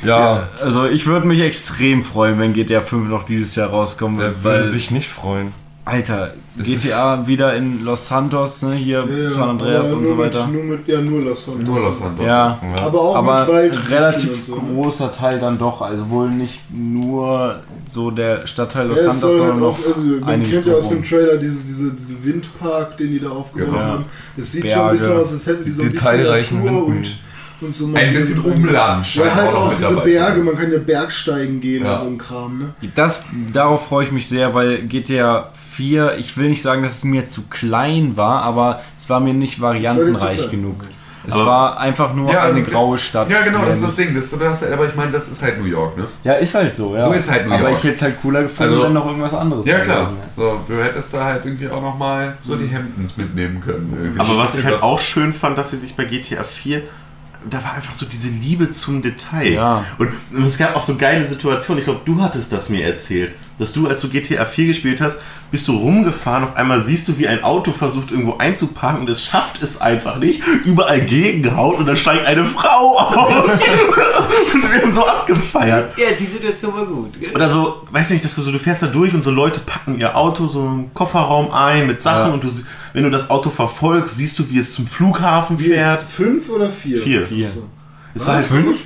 Ja, 0.04 0.50
Also 0.62 0.86
ich 0.88 1.08
würde 1.08 1.26
mich 1.26 1.40
extrem 1.40 2.04
freuen, 2.04 2.38
wenn 2.38 2.54
GTA 2.54 2.82
5 2.82 3.10
noch 3.10 3.24
dieses 3.24 3.56
Jahr 3.56 3.70
rauskommen 3.70 4.20
wer 4.20 4.28
wird, 4.28 4.44
würde 4.44 4.70
sich 4.70 4.92
nicht 4.92 5.10
freuen? 5.10 5.54
Alter, 5.86 6.34
Es 6.58 6.66
GTA 6.68 7.28
wieder 7.28 7.56
in 7.56 7.84
Los 7.84 8.08
Santos, 8.08 8.62
ne? 8.62 8.74
hier 8.74 9.06
San 9.34 9.50
Andreas 9.50 9.88
aber 9.88 9.96
und 9.98 10.04
nur 10.04 10.12
so 10.14 10.18
weiter. 10.18 10.48
Mit, 10.48 10.56
nur 10.56 10.64
mit, 10.78 10.88
ja, 10.88 11.02
nur 11.02 11.22
Los 11.22 11.46
Santos. 11.46 11.64
Nur 11.66 11.80
Los 11.82 12.00
Santos. 12.00 12.26
Ja, 12.26 12.58
Aber 12.78 13.02
auch 13.02 13.16
aber 13.18 13.40
mit 13.42 13.50
Wald 13.54 13.90
relativ 13.90 14.32
und 14.32 14.42
so. 14.44 14.56
ne? 14.56 14.62
großer 14.76 15.12
Teil 15.12 15.40
dann 15.42 15.58
doch. 15.58 15.82
Also 15.82 16.10
wohl 16.10 16.30
nicht 16.30 16.62
nur 16.74 17.60
so 17.86 18.12
der 18.12 18.48
Stadtteil 18.48 18.88
Los 18.88 18.98
Ja, 19.00 19.12
Santos, 19.12 19.22
soll 19.22 19.32
halt 19.32 19.40
sondern 19.50 19.66
auch, 19.70 19.78
noch 19.78 19.86
also, 19.88 20.26
man 20.26 20.50
kennt 20.50 20.66
ja 20.66 20.74
aus 20.76 20.90
dem. 20.90 21.04
Trailer 21.04 21.38
diese, 21.38 21.64
diese, 21.66 21.92
diese 21.92 22.24
Windpark, 22.24 22.96
den 22.98 23.12
die 23.12 23.20
da 23.20 23.30
aufgebaut 23.32 23.74
Genau. 23.74 23.84
haben. 23.84 24.06
Es 24.38 24.54
sieht 24.54 24.62
schon 24.62 24.70
Berge. 24.72 24.86
ein 24.90 24.92
bisschen 24.94 25.18
aus, 25.18 25.32
als 25.34 25.48
hätten 25.48 25.66
die 25.66 25.72
so 25.72 25.82
ein 25.84 25.92
bisschen 25.92 26.64
Natur 26.64 26.86
und, 26.88 27.18
und 27.64 27.74
so 27.76 27.88
Ein 27.94 28.14
bisschen 28.14 28.40
Umland 28.42 29.16
Ja, 29.16 29.36
halt 29.36 29.50
auch 29.50 29.56
auch 29.56 29.70
mit 29.70 29.80
diese 29.80 29.96
Berge, 30.02 30.42
man 30.44 30.56
kann 30.58 30.72
ja 30.72 30.80
Bergsteigen 30.80 31.62
gehen 31.62 31.84
Ja. 31.86 31.94
und 31.96 32.00
so 32.00 32.06
ein 32.08 32.18
Kram, 32.18 32.60
ne? 32.60 32.74
Das, 32.96 33.26
darauf 33.52 33.88
freue 33.88 34.06
ich 34.06 34.12
mich 34.12 34.28
sehr, 34.28 34.54
weil 34.54 34.80
GTA 34.84 35.50
4, 35.76 36.18
ich 36.18 36.38
will 36.38 36.50
nicht 36.50 36.62
sagen, 36.62 36.84
dass 36.84 36.98
es 36.98 37.04
mir 37.04 37.30
zu 37.30 37.48
klein 37.50 38.16
war, 38.16 38.42
aber 38.44 38.82
es 39.00 39.10
war 39.10 39.20
mir 39.20 39.34
nicht 39.34 39.60
variantenreich 39.62 40.50
genug. 40.52 40.86
Es 41.26 41.36
Aber- 41.36 41.46
war 41.46 41.80
einfach 41.80 42.14
nur 42.14 42.30
Ja, 42.30 42.42
also- 42.42 42.58
eine 42.58 42.66
graue 42.66 42.98
Stadt. 42.98 43.30
Ja, 43.30 43.44
genau, 43.44 43.64
das 43.64 43.76
ist 43.76 43.84
das 43.86 43.96
Ding. 43.96 44.14
Das, 44.14 44.30
das, 44.38 44.70
aber 44.70 44.88
ich 44.90 44.94
meine, 44.96 45.10
das 45.14 45.30
ist 45.30 45.42
halt 45.42 45.58
New 45.58 45.68
York, 45.68 45.98
ne? 45.98 46.06
Ja, 46.26 46.34
ist 46.34 46.54
halt 46.54 46.76
so, 46.76 46.94
ja. 46.98 47.06
So 47.06 47.14
ist 47.14 47.32
halt 47.32 47.48
New 47.48 47.54
Aber 47.54 47.70
York. 47.70 47.78
ich 47.78 47.84
hätte 47.86 47.96
es 47.96 48.02
halt 48.02 48.22
cooler 48.22 48.44
gefunden, 48.44 48.74
Also- 48.74 48.84
wenn 48.86 48.92
noch 48.94 49.06
irgendwas 49.06 49.34
anderes 49.34 49.66
Ja, 49.66 49.80
klar. 49.80 50.02
gewesen. 50.02 50.18
So, 50.36 50.60
du 50.68 50.84
hättest 50.84 51.14
da 51.14 51.24
halt 51.24 51.46
irgendwie 51.46 51.70
auch 51.70 51.82
nochmal 51.82 52.38
so 52.44 52.58
die 52.58 52.68
Hemdens 52.68 53.16
mitnehmen 53.16 53.62
können. 53.62 53.96
irgendwie. 53.98 54.20
Aber 54.20 54.38
was 54.38 54.56
ich 54.60 54.66
halt 54.66 54.84
auch 54.84 55.00
schön 55.00 55.32
fand, 55.34 55.58
dass 55.58 55.72
sie 55.72 55.78
sich 55.78 55.96
bei 55.96 56.04
GTA 56.04 56.44
4, 56.44 56.82
da 57.50 57.64
war 57.64 57.74
einfach 57.74 57.94
so 57.94 58.06
diese 58.06 58.30
Liebe 58.30 58.70
zum 58.72 59.02
Detail. 59.02 59.54
Ja. 59.54 59.86
Und 59.98 60.14
es 60.44 60.58
gab 60.58 60.76
auch 60.76 60.84
so 60.84 60.96
geile 60.96 61.26
Situationen. 61.26 61.80
Ich 61.80 61.86
glaube, 61.86 62.02
du 62.06 62.22
hattest 62.22 62.52
das 62.52 62.70
mir 62.70 62.86
erzählt, 62.86 63.34
dass 63.60 63.74
du, 63.74 63.88
als 63.88 64.02
du 64.02 64.10
GTA 64.10 64.46
4 64.46 64.68
gespielt 64.68 65.02
hast, 65.02 65.18
bist 65.54 65.68
du 65.68 65.78
rumgefahren. 65.78 66.44
Auf 66.46 66.56
einmal 66.58 66.82
siehst 66.82 67.08
du, 67.08 67.20
wie 67.20 67.28
ein 67.28 67.44
Auto 67.44 67.72
versucht, 67.72 68.10
irgendwo 68.10 68.38
einzuparken 68.40 69.02
und 69.02 69.10
es 69.12 69.24
schafft 69.24 69.62
es 69.62 69.80
einfach 69.80 70.18
nicht. 70.18 70.42
Überall 70.66 71.02
gegenhaut 71.02 71.78
und 71.78 71.86
dann 71.86 71.96
steigt 71.96 72.26
eine 72.26 72.44
Frau 72.44 72.98
aus. 72.98 73.52
und 73.62 73.62
wir 74.74 74.82
haben 74.82 74.92
so 74.92 75.06
abgefeiert. 75.06 75.96
Ja, 75.96 76.08
die 76.20 76.26
Situation 76.26 76.74
war 76.74 76.86
gut. 76.88 77.12
gell? 77.20 77.30
Oder 77.36 77.50
so, 77.52 77.84
weiß 77.92 78.10
nicht, 78.10 78.26
dass 78.26 78.34
du 78.34 78.42
so, 78.42 78.52
du 78.52 78.58
fährst 78.58 78.82
da 78.82 78.88
durch 78.88 79.14
und 79.14 79.22
so 79.22 79.30
Leute 79.30 79.60
packen 79.60 80.00
ihr 80.00 80.18
Auto 80.18 80.48
so 80.48 80.66
im 80.66 80.92
Kofferraum 80.96 81.52
ein 81.52 81.86
mit 81.86 82.02
Sachen 82.02 82.30
Ja. 82.30 82.34
und 82.34 82.44
du, 82.44 82.50
wenn 82.94 83.04
du 83.04 83.12
das 83.12 83.30
Auto 83.30 83.52
verfolgst, 83.52 84.18
siehst 84.18 84.40
du, 84.40 84.50
wie 84.50 84.58
es 84.58 84.74
zum 84.74 84.88
Flughafen 84.88 85.60
Wie 85.60 85.66
fährt. 85.66 86.00
jetzt? 86.02 86.12
Fünf 86.12 86.50
oder 86.50 86.70
vier? 86.72 87.00
Vier. 87.00 87.28
Vier. 87.28 87.50
Es 88.16 88.26
war 88.26 88.36
halt 88.36 88.46
fünf? 88.48 88.80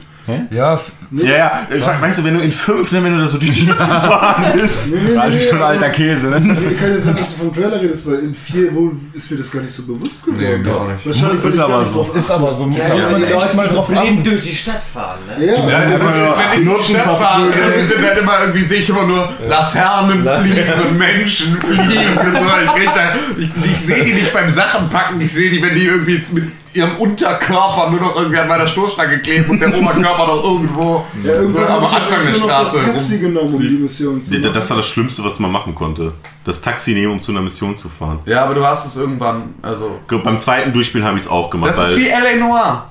Ja, 0.51 0.73
f- 0.73 0.91
Ja, 1.11 1.25
ja, 1.37 1.67
ich 1.73 1.83
weiß- 1.83 2.01
weißt 2.01 2.19
du, 2.19 2.23
wenn 2.25 2.33
du 2.33 2.41
in 2.41 2.51
fünf, 2.51 2.91
ne, 2.91 3.01
wenn 3.03 3.17
du 3.17 3.23
da 3.23 3.27
so 3.31 3.37
durch 3.37 3.51
die 3.51 3.61
Stadt 3.61 3.77
gefahren 3.89 4.45
bist. 4.53 4.93
Nee, 4.95 4.99
nee, 5.09 5.15
Das 5.15 5.35
ist 5.35 5.49
schon 5.49 5.61
alter 5.63 5.89
Käse, 5.89 6.27
ne? 6.27 6.39
Nee, 6.41 6.75
kann 6.75 6.91
ja 6.93 6.99
sein, 6.99 7.15
dass 7.15 7.33
du 7.35 7.39
vom 7.45 7.53
Trailer 7.53 7.81
redest, 7.81 8.05
weil 8.07 8.19
in 8.19 8.33
vier 8.33 8.73
wo 8.75 8.91
ist 9.13 9.31
mir 9.31 9.37
das 9.37 9.49
gar 9.51 9.61
nicht 9.61 9.73
so 9.73 9.83
bewusst 9.83 10.25
geworden. 10.25 10.61
Nee, 10.63 10.69
auch 10.71 10.87
nicht. 10.87 11.05
Wahrscheinlich, 11.05 11.45
Ist 11.45 11.55
ich 11.55 11.61
aber 11.61 11.69
gar 11.73 11.79
nicht 11.79 11.91
so. 11.93 12.03
drauf 12.03 12.15
ist 12.15 12.31
aber 12.31 12.53
so, 12.53 12.65
muss 12.65 12.77
Ja, 12.79 12.89
man 12.89 12.97
ja, 13.21 13.27
die 13.27 13.33
echt 13.33 13.53
mal 13.55 13.67
drauf 13.67 13.89
achten. 13.95 14.23
durch 14.23 14.41
die 14.43 14.55
Stadt 14.55 14.81
fahren, 14.93 15.19
ne? 15.39 15.45
Ja, 15.45 15.53
Ja, 15.69 15.85
das 15.85 15.95
ist, 15.95 16.01
aber- 16.01 16.15
ist, 16.15 16.37
wenn 16.51 16.59
ich 16.61 16.67
durch 16.67 16.87
die 16.87 16.93
Stadt 16.93 17.17
fahre, 17.19 17.45
irgendwie 17.47 17.87
sind 17.87 18.01
halt 18.05 18.17
immer 18.17 18.39
irgendwie 18.41 18.63
sehe 18.65 18.79
ich 18.81 18.89
immer 18.89 19.07
nur 19.07 19.29
Laternen 19.47 20.27
fliegen 20.43 20.73
und 20.89 20.97
Menschen 20.97 21.57
fliegen 21.61 21.87
ich 23.63 23.85
sehe 23.85 24.03
die 24.03 24.13
nicht 24.13 24.33
beim 24.33 24.49
Sachenpacken, 24.49 25.19
ich 25.21 25.31
sehe 25.31 25.49
die, 25.49 25.61
wenn 25.61 25.75
die 25.75 25.85
irgendwie 25.85 26.21
mit 26.33 26.43
ihrem 26.77 26.95
Unterkörper 26.97 27.89
nur 27.89 27.99
noch 27.99 28.15
irgendwie 28.15 28.37
an 28.39 28.47
meiner 28.47 28.67
Stoßstange 28.67 29.19
kleben 29.19 29.49
und 29.49 29.59
der 29.59 29.69
Oberkörper 29.77 30.27
noch 30.27 30.43
irgendwo 30.43 31.03
ja, 31.23 31.33
irgendwann 31.33 31.65
am 31.67 31.71
habe 31.73 31.85
ich 31.85 31.93
Anfang 31.93 32.25
der 32.25 32.33
Straße. 32.33 32.77
das 32.77 32.85
Taxi 32.85 33.19
genommen, 33.19 33.53
um 33.55 33.61
die 33.61 33.69
Mission 33.69 34.21
zu 34.21 34.31
machen. 34.31 34.53
Das 34.53 34.69
war 34.69 34.77
das 34.77 34.87
Schlimmste, 34.87 35.23
was 35.23 35.39
man 35.39 35.51
machen 35.51 35.75
konnte. 35.75 36.13
Das 36.43 36.61
Taxi 36.61 36.93
nehmen, 36.93 37.13
um 37.13 37.21
zu 37.21 37.31
einer 37.31 37.41
Mission 37.41 37.75
zu 37.75 37.89
fahren. 37.89 38.19
Ja, 38.25 38.43
aber 38.45 38.53
du 38.55 38.65
hast 38.65 38.85
es 38.85 38.95
irgendwann, 38.95 39.55
also. 39.61 39.99
Beim 40.23 40.39
zweiten 40.39 40.71
Durchspielen 40.71 41.05
habe 41.05 41.17
ich 41.17 41.23
es 41.23 41.29
auch 41.29 41.49
gemacht, 41.49 41.71
Das 41.71 41.79
ist 41.79 41.89
weil 41.91 41.97
wie 41.97 42.07
L.A. 42.09 42.35
Noir. 42.47 42.85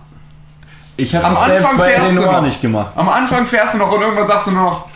Ich 0.99 1.15
habe 1.15 1.27
Am 1.27 1.37
Anfang 1.37 1.77
bei 1.77 1.95
fährst 1.95 2.17
du 2.17 2.23
noch. 2.23 2.43
nicht 2.43 2.61
gemacht. 2.63 2.93
Am 2.97 3.09
Anfang 3.09 3.47
fährst 3.47 3.75
du 3.75 3.79
noch 3.79 3.93
und 3.93 4.01
irgendwann 4.01 4.27
sagst 4.27 4.47
du 4.49 4.51
nur 4.53 4.63
noch. 4.65 4.89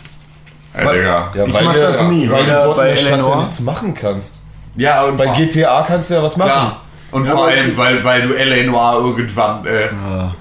Ey, 0.73 0.85
Digga. 0.97 1.31
Ja, 1.35 1.45
Ich 1.45 1.53
weil 1.53 1.63
mach 1.65 1.73
das 1.73 2.01
nie, 2.03 2.29
weil 2.29 2.39
weil 2.39 2.45
du 2.45 2.51
dort 2.63 2.77
bei 2.77 2.89
in 2.89 2.95
der 2.95 3.01
Stadt 3.01 3.27
ja 3.27 3.35
nichts 3.35 3.59
machen 3.59 3.93
kannst. 3.93 4.37
Ja, 4.77 5.03
und 5.03 5.17
Bei 5.17 5.27
GTA 5.27 5.83
kannst 5.87 6.09
du 6.09 6.13
ja 6.15 6.23
was 6.23 6.37
machen. 6.37 6.49
Klar. 6.51 6.81
Und 7.11 7.25
Ja, 7.25 7.31
vor 7.33 7.47
allem, 7.47 7.75
weil, 7.75 8.03
weil 8.05 8.21
du 8.27 8.33
L.A. 8.33 8.63
Noir 8.63 9.03
irgendwann 9.03 9.65
äh, 9.65 9.89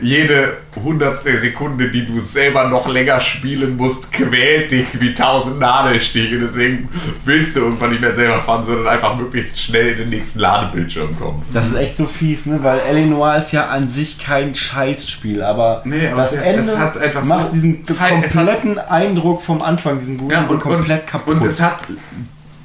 jede 0.00 0.56
hundertstel 0.76 1.36
Sekunde, 1.36 1.90
die 1.90 2.06
du 2.06 2.20
selber 2.20 2.68
noch 2.68 2.86
länger 2.86 3.18
spielen 3.18 3.76
musst, 3.76 4.12
quält 4.12 4.70
dich 4.70 4.86
wie 5.00 5.12
tausend 5.14 5.58
Nadelstiche. 5.58 6.38
Deswegen 6.38 6.88
willst 7.24 7.56
du 7.56 7.60
irgendwann 7.60 7.90
nicht 7.90 8.00
mehr 8.00 8.12
selber 8.12 8.38
fahren, 8.40 8.62
sondern 8.62 8.86
einfach 8.86 9.16
möglichst 9.16 9.60
schnell 9.60 9.88
in 9.88 9.98
den 9.98 10.08
nächsten 10.10 10.38
Ladebildschirm 10.38 11.18
kommen. 11.18 11.42
Das 11.52 11.66
ist 11.66 11.74
echt 11.74 11.96
so 11.96 12.06
fies, 12.06 12.46
ne? 12.46 12.60
Weil 12.62 12.78
Eleanor 12.88 13.34
ist 13.34 13.50
ja 13.50 13.66
an 13.68 13.88
sich 13.88 14.20
kein 14.20 14.54
Scheißspiel, 14.54 15.42
aber, 15.42 15.82
Nee, 15.84 16.06
aber 16.06 16.22
das 16.22 16.34
es- 16.34 16.40
Ende 16.40 16.60
es 16.60 16.78
hat 16.78 16.96
einfach 16.98 17.24
macht 17.24 17.46
so 17.48 17.52
diesen 17.52 17.84
es 17.88 17.98
hat- 17.98 18.10
kompletten 18.10 18.78
Eindruck 18.78 19.42
vom 19.42 19.60
Anfang, 19.60 19.98
diesen 19.98 20.18
guten, 20.18 20.30
Ja, 20.30 20.46
so 20.46 20.54
und, 20.54 20.60
komplett 20.60 21.00
und, 21.02 21.06
kaputt. 21.08 21.34
und 21.34 21.44
es 21.44 21.60
hat 21.60 21.78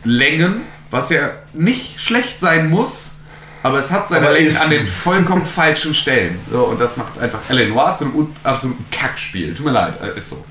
Längen, 0.04 0.62
was 0.92 1.10
ja 1.10 1.30
nicht 1.54 2.00
schlecht 2.00 2.40
sein 2.40 2.70
muss, 2.70 3.15
aber 3.66 3.80
es 3.80 3.90
hat 3.90 4.08
seine 4.08 4.32
Längen 4.32 4.56
an 4.58 4.70
den 4.70 4.86
vollkommen 4.86 5.44
falschen 5.44 5.96
Stellen. 5.96 6.40
So, 6.52 6.66
und 6.66 6.80
das 6.80 6.98
macht 6.98 7.18
einfach 7.18 7.40
L.A. 7.50 7.68
Noir 7.68 7.96
zu 7.96 8.06
einem 8.06 8.28
absoluten 8.44 8.86
Kackspiel. 8.92 9.56
Tut 9.56 9.66
mir 9.66 9.72
leid, 9.72 9.96
äh, 10.04 10.16
ist 10.16 10.30
so. 10.30 10.46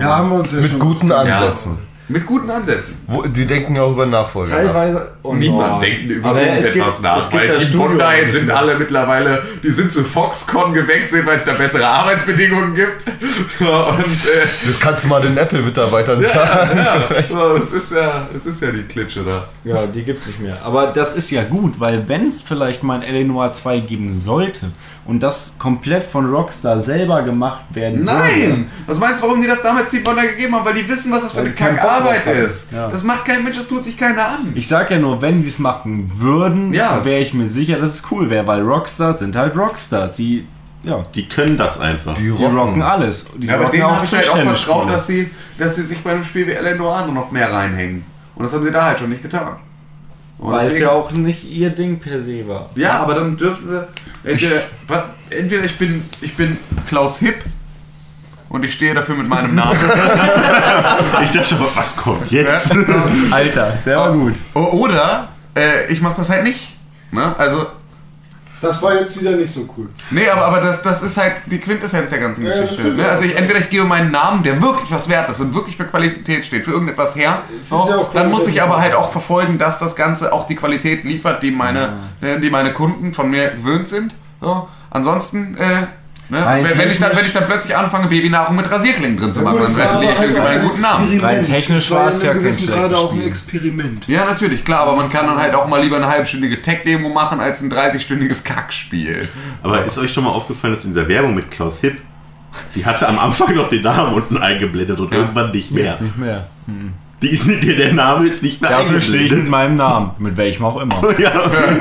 Ja, 0.00 0.16
haben 0.16 0.30
wir 0.30 0.40
uns 0.40 0.50
ja 0.50 0.60
Mit 0.60 0.72
schon 0.72 0.80
guten 0.80 1.12
Ansätzen. 1.12 1.78
Mit 2.08 2.26
guten 2.26 2.50
Ansätzen. 2.50 2.98
Wo, 3.06 3.22
die 3.22 3.46
denken 3.46 3.76
ja 3.76 3.82
auch 3.82 3.92
über 3.92 4.04
Nachfolger. 4.06 4.50
nach. 4.56 4.62
Teilweise. 4.64 5.12
Oh, 5.22 5.34
Niemand 5.34 5.74
no. 5.74 5.80
denkt 5.80 6.10
über 6.10 6.30
es 6.36 6.36
gibt- 6.66 6.76
irgendetwas 6.76 7.00
nach, 7.00 7.18
es 7.18 7.30
gibt 7.30 7.42
weil 7.44 7.54
Studio 7.60 7.78
Bondi 7.98 8.28
sind 8.28 8.46
mehr. 8.46 8.56
alle 8.56 8.76
mittlerweile, 8.78 9.42
die 9.62 9.70
sind 9.70 9.92
zu 9.92 10.02
Foxconn 10.04 10.74
gewechselt, 10.74 11.24
weil 11.24 11.36
es 11.36 11.44
da 11.44 11.52
bessere 11.52 11.86
Arbeitsbedingungen 11.86 12.74
gibt. 12.74 13.04
Und 13.60 13.68
äh, 13.68 14.02
Das 14.02 14.80
kannst 14.80 15.04
du 15.04 15.08
mal 15.08 15.22
den 15.22 15.36
Apple-Mitarbeitern 15.36 16.20
sagen. 16.22 16.76
ja, 16.78 17.22
so, 17.30 17.56
es 17.56 17.72
ist 17.72 17.92
ja, 17.92 18.26
es 18.36 18.46
ist 18.46 18.60
ja 18.62 18.70
die 18.72 18.82
Klitsche 18.82 19.22
da. 19.22 19.46
Ja, 19.64 19.86
die 19.86 20.02
gibt's 20.02 20.26
nicht 20.26 20.40
mehr. 20.40 20.60
Aber 20.62 20.88
das 20.88 21.12
ist 21.14 21.30
ja 21.30 21.44
gut, 21.44 21.78
weil 21.78 22.08
wenn 22.08 22.26
es 22.28 22.42
vielleicht 22.42 22.82
mal 22.82 23.00
ein 23.00 23.02
L.A. 23.04 23.24
Noir 23.24 23.52
2 23.52 23.78
geben 23.80 24.12
sollte 24.12 24.72
und 25.06 25.22
das 25.22 25.54
komplett 25.58 26.02
von 26.02 26.28
Rockstar 26.28 26.80
selber 26.80 27.22
gemacht 27.22 27.64
werden 27.70 28.00
würde, 28.00 28.12
Nein! 28.12 28.70
Was 28.86 28.98
meinst 28.98 29.22
du, 29.22 29.26
warum 29.26 29.40
die 29.40 29.46
das 29.46 29.62
damals 29.62 29.88
Team 29.90 30.02
Bondi 30.02 30.26
gegeben 30.28 30.54
haben? 30.56 30.64
Weil 30.66 30.74
die 30.74 30.88
wissen, 30.88 31.12
was 31.12 31.22
das 31.22 31.32
für 31.32 31.40
eine 31.40 31.50
die 31.50 31.54
haben. 31.92 32.44
ist. 32.44 32.72
Ja. 32.72 32.88
Das 32.88 33.04
macht 33.04 33.24
kein 33.24 33.42
Mensch, 33.44 33.56
das 33.56 33.68
tut 33.68 33.84
sich 33.84 33.96
keiner 33.96 34.26
an. 34.28 34.52
Ich 34.54 34.68
sag 34.68 34.90
ja 34.90 34.98
nur, 34.98 35.20
wenn 35.22 35.42
die 35.42 35.48
es 35.48 35.58
machen 35.58 36.10
würden, 36.14 36.72
Ja. 36.72 37.04
wäre 37.04 37.20
ich 37.20 37.34
mir 37.34 37.46
sicher, 37.46 37.78
dass 37.78 37.94
es 37.94 38.02
cool 38.10 38.30
wäre, 38.30 38.46
weil 38.46 38.60
Rockstars 38.62 39.18
sind 39.20 39.36
halt 39.36 39.56
Rockstars. 39.56 40.16
Die, 40.16 40.46
ja, 40.82 41.04
Die 41.14 41.28
können 41.28 41.56
das 41.56 41.78
einfach. 41.80 42.14
die 42.14 42.28
rocken, 42.28 42.82
alles. 42.82 43.26
Die 43.36 43.46
Ja, 43.46 43.54
aber 43.54 43.64
rocken 43.64 43.78
denen 43.80 43.90
habe 43.90 44.04
ich 44.04 44.10
die 44.10 44.16
halt 44.16 44.28
auch 44.30 44.36
vertraut, 44.56 44.88
dass 44.90 45.06
sie, 45.06 45.30
dass 45.58 45.76
sie 45.76 45.82
sich 45.82 45.98
bei 46.00 46.12
einem 46.12 46.24
Spiel 46.24 46.46
wie 46.46 46.52
L.A. 46.52 46.74
Noir 46.74 47.06
noch 47.12 47.30
mehr 47.30 47.52
reinhängen. 47.52 48.04
Und 48.34 48.44
das 48.44 48.52
haben 48.54 48.64
sie 48.64 48.70
da 48.72 48.86
halt 48.86 48.98
schon 48.98 49.10
nicht 49.10 49.22
getan. 49.22 49.56
Und 50.38 50.50
Weil 50.52 50.70
es 50.70 50.80
ja 50.80 50.90
auch 50.90 51.12
nicht 51.12 51.44
ihr 51.48 51.70
Ding 51.70 52.00
per 52.00 52.20
se 52.20 52.48
war. 52.48 52.70
Ja, 52.74 53.00
aber 53.00 53.14
dann 53.14 53.36
dürfen 53.36 53.68
sie. 53.68 54.28
Entweder, 54.28 54.62
entweder 55.30 55.64
ich 55.64 55.78
bin, 55.78 56.02
ich 56.20 56.34
bin 56.36 56.56
Klaus 56.88 57.18
Hipp 57.20 57.44
und 58.52 58.64
ich 58.64 58.74
stehe 58.74 58.94
dafür 58.94 59.16
mit 59.16 59.28
meinem 59.28 59.54
Namen. 59.54 59.78
Ich 61.24 61.30
dachte 61.30 61.44
schon, 61.44 61.66
was 61.74 61.96
kommt 61.96 62.30
jetzt? 62.30 62.74
Alter, 63.30 63.78
der 63.86 63.96
war 63.98 64.12
gut. 64.12 64.34
Oder 64.54 65.28
äh, 65.56 65.90
ich 65.92 66.00
mache 66.00 66.16
das 66.16 66.28
halt 66.30 66.44
nicht. 66.44 66.76
Ne? 67.10 67.34
Also, 67.38 67.66
Das 68.60 68.82
war 68.82 68.94
jetzt 68.94 69.18
wieder 69.20 69.32
nicht 69.32 69.52
so 69.52 69.68
cool. 69.76 69.88
nee, 70.10 70.28
aber, 70.28 70.44
aber 70.46 70.60
das, 70.60 70.82
das 70.82 71.02
ist 71.02 71.16
halt 71.16 71.34
die 71.46 71.58
Quintessenz 71.58 72.10
der 72.10 72.18
ganzen 72.20 72.46
Ja, 72.46 72.62
Geschichte. 72.62 72.88
Ne? 72.90 73.08
Also 73.08 73.24
ich, 73.24 73.36
entweder 73.36 73.58
ich 73.58 73.70
gebe 73.70 73.84
meinen 73.84 74.10
Namen, 74.10 74.42
der 74.42 74.60
wirklich 74.60 74.90
was 74.90 75.08
wert 75.08 75.28
ist 75.30 75.40
und 75.40 75.54
wirklich 75.54 75.76
für 75.76 75.84
Qualität 75.84 76.44
steht, 76.46 76.64
für 76.64 76.72
irgendetwas 76.72 77.16
her. 77.16 77.42
So, 77.62 77.86
ja 77.88 78.06
dann 78.12 78.30
muss 78.30 78.46
ich 78.46 78.60
aber 78.62 78.78
halt 78.80 78.94
auch 78.94 79.10
verfolgen, 79.10 79.58
dass 79.58 79.78
das 79.78 79.96
Ganze 79.96 80.32
auch 80.32 80.46
die 80.46 80.56
Qualität 80.56 81.04
liefert, 81.04 81.42
die 81.42 81.50
meine, 81.50 81.94
äh, 82.20 82.38
die 82.38 82.50
meine 82.50 82.72
Kunden 82.72 83.14
von 83.14 83.30
mir 83.30 83.50
gewöhnt 83.50 83.88
sind. 83.88 84.14
So. 84.40 84.68
Ansonsten, 84.90 85.56
äh, 85.56 85.86
ne? 86.32 86.62
Wenn, 86.62 86.78
wenn, 86.78 86.90
ich 86.90 86.98
dann, 86.98 87.16
wenn 87.16 87.24
ich 87.24 87.32
dann 87.32 87.46
plötzlich 87.46 87.76
anfange, 87.76 88.08
Babynahrung 88.08 88.56
mit 88.56 88.70
Rasierklingen 88.70 89.16
drin 89.16 89.32
zu 89.32 89.42
machen, 89.42 89.58
dann 89.60 89.76
war 89.76 90.00
lege 90.00 90.12
ich 90.12 90.20
irgendwie 90.20 90.40
einen 90.40 90.60
auch 90.60 90.68
guten 90.68 90.84
ein 90.84 90.90
Namen. 90.90 91.20
Rein 91.20 91.42
technisch 91.42 91.90
war 91.90 92.02
ja 92.02 92.08
es 92.08 92.22
ja 92.22 92.34
kein 92.34 92.66
Grade 92.66 92.96
auch 92.96 93.12
ein. 93.12 93.22
Experiment. 93.22 94.08
Ja, 94.08 94.24
natürlich, 94.24 94.64
klar, 94.64 94.80
aber 94.80 94.96
man 94.96 95.10
kann 95.10 95.26
dann 95.26 95.38
halt 95.38 95.54
auch 95.54 95.68
mal 95.68 95.80
lieber 95.82 95.96
eine 95.96 96.08
halbstündige 96.08 96.60
Tech-Demo 96.60 97.08
machen 97.08 97.40
als 97.40 97.62
ein 97.62 97.70
30-stündiges 97.70 98.44
Kackspiel. 98.44 99.28
Aber 99.62 99.84
ist 99.84 99.98
euch 99.98 100.12
schon 100.12 100.24
mal 100.24 100.30
aufgefallen, 100.30 100.74
dass 100.74 100.84
in 100.84 100.92
dieser 100.92 101.08
Werbung 101.08 101.34
mit 101.34 101.50
Klaus 101.50 101.80
Hipp, 101.80 102.00
die 102.74 102.84
hatte 102.84 103.08
am 103.08 103.18
Anfang 103.18 103.54
noch 103.54 103.68
den 103.68 103.82
Namen 103.82 104.14
unten 104.14 104.36
eingeblendet 104.36 104.98
und 104.98 105.12
irgendwann 105.12 105.50
nicht 105.52 105.70
mehr. 105.70 105.92
Jetzt 105.92 106.02
nicht 106.02 106.18
mehr. 106.18 106.48
Die 107.22 107.28
ist 107.28 107.46
nicht, 107.46 107.62
der, 107.62 107.76
der 107.76 107.94
Name 107.94 108.26
ist 108.26 108.42
nicht 108.42 108.60
mehr 108.60 108.70
Dafür 108.70 109.00
stehe 109.00 109.22
ich 109.22 109.32
mit 109.32 109.48
meinem 109.48 109.76
Namen. 109.76 110.10
Mit 110.18 110.36
welchem 110.36 110.64
auch 110.64 110.80
immer. 110.80 111.00
Ja, 111.18 111.32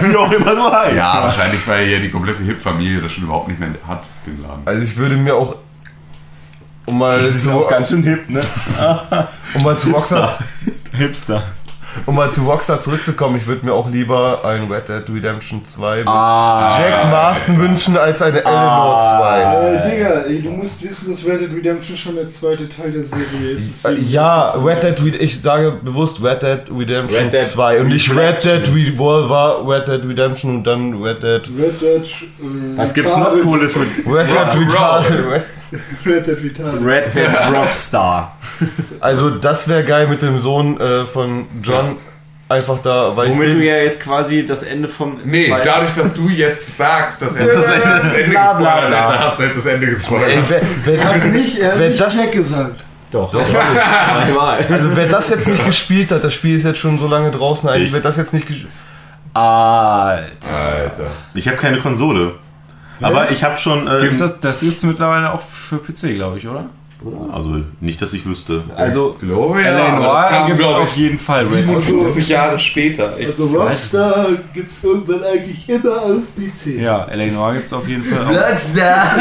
wie 0.01 0.15
auch 0.15 0.31
immer 0.31 0.55
du 0.55 0.71
heißt. 0.71 0.95
Ja, 0.95 1.23
wahrscheinlich, 1.23 1.67
weil 1.67 1.87
hier 1.87 1.99
die 1.99 2.09
komplette 2.09 2.43
Hip-Familie 2.43 3.01
das 3.01 3.13
schon 3.13 3.23
überhaupt 3.23 3.47
nicht 3.47 3.59
mehr 3.59 3.69
hat, 3.87 4.03
den 4.27 4.41
Laden. 4.41 4.61
Also 4.65 4.83
ich 4.83 4.95
würde 4.97 5.15
mir 5.15 5.35
auch 5.35 5.55
um 6.85 6.97
mal 6.99 7.21
zu, 7.21 7.65
schön 7.87 8.03
hip, 8.03 8.29
ne? 8.29 8.41
um 9.53 9.63
mal 9.63 9.77
zu 9.77 9.91
Rockstar, 9.91 10.37
Hipster. 10.91 11.43
Um 12.05 12.15
mal 12.15 12.31
zu 12.31 12.41
Rockstar 12.43 12.79
zurückzukommen, 12.79 13.37
ich 13.37 13.47
würde 13.47 13.65
mir 13.65 13.73
auch 13.73 13.89
lieber 13.89 14.43
ein 14.45 14.71
Red 14.71 14.89
Dead 14.89 15.03
Redemption 15.15 15.65
2 15.65 15.97
mit 15.99 16.07
Ah. 16.07 16.77
Jack 16.79 17.09
Marston 17.11 17.59
wünschen 17.59 17.97
als 17.97 18.21
eine 18.21 18.39
Eleanor 18.39 18.97
2. 18.99 19.41
Äh, 19.41 19.91
Digga, 19.91 20.09
ey, 20.27 20.41
du 20.41 20.49
musst 20.51 20.83
wissen, 20.83 21.11
dass 21.11 21.25
Red 21.25 21.41
Dead 21.41 21.55
Redemption 21.55 21.97
schon 21.97 22.15
der 22.15 22.29
zweite 22.29 22.67
Teil 22.69 22.91
der 22.91 23.03
Serie 23.03 23.51
ist. 23.51 23.85
Äh, 23.85 23.95
Ja, 24.07 24.49
Red 24.63 24.83
Dead 24.83 25.03
Red 25.03 25.21
ich 25.21 25.41
sage 25.41 25.71
bewusst 25.83 26.23
Red 26.23 26.41
Dead 26.43 26.61
Redemption 26.75 27.23
Red 27.25 27.33
Dead 27.33 27.41
2 27.41 27.81
und 27.81 27.87
nicht 27.89 28.15
Red 28.15 28.43
Dead 28.43 28.67
Revolver, 28.73 29.63
Red 29.67 29.87
Dead 29.87 30.05
Redemption 30.09 30.55
und 30.57 30.63
dann 30.67 31.01
Red 31.01 31.21
Dead 31.23 31.41
Red 31.57 31.81
Dead. 31.81 32.03
Äh, 32.05 32.77
Was 32.77 32.93
gibt's 32.93 33.15
noch. 33.15 33.31
Cooles 33.41 33.75
mit 33.75 33.87
Red 34.05 34.31
Dead 34.31 34.55
Retarded. 34.61 35.41
Red 36.05 36.27
Dead 36.27 36.37
Retarded. 36.43 36.85
Red 36.85 37.13
Dead 37.15 37.29
Rockstar? 37.53 38.37
Also 38.99 39.29
das 39.29 39.67
wäre 39.67 39.83
geil 39.83 40.07
mit 40.07 40.21
dem 40.21 40.37
Sohn 40.39 40.79
äh, 40.79 41.05
von 41.05 41.47
John 41.63 41.97
einfach 42.49 42.79
da, 42.79 43.15
weil 43.15 43.29
Womit 43.29 43.47
ich 43.47 43.53
du 43.55 43.65
ja 43.65 43.77
jetzt 43.77 44.01
quasi 44.03 44.45
das 44.45 44.63
Ende 44.63 44.87
vom. 44.89 45.17
Nee, 45.23 45.47
zweiten- 45.47 45.65
dadurch, 45.65 45.93
dass 45.95 46.13
du 46.13 46.27
jetzt 46.27 46.75
sagst, 46.77 47.21
dass 47.21 47.35
er 47.37 47.45
das 47.47 47.67
Ende, 47.67 47.87
das 47.87 48.05
Ende 48.13 48.29
Bla, 48.31 48.53
bla, 48.53 48.73
gespoilert 48.73 48.87
bla. 48.89 49.11
hätte, 49.13 49.23
hast 49.23 49.39
du 49.39 49.43
jetzt 49.43 49.57
das 49.57 49.65
Ende 49.65 49.87
ey, 49.87 49.93
gespoilert. 49.93 50.29
wer, 50.49 50.61
wer, 50.85 50.99
Er 50.99 51.09
hat 51.15 51.25
nicht, 51.27 51.57
er 51.59 51.71
hat 51.71 51.79
Wer 51.79 51.89
nicht 51.89 52.01
das- 52.01 52.17
Jack 52.17 52.31
gesagt. 52.33 52.83
Doch. 53.11 53.31
Zweimal. 53.31 54.65
Also 54.69 54.95
wer 54.95 55.07
das 55.07 55.29
jetzt 55.31 55.47
nicht 55.49 55.65
gespielt 55.65 56.11
hat, 56.11 56.23
das 56.23 56.33
Spiel 56.33 56.55
ist 56.55 56.63
jetzt 56.65 56.79
schon 56.79 56.97
so 56.97 57.07
lange 57.07 57.29
draußen, 57.31 57.67
eigentlich 57.69 57.87
Ich. 57.87 57.93
wer 57.93 57.99
das 58.01 58.15
jetzt 58.17 58.33
nicht 58.33 58.47
gespielt 58.47 58.71
Alter. 59.33 60.53
Alter. 60.53 61.03
Ich 61.33 61.47
habe 61.47 61.57
keine 61.57 61.79
Konsole. 61.79 62.35
Aber 63.01 63.31
ich 63.31 63.43
habe 63.43 63.57
schon. 63.57 63.87
Ähm, 63.87 64.01
Gibt's 64.01 64.19
das, 64.19 64.39
das 64.39 64.59
gibt's 64.61 64.83
mittlerweile 64.83 65.33
auch 65.33 65.41
für 65.41 65.77
PC, 65.77 66.15
glaube 66.15 66.37
ich, 66.37 66.47
oder? 66.47 66.69
Also 67.33 67.63
nicht, 67.79 67.99
dass 67.99 68.13
ich 68.13 68.23
wüsste. 68.27 68.63
Also, 68.75 69.17
ja, 69.23 69.63
das 69.63 69.99
Noir 69.99 70.43
gibt's 70.45 70.61
glaub 70.61 70.81
auf 70.81 70.95
jeden 70.95 71.17
Fall. 71.17 71.43
Red 71.45 71.67
Dead. 71.67 71.83
47 71.83 72.27
Jahre 72.27 72.59
später. 72.59 73.19
Ich, 73.19 73.25
Also 73.25 73.47
Rockstar 73.47 74.27
gibt's 74.53 74.83
irgendwann 74.83 75.23
eigentlich 75.23 75.67
immer 75.67 75.99
auf 75.99 76.35
PC. 76.35 76.79
Ja, 76.79 77.05
L.A. 77.05 77.31
Noir 77.31 77.53
gibt's 77.55 77.73
auf 77.73 77.87
jeden 77.87 78.03
Fall 78.03 78.23
auch. 78.23 78.29
Rockstar! 78.29 79.15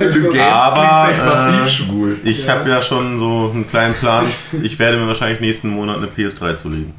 du 0.00 0.22
gähnst 0.32 0.38
Aber, 0.38 1.10
echt 1.10 1.24
massiv 1.24 1.60
äh, 1.60 1.70
schwul. 1.70 2.16
Ich 2.24 2.46
habe 2.46 2.68
ja 2.68 2.82
schon 2.82 3.18
so 3.18 3.52
einen 3.54 3.66
kleinen 3.66 3.94
Plan. 3.94 4.26
Ich 4.62 4.78
werde 4.78 4.98
mir 4.98 5.08
wahrscheinlich 5.08 5.40
nächsten 5.40 5.70
Monat 5.70 5.96
eine 5.96 6.08
PS3 6.08 6.56
zulegen. 6.56 6.92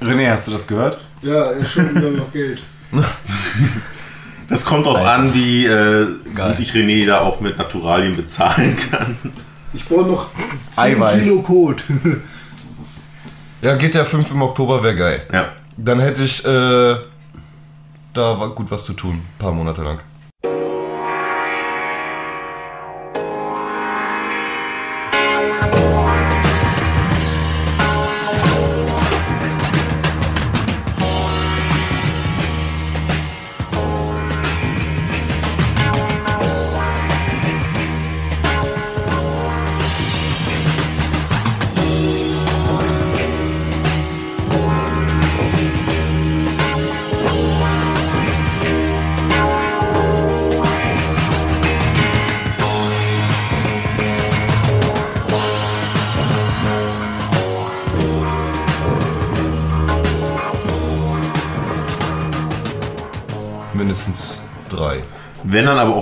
René, 0.00 0.30
hast 0.30 0.48
du 0.48 0.52
das 0.52 0.66
gehört? 0.66 0.98
Ja, 1.20 1.52
er 1.52 1.64
schuldet 1.66 1.96
mir 1.96 2.12
noch 2.12 2.32
Geld. 2.32 2.62
Das 4.50 4.66
kommt 4.66 4.86
auch 4.86 5.02
an, 5.02 5.32
wie 5.32 5.64
äh, 5.64 6.06
gut 6.34 6.58
ich 6.58 6.72
René 6.72 7.06
da 7.06 7.20
auch 7.20 7.40
mit 7.40 7.56
Naturalien 7.56 8.16
bezahlen 8.16 8.76
kann. 8.76 9.16
Ich 9.72 9.86
brauche 9.86 10.06
noch 10.06 10.26
10 10.72 10.84
Eiweiß. 10.84 11.22
Kilo 11.22 11.42
Code. 11.42 11.82
Ja, 13.62 13.74
GTA 13.74 14.06
5 14.06 14.30
im 14.30 14.40
Oktober 14.40 14.82
wäre 14.82 14.96
geil. 14.96 15.22
Ja. 15.30 15.52
Dann 15.76 16.00
hätte 16.00 16.24
ich 16.24 16.42
äh, 16.46 16.96
da 18.14 18.38
war 18.38 18.50
gut 18.50 18.70
was 18.70 18.84
zu 18.84 18.92
tun, 18.92 19.16
ein 19.16 19.38
paar 19.38 19.52
Monate 19.52 19.82
lang. 19.82 20.00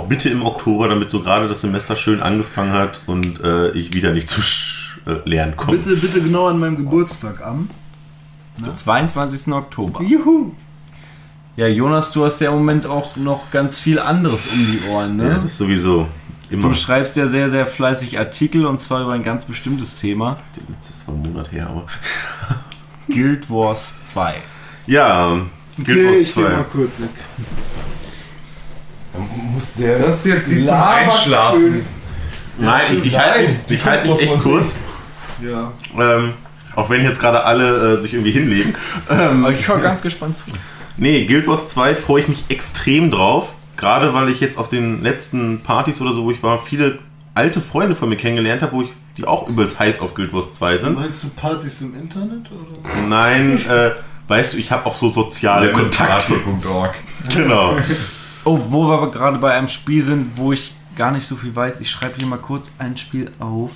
Bitte 0.09 0.29
im 0.29 0.43
Oktober, 0.43 0.89
damit 0.89 1.11
so 1.11 1.23
gerade 1.23 1.49
das 1.49 1.61
Semester 1.61 1.97
schön 1.97 2.21
angefangen 2.21 2.73
hat 2.73 3.03
und 3.07 3.41
äh, 3.43 3.71
ich 3.73 3.93
wieder 3.95 4.13
nicht 4.13 4.29
zu 4.29 4.41
äh, 5.07 5.17
lernen 5.29 5.57
komme. 5.57 5.79
Bitte, 5.79 5.97
bitte 5.97 6.21
genau 6.21 6.47
an 6.49 6.59
meinem 6.59 6.77
Geburtstag 6.77 7.45
am. 7.45 7.69
22. 8.75 9.53
Oktober. 9.53 10.03
Juhu. 10.03 10.53
Ja, 11.57 11.67
Jonas, 11.69 12.13
du 12.13 12.25
hast 12.25 12.41
ja 12.41 12.51
im 12.51 12.57
Moment 12.57 12.87
auch 12.87 13.17
noch 13.17 13.51
ganz 13.51 13.79
viel 13.79 13.99
anderes 13.99 14.53
um 14.53 14.59
die 14.59 14.89
Ohren, 14.91 15.19
Ja, 15.19 15.25
ne? 15.25 15.41
das 15.43 15.57
sowieso. 15.59 16.09
Immer. 16.51 16.69
Du 16.69 16.75
schreibst 16.75 17.17
ja 17.17 17.27
sehr, 17.27 17.51
sehr 17.51 17.67
fleißig 17.67 18.19
Artikel 18.19 18.65
und 18.65 18.81
zwar 18.81 19.03
über 19.03 19.13
ein 19.13 19.23
ganz 19.23 19.45
bestimmtes 19.45 19.97
Thema. 20.01 20.37
Das 20.75 20.89
ist 20.91 21.01
zwar 21.01 21.15
ein 21.15 21.23
Monat 21.23 21.53
her, 21.53 21.69
aber. 21.69 21.87
Guild 23.09 23.51
Wars 23.51 24.09
2. 24.13 24.37
Ja, 24.87 25.41
Guild 25.77 25.89
Okay, 25.89 26.07
Wars 26.07 26.19
ich 26.21 26.35
geh 26.35 26.43
2. 26.43 26.49
mal 26.49 26.65
kurz 26.73 27.01
weg. 27.01 27.11
Muss 29.53 29.75
der 29.75 29.99
Das 29.99 30.19
ist 30.19 30.27
jetzt 30.27 30.51
die 30.51 30.63
zum 30.63 30.75
Einschlafen. 30.75 31.85
Nein, 32.59 32.83
ich, 32.99 33.07
ich 33.07 33.19
halte 33.19 33.43
mich, 33.43 33.51
ich 33.69 33.85
halt 33.85 34.05
mich 34.05 34.21
echt 34.21 34.41
kurz. 34.41 34.79
Ja. 35.43 35.73
Ähm, 35.99 36.35
auch 36.75 36.91
wenn 36.91 37.03
jetzt 37.05 37.21
gerade 37.21 37.45
alle 37.45 37.99
äh, 37.99 38.03
sich 38.03 38.15
irgendwie 38.15 38.33
hinlegen. 38.33 38.75
Ähm, 39.11 39.45
Aber 39.45 39.53
ich 39.53 39.69
war 39.69 39.79
ganz 39.79 40.03
gespannt 40.03 40.37
zu. 40.37 40.45
Nee, 40.97 41.27
Guild 41.27 41.47
Wars 41.47 41.69
2 41.69 41.95
freue 41.95 42.23
ich 42.23 42.29
mich 42.29 42.45
extrem 42.49 43.11
drauf. 43.11 43.55
Gerade 43.77 44.13
weil 44.13 44.29
ich 44.29 44.41
jetzt 44.41 44.59
auf 44.59 44.69
den 44.69 45.03
letzten 45.03 45.61
Partys 45.61 46.01
oder 46.01 46.13
so, 46.13 46.25
wo 46.25 46.33
ich 46.33 46.43
war, 46.43 46.61
viele 46.61 46.99
alte 47.35 47.61
Freunde 47.61 47.95
von 47.95 48.09
mir 48.09 48.17
kennengelernt 48.17 48.63
habe, 48.63 48.73
wo 48.73 48.83
ich 48.83 48.89
die 49.17 49.25
auch 49.25 49.49
übelst 49.49 49.79
heiß 49.79 50.01
auf 50.01 50.15
Guild 50.15 50.33
Wars 50.33 50.53
2 50.55 50.79
sind. 50.79 50.95
Meinst 50.97 51.23
du 51.23 51.29
Partys 51.31 51.81
im 51.81 51.95
Internet? 51.95 52.51
Oder? 52.51 53.07
Nein, 53.09 53.59
äh, 53.69 53.91
weißt 54.27 54.55
du, 54.55 54.57
ich 54.59 54.73
habe 54.73 54.87
auch 54.87 54.95
so 54.97 55.09
soziale 55.09 55.71
Kontakte. 55.73 56.35
Genau. 57.35 57.77
Oh, 58.45 58.59
wo 58.71 58.87
wir 58.89 58.95
aber 58.95 59.11
gerade 59.11 59.39
bei 59.39 59.53
einem 59.53 59.69
Spiel 59.69 60.03
sind, 60.03 60.37
wo 60.37 60.53
ich 60.53 60.73
gar 60.97 61.11
nicht 61.11 61.27
so 61.27 61.37
viel 61.37 61.55
weiß. 61.55 61.81
Ich 61.81 61.91
schreibe 61.91 62.15
hier 62.19 62.27
mal 62.29 62.39
kurz 62.39 62.71
ein 62.79 62.97
Spiel 62.97 63.31
auf, 63.39 63.73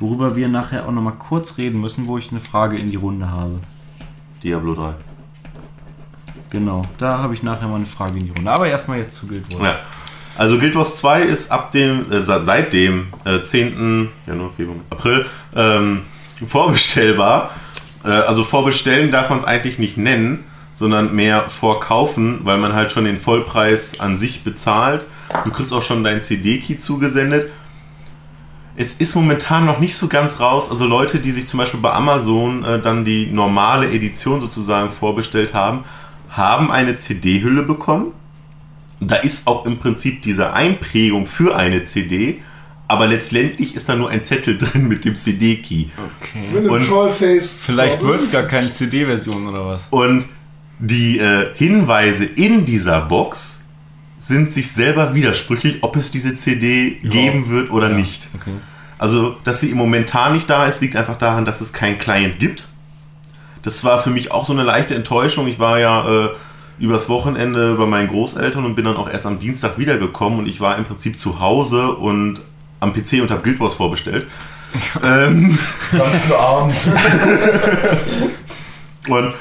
worüber 0.00 0.34
wir 0.36 0.48
nachher 0.48 0.86
auch 0.86 0.92
noch 0.92 1.02
mal 1.02 1.12
kurz 1.12 1.58
reden 1.58 1.80
müssen, 1.80 2.06
wo 2.08 2.16
ich 2.18 2.30
eine 2.30 2.40
Frage 2.40 2.78
in 2.78 2.90
die 2.90 2.96
Runde 2.96 3.30
habe. 3.30 3.60
Diablo 4.42 4.74
3. 4.74 4.94
Genau, 6.50 6.82
da 6.98 7.18
habe 7.18 7.34
ich 7.34 7.42
nachher 7.42 7.66
mal 7.68 7.76
eine 7.76 7.86
Frage 7.86 8.18
in 8.18 8.26
die 8.26 8.30
Runde. 8.30 8.50
Aber 8.50 8.66
erstmal 8.66 8.98
jetzt 8.98 9.16
zu 9.18 9.26
Guild 9.26 9.44
Wars. 9.52 9.62
Ja. 9.62 9.76
Also 10.36 10.58
Guild 10.58 10.74
Wars 10.74 10.96
2 10.96 11.22
ist 11.22 11.50
ab 11.52 11.72
dem, 11.72 12.10
äh, 12.10 12.20
se- 12.20 12.42
seit 12.44 12.72
dem 12.72 13.08
äh, 13.24 13.42
10. 13.42 14.08
Januar, 14.26 14.50
Februar, 14.56 14.76
April 14.90 15.26
ähm, 15.54 16.02
vorbestellbar. 16.46 17.50
Äh, 18.04 18.08
also 18.08 18.44
vorbestellen 18.44 19.10
darf 19.12 19.30
man 19.30 19.38
es 19.38 19.44
eigentlich 19.44 19.78
nicht 19.78 19.96
nennen, 19.96 20.44
sondern 20.74 21.14
mehr 21.14 21.48
vorkaufen, 21.48 22.40
weil 22.42 22.58
man 22.58 22.72
halt 22.74 22.92
schon 22.92 23.04
den 23.04 23.16
Vollpreis 23.16 24.00
an 24.00 24.18
sich 24.18 24.42
bezahlt. 24.44 25.04
Du 25.44 25.50
kriegst 25.50 25.72
auch 25.72 25.82
schon 25.82 26.02
deinen 26.04 26.20
CD-Key 26.22 26.76
zugesendet. 26.76 27.50
Es 28.76 28.94
ist 28.94 29.14
momentan 29.14 29.66
noch 29.66 29.78
nicht 29.78 29.96
so 29.96 30.08
ganz 30.08 30.40
raus. 30.40 30.68
Also 30.70 30.84
Leute, 30.86 31.20
die 31.20 31.30
sich 31.30 31.46
zum 31.46 31.58
Beispiel 31.58 31.78
bei 31.80 31.92
Amazon 31.92 32.64
äh, 32.64 32.80
dann 32.80 33.04
die 33.04 33.26
normale 33.26 33.88
Edition 33.90 34.40
sozusagen 34.40 34.90
vorbestellt 34.92 35.54
haben, 35.54 35.84
haben 36.28 36.72
eine 36.72 36.96
CD-Hülle 36.96 37.62
bekommen. 37.62 38.12
Da 39.00 39.16
ist 39.16 39.46
auch 39.46 39.64
im 39.66 39.78
Prinzip 39.78 40.22
diese 40.22 40.52
Einprägung 40.54 41.26
für 41.26 41.54
eine 41.56 41.84
CD, 41.84 42.40
aber 42.88 43.06
letztendlich 43.06 43.76
ist 43.76 43.88
da 43.88 43.94
nur 43.94 44.10
ein 44.10 44.24
Zettel 44.24 44.58
drin 44.58 44.88
mit 44.88 45.04
dem 45.04 45.14
CD-Key. 45.14 45.86
Mit 46.52 46.58
einem 46.62 46.70
Und- 46.70 46.86
Trollface. 46.88 47.60
Vielleicht 47.64 48.02
wird 48.02 48.22
es 48.22 48.32
gar 48.32 48.42
keine 48.42 48.72
CD-Version 48.72 49.46
oder 49.46 49.66
was. 49.66 49.82
Und 49.90 50.24
die 50.78 51.18
äh, 51.18 51.54
Hinweise 51.54 52.24
in 52.24 52.66
dieser 52.66 53.02
Box 53.02 53.64
sind 54.18 54.52
sich 54.52 54.72
selber 54.72 55.14
widersprüchlich, 55.14 55.82
ob 55.82 55.96
es 55.96 56.10
diese 56.10 56.36
CD 56.36 56.98
geben 57.02 57.50
wird 57.50 57.70
oder 57.70 57.90
nicht. 57.90 58.28
Okay. 58.34 58.54
Also, 58.98 59.36
dass 59.44 59.60
sie 59.60 59.70
im 59.70 59.78
momentan 59.78 60.34
nicht 60.34 60.48
da 60.48 60.66
ist, 60.66 60.80
liegt 60.80 60.96
einfach 60.96 61.16
daran, 61.16 61.44
dass 61.44 61.60
es 61.60 61.72
keinen 61.72 61.98
Client 61.98 62.38
gibt. 62.38 62.66
Das 63.62 63.84
war 63.84 64.00
für 64.00 64.10
mich 64.10 64.30
auch 64.30 64.44
so 64.44 64.52
eine 64.52 64.62
leichte 64.62 64.94
Enttäuschung. 64.94 65.48
Ich 65.48 65.58
war 65.58 65.78
ja 65.78 66.08
äh, 66.08 66.28
übers 66.78 67.08
Wochenende 67.08 67.74
bei 67.74 67.86
meinen 67.86 68.08
Großeltern 68.08 68.64
und 68.64 68.74
bin 68.74 68.84
dann 68.84 68.96
auch 68.96 69.10
erst 69.10 69.26
am 69.26 69.38
Dienstag 69.38 69.78
wiedergekommen 69.78 70.38
und 70.38 70.46
ich 70.46 70.60
war 70.60 70.78
im 70.78 70.84
Prinzip 70.84 71.18
zu 71.18 71.40
Hause 71.40 71.92
und 71.92 72.40
am 72.80 72.92
PC 72.92 73.20
und 73.20 73.30
habe 73.30 73.42
Guild 73.42 73.60
Wars 73.60 73.74
vorbestellt. 73.74 74.26
ähm, 75.02 75.58
Ganz 75.92 76.32
Abend. 76.32 76.76
und 79.08 79.34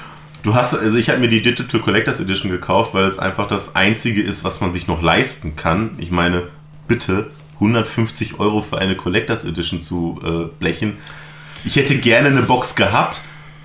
du 0.44 0.53
hast, 0.53 0.76
also 0.76 0.98
ich 0.98 1.10
habe 1.10 1.20
mir 1.20 1.30
die 1.30 1.41
Digital 1.41 1.80
Collectors 1.80 2.20
Edition 2.20 2.52
gekauft, 2.52 2.94
weil 2.94 3.06
es 3.06 3.18
einfach 3.18 3.48
das 3.48 3.76
einzige 3.76 4.22
ist, 4.22 4.44
was 4.44 4.61
man 4.61 4.72
sich 4.72 4.88
noch 4.88 5.02
leisten 5.02 5.56
kann. 5.56 5.91
Ich 5.98 6.11
meine, 6.11 6.44
bitte 6.88 7.32
150 7.56 8.40
Euro 8.40 8.61
für 8.61 8.78
eine 8.78 8.95
Collectors 8.95 9.45
Edition 9.45 9.82
zu 9.82 10.20
äh, 10.24 10.56
blechen. 10.60 10.98
Ich 11.65 11.76
hätte 11.78 11.98
gerne 11.98 12.28
eine 12.28 12.41
Box 12.41 12.76
gehabt, 12.76 13.22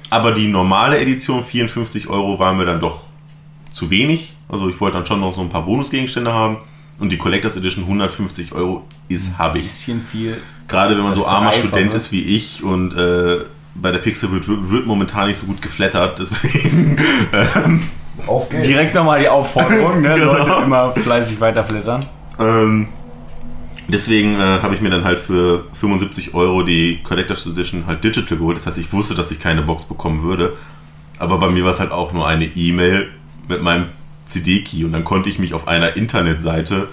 aber 0.08 0.32
die 0.32 0.48
normale 0.48 0.98
Edition 0.98 1.44
54 1.44 2.08
Euro 2.08 2.38
war 2.38 2.54
mir 2.54 2.64
dann 2.64 2.80
doch 2.80 3.02
zu 3.72 3.90
wenig. 3.90 4.34
Also 4.48 4.68
ich 4.68 4.80
wollte 4.80 4.96
dann 4.96 5.06
schon 5.06 5.20
noch 5.20 5.34
so 5.34 5.40
ein 5.40 5.48
paar 5.48 5.64
Bonusgegenstände 5.64 6.32
haben. 6.32 6.58
Und 6.98 7.10
die 7.10 7.18
Collectors 7.18 7.56
Edition 7.56 7.84
150 7.84 8.52
Euro 8.52 8.84
ist, 9.08 9.38
habe 9.38 9.58
ich. 9.58 9.64
Bisschen 9.64 10.02
viel. 10.02 10.40
Gerade 10.66 10.96
wenn 10.96 11.04
man 11.04 11.14
so 11.14 11.26
armer. 11.26 11.52
Student 11.52 11.94
ist 11.94 12.12
wie 12.12 12.22
ich 12.22 12.62
und 12.62 12.94
äh, 12.94 13.44
bei 13.74 13.92
der 13.92 13.98
Pixel 13.98 14.30
wird, 14.32 14.44
wird 14.48 14.86
momentan 14.86 15.28
nicht 15.28 15.38
so 15.38 15.46
gut 15.46 15.62
geflattert, 15.62 16.18
deswegen 16.18 16.98
ähm, 17.32 17.82
Auf 18.26 18.48
geht's. 18.48 18.66
Direkt 18.66 18.94
nochmal 18.94 19.20
die 19.20 19.28
Aufforderung, 19.28 20.02
ne? 20.02 20.14
Genau. 20.18 20.32
Leute 20.36 20.64
immer 20.64 20.92
fleißig 20.92 21.40
weiterflittern. 21.40 22.04
ähm, 22.40 22.88
deswegen 23.86 24.34
äh, 24.34 24.60
habe 24.62 24.74
ich 24.74 24.80
mir 24.80 24.90
dann 24.90 25.04
halt 25.04 25.18
für 25.18 25.66
75 25.74 26.34
Euro 26.34 26.62
die 26.62 27.00
Collector's 27.02 27.46
Edition 27.46 27.86
halt 27.86 28.02
digital 28.04 28.36
geholt. 28.38 28.56
Das 28.56 28.66
heißt, 28.66 28.78
ich 28.78 28.92
wusste, 28.92 29.14
dass 29.14 29.30
ich 29.30 29.40
keine 29.40 29.62
Box 29.62 29.84
bekommen 29.84 30.22
würde. 30.22 30.56
Aber 31.18 31.38
bei 31.38 31.48
mir 31.48 31.64
war 31.64 31.72
es 31.72 31.80
halt 31.80 31.90
auch 31.90 32.12
nur 32.12 32.26
eine 32.26 32.44
E-Mail 32.44 33.08
mit 33.48 33.62
meinem 33.62 33.86
CD-Key 34.26 34.84
und 34.84 34.92
dann 34.92 35.04
konnte 35.04 35.28
ich 35.28 35.38
mich 35.38 35.54
auf 35.54 35.66
einer 35.66 35.96
Internetseite 35.96 36.88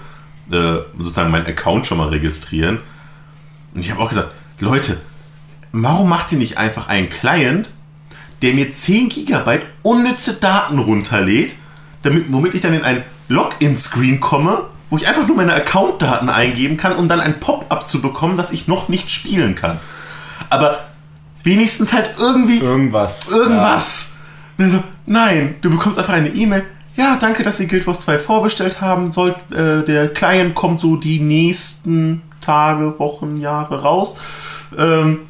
äh, 0.50 0.78
sozusagen 0.98 1.30
meinen 1.30 1.46
Account 1.46 1.86
schon 1.86 1.98
mal 1.98 2.08
registrieren. 2.08 2.78
Und 3.74 3.80
ich 3.80 3.90
habe 3.90 4.00
auch 4.00 4.08
gesagt, 4.08 4.30
Leute, 4.58 4.98
warum 5.72 6.08
macht 6.08 6.32
ihr 6.32 6.38
nicht 6.38 6.58
einfach 6.58 6.88
einen 6.88 7.10
Client, 7.10 7.70
der 8.42 8.54
mir 8.54 8.72
10 8.72 9.08
GB 9.08 9.60
unnütze 9.82 10.34
Daten 10.34 10.78
runterlädt, 10.78 11.54
damit, 12.02 12.26
womit 12.30 12.54
ich 12.54 12.60
dann 12.60 12.74
in 12.74 12.84
ein 12.84 13.02
Login-Screen 13.28 14.20
komme, 14.20 14.64
wo 14.90 14.96
ich 14.96 15.08
einfach 15.08 15.26
nur 15.26 15.36
meine 15.36 15.54
Account-Daten 15.54 16.28
eingeben 16.28 16.76
kann, 16.76 16.94
um 16.94 17.08
dann 17.08 17.20
ein 17.20 17.40
Pop-up 17.40 17.88
zu 17.88 18.00
bekommen, 18.00 18.36
das 18.36 18.52
ich 18.52 18.68
noch 18.68 18.88
nicht 18.88 19.10
spielen 19.10 19.54
kann. 19.54 19.78
Aber 20.50 20.78
wenigstens 21.42 21.92
halt 21.92 22.10
irgendwie 22.18 22.58
Irgendwas. 22.58 23.30
irgendwas. 23.30 24.16
Dann 24.58 24.70
so, 24.70 24.82
nein, 25.06 25.56
du 25.60 25.70
bekommst 25.70 25.98
einfach 25.98 26.14
eine 26.14 26.28
E-Mail. 26.28 26.64
Ja, 26.96 27.16
danke, 27.20 27.42
dass 27.42 27.58
Sie 27.58 27.66
Guild 27.66 27.86
Wars 27.86 28.00
2 28.02 28.18
vorbestellt 28.18 28.80
haben. 28.80 29.12
Sollt, 29.12 29.36
äh, 29.52 29.84
der 29.84 30.08
Client 30.08 30.54
kommt 30.54 30.80
so 30.80 30.96
die 30.96 31.20
nächsten 31.20 32.22
Tage, 32.40 32.98
Wochen, 32.98 33.36
Jahre 33.36 33.82
raus. 33.82 34.18
Ähm, 34.78 35.20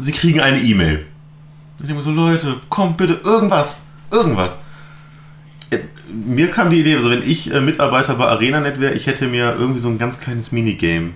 Sie 0.00 0.12
kriegen 0.12 0.40
eine 0.40 0.60
E-Mail. 0.60 1.06
Ich 1.80 1.86
denke 1.86 2.02
so, 2.02 2.10
Leute, 2.10 2.56
komm 2.68 2.96
bitte, 2.96 3.20
irgendwas, 3.24 3.86
irgendwas. 4.10 4.58
Äh, 5.70 5.78
Mir 6.12 6.50
kam 6.50 6.70
die 6.70 6.80
Idee, 6.80 6.96
also 6.96 7.10
wenn 7.10 7.22
ich 7.22 7.52
äh, 7.52 7.60
Mitarbeiter 7.60 8.14
bei 8.14 8.26
ArenaNet 8.26 8.80
wäre, 8.80 8.94
ich 8.94 9.06
hätte 9.06 9.26
mir 9.28 9.54
irgendwie 9.54 9.80
so 9.80 9.88
ein 9.88 9.98
ganz 9.98 10.18
kleines 10.18 10.50
Minigame 10.52 11.10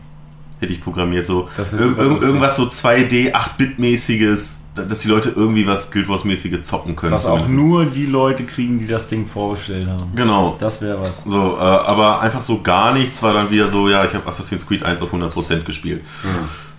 hätte 0.62 0.72
ich 0.74 0.80
programmiert, 0.80 1.26
so 1.26 1.48
irg 1.58 1.98
irgendwas 2.22 2.54
so 2.54 2.62
2D, 2.62 3.32
8-Bit-mäßiges, 3.32 4.66
dass 4.76 5.00
die 5.00 5.08
Leute 5.08 5.32
irgendwie 5.34 5.66
was 5.66 5.90
Guild 5.90 6.08
Wars-mäßiges 6.08 6.62
zocken 6.62 6.94
können. 6.94 7.12
Was 7.12 7.26
auch 7.26 7.48
nur 7.48 7.84
die 7.86 8.06
Leute 8.06 8.44
kriegen, 8.44 8.78
die 8.78 8.86
das 8.86 9.08
Ding 9.08 9.26
vorbestellt 9.26 9.88
haben. 9.88 10.12
Genau. 10.14 10.54
Das 10.60 10.80
wäre 10.80 11.02
was. 11.02 11.24
So, 11.24 11.56
äh, 11.56 11.60
aber 11.60 12.20
einfach 12.20 12.42
so 12.42 12.62
gar 12.62 12.94
nichts 12.94 13.20
war 13.24 13.34
dann 13.34 13.50
wieder 13.50 13.66
so, 13.66 13.88
ja, 13.88 14.04
ich 14.04 14.14
habe 14.14 14.24
Assassin's 14.28 14.64
Creed 14.64 14.84
1 14.84 15.02
auf 15.02 15.12
100% 15.12 15.64
gespielt. 15.64 16.02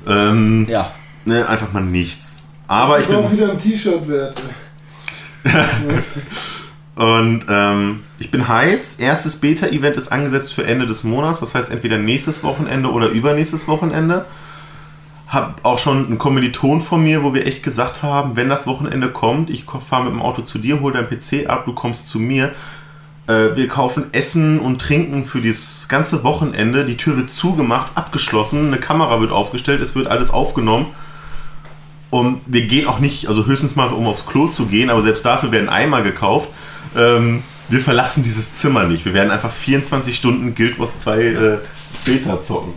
Ähm, 0.08 0.66
Ja. 0.70 0.92
Ne, 1.26 1.48
einfach 1.48 1.72
mal 1.74 1.84
nichts. 1.84 2.46
Aber 2.68 3.00
ich 3.00 3.06
das 3.06 3.12
ist 3.12 3.16
auch 3.18 3.30
bin, 3.30 3.38
wieder 3.38 3.52
ein 3.52 3.60
T-Shirt 3.60 4.08
wert. 4.08 4.42
und 6.96 7.46
ähm, 7.50 8.00
ich 8.20 8.32
bin 8.32 8.48
heiß. 8.48 9.00
Erstes 9.00 9.38
Beta-Event 9.38 9.98
ist 9.98 10.12
angesetzt 10.12 10.54
für 10.54 10.66
Ende 10.66 10.86
des 10.86 11.04
Monats. 11.04 11.40
Das 11.40 11.56
heißt 11.56 11.72
entweder 11.72 11.98
nächstes 11.98 12.44
Wochenende 12.44 12.92
oder 12.92 13.10
übernächstes 13.10 13.68
Wochenende. 13.68 14.26
Hab 15.28 15.60
auch 15.64 15.80
schon 15.80 16.06
einen 16.06 16.18
Kommiliton 16.20 16.80
von 16.80 17.04
mir, 17.04 17.24
wo 17.24 17.34
wir 17.34 17.48
echt 17.48 17.64
gesagt 17.64 18.04
haben, 18.04 18.36
wenn 18.36 18.50
das 18.50 18.68
Wochenende 18.68 19.10
kommt, 19.10 19.50
ich 19.50 19.66
fahre 19.66 20.04
mit 20.04 20.14
dem 20.14 20.22
Auto 20.22 20.44
zu 20.44 20.60
dir, 20.60 20.80
hol 20.80 20.94
dein 20.94 21.08
PC 21.08 21.50
ab, 21.50 21.66
du 21.66 21.74
kommst 21.74 22.08
zu 22.08 22.20
mir. 22.20 22.54
Äh, 23.28 23.56
wir 23.56 23.68
kaufen 23.68 24.06
Essen 24.12 24.60
und 24.60 24.80
Trinken 24.80 25.26
für 25.26 25.42
das 25.42 25.88
ganze 25.88 26.24
Wochenende. 26.24 26.86
Die 26.86 26.98
Tür 26.98 27.18
wird 27.18 27.30
zugemacht, 27.30 27.94
abgeschlossen, 27.96 28.68
eine 28.68 28.78
Kamera 28.78 29.22
wird 29.22 29.32
aufgestellt, 29.32 29.82
es 29.82 29.96
wird 29.96 30.08
alles 30.08 30.30
aufgenommen. 30.30 30.88
Und 32.14 32.42
wir 32.46 32.68
gehen 32.68 32.86
auch 32.88 33.00
nicht, 33.00 33.28
also 33.28 33.48
höchstens 33.48 33.76
mal, 33.76 33.88
um 33.88 34.06
aufs 34.06 34.28
Klo 34.28 34.46
zu 34.46 34.68
gehen, 34.68 34.92
aber 34.92 35.02
selbst 35.02 35.26
dafür 35.26 35.52
werden 35.52 35.68
Eimer 35.68 36.04
gekauft. 36.04 36.48
Ähm, 36.96 37.42
wir 37.70 37.82
verlassen 37.82 38.22
dieses 38.22 38.54
Zimmer 38.54 38.84
nicht. 38.84 39.04
Wir 39.04 39.16
werden 39.16 39.32
einfach 39.32 39.52
24 39.52 40.16
Stunden 40.16 40.54
Guild 40.54 40.78
Wars 40.78 41.00
2 41.00 41.20
äh, 41.20 41.58
Beta 42.06 42.40
zocken. 42.40 42.76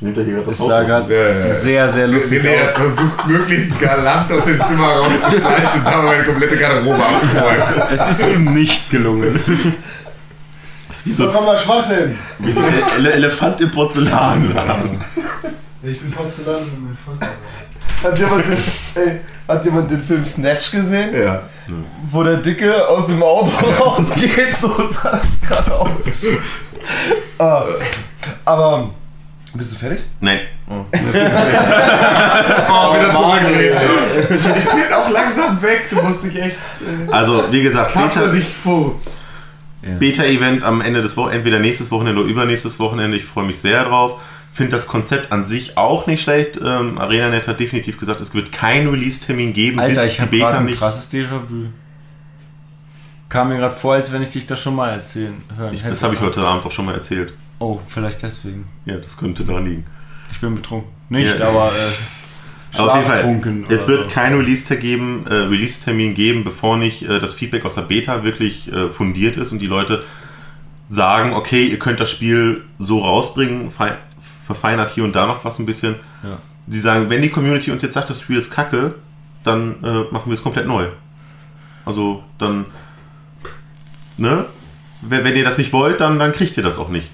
Nimmt 0.00 0.16
er 0.16 0.24
hier 0.26 0.34
gerade 0.34 0.50
Es 0.52 0.58
sah 0.58 0.82
gerade 0.84 1.52
sehr, 1.52 1.88
sehr 1.88 2.06
lustig 2.06 2.40
René 2.40 2.60
hat 2.60 2.68
aus. 2.68 2.74
versucht, 2.76 3.26
möglichst 3.26 3.80
galant 3.80 4.30
aus 4.30 4.44
dem 4.44 4.62
Zimmer 4.62 4.86
rauszuschleichen 4.86 5.80
und 5.80 5.86
habe 5.86 6.02
meine 6.04 6.22
komplette 6.22 6.56
Garderobe 6.56 7.04
abgeräumt. 7.04 7.90
Es 7.92 8.10
ist 8.10 8.28
ihm 8.28 8.54
nicht 8.54 8.90
gelungen. 8.90 9.40
Das 10.86 10.98
ist 10.98 11.06
wie 11.06 11.12
So 11.12 11.24
so, 11.24 11.32
kann 11.32 11.44
man 11.44 11.58
Schwachsinn. 11.58 12.16
wie 12.38 12.52
so 12.52 12.60
ein 12.60 12.74
Ele 12.96 13.12
Elefant 13.12 13.60
im 13.60 13.72
Porzellan. 13.72 15.04
Ich 15.82 16.00
bin 16.00 16.10
Porzellan 16.10 16.56
und 16.62 16.84
mein 16.84 16.96
Vater. 16.96 17.32
Hat 18.02 18.18
jemand, 18.18 18.44
den, 18.46 18.56
ey, 19.02 19.20
hat 19.48 19.64
jemand 19.64 19.90
den 19.90 20.00
Film 20.00 20.24
Snatch 20.24 20.70
gesehen? 20.72 21.14
ja. 21.22 21.42
Wo 22.10 22.22
der 22.24 22.38
Dicke 22.38 22.86
aus 22.88 23.06
dem 23.06 23.22
Auto 23.22 23.50
rausgeht, 23.78 24.56
so 24.58 24.68
sah 24.90 25.20
das 25.20 25.48
gerade 25.48 25.72
aus. 25.78 26.24
ah, 27.38 27.64
aber, 28.44 28.90
bist 29.54 29.72
du 29.72 29.76
fertig? 29.76 30.00
Nein, 30.20 30.40
Oh, 30.68 30.84
wieder 32.94 33.12
zurücklegen. 33.12 33.78
Ich 34.28 34.64
bin 34.64 34.92
auch 34.92 35.10
langsam 35.10 35.60
weg, 35.62 35.86
du 35.90 35.96
musst 36.02 36.24
dich 36.24 36.36
echt. 36.40 36.56
Also, 37.10 37.44
wie 37.50 37.62
gesagt, 37.62 37.94
Beta- 37.94 38.28
dich 38.32 38.46
Furz. 38.48 39.22
Beta-Event 39.82 40.62
am 40.62 40.80
Ende 40.80 41.00
des 41.02 41.16
Wochenendes, 41.16 41.38
entweder 41.38 41.58
nächstes 41.58 41.90
Wochenende 41.90 42.20
oder 42.22 42.30
übernächstes 42.30 42.78
Wochenende. 42.80 43.16
Ich 43.16 43.24
freue 43.24 43.44
mich 43.44 43.58
sehr 43.60 43.84
drauf. 43.84 44.20
Finde 44.60 44.72
das 44.76 44.86
Konzept 44.86 45.32
an 45.32 45.42
sich 45.42 45.78
auch 45.78 46.06
nicht 46.06 46.20
schlecht. 46.22 46.60
Ähm, 46.62 46.98
ArenaNet 46.98 47.48
hat 47.48 47.60
definitiv 47.60 47.98
gesagt, 47.98 48.20
es 48.20 48.34
wird 48.34 48.52
keinen 48.52 48.88
Release-Termin 48.88 49.54
geben, 49.54 49.80
Alter, 49.80 50.02
bis 50.02 50.10
ich 50.10 50.16
die 50.18 50.26
Beta 50.26 50.58
ein 50.58 50.66
nicht. 50.66 50.78
krasses 50.78 51.10
Déjà-vu. 51.10 51.68
Kam 53.30 53.48
mir 53.48 53.56
gerade 53.56 53.74
vor, 53.74 53.94
als 53.94 54.12
wenn 54.12 54.20
ich 54.20 54.28
dich 54.28 54.46
das 54.46 54.60
schon 54.60 54.76
mal 54.76 54.90
erzählen 54.90 55.42
hören 55.56 55.72
Ich, 55.72 55.82
das 55.82 56.02
habe 56.02 56.14
ich 56.14 56.20
heute 56.20 56.42
Abend 56.42 56.66
auch 56.66 56.70
schon 56.72 56.84
mal 56.84 56.94
erzählt. 56.94 57.32
Oh, 57.58 57.80
vielleicht 57.88 58.22
deswegen. 58.22 58.66
Ja, 58.84 58.98
das 58.98 59.16
könnte 59.16 59.46
daran 59.46 59.64
liegen. 59.64 59.86
Ich 60.30 60.38
bin 60.40 60.54
betrunken. 60.54 60.90
Nicht, 61.08 61.38
Ja. 61.38 61.48
aber 61.48 61.68
äh, 61.68 61.70
Aber 62.78 62.90
auf 62.90 62.96
jeden 62.96 63.06
Fall, 63.08 63.16
schlaftrunken 63.22 63.64
es 63.70 63.88
wird 63.88 64.10
so. 64.10 64.14
keinen 64.14 64.36
Release-Termin 64.40 64.84
geben, 64.84 65.26
äh, 65.26 65.34
Release 65.34 66.12
geben, 66.12 66.44
bevor 66.44 66.76
nicht 66.76 67.08
äh, 67.08 67.18
das 67.18 67.32
Feedback 67.32 67.64
aus 67.64 67.76
der 67.76 67.82
Beta 67.82 68.24
wirklich 68.24 68.70
äh, 68.70 68.90
fundiert 68.90 69.38
ist 69.38 69.52
und 69.52 69.60
die 69.60 69.68
Leute 69.68 70.04
sagen, 70.90 71.32
okay, 71.32 71.64
ihr 71.66 71.78
könnt 71.78 72.00
das 72.00 72.10
Spiel 72.10 72.64
so 72.78 72.98
rausbringen, 72.98 73.70
verfeinert 74.50 74.90
hier 74.90 75.04
und 75.04 75.14
da 75.14 75.26
noch 75.26 75.44
was 75.44 75.58
ein 75.58 75.66
bisschen. 75.66 75.94
Ja. 76.22 76.38
Die 76.66 76.80
sagen, 76.80 77.08
wenn 77.08 77.22
die 77.22 77.30
Community 77.30 77.70
uns 77.70 77.82
jetzt 77.82 77.94
sagt, 77.94 78.10
das 78.10 78.20
Spiel 78.20 78.36
ist 78.36 78.50
kacke, 78.50 78.94
dann 79.44 79.76
äh, 79.82 80.12
machen 80.12 80.26
wir 80.26 80.34
es 80.34 80.42
komplett 80.42 80.66
neu. 80.66 80.88
Also 81.84 82.22
dann, 82.38 82.66
ne? 84.18 84.46
Wenn, 85.02 85.24
wenn 85.24 85.36
ihr 85.36 85.44
das 85.44 85.58
nicht 85.58 85.72
wollt, 85.72 86.00
dann, 86.00 86.18
dann 86.18 86.32
kriegt 86.32 86.56
ihr 86.56 86.62
das 86.62 86.78
auch 86.78 86.90
nicht. 86.90 87.08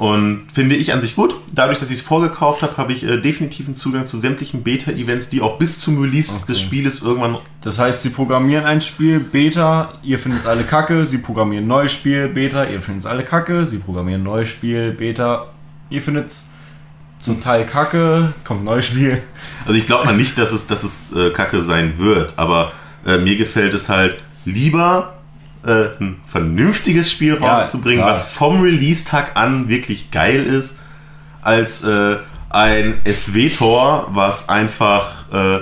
Und 0.00 0.46
finde 0.50 0.76
ich 0.76 0.94
an 0.94 1.02
sich 1.02 1.14
gut. 1.14 1.36
Dadurch, 1.52 1.78
dass 1.78 1.90
ich 1.90 1.98
es 1.98 2.00
vorgekauft 2.00 2.62
habe, 2.62 2.78
habe 2.78 2.90
ich 2.90 3.04
äh, 3.04 3.18
definitiven 3.18 3.74
Zugang 3.74 4.06
zu 4.06 4.16
sämtlichen 4.16 4.62
Beta-Events, 4.62 5.28
die 5.28 5.42
auch 5.42 5.58
bis 5.58 5.78
zum 5.78 6.00
Release 6.00 6.46
des 6.46 6.58
Spieles 6.58 7.02
irgendwann. 7.02 7.36
Das 7.60 7.78
heißt, 7.78 8.02
sie 8.02 8.08
programmieren 8.08 8.64
ein 8.64 8.80
Spiel, 8.80 9.20
Beta, 9.20 9.98
ihr 10.02 10.18
findet 10.18 10.40
es 10.40 10.46
alle 10.46 10.62
kacke, 10.62 11.04
sie 11.04 11.18
programmieren 11.18 11.66
ein 11.66 11.68
neues 11.68 11.92
Spiel, 11.92 12.28
Beta, 12.28 12.64
ihr 12.64 12.80
findet 12.80 13.04
es 13.04 13.06
alle 13.06 13.24
kacke, 13.24 13.66
sie 13.66 13.76
programmieren 13.76 14.22
ein 14.22 14.24
neues 14.24 14.48
Spiel, 14.48 14.92
Beta, 14.92 15.48
ihr 15.90 16.00
findet 16.02 16.28
es 16.28 16.46
zum 17.18 17.40
Teil 17.40 17.66
kacke, 17.66 18.32
kommt 18.44 18.62
ein 18.62 18.64
neues 18.64 18.86
Spiel. 18.86 19.22
Also 19.66 19.74
ich 19.78 19.86
glaube 19.86 20.06
mal 20.06 20.16
nicht, 20.16 20.38
dass 20.38 20.52
es, 20.52 20.66
dass 20.66 20.84
es 20.84 21.12
äh, 21.12 21.30
kacke 21.30 21.62
sein 21.62 21.98
wird, 21.98 22.34
aber 22.36 22.72
äh, 23.06 23.18
mir 23.18 23.36
gefällt 23.36 23.74
es 23.74 23.88
halt 23.88 24.16
lieber, 24.44 25.18
äh, 25.64 25.88
ein 26.00 26.20
vernünftiges 26.26 27.10
Spiel 27.10 27.38
Ja, 27.40 27.54
rauszubringen, 27.54 28.00
klar. 28.00 28.12
was 28.12 28.26
vom 28.32 28.62
Release-Tag 28.62 29.32
an 29.36 29.68
wirklich 29.68 30.10
geil 30.10 30.44
ist, 30.44 30.78
als 31.42 31.84
äh, 31.84 32.16
ein 32.48 33.00
SW-Tor, 33.04 34.08
was 34.12 34.48
einfach 34.48 35.30
äh, 35.32 35.60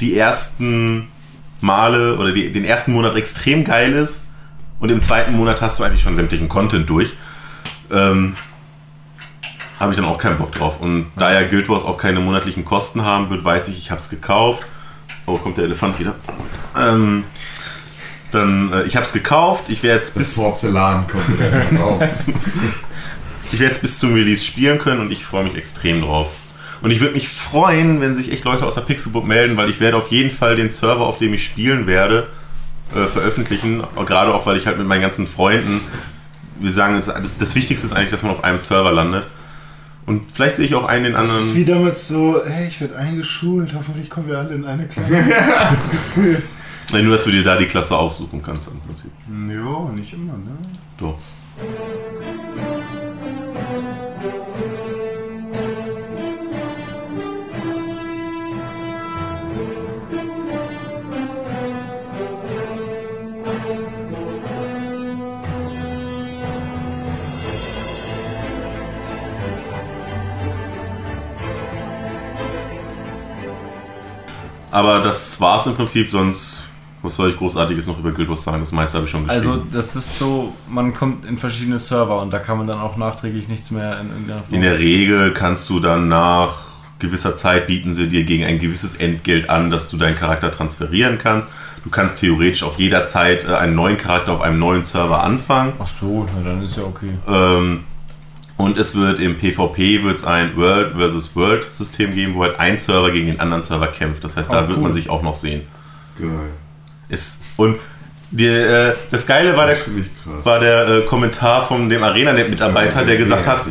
die 0.00 0.16
ersten 0.16 1.08
Male 1.60 2.16
oder 2.16 2.32
die, 2.32 2.52
den 2.52 2.64
ersten 2.64 2.92
Monat 2.92 3.16
extrem 3.16 3.64
geil 3.64 3.92
ist 3.92 4.28
und 4.80 4.90
im 4.90 5.00
zweiten 5.00 5.32
Monat 5.32 5.60
hast 5.60 5.78
du 5.78 5.84
eigentlich 5.84 6.02
schon 6.02 6.16
sämtlichen 6.16 6.48
Content 6.48 6.88
durch. 6.88 7.12
Ähm, 7.90 8.34
habe 9.82 9.92
ich 9.92 9.96
dann 9.96 10.06
auch 10.06 10.18
keinen 10.18 10.38
Bock 10.38 10.52
drauf. 10.52 10.80
Und 10.80 11.10
da 11.16 11.32
ja 11.32 11.46
Guild 11.46 11.68
Wars 11.68 11.84
auch 11.84 11.98
keine 11.98 12.20
monatlichen 12.20 12.64
Kosten 12.64 13.02
haben 13.02 13.30
wird, 13.30 13.44
weiß 13.44 13.66
ich, 13.68 13.78
ich 13.78 13.90
habe 13.90 14.00
es 14.00 14.08
gekauft. 14.08 14.64
Oh, 15.26 15.36
kommt 15.36 15.58
der 15.58 15.64
Elefant 15.64 15.98
wieder. 15.98 16.14
Ähm, 16.78 17.24
dann, 18.30 18.72
äh, 18.72 18.84
ich 18.84 18.94
habe 18.94 19.04
es 19.04 19.12
gekauft. 19.12 19.64
Ich 19.68 19.82
werde 19.82 19.98
jetzt 19.98 20.14
bis 20.14 20.36
Porzellan 20.36 21.06
kommt 21.08 21.28
wieder 21.36 21.50
drauf. 21.76 22.02
ich 23.52 23.58
werde 23.58 23.72
jetzt 23.72 23.82
bis 23.82 23.98
zum 23.98 24.14
Release 24.14 24.44
spielen 24.44 24.78
können 24.78 25.00
und 25.00 25.10
ich 25.12 25.24
freue 25.24 25.44
mich 25.44 25.56
extrem 25.56 26.00
drauf. 26.00 26.28
Und 26.80 26.92
ich 26.92 27.00
würde 27.00 27.14
mich 27.14 27.28
freuen, 27.28 28.00
wenn 28.00 28.14
sich 28.14 28.30
echt 28.30 28.44
Leute 28.44 28.64
aus 28.64 28.76
der 28.76 28.82
Pixelbook 28.82 29.26
melden, 29.26 29.56
weil 29.56 29.68
ich 29.68 29.80
werde 29.80 29.96
auf 29.96 30.12
jeden 30.12 30.30
Fall 30.30 30.54
den 30.54 30.70
Server, 30.70 31.06
auf 31.06 31.18
dem 31.18 31.34
ich 31.34 31.44
spielen 31.44 31.88
werde, 31.88 32.28
äh, 32.94 33.06
veröffentlichen. 33.06 33.82
Gerade 34.06 34.32
auch, 34.32 34.46
weil 34.46 34.56
ich 34.56 34.66
halt 34.66 34.78
mit 34.78 34.86
meinen 34.86 35.02
ganzen 35.02 35.26
Freunden, 35.26 35.80
wir 36.60 36.70
sagen, 36.70 36.94
das, 36.96 37.06
das, 37.06 37.38
das 37.38 37.54
Wichtigste 37.56 37.86
ist 37.86 37.92
eigentlich, 37.92 38.10
dass 38.10 38.22
man 38.22 38.30
auf 38.30 38.44
einem 38.44 38.58
Server 38.58 38.92
landet. 38.92 39.26
Und 40.06 40.32
vielleicht 40.32 40.56
sehe 40.56 40.66
ich 40.66 40.74
auch 40.74 40.84
einen 40.84 41.04
den 41.04 41.12
Das 41.12 41.28
ist 41.28 41.36
anderen. 41.36 41.54
wie 41.56 41.64
damals 41.64 42.08
so, 42.08 42.40
hey, 42.44 42.66
ich 42.68 42.80
werde 42.80 42.96
eingeschult, 42.96 43.72
hoffentlich 43.74 44.10
kommen 44.10 44.28
wir 44.28 44.38
alle 44.38 44.54
in 44.54 44.64
eine 44.64 44.86
Klasse. 44.88 45.12
Nein, 46.92 47.04
nur, 47.04 47.14
dass 47.14 47.24
du 47.24 47.30
dir 47.30 47.44
da 47.44 47.56
die 47.56 47.66
Klasse 47.66 47.96
aussuchen 47.96 48.42
kannst 48.42 48.68
im 48.68 48.80
Prinzip. 48.80 49.10
ja, 49.28 49.92
nicht 49.94 50.12
immer, 50.12 50.32
ne? 50.32 50.56
So. 51.00 51.18
Aber 74.72 75.00
das 75.00 75.40
war's 75.40 75.66
im 75.66 75.74
Prinzip, 75.74 76.10
sonst 76.10 76.64
was 77.02 77.16
soll 77.16 77.30
ich 77.30 77.36
Großartiges 77.36 77.86
noch 77.86 77.98
über 77.98 78.12
Guild 78.12 78.28
Wars 78.28 78.44
sagen? 78.44 78.60
Das 78.60 78.72
meiste 78.72 78.96
habe 78.96 79.06
ich 79.06 79.10
schon 79.10 79.26
geschrieben. 79.26 79.48
Also 79.48 79.62
das 79.72 79.96
ist 79.96 80.18
so, 80.18 80.52
man 80.68 80.94
kommt 80.94 81.24
in 81.24 81.36
verschiedene 81.36 81.78
Server 81.78 82.20
und 82.22 82.32
da 82.32 82.38
kann 82.38 82.58
man 82.58 82.66
dann 82.66 82.80
auch 82.80 82.96
nachträglich 82.96 83.48
nichts 83.48 83.70
mehr 83.70 84.00
in 84.00 84.08
irgendeiner 84.08 84.42
Form. 84.42 84.54
In 84.54 84.62
der 84.62 84.78
Regel 84.78 85.32
kannst 85.32 85.68
du 85.68 85.80
dann 85.80 86.08
nach 86.08 86.54
gewisser 87.00 87.34
Zeit 87.34 87.66
bieten 87.66 87.92
sie 87.92 88.08
dir 88.08 88.22
gegen 88.24 88.44
ein 88.44 88.60
gewisses 88.60 88.96
Entgelt 88.96 89.50
an, 89.50 89.70
dass 89.70 89.90
du 89.90 89.96
deinen 89.96 90.16
Charakter 90.16 90.52
transferieren 90.52 91.18
kannst. 91.18 91.48
Du 91.84 91.90
kannst 91.90 92.20
theoretisch 92.20 92.62
auch 92.62 92.78
jederzeit 92.78 93.44
äh, 93.44 93.54
einen 93.54 93.74
neuen 93.74 93.98
Charakter 93.98 94.32
auf 94.32 94.40
einem 94.40 94.60
neuen 94.60 94.84
Server 94.84 95.22
anfangen. 95.22 95.72
Ach 95.80 95.86
so, 95.86 96.28
na 96.32 96.48
dann 96.48 96.64
ist 96.64 96.76
ja 96.76 96.84
okay. 96.84 97.12
Ähm, 97.26 97.84
und 98.62 98.78
es 98.78 98.94
wird 98.94 99.18
im 99.20 99.36
PvP 99.38 100.02
wird's 100.04 100.24
ein 100.24 100.56
World 100.56 100.92
versus 100.92 101.34
World 101.34 101.64
System 101.70 102.10
geben, 102.12 102.34
wo 102.34 102.42
halt 102.42 102.58
ein 102.60 102.78
Server 102.78 103.10
gegen 103.10 103.26
den 103.26 103.40
anderen 103.40 103.62
Server 103.62 103.88
kämpft. 103.88 104.22
Das 104.24 104.36
heißt, 104.36 104.52
da 104.52 104.64
Oh, 104.64 104.68
wird 104.68 104.78
cool. 104.78 104.82
man 104.84 104.92
sich 104.92 105.08
auch 105.10 105.22
noch 105.22 105.34
sehen. 105.34 105.62
Geil. 106.18 106.28
Ist, 107.08 107.42
und 107.56 107.78
die, 108.30 108.46
äh, 108.46 108.94
das 109.10 109.26
Geile 109.26 109.56
war 109.56 109.66
der, 109.66 109.76
war 110.44 110.60
der 110.60 110.88
äh, 110.88 111.00
Kommentar 111.02 111.66
von 111.68 111.88
dem 111.90 112.02
ArenaNet-Mitarbeiter, 112.02 113.04
der 113.04 113.16
gesagt 113.16 113.46
hat, 113.46 113.64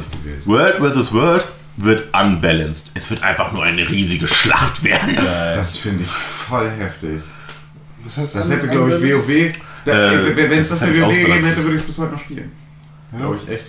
World 0.45 0.75
vs. 0.77 1.11
World 1.13 1.47
wird 1.77 2.13
unbalanced. 2.13 2.91
Es 2.93 3.09
wird 3.09 3.23
einfach 3.23 3.51
nur 3.53 3.63
eine 3.63 3.89
riesige 3.89 4.27
Schlacht 4.27 4.83
werden. 4.83 5.15
Das 5.15 5.77
finde 5.77 6.03
ich 6.03 6.09
voll 6.09 6.69
heftig. 6.69 7.21
Was 8.03 8.17
heißt 8.17 8.35
Das 8.35 8.49
hätte, 8.51 8.67
glaube 8.67 8.91
ich, 8.95 9.01
WoW. 9.13 9.53
Da, 9.85 10.11
Äh, 10.13 10.35
wenn 10.35 10.51
es 10.59 10.69
das 10.69 10.79
das 10.79 10.89
bei 10.89 10.95
WoW 11.01 11.07
gegeben 11.09 11.23
ausbalanciert. 11.31 11.43
hätte, 11.55 11.63
würde 11.63 11.75
ich 11.75 11.81
es 11.81 11.87
bis 11.87 11.97
heute 11.97 12.11
noch 12.13 12.19
spielen. 12.19 12.51
Glaube 13.17 13.39
ich 13.43 13.49
echt. 13.51 13.65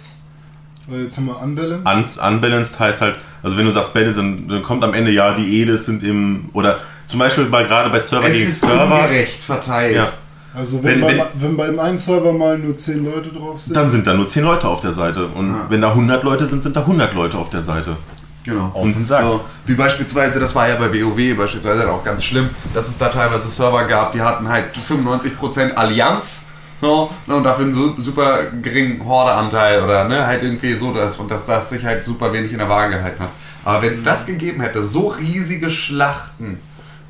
Weil 0.89 1.03
Jetzt 1.05 1.17
haben 1.17 1.27
wir 1.27 1.41
Unbalanced. 1.41 2.19
Un 2.21 2.35
unbalanced 2.35 2.79
heißt 2.81 3.01
halt, 3.03 3.17
also 3.43 3.57
wenn 3.57 3.65
du 3.67 3.71
sagst 3.71 3.95
Balance, 3.95 4.17
dann, 4.17 4.49
dann 4.49 4.63
kommt 4.63 4.83
am 4.85 4.95
Ende 4.95 5.11
ja, 5.11 5.35
die 5.35 5.61
Edes 5.61 5.87
sind 5.87 6.03
im, 6.03 6.49
oder 6.53 6.81
zum 7.09 7.19
Beispiel 7.19 7.45
bei, 7.47 7.65
gerade 7.65 7.91
bei 7.91 8.01
Server 8.01 8.27
Es 8.29 8.35
gegen 8.35 8.47
ist 8.49 8.61
Server, 8.61 8.85
ungerecht 9.03 9.43
verteilt. 9.45 9.97
ja, 9.97 10.09
Also 10.55 10.83
wenn, 10.83 11.01
Wenn- 11.03 11.19
beim, 11.19 11.27
wenn 11.35 11.57
beim 11.57 11.79
einen 11.79 11.97
Server 11.99 12.33
mal 12.33 12.59
nur 12.59 12.77
10 12.77 13.05
Leute 13.05 13.31
drauf 13.31 13.61
sind. 13.61 13.77
dann 13.77 13.91
sind 13.91 14.07
da 14.07 14.15
nur 14.15 14.27
10 14.27 14.43
Leute 14.45 14.67
auf 14.69 14.81
der 14.81 14.93
Seite. 14.93 15.27
Und 15.27 15.49
Ja. 15.51 15.67
wenn 15.69 15.81
da 15.81 15.91
100 15.95 16.25
Leute 16.25 16.47
sind, 16.47 16.63
sind 16.63 16.75
da 16.77 16.85
100 16.85 17.15
Leute 17.15 17.39
auf 17.39 17.49
der 17.51 17.63
Seite. 17.63 17.97
Genau. 18.45 18.73
Auf 18.75 18.83
den 18.83 19.07
Sack. 19.07 19.21
Also, 19.23 19.45
wie 19.67 19.75
beispielsweise, 19.75 20.41
das 20.41 20.53
war 20.57 20.69
ja 20.69 20.75
bei 20.75 20.93
WoW 20.93 21.37
beispielsweise 21.39 21.89
auch 21.89 22.03
ganz 22.03 22.25
schlimm, 22.25 22.51
dass 22.75 22.89
es 22.89 22.99
da 22.99 23.09
teilweise 23.09 23.49
Server 23.49 23.85
gab, 23.85 24.13
die 24.15 24.21
hatten 24.21 24.49
halt 24.49 24.75
95% 24.77 25.75
Allianz 25.77 26.47
no, 26.83 27.11
no, 27.27 27.37
und 27.39 27.45
dafür 27.45 27.65
einen 27.65 27.75
su- 27.75 27.95
super 27.99 28.45
geringen 28.61 29.03
Horde-Anteil 29.05 29.83
oder 29.83 30.05
ne, 30.09 30.27
halt 30.27 30.43
irgendwie 30.43 30.75
so, 30.75 30.93
dass, 30.93 31.19
und 31.19 31.31
dass 31.31 31.47
das 31.47 31.71
sich 31.71 31.85
halt 31.85 32.05
super 32.05 32.33
wenig 32.33 32.53
in 32.53 32.59
der 32.59 32.69
Waage 32.69 32.97
gehalten 32.97 33.23
hat. 33.23 33.31
Aber 33.65 33.81
wenn 33.83 33.93
es 33.95 34.03
das 34.03 34.27
gegeben 34.27 34.61
hätte, 34.61 34.83
so 34.85 35.09
riesige 35.09 35.71
Schlachten 35.71 36.59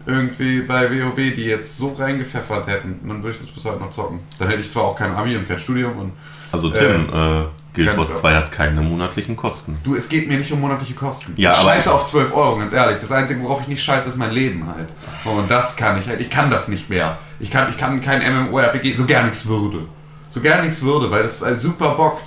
irgendwie 0.07 0.61
bei 0.63 0.91
WoW, 0.91 1.15
die 1.17 1.45
jetzt 1.45 1.77
so 1.79 1.93
reingepfeffert 1.99 2.67
hätten, 2.67 3.01
dann 3.07 3.23
würde 3.23 3.37
ich 3.37 3.41
das 3.43 3.51
bis 3.55 3.65
heute 3.65 3.79
noch 3.79 3.91
zocken. 3.91 4.21
Dann 4.39 4.49
hätte 4.49 4.61
ich 4.61 4.71
zwar 4.71 4.85
auch 4.85 4.97
kein 4.97 5.15
Abi 5.15 5.37
und 5.37 5.47
kein 5.49 5.59
Studium 5.61 5.97
und 5.97 6.13
Also 6.51 6.71
Tim, 6.71 7.07
äh, 7.09 7.45
Guild 7.75 7.97
Wars 7.97 8.17
2 8.17 8.35
hat 8.35 8.53
keine 8.53 8.83
monatlichen 8.83 9.35
Kosten. 9.35 9.79
Du, 9.83 9.95
es 9.95 10.09
geht 10.09 10.29
mir 10.29 10.37
nicht 10.39 10.53
um 10.53 10.61
monatliche 10.61 10.95
Kosten. 10.95 11.33
Ja, 11.37 11.53
ich 11.53 11.59
aber- 11.59 11.71
scheiße 11.71 11.93
auf 11.93 12.05
12 12.05 12.35
Euro, 12.35 12.59
ganz 12.59 12.73
ehrlich. 12.73 12.99
Das 13.01 13.11
Einzige, 13.13 13.43
worauf 13.43 13.63
ich 13.63 13.69
nicht 13.69 13.83
scheiße, 13.83 14.09
ist 14.11 14.17
mein 14.19 14.31
Leben 14.33 14.67
halt. 14.67 14.89
Und 15.25 15.51
das 15.51 15.77
kann 15.77 15.99
ich 15.99 16.07
halt. 16.07 16.21
Ich 16.21 16.29
kann 16.29 16.51
das 16.51 16.69
nicht 16.69 16.91
mehr. 16.91 17.19
Ich 17.41 17.51
kann, 17.51 17.69
ich 17.71 17.79
kann 17.79 18.01
kein 18.01 18.21
MMORPG, 18.21 18.93
so 18.95 19.07
gern 19.07 19.29
ich's 19.29 19.47
würde. 19.47 19.87
So 20.31 20.41
gern 20.41 20.67
ich's 20.67 20.83
würde, 20.83 21.11
weil 21.11 21.25
es 21.25 21.43
halt 21.43 21.59
super 21.61 21.95
bockt. 21.95 22.27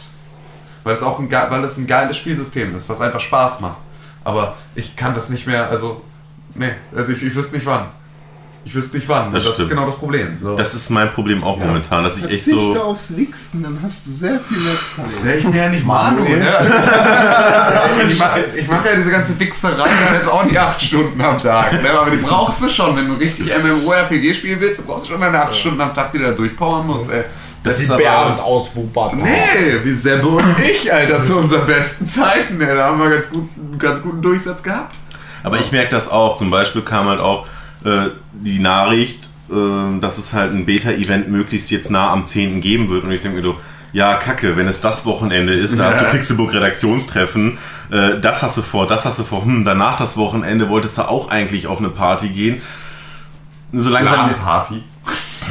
Weil 0.84 0.94
es 0.96 1.02
auch 1.04 1.20
ein, 1.20 1.32
weil 1.32 1.64
es 1.64 1.78
ein 1.78 1.88
geiles 1.88 2.18
Spielsystem 2.18 2.76
ist, 2.76 2.88
was 2.90 3.02
einfach 3.02 3.20
Spaß 3.20 3.62
macht. 3.62 3.78
Aber 4.24 4.56
ich 4.76 4.96
kann 4.96 5.14
das 5.14 5.30
nicht 5.30 5.46
mehr, 5.48 5.70
also, 5.70 6.02
nee, 6.56 6.72
also 6.96 7.12
ich, 7.14 7.22
ich 7.24 7.36
wüsste 7.36 7.56
nicht 7.56 7.66
wann. 7.66 7.88
Ich 8.68 8.74
wüsste 8.74 8.98
nicht 8.98 9.08
wann. 9.08 9.32
Das 9.32 9.44
Das, 9.46 9.60
ist 9.60 9.70
genau 9.70 9.86
das 9.86 9.96
Problem. 9.96 10.40
So. 10.42 10.56
Das 10.56 10.74
ist 10.74 10.90
mein 10.90 11.12
Problem 11.12 11.44
auch 11.44 11.58
momentan, 11.60 12.04
dass 12.04 12.18
ich 12.18 12.24
echt 12.24 12.46
Verzichte 12.46 12.74
so. 12.74 12.82
aufs 12.82 13.16
Wichsen, 13.16 13.62
dann 13.62 13.80
hast 13.84 14.08
du 14.08 14.12
sehr 14.12 14.40
viel 14.40 14.58
mehr 14.58 14.74
Zeit. 14.74 15.06
Ja, 15.24 15.34
ich 15.36 15.44
bin 15.44 15.56
ja 15.56 15.70
nicht 15.70 15.86
Manuel. 15.86 16.40
Ne? 16.40 16.50
ich 18.10 18.18
mache 18.18 18.40
mach 18.68 18.84
ja 18.84 18.96
diese 18.96 19.12
ganze 19.12 19.40
Wichserei 19.40 19.76
dann 19.78 20.16
jetzt 20.16 20.28
auch 20.28 20.44
nicht 20.44 20.58
acht 20.58 20.82
Stunden 20.82 21.22
am 21.22 21.38
Tag. 21.38 21.74
Ne? 21.74 21.90
Aber 21.92 22.10
die 22.10 22.18
brauchst 22.18 22.64
du 22.64 22.68
schon, 22.70 22.96
wenn 22.98 23.08
du 23.08 23.14
richtig 23.14 23.52
MMORPG 23.56 24.34
spielen 24.34 24.60
willst, 24.60 24.80
dann 24.80 24.88
brauchst 24.88 25.06
du 25.06 25.12
schon 25.12 25.22
deine 25.22 25.44
acht 25.44 25.56
Stunden 25.56 25.80
am 25.82 25.94
Tag, 25.94 26.12
die 26.12 26.18
du 26.18 26.24
da 26.24 26.32
durchpowern 26.32 26.88
musst. 26.88 27.12
Ey. 27.12 27.24
Das 27.64 27.80
ist 27.80 27.88
Bernd 27.96 28.40
aber, 28.40 28.44
aus 28.44 28.76
Wuppertal. 28.76 29.18
Nee, 29.20 29.80
wie 29.84 29.92
Sebbe 29.92 30.28
und 30.28 30.56
ich, 30.60 30.92
Alter, 30.92 31.22
zu 31.22 31.36
unseren 31.38 31.68
besten 31.68 32.06
Zeiten. 32.08 32.60
Ey. 32.62 32.76
Da 32.76 32.86
haben 32.86 33.00
wir 33.00 33.10
ganz, 33.12 33.30
gut, 33.30 33.48
einen 33.58 33.78
ganz 33.78 34.02
guten 34.02 34.22
Durchsatz 34.24 34.64
gehabt. 34.64 34.96
aber 35.44 35.60
ich 35.60 35.72
merke 35.72 35.92
das 35.92 36.10
auch. 36.10 36.36
Zum 36.36 36.50
Beispiel 36.50 36.82
kam 36.82 37.08
halt 37.08 37.20
auch 37.20 37.46
äh, 37.86 38.10
die 38.34 38.60
Nachricht, 38.60 39.30
äh, 39.50 40.00
dass 40.00 40.18
es 40.18 40.34
halt 40.34 40.52
ein 40.52 40.66
Beta-Event 40.66 41.30
möglichst 41.30 41.72
jetzt 41.72 41.92
nah 41.92 42.12
am 42.12 42.26
10. 42.26 42.60
geben 42.62 42.90
wird. 42.90 43.04
Und 43.04 43.12
ich 43.12 43.22
denke 43.22 43.38
mir 43.38 43.44
so, 43.44 43.56
ja, 43.94 44.16
kacke, 44.16 44.58
wenn 44.58 44.68
es 44.68 44.82
das 44.82 45.06
Wochenende 45.06 45.54
ist, 45.54 45.80
da 45.80 45.86
hast 45.86 46.02
du 46.02 46.06
Ja. 46.06 46.12
Pixelbook 46.12 46.54
Redaktionstreffen, 46.54 47.58
äh, 47.92 48.20
das 48.20 48.44
hast 48.44 48.58
du 48.58 48.62
vor, 48.62 48.88
das 48.88 49.06
hast 49.06 49.20
du 49.20 49.24
vor, 49.24 49.46
hm, 49.46 49.64
danach 49.64 49.96
das 49.96 50.18
Wochenende 50.18 50.68
wolltest 50.68 50.98
du 50.98 51.04
auch 51.04 51.30
eigentlich 51.30 51.68
auf 51.68 51.80
eine 51.80 51.90
Party 51.90 52.28
gehen. 52.28 52.62
So 53.72 53.90
langsam, 53.90 54.34
Party. 54.36 54.84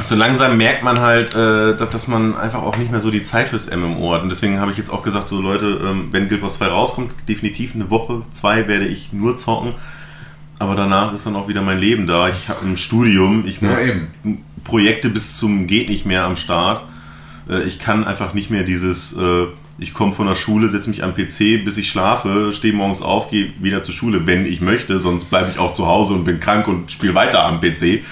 so 0.03 0.15
langsam 0.15 0.57
merkt 0.57 0.83
man 0.83 0.99
halt, 0.99 1.35
äh, 1.35 1.75
dass, 1.75 1.89
dass 1.89 2.07
man 2.07 2.37
einfach 2.37 2.61
auch 2.61 2.77
nicht 2.77 2.91
mehr 2.91 3.01
so 3.01 3.09
die 3.09 3.23
Zeit 3.23 3.49
fürs 3.49 3.75
MMO 3.75 4.13
hat. 4.13 4.21
Und 4.21 4.29
deswegen 4.29 4.59
habe 4.59 4.71
ich 4.71 4.77
jetzt 4.77 4.91
auch 4.91 5.01
gesagt, 5.03 5.27
so 5.27 5.41
Leute, 5.41 5.79
ähm, 5.83 6.09
wenn 6.11 6.29
Guild 6.29 6.41
Wars 6.43 6.57
2 6.57 6.67
rauskommt, 6.67 7.11
definitiv 7.27 7.73
eine 7.73 7.89
Woche, 7.89 8.21
zwei 8.31 8.67
werde 8.67 8.85
ich 8.85 9.11
nur 9.11 9.37
zocken. 9.37 9.73
Aber 10.59 10.75
danach 10.75 11.13
ist 11.13 11.25
dann 11.25 11.35
auch 11.35 11.47
wieder 11.47 11.61
mein 11.61 11.79
Leben 11.79 12.07
da. 12.07 12.29
Ich 12.29 12.49
habe 12.49 12.65
ein 12.65 12.77
Studium, 12.77 13.45
ich 13.45 13.61
Ja, 13.61 13.69
muss 13.69 13.87
eben. 13.87 14.43
Projekte 14.63 15.09
bis 15.09 15.37
zum 15.37 15.67
geht 15.67 15.89
nicht 15.89 16.05
mehr 16.05 16.23
am 16.23 16.37
Start. 16.37 16.81
Äh, 17.49 17.63
ich 17.63 17.79
kann 17.79 18.03
einfach 18.03 18.33
nicht 18.33 18.49
mehr 18.49 18.63
dieses, 18.63 19.13
äh, 19.13 19.47
ich 19.77 19.93
komme 19.93 20.13
von 20.13 20.27
der 20.27 20.35
Schule, 20.35 20.69
setze 20.69 20.89
mich 20.89 21.03
am 21.03 21.13
PC, 21.13 21.63
bis 21.65 21.77
ich 21.77 21.89
schlafe, 21.89 22.53
stehe 22.53 22.73
morgens 22.73 23.01
auf, 23.01 23.29
gehe 23.29 23.51
wieder 23.59 23.83
zur 23.83 23.93
Schule, 23.93 24.25
wenn 24.25 24.45
ich 24.45 24.61
möchte. 24.61 24.99
Sonst 24.99 25.25
bleibe 25.25 25.49
ich 25.51 25.59
auch 25.59 25.73
zu 25.75 25.85
Hause 25.87 26.13
und 26.13 26.23
bin 26.23 26.39
krank 26.39 26.67
und 26.67 26.91
spiele 26.91 27.15
weiter 27.15 27.43
am 27.43 27.59
PC. 27.59 28.03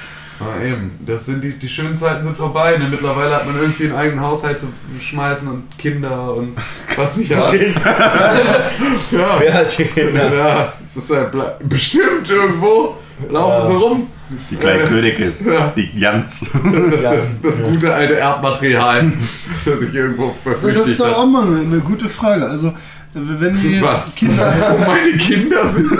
Ja, 0.45 0.65
eben. 0.65 0.99
Das 1.05 1.25
sind 1.25 1.43
die, 1.43 1.57
die 1.57 1.67
schönen 1.67 1.95
Zeiten 1.95 2.23
sind 2.23 2.37
vorbei. 2.37 2.77
Ne? 2.77 2.87
Mittlerweile 2.87 3.35
hat 3.35 3.45
man 3.45 3.57
irgendwie 3.57 3.85
einen 3.85 3.95
eigenen 3.95 4.21
Haushalt 4.21 4.59
zu 4.59 4.67
schmeißen 4.99 5.47
und 5.47 5.77
Kinder 5.77 6.33
und 6.35 6.57
was 6.95 7.17
nicht 7.17 7.33
alles. 7.33 7.75
ja. 9.11 9.39
Wer 9.39 9.53
hat 9.53 9.77
die 9.77 9.85
Kinder? 9.85 10.33
ja, 10.35 10.73
es 10.81 10.97
ist 10.97 11.09
halt 11.09 11.31
bestimmt 11.67 12.29
irgendwo. 12.29 12.97
Laufen 13.29 13.65
sie 13.71 13.77
rum. 13.77 14.07
Die 14.49 14.55
kleinen 14.55 14.81
Äh, 14.81 14.87
Königis, 14.87 15.35
ja. 15.45 15.73
die 15.75 15.89
Jans. 15.99 16.45
Das, 16.91 17.01
das, 17.01 17.41
das 17.41 17.63
gute 17.63 17.93
alte 17.93 18.17
Erbmaterial, 18.17 19.11
das 19.65 19.81
ich 19.81 19.93
irgendwo 19.93 20.29
Das 20.43 20.53
verflüchtigt 20.53 20.87
ist 20.87 20.99
doch 20.99 21.17
auch 21.17 21.25
mal 21.25 21.45
eine, 21.45 21.59
eine 21.59 21.79
gute 21.81 22.09
Frage. 22.09 22.45
Also, 22.47 22.73
wenn 23.13 23.55
ihr 23.63 23.71
jetzt 23.71 23.83
Was? 23.83 24.15
Kinder 24.15 24.51
Wo 24.71 24.77
meine 24.79 25.11
Kinder 25.17 25.67
sind? 25.67 25.91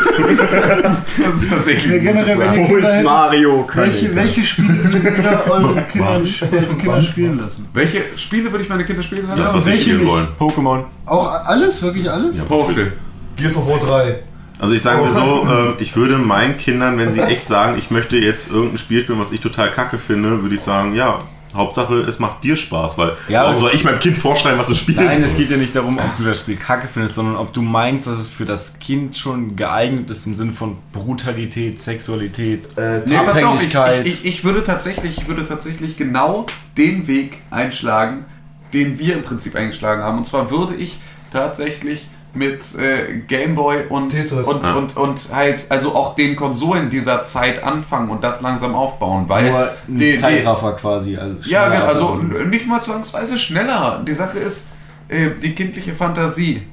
Das 1.24 1.36
ist 1.44 1.50
tatsächlich. 1.50 1.94
Ja, 1.94 2.00
generell, 2.12 2.40
wenn 2.40 2.54
ihr 2.54 2.60
Wo 2.62 2.74
Kinder 2.74 2.98
ist 2.98 3.04
Mario? 3.04 3.70
welche, 3.76 4.16
welche 4.16 4.44
Spiele 4.44 4.84
würdet 4.84 5.04
ihr 5.24 5.52
euren 5.52 5.88
Kindern, 5.88 6.28
euren 6.52 6.78
Kindern 6.80 7.04
spielen 7.04 7.38
lassen? 7.40 7.68
Welche 7.74 8.02
Spiele 8.16 8.52
würde 8.52 8.64
ich 8.64 8.70
meine 8.70 8.84
Kinder 8.84 9.04
spielen 9.04 9.28
lassen? 9.28 9.42
Das, 9.44 9.54
was 9.54 9.66
sie 9.66 9.72
welche 9.72 9.84
spielen 9.84 9.98
nicht? 10.00 10.08
wollen. 10.10 10.28
Pokémon. 10.40 10.84
Auch 11.06 11.32
alles? 11.46 11.82
Wirklich 11.84 12.10
alles? 12.10 12.44
Postal. 12.46 12.94
Gears 13.36 13.58
of 13.58 13.68
War 13.68 13.80
3. 13.80 14.16
Also 14.60 14.74
ich 14.74 14.82
sage 14.82 15.02
mir 15.04 15.12
so, 15.12 15.48
äh, 15.50 15.82
ich 15.82 15.96
würde 15.96 16.18
meinen 16.18 16.58
Kindern, 16.58 16.98
wenn 16.98 17.12
sie 17.12 17.20
echt 17.20 17.48
sagen, 17.48 17.78
ich 17.78 17.92
möchte 17.92 18.18
jetzt 18.18 18.50
irgendein 18.50 18.78
Spiel 18.78 19.02
spielen, 19.02 19.20
was 19.20 19.32
ich 19.32 19.42
total 19.42 19.72
kacke 19.72 19.98
finde, 19.98 20.42
würde 20.42 20.56
ich 20.56 20.62
sagen, 20.62 20.94
ja, 20.96 21.20
Hauptsache 21.54 22.00
es 22.02 22.18
macht 22.20 22.44
dir 22.44 22.56
Spaß, 22.56 22.98
weil 22.98 23.12
Ja, 23.28 23.44
warum 23.44 23.56
soll 23.56 23.72
ich 23.76 23.84
meinem 23.84 24.00
Kind 24.00 24.18
vorstellen, 24.18 24.58
was 24.58 24.70
es 24.70 24.80
spielt? 24.80 24.98
Nein, 24.98 25.22
es 25.22 25.38
geht 25.38 25.52
ja 25.52 25.58
nicht 25.58 25.76
darum, 25.76 25.98
ob 26.00 26.18
du 26.18 26.24
das 26.24 26.40
Spiel 26.40 26.58
kacke 26.58 26.88
findest, 26.92 27.16
sondern 27.16 27.36
ob 27.36 27.54
du 27.54 27.62
meinst, 27.62 28.08
dass 28.08 28.18
es 28.18 28.30
für 28.30 28.46
das 28.46 28.80
Kind 28.80 29.16
schon 29.18 29.56
geeignet 29.56 30.10
ist 30.10 30.26
im 30.26 30.34
Sinne 30.36 30.54
von 30.54 30.78
Brutalität, 30.92 31.80
Sexualität, 31.82 32.70
Äh, 32.76 33.02
Nee, 33.06 33.18
pass 33.18 33.38
auf, 33.38 33.44
Abhängigkeit. 33.44 34.06
ich, 34.06 34.26
ich, 34.26 34.26
ich, 34.26 34.44
würde 34.44 34.64
tatsächlich, 34.64 35.18
ich 35.20 35.28
würde 35.28 35.48
tatsächlich 35.48 35.96
genau 35.96 36.48
den 36.76 37.08
Weg 37.08 37.38
einschlagen, 37.52 38.26
den 38.74 38.98
wir 38.98 39.16
im 39.16 39.24
Prinzip 39.24 39.56
eingeschlagen 39.56 40.02
haben. 40.02 40.18
Und 40.18 40.26
zwar 40.26 40.50
würde 40.50 40.74
ich 40.76 40.98
tatsächlich 41.32 42.08
mit 42.36 42.76
äh, 42.76 43.20
Gameboy 43.28 43.86
und, 43.90 44.14
und, 44.14 44.64
Ja. 44.64 44.74
und, 44.74 44.98
und 44.98 45.22
halt, 45.32 45.66
also 45.70 45.96
auch 45.96 46.16
den 46.16 46.36
Konsolen 46.36 46.90
dieser 46.90 47.24
Zeit 47.24 47.64
anfangen 47.64 48.10
und 48.10 48.24
das 48.24 48.42
langsam 48.42 48.74
aufbauen, 48.76 49.26
weil 49.28 49.52
nur 49.52 49.62
ein 49.62 49.70
die, 49.88 50.14
die, 50.14 50.20
Zeitraffer 50.20 50.74
quasi. 50.74 51.16
Also 51.16 51.36
ja, 51.44 51.70
genau, 51.70 51.86
also 51.86 52.16
nicht 52.16 52.68
mal 52.68 52.82
zwangsweise 52.82 53.38
schneller. 53.38 54.02
Die 54.08 54.14
Sache 54.14 54.40
ist, 54.40 54.70
äh, 55.10 55.30
die 55.42 55.54
kindliche 55.54 55.94
Fantasie 55.94 56.64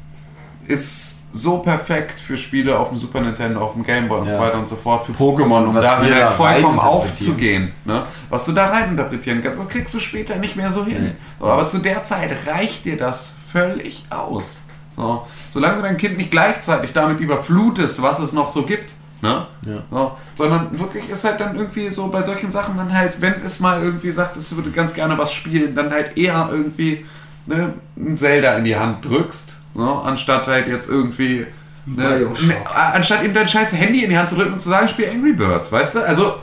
ist 0.67 1.21
so 1.33 1.59
perfekt 1.59 2.21
für 2.21 2.37
Spiele 2.37 2.79
auf 2.79 2.89
dem 2.89 2.99
Super 2.99 3.21
Nintendo, 3.21 3.61
auf 3.61 3.75
dem 3.75 3.85
Game 3.85 4.09
Boy 4.09 4.21
und 4.21 4.27
Ja. 4.27 4.33
so 4.33 4.39
weiter 4.39 4.59
und 4.59 4.69
so 4.69 4.77
fort, 4.77 5.07
für 5.07 5.13
Pokémon, 5.13 5.67
um 5.67 5.75
darin 5.75 6.15
halt 6.15 6.31
vollkommen 6.31 6.79
aufzugehen. 6.79 7.73
Ne? 7.85 8.05
Was 8.31 8.47
du 8.47 8.53
da 8.53 8.69
reininterpretieren 8.71 9.43
kannst, 9.43 9.61
das 9.61 9.69
kriegst 9.69 9.93
du 9.95 10.01
später 10.01 10.37
nicht 10.37 10.57
mehr 10.57 10.73
so 10.73 10.85
hin. 10.85 11.13
So, 11.39 11.47
aber 11.47 11.67
zu 11.67 11.79
der 11.79 12.03
Zeit 12.05 12.31
reicht 12.47 12.85
dir 12.85 12.97
das 12.97 13.31
völlig 13.53 14.07
aus. 14.11 14.65
So, 15.01 15.27
solange 15.55 15.77
du 15.77 15.83
dein 15.83 15.97
Kind 15.97 16.19
nicht 16.19 16.31
gleichzeitig 16.31 16.93
damit 16.93 17.21
überflutest, 17.21 18.03
was 18.03 18.21
es 18.21 18.33
noch 18.33 18.49
so 18.49 18.63
gibt. 18.63 18.93
Ne? 19.23 19.47
So, 19.91 20.13
sondern 20.35 20.79
wirklich 20.79 21.09
ist 21.09 21.25
halt 21.25 21.41
dann 21.41 21.57
irgendwie 21.57 21.89
so 21.89 22.09
bei 22.09 22.23
solchen 22.23 22.51
Sachen 22.51 22.77
dann 22.77 22.93
halt, 22.93 23.21
wenn 23.21 23.35
es 23.43 23.61
mal 23.61 23.83
irgendwie 23.83 24.13
sagt, 24.13 24.37
es 24.37 24.55
würde 24.57 24.71
ganz 24.71 24.95
gerne 24.95 25.17
was 25.19 25.33
spielen, 25.33 25.75
dann 25.75 25.91
halt 25.91 26.17
eher 26.17 26.49
irgendwie 26.51 27.05
ne, 27.47 27.75
ein 27.99 28.17
Zelda 28.17 28.55
in 28.57 28.65
die 28.65 28.77
Hand 28.77 29.05
drückst, 29.05 29.61
ne? 29.75 30.01
anstatt 30.05 30.49
halt 30.49 30.69
jetzt 30.69 30.89
irgendwie 30.89 31.47
ne, 31.85 32.21
ne, 32.47 32.57
anstatt 32.95 33.23
ihm 33.23 33.35
dein 33.35 33.49
scheiß 33.49 33.75
Handy 33.75 34.05
in 34.05 34.11
die 34.11 34.17
Hand 34.17 34.31
zu 34.31 34.37
drücken 34.37 34.55
und 34.55 34.61
zu 34.61 34.71
sagen, 34.71 34.89
spiel 34.89 35.11
Angry 35.11 35.33
Birds, 35.33 35.71
weißt 35.71 35.97
du? 35.97 36.07
Also 36.07 36.35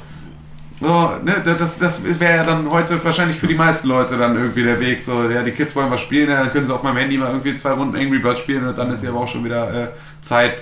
so, 0.80 1.12
ne, 1.24 1.42
das, 1.44 1.80
das 1.80 2.20
wäre 2.20 2.38
ja 2.38 2.44
dann 2.44 2.70
heute 2.70 3.04
wahrscheinlich 3.04 3.38
für 3.38 3.48
die 3.48 3.56
meisten 3.56 3.88
Leute 3.88 4.18
dann 4.18 4.36
irgendwie 4.36 4.64
der 4.64 4.80
Weg. 4.80 5.02
So, 5.02 5.28
ja, 5.30 5.42
die 5.42 5.52
Kids 5.52 5.76
wollen 5.76 5.90
was 5.90 6.02
spielen, 6.02 6.30
ja, 6.30 6.44
dann 6.44 6.52
können 6.52 6.68
sie 6.68 6.74
auf 6.74 6.84
meinem 6.84 6.98
Handy 6.98 7.18
mal 7.18 7.30
irgendwie 7.30 7.56
zwei 7.56 7.72
Runden 7.72 7.96
Angry 7.96 8.20
Birds 8.20 8.42
spielen 8.42 8.68
und 8.68 8.78
dann 8.78 8.92
ist 8.92 9.04
ja 9.04 9.10
aber 9.10 9.22
auch 9.22 9.28
schon 9.28 9.44
wieder 9.44 9.74
äh, 9.74 9.88
Zeit, 10.22 10.62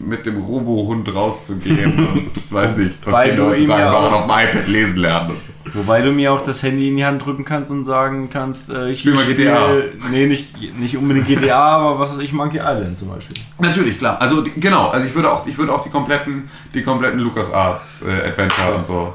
mit 0.00 0.26
dem 0.26 0.38
Robohund 0.38 1.12
rauszugehen 1.14 1.92
und 2.14 2.52
weiß 2.52 2.76
nicht, 2.78 2.94
was 3.04 3.14
Weil 3.14 3.28
Kinder 3.30 3.46
heutzutage 3.46 3.84
machen, 3.84 3.94
auch- 3.96 4.12
auf 4.12 4.26
dem 4.26 4.30
iPad 4.48 4.68
lesen 4.68 4.98
lernen. 4.98 5.36
Wobei 5.74 6.00
du 6.00 6.12
mir 6.12 6.32
auch 6.32 6.40
das 6.42 6.62
Handy 6.62 6.88
in 6.88 6.96
die 6.96 7.04
Hand 7.04 7.24
drücken 7.26 7.44
kannst 7.44 7.70
und 7.70 7.84
sagen 7.84 8.30
kannst, 8.30 8.70
äh, 8.70 8.90
ich 8.90 9.00
Spiel 9.00 9.12
mal 9.12 9.24
GTA. 9.26 9.68
Nee, 10.10 10.26
nicht, 10.26 10.56
nicht 10.78 10.96
unbedingt 10.96 11.26
GTA, 11.26 11.58
aber 11.76 11.98
was 12.00 12.12
weiß 12.12 12.20
ich, 12.20 12.32
Monkey 12.32 12.56
Island 12.58 12.96
zum 12.96 13.08
Beispiel. 13.10 13.36
Natürlich, 13.60 13.98
klar. 13.98 14.16
Also 14.20 14.40
die, 14.40 14.58
genau, 14.58 14.88
also 14.88 15.06
ich 15.06 15.14
würde 15.14 15.30
auch, 15.30 15.46
ich 15.46 15.58
würde 15.58 15.72
auch 15.72 15.82
die 15.84 15.90
kompletten, 15.90 16.48
die 16.72 16.82
kompletten 16.82 17.20
LucasArts 17.20 18.02
äh, 18.02 18.28
Adventure 18.28 18.74
und 18.76 18.86
so. 18.86 19.12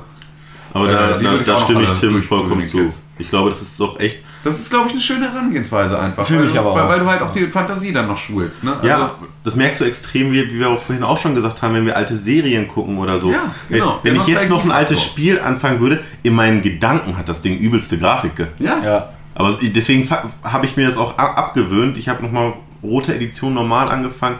Aber 0.73 0.87
Äh, 0.89 0.91
da, 0.91 1.17
da, 1.17 1.37
da 1.37 1.53
noch 1.53 1.63
stimme 1.63 1.83
ich 1.83 1.99
Tim 1.99 2.21
vollkommen 2.21 2.65
zu. 2.65 2.77
Kids. 2.77 3.03
Ich 3.17 3.29
glaube, 3.29 3.49
das 3.49 3.61
ist 3.61 3.79
doch 3.79 3.99
echt. 3.99 4.19
Das 4.43 4.59
ist, 4.59 4.69
glaube 4.69 4.87
ich, 4.87 4.93
eine 4.93 5.01
schöne 5.01 5.31
Herangehensweise 5.31 5.97
einfach. 5.97 6.27
Finde 6.27 6.41
weil, 6.43 6.47
ich 6.49 6.53
du, 6.53 6.59
aber 6.59 6.75
weil, 6.75 6.83
auch. 6.83 6.89
weil 6.89 6.99
du 6.99 7.09
halt 7.09 7.21
auch 7.21 7.31
die 7.31 7.47
Fantasie 7.47 7.93
dann 7.93 8.07
noch 8.07 8.17
schulst. 8.17 8.65
Ne? 8.65 8.75
Also, 8.75 8.87
ja, 8.87 9.15
das 9.43 9.55
merkst 9.55 9.79
du 9.79 9.85
extrem, 9.85 10.31
wie, 10.31 10.49
wie 10.51 10.59
wir 10.59 10.69
auch 10.69 10.81
vorhin 10.81 11.03
auch 11.03 11.17
schon 11.17 11.33
gesagt 11.33 11.61
haben, 11.61 11.73
wenn 11.73 11.85
wir 11.85 11.95
alte 11.95 12.17
Serien 12.17 12.67
gucken 12.67 12.97
oder 12.97 13.19
so. 13.19 13.31
Ja, 13.31 13.53
genau. 13.69 13.99
Wenn, 14.03 14.15
wenn 14.15 14.21
ich 14.21 14.27
jetzt 14.27 14.49
noch 14.49 14.65
ein 14.65 14.71
altes 14.71 14.97
Nostalgiefaktor. 14.97 15.11
Spiel 15.11 15.39
anfangen 15.39 15.79
würde, 15.79 16.03
in 16.23 16.33
meinen 16.33 16.61
Gedanken 16.61 17.17
hat 17.17 17.29
das 17.29 17.41
Ding 17.41 17.57
übelste 17.57 17.97
Grafik. 17.97 18.47
ja. 18.59 18.83
Ja. 18.83 19.09
Aber 19.35 19.57
deswegen 19.61 20.07
habe 20.43 20.65
ich 20.67 20.77
mir 20.77 20.85
das 20.85 20.97
auch 20.97 21.17
abgewöhnt. 21.17 21.97
Ich 21.97 22.07
habe 22.07 22.21
nochmal 22.21 22.53
rote 22.83 23.15
Edition 23.15 23.55
normal 23.55 23.89
angefangen. 23.89 24.37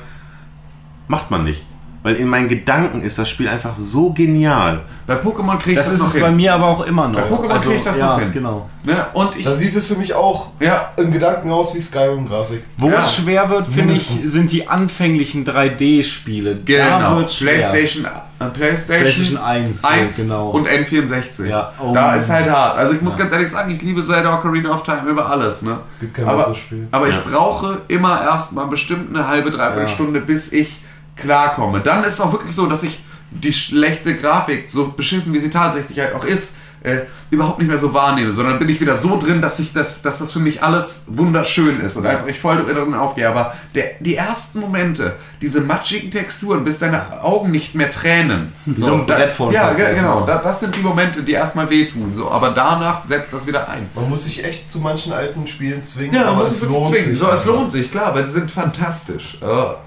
Macht 1.07 1.32
man 1.32 1.43
nicht. 1.43 1.65
Weil 2.03 2.15
in 2.15 2.27
meinen 2.27 2.49
Gedanken 2.49 3.01
ist 3.01 3.17
das 3.17 3.30
Spiel 3.30 3.48
einfach 3.48 3.75
so 3.77 4.11
genial. 4.11 4.82
Bei 5.07 5.15
Pokémon 5.15 5.57
kriege 5.57 5.72
ich 5.72 5.77
Das 5.77 5.85
das, 5.88 5.95
ist 5.95 5.99
noch 6.01 6.07
es 6.07 6.14
hin. 6.14 6.22
bei 6.22 6.32
mir 6.32 6.53
aber 6.53 6.67
auch 6.67 6.82
immer 6.85 7.07
noch. 7.07 7.19
Also, 7.22 7.35
Bei 7.38 7.43
Pokémon 7.48 7.59
krieg 7.61 7.75
ich 7.77 7.82
das 7.83 7.98
ja, 7.98 8.07
noch 8.07 8.19
hin. 8.19 8.32
genau. 8.33 8.69
Ne? 8.83 9.06
Und 9.14 9.38
ich, 9.38 9.45
Da 9.45 9.53
sieht 9.53 9.73
es 9.73 9.88
für 9.88 9.95
mich 9.95 10.14
auch 10.14 10.48
ja, 10.59 10.91
im 10.98 11.11
Gedanken 11.14 11.49
aus 11.49 11.73
wie 11.73 11.80
Skyrim-Grafik. 11.80 12.61
Wo 12.77 12.90
Ja. 12.90 12.99
es 12.99 13.15
schwer 13.15 13.49
wird, 13.49 13.67
finde 13.67 13.93
ich, 13.93 14.06
sind 14.07 14.51
die 14.51 14.67
anfänglichen 14.67 15.45
3D-Spiele. 15.45 16.56
Da 16.57 16.98
genau. 16.98 17.23
PlayStation, 17.23 18.06
äh, 18.06 18.45
PlayStation, 18.53 19.03
PlayStation 19.03 19.38
1, 19.38 19.82
so, 19.82 19.88
1 19.88 20.15
genau. 20.17 20.49
und 20.49 20.67
N64. 20.67 21.45
Ja, 21.48 21.72
oh. 21.80 21.93
Da 21.93 22.15
ist 22.15 22.30
halt 22.30 22.49
hart. 22.49 22.77
Also 22.77 22.93
ich 22.95 23.01
muss 23.01 23.17
ganz 23.17 23.32
ehrlich 23.32 23.49
sagen, 23.49 23.72
ich 23.72 23.82
liebe 23.82 24.03
Zelda 24.03 24.38
Ocarina 24.38 24.72
of 24.73 24.83
Time 24.83 25.03
über 25.09 25.30
alles. 25.30 25.61
Ne? 25.61 25.80
Gibt 26.01 26.15
kein 26.15 26.25
aber 26.27 26.53
Spiel. 26.53 26.88
aber 26.91 27.07
ich 27.07 27.17
brauche 27.23 27.82
immer 27.88 28.22
erstmal 28.22 28.67
bestimmt 28.67 29.15
eine 29.15 29.27
halbe, 29.27 29.51
dreiviertel 29.51 29.83
Ja. 29.83 29.88
Stunde, 29.88 30.19
bis 30.19 30.51
ich 30.51 30.82
klarkomme. 31.16 31.80
Dann 31.82 32.03
ist 32.03 32.14
es 32.14 32.22
auch 32.22 32.32
wirklich 32.32 32.53
so, 32.56 32.66
dass 32.67 32.83
ich 32.83 33.00
die 33.32 33.53
schlechte 33.53 34.16
Grafik, 34.16 34.69
so 34.69 34.90
beschissen 34.95 35.33
wie 35.33 35.40
sie 35.40 35.50
tatsächlich 35.50 36.00
halt 36.00 36.14
auch 36.16 36.24
ist, 36.25 36.58
äh, 36.83 37.00
überhaupt 37.32 37.59
nicht 37.59 37.69
mehr 37.69 37.77
so 37.77 37.93
wahrnehme, 37.93 38.32
sondern 38.33 38.59
bin 38.59 38.67
ich 38.67 38.82
wieder 38.82 38.98
so 38.98 39.17
drin, 39.17 39.42
dass 39.42 39.58
ich 39.59 39.72
das, 39.72 40.01
dass 40.01 40.19
das 40.19 40.33
für 40.33 40.40
mich 40.40 40.61
alles 40.61 41.06
wunderschön 41.08 41.80
ist 41.80 41.95
und 41.95 42.06
einfach 42.06 42.27
ich 42.27 42.38
voll 42.40 42.64
drin 42.66 42.93
aufgehe. 42.93 43.27
Aber 43.30 43.53
der, 43.74 43.92
die 44.01 44.16
ersten 44.16 44.59
Momente, 44.59 45.16
diese 45.42 45.61
matschigen 45.61 46.11
Texturen, 46.11 46.66
bis 46.66 46.80
deine 46.80 47.24
Augen 47.24 47.51
nicht 47.51 47.74
mehr 47.74 47.90
tränen. 47.90 48.51
so 48.77 48.95
ein 48.95 49.08
da, 49.08 49.16
Brett 49.16 49.33
vor 49.33 49.53
Ja, 49.53 49.72
genau. 49.72 50.25
Da, 50.27 50.40
das 50.40 50.59
sind 50.59 50.75
die 50.75 50.82
Momente, 50.82 51.24
die 51.24 51.32
erstmal 51.32 51.69
wehtun. 51.69 52.14
So, 52.16 52.30
aber 52.30 52.50
danach 52.50 53.06
setzt 53.06 53.32
das 53.32 53.48
wieder 53.48 53.69
ein. 53.69 53.88
Man 53.95 54.09
muss 54.09 54.25
sich 54.25 54.43
echt 54.43 54.69
zu 54.69 54.80
manchen 54.80 55.14
alten 55.14 55.48
Spielen 55.48 55.85
zwingen, 55.85 56.14
Ja, 56.14 56.25
aber 56.25 56.32
aber 56.42 56.43
es 56.48 56.61
es 56.61 56.64
lohnt 56.64 56.88
zwingen. 56.90 57.09
sich. 57.11 57.17
So, 57.19 57.30
es 57.32 57.45
lohnt 57.45 57.72
sich, 57.72 57.90
klar, 57.92 58.14
weil 58.14 58.25
sie 58.25 58.33
sind 58.33 58.51
fantastisch. 58.51 59.38
Ja. 59.42 59.77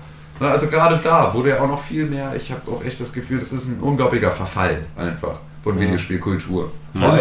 Also 0.41 0.69
gerade 0.69 1.01
da 1.03 1.33
wurde 1.33 1.51
ja 1.51 1.61
auch 1.61 1.69
noch 1.69 1.83
viel 1.83 2.07
mehr, 2.07 2.35
ich 2.37 2.53
habe 2.53 2.71
auch 2.71 2.85
echt 2.85 3.01
das 3.01 3.13
Gefühl, 3.13 3.39
das 3.39 3.53
ist 3.53 3.69
ein 3.69 3.81
unglaublicher 3.81 4.31
Verfall 4.31 4.85
einfach 4.97 5.41
von 5.65 5.81
Videospielkultur. 5.81 6.71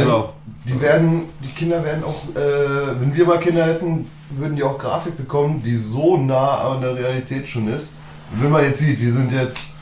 Auch. 0.10 0.34
die 0.66 0.80
werden, 0.82 1.24
die 1.44 1.50
Kinder 1.50 1.84
werden 1.84 2.04
auch, 2.04 2.24
äh, 2.36 3.00
wenn 3.00 3.16
wir 3.16 3.26
mal 3.26 3.40
Kinder 3.40 3.66
hätten, 3.66 4.08
würden 4.30 4.56
die 4.56 4.64
auch 4.64 4.78
Grafik 4.78 5.18
bekommen, 5.18 5.62
die 5.64 5.76
so 5.76 6.18
nah 6.18 6.72
an 6.72 6.82
der 6.82 6.96
Realität 6.96 7.48
schon 7.48 7.68
ist. 7.68 7.98
Wenn 8.40 8.52
man 8.52 8.64
jetzt 8.64 8.80
sieht, 8.80 9.00
wir 9.00 9.12
sind 9.12 9.32
jetzt 9.32 9.76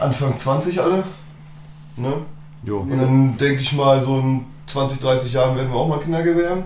Anfang 0.00 0.36
20 0.36 0.80
alle, 0.80 1.04
ne? 1.96 2.12
Jo. 2.64 2.80
Und 2.80 2.98
dann 2.98 3.36
denke 3.36 3.60
ich 3.60 3.72
mal, 3.72 4.00
so 4.00 4.18
in 4.18 4.44
20, 4.66 5.00
30 5.00 5.32
Jahren 5.32 5.56
werden 5.56 5.70
wir 5.70 5.76
auch 5.76 5.88
mal 5.88 5.98
Kinder 5.98 6.22
gebären. 6.22 6.64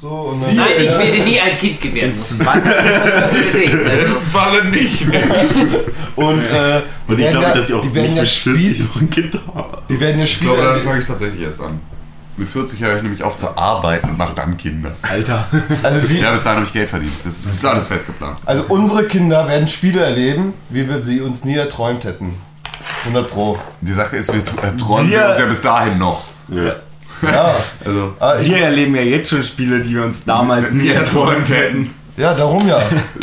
So, 0.00 0.08
und 0.08 0.42
dann, 0.42 0.56
Nein, 0.56 0.68
ich 0.78 0.88
werde 0.88 1.18
nie 1.24 1.38
ein 1.40 1.58
Kind 1.58 1.80
gewähren. 1.80 2.12
In 2.14 3.70
Im 3.70 3.84
besten 3.84 4.26
Falle 4.32 4.64
nicht. 4.64 5.02
und 6.16 6.44
äh, 6.46 6.80
Und 7.06 7.18
ich 7.18 7.28
glaube, 7.28 7.46
ja- 7.46 7.54
dass 7.54 7.68
ich 7.68 7.74
auch 7.74 7.82
die 7.82 7.88
nicht 7.88 8.14
mit 8.14 8.26
40 8.28 8.30
Spiel, 8.76 8.84
noch 8.86 9.00
ein 9.00 9.10
Kind 9.10 9.40
habe. 9.54 9.82
die 9.90 10.00
werden 10.00 10.18
ja 10.18 10.24
Ich 10.24 10.40
glaube, 10.40 10.62
dann 10.62 10.82
fange 10.82 11.00
ich 11.00 11.06
tatsächlich 11.06 11.42
erst 11.42 11.60
an. 11.60 11.80
Mit 12.38 12.48
40 12.48 12.80
höre 12.80 12.96
ich 12.96 13.02
nämlich 13.02 13.22
auf 13.22 13.36
zu 13.36 13.54
arbeiten 13.58 14.08
und 14.08 14.16
mache 14.18 14.34
dann 14.34 14.56
Kinder. 14.56 14.92
Alter. 15.02 15.46
also, 15.82 16.08
wie, 16.08 16.18
Ja, 16.20 16.30
bis 16.32 16.44
dahin 16.44 16.56
habe 16.56 16.66
ich 16.66 16.72
Geld 16.72 16.88
verdient. 16.88 17.12
Das 17.22 17.44
ist, 17.44 17.62
alles 17.66 17.86
festgeplant. 17.88 18.38
also 18.46 18.64
unsere 18.68 19.04
Kinder 19.04 19.46
werden 19.48 19.66
Spiele 19.68 20.00
erleben, 20.02 20.54
wie 20.70 20.88
wir 20.88 21.02
sie 21.02 21.20
uns 21.20 21.44
nie 21.44 21.56
erträumt 21.56 22.04
hätten. 22.04 22.36
100 23.04 23.30
Pro. 23.30 23.58
Die 23.82 23.92
Sache 23.92 24.16
ist, 24.16 24.32
wir 24.32 24.40
tr- 24.40 24.62
äh, 24.66 24.74
träumen 24.78 25.10
Wir- 25.10 25.28
uns 25.28 25.38
ja 25.38 25.44
bis 25.44 25.60
dahin 25.60 25.98
noch. 25.98 26.24
Ja. 26.48 26.76
Ja, 27.22 27.54
Also, 27.84 28.14
ah, 28.18 28.34
Wir 28.40 28.58
erleben 28.58 28.94
ja 28.94 29.02
jetzt 29.02 29.30
schon 29.30 29.42
Spiele, 29.44 29.80
die 29.80 29.94
wir 29.94 30.04
uns 30.04 30.24
damals 30.24 30.70
nie 30.72 30.84
nie 30.84 30.88
erträumt 30.90 31.48
hätten. 31.50 31.94
ja, 32.16 32.34
darum 32.34 32.66
ja. 32.68 32.80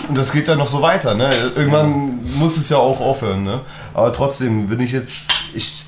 Und 0.08 0.18
das 0.18 0.32
geht 0.32 0.48
dann 0.48 0.58
noch 0.60 0.68
so 0.68 0.82
weiter. 0.82 1.16
Ne? 1.16 1.30
Irgendwann 1.56 2.20
muss 2.36 2.58
es 2.58 2.70
ja 2.70 2.78
auch 2.78 3.00
aufhören. 3.00 3.44
Ne? 3.44 3.60
Aber 3.94 4.14
trotzdem 4.14 4.68
bin 4.68 4.80
ich 4.80 4.92
jetzt. 4.92 5.32
Ich 5.54 5.84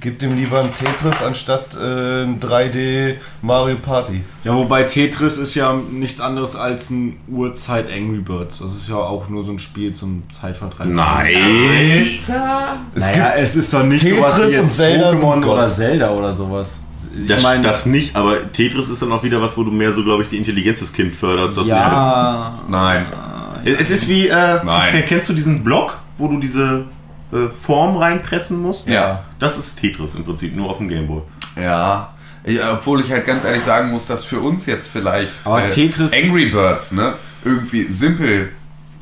gebe 0.00 0.16
dem 0.16 0.36
lieber 0.36 0.60
ein 0.60 0.70
Tetris 0.74 1.22
anstatt 1.22 1.74
äh, 1.74 2.22
ein 2.24 2.40
3D 2.40 3.14
Mario 3.42 3.76
Party. 3.76 4.22
Ja, 4.44 4.54
wobei 4.54 4.84
Tetris 4.84 5.38
ist 5.38 5.54
ja 5.54 5.74
nichts 5.90 6.20
anderes 6.20 6.56
als 6.56 6.90
ein 6.90 7.16
Urzeit 7.28 7.86
Angry 7.90 8.18
Birds. 8.20 8.58
Das 8.60 8.74
ist 8.74 8.88
ja 8.88 8.96
auch 8.96 9.28
nur 9.28 9.44
so 9.44 9.52
ein 9.52 9.58
Spiel 9.58 9.94
zum 9.94 10.22
Zeitvertreib. 10.30 10.88
Nein. 10.88 12.14
Es 12.16 12.28
naja, 12.28 13.30
gibt 13.30 13.40
es 13.44 13.56
ist 13.56 13.72
doch 13.72 13.82
nicht 13.84 14.02
Tetris 14.02 14.20
sowas 14.36 14.52
wie 14.52 14.58
und 14.58 14.70
Zelda 14.70 15.10
Pokémon 15.12 15.44
oder 15.44 15.66
Zelda 15.66 16.10
oder 16.10 16.32
sowas. 16.34 16.80
Ich 17.20 17.26
Das, 17.28 17.42
meine, 17.42 17.62
das 17.62 17.86
nicht, 17.86 18.16
aber 18.16 18.52
Tetris 18.52 18.88
ist 18.88 19.00
dann 19.02 19.12
auch 19.12 19.22
wieder 19.22 19.40
was, 19.40 19.56
wo 19.56 19.62
du 19.62 19.70
mehr 19.70 19.92
so, 19.92 20.02
glaube 20.02 20.22
ich, 20.22 20.28
die 20.28 20.36
Intelligenz 20.36 20.80
des 20.80 20.92
Kindes 20.92 21.18
förderst. 21.18 21.56
dass 21.56 21.66
ja, 21.66 22.58
Nein. 22.68 23.06
Du 23.10 23.70
halt, 23.70 23.80
es 23.80 23.90
ist 23.90 24.08
wie, 24.08 24.28
äh, 24.28 24.64
Nein. 24.64 24.90
ken- 24.92 25.04
kennst 25.06 25.28
du 25.28 25.32
diesen 25.32 25.62
Block, 25.64 25.98
wo 26.18 26.28
du 26.28 26.38
diese 26.38 26.84
äh, 27.32 27.48
Form 27.60 27.96
reinpressen 27.96 28.60
musst? 28.60 28.88
Ja. 28.88 29.24
Das 29.38 29.58
ist 29.58 29.76
Tetris 29.80 30.14
im 30.14 30.24
Prinzip, 30.24 30.54
nur 30.56 30.70
auf 30.70 30.78
dem 30.78 30.88
Gameboy. 30.88 31.22
Ja. 31.60 32.12
Ich, 32.44 32.60
obwohl 32.64 33.00
ich 33.00 33.10
halt 33.10 33.26
ganz 33.26 33.44
ehrlich 33.44 33.64
sagen 33.64 33.90
muss, 33.90 34.06
dass 34.06 34.24
für 34.24 34.38
uns 34.40 34.66
jetzt 34.66 34.88
vielleicht 34.88 35.32
äh, 35.44 35.68
Tetris- 35.68 36.12
Angry 36.14 36.46
Birds 36.46 36.92
ne, 36.92 37.14
irgendwie 37.44 37.84
simpel 37.84 38.52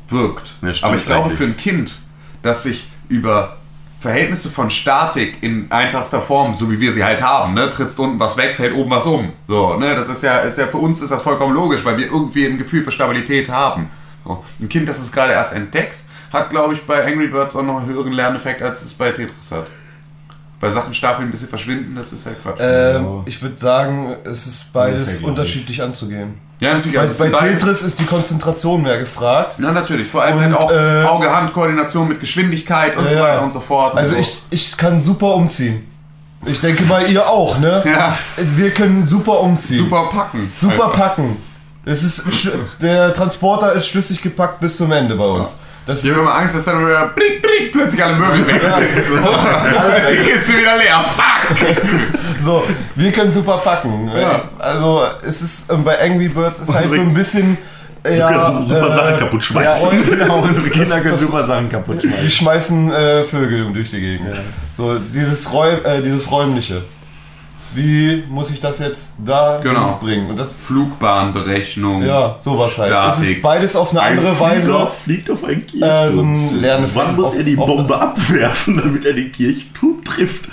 wirkt. 0.09 0.53
Ja, 0.61 0.71
Aber 0.81 0.95
ich 0.95 1.05
glaube, 1.05 1.25
eigentlich. 1.25 1.37
für 1.37 1.43
ein 1.45 1.57
Kind, 1.57 1.95
das 2.41 2.63
sich 2.63 2.87
über 3.07 3.55
Verhältnisse 3.99 4.49
von 4.49 4.69
Statik 4.69 5.41
in 5.41 5.71
einfachster 5.71 6.21
Form, 6.21 6.55
so 6.55 6.71
wie 6.71 6.79
wir 6.79 6.91
sie 6.93 7.03
halt 7.03 7.21
haben, 7.23 7.53
ne, 7.55 7.69
trittst 7.69 7.99
unten 7.99 8.19
was 8.19 8.37
weg, 8.37 8.55
fällt 8.55 8.75
oben 8.75 8.91
was 8.91 9.05
um. 9.05 9.33
So, 9.47 9.77
ne, 9.77 9.95
das 9.95 10.09
ist 10.09 10.23
ja, 10.23 10.39
ist 10.39 10.57
ja 10.57 10.67
für 10.67 10.77
uns 10.77 11.01
ist 11.01 11.11
das 11.11 11.21
vollkommen 11.21 11.53
logisch, 11.53 11.83
weil 11.83 11.97
wir 11.97 12.05
irgendwie 12.05 12.45
ein 12.45 12.57
Gefühl 12.57 12.83
für 12.83 12.91
Stabilität 12.91 13.49
haben. 13.49 13.89
So. 14.23 14.43
Ein 14.61 14.69
Kind, 14.69 14.89
das 14.89 14.99
es 14.99 15.11
gerade 15.11 15.33
erst 15.33 15.53
entdeckt, 15.53 15.97
hat, 16.35 16.49
glaube 16.51 16.73
ich, 16.75 16.85
bei 16.85 17.03
Angry 17.05 17.27
Birds 17.27 17.55
auch 17.55 17.63
noch 17.63 17.77
einen 17.79 17.87
höheren 17.87 18.11
Lerneffekt, 18.13 18.61
als 18.61 18.83
es 18.83 18.93
bei 18.93 19.11
Tetris 19.11 19.51
hat. 19.51 19.65
Bei 20.59 20.69
Sachen 20.69 20.93
stapeln 20.93 21.27
ein 21.27 21.31
bisschen 21.31 21.49
verschwinden, 21.49 21.95
das 21.95 22.13
ist 22.13 22.25
ja 22.25 22.31
Quatsch. 22.41 22.59
Ähm, 22.61 23.23
ich 23.25 23.41
würde 23.41 23.59
sagen, 23.59 24.15
es 24.23 24.47
ist 24.47 24.71
beides 24.73 25.09
Ungefähr 25.09 25.27
unterschiedlich 25.29 25.81
anzugehen. 25.81 26.39
ja, 26.59 26.73
natürlich. 26.73 26.95
Bei, 26.95 27.01
also 27.01 27.23
bei 27.23 27.29
beides- 27.29 27.59
Tetris 27.61 27.81
ist 27.83 27.99
die 27.99 28.05
Konzentration 28.05 28.81
mehr 28.81 28.97
gefragt. 28.99 29.57
Ja, 29.59 29.71
natürlich. 29.71 30.07
Vor 30.07 30.23
allem 30.23 30.37
Und, 30.37 30.43
halt 30.43 30.55
auch 30.55 30.71
äh, 30.71 31.03
Auge-Hand-Koordination 31.03 32.07
mit 32.07 32.19
Geschwindigkeit 32.21 32.95
und 32.97 33.09
so 33.09 33.15
Ja. 33.15 33.23
weiter 33.23 33.41
und 33.43 33.51
so 33.51 33.59
fort. 33.59 33.95
Also 33.97 34.15
so. 34.15 34.21
ich, 34.21 34.41
ich 34.49 34.77
kann 34.77 35.03
super 35.03 35.35
umziehen. 35.35 35.85
Ich 36.45 36.61
denke 36.61 36.83
mal, 36.85 37.05
ihr 37.09 37.27
auch, 37.27 37.57
ne? 37.59 37.83
Ja. 37.85 38.17
Wir 38.37 38.71
können 38.71 39.07
super 39.07 39.41
umziehen. 39.41 39.79
Super 39.79 40.09
packen. 40.09 40.51
Super 40.55 40.85
Einfach. 40.85 40.93
packen. 40.95 41.37
Es 41.83 42.01
ist, 42.01 42.23
der 42.81 43.13
Transporter 43.13 43.73
ist 43.73 43.87
schlüssig 43.87 44.21
gepackt 44.21 44.59
bis 44.59 44.77
zum 44.77 44.91
Ende 44.91 45.15
bei 45.15 45.25
uns. 45.25 45.59
Das, 45.85 46.03
Ich 46.03 46.09
habe 46.09 46.21
immer 46.21 46.33
Angst, 46.33 46.55
dass 46.55 46.65
dann 46.65 46.83
wieder 46.83 47.07
blick, 47.09 47.41
blick, 47.41 47.71
plötzlich 47.71 48.03
alle 48.03 48.15
Möbel 48.15 48.47
weg 48.47 48.61
sind. 48.61 49.05
So. 49.05 49.15
Ist 49.17 50.11
die 50.11 50.31
Kiste 50.31 50.57
wieder 50.57 50.77
leer. 50.77 51.05
Fuck! 51.15 52.39
so, 52.39 52.63
wir 52.95 53.11
können 53.11 53.31
super 53.31 53.57
packen. 53.57 54.11
Ja. 54.19 54.49
Also 54.57 55.03
es 55.25 55.41
ist 55.41 55.71
ähm, 55.71 55.83
bei 55.83 56.01
Angry 56.01 56.29
Birds 56.29 56.59
ist 56.59 56.73
halt 56.73 56.93
so 56.93 57.01
ein 57.01 57.13
bisschen. 57.13 57.57
Ja, 58.03 58.63
super 58.67 58.95
Sachen 58.95 59.19
kaputt 59.19 59.43
schmeißen. 59.43 60.09
Ja, 60.09 60.15
genau, 60.15 60.39
unsere 60.39 60.69
Kinder 60.69 61.01
können 61.01 61.17
super 61.17 61.45
Sachen 61.45 61.69
kaputt 61.69 62.01
schmeißen. 62.01 62.23
die 62.23 62.31
schmeißen 62.31 62.91
äh, 62.91 63.23
Vögel 63.23 63.71
durch 63.73 63.89
die 63.89 63.99
Gegend. 63.99 64.29
So, 64.71 64.99
dieses, 64.99 65.51
Räum, 65.51 65.83
äh, 65.83 66.01
dieses 66.01 66.29
Räumliche. 66.29 66.83
Wie 67.75 68.23
muss 68.29 68.49
ich 68.51 68.59
das 68.59 68.79
jetzt 68.79 69.15
da 69.25 69.59
Genau. 69.61 69.97
bringen? 70.01 70.29
Und 70.29 70.39
das, 70.39 70.65
Flugbahnberechnung. 70.65 72.03
ja, 72.03 72.35
sowas 72.39 72.77
halt. 72.77 72.91
Statik. 72.91 73.29
ist 73.37 73.41
beides 73.41 73.75
auf 73.75 73.91
eine 73.91 74.01
Ein 74.01 74.17
andere 74.17 74.33
Flieger 74.35 74.49
Weise. 74.49 74.87
fliegt 75.03 75.31
auf 75.31 75.43
ein 75.43 75.67
Kirchturm. 75.67 75.83
Äh, 75.83 76.13
so 76.13 76.21
ein 76.21 76.61
Lerneffekt 76.61 76.95
Wann 77.07 77.15
muss 77.15 77.25
auf- 77.25 77.37
er 77.37 77.43
die 77.43 77.55
Bombe 77.55 77.99
abwerfen, 77.99 78.77
damit 78.77 79.05
er 79.05 79.13
den 79.13 79.31
Kirchturm 79.31 80.03
trifft? 80.03 80.49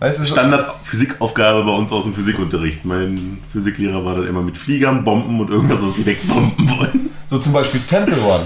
Weißt 0.00 0.20
du, 0.20 0.24
Standard-Physikaufgabe 0.24 1.62
bei 1.64 1.72
uns 1.72 1.92
aus 1.92 2.04
dem 2.04 2.14
Physikunterricht. 2.14 2.84
Mein 2.84 3.38
Physiklehrer 3.52 4.02
war 4.04 4.14
dann 4.16 4.26
immer 4.26 4.40
mit 4.42 4.56
Fliegern, 4.56 5.04
Bomben 5.04 5.40
und 5.40 5.50
irgendwas, 5.50 5.82
was 5.82 5.94
die 5.94 6.06
wegbomben 6.06 6.70
wollen. 6.78 7.10
So 7.26 7.38
zum 7.38 7.52
Beispiel 7.52 7.80
Temple 7.82 8.16
Run, 8.16 8.40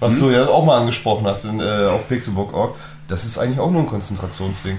was 0.00 0.18
du 0.18 0.30
ja 0.30 0.46
auch 0.48 0.64
mal 0.64 0.78
angesprochen 0.80 1.26
hast 1.26 1.44
in, 1.44 1.60
äh, 1.60 1.86
auf 1.86 2.08
Pixelbook.org. 2.08 2.74
Das 3.08 3.24
ist 3.24 3.38
eigentlich 3.38 3.60
auch 3.60 3.70
nur 3.70 3.82
ein 3.82 3.86
Konzentrationsding. 3.86 4.78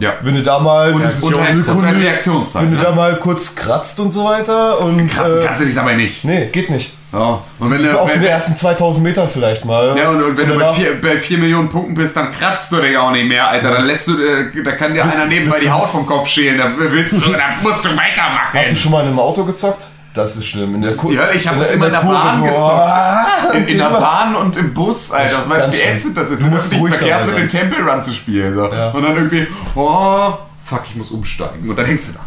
Ja. 0.00 0.14
Wenn 0.22 0.34
du 0.34 0.42
da 0.42 0.58
mal 0.58 0.92
Und, 0.92 1.02
eine 1.02 1.12
und, 1.20 1.34
und 1.68 1.84
Reaktionszeit. 1.84 2.62
wenn 2.62 2.70
du 2.72 2.76
Ne? 2.76 2.82
da 2.82 2.92
mal 2.92 3.18
kurz 3.18 3.54
kratzt 3.54 3.98
und 4.00 4.12
so 4.12 4.24
weiter 4.24 4.80
und 4.80 5.08
Kratzen 5.10 5.40
äh, 5.42 5.44
kannst 5.46 5.60
du 5.60 5.64
dich 5.66 5.74
dabei 5.74 5.94
nicht. 5.94 6.24
nee, 6.24 6.46
geht 6.52 6.70
nicht. 6.70 6.92
Ja. 7.12 7.40
Und 7.58 7.70
wenn 7.70 7.82
du, 7.82 7.98
Auf 8.00 8.12
den 8.12 8.22
ersten 8.22 8.54
2000 8.54 9.02
Metern 9.02 9.28
vielleicht 9.28 9.64
mal. 9.64 9.96
ja, 9.98 10.10
und, 10.10 10.22
und 10.22 10.36
wenn 10.36 10.46
du 10.48 10.54
bei 10.54 10.60
danach- 10.60 10.76
4 10.76 11.00
bei 11.00 11.16
vier 11.16 11.38
Millionen 11.38 11.68
Punkten 11.68 11.94
bist, 11.94 12.16
dann 12.16 12.30
kratzt 12.30 12.70
du 12.70 12.76
dich 12.80 12.96
auch 12.96 13.10
nicht 13.10 13.26
mehr, 13.26 13.48
Alter. 13.48 13.72
Dann 13.72 13.84
lässt 13.86 14.06
du, 14.08 14.12
äh, 14.22 14.62
da 14.64 14.72
kann 14.72 14.94
dir 14.94 15.02
Bist- 15.02 15.16
einer 15.16 15.26
nebenbei 15.26 15.58
die 15.60 15.70
Haut 15.70 15.88
vom 15.90 16.06
Kopf 16.06 16.28
schälen. 16.28 16.56
Da 16.58 16.70
willst 16.76 17.16
du, 17.16 17.20
da 17.32 17.38
musst 17.62 17.84
du 17.84 17.88
weitermachen. 17.90 18.50
Hast 18.54 18.70
du 18.72 18.76
schon 18.76 18.92
mal 18.92 19.00
in 19.00 19.08
einem 19.08 19.18
Auto 19.18 19.44
gezockt? 19.44 19.88
Das 20.14 20.36
ist 20.36 20.46
schlimm. 20.46 20.74
In 20.74 20.82
der 20.82 20.90
die 20.92 21.18
Hölle. 21.18 21.34
Ich 21.34 21.46
hab 21.46 21.56
das 21.58 21.68
in 21.70 21.76
immer 21.76 21.86
in 21.86 21.92
der 21.92 22.00
Kurve, 22.00 22.14
Bahn 22.14 22.40
du- 22.40 22.46
gezockt. 22.46 23.54
In, 23.54 23.66
in 23.68 23.78
der. 23.78 23.90
Bahn 23.90 24.34
und 24.36 24.56
im 24.56 24.74
Bus, 24.74 25.12
Alter. 25.12 25.38
Was 25.38 25.46
meinst 25.46 25.68
du, 25.68 25.72
wie 25.72 25.82
ätzend 25.82 26.16
das 26.16 26.30
ist? 26.30 26.40
Du 26.42 26.46
in 26.46 26.50
musst 26.52 26.66
öffentlichen 26.66 26.82
ruhig 26.82 26.94
dabei 26.94 27.06
Verkehrsmitteln 27.06 27.48
Temple 27.48 27.90
Run 27.92 28.02
zu 28.02 28.12
spielen. 28.12 28.54
So. 28.54 28.72
Ja. 28.72 28.90
Und 28.90 29.02
dann 29.02 29.14
irgendwie, 29.16 29.46
oh, 29.76 30.32
fuck, 30.64 30.82
ich 30.88 30.96
muss 30.96 31.10
umsteigen. 31.10 31.68
Und 31.70 31.76
dann 31.76 31.86
hängst 31.86 32.08
du 32.08 32.12
da. 32.14 32.20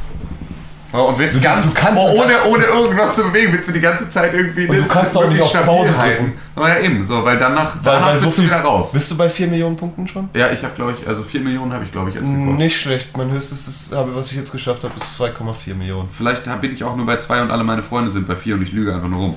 Und 0.94 1.18
willst 1.18 1.38
Du- 1.38 1.42
ganz, 1.42 1.74
du 1.74 1.80
kannst- 1.82 2.00
oh, 2.00 2.22
ohne, 2.22 2.34
ohne 2.48 2.64
irgendwas 2.66 3.16
zu 3.16 3.24
bewegen, 3.24 3.52
willst 3.52 3.68
du 3.68 3.72
die 3.74 3.82
ganze 3.82 4.08
Zeit 4.10 4.32
irgendwie 4.34 4.68
Und 4.68 4.78
du 4.78 4.86
kannst 4.86 5.18
auch 5.18 5.28
nicht 5.28 5.42
auf 5.42 5.66
Pause 5.66 5.92
drücken. 5.94 6.34
Na 6.56 6.70
ja, 6.70 6.80
eben, 6.82 7.08
so, 7.08 7.26
weil 7.26 7.38
danach, 7.40 7.76
Weil 7.84 7.94
danach 7.96 8.12
bei 8.12 8.18
so 8.18 8.26
bist 8.28 8.38
du 8.38 8.42
viel- 8.44 8.52
wieder 8.52 8.62
raus. 8.62 8.92
Bist 8.92 9.10
du 9.10 9.18
bei 9.18 9.28
4 9.28 9.48
Millionen 9.48 9.76
Punkten 9.76 10.08
schon? 10.08 10.30
Ja, 10.36 10.52
ich 10.52 10.64
habe, 10.64 10.76
glaube 10.76 10.94
ich, 11.00 11.08
also 11.08 11.24
4 11.24 11.42
Millionen 11.42 11.74
habe 11.74 11.84
ich, 11.84 11.92
glaube 11.92 12.10
ich, 12.12 12.16
jetzt 12.16 12.26
gekommen. 12.28 12.58
Nicht 12.58 12.80
schlecht. 12.80 13.18
Mein 13.18 13.32
höchstes, 13.32 13.68
ist, 13.68 13.92
habe, 13.96 14.16
was 14.16 14.30
ich 14.32 14.38
jetzt 14.38 14.52
geschafft 14.52 14.84
habe, 14.84 14.94
ist 14.96 15.20
2,4 15.20 15.74
Millionen. 15.74 16.10
Vielleicht 16.16 16.44
bin 16.62 16.74
ich 16.74 16.84
auch 16.84 16.96
nur 16.96 17.08
bei 17.08 17.18
2 17.18 17.42
und 17.42 17.50
alle 17.50 17.64
meine 17.64 17.82
Freunde 17.82 18.12
sind 18.12 18.28
bei 18.28 18.36
4 18.36 18.54
und 18.54 18.62
ich 18.62 18.72
lüge 18.72 18.94
einfach 18.94 19.08
nur 19.10 19.20
rum. 19.20 19.36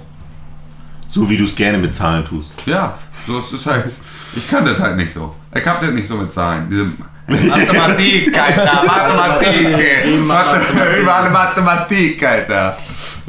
So 1.08 1.30
wie 1.30 1.38
du 1.38 1.44
es 1.44 1.54
gerne 1.56 1.78
mit 1.78 1.94
Zahlen 1.94 2.24
tust. 2.26 2.50
Ja, 2.66 2.98
so 3.26 3.38
ist 3.38 3.52
es 3.54 3.64
halt. 3.64 3.90
Ich 4.34 4.50
kann 4.50 4.66
das 4.66 4.78
halt 4.78 4.96
nicht 4.96 5.14
so. 5.14 5.34
Ich 5.54 5.64
hab 5.66 5.80
das 5.80 5.90
nicht 5.92 6.06
so 6.06 6.16
mit 6.16 6.30
Zahlen. 6.30 6.68
Diese 6.68 6.90
Mathematik, 7.26 8.38
Alter, 8.38 8.84
Mathematik. 8.86 10.18
Mathe- 10.26 11.00
Über 11.00 11.14
alle 11.16 11.30
Mathematik, 11.30 12.22
Alter. 12.22 12.76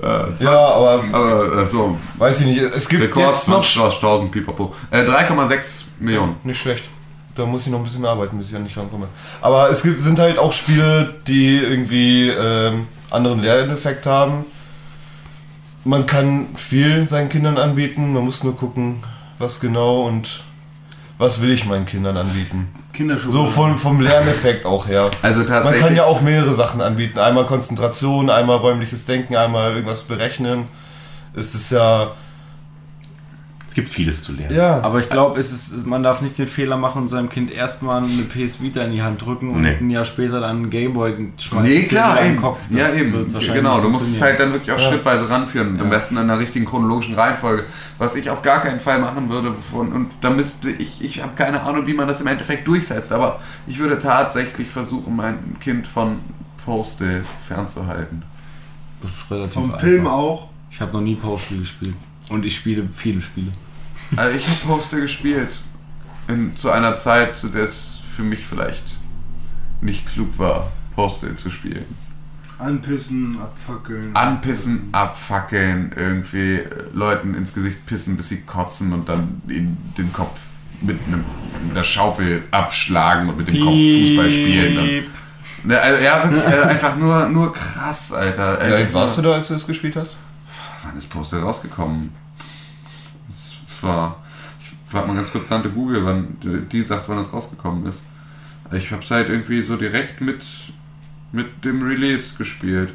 Äh, 0.04 0.44
Ja, 0.44 0.52
aber 0.52 1.04
Aber 1.12 1.62
äh, 1.62 1.66
so, 1.66 1.98
weiß 2.18 2.42
ich 2.42 2.48
nicht. 2.48 2.62
Es 2.62 2.88
gibt 2.88 3.04
Rekord 3.04 3.34
jetzt 3.34 3.48
noch 3.50 3.64
20.000 3.64 4.30
Pipapo. 4.30 4.74
Äh, 4.92 5.00
3,6 5.04 5.84
Millionen. 6.00 6.36
Nicht 6.44 6.60
schlecht. 6.62 6.86
Da 7.36 7.46
muss 7.46 7.66
ich 7.66 7.72
noch 7.72 7.80
ein 7.80 7.84
bisschen 7.84 8.06
arbeiten, 8.06 8.38
bis 8.38 8.50
ich 8.50 8.56
an 8.56 8.64
nicht 8.64 8.78
rankomme. 8.78 9.08
Aber 9.42 9.70
es 9.70 9.84
gibt, 9.84 10.00
sind 10.00 10.20
halt 10.20 10.40
auch 10.40 10.52
Spiele, 10.54 11.16
die 11.28 11.58
irgendwie 11.58 12.30
ähm, 12.30 12.88
anderen 13.12 13.42
Lerneffekt 13.42 14.06
haben. 14.06 14.46
Man 15.84 16.06
kann 16.06 16.48
viel 16.56 17.06
seinen 17.06 17.30
Kindern 17.30 17.58
anbieten, 17.58 18.14
man 18.14 18.26
muss 18.26 18.44
nur 18.44 18.56
gucken, 18.56 19.04
was 19.40 19.60
genau 19.60 20.02
und 20.04 20.44
was 21.18 21.42
will 21.42 21.52
ich 21.52 21.66
meinen 21.66 21.86
Kindern 21.86 22.18
anbieten. 22.18 22.70
Kinderschuhe. 22.98 23.32
So 23.32 23.46
vom, 23.46 23.78
vom 23.78 24.02
Lerneffekt 24.02 24.66
auch 24.66 24.88
her. 24.88 25.10
Also 25.22 25.40
Man 25.40 25.48
tatsächlich. 25.48 25.84
kann 25.84 25.96
ja 25.96 26.04
auch 26.04 26.22
mehrere 26.22 26.54
Sachen 26.54 26.82
anbieten. 26.82 27.20
Einmal 27.20 27.46
Konzentration, 27.46 28.30
einmal 28.30 28.58
räumliches 28.58 29.06
Denken, 29.06 29.36
einmal 29.36 29.72
irgendwas 29.74 30.02
berechnen. 30.02 30.68
Es 31.34 31.56
ist 31.56 31.72
ja. 31.72 32.12
Es 33.78 33.84
gibt 33.84 33.94
vieles 33.94 34.24
zu 34.24 34.32
lernen. 34.34 34.56
Ja. 34.56 34.82
Aber 34.82 34.98
ich 34.98 35.08
glaube, 35.08 35.40
es 35.40 35.52
ist, 35.52 35.86
man 35.86 36.02
darf 36.02 36.24
nicht 36.24 36.36
den 36.40 36.48
Fehler 36.48 36.78
machen 36.78 37.04
und 37.04 37.10
seinem 37.10 37.30
Kind 37.30 37.52
erstmal 37.52 38.02
eine 38.02 38.24
PS 38.24 38.60
Vita 38.60 38.82
in 38.82 38.92
die 38.92 39.04
Hand 39.04 39.24
drücken 39.24 39.52
und 39.52 39.62
Nee. 39.62 39.78
ein 39.80 39.92
Jahr 39.92 40.04
später 40.04 40.40
dann 40.40 40.56
einen 40.56 40.70
Gameboy 40.72 41.14
schmeißen. 41.38 41.70
Nee, 41.70 41.84
klar, 41.84 42.18
in 42.22 42.24
den 42.24 42.34
eben. 42.34 42.42
Kopf. 42.42 42.58
Das 42.72 42.80
ja, 42.80 43.00
eben. 43.00 43.14
wird 43.14 43.34
wahrscheinlich 43.36 43.62
Genau, 43.62 43.80
du 43.80 43.90
musst 43.90 44.10
es 44.12 44.20
halt 44.20 44.40
dann 44.40 44.52
wirklich 44.52 44.72
auch 44.72 44.80
schrittweise 44.80 45.30
ranführen. 45.30 45.80
Am 45.80 45.92
besten 45.92 46.16
in 46.16 46.22
einer 46.22 46.40
richtigen 46.40 46.66
chronologischen 46.66 47.14
Reihenfolge. 47.14 47.66
Was 48.00 48.16
ich 48.16 48.32
auf 48.32 48.42
gar 48.42 48.62
keinen 48.64 48.80
Fall 48.80 48.98
machen 48.98 49.30
würde. 49.30 49.54
Von, 49.72 49.92
und 49.92 50.10
da 50.22 50.32
müsste 50.32 50.72
ich, 50.72 51.04
ich 51.04 51.22
habe 51.22 51.36
keine 51.36 51.62
Ahnung, 51.62 51.86
wie 51.86 51.94
man 51.94 52.08
das 52.08 52.20
im 52.20 52.26
Endeffekt 52.26 52.68
durchsetzt, 52.68 53.14
aber 53.14 53.42
ich 53.68 53.78
würde 53.78 54.00
tatsächlich 54.00 54.70
versuchen, 54.70 55.16
mein 55.16 55.60
Kind 55.60 55.86
von 55.86 56.18
Postal 56.66 57.24
fernzuhalten. 57.48 58.24
Das 59.04 59.12
ist 59.12 59.30
relativ 59.30 59.54
Vom 59.54 59.66
einfach. 59.66 59.82
Film 59.82 60.08
auch. 60.08 60.50
Ich 60.72 60.82
habe 60.82 60.94
noch 60.94 61.02
nie 61.02 61.14
Powerspiel 61.14 61.60
gespielt. 61.60 61.94
Und 62.30 62.44
ich 62.44 62.56
spiele 62.56 62.90
viele 62.90 63.22
Spiele. 63.22 63.52
Also 64.16 64.36
ich 64.36 64.48
habe 64.48 64.58
Postal 64.66 65.02
gespielt. 65.02 65.50
In, 66.28 66.56
zu 66.56 66.72
einer 66.72 66.98
Zeit, 66.98 67.36
zu 67.36 67.48
der 67.48 67.66
es 67.66 68.02
für 68.16 68.24
mich 68.24 68.46
vielleicht 68.46 68.98
nicht 69.82 70.06
klug 70.08 70.38
war, 70.38 70.72
Postal 70.96 71.36
zu 71.36 71.52
spielen. 71.52 71.86
Anpissen, 72.60 73.38
abfackeln. 73.40 74.16
anpissen, 74.16 74.90
abfackeln, 74.92 75.94
irgendwie 75.96 76.56
äh, 76.56 76.70
Leuten 76.92 77.36
ins 77.36 77.54
Gesicht 77.54 77.86
pissen, 77.86 78.18
bis 78.18 78.30
sie 78.30 78.42
kotzen 78.42 78.94
und 78.94 79.08
dann 79.08 79.44
in 79.48 79.78
den 79.96 80.12
Kopf 80.12 80.40
mit, 80.82 80.98
einem, 81.06 81.24
mit 81.64 81.72
einer 81.72 81.84
Schaufel 81.84 82.44
abschlagen 82.50 83.30
und 83.30 83.38
mit 83.38 83.48
dem 83.48 83.64
Kopf 83.64 83.76
Fußball 83.76 84.32
spielen. 84.32 84.78
Und, 84.80 85.68
ne, 85.68 85.80
also, 85.80 86.04
ja, 86.04 86.24
wirklich, 86.24 86.44
äh, 86.44 86.62
einfach 86.64 86.98
nur, 86.98 87.30
nur 87.30 87.54
krass, 87.54 88.12
Alter. 88.12 88.58
Wie 88.60 88.74
alt 88.74 88.94
warst 88.94 89.20
du 89.20 89.22
da, 89.22 89.34
als 89.34 89.50
du 89.50 89.54
das 89.54 89.68
gespielt 89.68 89.96
hast? 89.96 90.16
Wann 90.84 90.98
ist 90.98 91.12
Postal 91.12 91.42
rausgekommen? 91.42 92.12
War. 93.84 94.24
Ich 94.60 94.92
frag 94.92 95.08
mal 95.08 95.16
ganz 95.16 95.32
kurz 95.32 95.48
Tante 95.48 95.70
Google, 95.70 96.06
wann 96.06 96.38
die 96.72 96.82
sagt, 96.82 97.10
wann 97.10 97.18
das 97.18 97.34
rausgekommen 97.34 97.86
ist. 97.86 98.02
Ich 98.72 98.92
hab's 98.92 99.12
halt 99.12 99.30
irgendwie 99.30 99.62
so 99.64 99.78
direkt 99.78 100.22
mit, 100.22 100.46
mit 101.32 101.64
dem 101.64 101.82
Release 101.82 102.36
gespielt. 102.38 102.94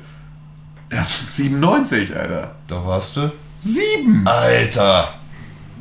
Erst 0.90 1.32
97, 1.36 2.14
Alter. 2.16 2.54
Da 2.66 2.84
warst 2.84 3.16
du. 3.16 3.32
Sieben! 3.58 4.26
Alter! 4.26 5.14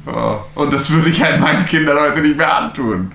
Ja, 0.06 0.44
und 0.56 0.74
das 0.74 0.90
würde 0.90 1.10
ich 1.10 1.22
halt 1.22 1.40
meinen 1.40 1.66
Kindern 1.66 2.00
heute 2.00 2.22
nicht 2.22 2.38
mehr 2.38 2.58
antun. 2.58 3.12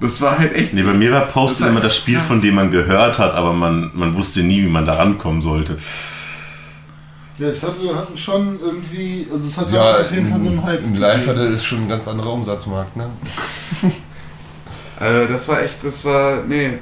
Das 0.00 0.20
war 0.20 0.38
halt 0.38 0.54
echt. 0.54 0.72
Nee, 0.74 0.82
bei 0.82 0.94
mir 0.94 1.12
war 1.12 1.22
Postal 1.22 1.70
immer 1.70 1.80
das 1.80 1.96
Spiel, 1.96 2.16
krass. 2.16 2.26
von 2.26 2.40
dem 2.40 2.54
man 2.54 2.70
gehört 2.70 3.18
hat, 3.18 3.34
aber 3.34 3.52
man, 3.52 3.90
man 3.94 4.16
wusste 4.16 4.42
nie, 4.42 4.62
wie 4.62 4.68
man 4.68 4.86
da 4.86 4.94
rankommen 4.94 5.42
sollte. 5.42 5.78
Ja, 7.38 7.46
es 7.48 7.62
hatte 7.62 7.78
schon 8.16 8.58
irgendwie, 8.60 9.26
also 9.32 9.46
es 9.46 9.56
hat 9.58 9.72
Ja, 9.72 9.92
auf 10.00 10.10
jeden 10.12 10.28
Fall 10.30 10.40
so 10.40 10.48
einen 10.48 10.64
Hype. 10.64 10.82
in 10.84 10.96
Live 10.96 11.28
hatte 11.28 11.46
es 11.46 11.64
schon 11.64 11.82
ein 11.82 11.88
ganz 11.88 12.08
anderer 12.08 12.32
Umsatzmarkt, 12.32 12.96
ne? 12.96 13.08
Also 15.00 15.32
das 15.32 15.46
war 15.48 15.62
echt, 15.62 15.84
das 15.84 16.04
war. 16.04 16.42
Nee. 16.46 16.72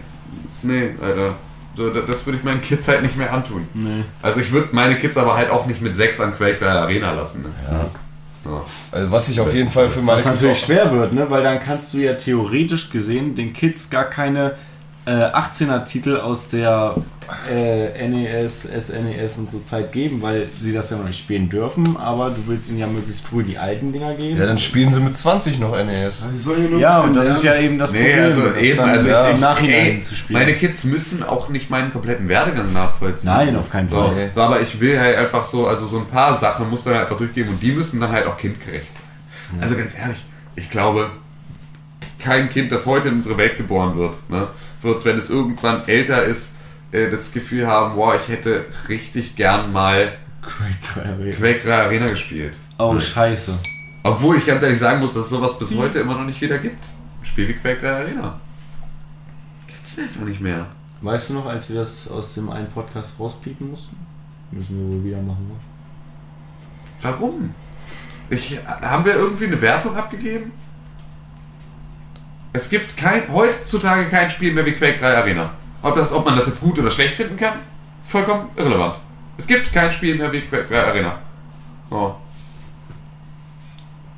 Nee, 0.63 0.91
Alter. 1.03 1.35
So, 1.77 1.91
da- 1.91 2.01
das 2.01 2.25
würde 2.25 2.39
ich 2.39 2.45
meinen 2.45 2.63
Kids 2.63 2.89
halt 2.89 3.03
nicht 3.03 3.17
mehr 3.19 3.31
antun. 3.31 3.67
Nee. 3.75 4.03
Also 4.23 4.41
ich 4.41 4.51
würde 4.51 4.69
meine 4.73 4.97
Kids 4.97 5.19
aber 5.19 5.37
halt 5.37 5.51
auch 5.51 5.67
nicht 5.67 5.83
mit 5.83 5.95
sechs 5.95 6.19
an 6.21 6.35
Quake 6.35 6.57
3 6.59 6.67
Arena 6.67 7.13
lassen. 7.13 7.43
Ne? 7.43 7.49
Ja. 7.71 8.51
Ja. 8.51 8.63
Also 8.93 9.11
was 9.13 9.29
ich 9.29 9.39
auf 9.41 9.53
jeden 9.53 9.69
Fall 9.69 9.91
für 9.91 10.01
meine 10.01 10.17
Was 10.19 10.25
Kids 10.25 10.37
natürlich 10.37 10.59
auch- 10.63 10.65
schwer 10.65 10.93
wird, 10.93 11.13
ne? 11.13 11.27
weil 11.29 11.43
dann 11.43 11.61
kannst 11.61 11.93
du 11.93 11.99
ja 11.99 12.15
theoretisch 12.15 12.89
gesehen 12.89 13.35
den 13.35 13.53
Kids 13.53 13.91
gar 13.91 14.05
keine 14.05 14.55
äh, 15.07 15.11
18er-Titel 15.11 16.17
aus 16.17 16.49
der 16.49 16.95
äh, 17.49 18.09
NES, 18.09 18.63
SNES 18.65 19.39
und 19.39 19.51
so 19.53 19.61
Zeit 19.61 19.93
geben, 19.93 20.21
weil 20.21 20.49
sie 20.59 20.73
das 20.73 20.91
ja 20.91 20.97
noch 20.97 21.07
nicht 21.07 21.19
spielen 21.21 21.49
dürfen, 21.49 21.97
aber 21.97 22.31
du 22.31 22.39
willst 22.47 22.71
ihnen 22.71 22.81
ja 22.81 22.87
möglichst 22.89 23.25
früh 23.27 23.45
die 23.45 23.57
alten 23.57 23.89
Dinger 23.91 24.15
geben. 24.15 24.37
Ja, 24.39 24.47
dann 24.47 24.59
spielen 24.59 24.93
sie 24.93 25.01
mit 25.01 25.17
20 25.17 25.59
noch 25.61 25.77
NES. 25.77 26.27
Ja 26.81 27.01
und 27.01 27.15
das 27.15 27.29
ist 27.31 27.45
ja 27.45 27.53
lernen. 27.53 27.67
eben 27.67 27.79
das 27.79 27.93
Nee, 27.93 27.99
Problem. 28.11 28.25
also 28.25 28.55
eben, 28.55 28.77
dann 28.79 28.89
also 28.91 29.09
ja, 29.09 29.29
im 29.29 29.41
Nachhinein 29.41 29.87
ey, 29.97 30.01
zu 30.01 30.15
spielen. 30.17 30.41
Meine 30.41 30.55
Kids 30.55 30.85
müssen 30.85 31.23
auch 31.23 31.49
nicht 31.51 31.71
meinen 31.71 31.93
kompletten 31.93 32.29
Werdegang 32.29 32.73
nachvollziehen. 32.73 33.31
Nein, 33.31 33.55
auf 33.57 33.71
keinen 33.71 33.89
Fall. 33.89 34.31
so, 34.35 34.41
aber 34.41 34.61
ich 34.61 34.81
will 34.81 34.99
halt 34.99 35.17
einfach 35.17 35.45
so, 35.45 35.67
also 35.69 35.87
so 35.87 35.99
ein 35.99 36.07
paar 36.07 36.35
Sachen 36.35 36.69
muss 36.69 36.83
dann 36.85 36.95
halt 36.95 37.05
einfach 37.05 37.19
durchgeben 37.19 37.51
und 37.53 37.63
die 37.63 37.73
müssen 37.73 38.01
dann 38.01 38.11
halt 38.11 38.27
auch 38.27 38.37
kindgerecht 38.37 38.91
sein. 38.99 39.61
Also 39.61 39.77
ganz 39.77 39.97
ehrlich, 39.97 40.25
ich 40.57 40.69
glaube, 40.69 41.11
kein 42.19 42.49
Kind, 42.49 42.73
das 42.73 42.87
heute 42.87 43.09
in 43.09 43.15
unsere 43.15 43.37
Welt 43.39 43.57
geboren 43.57 43.97
wird, 43.97 44.15
ne, 44.29 44.49
wird, 44.87 45.05
wenn 45.05 45.19
es 45.19 45.29
irgendwann 45.29 45.85
älter 45.87 46.25
ist, 46.25 46.57
äh, 46.93 47.11
das 47.11 47.33
Gefühl 47.33 47.67
haben, 47.67 47.97
wow, 47.97 48.15
ich 48.19 48.29
hätte 48.29 48.65
richtig 48.89 49.37
gern 49.37 49.73
mal 49.73 50.17
Quake 50.41 51.03
3 51.03 51.11
Arena. 51.11 51.37
Quake 51.37 51.61
3 51.61 51.75
Arena 51.75 52.07
gespielt. 52.07 52.55
Oh, 52.79 52.99
scheiße. 52.99 53.59
Obwohl 54.05 54.39
ich 54.39 54.47
ganz 54.47 54.63
ehrlich 54.63 54.79
sagen 54.79 55.01
muss, 55.01 55.15
dass 55.15 55.25
es 55.25 55.31
sowas 55.31 55.59
bis 55.59 55.77
heute 55.77 55.99
immer 55.99 56.15
noch 56.15 56.25
nicht 56.25 56.41
wieder 56.41 56.59
gibt. 56.59 56.87
Ein 57.21 57.27
Spiel 57.27 57.49
wie 57.49 57.55
Quake 57.55 57.81
3 57.81 57.91
Arena. 57.91 58.41
Gibt's 59.67 59.99
einfach 59.99 60.23
nicht 60.23 60.41
mehr. 60.41 60.67
Weißt 61.03 61.31
du 61.31 61.35
noch, 61.35 61.47
als 61.47 61.69
wir 61.69 61.77
das 61.77 62.09
aus 62.09 62.35
dem 62.35 62.49
einen 62.51 62.69
Podcast 62.69 63.19
rauspiepen 63.19 63.71
mussten? 63.71 63.97
Müssen 64.51 64.79
wir 64.79 64.97
wohl 64.97 65.05
wieder 65.05 65.21
machen, 65.21 65.49
ne? 65.49 65.55
Warum? 67.03 67.55
Ich, 68.31 68.59
haben 68.67 69.05
wir 69.05 69.15
irgendwie 69.15 69.47
eine 69.47 69.61
Wertung 69.61 69.95
abgegeben? 69.97 70.53
Es 72.57 72.69
gibt 72.71 72.97
kein, 72.97 73.23
heutzutage 73.33 74.07
kein 74.07 74.31
Spiel 74.31 74.53
mehr 74.53 74.65
wie 74.67 74.73
Quake 74.73 74.99
3 74.99 75.17
Arena. 75.17 75.51
Ob, 75.83 75.95
das, 75.95 76.11
ob 76.13 76.25
man 76.25 76.35
das 76.37 76.47
jetzt 76.47 76.61
gut 76.61 76.79
oder 76.79 76.91
schlecht 76.91 77.15
finden 77.15 77.37
kann, 77.37 77.53
vollkommen 78.05 78.49
irrelevant. 78.57 78.95
Es 79.39 79.47
gibt 79.47 79.73
kein 79.73 79.93
Spiel 79.93 80.17
mehr 80.17 80.33
wie 80.33 80.41
Quake 80.41 80.67
3 80.69 80.85
Arena. 80.87 81.19
Oh. 81.91 82.13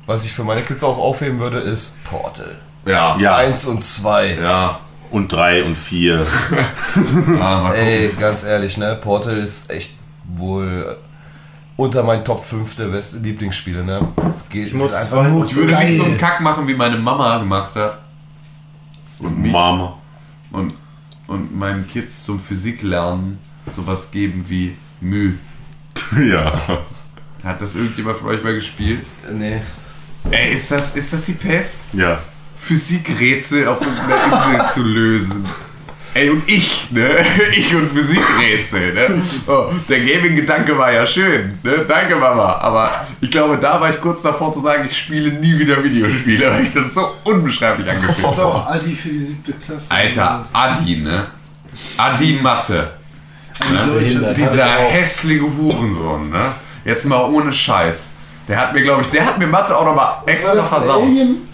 Was 0.05 0.23
ich 0.25 0.31
für 0.33 0.43
meine 0.43 0.61
Kids 0.61 0.83
auch 0.83 0.97
aufheben 0.97 1.39
würde, 1.39 1.59
ist 1.59 2.03
Portal. 2.03 2.55
Ja. 2.85 3.17
Ja, 3.19 3.35
1 3.35 3.65
und 3.67 3.83
2. 3.83 4.37
Ja. 4.41 4.79
und 5.11 5.31
drei 5.31 5.63
und 5.63 5.75
vier. 5.75 6.25
Ah. 7.41 7.71
Ey, 7.73 8.13
ganz 8.19 8.43
ehrlich, 8.43 8.77
ne? 8.77 8.95
Portal 9.01 9.37
ist 9.37 9.69
echt 9.71 9.91
wohl 10.35 10.97
unter 11.75 12.03
meinen 12.03 12.23
Top 12.25 12.43
5 12.43 12.75
der 12.75 12.85
besten 12.85 13.23
Lieblingsspiele, 13.23 13.83
ne? 13.83 14.07
Das 14.15 14.47
geht 14.49 14.67
Ich 14.67 14.73
muss 14.73 14.93
einfach 14.93 15.17
zwei- 15.23 15.27
nur 15.29 15.45
Ich 15.45 15.55
würde 15.55 15.73
geil. 15.73 15.85
nicht 15.85 15.97
so 15.97 16.05
einen 16.05 16.17
Kack 16.17 16.41
machen, 16.41 16.67
wie 16.67 16.73
meine 16.75 16.97
Mama 16.97 17.37
gemacht 17.37 17.75
hat. 17.75 17.99
Und 19.19 19.39
mich. 19.39 19.51
Mama. 19.51 19.97
Und, 20.51 20.73
und 21.27 21.57
meinen 21.57 21.87
Kids 21.87 22.23
zum 22.23 22.39
Physiklernen 22.39 23.37
sowas 23.67 24.11
geben 24.11 24.45
wie 24.47 24.75
Müh. 25.01 25.33
Ja. 26.17 26.59
Hat 27.43 27.61
das 27.61 27.75
irgendjemand 27.75 28.17
von 28.17 28.29
euch 28.29 28.43
mal 28.43 28.55
gespielt? 28.55 29.05
Nee. 29.31 29.61
Ey, 30.31 30.53
ist 30.53 30.71
das, 30.71 30.95
ist 30.95 31.13
das 31.13 31.25
die 31.25 31.33
Pest? 31.33 31.93
Ja. 31.93 32.19
Physikrätsel 32.57 33.67
auf 33.67 33.79
irgendeiner 33.81 34.53
Insel 34.53 34.73
zu 34.73 34.83
lösen. 34.83 35.45
Ey, 36.13 36.29
und 36.31 36.47
ich, 36.49 36.91
ne? 36.91 37.09
Ich 37.55 37.73
und 37.75 37.91
Physikrätsel, 37.91 38.93
ne? 38.93 39.21
Oh, 39.47 39.65
der 39.87 39.99
Gaming-Gedanke 39.99 40.77
war 40.77 40.91
ja 40.91 41.05
schön, 41.05 41.57
ne? 41.63 41.85
Danke, 41.87 42.15
Mama. 42.15 42.55
Aber 42.61 42.91
ich 43.21 43.29
glaube, 43.29 43.57
da 43.57 43.79
war 43.79 43.89
ich 43.91 44.01
kurz 44.01 44.21
davor 44.21 44.51
zu 44.51 44.59
sagen, 44.59 44.85
ich 44.89 44.97
spiele 44.97 45.33
nie 45.33 45.57
wieder 45.59 45.83
Videospiele, 45.83 46.51
weil 46.51 46.63
ich 46.63 46.71
das 46.73 46.93
so 46.95 47.01
unbeschreiblich 47.25 47.85
Das 47.85 47.95
angefühlt 47.95 48.17
ist 48.17 48.37
habe. 48.37 48.45
auch 48.45 48.67
Adi 48.67 48.95
für 48.95 49.09
die 49.09 49.19
siebte 49.19 49.53
Klasse. 49.53 49.91
Alter, 49.91 50.45
Adi, 50.51 50.97
ne? 50.97 51.27
Adi 51.97 52.39
Mathe. 52.41 52.91
Behindert. 53.59 54.37
Dieser 54.37 54.65
hässliche 54.65 55.43
Hurensohn, 55.43 56.29
ne? 56.29 56.51
Jetzt 56.85 57.05
mal 57.05 57.23
ohne 57.25 57.51
Scheiß. 57.53 58.09
Der 58.47 58.57
hat 58.57 58.73
mir, 58.73 58.81
glaube 58.81 59.03
ich, 59.03 59.09
der 59.09 59.25
hat 59.25 59.37
mir 59.37 59.45
Mathe 59.47 59.77
auch 59.77 59.85
nochmal 59.85 60.23
extra 60.25 60.55
das, 60.55 60.69
versaut. 60.69 61.03
Alien? 61.03 61.47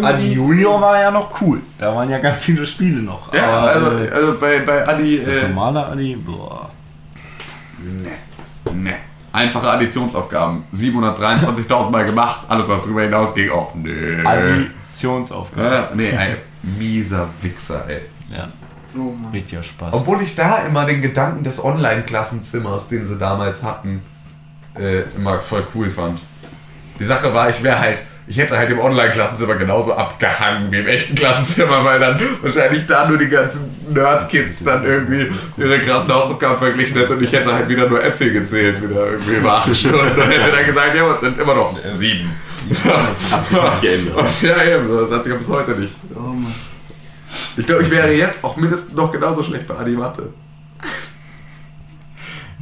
Ja, 0.00 0.08
Adi 0.08 0.32
Junior 0.32 0.80
war 0.80 1.00
ja 1.00 1.10
noch 1.10 1.40
cool. 1.40 1.60
Da 1.78 1.94
waren 1.94 2.08
ja 2.10 2.18
ganz 2.18 2.42
viele 2.42 2.66
Spiele 2.66 3.02
noch. 3.02 3.32
ja, 3.32 3.44
Aber, 3.46 3.68
also, 3.70 3.98
äh, 3.98 4.10
also 4.10 4.38
bei, 4.38 4.60
bei 4.60 4.86
Adi, 4.88 5.22
das 5.24 5.36
äh, 5.36 5.48
normale 5.48 5.86
Adi, 5.86 6.16
boah. 6.16 6.70
ne. 8.72 8.94
Einfache 9.32 9.68
Additionsaufgaben. 9.68 10.62
723.000 10.72 11.90
Mal 11.90 12.04
gemacht, 12.04 12.46
alles 12.48 12.68
was 12.68 12.82
drüber 12.82 13.02
hinausging, 13.02 13.50
auch 13.50 13.74
nö. 13.74 14.24
Additionsaufgabe. 14.24 15.74
Ja, 15.74 15.88
nee, 15.92 16.12
ein 16.16 16.36
mieser 16.62 17.28
Wichser, 17.42 17.84
ey. 17.88 18.02
Ja. 18.32 18.48
Oh 18.96 19.10
Mann. 19.10 19.32
Richtiger 19.32 19.62
Spaß. 19.62 19.92
Obwohl 19.92 20.22
ich 20.22 20.36
da 20.36 20.58
immer 20.58 20.84
den 20.84 21.02
Gedanken 21.02 21.42
des 21.42 21.62
Online-Klassenzimmers, 21.64 22.86
den 22.88 23.04
sie 23.04 23.16
damals 23.18 23.64
hatten, 23.64 24.02
äh, 24.78 25.00
immer 25.16 25.40
voll 25.40 25.66
cool 25.74 25.90
fand. 25.90 26.20
Die 27.00 27.04
Sache 27.04 27.34
war, 27.34 27.50
ich 27.50 27.60
wäre 27.62 27.80
halt 27.80 28.02
ich 28.26 28.38
hätte 28.38 28.56
halt 28.56 28.70
im 28.70 28.78
Online-Klassenzimmer 28.78 29.56
genauso 29.56 29.94
abgehangen 29.94 30.72
wie 30.72 30.78
im 30.78 30.86
echten 30.86 31.14
Klassenzimmer, 31.14 31.84
weil 31.84 32.00
dann 32.00 32.18
wahrscheinlich 32.42 32.86
da 32.86 33.06
nur 33.06 33.18
die 33.18 33.28
ganzen 33.28 33.70
Nerd-Kids 33.92 34.64
dann 34.64 34.84
irgendwie 34.84 35.28
ihre 35.58 35.78
krassen 35.80 36.14
Hausaufgaben 36.14 36.58
verglichen 36.58 36.96
hätten 36.96 37.12
und 37.14 37.22
ich 37.22 37.32
hätte 37.32 37.52
halt 37.52 37.68
wieder 37.68 37.88
nur 37.88 38.02
Äpfel 38.02 38.32
gezählt, 38.32 38.82
wieder 38.82 39.06
irgendwie 39.06 39.34
über 39.34 39.52
acht 39.52 39.76
Stunden 39.76 39.98
und 39.98 40.28
hätte 40.30 40.50
dann 40.50 40.66
gesagt, 40.66 40.94
ja, 40.96 41.12
es 41.12 41.20
sind 41.20 41.38
immer 41.38 41.54
noch 41.54 41.76
sieben. 41.92 42.32
Hat 42.84 43.46
sich 43.48 43.62
nicht 43.62 43.80
geändert. 43.82 44.24
Ja, 44.42 44.64
eben, 44.64 44.88
das 44.88 45.10
hat 45.10 45.22
sich 45.22 45.32
ja 45.32 45.38
bis 45.38 45.50
heute 45.50 45.72
nicht. 45.72 45.94
Ich 47.56 47.66
glaube, 47.66 47.82
ich 47.82 47.90
wäre 47.90 48.12
jetzt 48.12 48.42
auch 48.42 48.56
mindestens 48.56 48.94
noch 48.94 49.12
genauso 49.12 49.42
schlecht 49.42 49.66
bei 49.68 49.74
Animate. 49.74 50.30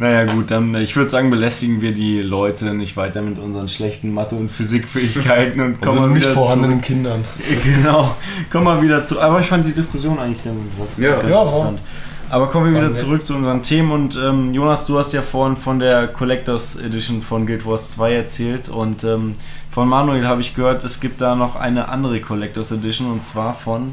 Naja 0.02 0.24
gut, 0.24 0.50
dann 0.50 0.74
ich 0.74 0.96
würde 0.96 1.08
sagen, 1.08 1.30
belästigen 1.30 1.80
wir 1.80 1.94
die 1.94 2.22
Leute 2.22 2.74
nicht 2.74 2.96
weiter 2.96 3.22
mit 3.22 3.38
unseren 3.38 3.68
schlechten 3.68 4.12
Mathe- 4.12 4.34
und 4.34 4.50
Physikfähigkeiten 4.50 5.60
und 5.60 5.80
kommen 5.80 5.98
Und 5.98 6.08
mal 6.08 6.14
nicht 6.14 6.24
wieder 6.24 6.34
vorhandenen 6.34 6.80
Kindern. 6.80 7.24
zu, 7.38 7.70
Genau, 7.70 8.16
kommen 8.50 8.66
wir 8.66 8.82
wieder 8.82 9.04
zu. 9.04 9.20
Aber 9.20 9.38
ich 9.38 9.46
fand 9.46 9.64
die 9.64 9.70
Diskussion 9.70 10.18
eigentlich 10.18 10.42
ganz 10.42 10.58
interessant. 10.60 10.98
Ja. 10.98 11.16
ganz 11.20 11.30
Ja, 11.30 11.42
interessant. 11.42 11.78
Aber 12.30 12.48
kommen 12.48 12.74
wir 12.74 12.80
wieder 12.80 12.92
zurück 12.92 13.24
zu 13.24 13.36
unseren 13.36 13.62
Themen 13.62 13.92
und 13.92 14.18
ähm, 14.20 14.52
Jonas, 14.52 14.86
du 14.86 14.98
hast 14.98 15.12
ja 15.12 15.22
vorhin 15.22 15.54
von 15.54 15.78
der 15.78 16.08
Collectors 16.08 16.74
Edition 16.80 17.22
von 17.22 17.46
Guild 17.46 17.64
Wars 17.64 17.92
2 17.92 18.12
erzählt 18.12 18.68
und 18.70 19.04
ähm, 19.04 19.34
von 19.70 19.88
Manuel 19.88 20.26
habe 20.26 20.40
ich 20.40 20.56
gehört, 20.56 20.82
es 20.82 20.98
gibt 20.98 21.20
da 21.20 21.36
noch 21.36 21.54
eine 21.54 21.88
andere 21.90 22.20
Collectors 22.20 22.72
Edition 22.72 23.08
und 23.12 23.24
zwar 23.24 23.54
von 23.54 23.92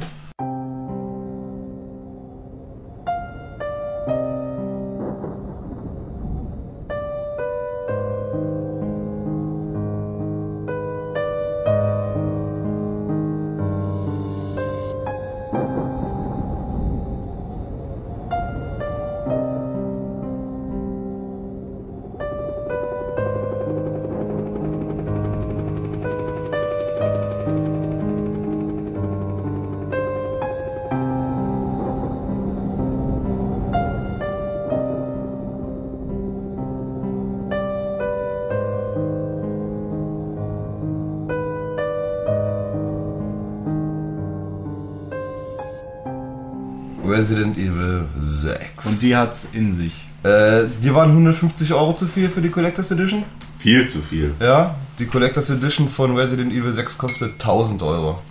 6. 49.09 49.09
und 49.09 49.09
die 49.09 49.15
hat's 49.15 49.47
in 49.53 49.73
sich. 49.73 49.93
äh, 50.23 50.63
die 50.83 50.93
waren 50.93 51.09
150 51.09 51.73
Euro 51.73 51.93
zu 51.93 52.07
viel 52.07 52.29
für 52.29 52.41
die 52.41 52.49
Collectors 52.49 52.91
Edition. 52.91 53.23
Viel 53.57 53.87
zu 53.87 53.99
viel. 54.01 54.33
Ja, 54.39 54.75
die 54.97 55.05
Collectors 55.05 55.49
Edition 55.49 55.87
von 55.89 56.15
Resident 56.17 56.51
Evil 56.53 56.71
6 56.71 56.97
kostet 56.97 57.33
1000 57.33 57.81
Euro. 57.83 58.21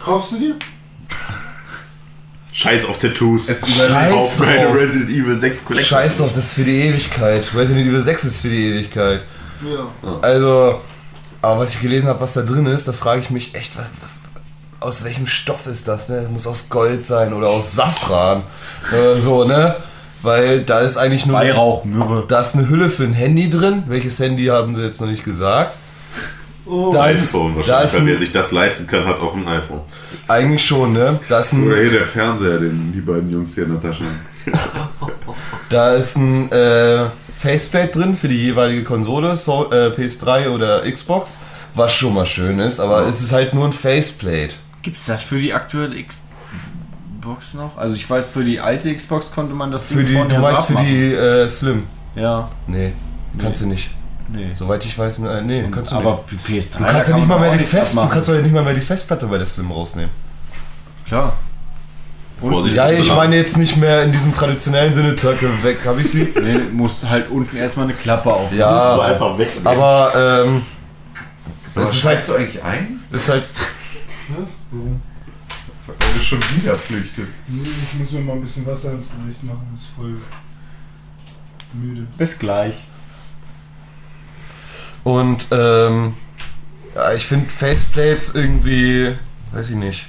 Kaufst 0.00 0.32
du 0.32 0.38
dir? 0.38 0.54
Scheiß 2.52 2.86
auf 2.86 2.98
Tattoos. 2.98 3.48
Es 3.48 3.60
Scheiß 3.60 4.12
auf 4.12 4.38
meine 4.40 4.64
drauf. 4.66 4.76
Resident 4.76 5.10
Evil 5.10 5.38
6 5.38 5.64
Collection. 5.64 5.88
Scheiß 5.98 6.16
drauf, 6.16 6.32
das 6.34 6.44
ist 6.46 6.52
für 6.52 6.64
die 6.64 6.82
Ewigkeit. 6.82 7.42
Resident 7.54 7.86
Evil 7.86 8.02
6 8.02 8.24
ist 8.24 8.38
für 8.38 8.48
die 8.48 8.66
Ewigkeit. 8.68 9.24
Ja. 9.64 10.18
Also, 10.20 10.80
aber 11.40 11.60
was 11.60 11.74
ich 11.74 11.80
gelesen 11.80 12.08
habe, 12.08 12.20
was 12.20 12.34
da 12.34 12.42
drin 12.42 12.66
ist, 12.66 12.86
da 12.88 12.92
frage 12.92 13.20
ich 13.20 13.30
mich 13.30 13.54
echt, 13.54 13.76
was, 13.78 13.90
aus 14.84 15.04
welchem 15.04 15.26
Stoff 15.26 15.66
ist 15.66 15.88
das? 15.88 16.08
Ne? 16.08 16.20
Das 16.22 16.30
muss 16.30 16.46
aus 16.46 16.68
Gold 16.68 17.04
sein 17.04 17.32
oder 17.32 17.48
aus 17.48 17.74
Safran 17.74 18.44
oder 18.92 19.16
so, 19.16 19.44
ne? 19.44 19.76
Weil 20.22 20.62
da 20.62 20.78
ist 20.80 20.96
eigentlich 20.96 21.26
nur 21.26 21.36
Weihrauch, 21.36 21.84
Myrrhe. 21.84 22.24
da 22.28 22.40
ist 22.40 22.54
eine 22.54 22.68
Hülle 22.68 22.88
für 22.88 23.02
ein 23.04 23.12
Handy 23.12 23.50
drin. 23.50 23.82
Welches 23.88 24.18
Handy 24.20 24.46
haben 24.46 24.74
sie 24.74 24.82
jetzt 24.82 25.00
noch 25.00 25.08
nicht 25.08 25.24
gesagt? 25.24 25.76
Oh, 26.64 26.92
Da 26.92 27.08
ist, 27.08 27.34
iPhone 27.34 27.50
da 27.52 27.56
wahrscheinlich, 27.56 27.84
ist 27.92 27.94
weil 27.98 28.06
wer 28.06 28.14
ein, 28.14 28.18
sich 28.20 28.32
das 28.32 28.52
leisten 28.52 28.86
kann, 28.86 29.04
hat 29.04 29.18
auch 29.18 29.34
ein 29.34 29.48
iPhone. 29.48 29.80
eigentlich 30.28 30.64
schon, 30.64 30.92
ne? 30.92 31.18
Da 31.28 31.40
ist 31.40 31.52
Oder 31.54 31.74
ein, 31.74 31.80
hier 31.80 31.90
der 31.90 32.06
Fernseher, 32.06 32.58
den 32.58 32.92
die 32.94 33.00
beiden 33.00 33.28
Jungs 33.32 33.54
hier 33.56 33.64
in 33.64 33.80
der 33.80 33.90
Tasche 33.90 34.04
haben. 34.04 35.12
da 35.70 35.94
ist 35.94 36.16
ein 36.16 36.50
äh, 36.52 37.06
Faceplate 37.36 37.88
drin 37.98 38.14
für 38.14 38.28
die 38.28 38.40
jeweilige 38.44 38.84
Konsole, 38.84 39.36
so, 39.36 39.72
äh, 39.72 39.88
PS3 39.88 40.50
oder 40.50 40.82
Xbox, 40.90 41.40
was 41.74 41.94
schon 41.94 42.14
mal 42.14 42.26
schön 42.26 42.60
ist, 42.60 42.78
aber 42.78 43.06
es 43.08 43.20
ist 43.20 43.32
halt 43.32 43.54
nur 43.54 43.64
ein 43.66 43.72
Faceplate. 43.72 44.54
Gibt's 44.82 45.06
das 45.06 45.22
für 45.22 45.38
die 45.38 45.52
aktuelle 45.54 45.96
Xbox 46.02 47.54
noch? 47.54 47.76
Also 47.76 47.94
ich 47.94 48.08
weiß, 48.08 48.24
für 48.26 48.44
die 48.44 48.60
alte 48.60 48.94
Xbox 48.94 49.30
konnte 49.32 49.54
man 49.54 49.70
das 49.70 49.84
Für 49.84 50.02
die, 50.04 50.14
vorne 50.14 50.28
du 50.28 50.34
ja 50.34 50.40
so 50.40 50.46
meinst 50.46 50.66
für 50.66 50.76
die 50.82 51.12
äh, 51.14 51.48
Slim? 51.48 51.84
Ja, 52.14 52.50
Nee, 52.66 52.92
kannst 53.38 53.62
du 53.62 53.66
nicht. 53.66 53.90
nee. 54.28 54.50
Soweit 54.54 54.84
ich 54.84 54.98
weiß, 54.98 55.20
äh, 55.20 55.42
nee, 55.42 55.64
kannst 55.70 55.92
du 55.92 55.96
aber 55.96 56.24
nicht. 56.30 56.44
PS3 56.44 56.78
Du 56.78 56.84
kannst 56.84 57.10
ja 57.10 57.16
nicht 57.16 57.28
mal 57.28 57.38
mehr 57.40 57.52
die 57.52 57.58
Fest, 57.64 57.94
du 57.96 58.08
kannst 58.08 58.28
doch 58.28 58.34
nicht 58.40 58.52
mal 58.52 58.62
mehr 58.64 58.74
die 58.74 58.80
Festplatte 58.80 59.26
bei 59.26 59.38
der 59.38 59.46
Slim 59.46 59.70
rausnehmen. 59.70 60.10
Klar. 61.06 61.32
Vorsicht, 62.40 62.74
Ja, 62.74 62.90
das 62.90 62.98
ich 62.98 63.14
meine 63.14 63.36
jetzt 63.36 63.56
nicht 63.56 63.76
mehr 63.76 64.02
in 64.02 64.10
diesem 64.10 64.34
traditionellen 64.34 64.92
Sinne, 64.94 65.14
zack, 65.14 65.36
weg, 65.62 65.78
habe 65.86 66.00
ich 66.00 66.10
sie. 66.10 66.24
Nee, 66.42 66.54
du 66.54 66.60
musst 66.72 67.08
halt 67.08 67.30
unten 67.30 67.56
erstmal 67.56 67.86
eine 67.86 67.94
Klappe 67.94 68.32
auf. 68.32 68.50
So 68.50 68.56
Ja, 68.56 68.98
einfach 69.00 69.38
weg. 69.38 69.48
aber 69.62 70.12
ähm, 70.46 70.62
Aber 71.76 71.84
es 71.84 71.94
ist 71.94 72.04
halt, 72.04 72.28
du 72.28 72.34
eigentlich 72.34 72.62
ein? 72.64 73.00
ist 73.12 73.28
halt, 73.28 73.44
Weil 75.86 75.96
du 76.14 76.20
schon 76.20 76.40
wieder 76.56 76.74
flüchtest. 76.76 77.34
Nee, 77.48 77.62
ich 77.62 77.98
muss 77.98 78.10
mir 78.12 78.20
mal 78.20 78.34
ein 78.34 78.42
bisschen 78.42 78.64
Wasser 78.66 78.92
ins 78.92 79.10
Gesicht 79.10 79.42
machen, 79.42 79.66
ist 79.74 79.86
voll 79.96 80.16
müde. 81.74 82.06
Bis 82.16 82.38
gleich. 82.38 82.84
und 85.04 85.48
ähm, 85.50 86.14
ja, 86.94 87.12
ich 87.14 87.26
finde 87.26 87.50
Faceplates 87.50 88.34
irgendwie, 88.34 89.14
weiß 89.52 89.70
ich 89.70 89.76
nicht. 89.76 90.06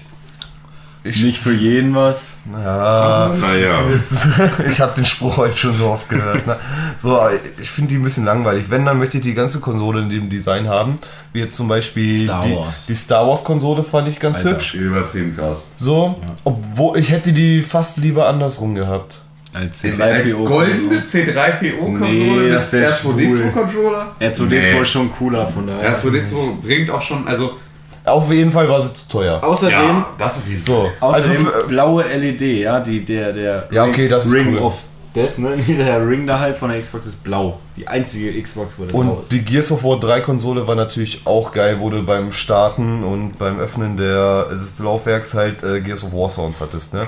Ich, 1.05 1.21
Nicht 1.21 1.39
für 1.39 1.51
jeden 1.51 1.93
was. 1.95 2.37
Ja, 2.53 3.29
Naja. 3.41 3.79
ich 4.69 4.79
habe 4.79 4.93
den 4.95 5.03
Spruch 5.03 5.35
heute 5.35 5.57
schon 5.57 5.75
so 5.75 5.87
oft 5.87 6.07
gehört. 6.07 6.47
Ne? 6.47 6.55
So, 6.97 7.19
ich 7.59 7.69
finde 7.69 7.89
die 7.89 7.95
ein 7.97 8.03
bisschen 8.03 8.23
langweilig. 8.23 8.65
Wenn, 8.69 8.85
dann 8.85 8.99
möchte 8.99 9.17
ich 9.17 9.23
die 9.23 9.33
ganze 9.33 9.59
Konsole 9.59 9.99
in 9.99 10.09
dem 10.09 10.29
Design 10.29 10.69
haben. 10.69 10.95
Wie 11.33 11.39
jetzt 11.41 11.57
zum 11.57 11.67
Beispiel 11.67 12.23
Star 12.23 12.43
die, 12.45 12.57
die 12.87 12.95
Star 12.95 13.27
Wars 13.27 13.43
Konsole 13.43 13.83
fand 13.83 14.07
ich 14.07 14.17
ganz 14.17 14.37
Alter. 14.37 14.51
hübsch. 14.51 14.75
Übertrieben 14.75 15.35
krass. 15.35 15.65
So, 15.75 16.21
obwohl 16.45 16.97
ich 16.97 17.11
hätte 17.11 17.33
die 17.33 17.63
fast 17.63 17.97
lieber 17.97 18.29
andersrum 18.29 18.73
gehabt. 18.73 19.19
Als 19.53 19.83
Als 19.83 19.95
C3PO. 19.95 20.45
goldene 20.45 20.99
C3PO-Konsole 21.01 22.07
Nee, 22.09 22.39
mit 22.43 22.53
das 22.53 22.71
wär 22.71 22.89
R2D2-Controller? 22.91 24.15
R2D2 24.21 24.45
Nee. 24.47 24.81
ist 24.81 24.89
schon 24.89 25.11
cooler 25.11 25.47
von 25.47 25.67
daher. 25.67 25.97
R2D2 25.97 26.61
bringt 26.63 26.89
auch 26.89 27.01
schon, 27.01 27.27
also 27.27 27.57
Auf 28.05 28.31
jeden 28.31 28.51
Fall 28.51 28.67
war 28.67 28.81
sie 28.81 28.93
zu 28.93 29.07
teuer. 29.07 29.41
Außerdem, 29.43 30.03
das 30.17 30.37
auf 30.37 30.47
jeden 30.47 30.59
So, 30.59 30.89
außerdem 30.99 31.47
also 31.47 31.67
blaue 31.67 32.03
LED, 32.03 32.41
ja, 32.41 32.79
die, 32.81 33.03
der, 33.05 33.31
der 33.31 33.67
Ja, 33.71 33.85
okay, 33.85 34.07
das 34.07 34.25
ist 34.25 34.33
Ring 34.33 34.55
cool. 34.55 34.59
of 34.63 34.75
Death, 35.15 35.37
ne? 35.37 35.55
Der 35.67 36.05
Ring 36.07 36.25
da 36.25 36.39
halt 36.39 36.57
von 36.57 36.71
der 36.71 36.81
Xbox 36.81 37.05
ist 37.05 37.23
blau. 37.23 37.59
Die 37.77 37.87
einzige 37.87 38.41
Xbox, 38.41 38.73
wo 38.77 38.85
der 38.85 38.89
blau 38.93 38.99
und 38.99 39.21
ist. 39.21 39.31
die 39.31 39.41
Gears 39.43 39.71
of 39.71 39.83
War 39.83 39.99
3 39.99 40.21
Konsole 40.21 40.67
war 40.67 40.73
natürlich 40.75 41.21
auch 41.25 41.51
geil, 41.51 41.77
wo 41.79 41.91
du 41.91 42.01
beim 42.03 42.31
Starten 42.31 43.03
und 43.03 43.37
beim 43.37 43.59
Öffnen 43.59 43.95
der, 43.95 44.45
des 44.45 44.79
Laufwerks 44.79 45.35
halt 45.35 45.61
äh, 45.61 45.81
Gears 45.81 46.03
of 46.03 46.13
War 46.13 46.29
Sounds 46.29 46.59
hattest, 46.61 46.95
ne? 46.95 47.05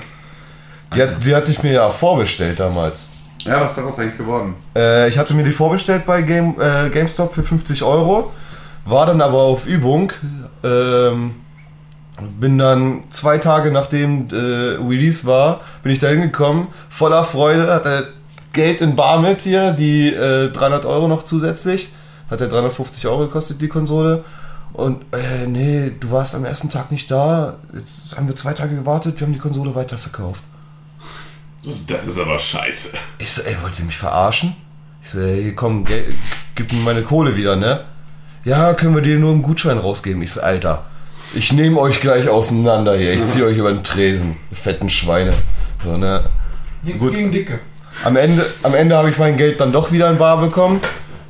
Die, 0.93 1.01
hat, 1.01 1.25
die 1.25 1.35
hatte 1.35 1.51
ich 1.51 1.63
mir 1.63 1.73
ja 1.73 1.89
vorbestellt 1.89 2.59
damals. 2.59 3.09
Ja, 3.39 3.59
was 3.59 3.71
ist 3.71 3.77
daraus 3.79 3.99
eigentlich 3.99 4.17
geworden? 4.17 4.53
Äh, 4.75 5.09
ich 5.09 5.17
hatte 5.17 5.33
mir 5.33 5.43
die 5.43 5.51
vorbestellt 5.51 6.05
bei 6.05 6.21
Game, 6.21 6.55
äh, 6.59 6.89
GameStop 6.91 7.33
für 7.33 7.41
50 7.43 7.81
Euro, 7.83 8.31
war 8.85 9.05
dann 9.07 9.21
aber 9.21 9.39
auf 9.39 9.65
Übung. 9.65 10.13
Ähm, 10.63 11.35
bin 12.39 12.57
dann 12.57 13.03
zwei 13.09 13.39
Tage 13.39 13.71
nachdem 13.71 14.29
äh, 14.31 14.35
Release 14.35 15.25
war, 15.25 15.61
bin 15.83 15.91
ich 15.91 15.99
da 15.99 16.07
hingekommen, 16.07 16.67
voller 16.89 17.25
Freude, 17.25 17.73
hatte 17.73 18.13
Geld 18.53 18.79
in 18.79 18.95
Bar 18.95 19.19
mit 19.19 19.41
hier, 19.41 19.71
die 19.73 20.13
äh, 20.13 20.49
300 20.49 20.85
Euro 20.85 21.09
noch 21.09 21.23
zusätzlich, 21.23 21.89
hat 22.29 22.39
ja 22.39 22.47
350 22.47 23.05
Euro 23.07 23.25
gekostet 23.25 23.59
die 23.59 23.67
Konsole. 23.67 24.23
Und 24.71 25.03
äh, 25.13 25.45
nee, 25.47 25.91
du 25.99 26.11
warst 26.11 26.35
am 26.35 26.45
ersten 26.45 26.69
Tag 26.69 26.91
nicht 26.91 27.11
da, 27.11 27.57
jetzt 27.73 28.15
haben 28.15 28.27
wir 28.27 28.35
zwei 28.35 28.53
Tage 28.53 28.75
gewartet, 28.75 29.19
wir 29.19 29.27
haben 29.27 29.33
die 29.33 29.39
Konsole 29.39 29.75
weiterverkauft. 29.75 30.43
Das, 31.65 31.85
das 31.85 32.07
ist 32.07 32.19
aber 32.19 32.39
scheiße. 32.39 32.97
Ich 33.17 33.31
so, 33.31 33.41
ey, 33.41 33.55
wollt 33.61 33.77
ihr 33.79 33.85
mich 33.85 33.97
verarschen? 33.97 34.55
Ich 35.03 35.09
so, 35.09 35.19
ey, 35.19 35.53
komm, 35.53 35.83
gib 36.55 36.71
mir 36.71 36.79
meine 36.79 37.01
Kohle 37.01 37.35
wieder, 37.35 37.55
ne? 37.55 37.83
Ja, 38.45 38.73
können 38.75 38.93
wir 38.93 39.01
dir 39.01 39.17
nur 39.17 39.31
einen 39.31 39.41
Gutschein 39.41 39.77
rausgeben? 39.79 40.21
Ich 40.21 40.33
so, 40.33 40.41
Alter, 40.41 40.85
ich 41.33 41.51
nehme 41.51 41.79
euch 41.79 41.99
gleich 41.99 42.29
auseinander 42.29 42.95
hier. 42.95 43.13
Ich 43.13 43.25
zieh 43.25 43.43
euch 43.43 43.57
über 43.57 43.71
den 43.73 43.83
Tresen, 43.83 44.37
fetten 44.53 44.89
Schweine. 44.89 45.33
So, 45.83 45.97
ne? 45.97 46.29
Nichts 46.83 46.99
Gut. 46.99 47.15
gegen 47.15 47.31
Dicke. 47.31 47.59
Am 48.03 48.15
Ende, 48.15 48.45
am 48.61 48.75
Ende 48.75 48.95
habe 48.95 49.09
ich 49.09 49.17
mein 49.17 49.35
Geld 49.35 49.59
dann 49.59 49.71
doch 49.71 49.91
wieder 49.91 50.09
in 50.11 50.17
Bar 50.17 50.39
bekommen. 50.39 50.79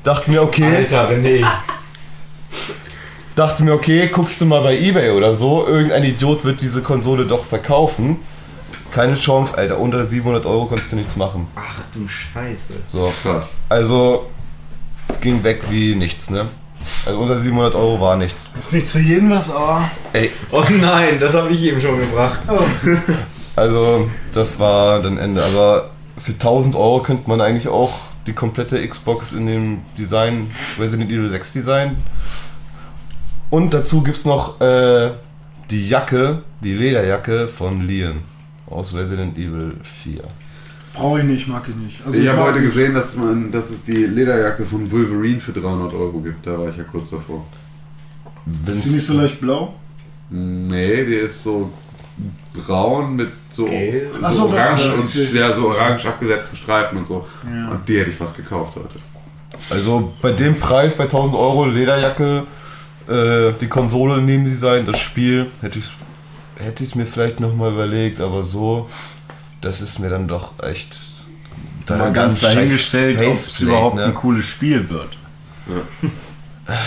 Dachte 0.04 0.30
mir, 0.30 0.42
okay, 0.44 0.66
Alter, 0.76 1.10
René. 1.10 1.46
dachte 3.36 3.64
mir, 3.64 3.74
okay, 3.74 4.10
guckst 4.12 4.42
du 4.42 4.46
mal 4.46 4.62
bei 4.62 4.78
Ebay 4.78 5.12
oder 5.12 5.34
so, 5.34 5.66
irgendein 5.68 6.04
Idiot 6.04 6.44
wird 6.44 6.60
diese 6.62 6.82
Konsole 6.82 7.26
doch 7.26 7.46
verkaufen. 7.46 8.18
Keine 8.92 9.16
Chance, 9.16 9.58
Alter, 9.58 9.80
unter 9.80 10.06
700 10.06 10.46
Euro 10.46 10.66
konntest 10.66 10.92
du 10.92 10.98
nichts 10.98 11.16
machen. 11.16 11.48
Ach 11.56 11.82
du 11.94 12.08
Scheiße. 12.08 12.74
So, 12.88 13.14
Krass. 13.24 13.52
also 13.70 14.30
ging 15.22 15.44
weg 15.44 15.62
wie 15.70 15.96
nichts, 15.96 16.30
ne? 16.30 16.46
Also 17.06 17.20
unter 17.20 17.38
700 17.38 17.76
Euro 17.76 18.00
war 18.02 18.16
nichts. 18.16 18.52
Ist 18.58 18.74
nichts 18.74 18.92
für 18.92 19.00
jeden 19.00 19.30
was, 19.30 19.50
aber. 19.54 19.90
Ey, 20.14 20.32
Oh 20.52 20.64
nein, 20.70 21.18
das 21.20 21.34
habe 21.34 21.50
ich 21.50 21.62
eben 21.62 21.80
schon 21.80 22.00
gebracht. 22.00 22.40
also 23.56 24.10
das 24.34 24.60
war 24.60 25.02
dann 25.02 25.18
Ende. 25.18 25.44
Aber 25.44 25.92
für 26.18 26.34
1000 26.34 26.76
Euro 26.76 27.02
könnte 27.02 27.30
man 27.30 27.42
eigentlich 27.42 27.68
auch 27.68 27.94
die 28.28 28.34
komplette 28.34 28.86
Xbox 28.88 29.34
in 29.34 29.46
dem 29.48 29.82
Design, 29.98 30.50
Resident 30.80 31.12
Evil 31.12 31.30
6 31.30 31.54
Design. 31.54 31.98
Und 33.50 33.74
dazu 33.74 34.02
gibt 34.02 34.18
es 34.18 34.26
noch 34.26 34.60
äh, 34.62 35.12
die 35.70 35.88
Jacke, 35.88 36.42
die 36.62 36.74
Lederjacke 36.74 37.48
von 37.48 37.82
Leon 37.88 38.24
aus 38.68 38.94
Resident 38.96 39.38
Evil 39.38 39.76
4. 39.84 40.24
Brauche 40.96 41.20
ich 41.20 41.26
nicht, 41.26 41.48
mag 41.48 41.64
ich 41.68 41.76
nicht. 41.76 42.06
Also 42.06 42.20
Ich 42.20 42.28
habe 42.28 42.38
mag 42.38 42.48
heute 42.48 42.60
nicht. 42.60 42.74
gesehen, 42.74 42.94
dass, 42.94 43.16
man, 43.18 43.52
dass 43.52 43.70
es 43.70 43.84
die 43.84 44.06
Lederjacke 44.06 44.66
von 44.66 44.90
Wolverine 44.92 45.40
für 45.40 45.52
300 45.52 45.94
Euro 45.94 46.20
gibt. 46.20 46.46
Da 46.48 46.58
war 46.58 46.70
ich 46.70 46.78
ja 46.78 46.84
kurz 46.84 47.10
davor. 47.10 47.46
Ist 48.68 48.84
sie 48.84 48.96
nicht 48.96 49.06
so 49.06 49.18
leicht 49.20 49.42
blau? 49.42 49.74
Nee, 50.30 51.04
die 51.06 51.16
ist 51.16 51.44
so 51.44 51.70
braun 52.54 53.16
mit 53.16 53.30
so, 53.50 53.68
so 53.68 54.32
so, 54.32 54.50
orange 54.50 54.94
und 54.94 55.14
ich 55.14 55.34
ja, 55.34 55.54
so 55.54 55.68
orange 55.68 56.06
abgesetzten 56.08 56.58
Streifen 56.58 57.00
und 57.00 57.08
so. 57.08 57.26
Ja. 57.46 57.72
Und 57.72 57.88
die 57.88 58.00
hätte 58.00 58.10
ich 58.12 58.16
fast 58.16 58.36
gekauft 58.38 58.76
heute. 58.76 59.00
Also 59.70 60.14
bei 60.22 60.32
dem 60.32 60.56
Preis, 60.56 60.94
bei 60.96 61.04
1000 61.04 61.36
Euro 61.38 61.66
Lederjacke, 61.66 62.44
äh, 63.08 63.54
die 63.60 63.68
Konsole 63.68 64.20
in 64.20 64.28
dem 64.28 64.46
Design, 64.46 64.86
das 64.86 65.00
Spiel, 65.00 65.48
hätte 65.62 65.80
ich 65.80 65.86
es 65.86 65.92
hätte 66.58 66.84
ich's 66.84 66.96
mir 66.96 67.06
vielleicht 67.06 67.40
nochmal 67.40 67.72
überlegt, 67.72 68.22
aber 68.22 68.44
so, 68.44 68.90
das 69.66 69.82
ist 69.82 70.00
mir 70.00 70.10
dann 70.10 70.28
doch 70.28 70.54
echt. 70.64 70.96
da 71.88 71.98
Mal 71.98 72.14
ganz 72.14 72.42
dahingestellt, 72.42 73.18
ob 73.20 73.34
es 73.34 73.60
überhaupt 73.60 73.96
ne? 73.96 74.06
ein 74.06 74.14
cooles 74.14 74.46
Spiel 74.46 74.90
wird. 74.90 75.10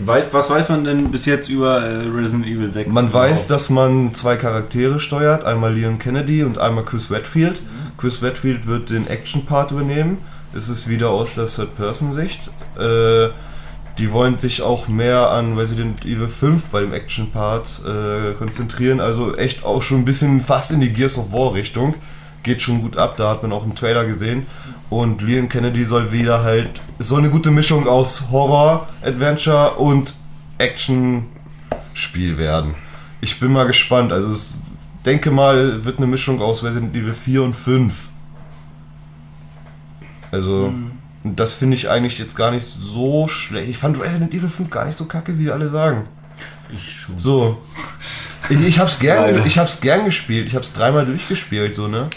Weiß, 0.00 0.26
was 0.30 0.48
weiß 0.48 0.68
man 0.68 0.84
denn 0.84 1.10
bis 1.10 1.26
jetzt 1.26 1.48
über 1.48 1.82
äh, 1.82 2.06
Resident 2.06 2.46
Evil 2.46 2.70
6? 2.70 2.92
Man 2.94 3.08
überhaupt? 3.08 3.30
weiß, 3.30 3.48
dass 3.48 3.68
man 3.68 4.14
zwei 4.14 4.36
Charaktere 4.36 5.00
steuert, 5.00 5.44
einmal 5.44 5.74
Leon 5.74 5.98
Kennedy 5.98 6.44
und 6.44 6.56
einmal 6.56 6.84
Chris 6.84 7.10
Redfield. 7.10 7.60
Chris 7.96 8.22
Redfield 8.22 8.68
wird 8.68 8.90
den 8.90 9.08
Action-Part 9.08 9.72
übernehmen. 9.72 10.18
Es 10.54 10.68
ist 10.68 10.88
wieder 10.88 11.10
aus 11.10 11.34
der 11.34 11.46
Third-Person-Sicht. 11.46 12.48
Äh, 12.78 13.30
die 13.98 14.12
wollen 14.12 14.38
sich 14.38 14.62
auch 14.62 14.88
mehr 14.88 15.30
an 15.30 15.56
Resident 15.56 16.04
Evil 16.04 16.28
5 16.28 16.70
bei 16.70 16.80
dem 16.80 16.92
Action-Part 16.92 17.82
äh, 17.84 18.34
konzentrieren. 18.34 19.00
Also 19.00 19.36
echt 19.36 19.64
auch 19.64 19.82
schon 19.82 19.98
ein 19.98 20.04
bisschen 20.04 20.40
fast 20.40 20.70
in 20.70 20.80
die 20.80 20.92
Gears 20.92 21.18
of 21.18 21.32
War-Richtung. 21.32 21.94
Geht 22.44 22.62
schon 22.62 22.80
gut 22.80 22.96
ab, 22.96 23.16
da 23.16 23.30
hat 23.30 23.42
man 23.42 23.52
auch 23.52 23.64
im 23.64 23.74
Trailer 23.74 24.04
gesehen. 24.04 24.46
Und 24.88 25.20
Leon 25.22 25.48
Kennedy 25.48 25.84
soll 25.84 26.12
wieder 26.12 26.44
halt 26.44 26.80
so 26.98 27.16
eine 27.16 27.28
gute 27.28 27.50
Mischung 27.50 27.88
aus 27.88 28.30
Horror, 28.30 28.88
Adventure 29.02 29.72
und 29.72 30.14
Action-Spiel 30.58 32.38
werden. 32.38 32.74
Ich 33.20 33.40
bin 33.40 33.52
mal 33.52 33.66
gespannt. 33.66 34.12
Also 34.12 34.32
ich 34.32 34.54
denke 35.04 35.30
mal, 35.30 35.84
wird 35.84 35.98
eine 35.98 36.06
Mischung 36.06 36.40
aus 36.40 36.62
Resident 36.62 36.94
Evil 36.94 37.14
4 37.14 37.42
und 37.42 37.54
5. 37.54 38.08
Also, 40.30 40.72
das 41.36 41.54
finde 41.54 41.76
ich 41.76 41.88
eigentlich 41.88 42.18
jetzt 42.18 42.36
gar 42.36 42.50
nicht 42.50 42.66
so 42.66 43.28
schlecht. 43.28 43.68
Ich 43.68 43.78
fand 43.78 44.00
Resident 44.00 44.34
Evil 44.34 44.48
5 44.48 44.70
gar 44.70 44.84
nicht 44.84 44.96
so 44.98 45.04
kacke, 45.06 45.38
wie 45.38 45.50
alle 45.50 45.68
sagen. 45.68 46.04
Ich 46.74 47.00
schon. 47.00 47.18
So. 47.18 47.58
Ich, 48.50 48.60
ich 48.60 48.78
hab's 48.78 48.98
gern, 48.98 49.24
Leider. 49.24 49.46
ich 49.46 49.58
hab's 49.58 49.80
gern 49.80 50.04
gespielt. 50.04 50.46
Ich 50.46 50.54
hab's 50.54 50.72
dreimal 50.72 51.04
durchgespielt, 51.04 51.74
so, 51.74 51.88
ne? 51.88 52.08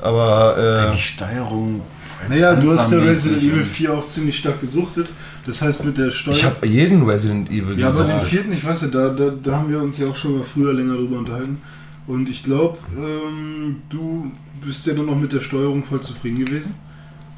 Aber, 0.00 0.90
Die 0.92 0.96
äh, 0.96 0.98
Steuerung. 1.00 1.82
Naja, 2.28 2.54
du 2.54 2.72
hast 2.76 2.90
ja 2.92 2.98
Resident 2.98 3.42
Evil 3.42 3.60
und- 3.60 3.66
4 3.66 3.92
auch 3.92 4.06
ziemlich 4.06 4.38
stark 4.38 4.60
gesuchtet. 4.60 5.08
Das 5.46 5.60
heißt, 5.60 5.84
mit 5.84 5.98
der 5.98 6.10
Steuer. 6.10 6.34
ich 6.34 6.44
habe 6.44 6.66
jeden 6.66 7.02
Resident 7.04 7.50
Evil 7.50 7.78
ja, 7.78 7.88
aber 7.88 8.04
den 8.04 8.20
vierten, 8.20 8.52
ich 8.52 8.64
weiß 8.64 8.82
ja, 8.82 8.88
da, 8.88 9.08
da, 9.08 9.30
da 9.42 9.52
haben 9.56 9.68
wir 9.68 9.80
uns 9.82 9.98
ja 9.98 10.06
auch 10.06 10.16
schon 10.16 10.38
mal 10.38 10.44
früher 10.44 10.72
länger 10.72 10.94
drüber 10.94 11.18
unterhalten. 11.18 11.60
Und 12.06 12.28
ich 12.28 12.44
glaube, 12.44 12.78
ähm, 12.96 13.82
du 13.88 14.30
bist 14.64 14.86
ja 14.86 14.94
dann 14.94 15.06
noch 15.06 15.16
mit 15.16 15.32
der 15.32 15.40
Steuerung 15.40 15.82
voll 15.82 16.00
zufrieden 16.00 16.44
gewesen. 16.44 16.74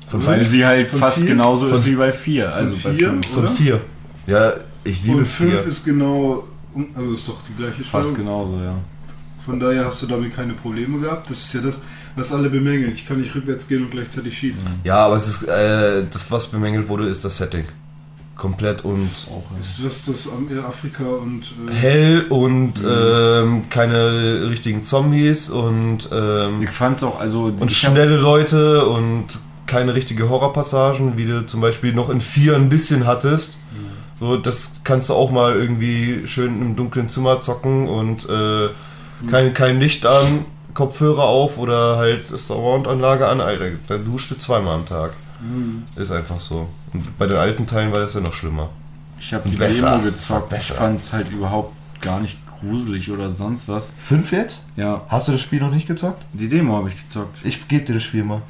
Von 0.06 0.24
Weil 0.26 0.38
fünf? 0.38 0.48
sie 0.48 0.64
halt 0.66 0.88
Von 0.88 0.98
fast 1.00 1.18
vier? 1.18 1.26
genauso 1.28 1.66
Von- 1.68 1.78
ist 1.78 1.86
wie 1.86 1.94
bei 1.96 2.12
4. 2.12 2.54
Also 2.54 2.74
bei 2.82 2.94
vier? 2.94 3.08
5. 3.10 3.26
Von 3.28 3.42
oder? 3.44 3.52
4. 3.52 3.80
Ja, 4.26 4.52
ich 4.84 5.02
liebe 5.02 5.18
Und 5.18 5.26
5 5.28 5.50
4. 5.50 5.64
ist 5.66 5.84
genau, 5.84 6.44
also 6.94 7.12
ist 7.12 7.28
doch 7.28 7.38
die 7.48 7.54
gleiche 7.62 7.82
Fast 7.84 7.88
Steuerung. 8.10 8.14
genauso, 8.16 8.56
ja. 8.60 8.74
Von 9.44 9.60
daher 9.60 9.84
hast 9.86 10.02
du 10.02 10.06
damit 10.06 10.34
keine 10.34 10.54
Probleme 10.54 10.98
gehabt. 11.00 11.30
Das 11.30 11.38
ist 11.38 11.52
ja 11.54 11.60
das, 11.60 11.82
was 12.16 12.32
alle 12.32 12.48
bemängeln. 12.48 12.92
Ich 12.92 13.06
kann 13.06 13.20
nicht 13.20 13.34
rückwärts 13.34 13.68
gehen 13.68 13.82
und 13.84 13.90
gleichzeitig 13.90 14.36
schießen. 14.38 14.62
Ja, 14.84 15.04
aber 15.06 15.16
es 15.16 15.28
ist, 15.28 15.42
äh, 15.48 16.04
das, 16.10 16.30
was 16.30 16.46
bemängelt 16.46 16.88
wurde, 16.88 17.06
ist 17.08 17.24
das 17.24 17.36
Setting. 17.36 17.64
Komplett 18.36 18.84
und 18.84 19.08
Ist 19.60 19.80
das 19.84 20.06
das 20.06 20.28
Afrika 20.66 21.04
und 21.04 21.42
äh, 21.68 21.72
hell 21.72 22.26
und 22.30 22.82
ähm, 22.84 23.62
keine 23.70 24.48
richtigen 24.50 24.82
Zombies 24.82 25.50
und, 25.50 26.08
ähm, 26.12 26.62
Ich 26.62 26.70
fand's 26.70 27.04
auch, 27.04 27.20
also. 27.20 27.44
und 27.44 27.70
schnelle 27.70 28.16
Leute 28.16 28.86
und 28.86 29.26
keine 29.66 29.94
richtige 29.94 30.28
Horrorpassagen, 30.28 31.16
wie 31.16 31.24
du 31.26 31.46
zum 31.46 31.60
Beispiel 31.60 31.92
noch 31.94 32.10
in 32.10 32.20
4 32.20 32.56
ein 32.56 32.68
bisschen 32.68 33.06
hattest. 33.06 33.58
So, 34.20 34.36
das 34.36 34.80
kannst 34.84 35.08
du 35.08 35.14
auch 35.14 35.30
mal 35.30 35.54
irgendwie 35.56 36.26
schön 36.26 36.60
im 36.62 36.76
dunklen 36.76 37.08
Zimmer 37.08 37.40
zocken 37.40 37.88
und 37.88 38.28
äh, 38.28 38.68
kein, 39.28 39.52
kein 39.54 39.80
Licht 39.80 40.06
an, 40.06 40.44
Kopfhörer 40.72 41.24
auf 41.24 41.58
oder 41.58 41.96
halt 41.96 42.28
Surround-Anlage 42.28 43.26
an, 43.26 43.40
Alter. 43.40 43.70
Da 43.88 43.98
duscht 43.98 44.30
du 44.30 44.36
zweimal 44.38 44.74
am 44.76 44.86
Tag. 44.86 45.12
Ist 45.96 46.10
einfach 46.12 46.38
so. 46.40 46.68
Und 46.92 47.18
bei 47.18 47.26
den 47.26 47.36
alten 47.36 47.66
Teilen 47.66 47.92
war 47.92 48.00
das 48.00 48.14
ja 48.14 48.20
noch 48.20 48.32
schlimmer. 48.32 48.70
Ich 49.20 49.34
habe 49.34 49.48
die 49.48 49.56
Besser. 49.56 49.98
Demo 49.98 50.10
gezockt. 50.10 50.52
Ich 50.52 50.58
Besser. 50.58 50.74
fand's 50.74 51.12
halt 51.12 51.30
überhaupt 51.30 51.74
gar 52.00 52.20
nicht 52.20 52.38
gruselig 52.60 53.10
oder 53.10 53.30
sonst 53.30 53.68
was. 53.68 53.92
Fünf 53.98 54.32
jetzt? 54.32 54.62
Ja, 54.76 55.02
Hast 55.08 55.28
du 55.28 55.32
das 55.32 55.40
Spiel 55.42 55.60
noch 55.60 55.70
nicht 55.72 55.86
gezockt? 55.86 56.22
die 56.32 56.48
Demo 56.48 56.76
habe 56.76 56.88
ich 56.88 56.96
gezockt. 56.96 57.38
Ich 57.44 57.66
gebe 57.68 57.84
dir 57.84 57.94
das 57.94 58.04
Spiel 58.04 58.24
mal. 58.24 58.42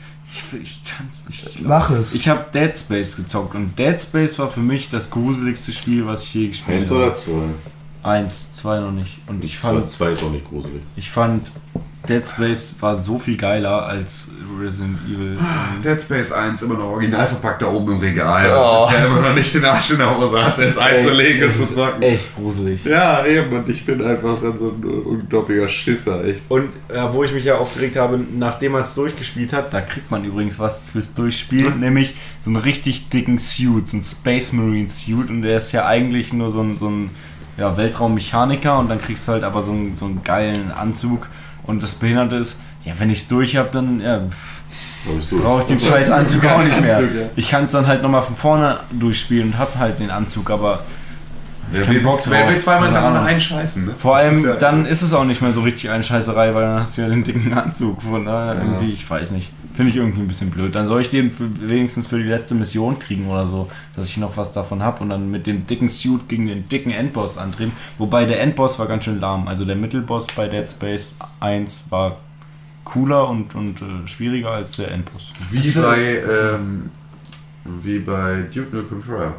Ich, 0.53 0.61
ich 0.61 0.83
kann's 0.85 1.29
nicht. 1.29 1.47
Ich, 1.55 1.61
Mach 1.63 1.91
es. 1.91 2.15
ich 2.15 2.29
habe 2.29 2.47
Dead 2.53 2.77
Space 2.77 3.17
gezockt 3.17 3.55
und 3.55 3.79
Dead 3.79 4.01
Space 4.03 4.39
war 4.39 4.51
für 4.51 4.61
mich 4.61 4.91
das 4.91 5.09
gruseligste 5.11 5.73
Spiel, 5.73 6.07
was 6.07 6.25
ich 6.25 6.35
je 6.35 6.49
gespielt 6.49 6.81
Eins 6.83 6.91
habe. 6.91 7.01
oder 7.07 7.17
zwei? 7.17 7.43
Eins, 8.03 8.53
zwei 8.53 8.81
noch 8.81 8.91
nicht. 8.93 9.19
Und 9.29 9.45
ich 9.45 9.59
Zwei, 9.59 9.75
fand, 9.75 9.91
zwei 9.91 10.11
ist 10.11 10.23
auch 10.25 10.31
nicht 10.31 10.45
gruselig. 10.47 10.83
ich 10.97 11.11
fand 11.11 11.51
Dead 12.09 12.29
Space 12.29 12.75
war 12.81 12.97
so 12.97 13.19
viel 13.19 13.37
geiler 13.37 13.87
als 13.87 14.29
Resident 14.61 14.99
Evil. 15.07 15.39
Dead 15.83 16.01
Space 16.01 16.33
1 16.33 16.63
immer 16.63 16.75
noch 16.75 16.91
original 16.91 17.27
verpackt 17.27 17.63
da 17.63 17.67
oben 17.67 17.93
im 17.93 17.99
Regal. 17.99 18.47
Ja. 18.47 18.85
Dass 18.85 18.91
der 18.91 19.07
immer 19.07 19.21
noch 19.21 19.35
nicht 19.35 19.55
den 19.55 19.65
Arsch 19.65 19.93
in 19.93 19.99
der 19.99 20.17
Hose 20.17 20.45
hat, 20.45 20.59
es 20.59 20.77
einzulegen 20.77 21.45
und 21.45 21.53
zu 21.53 21.65
zocken. 21.65 22.03
Echt 22.03 22.37
gruselig. 22.37 22.85
Ja, 22.85 23.25
eben. 23.25 23.57
Und 23.57 23.69
ich 23.69 23.87
bin 23.87 24.05
einfach 24.05 24.41
dann 24.41 24.57
so 24.59 24.69
ein 24.69 24.85
unglaublicher 24.85 25.69
Schisser, 25.69 26.25
echt. 26.25 26.43
Und 26.49 26.69
äh, 26.89 27.01
wo 27.11 27.25
ich 27.25 27.33
mich 27.33 27.45
ja 27.45 27.57
aufgeregt 27.57 27.97
habe, 27.97 28.21
nachdem 28.37 28.73
man 28.73 28.83
es 28.83 28.95
durchgespielt 28.95 29.53
hat, 29.53 29.73
da 29.73 29.81
kriegt 29.81 30.11
man 30.11 30.25
übrigens 30.25 30.59
was 30.59 30.89
fürs 30.89 31.15
Durchspielen, 31.15 31.81
nämlich 31.81 32.15
so 32.41 32.51
einen 32.51 32.57
richtig 32.57 33.09
dicken 33.09 33.39
Suit, 33.39 33.89
so 33.89 33.97
einen 33.97 34.05
Space 34.05 34.53
Marine 34.53 34.89
Suit 34.89 35.31
und 35.31 35.43
der 35.43 35.57
ist 35.57 35.73
ja 35.73 35.87
eigentlich 35.87 36.33
nur 36.33 36.51
so 36.51 36.61
ein, 36.61 36.77
so 36.79 36.89
ein 36.89 37.11
ja, 37.57 37.77
Weltraummechaniker 37.77 38.79
und 38.79 38.89
dann 38.89 39.01
kriegst 39.01 39.29
du 39.29 39.33
halt 39.33 39.45
aber 39.45 39.63
so 39.63 39.73
einen, 39.73 39.97
so 39.97 40.07
einen 40.07 40.23
geilen 40.25 40.71
Anzug 40.71 41.29
und 41.67 41.83
das 41.83 41.95
Behinderte 41.95 42.37
ist, 42.37 42.61
ja, 42.85 42.93
wenn 42.99 43.11
ich 43.11 43.21
es 43.21 43.29
durch 43.29 43.57
habe, 43.57 43.71
dann 43.73 44.01
ja, 44.01 44.23
brauche 45.31 45.61
ich 45.63 45.67
den 45.67 45.81
scheiß 45.81 46.11
Anzug 46.11 46.45
auch 46.45 46.63
nicht 46.63 46.81
mehr. 46.81 46.97
Anzug, 46.97 47.15
ja. 47.15 47.27
Ich 47.37 47.49
kann 47.49 47.65
es 47.65 47.73
dann 47.73 47.87
halt 47.87 48.03
nochmal 48.03 48.23
von 48.23 48.37
vorne 48.37 48.81
durchspielen 48.93 49.53
und 49.53 49.59
hab 49.59 49.77
halt 49.79 49.99
den 49.99 50.11
Anzug, 50.11 50.51
aber 50.51 50.85
Wer 51.75 51.89
will, 51.89 52.01
Bock 52.03 52.21
wer 52.29 52.49
will 52.49 52.59
zweimal 52.59 52.95
Ahnung. 52.97 53.25
einscheißen, 53.25 53.87
ne? 53.87 53.95
Vor 53.99 54.17
allem, 54.17 54.35
ist 54.37 54.45
ja- 54.45 54.57
dann 54.57 54.87
ist 54.87 55.03
es 55.03 55.13
auch 55.13 55.25
nicht 55.25 55.43
mehr 55.43 55.53
so 55.53 55.63
richtig 55.63 55.91
eine 55.91 56.03
Scheißerei, 56.05 56.55
weil 56.55 56.63
dann 56.65 56.81
hast 56.81 56.97
du 56.97 57.03
ja 57.03 57.09
den 57.09 57.25
dicken 57.25 57.53
Anzug. 57.53 58.03
Von 58.03 58.25
daher 58.25 58.55
irgendwie, 58.63 58.93
ich 58.93 59.09
weiß 59.09 59.33
nicht. 59.33 59.51
Finde 59.75 59.91
ich 59.91 59.97
irgendwie 59.97 60.21
ein 60.21 60.29
bisschen 60.29 60.51
blöd. 60.51 60.73
Dann 60.77 60.87
soll 60.87 61.01
ich 61.01 61.11
den 61.11 61.33
für, 61.33 61.47
wenigstens 61.69 62.07
für 62.07 62.17
die 62.19 62.23
letzte 62.29 62.55
Mission 62.55 62.97
kriegen 63.01 63.29
oder 63.29 63.45
so, 63.49 63.69
dass 63.97 64.09
ich 64.09 64.17
noch 64.19 64.37
was 64.37 64.53
davon 64.53 64.83
habe 64.85 65.03
und 65.03 65.09
dann 65.09 65.33
mit 65.33 65.49
dem 65.49 65.67
dicken 65.67 65.89
Suit 65.89 66.29
gegen 66.29 66.47
den 66.47 66.69
dicken 66.69 66.93
Endboss 66.93 67.39
antreten. 67.39 67.73
Wobei 67.99 68.25
der 68.25 68.41
Endboss 68.41 68.79
war 68.79 68.87
ganz 68.87 69.03
schön 69.05 69.19
lahm. 69.19 69.49
Also 69.49 69.65
der 69.65 69.75
Mittelboss 69.75 70.29
bei 70.37 70.47
Dead 70.47 70.71
Space 70.71 71.17
1 71.41 71.87
war 71.91 72.19
cooler 72.85 73.29
und, 73.29 73.57
und 73.57 73.83
äh, 73.83 74.07
schwieriger 74.07 74.51
als 74.53 74.77
der 74.77 74.93
Endboss. 74.93 75.33
Wie 75.51 75.71
bei, 75.73 76.23
ähm, 76.55 76.91
wie 77.65 77.99
bei 77.99 78.45
Duke 78.55 78.77
Nukem 78.77 79.03
Forever. 79.03 79.35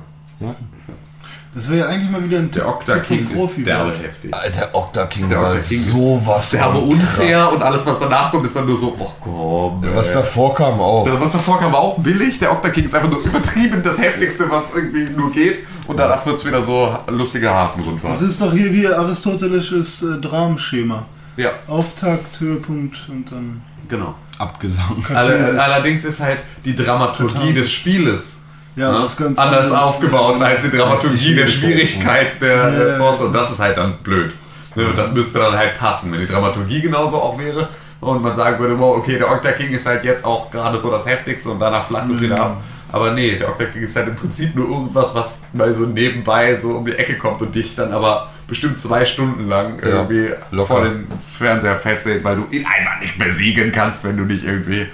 Das 1.56 1.70
wäre 1.70 1.80
ja 1.80 1.86
eigentlich 1.88 2.12
mal 2.12 2.22
wieder 2.22 2.40
ein 2.40 2.52
Der 2.52 2.68
Octa 2.68 3.00
King 3.00 3.30
Profi 3.30 3.62
ist 3.62 3.68
derbe 3.68 3.98
heftig. 3.98 4.34
Alter, 4.34 4.70
Octa 4.74 5.06
King 5.06 5.30
Der 5.30 5.40
war 5.40 5.52
Octa 5.52 5.62
King 5.62 5.84
sowas 5.84 6.50
derbe 6.50 6.74
von 6.74 6.90
unfair 6.90 7.50
und 7.54 7.64
alles, 7.64 7.86
was 7.86 8.00
danach 8.00 8.30
kommt, 8.30 8.46
ist 8.46 8.58
dann 8.58 8.66
nur 8.66 8.76
so, 8.76 8.94
oh 9.00 9.12
komm. 9.22 9.82
krass. 9.82 9.96
Was 9.96 10.08
ey. 10.10 10.14
davor 10.16 10.54
kam 10.54 10.82
auch. 10.82 11.08
Was 11.22 11.32
davor 11.32 11.58
kam, 11.58 11.72
war 11.72 11.80
auch 11.80 11.98
billig. 11.98 12.40
Der 12.40 12.52
Octa 12.52 12.70
King 12.70 12.84
ist 12.84 12.94
einfach 12.94 13.10
nur 13.10 13.22
übertrieben 13.22 13.82
das 13.82 13.98
heftigste, 13.98 14.52
was 14.52 14.66
irgendwie 14.76 15.06
nur 15.16 15.32
geht. 15.32 15.60
Und 15.88 15.98
danach 15.98 16.26
wird 16.26 16.36
es 16.36 16.46
wieder 16.46 16.62
so 16.62 16.94
lustige 17.08 17.50
Hafenrundfahrt. 17.50 18.14
Das 18.14 18.22
ist 18.22 18.42
doch 18.42 18.52
hier 18.52 18.74
wie 18.74 18.88
aristotelisches 18.88 20.04
äh, 20.04 20.20
Dramenschema. 20.20 21.06
Ja. 21.38 21.52
Auftakt, 21.68 22.38
Höhepunkt 22.42 22.98
und 23.08 23.32
dann. 23.32 23.62
Genau. 23.88 24.14
Abgesang. 24.38 25.06
Alle, 25.14 25.58
allerdings 25.62 26.04
ist 26.04 26.20
halt 26.20 26.44
die 26.66 26.76
Dramaturgie 26.76 27.54
des 27.54 27.72
Spieles 27.72 28.42
Ja, 28.76 28.92
ne, 28.92 28.98
anders 28.98 29.20
anderes. 29.38 29.72
aufgebaut 29.72 30.42
als 30.42 30.64
die 30.64 30.76
Dramaturgie 30.76 31.36
der 31.36 31.48
Schwierigkeit 31.48 32.42
der 32.42 32.56
Ja, 32.56 32.88
ja, 32.92 32.98
Bosse. 32.98 33.26
Und 33.26 33.34
das 33.34 33.52
ist 33.52 33.60
halt 33.60 33.78
dann 33.78 33.98
blöd. 34.04 34.34
Ne, 34.76 34.88
das 34.96 35.14
müsste 35.14 35.40
dann 35.40 35.58
halt 35.58 35.78
passen, 35.78 36.12
wenn 36.12 36.20
die 36.20 36.28
Dramaturgie 36.28 36.82
genauso 36.82 37.18
auch 37.18 37.40
wäre. 37.40 37.70
Und 38.02 38.22
man 38.22 38.36
sagen 38.36 38.60
würde, 38.60 38.78
wow, 38.78 38.98
okay, 38.98 39.18
der 39.18 39.32
Octa 39.32 39.54
King 39.54 39.72
ist 39.72 39.86
halt 39.86 40.04
jetzt 40.04 40.26
auch 40.26 40.52
gerade 40.52 40.78
so 40.78 40.92
das 40.92 41.06
Heftigste 41.06 41.50
und 41.50 41.60
danach 41.60 41.88
flacht 41.88 42.10
es 42.12 42.22
wieder 42.22 42.40
ab. 42.40 42.62
Aber 42.92 43.12
nee, 43.12 43.38
der 43.38 43.50
Octa 43.50 43.66
King 43.66 43.84
ist 43.84 43.96
halt 43.96 44.10
im 44.10 44.16
Prinzip 44.16 44.56
nur 44.56 44.70
irgendwas, 44.70 45.16
was 45.16 45.40
mal 45.54 45.74
so 45.74 45.86
nebenbei 45.86 46.56
so 46.56 46.72
um 46.72 46.86
die 46.86 46.94
Ecke 46.94 47.18
kommt 47.18 47.42
und 47.42 47.56
dich 47.56 47.76
dann 47.76 47.94
aber 47.94 48.30
bestimmt 48.48 48.80
zwei 48.80 49.06
Stunden 49.06 49.48
lang 49.48 49.80
irgendwie 49.80 50.30
locker. 50.52 50.68
vor 50.68 50.84
den 50.84 51.08
Fernseher 51.28 51.78
festhält, 51.78 52.24
weil 52.24 52.36
du 52.36 52.46
ihn 52.52 52.66
einfach 52.66 53.00
nicht 53.02 53.18
besiegen 53.18 53.72
kannst, 53.72 54.04
wenn 54.04 54.18
du 54.18 54.24
nicht 54.24 54.44
irgendwie, 54.44 54.86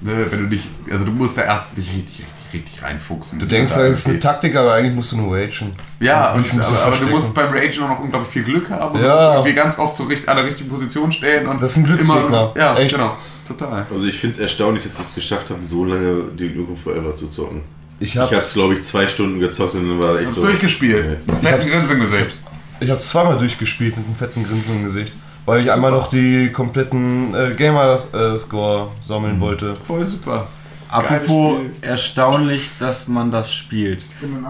ne, 0.00 0.26
wenn 0.30 0.40
du 0.42 0.54
nicht, 0.54 0.68
also 0.90 1.04
du 1.06 1.12
musst 1.12 1.38
da 1.38 1.42
erst 1.42 1.76
dich 1.76 1.88
richtig, 1.88 2.26
richtig, 2.26 2.37
richtig 2.52 2.82
reinfuchsen. 2.82 3.38
Du 3.38 3.46
denkst, 3.46 3.72
das 3.74 3.88
ist 3.90 4.08
eine 4.08 4.20
Taktik, 4.20 4.56
aber 4.56 4.74
eigentlich 4.74 4.94
musst 4.94 5.12
du 5.12 5.16
nur 5.16 5.36
ragen. 5.36 5.74
Ja, 6.00 6.34
Ich 6.40 6.50
und, 6.52 6.58
muss 6.58 6.66
aber, 6.68 6.82
aber 6.86 6.96
du 6.96 7.06
musst 7.06 7.34
beim 7.34 7.52
Ragen 7.52 7.82
auch 7.82 7.88
noch 7.88 8.00
unglaublich 8.00 8.30
viel 8.32 8.44
Glück 8.44 8.70
haben 8.70 8.94
und 8.96 9.02
Ja. 9.02 9.34
irgendwie 9.34 9.54
ganz 9.54 9.78
oft 9.78 9.98
richtig, 10.08 10.28
an 10.28 10.36
der 10.36 10.46
richtigen 10.46 10.68
Position 10.68 11.10
stehen. 11.12 11.46
Und 11.46 11.62
Das 11.62 11.72
ist 11.72 11.76
ein 11.78 11.84
Glücksgegner. 11.84 12.26
Immer, 12.26 12.54
ja, 12.56 12.76
Echt. 12.76 12.94
genau. 12.94 13.16
Total. 13.46 13.86
Also 13.90 14.04
ich 14.06 14.18
finde 14.18 14.36
es 14.36 14.40
erstaunlich, 14.42 14.84
dass 14.84 14.96
sie 14.96 15.02
es 15.02 15.14
geschafft 15.14 15.48
haben, 15.50 15.64
so 15.64 15.84
lange 15.84 16.24
die 16.38 16.50
Nukem 16.50 16.76
Forever 16.76 17.14
zu 17.16 17.28
zocken. 17.28 17.62
Ich 18.00 18.10
Ich 18.10 18.16
habe 18.18 18.36
hab's, 18.36 18.52
glaube 18.54 18.74
ich, 18.74 18.82
zwei 18.82 19.06
Stunden 19.08 19.40
gezockt 19.40 19.74
und 19.74 19.88
dann 19.88 20.00
war 20.02 20.20
Hast 20.24 20.34
so... 20.34 20.42
durchgespielt. 20.42 21.20
Nee. 21.26 21.32
Ich 21.32 21.52
hab's- 21.52 21.52
hab's 21.64 21.72
Grinsen 21.72 22.00
Gesicht. 22.00 22.40
ich 22.80 22.90
hab's 22.90 23.08
zweimal 23.08 23.38
durchgespielt 23.38 23.96
mit 23.96 24.06
einem 24.06 24.14
fetten 24.16 24.44
Grinsen 24.44 24.76
im 24.76 24.84
Gesicht. 24.84 25.12
Weil 25.46 25.62
ich 25.62 25.72
einmal 25.72 25.90
noch 25.90 26.08
die 26.10 26.52
kompletten 26.52 27.34
äh, 27.34 27.54
Gamer-Score 27.54 28.88
sammeln 29.02 29.40
wollte. 29.40 29.74
Voll 29.74 30.04
super. 30.04 30.46
Apropos 30.88 31.60
erstaunlich, 31.80 32.78
dass 32.78 33.08
man 33.08 33.30
das 33.30 33.52
spielt. 33.52 34.06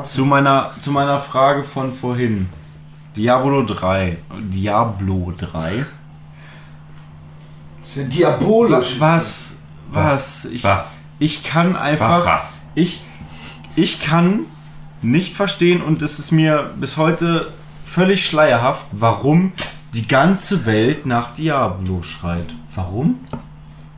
Zu 0.06 0.24
meiner, 0.24 0.72
zu 0.80 0.92
meiner 0.92 1.18
Frage 1.18 1.64
von 1.64 1.94
vorhin. 1.94 2.48
Diablo 3.16 3.64
3. 3.64 4.16
Diablo 4.38 5.32
3. 5.36 5.84
Das 7.80 7.90
ist 7.90 7.96
ja 7.96 8.04
diabolisch. 8.04 8.96
Was? 8.98 9.62
Was? 9.90 10.44
Ich, 10.44 10.62
Was? 10.62 10.98
ich 11.18 11.42
kann 11.42 11.74
einfach. 11.74 12.20
Was, 12.20 12.26
was? 12.26 12.66
Ich, 12.74 13.02
ich 13.74 14.00
kann 14.00 14.40
nicht 15.02 15.34
verstehen 15.34 15.82
und 15.82 16.02
es 16.02 16.18
ist 16.18 16.32
mir 16.32 16.70
bis 16.76 16.96
heute 16.96 17.52
völlig 17.84 18.26
schleierhaft, 18.26 18.86
warum 18.92 19.52
die 19.94 20.06
ganze 20.06 20.66
Welt 20.66 21.06
nach 21.06 21.34
Diablo 21.34 22.02
schreit. 22.02 22.54
Warum? 22.74 23.20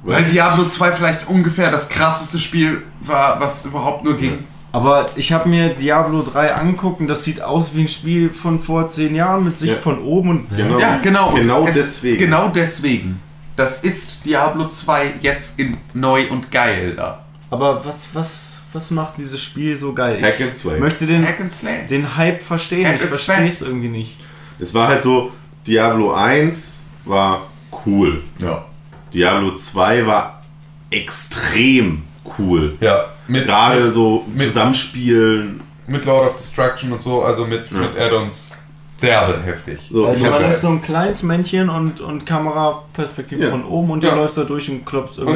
Weil 0.02 0.24
Diablo 0.24 0.68
2 0.68 0.92
vielleicht 0.92 1.28
ungefähr 1.28 1.70
das 1.70 1.88
krasseste 1.88 2.38
Spiel 2.38 2.82
war, 3.02 3.38
was 3.40 3.64
überhaupt 3.66 4.04
nur 4.04 4.16
ging. 4.16 4.44
Aber 4.72 5.06
ich 5.16 5.32
habe 5.32 5.48
mir 5.48 5.70
Diablo 5.70 6.22
3 6.22 6.54
anguckt 6.54 7.00
und 7.00 7.08
das 7.08 7.24
sieht 7.24 7.42
aus 7.42 7.74
wie 7.74 7.82
ein 7.82 7.88
Spiel 7.88 8.30
von 8.30 8.60
vor 8.60 8.88
zehn 8.88 9.14
Jahren 9.14 9.44
mit 9.44 9.58
Sicht 9.58 9.74
Ja. 9.74 9.80
von 9.80 10.00
oben 10.02 10.30
und 10.30 10.56
Genau, 10.56 10.78
Ja, 10.78 10.98
genau. 11.02 11.30
Und 11.30 11.36
Genau 11.42 11.66
es- 11.66 11.74
deswegen. 11.74 12.18
Genau 12.18 12.48
deswegen. 12.48 13.20
Das 13.56 13.82
ist 13.82 14.24
Diablo 14.24 14.68
2 14.68 15.14
jetzt 15.20 15.58
in 15.58 15.76
neu 15.92 16.30
und 16.30 16.50
geil 16.50 16.94
da. 16.96 17.24
Aber 17.50 17.84
was, 17.84 18.08
was, 18.14 18.58
was 18.72 18.90
macht 18.92 19.18
dieses 19.18 19.42
Spiel 19.42 19.76
so 19.76 19.92
geil? 19.92 20.22
Hack 20.22 20.40
and 20.40 20.52
Ich 20.52 20.58
Slay. 20.58 20.78
möchte 20.78 21.04
den, 21.04 21.26
Hack 21.26 21.40
and 21.40 21.50
Slay. 21.52 21.86
den 21.88 22.16
Hype 22.16 22.40
verstehen. 22.42 22.86
At 22.86 22.94
Ich 22.94 23.02
verstehe 23.02 23.42
es 23.42 23.60
irgendwie 23.62 23.88
nicht. 23.88 24.16
Es 24.60 24.72
war 24.72 24.88
halt 24.88 25.02
so, 25.02 25.32
Diablo 25.66 26.12
1 26.14 26.84
war 27.04 27.42
cool. 27.84 28.22
Ja. 28.38 28.64
Diablo 29.12 29.54
2 29.54 30.06
war 30.06 30.42
extrem 30.90 32.02
cool. 32.38 32.76
Ja. 32.80 33.04
Mit, 33.28 33.44
Gerade 33.46 33.80
mit, 33.84 33.92
so 33.92 34.24
mit- 34.34 34.48
Zusammenspielen. 34.48 35.60
mit 35.86 36.04
Lord 36.04 36.30
of 36.30 36.36
Destruction 36.36 36.92
und 36.92 37.00
so, 37.00 37.22
also 37.22 37.46
mit, 37.46 37.70
Ja. 37.70 37.78
mit 37.78 37.98
Add-ons. 37.98 38.56
Derbe 39.02 39.34
heftig. 39.44 39.80
So, 39.90 40.06
Also 40.06 40.24
das- 40.26 40.48
ist 40.56 40.60
so 40.60 40.68
ein 40.68 40.82
kleines 40.82 41.22
Männchen 41.22 41.70
und, 41.70 42.00
und 42.00 42.26
Kameraperspektive 42.26 43.44
Ja. 43.44 43.50
von 43.50 43.64
oben 43.64 43.90
und 43.92 44.04
Ja. 44.04 44.10
du 44.10 44.16
läufst 44.16 44.36
da 44.36 44.44
durch 44.44 44.68
und 44.68 44.84
klopfst 44.84 45.16
dann, 45.18 45.26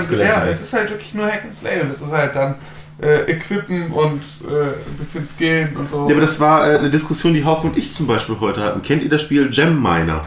Skelette. 0.00 0.22
ja, 0.28 0.42
weg. 0.42 0.50
es 0.50 0.60
ist 0.60 0.72
halt 0.74 0.90
wirklich 0.90 1.14
nur 1.14 1.24
Hack 1.26 1.42
and 1.44 1.54
Slay 1.54 1.80
und 1.80 1.90
es 1.90 2.02
ist 2.02 2.12
halt 2.12 2.34
dann 2.34 2.56
äh, 3.02 3.22
Equippen 3.32 3.90
und 3.90 4.22
äh, 4.48 4.66
ein 4.88 4.96
bisschen 4.98 5.26
Skillen 5.26 5.74
und 5.76 5.88
so. 5.90 6.06
Ja, 6.06 6.12
aber 6.12 6.20
das 6.20 6.38
war 6.38 6.70
äh, 6.70 6.78
eine 6.78 6.90
Diskussion, 6.90 7.34
die 7.34 7.44
Hauke 7.44 7.66
und 7.66 7.76
ich 7.78 7.92
zum 7.92 8.06
Beispiel 8.06 8.36
heute 8.40 8.60
hatten. 8.62 8.82
Kennt 8.82 9.02
ihr 9.02 9.08
das 9.08 9.22
Spiel 9.22 9.48
Gem 9.50 9.82
Miner? 9.82 10.24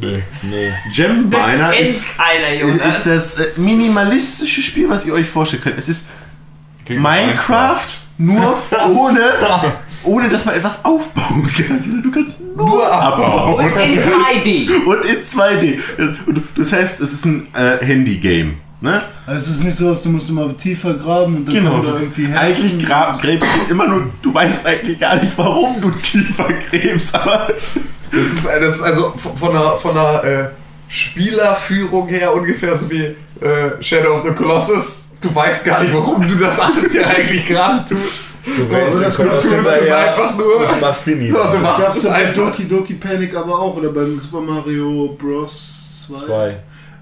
Nee. 0.00 0.22
nee. 0.42 0.72
Gem 0.94 1.28
Miner 1.28 1.70
Kennt 1.70 1.80
ist, 1.80 2.06
ist 2.88 3.06
das 3.06 3.38
äh, 3.40 3.46
minimalistische 3.56 4.62
Spiel, 4.62 4.88
was 4.88 5.04
ihr 5.06 5.14
euch 5.14 5.26
vorstellen 5.26 5.62
könnt. 5.62 5.78
Es 5.78 5.88
ist 5.88 6.08
Klingt 6.84 7.02
Minecraft, 7.02 7.86
nur 8.18 8.58
ohne, 8.94 9.20
ohne 10.04 10.28
dass 10.28 10.44
man 10.44 10.54
etwas 10.54 10.84
aufbauen 10.84 11.50
kann. 11.56 11.82
sondern 11.82 12.02
Du 12.02 12.10
kannst 12.10 12.40
nur, 12.40 12.66
Nur 12.66 12.92
abbauen. 12.92 13.54
Und 13.66 13.76
in 13.76 13.98
2D. 14.00 14.84
Und 14.84 15.04
in 15.04 15.16
2D. 15.22 15.78
Und 16.26 16.42
das 16.56 16.72
heißt, 16.72 17.00
es 17.00 17.12
ist 17.12 17.24
ein 17.24 17.48
äh, 17.54 17.84
Handy-Game. 17.84 18.54
Ne? 18.80 19.02
Also 19.26 19.40
es 19.40 19.56
ist 19.56 19.64
nicht 19.64 19.78
so, 19.78 19.88
dass 19.88 20.02
du 20.02 20.10
musst 20.10 20.28
immer 20.28 20.54
tiefer 20.56 20.94
graben 20.94 21.36
und 21.38 21.48
dann 21.48 21.54
Genau. 21.54 21.80
da 21.80 21.98
irgendwie 21.98 22.26
Herzen. 22.26 22.38
Eigentlich 22.38 22.86
gräbst 23.22 23.48
du 23.66 23.70
immer 23.72 23.88
nur, 23.88 24.10
du 24.22 24.34
weißt 24.34 24.66
eigentlich 24.66 25.00
gar 25.00 25.16
nicht, 25.16 25.32
warum 25.36 25.80
du 25.80 25.90
tiefer 25.90 26.48
gräbst, 26.70 27.14
aber 27.14 27.48
Das 28.12 28.22
ist, 28.22 28.46
das 28.46 28.76
ist 28.76 28.82
also 28.82 29.14
von 29.16 29.50
einer, 29.50 29.76
von 29.76 29.96
einer 29.96 30.24
äh, 30.24 30.48
Spielerführung 30.88 32.08
her 32.08 32.34
ungefähr 32.34 32.76
so 32.76 32.90
wie 32.90 33.04
äh, 33.04 33.80
Shadow 33.80 34.18
of 34.18 34.24
the 34.26 34.32
Colossus. 34.32 35.06
Du 35.20 35.34
weißt 35.34 35.64
gar 35.64 35.82
nicht, 35.82 35.94
warum 35.94 36.26
du 36.26 36.34
das 36.36 36.60
alles 36.60 36.92
hier 36.92 37.06
eigentlich 37.06 37.46
gerade 37.46 37.84
tust. 37.88 38.36
Du 38.44 38.74
rennst 38.74 38.94
du 38.94 38.98
den 38.98 39.04
tust 39.04 39.16
Colossus 39.16 39.52
es 39.66 39.90
einfach 39.92 40.36
nur. 40.36 40.66
Du 40.66 40.80
machst 40.80 41.04
sie 41.04 41.14
nie. 41.14 41.28
Ja, 41.28 41.50
du 41.50 41.52
Das 41.52 41.62
machst 41.62 41.78
gab 41.86 41.96
es 41.96 42.04
bei 42.04 42.14
einfach. 42.14 42.34
Doki 42.34 42.68
Doki 42.68 42.94
Panic 42.94 43.34
aber 43.34 43.58
auch 43.58 43.76
oder 43.76 43.90
beim 43.90 44.18
Super 44.18 44.40
Mario 44.40 45.16
Bros. 45.18 46.06
2. 46.08 46.26
Zwei. 46.26 46.56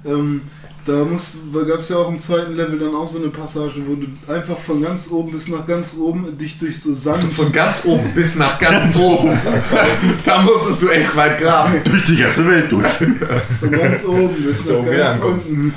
Ähm, 0.06 0.42
da 0.86 1.62
gab 1.62 1.80
es 1.80 1.88
ja 1.88 1.96
auch 1.96 2.08
im 2.08 2.18
zweiten 2.18 2.56
Level 2.56 2.78
dann 2.78 2.94
auch 2.94 3.06
so 3.06 3.18
eine 3.18 3.28
Passage, 3.28 3.80
wo 3.86 3.94
du 3.94 4.06
einfach 4.32 4.58
von 4.58 4.82
ganz 4.82 5.10
oben 5.10 5.32
bis 5.32 5.48
nach 5.48 5.66
ganz 5.66 5.96
oben 5.98 6.36
dich 6.36 6.58
durch 6.58 6.80
so 6.80 6.94
Sand 6.94 7.32
Von 7.32 7.50
ganz 7.52 7.84
oben 7.84 8.12
bis 8.14 8.36
nach 8.36 8.58
ganz 8.58 8.98
oben. 8.98 9.38
da 10.24 10.42
musstest 10.42 10.82
du 10.82 10.88
echt 10.88 11.16
weit 11.16 11.38
graben. 11.38 11.80
durch 11.84 12.04
die 12.04 12.16
ganze 12.16 12.46
Welt 12.46 12.70
durch. 12.70 12.86
von 13.60 13.70
ganz 13.70 14.04
oben 14.04 14.34
bis 14.46 14.66
So, 14.66 14.82
nach 14.82 14.90
ganz 14.90 15.20
unten 15.22 15.72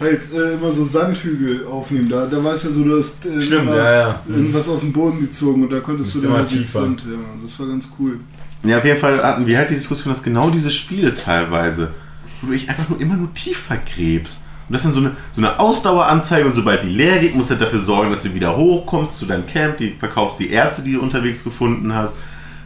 halt 0.00 0.20
äh, 0.32 0.54
immer 0.54 0.72
so 0.72 0.84
Sandhügel 0.84 1.66
aufnehmen. 1.66 2.08
Da, 2.08 2.26
da 2.26 2.42
war 2.42 2.54
es 2.54 2.64
ja 2.64 2.70
so, 2.70 2.84
du 2.84 2.98
hast 2.98 3.26
äh, 3.26 3.40
Stimmt, 3.40 3.68
ja, 3.70 3.92
ja. 3.92 4.20
irgendwas 4.28 4.68
aus 4.68 4.80
dem 4.80 4.92
Boden 4.92 5.20
gezogen 5.20 5.64
und 5.64 5.70
da 5.70 5.80
konntest 5.80 6.14
du 6.14 6.20
dann 6.20 6.32
halt 6.32 6.48
tiefer. 6.48 6.80
Sand, 6.80 7.02
ja, 7.02 7.18
das 7.42 7.58
war 7.58 7.66
ganz 7.66 7.90
cool. 7.98 8.20
Ja, 8.64 8.78
auf 8.78 8.84
jeden 8.84 9.00
Fall 9.00 9.22
hatten 9.22 9.46
wir 9.46 9.58
halt 9.58 9.70
die 9.70 9.74
Diskussion, 9.74 10.12
dass 10.12 10.22
genau 10.22 10.50
diese 10.50 10.70
Spiele 10.70 11.14
teilweise, 11.14 11.94
wo 12.40 12.46
du 12.46 12.52
dich 12.52 12.68
einfach 12.68 12.88
nur 12.88 13.00
immer 13.00 13.16
nur 13.16 13.32
tiefer 13.34 13.76
gräbst. 13.76 14.42
Und 14.68 14.74
das 14.74 14.84
ist 14.84 14.88
dann 14.88 14.94
so 14.94 15.00
eine, 15.00 15.16
so 15.32 15.40
eine 15.40 15.58
Ausdaueranzeige 15.58 16.46
und 16.46 16.54
sobald 16.54 16.82
die 16.82 16.88
leer 16.88 17.18
geht, 17.20 17.34
musst 17.34 17.50
du 17.50 17.54
dafür 17.54 17.78
sorgen, 17.78 18.10
dass 18.10 18.22
du 18.24 18.34
wieder 18.34 18.56
hochkommst 18.56 19.18
zu 19.18 19.26
deinem 19.26 19.46
Camp, 19.46 19.78
die 19.78 19.92
verkaufst 19.92 20.38
die 20.38 20.50
Erze, 20.50 20.82
die 20.84 20.92
du 20.92 21.00
unterwegs 21.00 21.42
gefunden 21.42 21.94
hast, 21.94 22.16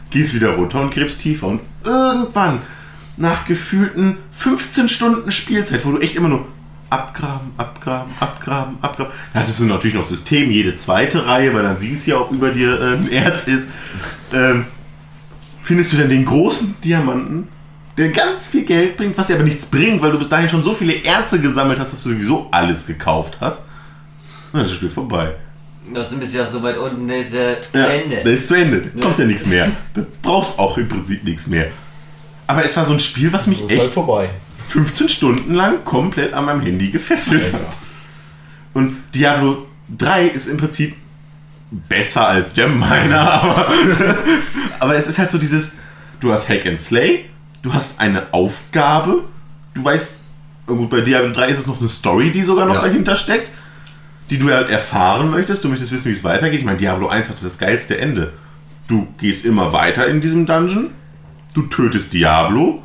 gehst 0.09 0.33
wieder 0.33 0.49
runter 0.49 0.81
und 0.81 0.93
gräbst 0.93 1.19
tiefer. 1.19 1.47
Und 1.47 1.61
irgendwann, 1.83 2.61
nach 3.15 3.45
gefühlten 3.45 4.17
15 4.31 4.89
Stunden 4.89 5.31
Spielzeit, 5.31 5.85
wo 5.85 5.91
du 5.91 5.99
echt 5.99 6.15
immer 6.15 6.29
nur 6.29 6.45
abgraben, 6.89 7.51
abgraben, 7.57 8.11
abgraben, 8.19 8.77
abgraben. 8.81 9.11
Da 9.33 9.39
hattest 9.39 9.59
du 9.59 9.65
natürlich 9.65 9.95
noch 9.95 10.05
System, 10.05 10.51
jede 10.51 10.75
zweite 10.75 11.25
Reihe, 11.25 11.53
weil 11.53 11.63
dann 11.63 11.79
siehst 11.79 12.05
du 12.05 12.11
ja, 12.11 12.17
ob 12.19 12.31
über 12.31 12.51
dir 12.51 12.79
ein 12.81 13.11
Erz 13.11 13.47
ist. 13.47 13.71
Ähm, 14.31 14.65
findest 15.61 15.93
du 15.93 15.97
dann 15.97 16.09
den 16.09 16.25
großen 16.25 16.75
Diamanten, 16.83 17.47
der 17.97 18.09
ganz 18.09 18.47
viel 18.49 18.65
Geld 18.65 18.97
bringt, 18.97 19.17
was 19.17 19.27
dir 19.27 19.35
aber 19.35 19.43
nichts 19.43 19.65
bringt, 19.67 20.01
weil 20.01 20.11
du 20.11 20.19
bis 20.19 20.29
dahin 20.29 20.49
schon 20.49 20.63
so 20.63 20.73
viele 20.73 20.93
Erze 21.03 21.39
gesammelt 21.39 21.79
hast, 21.79 21.93
dass 21.93 22.03
du 22.03 22.09
sowieso 22.09 22.47
alles 22.51 22.87
gekauft 22.87 23.37
hast. 23.39 23.59
Und 24.51 24.59
dann 24.59 24.65
ist 24.65 24.71
das 24.71 24.77
Spiel 24.77 24.89
vorbei. 24.89 25.35
Das 25.93 26.13
bist 26.13 26.33
ja 26.33 26.47
so 26.47 26.63
weit 26.63 26.77
unten, 26.77 27.07
das 27.07 27.27
ist 27.27 27.33
ja 27.33 27.59
zu 27.59 27.77
Ja, 27.77 27.87
Ende. 27.87 28.23
Das 28.23 28.33
ist 28.33 28.47
zu 28.47 28.55
Ende. 28.55 28.91
Da 28.95 29.01
kommt 29.01 29.19
ja 29.19 29.25
nichts 29.25 29.45
mehr. 29.45 29.71
Du 29.93 30.05
brauchst 30.21 30.57
auch 30.57 30.77
im 30.77 30.87
Prinzip 30.87 31.23
nichts 31.23 31.47
mehr. 31.47 31.67
Aber 32.47 32.63
es 32.63 32.75
war 32.77 32.85
so 32.85 32.93
ein 32.93 32.99
Spiel, 32.99 33.31
was 33.33 33.47
mich 33.47 33.69
echt 33.69 33.91
vorbei. 33.91 34.29
15 34.69 35.09
Stunden 35.09 35.53
lang 35.53 35.83
komplett 35.83 36.33
an 36.33 36.45
meinem 36.45 36.61
Handy 36.61 36.89
gefesselt 36.89 37.51
hat. 37.53 37.77
Und 38.73 38.95
Diablo 39.13 39.67
3 39.97 40.27
ist 40.27 40.47
im 40.47 40.57
Prinzip 40.57 40.95
besser 41.71 42.27
als 42.27 42.53
Gem 42.53 42.79
Miner, 42.79 43.19
aber, 43.19 43.67
aber 44.79 44.95
es 44.95 45.07
ist 45.07 45.19
halt 45.19 45.31
so 45.31 45.37
dieses, 45.37 45.73
du 46.19 46.31
hast 46.31 46.47
Hack 46.49 46.65
and 46.65 46.79
Slay, 46.79 47.25
du 47.63 47.73
hast 47.73 47.99
eine 47.99 48.31
Aufgabe, 48.33 49.23
du 49.73 49.83
weißt, 49.83 50.19
gut, 50.67 50.89
bei 50.89 51.01
Diablo 51.01 51.31
3 51.33 51.47
ist 51.47 51.59
es 51.59 51.67
noch 51.67 51.79
eine 51.79 51.89
Story, 51.89 52.31
die 52.31 52.43
sogar 52.43 52.65
noch 52.67 52.75
Ja. 52.75 52.81
dahinter 52.81 53.15
steckt, 53.15 53.51
die 54.29 54.37
du 54.37 54.49
halt 54.51 54.69
erfahren 54.69 55.31
möchtest, 55.31 55.63
du 55.63 55.69
möchtest 55.69 55.91
wissen, 55.91 56.09
wie 56.09 56.13
es 56.15 56.23
weitergeht. 56.23 56.59
Ich 56.59 56.65
meine, 56.65 56.77
Diablo 56.77 57.07
1 57.07 57.29
hatte 57.29 57.43
das 57.43 57.57
geilste 57.57 57.97
Ende. 57.97 58.33
Du 58.87 59.07
gehst 59.17 59.45
immer 59.45 59.73
weiter 59.73 60.07
in 60.07 60.21
diesem 60.21 60.45
Dungeon, 60.45 60.91
du 61.53 61.63
tötest 61.63 62.13
Diablo, 62.13 62.81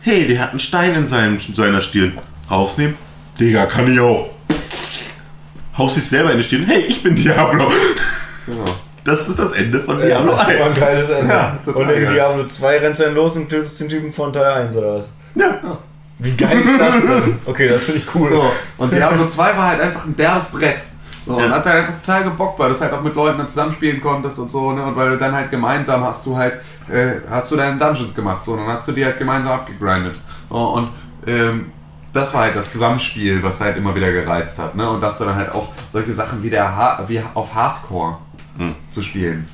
hey, 0.00 0.26
der 0.26 0.40
hat 0.42 0.50
einen 0.50 0.58
Stein 0.60 0.94
in 0.94 1.06
seinem, 1.06 1.38
seiner 1.40 1.80
Stirn, 1.80 2.18
rausnehmen, 2.50 2.94
Digga, 3.40 3.66
kann 3.66 3.92
ich 3.92 3.98
auch. 4.00 4.30
Haust 5.76 5.96
dich 5.96 6.04
selber 6.04 6.30
in 6.32 6.38
die 6.38 6.44
Stirn, 6.44 6.64
hey, 6.66 6.80
ich 6.88 7.02
bin 7.02 7.14
Diablo. 7.16 7.70
Das 9.06 9.28
ist 9.28 9.38
das 9.38 9.52
Ende 9.52 9.80
von 9.80 10.00
Diablo 10.00 10.32
das 10.32 10.40
war 10.40 10.48
ein 10.48 10.62
1. 10.62 10.80
geiles 10.80 11.08
Ende. 11.10 11.32
Ja, 11.32 11.58
und 11.64 11.90
in 11.90 12.02
geil. 12.02 12.14
Diablo 12.14 12.46
2 12.46 12.78
rennst 12.78 13.00
du 13.00 13.04
dann 13.04 13.14
los 13.14 13.36
und 13.36 13.48
tötest 13.48 13.80
den 13.80 13.88
Typen 13.88 14.12
von 14.12 14.32
Teil 14.32 14.44
1 14.44 14.76
oder 14.76 14.96
was? 14.96 15.04
Ja. 15.36 15.78
Wie 16.18 16.34
geil 16.34 16.60
ist 16.60 16.80
das 16.80 16.94
denn? 16.94 17.38
Okay, 17.44 17.68
das 17.68 17.82
finde 17.82 18.00
ich 18.00 18.14
cool. 18.14 18.30
So, 18.30 18.50
und 18.78 18.92
Diablo 18.92 19.26
2 19.26 19.56
war 19.56 19.68
halt 19.68 19.80
einfach 19.80 20.06
ein 20.06 20.16
derbes 20.16 20.46
Brett. 20.46 20.80
So, 21.26 21.38
Ja. 21.38 21.46
Und 21.46 21.52
hat 21.52 21.66
halt 21.66 21.76
einfach 21.76 22.00
total 22.00 22.24
gebockt, 22.24 22.58
weil 22.58 22.68
du 22.68 22.74
es 22.74 22.80
halt 22.80 22.92
auch 22.92 23.02
mit 23.02 23.14
Leuten 23.14 23.38
dann 23.38 23.48
zusammenspielen 23.48 24.00
konntest 24.00 24.38
und 24.38 24.50
so, 24.50 24.72
ne? 24.72 24.84
Und 24.84 24.96
weil 24.96 25.10
du 25.10 25.18
dann 25.18 25.34
halt 25.34 25.50
gemeinsam 25.50 26.02
hast 26.04 26.24
du 26.24 26.36
halt, 26.36 26.54
äh, 26.88 27.20
hast 27.28 27.50
du 27.50 27.56
deine 27.56 27.78
Dungeons 27.78 28.14
gemacht, 28.14 28.44
so, 28.44 28.52
und 28.52 28.58
dann 28.58 28.68
hast 28.68 28.88
du 28.88 28.92
die 28.92 29.04
halt 29.04 29.18
gemeinsam 29.18 29.52
abgegrindet. 29.52 30.18
So, 30.48 30.56
und 30.56 30.88
ähm, 31.26 31.66
das 32.12 32.32
war 32.32 32.42
halt 32.42 32.56
das 32.56 32.72
Zusammenspiel, 32.72 33.42
was 33.42 33.60
halt 33.60 33.76
immer 33.76 33.94
wieder 33.94 34.10
gereizt 34.10 34.58
hat, 34.58 34.74
ne? 34.74 34.88
Und 34.88 35.00
dass 35.02 35.18
du 35.18 35.24
dann 35.24 35.36
halt 35.36 35.52
auch 35.52 35.68
solche 35.90 36.12
Sachen 36.12 36.42
wie, 36.42 36.48
der 36.50 36.74
ha 36.74 37.04
wie 37.06 37.20
auf 37.34 37.54
Hardcore 37.54 38.18
zu 38.90 39.02
spielen. 39.02 39.48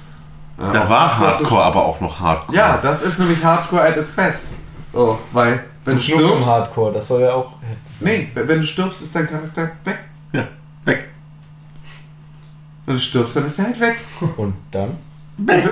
Ja, 0.58 0.70
Da 0.70 0.88
war 0.88 1.18
Hardcore 1.18 1.64
aber 1.64 1.84
auch 1.84 2.00
noch 2.00 2.20
Hardcore. 2.20 2.56
Ja, 2.56 2.78
das 2.82 3.02
ist 3.02 3.18
nämlich 3.18 3.42
Hardcore 3.42 3.82
at 3.82 3.96
its 3.96 4.12
best. 4.12 4.48
So, 4.92 5.18
weil, 5.32 5.64
wenn 5.84 5.96
du 5.98 6.10
Nur 6.10 6.20
vom 6.20 6.28
stirbst. 6.28 6.48
Hardcore, 6.48 6.92
das 6.92 7.08
soll 7.08 7.22
ja 7.22 7.32
auch. 7.34 7.52
Nee, 8.00 8.30
wenn 8.34 8.48
wenn 8.48 8.60
du 8.60 8.66
stirbst, 8.66 9.02
ist 9.02 9.14
dein 9.16 9.28
Charakter 9.28 9.70
weg. 9.84 9.98
Ja, 10.32 10.48
weg. 10.84 11.08
Wenn 12.86 12.94
du 12.96 13.00
stirbst, 13.00 13.36
dann 13.36 13.46
ist 13.46 13.58
er 13.58 13.66
halt 13.66 13.80
weg. 13.80 13.96
Und 14.36 14.54
dann? 14.70 14.96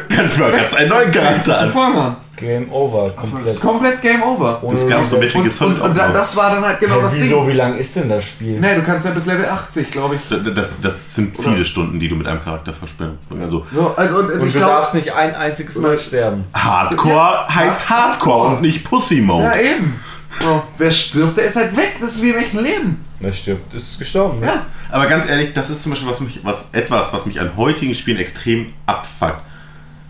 Kann 0.08 0.28
für 0.28 0.50
ganz 0.50 0.74
einen 0.74 0.88
neuen 0.88 1.10
Charakter 1.10 1.60
an. 1.60 1.70
vorne 1.70 2.00
an. 2.00 2.16
Game 2.36 2.72
over, 2.72 3.08
Das 3.10 3.16
komplett. 3.16 3.46
ist 3.46 3.60
komplett 3.60 4.00
Game 4.02 4.22
Over. 4.22 4.62
Das 4.70 4.86
bei 4.88 4.96
Metal 5.18 5.42
Gear 5.42 5.42
Und, 5.42 5.60
und, 5.60 5.80
und 5.82 5.96
noch. 5.96 6.12
das 6.14 6.34
war 6.34 6.54
dann 6.54 6.64
halt 6.64 6.80
genau 6.80 6.94
Hey, 6.94 7.02
das 7.02 7.14
wieso, 7.20 7.40
Ding. 7.40 7.48
wie 7.48 7.52
lang 7.52 7.76
ist 7.76 7.94
denn 7.96 8.08
das 8.08 8.24
Spiel? 8.24 8.58
Nee, 8.58 8.74
du 8.76 8.82
kannst 8.82 9.04
ja 9.04 9.12
bis 9.12 9.26
Level 9.26 9.44
80, 9.44 9.90
glaube 9.90 10.14
ich. 10.14 10.22
Das, 10.54 10.80
das 10.80 11.14
sind 11.14 11.36
viele 11.36 11.62
Stunden, 11.66 12.00
die 12.00 12.08
du 12.08 12.16
mit 12.16 12.26
einem 12.26 12.40
Charakter 12.42 12.72
verspennst. 12.72 13.18
Also 13.38 13.66
So, 13.74 13.92
also, 13.94 14.16
und, 14.20 14.32
Und 14.32 14.46
ich 14.46 14.52
du 14.54 14.58
glaube. 14.58 14.72
darfst 14.72 14.94
nicht 14.94 15.12
ein 15.12 15.34
einziges 15.34 15.76
Mal 15.76 15.98
sterben. 15.98 16.44
Hardcore 16.54 17.46
heißt 17.54 17.90
Hardcore 17.90 18.48
und 18.56 18.62
nicht 18.62 18.84
Pussy 18.84 19.20
Mode. 19.20 19.44
Ja, 19.44 19.56
eben. 19.56 20.00
So, 20.40 20.62
wer 20.78 20.90
stirbt, 20.90 21.36
der 21.36 21.44
ist 21.44 21.56
halt 21.56 21.76
weg. 21.76 21.96
Das 22.00 22.14
ist 22.14 22.22
wie 22.22 22.30
im 22.30 22.36
echten 22.38 22.60
Leben. 22.60 23.04
Wer 23.18 23.34
stirbt, 23.34 23.74
ist 23.74 23.98
gestorben. 23.98 24.40
ne? 24.40 24.46
Ja. 24.46 24.54
Aber 24.90 25.06
ganz 25.08 25.28
ehrlich, 25.28 25.52
das 25.52 25.68
ist 25.68 25.82
zum 25.82 25.92
Beispiel 25.92 26.08
was 26.08 26.20
mich, 26.20 26.40
was, 26.42 26.68
etwas, 26.72 27.12
was 27.12 27.26
mich 27.26 27.38
an 27.38 27.54
heutigen 27.58 27.94
Spielen 27.94 28.16
extrem 28.16 28.72
abfuckt. 28.86 29.42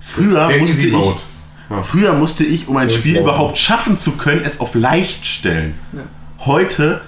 Früher 0.01 0.49
Der 0.49 0.59
musste 0.59 0.87
ich, 0.87 0.93
Mode. 0.93 1.21
früher 1.83 2.15
musste 2.15 2.45
ich, 2.45 2.69
um 2.69 2.77
ein 2.77 2.91
Spiel 2.91 3.15
Mode. 3.15 3.25
überhaupt 3.25 3.59
schaffen 3.59 3.97
zu 3.99 4.13
können, 4.17 4.43
es 4.45 4.61
auf 4.61 4.75
leicht 4.75 5.27
stellen. 5.27 5.75
Heute 6.41 7.03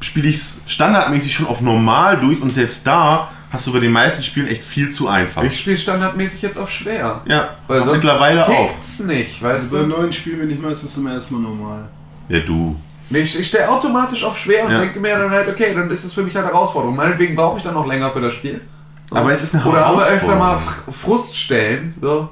spiele 0.00 0.28
ich 0.28 0.36
es 0.36 0.62
standardmäßig 0.66 1.32
schon 1.34 1.46
auf 1.46 1.60
normal 1.60 2.18
durch 2.18 2.40
und 2.40 2.50
selbst 2.50 2.86
da 2.86 3.28
hast 3.50 3.66
du 3.66 3.72
bei 3.72 3.80
den 3.80 3.92
meisten 3.92 4.22
Spielen 4.22 4.46
echt 4.48 4.62
viel 4.64 4.90
zu 4.90 5.08
einfach. 5.08 5.42
Ich 5.42 5.58
spiele 5.58 5.76
standardmäßig 5.76 6.42
jetzt 6.42 6.58
auf 6.58 6.70
schwer. 6.70 7.22
ja, 7.26 7.56
Weil 7.66 7.80
sonst 7.82 7.94
mittlerweile 8.04 8.46
auch. 8.46 8.70
nicht, 9.06 9.42
weißt 9.42 9.64
Also 9.64 9.76
bei 9.78 9.82
du? 9.82 9.88
neuen 9.88 10.12
Spielen 10.12 10.40
bin 10.40 10.50
ich 10.50 10.60
meistens 10.60 10.96
immer 10.98 11.12
erstmal 11.14 11.40
normal. 11.40 11.88
Ja, 12.28 12.40
du. 12.40 12.76
Ich, 13.10 13.38
ich 13.38 13.46
stelle 13.46 13.68
automatisch 13.70 14.24
auf 14.24 14.36
schwer 14.36 14.64
und 14.66 14.72
Ja. 14.72 14.80
denke 14.80 14.98
mir 14.98 15.16
dann 15.16 15.30
halt, 15.30 15.48
okay, 15.48 15.72
dann 15.74 15.88
ist 15.90 16.04
es 16.04 16.12
für 16.12 16.22
mich 16.22 16.34
halt 16.34 16.46
Herausforderung. 16.46 16.96
Meinetwegen 16.96 17.36
brauche 17.36 17.56
ich 17.58 17.62
dann 17.62 17.74
noch 17.74 17.86
länger 17.86 18.10
für 18.10 18.20
das 18.20 18.34
Spiel. 18.34 18.60
Aber 19.10 19.30
es 19.32 19.42
ist 19.42 19.54
eine 19.54 19.64
Oder 19.64 19.86
aber 19.86 20.04
öfter 20.04 20.34
mal 20.36 20.56
Fr- 20.56 20.92
Fruststellen. 20.92 21.94
So. 22.00 22.28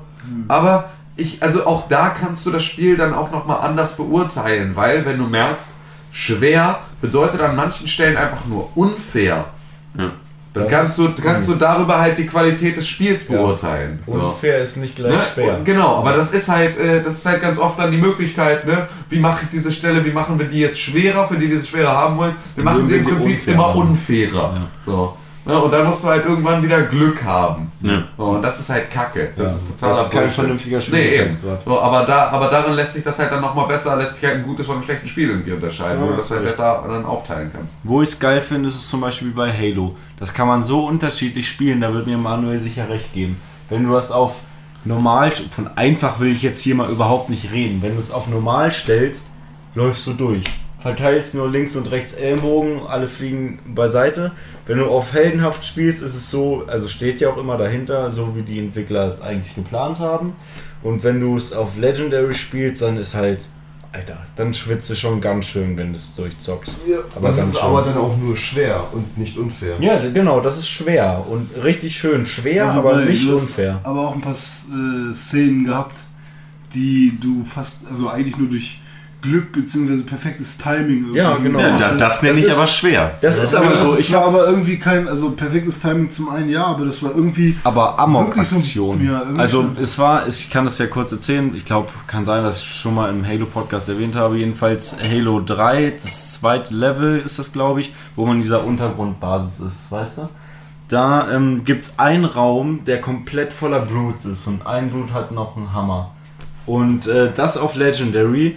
Aber 0.49 0.91
ich, 1.17 1.43
also 1.43 1.67
auch 1.67 1.87
da 1.89 2.09
kannst 2.11 2.45
du 2.47 2.51
das 2.51 2.65
Spiel 2.65 2.97
dann 2.97 3.15
auch 3.15 3.31
nochmal 3.31 3.61
anders 3.61 3.97
beurteilen, 3.97 4.73
weil 4.75 5.05
wenn 5.07 5.19
du 5.19 5.25
merkst, 5.25 5.69
schwer 6.11 6.81
bedeutet 7.01 7.41
an 7.41 7.55
manchen 7.57 7.87
Stellen 7.89 8.17
einfach 8.17 8.45
nur 8.47 8.69
unfair. 8.77 9.45
Ja. 9.97 10.11
Dann 10.55 10.69
kannst 10.69 10.97
du, 10.99 11.13
kannst 11.21 11.49
du 11.49 11.55
darüber 11.55 11.99
halt 12.01 12.17
die 12.17 12.27
Qualität 12.27 12.77
des 12.77 12.87
Spiels 12.87 13.27
beurteilen. 13.27 13.99
So. 14.07 14.13
Unfair 14.13 14.61
ist 14.63 14.77
nicht 14.77 14.95
gleich 14.95 15.13
Ne? 15.13 15.21
schwer. 15.35 15.59
Und 15.59 15.65
Genau, 15.65 15.97
aber 15.97 16.13
das 16.13 16.33
ist 16.33 16.49
halt, 16.49 16.79
äh, 16.79 17.03
das 17.03 17.15
ist 17.15 17.27
halt 17.27 17.43
ganz 17.43 17.59
oft 17.59 17.77
dann 17.77 17.91
die 17.91 17.99
Möglichkeit, 17.99 18.65
ne? 18.65 18.87
Wie 19.09 19.19
mache 19.19 19.41
ich 19.45 19.51
diese 19.51 19.73
Stelle, 19.73 20.05
wie 20.05 20.13
machen 20.13 20.39
wir 20.39 20.47
die 20.47 20.61
jetzt 20.61 20.79
schwerer, 20.79 21.27
für 21.27 21.37
die, 21.37 21.49
die 21.49 21.55
es 21.55 21.69
schwerer 21.69 21.93
haben 21.97 22.17
wollen? 22.17 22.37
Wir 22.55 22.63
machen 22.63 22.87
sie 22.87 22.97
im 22.99 23.05
Prinzip 23.05 23.39
unfair 23.39 23.55
immer 23.55 23.75
unfairer. 23.75 24.55
So. 24.87 25.17
Ne? 25.47 25.61
Und 25.63 25.71
dann 25.71 25.87
musst 25.87 26.03
du 26.03 26.09
halt 26.09 26.25
irgendwann 26.25 26.63
wieder 26.63 26.83
Glück 26.83 27.23
haben. 27.23 27.71
Ja. 27.83 28.03
Und 28.17 28.41
das 28.41 28.61
ist 28.61 28.71
halt 28.71 28.91
Kacke. 28.91 29.31
Das 29.37 29.51
Ja. 29.51 29.57
ist 29.57 29.71
totaler 29.81 29.97
Das 29.97 30.07
ist 30.07 30.11
kein 30.13 30.21
Bullshit. 30.23 30.35
vernünftiger 30.37 30.81
Nee, 30.91 31.17
eben. 31.19 31.33
So, 31.33 31.81
aber, 31.81 32.05
da, 32.07 32.29
aber 32.31 32.49
darin 32.49 32.73
lässt 32.73 32.95
sich 32.95 33.05
das 33.05 33.19
halt 33.19 33.31
dann 33.31 33.43
nochmal 33.43 33.67
besser, 33.67 33.97
lässt 33.97 34.15
sich 34.17 34.25
halt 34.25 34.37
ein 34.37 34.43
gutes 34.43 34.65
von 34.65 34.77
einem 34.77 34.85
schlechten 34.85 35.07
Spiel 35.07 35.29
irgendwie 35.29 35.53
unterscheiden, 35.53 36.03
wo 36.03 36.07
du 36.07 36.17
das 36.17 36.31
halt 36.31 36.45
besser 36.45 36.83
dann 36.89 37.05
aufteilen 37.05 37.51
kannst. 37.55 37.77
Wo 37.83 38.01
ich 38.01 38.09
es 38.09 38.19
geil 38.19 38.41
finde, 38.41 38.69
ist 38.69 38.77
es 38.77 38.89
zum 38.89 39.03
Beispiel 39.03 39.29
wie 39.29 39.33
bei 39.35 39.53
Halo. 39.53 39.97
Das 40.19 40.33
kann 40.33 40.49
man 40.49 40.65
so 40.65 40.87
unterschiedlich 40.87 41.47
spielen, 41.47 41.81
da 41.83 41.93
wird 41.93 42.07
mir 42.07 42.17
Manuel 42.17 42.59
sicher 42.61 42.89
recht 42.89 43.13
geben. 43.13 43.39
Wenn 43.69 43.87
du 43.87 43.93
das 43.93 44.13
auf 44.13 44.37
normal, 44.87 45.31
von 45.31 45.69
einfach 45.77 46.21
will 46.21 46.33
ich 46.33 46.43
jetzt 46.43 46.63
hier 46.63 46.75
mal 46.75 46.89
überhaupt 46.91 47.29
nicht 47.29 47.53
reden. 47.53 47.83
Wenn 47.83 47.95
du 47.95 48.01
es 48.01 48.11
auf 48.13 48.29
normal 48.29 48.73
stellst, 48.73 49.31
läufst 49.75 50.07
du 50.07 50.13
durch. 50.15 50.45
Verteilst 50.85 51.35
nur 51.35 51.51
links 51.51 51.77
und 51.77 51.91
rechts 51.91 52.13
Ellenbogen, 52.13 52.83
alle 52.87 53.09
fliegen 53.09 53.59
beiseite. 53.75 54.33
Wenn 54.67 54.77
du 54.77 54.85
auf 54.85 55.15
heldenhaft 55.15 55.65
spielst, 55.65 56.03
ist 56.03 56.15
es 56.15 56.31
so, 56.31 56.65
also 56.67 56.89
steht 56.89 57.23
ja 57.23 57.31
auch 57.31 57.39
immer 57.39 57.57
dahinter, 57.57 58.13
so 58.13 58.37
wie 58.37 58.43
die 58.43 58.59
Entwickler 58.59 59.09
es 59.09 59.23
eigentlich 59.23 59.55
geplant 59.55 59.99
haben. 59.99 60.35
Und 60.83 61.03
wenn 61.03 61.23
du 61.23 61.39
es 61.39 61.55
auf 61.55 61.79
Legendary 61.79 62.35
spielst, 62.35 62.83
dann 62.83 62.99
ist 62.99 63.15
halt, 63.15 63.39
Alter, 63.93 64.19
dann 64.37 64.53
schwitze 64.53 64.95
schon 64.95 65.23
ganz 65.23 65.47
schön, 65.47 65.75
wenn 65.79 65.93
du 65.93 65.97
es 65.97 66.15
durchzockst. 66.17 66.81
aber 67.17 67.29
das 67.29 67.39
ist 67.39 67.55
schön. 67.55 67.63
aber 67.63 67.81
dann 67.81 67.97
auch 67.97 68.19
nur 68.19 68.37
schwer 68.37 68.85
und 68.93 69.17
nicht 69.17 69.39
unfair. 69.39 69.77
Ja, 69.81 69.99
genau, 70.11 70.43
das 70.43 70.59
ist 70.59 70.69
schwer 70.69 71.25
und 71.27 71.49
richtig 71.65 71.97
schön 71.97 72.27
schwer, 72.27 72.67
Also 72.67 72.81
aber 72.81 72.97
nicht 73.07 73.27
unfair. 73.27 73.81
Aber 73.85 74.09
auch 74.09 74.15
ein 74.15 74.21
paar 74.21 74.35
äh, 74.35 75.15
Szenen 75.15 75.65
gehabt, 75.65 75.97
die 76.75 77.19
du 77.19 77.43
fast, 77.43 77.87
also 77.91 78.11
eigentlich 78.11 78.37
nur 78.37 78.51
durch 78.51 78.81
Glück 79.25 79.53
bzw. 79.53 80.03
perfektes 80.03 80.59
Timing 80.59 80.99
irgendwie 81.01 81.17
Ja, 81.17 81.37
genau. 81.39 81.59
Ja, 81.59 81.77
da, 81.79 81.95
das 81.97 82.23
nenne 82.23 82.39
ich 82.39 82.45
ist- 82.45 82.53
aber 82.57 82.67
schwer. 82.69 83.15
Das 83.23 83.37
ist 83.39 83.55
aber 83.55 83.71
das 83.71 83.83
so, 83.83 83.99
ich 83.99 84.13
war 84.13 84.27
habe 84.27 84.39
aber 84.39 84.47
irgendwie 84.49 84.79
kein, 84.79 85.09
also 85.09 85.31
perfektes 85.31 85.81
Timing 85.81 86.11
zum 86.11 86.29
einen, 86.29 86.49
ja, 86.49 86.65
aber 86.67 86.85
das 86.85 87.03
war 87.03 87.11
irgendwie. 87.17 87.57
aber 87.65 87.99
Amok-Aktion. 87.99 88.99
So- 88.99 89.05
ja, 89.05 89.23
also 89.37 89.71
es 89.83 89.99
war, 89.99 90.29
ich 90.29 90.51
kann 90.51 90.65
das 90.67 90.79
ja 90.79 90.87
kurz 90.87 91.11
erzählen, 91.11 91.53
ich 91.57 91.65
glaube, 91.65 91.89
kann 92.07 92.25
sein, 92.25 92.45
dass 92.45 92.61
ich 92.61 92.69
schon 92.75 92.95
mal 92.95 93.11
im 93.11 93.27
Halo-Podcast 93.27 93.89
erwähnt 93.89 94.15
habe, 94.15 94.37
jedenfalls 94.37 94.97
Halo 95.03 95.41
3, 95.45 95.95
das 96.03 96.35
zweite 96.41 96.75
Level 96.75 97.21
ist 97.25 97.39
das, 97.39 97.53
glaube 97.53 97.81
ich, 97.81 97.93
wo 98.15 98.27
man 98.27 98.37
in 98.37 98.43
dieser 98.43 98.65
Untergrundbasis 98.65 99.61
ist, 99.61 99.91
weißt 99.91 100.19
du? 100.19 100.29
Da 100.89 101.31
ähm, 101.33 101.65
gibt 101.65 101.85
es 101.85 101.99
einen 101.99 102.27
Raum, 102.27 102.81
der 102.87 103.01
komplett 103.01 103.53
voller 103.55 103.81
Brutes 103.81 104.27
ist 104.27 104.47
und 104.47 104.67
ein 104.67 104.91
Brute 104.91 105.15
hat 105.15 105.33
noch 105.33 105.57
einen 105.57 105.73
Hammer. 105.73 106.11
Und 106.67 107.07
äh, 107.07 107.31
das 107.35 107.57
auf 107.59 107.75
Legendary. 107.75 108.57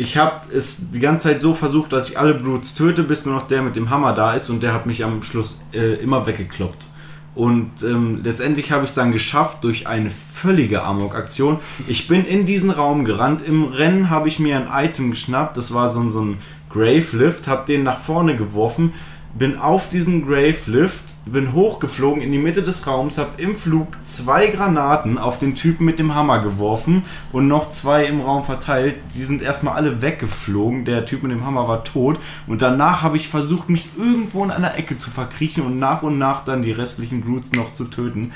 Ich 0.00 0.16
habe 0.16 0.42
es 0.54 0.90
die 0.92 1.00
ganze 1.00 1.28
Zeit 1.28 1.40
so 1.40 1.54
versucht, 1.54 1.92
dass 1.92 2.08
ich 2.08 2.18
alle 2.18 2.34
Brutes 2.34 2.74
töte, 2.76 3.02
bis 3.02 3.26
nur 3.26 3.34
noch 3.34 3.48
der 3.48 3.62
mit 3.62 3.74
dem 3.74 3.90
Hammer 3.90 4.12
da 4.14 4.32
ist 4.34 4.48
und 4.48 4.62
der 4.62 4.72
hat 4.72 4.86
mich 4.86 5.02
am 5.04 5.24
Schluss 5.24 5.60
äh, 5.74 5.94
immer 5.94 6.24
weggekloppt. 6.24 6.86
Und 7.34 7.82
ähm, 7.82 8.20
letztendlich 8.22 8.70
habe 8.70 8.84
ich 8.84 8.90
es 8.90 8.94
dann 8.94 9.10
geschafft 9.12 9.64
durch 9.64 9.86
eine 9.88 10.10
völlige 10.10 10.82
Amok-Aktion. 10.84 11.58
Ich 11.88 12.06
bin 12.06 12.24
in 12.24 12.46
diesen 12.46 12.70
Raum 12.70 13.04
gerannt. 13.04 13.42
Im 13.44 13.64
Rennen 13.64 14.08
habe 14.08 14.28
ich 14.28 14.38
mir 14.38 14.56
ein 14.56 14.84
Item 14.86 15.10
geschnappt. 15.10 15.56
Das 15.56 15.74
war 15.74 15.88
so, 15.88 16.00
ein- 16.00 16.12
so 16.12 16.20
ein 16.20 16.38
Grave 16.70 17.06
Lift. 17.16 17.46
Habe 17.48 17.64
den 17.66 17.82
nach 17.84 17.98
vorne 18.00 18.36
geworfen. 18.36 18.92
Bin 19.38 19.56
auf 19.58 19.90
diesen 19.90 20.26
Grave 20.26 20.56
Lift, 20.66 21.14
bin 21.32 21.52
hochgeflogen 21.52 22.22
in 22.22 22.32
die 22.32 22.38
Mitte 22.38 22.62
des 22.62 22.86
Raums, 22.86 23.18
habe 23.18 23.40
im 23.40 23.56
Flug 23.56 23.88
zwei 24.04 24.46
Granaten 24.48 25.18
auf 25.18 25.38
den 25.38 25.54
Typen 25.54 25.84
mit 25.84 25.98
dem 25.98 26.14
Hammer 26.14 26.40
geworfen 26.40 27.04
und 27.32 27.48
noch 27.48 27.70
zwei 27.70 28.04
im 28.04 28.20
Raum 28.20 28.44
verteilt. 28.44 28.96
Die 29.14 29.24
sind 29.24 29.42
erstmal 29.42 29.74
alle 29.74 30.02
weggeflogen. 30.02 30.84
Der 30.84 31.06
Typ 31.06 31.22
mit 31.22 31.32
dem 31.32 31.44
Hammer 31.44 31.68
war 31.68 31.84
tot. 31.84 32.18
Und 32.46 32.62
danach 32.62 33.02
habe 33.02 33.16
ich 33.16 33.28
versucht, 33.28 33.68
mich 33.70 33.88
irgendwo 33.96 34.44
in 34.44 34.50
einer 34.50 34.76
Ecke 34.76 34.98
zu 34.98 35.10
verkriechen 35.10 35.64
und 35.64 35.78
nach 35.78 36.02
und 36.02 36.18
nach 36.18 36.44
dann 36.44 36.62
die 36.62 36.72
restlichen 36.72 37.20
Brutes 37.20 37.52
noch 37.52 37.74
zu 37.74 37.84
töten. 37.84 38.32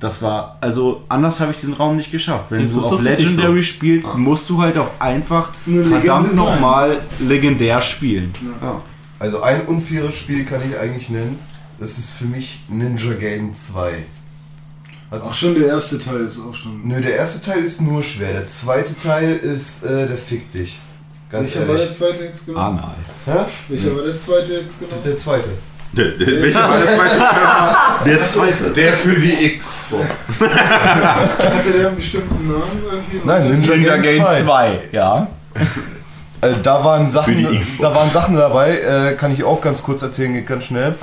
Das 0.00 0.20
war, 0.20 0.58
also 0.60 1.02
anders 1.08 1.40
habe 1.40 1.52
ich 1.52 1.60
diesen 1.60 1.74
Raum 1.74 1.96
nicht 1.96 2.10
geschafft. 2.10 2.50
Wenn 2.50 2.70
du 2.70 2.80
auf 2.82 3.00
Legendary 3.00 3.62
so? 3.62 3.68
spielst, 3.68 4.16
musst 4.16 4.50
du 4.50 4.60
halt 4.60 4.76
auch 4.76 4.90
einfach 4.98 5.50
verdammt 5.64 6.34
nochmal 6.34 7.00
legendär 7.20 7.80
spielen. 7.80 8.34
Also 9.18 9.42
ein 9.42 9.62
unfaires 9.62 10.14
Spiel 10.14 10.44
kann 10.44 10.60
ich 10.68 10.78
eigentlich 10.78 11.08
nennen. 11.08 11.38
Das 11.78 11.98
ist 11.98 12.10
für 12.16 12.24
mich 12.26 12.60
Ninja 12.68 13.12
Gaiden 13.14 13.52
2. 13.52 13.90
Hat's- 15.10 15.28
Auch 15.28 15.34
schon 15.34 15.54
der 15.54 15.68
erste 15.68 15.98
Teil 15.98 16.20
ist 16.24 16.38
auch 16.38 16.54
schon. 16.54 16.80
Nö, 16.84 17.00
der 17.00 17.16
erste 17.16 17.40
Teil 17.44 17.62
ist 17.64 17.80
nur 17.80 18.02
schwer. 18.02 18.32
Der 18.32 18.46
zweite 18.46 18.96
Teil 18.96 19.36
ist 19.36 19.84
äh, 19.84 20.06
der 20.06 20.16
Fick 20.16 20.50
dich. 20.52 20.78
Ganz 21.30 21.48
Welcher 21.54 21.68
war 21.68 21.74
der 21.74 21.84
ehrlich. 21.84 21.98
zweite 21.98 22.24
jetzt 22.24 22.46
genau? 22.46 22.58
Anal. 22.60 22.94
Hä? 23.26 23.32
Welcher 23.68 23.96
war 23.96 24.04
der 24.04 24.16
zweite 24.16 24.52
jetzt 24.52 24.78
genau? 24.80 24.92
Der 25.04 25.16
zweite. 25.16 25.48
Der, 25.92 26.04
der, 26.12 26.42
welcher 26.42 26.68
war 26.68 26.78
der 26.78 26.94
zweite? 26.96 28.04
Der 28.06 28.24
zweite. 28.24 28.70
Der 28.74 28.96
für 28.96 29.14
die 29.20 29.58
Xbox. 29.58 30.40
Hatte 30.40 31.72
der 31.76 31.86
einen 31.88 31.96
bestimmten 31.96 32.48
Namen 32.48 32.82
irgendwie? 32.90 33.20
Nein, 33.24 33.50
Ninja, 33.50 33.74
Ninja 33.74 33.96
Game 33.96 34.02
Game 34.02 34.22
2. 34.22 34.42
2, 34.42 34.80
ja. 34.92 35.26
Äh, 36.40 36.48
da 36.62 36.84
waren 36.84 37.10
Sachen, 37.10 37.46
da 37.80 37.94
waren 37.94 38.10
Sachen 38.10 38.36
dabei, 38.36 38.78
äh, 38.78 39.14
kann 39.14 39.32
ich 39.32 39.44
auch 39.44 39.60
ganz 39.60 39.82
kurz 39.82 40.02
erzählen, 40.02 40.32
geht 40.34 40.46
ganz 40.46 40.64
schnell. 40.64 40.94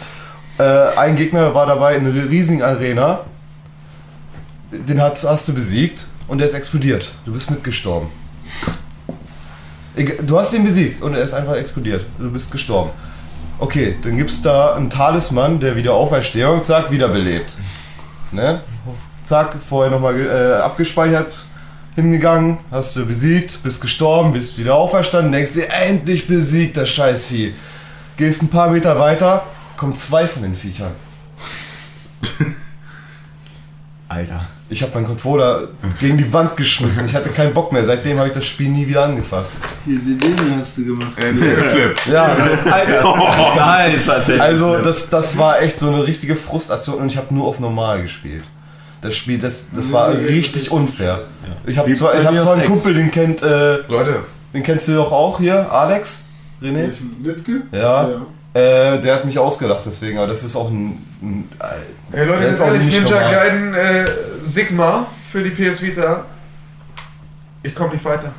Äh, 0.62 0.96
ein 0.96 1.16
Gegner 1.16 1.56
war 1.56 1.66
dabei 1.66 1.96
in 1.96 2.06
einer 2.06 2.30
riesigen 2.30 2.62
Arena. 2.62 3.22
Den 4.72 5.02
hast, 5.02 5.24
hast 5.24 5.48
du 5.48 5.54
besiegt 5.54 6.06
und 6.28 6.38
der 6.38 6.48
ist 6.48 6.54
explodiert. 6.54 7.12
Du 7.26 7.34
bist 7.34 7.50
mitgestorben. 7.50 8.10
Du 10.24 10.38
hast 10.38 10.54
ihn 10.54 10.64
besiegt 10.64 11.02
und 11.02 11.16
er 11.16 11.24
ist 11.24 11.34
einfach 11.34 11.56
explodiert. 11.56 12.06
Du 12.20 12.32
bist 12.32 12.52
gestorben. 12.52 12.92
Okay, 13.58 13.96
dann 14.04 14.18
gibt 14.18 14.30
es 14.30 14.42
da 14.42 14.76
einen 14.76 14.90
Talisman, 14.90 15.60
der 15.60 15.76
wieder 15.76 15.94
Auferstehung, 15.94 16.64
zack, 16.64 16.92
wiederbelebt. 16.92 17.54
Ne? 18.32 18.62
Zack, 19.26 19.56
vorher 19.60 19.92
nochmal 19.92 20.20
äh, 20.20 20.62
abgespeichert, 20.62 21.44
hingegangen, 21.96 22.60
hast 22.70 22.96
du 22.96 23.06
besiegt, 23.06 23.62
bist 23.64 23.82
gestorben, 23.82 24.32
bist 24.32 24.58
wieder 24.58 24.76
auferstanden, 24.76 25.32
denkst 25.32 25.54
dir, 25.54 25.70
endlich 25.88 26.28
besiegt 26.28 26.78
das 26.78 26.90
Scheißvieh. 26.90 27.54
Gehst 28.18 28.42
ein 28.42 28.48
paar 28.48 28.70
Meter 28.70 29.00
weiter, 29.00 29.44
kommen 29.82 29.96
zwei 29.96 30.28
von 30.28 30.44
den 30.44 30.54
Viechern. 30.54 30.92
Alter. 34.08 34.46
Ich 34.70 34.84
habe 34.84 34.94
meinen 34.94 35.08
Controller 35.08 35.70
gegen 36.00 36.20
die 36.20 36.32
Wand 36.32 36.56
geschmissen. 36.56 37.08
Ich 37.08 37.16
hatte 37.16 37.30
keinen 37.30 37.52
Bock 37.52 37.74
mehr. 37.74 37.84
Seitdem 37.84 38.20
habe 38.20 38.28
ich 38.28 38.34
das 38.36 38.46
Spiel 38.46 38.70
nie 38.70 38.88
wieder 38.88 39.06
angefasst. 39.06 39.56
Hier, 39.84 39.98
den 39.98 40.60
hast 40.60 40.78
du 40.78 40.86
gemacht. 40.86 41.14
Ja, 42.06 42.38
Nice. 43.56 44.08
also 44.40 44.78
das, 44.84 45.10
das 45.10 45.36
war 45.40 45.60
echt 45.60 45.80
so 45.80 45.88
eine 45.88 46.06
richtige 46.06 46.36
Frustration 46.36 46.98
und 47.00 47.08
ich 47.08 47.18
habe 47.18 47.34
nur 47.34 47.48
auf 47.48 47.60
normal 47.60 48.04
gespielt. 48.04 48.44
Das 49.02 49.16
Spiel, 49.16 49.40
das, 49.40 49.70
das 49.76 49.92
war 49.92 50.14
richtig 50.14 50.70
unfair. 50.70 51.24
Ich 51.66 51.76
habe 51.80 51.92
zwar, 51.96 52.22
ich 52.22 52.24
hab 52.28 52.40
zwar 52.40 52.54
einen. 52.54 52.66
Kumpel, 52.66 52.94
den 52.94 53.10
kennt, 53.10 53.42
äh, 53.42 53.78
Leute, 53.88 54.20
den 54.54 54.62
kennst 54.62 54.88
du 54.90 54.94
doch 54.94 55.12
auch 55.12 55.40
hier, 55.40 55.72
Alex, 55.72 56.28
René. 56.62 56.92
Lütke? 57.20 57.64
Ja. 57.72 58.22
Äh, 58.54 59.00
der 59.00 59.16
hat 59.16 59.26
mich 59.26 59.40
ausgedacht 59.40 59.84
deswegen, 59.86 60.18
aber 60.18 60.28
das 60.28 60.44
ist 60.44 60.56
auch 60.56 60.70
ein. 60.70 61.06
ein 61.22 61.50
äh, 61.60 62.16
Hey 62.18 62.26
Leute, 62.26 62.44
ganz 62.44 62.60
auch 62.62 62.68
ehrlich, 62.68 62.86
nicht 62.86 63.02
Ninja 63.04 63.16
normal. 63.16 63.34
Gaiden 63.34 63.74
äh, 63.74 64.06
Sigma 64.42 65.06
für 65.32 65.42
die 65.44 65.52
PS 65.52 65.82
Vita. 65.82 66.26
Ich 67.64 67.74
komme 67.74 67.94
nicht 67.94 68.04
weiter. 68.04 68.34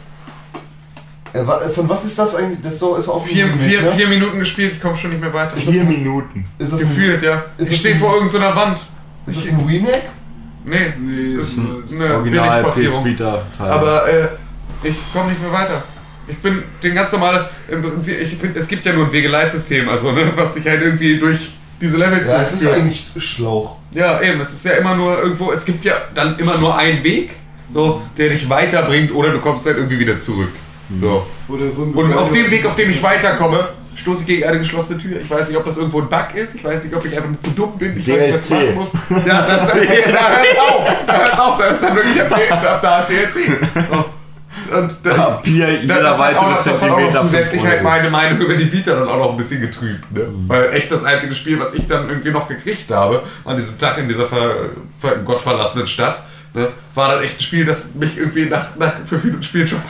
Äh, 1.33 1.47
wa- 1.47 1.61
von 1.75 1.89
was 1.89 2.05
ist 2.05 2.19
das 2.19 2.35
eigentlich? 2.35 2.59
Das 2.63 2.75
ist 2.75 2.83
doch- 2.83 2.99
ist 2.99 3.09
auch 3.09 3.25
Vier, 3.25 3.47
ein 3.47 3.55
vier, 3.55 3.81
ne? 3.81 3.93
vier 3.93 4.07
Minuten 4.09 4.39
gespielt, 4.39 4.73
ich 4.75 4.81
komme 4.83 4.97
schon 4.99 5.11
nicht 5.11 5.21
mehr 5.23 5.33
weiter. 5.33 5.57
Ist 5.57 5.69
das 5.69 5.79
ein- 5.79 5.89
Minuten. 5.89 6.45
Ist 6.59 6.73
das 6.75 6.83
ein, 6.83 6.89
Gefühlt, 6.91 7.23
ja. 7.23 7.37
ist 7.57 7.67
ich 7.67 7.71
das 7.71 7.79
stehe 7.79 7.95
ein- 7.95 8.01
vor 8.01 8.13
irgendeiner 8.15 8.55
Wand. 8.55 8.81
ist 9.25 9.37
das 9.39 9.49
ein 9.49 9.65
Remake? 9.67 10.03
Nee, 10.65 10.77
Nee, 11.01 11.37
das 11.39 11.49
ist 11.49 11.59
ist 11.59 11.65
eine 11.93 12.15
Original 12.17 12.49
PS 12.63 12.75
Billigportierung. 12.75 13.05
Vita 13.07 13.43
Teil. 13.57 13.71
Aber 13.71 14.07
äh, 14.09 14.29
ich 14.83 14.95
komme 15.13 15.31
nicht 15.31 15.41
mehr 15.41 15.53
weiter. 15.53 15.83
Ich 16.33 16.39
bin 16.39 16.62
den 16.83 16.94
ganz 16.94 17.12
normale, 17.12 17.49
im 17.69 17.83
Prinzip, 17.83 18.20
ich 18.20 18.39
bin, 18.39 18.52
es 18.55 18.67
gibt 18.67 18.85
ja 18.86 18.93
nur 18.93 19.07
ein 19.07 19.12
Wegeleitsystem, 19.12 19.89
also 19.89 20.12
ne, 20.12 20.33
was 20.35 20.55
sich 20.55 20.67
halt 20.67 20.83
irgendwie 20.83 21.19
durch 21.19 21.52
diese 21.81 21.97
Levels 21.97 22.27
Ja, 22.27 22.43
es 22.43 22.52
ist 22.55 22.62
führt. 22.62 22.75
eigentlich 22.77 23.07
Schlauch. 23.19 23.77
Ja, 23.93 24.20
eben, 24.23 24.41
es 24.41 24.52
ist 24.52 24.65
ja 24.65 24.73
immer 24.73 24.94
nur 24.97 25.19
irgendwo, 25.19 25.52
es 25.52 25.65
gibt 25.65 25.85
ja 25.85 25.94
dann 26.15 26.39
immer 26.39 26.57
nur 26.59 26.77
einen 26.77 27.02
Weg, 27.05 27.31
so, 27.75 28.02
der 28.17 28.31
dich 28.31 28.49
weiterbringt 28.49 29.15
oder 29.15 29.31
du 29.31 29.41
kommst 29.41 29.67
dann 29.67 29.77
irgendwie 29.77 29.99
wieder 29.99 30.19
zurück. 30.19 30.51
So. 31.01 31.27
Oder 31.49 31.70
so 31.70 31.85
ein 31.85 31.93
Und 31.93 32.12
auf 32.15 32.31
dem 32.33 32.51
Weg, 32.51 32.67
auf 32.67 32.77
dem 32.77 32.91
ich 32.91 33.02
weiterkomme, 33.02 33.59
stoße 33.94 34.23
ich 34.23 34.27
gegen 34.27 34.44
eine 34.44 34.59
geschlossene 34.59 34.99
Tür. 34.99 35.20
Ich 35.20 35.31
weiß 35.31 35.49
nicht, 35.49 35.57
ob 35.57 35.65
das 35.65 35.77
irgendwo 35.78 36.01
ein 36.01 36.09
Bug 36.09 36.35
ist. 36.35 36.55
Ich 36.57 36.65
weiß 36.65 36.85
nicht, 36.85 36.94
ob 36.94 37.05
ich 37.05 37.17
einfach 37.17 37.31
zu 37.43 37.51
dumm 37.51 37.78
bin. 37.78 37.97
Ich 37.97 38.09
weiß 38.09 38.20
nicht, 38.20 38.35
was 38.35 38.44
ich 38.44 38.51
machen 38.51 38.75
muss. 38.75 38.93
Ja, 39.27 39.47
das, 39.47 39.69
da 39.73 39.75
hört's 39.75 40.59
auf. 40.59 40.89
Da 41.07 41.17
hört's 41.19 41.39
auf. 41.39 41.59
Da 41.59 41.65
ist 41.67 41.83
dann 41.83 41.94
wirklich, 41.97 42.23
ab 42.23 42.81
da 42.83 43.01
ist 43.01 43.09
DLC. 43.09 43.47
So. 43.91 44.05
Und 44.75 44.92
da, 45.02 45.15
Ab 45.15 45.42
hier 45.44 45.83
jeder 45.83 46.01
das 46.01 46.12
hat 46.12 46.15
auch 46.15 46.18
weitere 46.18 46.51
noch, 46.51 46.65
das 46.65 46.78
Zentimeter 46.78 47.15
noch 47.15 47.23
zusätzlich 47.23 47.60
5 47.60 47.73
halt 47.73 47.83
meine 47.83 48.10
Meinung 48.10 48.39
über 48.39 48.55
die 48.55 48.73
Vita 48.73 48.94
dann 48.94 49.09
auch 49.09 49.18
noch 49.18 49.31
ein 49.31 49.36
bisschen 49.36 49.60
getrübt. 49.60 50.12
Ne? 50.12 50.26
Weil 50.47 50.73
echt 50.73 50.91
das 50.91 51.05
einzige 51.05 51.34
Spiel, 51.34 51.60
was 51.60 51.75
ich 51.75 51.86
dann 51.86 52.09
irgendwie 52.09 52.31
noch 52.31 52.49
gekriegt 52.49 52.91
habe, 52.91 53.23
an 53.44 53.57
diesem 53.57 53.78
Tag 53.78 53.99
in 53.99 54.09
dieser 54.09 54.26
ver, 54.26 54.70
ver, 55.01 55.17
gottverlassenen 55.17 55.86
Stadt, 55.86 56.23
ne, 56.55 56.68
war 56.94 57.15
dann 57.15 57.25
echt 57.25 57.39
ein 57.39 57.42
Spiel, 57.42 57.65
das 57.65 57.94
mich 57.94 58.17
irgendwie 58.17 58.47
nach, 58.47 58.76
nach 58.76 58.92
fünf 59.07 59.25
Minuten 59.25 59.42
Spiel 59.42 59.67
schon, 59.67 59.81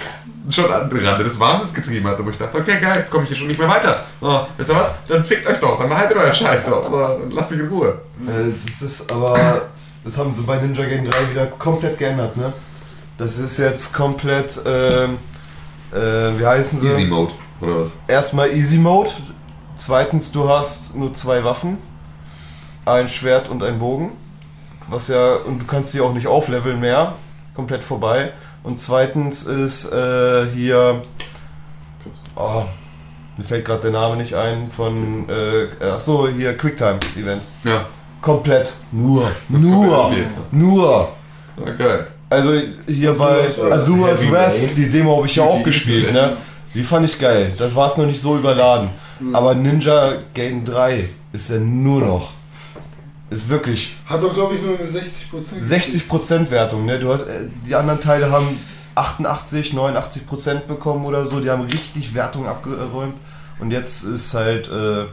schon 0.51 0.73
an 0.73 0.89
den 0.89 1.05
Rande 1.05 1.25
des 1.25 1.39
Wahnsinns 1.39 1.75
getrieben 1.75 2.07
hat. 2.07 2.25
Wo 2.25 2.31
ich 2.31 2.39
dachte, 2.39 2.59
okay, 2.59 2.79
geil, 2.81 2.95
jetzt 2.97 3.11
komme 3.11 3.25
ich 3.25 3.29
hier 3.29 3.37
schon 3.37 3.49
nicht 3.49 3.59
mehr 3.59 3.69
weiter. 3.69 3.95
Oh, 4.21 4.41
wisst 4.57 4.71
ihr 4.71 4.77
was? 4.77 4.99
Dann 5.07 5.25
fickt 5.25 5.47
euch 5.47 5.59
doch, 5.59 5.79
dann 5.79 5.89
behaltet 5.89 6.17
euer 6.17 6.33
Scheiß 6.33 6.67
doch. 6.67 6.91
Und 7.21 7.33
lasst 7.33 7.51
mich 7.51 7.61
in 7.61 7.69
Ruhe. 7.69 7.99
Äh, 8.27 8.53
das 8.67 8.83
ist 8.83 9.13
aber. 9.13 9.63
Das 10.05 10.19
haben 10.19 10.35
sie 10.35 10.43
bei 10.43 10.57
Ninja 10.57 10.85
Gaiden 10.85 11.09
3 11.09 11.31
wieder 11.31 11.47
komplett 11.47 11.97
geändert, 11.97 12.37
ne? 12.37 12.53
Das 13.23 13.39
ist 13.39 13.57
jetzt 13.59 13.95
komplett. 13.95 14.61
Ähm, 14.67 15.19
äh, 15.93 15.97
wie 16.41 16.45
heißen 16.45 16.81
sie? 16.81 16.89
Easy 16.89 17.05
Mode, 17.05 17.33
oder 17.61 17.79
was? 17.79 17.93
Erstmal 18.09 18.51
Easy 18.51 18.79
Mode. 18.79 19.11
Zweitens, 19.77 20.33
du 20.33 20.49
hast 20.49 20.93
nur 20.97 21.15
zwei 21.15 21.45
Waffen. 21.45 21.79
Ein 22.85 23.09
Schwert 23.09 23.49
und 23.49 23.63
ein 23.63 23.79
Bogen. 23.79 24.11
Was 24.89 25.07
ja. 25.07 25.37
Und 25.37 25.61
du 25.63 25.67
kannst 25.67 25.95
die 25.95 26.01
auch 26.01 26.13
nicht 26.13 26.27
aufleveln 26.27 26.81
mehr. 26.81 27.15
Komplett 27.55 27.85
vorbei. 27.85 28.33
Und 28.65 28.81
zweitens 28.81 29.45
ist 29.45 29.93
äh, 29.93 30.47
hier. 30.53 31.05
Oh, 32.35 32.65
mir 33.37 33.45
fällt 33.45 33.65
gerade 33.65 33.83
der 33.83 33.93
Name 33.93 34.17
nicht 34.17 34.35
ein 34.35 34.69
von. 34.69 35.29
Äh, 35.29 35.69
ach 35.81 36.01
so, 36.01 36.27
hier 36.29 36.57
Quicktime 36.57 36.99
Events. 37.17 37.53
Ja, 37.63 37.87
Komplett. 38.21 38.73
Nur. 38.91 39.31
Nur. 39.49 40.07
Spiel. 40.11 40.27
Nur. 40.51 41.09
okay. 41.57 41.99
Also 42.33 42.53
hier 42.87 43.13
bei 43.13 43.47
Azuras 43.71 44.23
Heavy 44.23 44.33
West, 44.33 44.77
die 44.77 44.89
Demo 44.89 45.19
habe 45.19 45.27
ich 45.27 45.37
ja 45.37 45.45
auch 45.45 45.59
Die 45.59 45.65
gespielt, 45.65 46.13
ne? 46.15 46.35
Die 46.75 46.83
fand 46.83 47.05
ich 47.05 47.19
geil. 47.19 47.53
Das 47.59 47.75
war 47.75 47.89
es 47.89 47.99
noch 47.99 48.07
nicht 48.07 48.23
so 48.23 48.37
überladen. 48.37 48.89
Aber 49.35 49.55
Ninja 49.55 50.15
Gaiden 50.33 50.65
3 50.65 51.09
ist 51.35 51.51
ja 51.51 51.59
nur 51.59 52.01
noch. 52.01 52.33
Ist 53.29 53.49
wirklich 53.49 53.97
Hat 54.07 54.23
doch, 54.23 54.33
glaube 54.33 54.55
ich, 54.55 54.63
nur 54.63 54.79
eine 54.79 54.89
60%. 54.89 55.63
60% 55.63 56.51
Wertung, 56.51 56.87
ne? 56.87 56.99
Du 56.99 57.13
hast, 57.13 57.23
äh, 57.23 57.49
die 57.67 57.75
anderen 57.75 58.01
Teile 58.01 58.31
haben 58.31 58.47
88, 58.95 59.73
89% 59.73 60.67
bekommen 60.67 61.05
oder 61.05 61.25
so. 61.27 61.41
Die 61.41 61.51
haben 61.51 61.63
richtig 61.63 62.15
Wertung 62.15 62.47
abgeräumt. 62.47 63.15
Und 63.59 63.71
jetzt 63.71 64.05
ist 64.05 64.35
halt, 64.35 64.71
äh, 64.71 65.05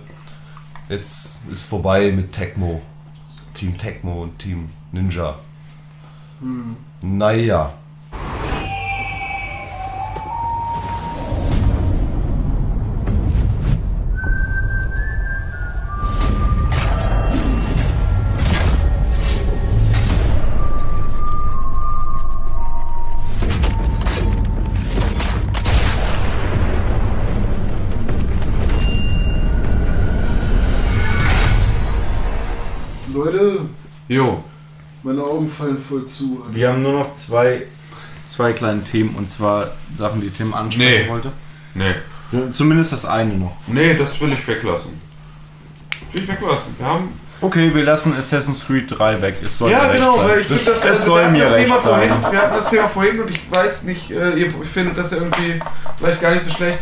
jetzt 0.89 1.41
ist 1.51 1.63
vorbei 1.65 2.11
mit 2.13 2.31
Tecmo. 2.31 2.81
Team 3.53 3.77
Tecmo 3.77 4.23
und 4.23 4.39
Team 4.39 4.69
Ninja. 4.91 5.37
Naja. 7.01 7.73
Leute, 33.13 33.67
Jo. 34.07 34.48
Meine 35.03 35.23
Augen 35.23 35.47
fallen 35.49 35.77
voll 35.77 36.05
zu. 36.05 36.43
Alter. 36.45 36.55
Wir 36.55 36.69
haben 36.69 36.81
nur 36.81 36.93
noch 36.93 37.15
zwei, 37.15 37.63
zwei 38.27 38.53
kleine 38.53 38.83
Themen 38.83 39.15
und 39.15 39.31
zwar 39.31 39.71
Sachen, 39.95 40.21
die 40.21 40.29
Tim 40.29 40.53
ansprechen 40.53 41.03
Nee. 41.05 41.09
wollte. 41.09 41.31
Nee. 41.73 41.95
Zumindest 42.53 42.93
das 42.93 43.05
eine 43.05 43.33
noch. 43.33 43.55
Nee, 43.67 43.95
das 43.95 44.19
will 44.21 44.31
ich 44.33 44.47
weglassen. 44.47 44.91
Will 46.11 46.21
ich 46.21 46.27
weglassen. 46.27 46.75
Wir 46.77 46.85
haben 46.87 47.09
Okay, 47.41 47.73
wir 47.73 47.83
lassen 47.83 48.13
Assassin's 48.17 48.65
Creed 48.67 48.87
3 48.89 49.21
weg. 49.21 49.37
Es 49.41 49.57
soll 49.57 49.71
ja, 49.71 49.77
mir 49.77 49.83
recht 49.91 49.93
genau, 49.99 50.17
sein. 50.17 50.27
weil 50.29 50.41
ich 50.41 50.47
finde 50.47 50.65
das, 50.65 50.83
wir 50.83 50.95
soll 50.95 51.21
hatten 51.23 51.31
mir 51.31 51.39
das 51.45 51.55
Thema 51.55 51.75
vorhin, 51.75 52.09
sein. 52.09 52.31
wir 52.33 52.41
hatten 52.41 52.55
das 52.57 52.69
Thema 52.69 52.87
vorhin 52.89 53.19
und 53.21 53.29
ich 53.29 53.39
weiß 53.49 53.83
nicht, 53.83 54.11
äh, 54.11 54.31
ihr 54.35 54.51
findet 54.65 54.97
das 54.97 55.11
ja 55.11 55.17
irgendwie 55.19 55.59
vielleicht 55.97 56.19
gar 56.21 56.31
nicht 56.31 56.43
so 56.43 56.51
schlecht. 56.51 56.79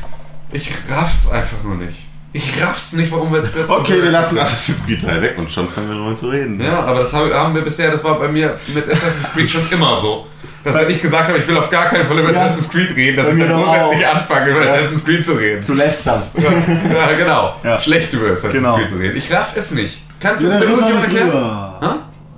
Ich 0.51 0.71
raff's 0.89 1.29
einfach 1.29 1.61
nur 1.63 1.75
nicht. 1.75 2.06
Ich 2.37 2.61
raff's 2.63 2.93
nicht, 2.93 3.11
warum 3.11 3.31
wir 3.31 3.37
jetzt 3.39 3.51
plötzlich. 3.53 3.77
Okay, 3.77 4.03
wir 4.03 4.11
lassen 4.11 4.37
Assassin's 4.37 4.85
Creed 4.85 5.01
3 5.03 5.21
weg 5.21 5.35
und 5.37 5.51
schon 5.51 5.67
fangen 5.67 5.89
wir 5.89 5.95
nochmal 5.95 6.15
zu 6.15 6.29
reden. 6.29 6.61
Ja, 6.61 6.81
aber 6.83 6.99
das 6.99 7.11
haben 7.13 7.55
wir 7.55 7.61
bisher, 7.63 7.89
das 7.91 8.03
war 8.03 8.19
bei 8.19 8.27
mir 8.27 8.59
mit 8.73 8.87
Assassin's 8.91 9.31
Creed 9.33 9.49
schon 9.49 9.61
immer 9.71 9.95
so. 9.97 10.27
Dass 10.63 10.75
wenn 10.75 10.89
ich 10.89 11.01
gesagt 11.01 11.29
habe, 11.29 11.37
ich 11.39 11.47
will 11.47 11.57
auf 11.57 11.69
gar 11.69 11.85
keinen 11.85 12.05
Fall 12.05 12.19
über 12.19 12.31
Ja. 12.31 12.45
Assassin's 12.45 12.69
Creed 12.69 12.95
reden, 12.95 13.17
dass 13.17 13.33
ich 13.33 13.39
dann 13.39 13.47
grundsätzlich 13.53 14.05
auch. 14.07 14.15
anfange, 14.15 14.51
über 14.51 14.61
Assassin's 14.61 15.05
Creed 15.05 15.25
zu 15.25 15.33
reden. 15.33 15.61
Zu 15.61 15.73
lästern. 15.73 16.23
Ja, 16.35 16.51
ja, 16.51 17.17
genau. 17.17 17.55
Ja. 17.63 17.79
Schlecht 17.79 18.13
über 18.13 18.27
Assassin's 18.27 18.53
Genau. 18.53 18.75
Creed 18.75 18.89
zu 18.89 18.95
reden. 18.97 19.17
Ich 19.17 19.31
raff 19.33 19.53
es 19.55 19.71
nicht. 19.71 20.01
Kannst 20.19 20.43
du 20.43 20.47
Ja, 20.49 20.59
mir 20.59 20.65
nicht 20.67 21.03
erklären? 21.03 21.31
Hä? 21.31 21.85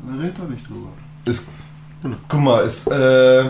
Dann 0.08 0.20
red 0.22 0.38
doch 0.38 0.48
nicht 0.48 0.68
drüber. 0.70 0.90
ist, 1.26 1.50
guck 2.28 2.40
mal, 2.42 2.64
ist, 2.64 2.88
äh, 2.88 3.44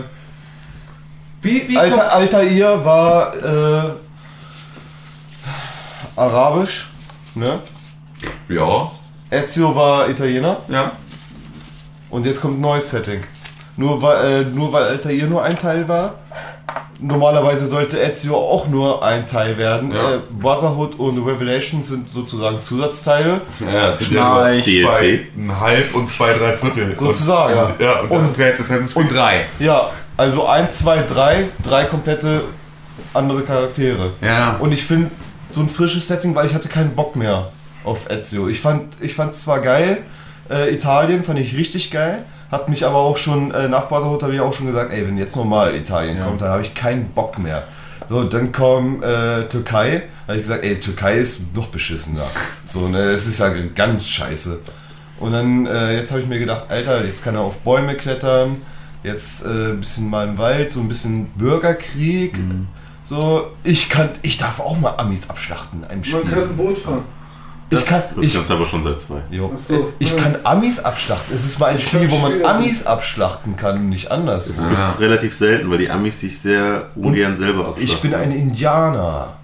Wie, 1.42 1.68
wie 1.68 1.76
Alter, 1.78 2.12
Altair 2.12 2.84
war, 2.84 3.34
äh, 3.34 3.90
arabisch, 6.20 6.88
ne? 7.34 7.58
Ja. 8.48 8.90
Ezio 9.30 9.74
war 9.74 10.08
Italiener. 10.08 10.58
Ja. 10.68 10.92
Und 12.10 12.26
jetzt 12.26 12.40
kommt 12.40 12.58
ein 12.58 12.60
neues 12.60 12.90
Setting. 12.90 13.22
Nur 13.76 14.02
weil, 14.02 14.42
äh, 14.42 14.44
nur 14.44 14.72
weil 14.72 14.84
Altair 14.84 15.26
nur 15.26 15.42
ein 15.42 15.58
Teil 15.58 15.88
war. 15.88 16.14
Normalerweise 17.02 17.64
sollte 17.64 17.98
Ezio 17.98 18.36
auch 18.36 18.66
nur 18.68 19.02
ein 19.02 19.24
Teil 19.24 19.56
werden. 19.56 19.92
Ja. 19.92 20.16
Äh, 20.16 20.18
Brotherhood 20.38 20.98
und 20.98 21.24
Revelation 21.24 21.82
sind 21.82 22.10
sozusagen 22.12 22.62
Zusatzteile. 22.62 23.40
Ja, 23.60 23.88
es 23.88 24.00
sind 24.00 24.12
ja 24.12 24.34
zwei, 24.34 24.60
DLC. 24.60 25.26
ein 25.36 25.58
halb 25.60 25.94
und 25.94 26.10
zwei, 26.10 26.32
drei 26.34 26.52
Viertel. 26.58 26.94
Sozusagen. 26.98 27.72
Und, 27.72 27.80
ja, 27.80 28.00
und 28.00 28.10
das 28.12 28.18
Und- 28.26 28.30
ist 28.60 28.70
jetzt 28.70 28.94
Creed 28.94 29.12
3. 29.12 29.46
Ja, 29.60 29.88
also 30.18 30.46
1, 30.46 30.76
2, 30.80 31.02
3, 31.04 31.44
drei 31.62 31.84
komplette 31.84 32.42
andere 33.14 33.42
Charaktere. 33.42 34.10
Ja. 34.20 34.56
Und 34.58 34.72
ich 34.72 34.82
finde 34.84 35.10
so 35.54 35.60
ein 35.60 35.68
frisches 35.68 36.08
Setting, 36.08 36.34
weil 36.34 36.46
ich 36.46 36.54
hatte 36.54 36.68
keinen 36.68 36.94
Bock 36.94 37.16
mehr 37.16 37.48
auf 37.84 38.10
Ezio. 38.10 38.48
Ich 38.48 38.60
fand 38.60 38.96
ich 39.00 39.14
fand's 39.14 39.42
zwar 39.42 39.60
geil, 39.60 39.98
äh, 40.50 40.74
Italien 40.74 41.22
fand 41.22 41.38
ich 41.38 41.56
richtig 41.56 41.90
geil, 41.90 42.24
hat 42.50 42.68
mich 42.68 42.84
aber 42.84 42.98
auch 42.98 43.16
schon 43.16 43.52
äh, 43.52 43.68
nach 43.68 43.88
Brotherhood 43.88 44.22
habe 44.22 44.34
ich 44.34 44.40
auch 44.40 44.52
schon 44.52 44.66
gesagt, 44.66 44.92
ey, 44.92 45.06
wenn 45.06 45.16
jetzt 45.16 45.36
nochmal 45.36 45.74
Italien 45.74 46.20
kommt, 46.20 46.42
dann 46.42 46.50
habe 46.50 46.62
ich 46.62 46.74
keinen 46.74 47.10
Bock 47.10 47.38
mehr. 47.38 47.64
So, 48.08 48.24
dann 48.24 48.50
kam 48.50 49.02
äh, 49.04 49.44
Türkei, 49.44 50.02
da 50.26 50.32
habe 50.32 50.40
ich 50.40 50.46
gesagt, 50.46 50.64
ey, 50.64 50.80
Türkei 50.80 51.18
ist 51.18 51.54
noch 51.54 51.68
beschissener. 51.68 52.26
So, 52.64 52.88
ne, 52.88 52.98
es 52.98 53.26
ist 53.28 53.38
ja 53.38 53.52
ganz 53.74 54.08
scheiße. 54.08 54.58
Und 55.20 55.32
dann, 55.32 55.66
äh, 55.66 55.96
jetzt 55.96 56.10
habe 56.10 56.22
ich 56.22 56.26
mir 56.26 56.38
gedacht, 56.38 56.64
Alter, 56.70 57.04
jetzt 57.04 57.22
kann 57.22 57.34
er 57.36 57.42
auf 57.42 57.58
Bäume 57.58 57.94
klettern, 57.94 58.56
jetzt 59.04 59.44
äh, 59.44 59.72
ein 59.72 59.80
bisschen 59.80 60.10
mal 60.10 60.26
im 60.26 60.38
Wald, 60.38 60.72
so 60.72 60.80
ein 60.80 60.88
bisschen 60.88 61.26
Bürgerkrieg. 61.36 62.34
So, 63.10 63.50
ich 63.64 63.88
kann, 63.88 64.08
ich 64.22 64.38
darf 64.38 64.60
auch 64.60 64.78
mal 64.78 64.94
Amis 64.96 65.28
abschlachten 65.28 65.82
in 65.82 65.88
einem 65.88 66.04
Spiel. 66.04 66.20
Man 66.22 66.32
kann 66.32 66.42
ein 66.44 66.56
Boot 66.56 66.78
fahren. 66.78 67.02
ich 67.68 67.84
kann, 67.84 68.00
Das 68.14 68.24
ich, 68.24 68.34
kannst 68.34 68.50
du 68.50 68.54
aber 68.54 68.66
schon 68.66 68.84
seit 68.84 69.00
zwei. 69.00 69.20
so, 69.56 69.92
ich 69.98 70.12
ja. 70.12 70.22
kann 70.22 70.36
Amis 70.44 70.78
abschlachten. 70.78 71.34
Es 71.34 71.44
ist 71.44 71.58
mal 71.58 71.70
ein 71.70 71.76
Ich 71.76 71.88
Spiel, 71.88 72.08
wo 72.08 72.18
man 72.18 72.44
Amis 72.44 72.86
abschlachten 72.86 73.56
kann 73.56 73.78
und 73.78 73.88
nicht 73.88 74.12
anders. 74.12 74.46
Das 74.46 74.58
ist 74.58 75.00
relativ 75.00 75.34
selten, 75.34 75.68
weil 75.72 75.78
die 75.78 75.90
Amis 75.90 76.20
sich 76.20 76.38
sehr 76.38 76.90
ungern 76.94 77.36
selber 77.36 77.66
abschlachten. 77.70 77.84
Ich 77.84 78.00
bin 78.00 78.14
ein 78.14 78.30
Indianer. 78.30 79.36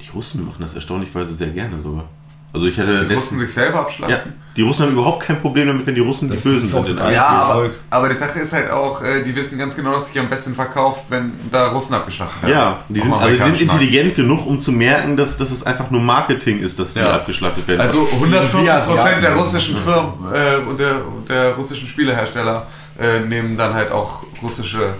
Die 0.00 0.08
Russen 0.08 0.44
machen 0.44 0.62
das 0.62 0.74
erstaunlicherweise 0.74 1.34
sehr 1.34 1.50
gerne 1.50 1.78
sogar. 1.78 2.08
Also 2.54 2.66
ich 2.66 2.78
hatte 2.78 3.04
Die 3.04 3.14
mussten 3.16 3.36
sich 3.40 3.52
selber 3.52 3.80
abschlachten. 3.80 4.16
Ja, 4.16 4.32
die 4.56 4.62
Russen 4.62 4.86
haben 4.86 4.92
überhaupt 4.92 5.24
kein 5.24 5.40
Problem 5.40 5.66
damit, 5.66 5.84
wenn 5.88 5.96
die 5.96 6.00
Russen 6.00 6.28
Das 6.30 6.44
die 6.44 6.50
Bösen 6.50 6.68
sind. 6.84 7.00
das 7.00 7.12
Ja, 7.12 7.26
aber, 7.26 7.54
Volk. 7.54 7.74
aber 7.90 8.08
die 8.08 8.14
Sache 8.14 8.38
ist 8.38 8.52
halt 8.52 8.70
auch, 8.70 9.02
äh, 9.02 9.24
die 9.24 9.34
wissen 9.34 9.58
ganz 9.58 9.74
genau, 9.74 9.92
dass 9.92 10.06
sich 10.06 10.18
am 10.20 10.28
besten 10.28 10.54
verkauft, 10.54 11.02
wenn 11.08 11.32
da 11.50 11.72
Russen 11.72 11.94
abgeschlachtet 11.94 12.42
werden. 12.42 12.52
Ja, 12.54 12.78
die 12.88 13.00
sind, 13.00 13.12
aber 13.12 13.24
die 13.26 13.32
sind 13.32 13.42
amerikanischen 13.42 13.66
Markt. 13.66 13.82
intelligent 13.82 14.14
genug, 14.14 14.46
um 14.46 14.60
zu 14.60 14.70
merken, 14.70 15.16
dass, 15.16 15.36
dass 15.36 15.50
es 15.50 15.64
einfach 15.64 15.90
nur 15.90 16.00
Marketing 16.00 16.60
ist, 16.60 16.78
dass 16.78 16.94
die 16.94 17.00
Ja. 17.00 17.14
abgeschlachtet 17.14 17.66
werden. 17.66 17.80
Also 17.80 18.06
140% 18.06 18.70
Asiaten. 18.70 19.20
der 19.20 19.34
russischen 19.34 19.76
Firmen 19.76 20.12
äh, 20.32 20.56
und 20.58 20.78
der, 20.78 21.00
der 21.28 21.54
russischen 21.56 21.88
Spielehersteller 21.88 22.68
äh, 23.00 23.18
nehmen 23.26 23.56
dann 23.56 23.74
halt 23.74 23.90
auch 23.90 24.22
russische 24.40 24.94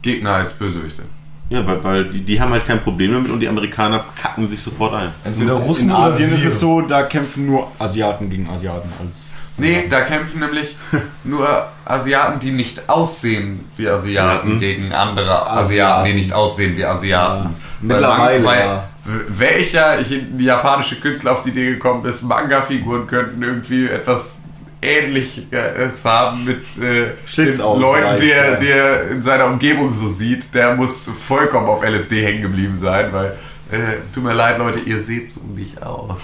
Gegner 0.00 0.36
als 0.36 0.54
Bösewichte. 0.54 1.02
Ja, 1.50 1.66
weil, 1.66 1.84
weil 1.84 2.04
die, 2.08 2.20
die 2.24 2.40
haben 2.40 2.52
halt 2.52 2.66
kein 2.66 2.80
Problem 2.82 3.12
damit 3.12 3.30
und 3.30 3.40
die 3.40 3.48
Amerikaner 3.48 4.04
kacken 4.20 4.46
sich 4.48 4.62
sofort 4.62 4.94
ein. 4.94 5.10
Entweder 5.24 5.52
Russen 5.54 5.90
In 5.90 5.96
oder 5.96 6.04
Asien 6.06 6.32
ist 6.32 6.44
es 6.44 6.58
so, 6.60 6.80
da 6.80 7.02
kämpfen 7.02 7.46
nur 7.46 7.68
Asiaten 7.78 8.30
gegen 8.30 8.48
Asiaten 8.48 8.88
als. 9.04 9.24
Nee, 9.56 9.84
da 9.90 10.00
kämpfen 10.02 10.40
nämlich 10.40 10.76
nur 11.24 11.46
Asiaten, 11.84 12.40
die 12.40 12.52
nicht 12.52 12.88
aussehen 12.88 13.66
wie 13.76 13.88
Asiaten, 13.88 14.54
Mhm. 14.54 14.60
gegen 14.60 14.92
andere 14.92 15.32
Asiaten, 15.42 15.58
Asiaten. 15.58 16.04
die 16.06 16.14
nicht 16.14 16.32
aussehen 16.32 16.76
wie 16.76 16.84
Asiaten. 16.84 17.42
Ja. 17.44 17.50
Weil 17.82 17.88
Mittlerweile, 18.00 18.44
Weil, 18.44 18.58
ja. 18.60 18.84
welcher 19.28 19.98
japanische 20.38 20.96
Künstler 20.96 21.32
auf 21.32 21.42
die 21.42 21.50
Idee 21.50 21.70
gekommen 21.72 22.04
ist, 22.04 22.22
Manga-Figuren 22.22 23.06
könnten 23.06 23.42
irgendwie 23.42 23.86
etwas 23.86 24.42
Ähnliches 24.82 26.04
haben 26.04 26.44
mit 26.44 26.64
äh, 26.82 27.12
den 27.36 27.58
Leuten, 27.58 28.18
vielleicht, 28.18 28.22
die 28.22 28.30
er, 28.30 28.52
ja. 28.52 28.56
die 28.56 28.68
er 28.68 29.10
in 29.10 29.22
seiner 29.22 29.46
Umgebung 29.46 29.92
so 29.92 30.08
sieht. 30.08 30.54
Der 30.54 30.74
muss 30.74 31.10
vollkommen 31.26 31.66
auf 31.66 31.82
LSD 31.82 32.24
hängen 32.24 32.42
geblieben 32.42 32.76
sein, 32.76 33.12
weil, 33.12 33.36
äh, 33.70 33.98
tut 34.14 34.24
mir 34.24 34.32
leid, 34.32 34.58
Leute, 34.58 34.80
ihr 34.80 35.00
seht 35.00 35.30
so 35.30 35.40
nicht 35.54 35.82
aus. 35.82 36.20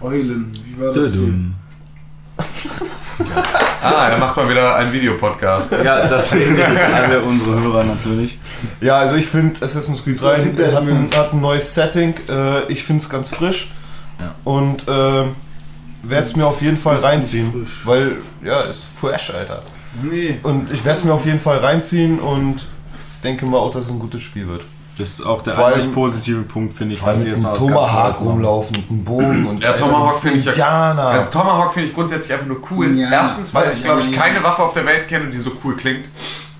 Eulen, 0.00 0.52
wie 0.64 0.80
war 0.80 0.92
das? 0.92 1.12
hier? 1.12 1.32
Ah, 3.82 4.08
er 4.08 4.18
macht 4.18 4.36
mal 4.36 4.48
wieder 4.48 4.74
einen 4.74 4.92
Videopodcast. 4.92 5.72
Ja, 5.82 6.06
das 6.06 6.30
sehen 6.32 6.56
jetzt 6.56 6.82
alle 6.82 7.20
unsere 7.22 7.60
Hörer 7.60 7.84
natürlich. 7.84 8.38
Ja, 8.80 8.98
also 8.98 9.14
ich 9.14 9.26
finde 9.26 9.64
Assassin's 9.64 10.04
Creed 10.04 10.18
So 10.18 10.28
3 10.28 10.36
sieht 10.36 10.52
hat, 10.52 10.58
der 10.58 10.78
ein, 10.78 11.10
hat 11.14 11.32
ein 11.32 11.40
neues 11.40 11.74
Setting. 11.74 12.14
Äh, 12.28 12.70
ich 12.70 12.84
finde 12.84 13.02
es 13.02 13.08
ganz 13.08 13.30
frisch. 13.30 13.70
Ja. 14.20 14.34
Und 14.44 14.86
äh, 14.88 15.24
werde 16.10 16.26
es 16.26 16.36
mir 16.36 16.46
auf 16.46 16.60
jeden 16.62 16.76
Fall 16.76 16.96
reinziehen. 16.96 17.66
Weil, 17.84 18.18
ja, 18.44 18.60
ist 18.62 18.98
fresh, 18.98 19.30
Alter. 19.30 19.62
Nee. 20.02 20.38
Und 20.42 20.70
ich 20.70 20.84
werde 20.84 20.98
es 20.98 21.04
mir 21.04 21.12
auf 21.14 21.24
jeden 21.26 21.40
Fall 21.40 21.58
reinziehen 21.58 22.18
und 22.18 22.66
denke 23.24 23.46
mal 23.46 23.58
auch, 23.58 23.70
dass 23.72 23.84
es 23.86 23.90
ein 23.90 23.98
gutes 23.98 24.22
Spiel 24.22 24.46
wird. 24.48 24.64
Das 24.98 25.10
ist 25.10 25.26
auch 25.26 25.42
der 25.42 25.52
Vor 25.54 25.66
allem- 25.66 25.74
einzig 25.74 25.92
positive 25.94 26.42
Punkt, 26.42 26.72
finde 26.74 26.94
ich. 26.94 27.00
Vor 27.00 27.08
allem 27.10 27.22
mit 27.22 27.34
einem 27.34 27.52
Tomahawk 27.54 28.18
rumlaufen, 28.20 28.76
mit 28.78 28.90
einem 28.90 29.04
Bogen 29.04 29.46
und 29.46 29.62
Ja, 29.62 29.72
Tomahawk 29.72 30.20
finde 30.20 30.38
ich 30.38 30.44
ja. 30.46 30.52
Indianer. 30.52 31.02
Also 31.08 31.26
Tomahawk 31.30 31.74
finde 31.74 31.88
ich 31.90 31.94
grundsätzlich 31.94 32.32
einfach 32.32 32.46
nur 32.46 32.60
cool. 32.70 32.96
Ja. 32.98 33.10
Erstens, 33.10 33.52
weil 33.52 33.72
ich 33.74 33.82
glaube 33.84 34.00
ich 34.00 34.10
Ja. 34.10 34.22
keine 34.22 34.42
Waffe 34.42 34.62
auf 34.62 34.72
der 34.72 34.86
Welt 34.86 35.06
kenne, 35.08 35.26
die 35.28 35.36
so 35.36 35.50
cool 35.64 35.76
klingt. 35.76 36.06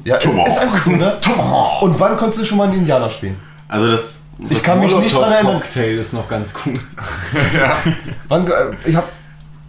Ja, 0.05 0.19
Tomahawk. 0.19 0.49
ist 0.49 0.59
einfach 0.59 0.79
so, 0.79 0.91
ne? 0.91 1.17
Tomahawk! 1.21 1.83
Und 1.83 1.99
wann 1.99 2.17
konntest 2.17 2.43
du 2.43 2.45
schon 2.45 2.59
mal 2.59 2.65
einen 2.69 2.79
Indianer 2.79 3.09
spielen? 3.09 3.37
Also 3.69 3.91
das. 3.91 4.23
Ich 4.51 4.63
kann 4.63 4.81
mich 4.81 4.95
nicht 4.95 5.15
dran 5.17 5.33
erinnern. 5.33 5.55
Cocktail 5.55 5.99
ist 5.99 6.13
noch 6.13 6.29
ganz 6.29 6.53
cool. 6.67 6.75
Wann, 8.29 8.47
äh, 8.47 8.51
ich 8.85 8.95
habe 8.95 9.07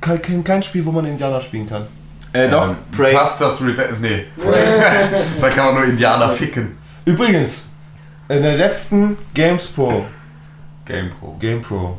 kein, 0.02 0.44
kein 0.44 0.64
Spiel, 0.64 0.86
wo 0.86 0.92
man 0.92 1.06
Indianer 1.06 1.42
spielen 1.42 1.70
kann. 1.70 1.84
Äh, 2.34 2.50
doch, 2.50 2.74
Prey. 2.96 3.14
Passt 3.14 3.42
das 3.42 3.62
Revenge? 3.62 3.98
Nee. 4.02 4.26
da 5.42 5.50
kann 5.50 5.66
man 5.68 5.76
nur 5.76 5.84
Indianer 5.86 6.30
ficken. 6.30 6.78
Übrigens, 7.06 7.74
in 8.30 8.44
der 8.44 8.58
letzten 8.58 9.18
Games 9.34 9.68
Pro, 9.68 10.06
Game 10.86 11.10
Pro. 11.10 11.36
Game 11.40 11.62
Pro 11.62 11.98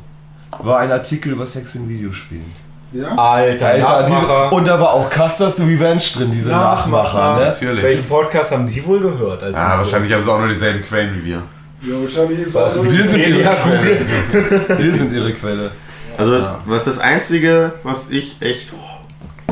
war 0.60 0.80
ein 0.80 0.92
Artikel 0.92 1.32
über 1.32 1.46
Sex 1.46 1.74
in 1.76 1.88
Videospielen. 1.88 2.68
Ja? 2.92 3.08
Alter, 3.16 3.66
Alter, 3.66 4.02
diese, 4.04 4.14
Nachmacher. 4.14 4.52
und 4.52 4.66
da 4.66 4.80
war 4.80 4.92
auch 4.94 5.10
Custer's 5.10 5.60
Revenge 5.60 6.02
drin, 6.14 6.30
diese 6.32 6.50
Nachmacher, 6.50 7.36
ne? 7.36 7.44
Natürlich. 7.46 7.82
Welchen 7.82 8.08
Podcast 8.08 8.52
haben 8.52 8.66
die 8.66 8.84
wohl 8.86 9.00
gehört? 9.00 9.42
Als 9.42 9.54
Ja, 9.54 9.72
sie 9.72 9.78
wahrscheinlich 9.78 10.12
haben 10.12 10.22
sie 10.22 10.32
auch 10.32 10.38
nur 10.38 10.48
dieselben 10.48 10.82
Quellen 10.82 11.14
wie 11.16 11.24
wir. 11.26 11.42
Ja, 11.82 11.94
wahrscheinlich 12.02 12.40
ist 12.40 12.54
Was? 12.54 12.78
auch 12.78 12.84
Wir 12.90 13.04
sind 13.04 13.26
ihre 13.26 13.42
Quelle. 13.54 14.78
Wir 14.78 14.94
sind 14.94 15.12
ihre 15.12 15.32
Quelle. 15.34 15.70
Also, 16.18 16.48
was 16.66 16.82
das 16.82 16.98
Einzige, 16.98 17.72
was 17.84 18.10
ich 18.10 18.36
echt 18.40 18.72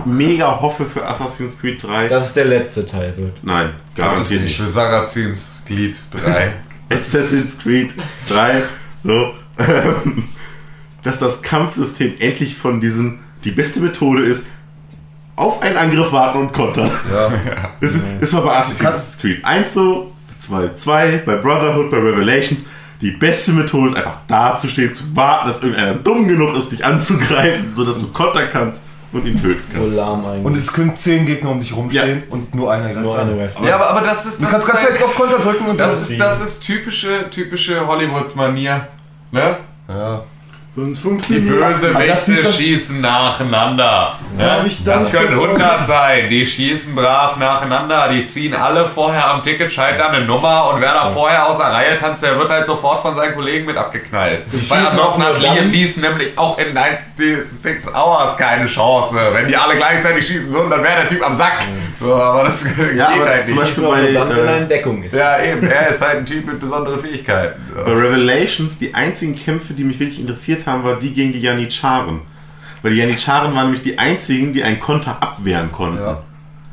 mega 0.04 0.60
hoffe 0.60 0.84
für 0.84 1.06
Assassin's 1.06 1.60
Creed 1.60 1.80
3. 1.82 2.08
Dass 2.08 2.26
es 2.26 2.34
der 2.34 2.46
letzte 2.46 2.84
Teil 2.84 3.14
wird. 3.16 3.38
Nein, 3.42 3.74
garantiert 3.94 4.42
nicht. 4.42 4.56
Für 4.56 4.68
Sarazins 4.68 5.62
Glied 5.64 5.96
3. 6.10 6.54
Assassin's 6.90 7.58
Creed 7.60 7.94
3, 8.28 8.62
so, 8.98 9.34
dass 11.04 11.20
das 11.20 11.40
Kampfsystem 11.42 12.14
endlich 12.18 12.56
von 12.56 12.80
diesem, 12.80 13.20
die 13.44 13.52
beste 13.52 13.78
Methode 13.78 14.24
ist, 14.24 14.48
auf 15.36 15.62
einen 15.62 15.76
Angriff 15.76 16.10
warten 16.10 16.38
und 16.38 16.52
kontern. 16.52 16.90
Ja. 17.10 17.32
Das, 17.80 18.00
das 18.20 18.32
war 18.32 18.42
bei 18.42 18.56
Assassin's 18.56 19.18
Creed 19.20 19.44
1 19.44 19.74
so, 19.74 20.12
2, 20.38 20.74
2, 20.74 21.22
bei 21.26 21.36
Brotherhood, 21.36 21.92
bei 21.92 21.98
Revelations. 21.98 22.66
Die 23.00 23.10
beste 23.10 23.52
Methode 23.52 23.91
ist 23.91 23.97
einfach 23.97 24.18
da 24.26 24.57
zu 24.57 24.68
stehen, 24.68 24.92
zu 24.94 25.15
warten, 25.15 25.49
dass 25.49 25.62
irgendeiner 25.62 25.94
dumm 25.94 26.26
genug 26.26 26.57
ist, 26.57 26.73
dich 26.73 26.84
anzugreifen, 26.84 27.75
sodass 27.75 28.00
du 28.00 28.08
kontern 28.08 28.49
kannst 28.50 28.84
und 29.12 29.26
ihn 29.26 29.41
töten 29.41 29.62
Nur 29.75 29.83
kannst. 29.84 29.97
lahm 29.97 30.25
eigentlich. 30.26 30.44
Und 30.44 30.57
es 30.58 30.73
können 30.73 30.97
zehn 30.97 31.26
Gegner 31.26 31.50
um 31.50 31.60
dich 31.60 31.75
rumstehen 31.76 32.23
und 32.31 32.55
nur 32.55 32.73
einer 32.73 32.89
greift 32.92 33.05
nur 33.05 33.18
an. 33.18 33.39
Ja, 33.65 33.75
aber, 33.76 33.91
aber 33.91 34.00
das 34.00 34.25
ist. 34.26 34.39
Du 34.41 34.42
Das 34.44 34.52
kannst 34.52 34.68
ist 34.68 34.73
ganz 34.75 34.84
halt- 34.91 35.02
auf 35.02 35.15
Konter 35.15 35.39
drücken 35.39 35.66
und 35.66 35.78
das 35.78 36.00
das 36.00 36.10
ist, 36.10 36.20
das 36.20 36.41
ist 36.41 36.60
typische, 36.60 37.28
typische 37.31 37.86
Hollywood-Manier. 37.86 38.89
Ne? 39.31 39.57
Ja. 39.89 40.23
Sonst 40.76 40.98
Die 40.98 41.08
funktioniert 41.08 41.48
Bösewichte 41.48 42.16
sieht 42.18 42.44
doch- 42.44 42.52
schießen 42.52 43.00
nacheinander. 43.00 44.18
Ja, 44.38 44.62
Das 44.84 45.10
können 45.10 45.30
geguckt. 45.30 45.58
100 45.58 45.86
sein. 45.86 46.28
Die 46.28 46.44
schießen 46.44 46.94
brav 46.94 47.38
nacheinander. 47.38 48.08
Die 48.12 48.26
ziehen 48.26 48.52
alle 48.55 48.86
vorher 48.86 49.26
am 49.30 49.42
Ticketschalter 49.42 50.10
eine 50.10 50.26
Nummer 50.26 50.70
und 50.74 50.82
wer 50.82 50.92
da 50.92 51.08
vorher 51.10 51.48
aus 51.48 51.56
der 51.56 51.68
Reihe 51.68 51.96
tanzt, 51.96 52.22
der 52.22 52.38
wird 52.38 52.50
halt 52.50 52.66
sofort 52.66 53.00
von 53.00 53.14
seinen 53.14 53.34
Kollegen 53.34 53.64
mit 53.64 53.78
abgeknallt. 53.78 54.42
Weil 54.52 54.60
schießen 54.60 54.76
ansonsten 54.86 55.22
hat 55.24 55.40
Liam 55.40 55.70
Neeson 55.70 56.02
nämlich 56.02 56.36
auch 56.36 56.58
in 56.58 56.74
96 57.16 57.94
Hours 57.94 58.36
keine 58.36 58.66
Chance. 58.66 59.16
Wenn 59.32 59.48
die 59.48 59.56
alle 59.56 59.76
gleichzeitig 59.76 60.26
schießen 60.26 60.52
würden, 60.52 60.68
dann 60.68 60.82
wäre 60.82 60.96
der 61.00 61.08
Typ 61.08 61.24
am 61.24 61.32
Sack. 61.32 61.55
So, 61.98 62.14
aber 62.14 62.44
das 62.44 62.64
geht 62.64 62.96
Ja, 62.96 63.08
aber 63.14 63.24
halt 63.24 63.46
zum 63.46 63.55
nicht. 63.55 63.64
Beispiel 63.64 63.82
So, 63.84 63.90
bei, 63.90 64.12
dann, 64.12 64.28
wenn 64.28 64.46
er 64.46 64.56
äh, 64.56 64.58
in 64.58 64.68
Deckung 64.68 65.02
ist. 65.02 65.14
Ja, 65.14 65.42
eben. 65.42 65.66
Er 65.66 65.88
ist 65.88 66.02
halt 66.02 66.18
ein 66.18 66.26
Typ 66.26 66.44
mit 66.46 66.60
besonderen 66.60 67.00
Fähigkeiten. 67.00 67.62
Bei 67.74 67.92
Revelations, 67.92 68.78
die 68.78 68.94
einzigen 68.94 69.34
Kämpfe, 69.34 69.72
die 69.72 69.84
mich 69.84 69.98
wirklich 69.98 70.20
interessiert 70.20 70.65
haben, 70.66 70.84
war 70.84 70.96
die 70.98 71.12
gegen 71.12 71.32
die 71.32 71.40
Janitscharen. 71.40 72.20
Weil 72.82 72.92
die 72.92 72.98
Janitscharen 72.98 73.54
waren 73.54 73.64
nämlich 73.66 73.82
die 73.82 73.98
einzigen, 73.98 74.52
die 74.52 74.62
einen 74.62 74.78
Konter 74.80 75.16
abwehren 75.22 75.72
konnten. 75.72 76.02
Ja. 76.02 76.22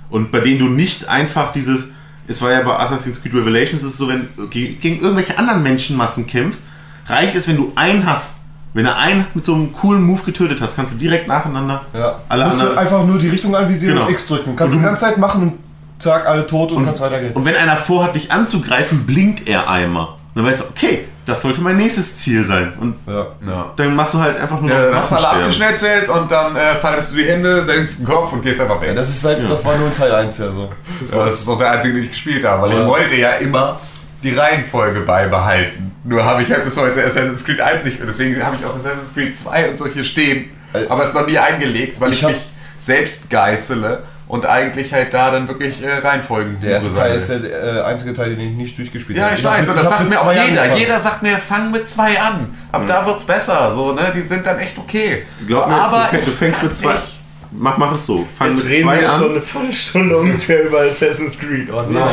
Und 0.09 0.31
bei 0.31 0.39
denen 0.39 0.59
du 0.59 0.65
nicht 0.69 1.07
einfach 1.07 1.51
dieses, 1.53 1.91
es 2.27 2.41
war 2.41 2.51
ja 2.51 2.61
bei 2.61 2.77
Assassin's 2.77 3.21
Creed 3.21 3.33
Revelations, 3.33 3.81
ist 3.83 3.97
so, 3.97 4.07
wenn 4.07 4.27
du 4.37 4.47
ge- 4.47 4.75
gegen 4.75 4.99
irgendwelche 5.01 5.37
anderen 5.39 5.63
Menschenmassen 5.63 6.27
kämpfst, 6.27 6.63
reicht 7.07 7.35
es, 7.35 7.47
wenn 7.47 7.57
du 7.57 7.71
einen 7.75 8.05
hast. 8.05 8.41
Wenn 8.75 8.85
du 8.85 8.95
einen 8.95 9.25
mit 9.35 9.45
so 9.45 9.53
einem 9.53 9.71
coolen 9.71 10.01
Move 10.03 10.21
getötet 10.23 10.59
hast, 10.61 10.75
kannst 10.75 10.95
du 10.95 10.97
direkt 10.99 11.27
nacheinander 11.27 11.83
Ja. 11.93 12.19
alle 12.29 12.45
musst 12.45 12.57
du 12.61 12.65
anderen. 12.67 12.79
einfach 12.79 13.05
nur 13.05 13.19
die 13.19 13.29
Richtung 13.29 13.55
anvisieren 13.55 13.95
Genau. 13.95 14.07
und 14.07 14.11
X 14.13 14.27
drücken. 14.27 14.55
Kannst 14.55 14.61
Und 14.61 14.69
du 14.71 14.73
du- 14.75 14.79
die 14.79 14.85
ganze 14.85 15.01
Zeit 15.05 15.17
machen 15.19 15.41
und 15.43 15.53
zack, 15.99 16.27
alle 16.27 16.45
tot 16.47 16.71
und, 16.71 16.83
kannst 16.85 17.01
weitergehen. 17.01 17.33
Und 17.33 17.45
wenn 17.45 17.55
einer 17.55 17.77
vorhat, 17.77 18.15
dich 18.15 18.31
anzugreifen, 18.31 19.05
blinkt 19.05 19.47
er 19.47 19.69
einmal. 19.69 20.05
Und 20.07 20.17
dann 20.35 20.45
weißt 20.45 20.61
du, 20.61 20.65
okay, 20.69 21.05
das 21.25 21.41
sollte 21.41 21.61
mein 21.61 21.77
nächstes 21.77 22.17
Ziel 22.17 22.43
sein. 22.43 22.73
Und 22.79 22.95
Ja. 23.07 23.27
Ja. 23.47 23.71
dann 23.75 23.95
machst 23.95 24.13
du 24.13 24.19
halt 24.19 24.39
einfach 24.39 24.59
nur 24.59 24.69
noch 24.69 24.75
dann 24.77 24.95
hast 24.95 25.11
du 25.11 25.15
alle 25.15 25.27
abgeschnetzelt 25.29 26.09
und 26.09 26.29
dann 26.31 26.55
äh, 26.55 26.75
faltest 26.75 27.13
du 27.13 27.17
die 27.17 27.25
Hände, 27.25 27.61
senkst 27.61 27.99
den 27.99 28.05
Kopf 28.07 28.33
und 28.33 28.41
gehst 28.41 28.59
einfach 28.61 28.79
weg. 28.81 28.89
Ja, 28.89 28.93
das, 28.95 29.09
ist 29.09 29.21
seit, 29.21 29.49
das 29.49 29.63
war 29.63 29.75
nur 29.77 29.93
Teil 29.93 30.11
1 30.13 30.37
ja 30.37 30.51
so. 30.51 30.69
Ja, 31.11 31.25
das 31.25 31.41
ist 31.41 31.47
auch 31.47 31.57
der 31.57 31.71
einzige, 31.71 31.93
den 31.95 32.03
ich 32.03 32.09
gespielt 32.09 32.43
habe, 32.45 32.63
weil 32.63 32.73
Ja. 32.73 32.81
ich 32.81 32.87
wollte 32.87 33.15
ja 33.15 33.29
immer 33.35 33.79
die 34.21 34.33
Reihenfolge 34.35 35.01
beibehalten. 35.01 35.91
Nur 36.05 36.23
habe 36.25 36.43
ich 36.43 36.51
halt 36.51 36.63
bis 36.65 36.77
heute 36.77 37.01
Assassin's 37.03 37.43
Creed 37.45 37.61
1 37.61 37.85
nicht 37.85 37.99
und 38.01 38.07
deswegen 38.07 38.43
habe 38.43 38.57
ich 38.57 38.65
auch 38.65 38.75
Assassin's 38.75 39.13
Creed 39.13 39.37
2 39.37 39.69
und 39.69 39.77
so 39.77 39.87
hier 39.87 40.03
stehen, 40.03 40.49
Äh, 40.73 40.87
aber 40.89 41.03
es 41.03 41.13
noch 41.13 41.25
nie 41.27 41.37
eingelegt, 41.37 42.01
weil 42.01 42.11
ich 42.11 42.21
ich, 42.21 42.27
mich 42.27 42.37
selbst 42.79 43.29
geißele 43.29 44.03
und 44.33 44.47
eigentlich 44.47 44.91
halt 44.91 45.13
da 45.13 45.29
dann 45.29 45.47
wirklich 45.47 45.83
äh, 45.83 45.93
Reihenfolgen 45.99 46.59
Der 46.59 46.71
erste. 46.71 46.95
Teil 46.95 47.15
ist 47.15 47.29
der 47.29 47.37
äh, 47.43 47.81
einzige 47.83 48.15
Teil, 48.15 48.35
den 48.35 48.39
ich 48.49 48.55
nicht 48.57 48.77
durchgespielt 48.79 49.19
Ja, 49.19 49.25
habe. 49.25 49.35
ich 49.39 49.45
hab 49.45 49.59
weiß, 49.59 49.69
und 49.69 49.77
das 49.77 49.87
sagt 49.89 50.09
mir 50.09 50.17
auch 50.19 50.23
zwei 50.23 50.33
jeder. 50.33 50.47
angefangen. 50.61 50.77
Jeder 50.77 50.99
sagt 50.99 51.21
mir, 51.21 51.37
fang 51.37 51.69
mit 51.71 51.87
zwei 51.87 52.19
an. 52.19 52.53
Ab 52.71 52.87
da 52.87 53.05
wird's 53.05 53.25
besser, 53.25 53.71
so, 53.71 53.93
ne? 53.93 54.11
Die 54.15 54.21
sind 54.21 54.43
dann 54.45 54.57
echt 54.57 54.75
okay. 54.79 55.23
Glaub 55.45 55.67
mir, 55.67 55.75
aber 55.75 56.07
du, 56.11 56.17
fäng- 56.17 56.25
du 56.25 56.31
fängst 56.31 56.63
mit 56.63 56.75
zwei. 56.75 56.93
Ich- 56.93 57.19
Mach, 57.55 57.77
mach 57.77 57.93
es 57.93 58.07
so. 58.07 58.25
Fang 58.35 58.47
Jetzt 58.49 58.63
mit 58.63 58.73
reden 58.73 58.83
zwei 58.85 59.01
wir 59.01 59.07
schon 59.09 59.23
an. 59.25 59.29
eine 59.29 59.41
Viertelstunde 59.41 60.17
ungefähr 60.17 60.63
über 60.63 60.79
Assassin's 60.81 61.37
Creed. 61.37 61.69
Oh 61.71 61.83
nein. 61.87 62.03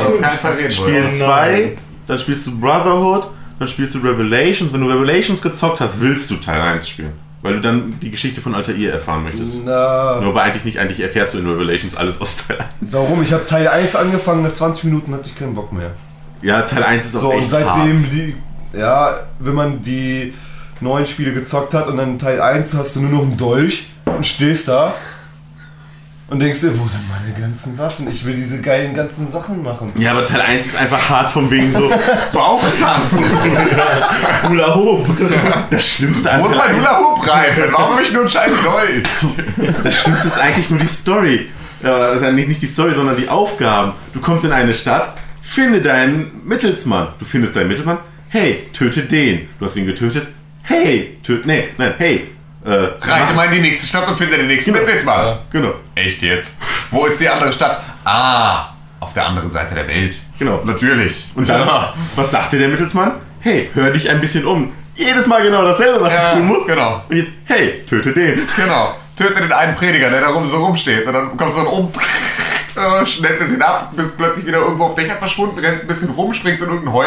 reden 0.58 0.70
Spiel. 0.70 1.08
2, 1.08 1.78
dann 2.06 2.18
spielst 2.18 2.46
du 2.46 2.60
Brotherhood, 2.60 3.28
dann 3.58 3.66
spielst 3.66 3.94
du 3.94 4.00
Revelations. 4.00 4.70
Wenn 4.70 4.82
du 4.82 4.88
Revelations 4.88 5.40
gezockt 5.40 5.80
hast, 5.80 5.98
willst 6.02 6.30
du 6.30 6.36
Teil 6.36 6.60
1 6.60 6.86
spielen. 6.86 7.14
Weil 7.42 7.54
du 7.54 7.60
dann 7.62 7.98
die 8.00 8.10
Geschichte 8.10 8.40
von 8.42 8.54
Altair 8.54 8.92
erfahren 8.92 9.22
möchtest. 9.24 9.54
Na, 9.64 10.20
Nur 10.20 10.30
aber 10.30 10.42
eigentlich 10.42 10.64
nicht, 10.66 10.78
eigentlich 10.78 11.00
erfährst 11.00 11.32
du 11.34 11.38
in 11.38 11.46
Revelations 11.48 11.96
alles 11.96 12.20
aus 12.20 12.46
Teil 12.46 12.58
1. 12.60 12.68
warum? 12.80 13.22
Ich 13.22 13.32
habe 13.32 13.46
Teil 13.46 13.66
1 13.66 13.96
angefangen, 13.96 14.42
nach 14.42 14.52
20 14.52 14.84
Minuten 14.84 15.14
hatte 15.14 15.28
ich 15.30 15.38
keinen 15.38 15.54
Bock 15.54 15.72
mehr. 15.72 15.92
Ja, 16.42 16.62
Teil 16.62 16.82
1 16.84 17.06
ist 17.06 17.16
auch 17.16 17.20
So, 17.20 17.32
echt 17.32 17.42
und 17.44 17.50
seitdem 17.50 18.02
hart. 18.02 18.12
die, 18.12 18.36
ja, 18.78 19.20
wenn 19.38 19.54
man 19.54 19.80
die 19.82 20.34
neuen 20.80 21.06
Spiele 21.06 21.32
gezockt 21.32 21.72
hat 21.74 21.88
und 21.88 21.96
dann 21.96 22.18
Teil 22.18 22.40
1 22.42 22.74
hast 22.74 22.96
du 22.96 23.00
nur 23.00 23.10
noch 23.10 23.22
einen 23.22 23.36
Dolch 23.38 23.86
und 24.04 24.26
stehst 24.26 24.68
da 24.68 24.92
und 26.30 26.38
denkst 26.40 26.60
dir, 26.60 26.78
wo 26.78 26.86
sind 26.86 27.04
meine 27.08 27.38
ganzen 27.38 27.76
Waffen? 27.76 28.08
Ich 28.10 28.24
will 28.24 28.34
diese 28.34 28.60
geilen 28.62 28.94
ganzen 28.94 29.30
Sachen 29.32 29.62
machen. 29.62 29.92
Ja, 29.96 30.12
aber 30.12 30.24
Teil 30.24 30.40
1 30.40 30.66
ist 30.66 30.76
einfach 30.76 31.10
hart 31.10 31.32
von 31.32 31.50
wegen 31.50 31.72
so 31.72 31.90
Bauchtanzen. 32.32 33.24
Hula 34.48 34.74
Hoop. 34.74 35.06
das 35.70 35.86
Schlimmste 35.86 36.30
an 36.30 36.40
Wo 36.42 36.46
ist 36.46 36.56
mein 36.56 36.68
1. 36.68 36.78
Hula 36.78 36.98
Hoop 36.98 37.28
Reifen? 37.28 37.64
Warum 37.72 37.92
habe 37.94 38.02
ich 38.02 38.12
nur 38.12 38.20
einen 38.22 38.30
scheiß 38.30 38.52
Dolch? 38.62 39.74
Das 39.82 39.94
Schlimmste 40.00 40.28
ist 40.28 40.38
eigentlich 40.38 40.70
nur 40.70 40.78
die 40.78 40.88
Story. 40.88 41.48
Ja, 41.82 41.98
das 41.98 42.16
ist 42.16 42.22
ja 42.22 42.32
nicht, 42.32 42.48
nicht 42.48 42.62
die 42.62 42.66
Story, 42.66 42.94
sondern 42.94 43.16
die 43.16 43.28
Aufgaben. 43.28 43.92
Du 44.12 44.20
kommst 44.20 44.44
in 44.44 44.52
eine 44.52 44.74
Stadt, 44.74 45.14
finde 45.40 45.80
deinen 45.80 46.30
Mittelsmann. 46.44 47.08
Du 47.18 47.24
findest 47.24 47.56
deinen 47.56 47.68
Mittelsmann. 47.68 47.98
Hey, 48.28 48.66
töte 48.72 49.02
den. 49.02 49.48
Du 49.58 49.64
hast 49.64 49.76
ihn 49.76 49.86
getötet. 49.86 50.28
Hey, 50.62 51.18
töte. 51.24 51.48
Nee, 51.48 51.68
nein, 51.78 51.94
hey. 51.98 52.28
Äh, 52.64 52.70
Reite 53.00 53.32
mal 53.34 53.46
in 53.46 53.52
die 53.52 53.60
nächste 53.60 53.86
Stadt 53.86 54.06
und 54.08 54.16
finde 54.16 54.36
den 54.36 54.46
nächsten 54.48 54.72
Mittelsmann. 54.72 55.38
Genau. 55.50 55.72
Echt 55.94 56.20
jetzt? 56.22 56.58
Wo 56.90 57.06
ist 57.06 57.18
die 57.20 57.28
andere 57.28 57.52
Stadt? 57.52 57.80
Ah, 58.04 58.68
auf 59.00 59.12
der 59.14 59.26
anderen 59.26 59.50
Seite 59.50 59.74
der 59.74 59.88
Welt. 59.88 60.20
Genau. 60.38 60.60
Natürlich. 60.64 61.28
Und 61.34 61.48
dann, 61.48 61.66
was 62.16 62.30
sagt 62.30 62.52
dir 62.52 62.58
der 62.58 62.68
Mittelsmann? 62.68 63.12
Hey, 63.40 63.70
hör 63.74 63.90
dich 63.90 64.10
ein 64.10 64.20
bisschen 64.20 64.44
um. 64.44 64.72
Jedes 64.94 65.26
Mal 65.26 65.42
genau 65.42 65.64
dasselbe, 65.64 66.00
was 66.02 66.14
Ja, 66.14 66.32
du 66.32 66.38
tun 66.38 66.48
musst. 66.48 66.66
genau. 66.66 67.02
Und 67.08 67.16
jetzt, 67.16 67.34
hey, 67.46 67.82
töte 67.88 68.12
den. 68.12 68.40
Genau. 68.56 68.94
Töte 69.16 69.40
den 69.40 69.52
einen 69.52 69.74
Prediger, 69.74 70.10
der 70.10 70.20
da 70.20 70.28
rum 70.28 70.46
so 70.46 70.56
rumsteht. 70.62 71.06
Und 71.06 71.12
dann 71.14 71.36
kommst 71.38 71.56
du 71.56 71.60
dann 71.62 71.68
um, 71.72 71.90
äh, 72.76 73.06
schnellst 73.06 73.40
jetzt 73.40 73.52
ihn 73.54 73.62
ab, 73.62 73.90
bist 73.96 74.18
plötzlich 74.18 74.44
wieder 74.46 74.58
irgendwo 74.58 74.84
auf 74.84 74.94
Dächern 74.94 75.18
verschwunden, 75.18 75.58
rennst 75.58 75.84
ein 75.84 75.88
bisschen 75.88 76.10
rum, 76.10 76.34
springst 76.34 76.62
in 76.62 76.68
irgendein 76.68 76.92
Heu, 76.92 77.06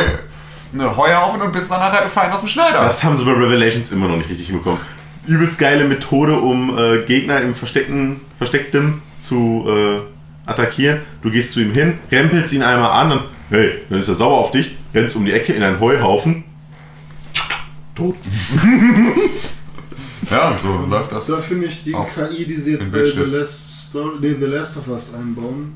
eine 0.73 0.98
Heuhaufen 0.98 1.41
und 1.43 1.51
bist 1.51 1.69
danach 1.69 1.91
halt 1.91 2.09
fein 2.09 2.32
aus 2.32 2.40
dem 2.40 2.49
Schneider. 2.49 2.83
Das 2.85 3.03
haben 3.03 3.15
sie 3.15 3.23
bei 3.25 3.32
Revelations 3.33 3.91
immer 3.91 4.07
noch 4.07 4.17
nicht 4.17 4.30
richtig 4.30 4.48
hinbekommen. 4.48 4.80
Übelst 5.25 5.59
geile 5.59 5.87
Methode, 5.87 6.39
um 6.39 6.77
äh, 6.77 7.03
Gegner 7.05 7.41
im 7.41 7.55
Versteckten, 7.55 8.19
Verstecktem 8.37 9.01
zu 9.19 9.65
äh, 9.67 10.01
attackieren. 10.45 10.99
Du 11.21 11.31
gehst 11.31 11.53
zu 11.53 11.61
ihm 11.61 11.73
hin, 11.73 11.97
rempelst 12.11 12.51
ihn 12.53 12.61
einmal 12.61 12.91
an 12.91 13.11
und 13.13 13.21
hey, 13.49 13.75
dann 13.89 13.99
ist 13.99 14.09
er 14.09 14.15
sauer 14.15 14.37
auf 14.39 14.51
dich, 14.51 14.75
rennst 14.93 15.15
um 15.15 15.25
die 15.25 15.31
Ecke 15.31 15.53
in 15.53 15.63
einen 15.63 15.79
Heuhaufen. 15.79 16.43
Tot. 17.95 18.15
ja, 20.31 20.57
so 20.57 20.85
läuft 20.89 21.11
das. 21.11 21.27
Da 21.27 21.37
finde 21.37 21.67
ich 21.67 21.83
die 21.83 21.91
KI, 21.91 22.45
die 22.45 22.55
sie 22.55 22.71
jetzt 22.71 22.91
bei 22.91 23.05
The. 23.05 23.19
Last, 23.19 23.89
Story, 23.89 24.17
nee, 24.19 24.35
The 24.39 24.45
Last 24.45 24.77
of 24.77 24.87
Us 24.87 25.13
einbauen, 25.13 25.75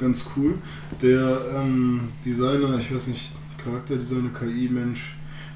ganz 0.00 0.32
cool. 0.36 0.54
Der 1.00 1.40
ähm, 1.56 2.08
Designer, 2.26 2.78
ich 2.78 2.92
weiß 2.92 3.06
nicht, 3.06 3.32
Charakterdesigner, 3.62 4.30
KI-Mensch, 4.30 5.14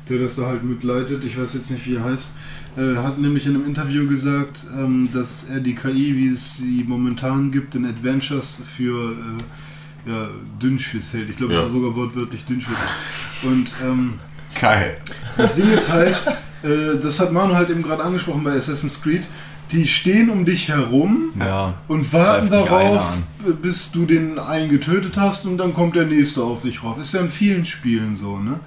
der 0.09 0.19
das 0.19 0.37
da 0.37 0.47
halt 0.47 0.63
mitleitet, 0.63 1.25
ich 1.25 1.39
weiß 1.39 1.55
jetzt 1.55 1.71
nicht, 1.71 1.87
wie 1.87 1.97
er 1.97 2.05
heißt, 2.05 2.31
äh, 2.77 2.97
hat 2.97 3.19
nämlich 3.19 3.47
in 3.47 3.55
einem 3.57 3.67
Interview 3.67 4.07
gesagt, 4.07 4.67
ähm, 4.77 5.09
dass 5.13 5.49
er 5.51 5.61
die 5.61 5.75
KI, 5.75 6.15
wie 6.17 6.29
es 6.29 6.59
sie 6.59 6.85
momentan 6.87 7.51
gibt, 7.51 7.75
in 7.75 7.85
Adventures 7.87 8.63
für 8.77 9.13
äh, 9.13 10.11
ja, 10.11 10.29
Dünnschiss 10.63 11.13
hält. 11.13 11.29
Ich 11.31 11.37
glaube, 11.37 11.55
Ja. 11.55 11.61
das 11.61 11.69
ist 11.71 11.75
sogar 11.75 11.97
wortwörtlich 11.97 12.45
Dünnschiss. 12.45 12.77
Und 13.43 13.67
ähm, 13.85 14.15
Geil. 14.61 14.97
das 15.37 15.57
Ding 15.57 15.69
ist 15.73 15.91
halt, 15.93 16.15
äh, 16.63 17.01
das 17.03 17.19
hat 17.19 17.33
Manu 17.33 17.55
halt 17.55 17.71
eben 17.71 17.83
gerade 17.83 18.05
angesprochen 18.05 18.45
bei 18.45 18.53
Assassin's 18.53 19.03
Creed, 19.03 19.23
die 19.73 19.85
stehen 19.89 20.31
um 20.31 20.45
dich 20.45 20.69
herum 20.69 21.31
Ja. 21.41 21.75
und 21.89 22.13
warten 22.13 22.49
darauf, 22.51 23.17
bis 23.61 23.91
du 23.91 24.07
den 24.07 24.39
einen 24.39 24.71
getötet 24.71 25.17
hast 25.17 25.45
und 25.47 25.59
dann 25.59 25.75
kommt 25.75 25.97
der 25.97 26.07
nächste 26.07 26.43
auf 26.45 26.63
dich 26.63 26.85
rauf. 26.85 26.99
Ist 27.01 27.15
ja 27.15 27.21
in 27.21 27.29
vielen 27.29 27.65
Spielen 27.65 28.15
so, 28.15 28.39
ne? 28.39 28.61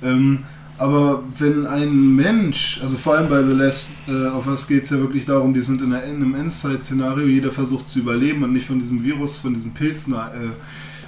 Ähm, 0.00 0.44
aber 0.78 1.22
wenn 1.38 1.66
ein 1.66 2.14
Mensch, 2.16 2.80
also 2.82 2.96
vor 2.96 3.16
allem 3.16 3.28
bei 3.28 3.42
The 3.42 3.52
Last 3.52 3.90
äh, 4.08 4.26
of 4.26 4.46
Us 4.46 4.66
geht 4.66 4.84
es 4.84 4.90
ja 4.90 4.98
wirklich 4.98 5.24
darum, 5.24 5.54
die 5.54 5.62
sind 5.62 5.80
in, 5.80 5.92
einer, 5.92 6.04
in 6.04 6.16
einem 6.16 6.34
Endzeit-Szenario, 6.34 7.26
jeder 7.26 7.52
versucht 7.52 7.88
zu 7.88 8.00
überleben 8.00 8.42
und 8.42 8.52
nicht 8.52 8.66
von 8.66 8.80
diesem 8.80 9.02
Virus, 9.04 9.38
von 9.38 9.54
diesen 9.54 9.72
Pilzen 9.72 10.14
äh, 10.14 10.18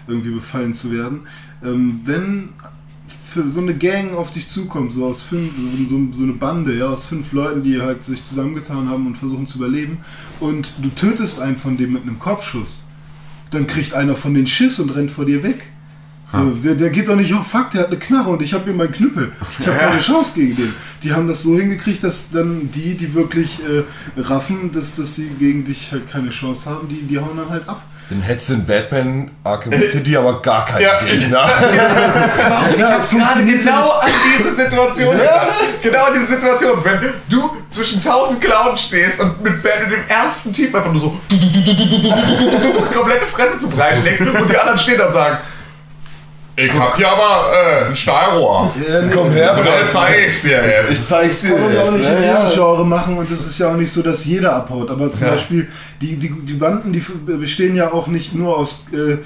irgendwie 0.06 0.30
befallen 0.30 0.72
zu 0.72 0.92
werden. 0.92 1.20
Ähm, 1.64 2.00
wenn 2.04 2.50
für 3.24 3.48
so 3.50 3.60
eine 3.60 3.74
Gang 3.74 4.14
auf 4.14 4.30
dich 4.30 4.46
zukommt, 4.46 4.92
so 4.92 5.04
aus 5.06 5.20
fünf, 5.20 5.50
so, 5.88 6.08
so 6.12 6.22
eine 6.22 6.32
Bande, 6.32 6.76
ja, 6.78 6.86
aus 6.86 7.06
fünf 7.06 7.32
Leuten, 7.32 7.62
die 7.62 7.80
halt 7.80 8.04
sich 8.04 8.22
zusammengetan 8.22 8.88
haben 8.88 9.06
und 9.06 9.18
versuchen 9.18 9.46
zu 9.46 9.58
überleben, 9.58 9.98
und 10.40 10.72
du 10.80 10.88
tötest 10.90 11.40
einen 11.40 11.56
von 11.56 11.76
dem 11.76 11.92
mit 11.92 12.02
einem 12.02 12.18
Kopfschuss, 12.18 12.86
dann 13.50 13.66
kriegt 13.66 13.94
einer 13.94 14.14
von 14.14 14.32
den 14.32 14.46
Schiss 14.46 14.78
und 14.78 14.94
rennt 14.94 15.10
vor 15.10 15.24
dir 15.24 15.42
weg. 15.42 15.72
So, 16.32 16.38
der, 16.50 16.74
der 16.74 16.90
geht 16.90 17.08
doch 17.08 17.14
nicht, 17.14 17.32
oh 17.32 17.42
fuck, 17.42 17.70
der 17.70 17.82
hat 17.82 17.86
eine 17.88 17.98
Knarre 17.98 18.30
und 18.30 18.42
ich 18.42 18.52
habe 18.52 18.64
hier 18.64 18.74
meinen 18.74 18.90
Knüppel. 18.90 19.32
Ich 19.60 19.66
habe 19.66 19.78
keine 19.78 20.00
Chance 20.00 20.32
gegen 20.34 20.56
den. 20.56 20.74
Die 21.05 21.12
haben 21.12 21.28
das 21.28 21.42
so 21.42 21.56
hingekriegt, 21.56 22.02
dass 22.02 22.30
dann 22.32 22.68
die, 22.72 22.96
die 22.96 23.14
wirklich 23.14 23.60
äh, 23.60 23.84
raffen, 24.20 24.72
dass, 24.72 24.96
dass 24.96 25.14
sie 25.14 25.28
gegen 25.38 25.64
dich 25.64 25.92
halt 25.92 26.10
keine 26.10 26.30
Chance 26.30 26.68
haben, 26.68 26.88
die, 26.88 27.02
die 27.02 27.18
hauen 27.18 27.36
dann 27.36 27.48
halt 27.48 27.68
ab. 27.68 27.80
Dann 28.08 28.22
hättest 28.22 28.50
du 28.50 28.55
in 28.55 28.66
Batman 28.66 29.30
Arkham 29.42 29.72
City 29.82 30.16
aber 30.16 30.40
gar 30.40 30.64
keinen 30.64 30.82
Ja. 30.82 31.00
Gegner. 31.00 31.44
Ich 32.70 32.78
Ja, 32.78 32.88
gerade 32.88 33.02
funktioniert 33.02 33.62
genau 33.62 33.90
an 33.90 34.10
diese 34.38 34.55
Situation 34.55 35.16
gedacht. 35.16 35.48
Genau 35.82 36.05
an 36.05 36.12
diese 36.14 36.26
Situation. 36.26 36.78
Wenn 36.84 37.00
du 37.28 37.50
zwischen 37.68 38.00
tausend 38.00 38.40
Clowns 38.40 38.82
stehst 38.82 39.20
und 39.20 39.42
mit 39.42 39.60
Ben 39.62 39.90
dem 39.90 40.06
ersten 40.08 40.52
Typ 40.52 40.72
einfach 40.74 40.92
nur 40.92 41.00
so 41.02 41.20
komplette 42.94 43.26
Fresse 43.26 43.58
zu 43.58 43.68
breit 43.68 43.98
schlägst 43.98 44.22
und 44.22 44.50
die 44.50 44.56
anderen 44.56 44.78
stehen 44.78 44.98
da 44.98 45.06
und 45.06 45.12
sagen, 45.12 45.38
ich 46.57 46.73
hab 46.73 46.97
hier 46.97 47.09
aber 47.09 47.52
äh, 47.52 47.85
ein 47.86 47.97
Stahlrohr. 47.97 48.73
Komm 49.12 49.31
her, 49.31 49.57
Und 49.59 49.67
dann 49.67 49.89
zeige 49.89 50.26
ich's 50.26 50.43
dir 50.43 50.62
jetzt. 50.65 50.91
Ich 50.91 51.07
zeig's 51.07 51.43
dir 51.43 51.55
kann 51.55 51.62
man 51.65 51.75
ja 51.75 51.83
auch 51.83 51.91
nicht 51.93 52.09
in 52.09 52.15
ne? 52.15 52.26
jedem 52.26 52.55
Genre 52.55 52.86
machen 52.86 53.18
und 53.18 53.31
es 53.31 53.47
ist 53.47 53.59
ja 53.59 53.68
auch 53.70 53.76
nicht 53.76 53.93
so, 53.93 54.02
dass 54.02 54.25
jeder 54.25 54.57
abhaut. 54.57 54.91
Aber 54.91 55.10
zum 55.10 55.26
Ja. 55.26 55.33
Beispiel, 55.33 55.68
die, 56.01 56.17
die, 56.17 56.31
die 56.31 56.55
Banden, 56.55 56.93
die 56.93 57.02
bestehen 57.26 57.76
ja 57.76 57.93
auch 57.93 58.07
nicht 58.07 58.35
nur 58.35 58.57
aus 58.57 58.86
äh, 58.93 59.18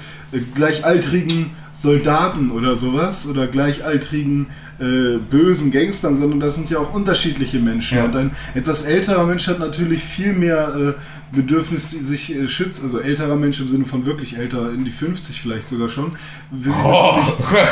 gleichaltrigen 0.55 1.51
Soldaten 1.73 2.51
oder 2.51 2.75
sowas 2.75 3.25
oder 3.27 3.47
gleichaltrigen 3.47 4.47
äh, 4.79 5.17
bösen 5.29 5.71
Gangstern, 5.71 6.15
sondern 6.15 6.39
das 6.39 6.55
sind 6.55 6.69
ja 6.69 6.79
auch 6.79 6.93
unterschiedliche 6.93 7.59
Menschen. 7.59 7.97
Ja. 7.97 8.05
Und 8.05 8.15
ein 8.15 8.31
etwas 8.55 8.83
älterer 8.83 9.25
Mensch 9.25 9.47
hat 9.47 9.59
natürlich 9.59 10.03
viel 10.03 10.33
mehr 10.33 10.73
äh, 10.75 10.93
Bedürfnis, 11.31 11.91
sich 11.91 12.35
äh, 12.35 12.47
schützt, 12.47 12.83
also 12.83 12.99
älterer 12.99 13.35
Mensch 13.35 13.59
im 13.61 13.69
Sinne 13.69 13.85
von 13.85 14.05
wirklich 14.05 14.37
älter, 14.37 14.71
in 14.71 14.83
die 14.83 14.91
50 14.91 15.41
vielleicht 15.41 15.67
sogar 15.69 15.87
schon. 15.87 16.13
Will 16.51 16.73
sich 16.73 16.83
Oh. 16.83 17.15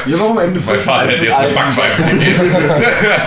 Ja, 0.06 0.20
warum 0.20 0.40
Ende 0.40 0.62
Mein 0.66 0.80
Vater 0.80 1.12
hätte 1.12 1.26
jetzt 1.26 1.38
eine 1.38 1.54
Backpfeife 1.54 2.04
gegeben. 2.04 2.24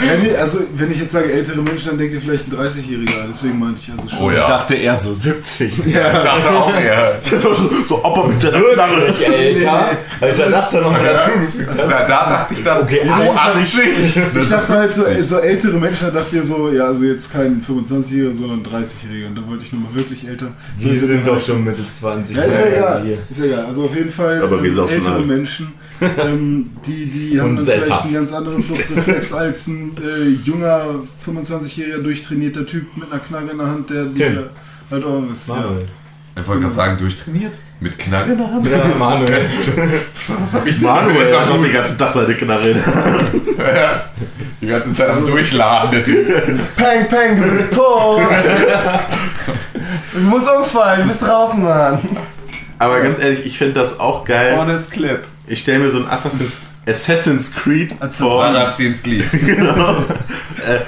ja, 0.06 0.12
nee, 0.22 0.36
also 0.36 0.60
wenn 0.74 0.90
ich 0.90 1.00
jetzt 1.00 1.12
sage 1.12 1.30
ältere 1.32 1.60
Menschen, 1.60 1.88
dann 1.90 1.98
denkt 1.98 2.14
ihr 2.14 2.20
vielleicht 2.20 2.48
ein 2.48 2.56
30-Jähriger, 2.56 3.28
deswegen 3.28 3.58
meinte 3.58 3.80
ich 3.82 3.90
also 3.90 4.08
schon. 4.08 4.18
Oh 4.20 4.30
Ich 4.30 4.38
ja. 4.38 4.48
dachte 4.48 4.74
eher 4.74 4.96
so 4.96 5.12
70. 5.12 5.86
Ich 5.86 5.92
dachte 5.92 6.50
auch 6.50 6.74
eher. 6.74 7.18
so, 7.22 7.54
so 7.86 8.04
Opa 8.04 8.26
mit 8.26 8.40
seiner 8.40 8.60
Knarre. 8.60 9.06
älter, 9.06 9.98
als 10.20 10.38
er 10.38 10.50
das 10.50 10.70
dann 10.70 10.82
nochmal 10.84 11.04
dazugefügt 11.04 11.68
Also 11.68 11.88
da, 11.88 12.06
da 12.06 12.30
dachte 12.30 12.54
ich 12.54 12.64
dann, 12.64 12.88
oh, 12.88 13.32
80. 13.32 14.16
Ich 14.40 14.48
dachte 14.48 14.68
halt 14.68 14.94
so, 14.94 15.02
so 15.22 15.38
ältere 15.38 15.78
Menschen, 15.78 16.06
da 16.06 16.20
dachte 16.20 16.36
ihr 16.36 16.44
so, 16.44 16.70
ja, 16.70 16.86
also 16.86 17.04
jetzt 17.04 17.32
kein 17.32 17.62
25-Jähriger, 17.62 18.34
sondern 18.34 18.62
30-Jähriger. 18.62 19.26
Und 19.26 19.34
da 19.36 19.46
wollte 19.46 19.64
ich 19.64 19.72
nochmal 19.72 19.94
wirklich 19.94 20.21
älter. 20.28 20.48
So 20.76 20.88
Die 20.88 20.94
ist 20.94 21.06
sind 21.06 21.26
doch 21.26 21.40
schon 21.40 21.64
Mitte 21.64 21.82
20. 21.88 22.36
Ja, 22.36 22.42
ist 22.44 22.60
ja 22.60 22.66
egal. 22.66 23.06
Ist 23.30 23.38
ja 23.40 23.44
egal. 23.46 23.66
Also 23.66 23.84
auf 23.84 23.94
jeden 23.94 24.10
Fall 24.10 24.42
ähm, 24.44 24.88
ältere. 24.88 25.20
Menschen, 25.22 25.72
ähm, 26.18 26.70
die, 26.86 27.06
die 27.06 27.40
haben 27.40 27.56
dann 27.56 27.64
vielleicht 27.64 27.84
sesshaft. 27.84 28.04
einen 28.04 28.14
ganz 28.14 28.32
anderen 28.32 28.62
Fluchtreflex 28.62 29.32
als 29.34 29.66
ein 29.68 29.96
äh, 30.02 30.28
junger, 30.44 30.82
25-jähriger, 31.24 32.02
durchtrainierter 32.02 32.66
Typ 32.66 32.96
mit 32.96 33.10
einer 33.10 33.20
Knarre 33.20 33.50
in 33.50 33.58
der 33.58 33.66
Hand, 33.66 33.90
der 33.90 34.12
Tim. 34.14 34.38
halt 34.90 35.04
auch 35.04 35.22
ist. 35.32 35.48
Ja. 35.48 35.54
Manuel. 35.54 35.88
Ich 36.34 36.48
wollte 36.48 36.62
gerade 36.62 36.74
sagen, 36.74 36.96
durchtrainiert? 36.98 37.58
Mit 37.80 37.98
Knarre 37.98 38.32
in 38.32 38.38
der 38.38 38.50
Hand? 38.50 38.66
Ja, 38.66 38.84
Manuel. 38.98 39.42
Was 40.40 40.54
hab 40.54 40.66
ich 40.66 40.76
denn 40.76 40.84
Manuel 40.88 41.38
hat 41.38 41.48
doch 41.48 41.56
gesagt? 41.56 41.64
den 41.64 41.72
ganzen 41.72 41.98
Tag 41.98 42.12
seine 42.12 42.34
Knarre. 42.34 42.68
in 42.70 42.74
der 42.78 42.86
Hand. 42.86 43.30
Die 44.62 44.66
ganze 44.66 44.94
Zeit 44.94 45.10
am 45.10 45.26
Durchladen, 45.26 45.90
der 45.90 46.04
Typ. 46.04 46.26
Peng, 46.76 47.08
peng, 47.08 47.36
du 47.36 47.50
bist 47.50 47.74
tot! 47.74 48.20
Du 50.12 50.20
musst 50.20 50.48
umfallen, 50.48 51.02
du 51.02 51.08
bist 51.08 51.22
draußen, 51.22 51.62
Mann! 51.62 51.98
Aber 52.78 53.00
ganz 53.00 53.22
ehrlich, 53.22 53.46
ich 53.46 53.58
finde 53.58 53.74
das 53.74 54.00
auch 54.00 54.24
geil. 54.24 54.56
Vorne 54.56 54.72
ist 54.74 54.90
Clip. 54.90 55.24
Ich 55.46 55.60
stelle 55.60 55.80
mir 55.80 55.90
so 55.90 55.98
ein 55.98 56.08
Assassin's, 56.08 56.58
Assassin's 56.86 57.54
Creed 57.54 57.94
vor. 58.12 58.42
Sarrazins 58.42 59.02
Glied. 59.02 59.24
genau. 59.32 59.92
äh, 60.66 60.80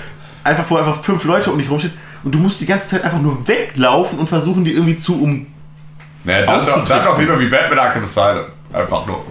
einfach 0.43 0.65
wo 0.69 0.77
einfach 0.77 1.03
fünf 1.03 1.25
Leute 1.25 1.53
um 1.53 1.59
dich 1.59 1.71
rumstehen 1.71 1.95
und 2.25 2.35
du 2.35 2.39
musst 2.39 2.61
die 2.61 2.67
ganze 2.67 2.89
Zeit 2.89 3.05
einfach 3.05 3.21
nur 3.21 3.47
weglaufen 3.47 4.19
und 4.19 4.29
versuchen, 4.29 4.65
die 4.65 4.73
irgendwie 4.73 4.97
zu 4.97 5.23
um. 5.23 5.47
Naja, 6.25 6.47
dann 6.47 6.57
Auszutricksen. 6.57 7.05
doch 7.05 7.21
wieder 7.21 7.39
wie 7.39 7.49
Batman 7.49 7.79
Arkham 7.79 8.03
Asylum. 8.03 8.47
Einfach 8.75 9.07
nur. 9.07 9.25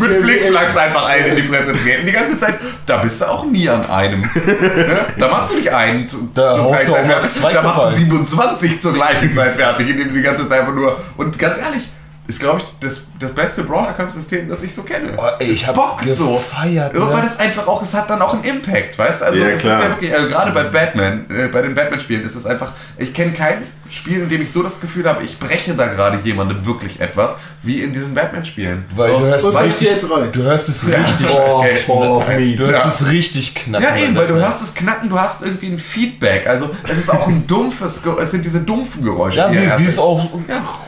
Mit 0.00 0.22
Flickflacks 0.22 0.76
einfach 0.76 1.06
einen 1.06 1.26
in 1.26 1.36
die 1.36 1.42
Fresse 1.42 1.74
treten. 1.74 2.06
Die 2.06 2.12
ganze 2.12 2.38
Zeit, 2.38 2.54
da 2.86 2.96
bist 2.96 3.20
du 3.20 3.26
auch 3.26 3.44
nie 3.44 3.68
an 3.68 3.84
einem. 3.90 4.22
Ne? 4.22 5.06
Da 5.18 5.28
machst 5.28 5.52
du 5.52 5.56
nicht 5.56 5.70
einen 5.70 6.08
Da 6.34 6.56
zur 6.56 6.70
gleichen 6.70 6.86
Zeit 6.94 7.06
fertig. 7.06 7.42
Da 7.52 7.62
machst 7.62 7.78
du 7.78 7.82
Kopf 7.82 7.92
ein. 7.92 7.94
27 7.94 8.80
zur 8.80 8.94
gleichen 8.94 9.32
Zeit 9.34 9.56
fertig, 9.56 9.90
indem 9.90 10.08
du 10.08 10.14
die 10.14 10.22
ganze 10.22 10.48
Zeit 10.48 10.60
einfach 10.60 10.74
nur. 10.74 10.98
Und 11.18 11.38
ganz 11.38 11.58
ehrlich, 11.58 11.86
ist, 12.26 12.40
glaube 12.40 12.60
ich, 12.60 12.66
das, 12.80 13.07
das 13.18 13.32
beste 13.32 13.64
Brawler-Kampfsystem, 13.64 14.48
das 14.48 14.62
ich 14.62 14.74
so 14.74 14.82
kenne. 14.82 15.08
Oh, 15.16 15.22
ey, 15.38 15.46
ich 15.50 15.62
Es 15.62 15.68
hab 15.68 15.74
bockt 15.74 16.12
so. 16.12 16.32
gefeiert, 16.34 16.94
ne? 16.94 17.00
Weil 17.12 17.22
das 17.22 17.38
einfach 17.40 17.66
auch, 17.66 17.82
es 17.82 17.92
hat 17.94 18.08
dann 18.10 18.22
auch 18.22 18.34
einen 18.34 18.44
Impact, 18.44 18.98
weißt 18.98 19.22
du? 19.22 19.24
Also, 19.26 19.40
Ja, 19.40 19.48
es 19.48 19.60
klar. 19.60 19.78
ist 19.78 19.84
ja 19.84 19.90
wirklich, 19.90 20.14
also 20.14 20.28
gerade 20.28 20.52
bei 20.52 20.64
Batman, 20.64 21.26
äh, 21.30 21.48
bei 21.48 21.62
den 21.62 21.74
Batman-Spielen 21.74 22.22
ist 22.22 22.34
es 22.34 22.46
einfach, 22.46 22.72
ich 22.96 23.12
kenne 23.14 23.32
kein 23.32 23.62
Spiel, 23.90 24.18
in 24.24 24.28
dem 24.28 24.42
ich 24.42 24.52
so 24.52 24.62
das 24.62 24.80
Gefühl 24.80 25.08
habe, 25.08 25.22
ich 25.24 25.38
breche 25.38 25.72
da 25.74 25.86
gerade 25.86 26.18
jemandem 26.22 26.64
wirklich 26.66 27.00
etwas, 27.00 27.36
wie 27.62 27.80
in 27.80 27.92
diesen 27.94 28.14
Batman-Spielen. 28.14 28.84
Weil 28.94 29.12
So, 29.12 29.18
du 29.20 29.24
hörst, 29.26 29.60
richtig, 29.62 29.88
GTA 30.00 30.06
3. 30.16 30.26
du 30.26 30.42
hörst 30.42 30.68
es 30.68 30.86
Ja. 30.86 30.98
richtig. 30.98 31.26
Oh, 31.30 31.64
Ball 31.88 32.08
of 32.10 32.28
Meat. 32.28 32.60
Du 32.60 32.66
hörst 32.66 32.80
Ja. 32.84 33.06
es 33.06 33.10
richtig 33.10 33.54
knacken. 33.54 33.86
ja, 33.88 33.96
eben, 33.96 34.14
weil 34.14 34.26
du 34.26 34.34
hörst 34.34 34.60
das 34.60 34.74
Knacken, 34.74 35.08
du 35.08 35.18
hast 35.18 35.42
irgendwie 35.42 35.68
ein 35.68 35.78
Feedback. 35.78 36.46
Also, 36.46 36.68
es 36.86 36.98
ist 36.98 37.10
auch 37.10 37.26
ein 37.28 37.46
dumpfes, 37.46 38.02
es 38.20 38.30
sind 38.30 38.44
diese 38.44 38.60
dumpfen 38.60 39.02
Geräusche. 39.04 39.38
Ja, 39.38 39.50
wie, 39.50 39.82
wie 39.84 39.88
es 39.88 39.98
auch, 39.98 40.28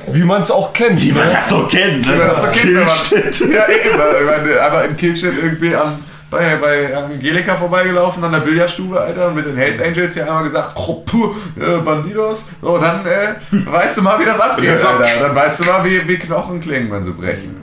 wie 0.08 0.22
man 0.24 0.42
es 0.42 0.50
auch 0.50 0.72
kennt. 0.74 1.00
Wie 1.00 1.12
man 1.12 1.26
ne? 1.28 1.32
das 1.40 1.48
so 1.48 1.66
kennt, 1.66 2.06
ne? 2.06 2.19
Man 2.20 2.28
das 2.28 2.42
so 2.42 2.48
kennt, 2.48 2.66
wenn 2.66 2.74
man, 2.74 2.86
Killshit. 2.86 3.40
ja, 3.52 3.68
eben, 3.68 3.98
weil 3.98 4.24
man 4.24 4.58
aber 4.58 4.84
in 4.84 4.96
Killshit 4.96 5.32
irgendwie 5.42 5.74
an, 5.74 5.98
bei, 6.30 6.56
bei 6.56 6.96
Angelika 6.96 7.56
vorbeigelaufen 7.56 8.22
an 8.22 8.30
der 8.32 8.38
Billardstube, 8.40 9.00
Alter, 9.00 9.28
und 9.28 9.34
mit 9.34 9.46
den 9.46 9.56
Hells 9.56 9.82
Angels 9.82 10.14
hier 10.14 10.26
einmal 10.26 10.44
gesagt, 10.44 10.72
oh, 10.76 11.02
puh, 11.04 11.34
äh, 11.60 11.78
Bandidos, 11.84 12.46
so, 12.62 12.78
dann 12.78 13.04
äh, 13.04 13.34
weißt 13.50 13.98
du 13.98 14.02
mal, 14.02 14.18
wie 14.20 14.24
das 14.24 14.38
abgeht, 14.40 14.70
Alter. 14.70 15.04
Dann 15.20 15.34
weißt 15.34 15.60
du 15.60 15.64
mal, 15.64 15.84
wie, 15.84 16.06
wie 16.06 16.16
Knochen 16.18 16.60
klingen, 16.60 16.90
wenn 16.92 17.02
sie 17.02 17.12
brechen. 17.12 17.56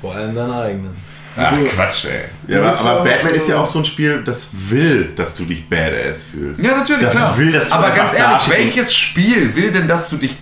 Vor 0.00 0.14
allem 0.14 0.34
deine 0.34 0.54
eigenen. 0.60 0.96
Ach, 1.36 1.52
Quatsch, 1.76 2.06
ey. 2.06 2.22
Ja, 2.52 2.58
aber, 2.58 2.76
aber 2.80 3.04
Batman 3.04 3.30
so- 3.30 3.36
ist 3.36 3.48
ja 3.48 3.58
auch 3.58 3.66
so 3.68 3.78
ein 3.78 3.84
Spiel, 3.84 4.24
das 4.24 4.48
will, 4.52 5.12
dass 5.14 5.36
du 5.36 5.44
dich 5.44 5.68
badass 5.70 6.24
fühlst. 6.24 6.60
Ja, 6.60 6.76
natürlich, 6.78 7.02
Das 7.02 7.14
klar. 7.16 7.38
will, 7.38 7.52
dass 7.52 7.68
du 7.68 7.74
Aber 7.76 7.90
ganz 7.90 8.12
ehrlich, 8.14 8.50
welches 8.50 8.92
Spiel 8.92 9.54
will 9.54 9.70
denn, 9.70 9.86
dass 9.86 10.10
du 10.10 10.16
dich 10.16 10.34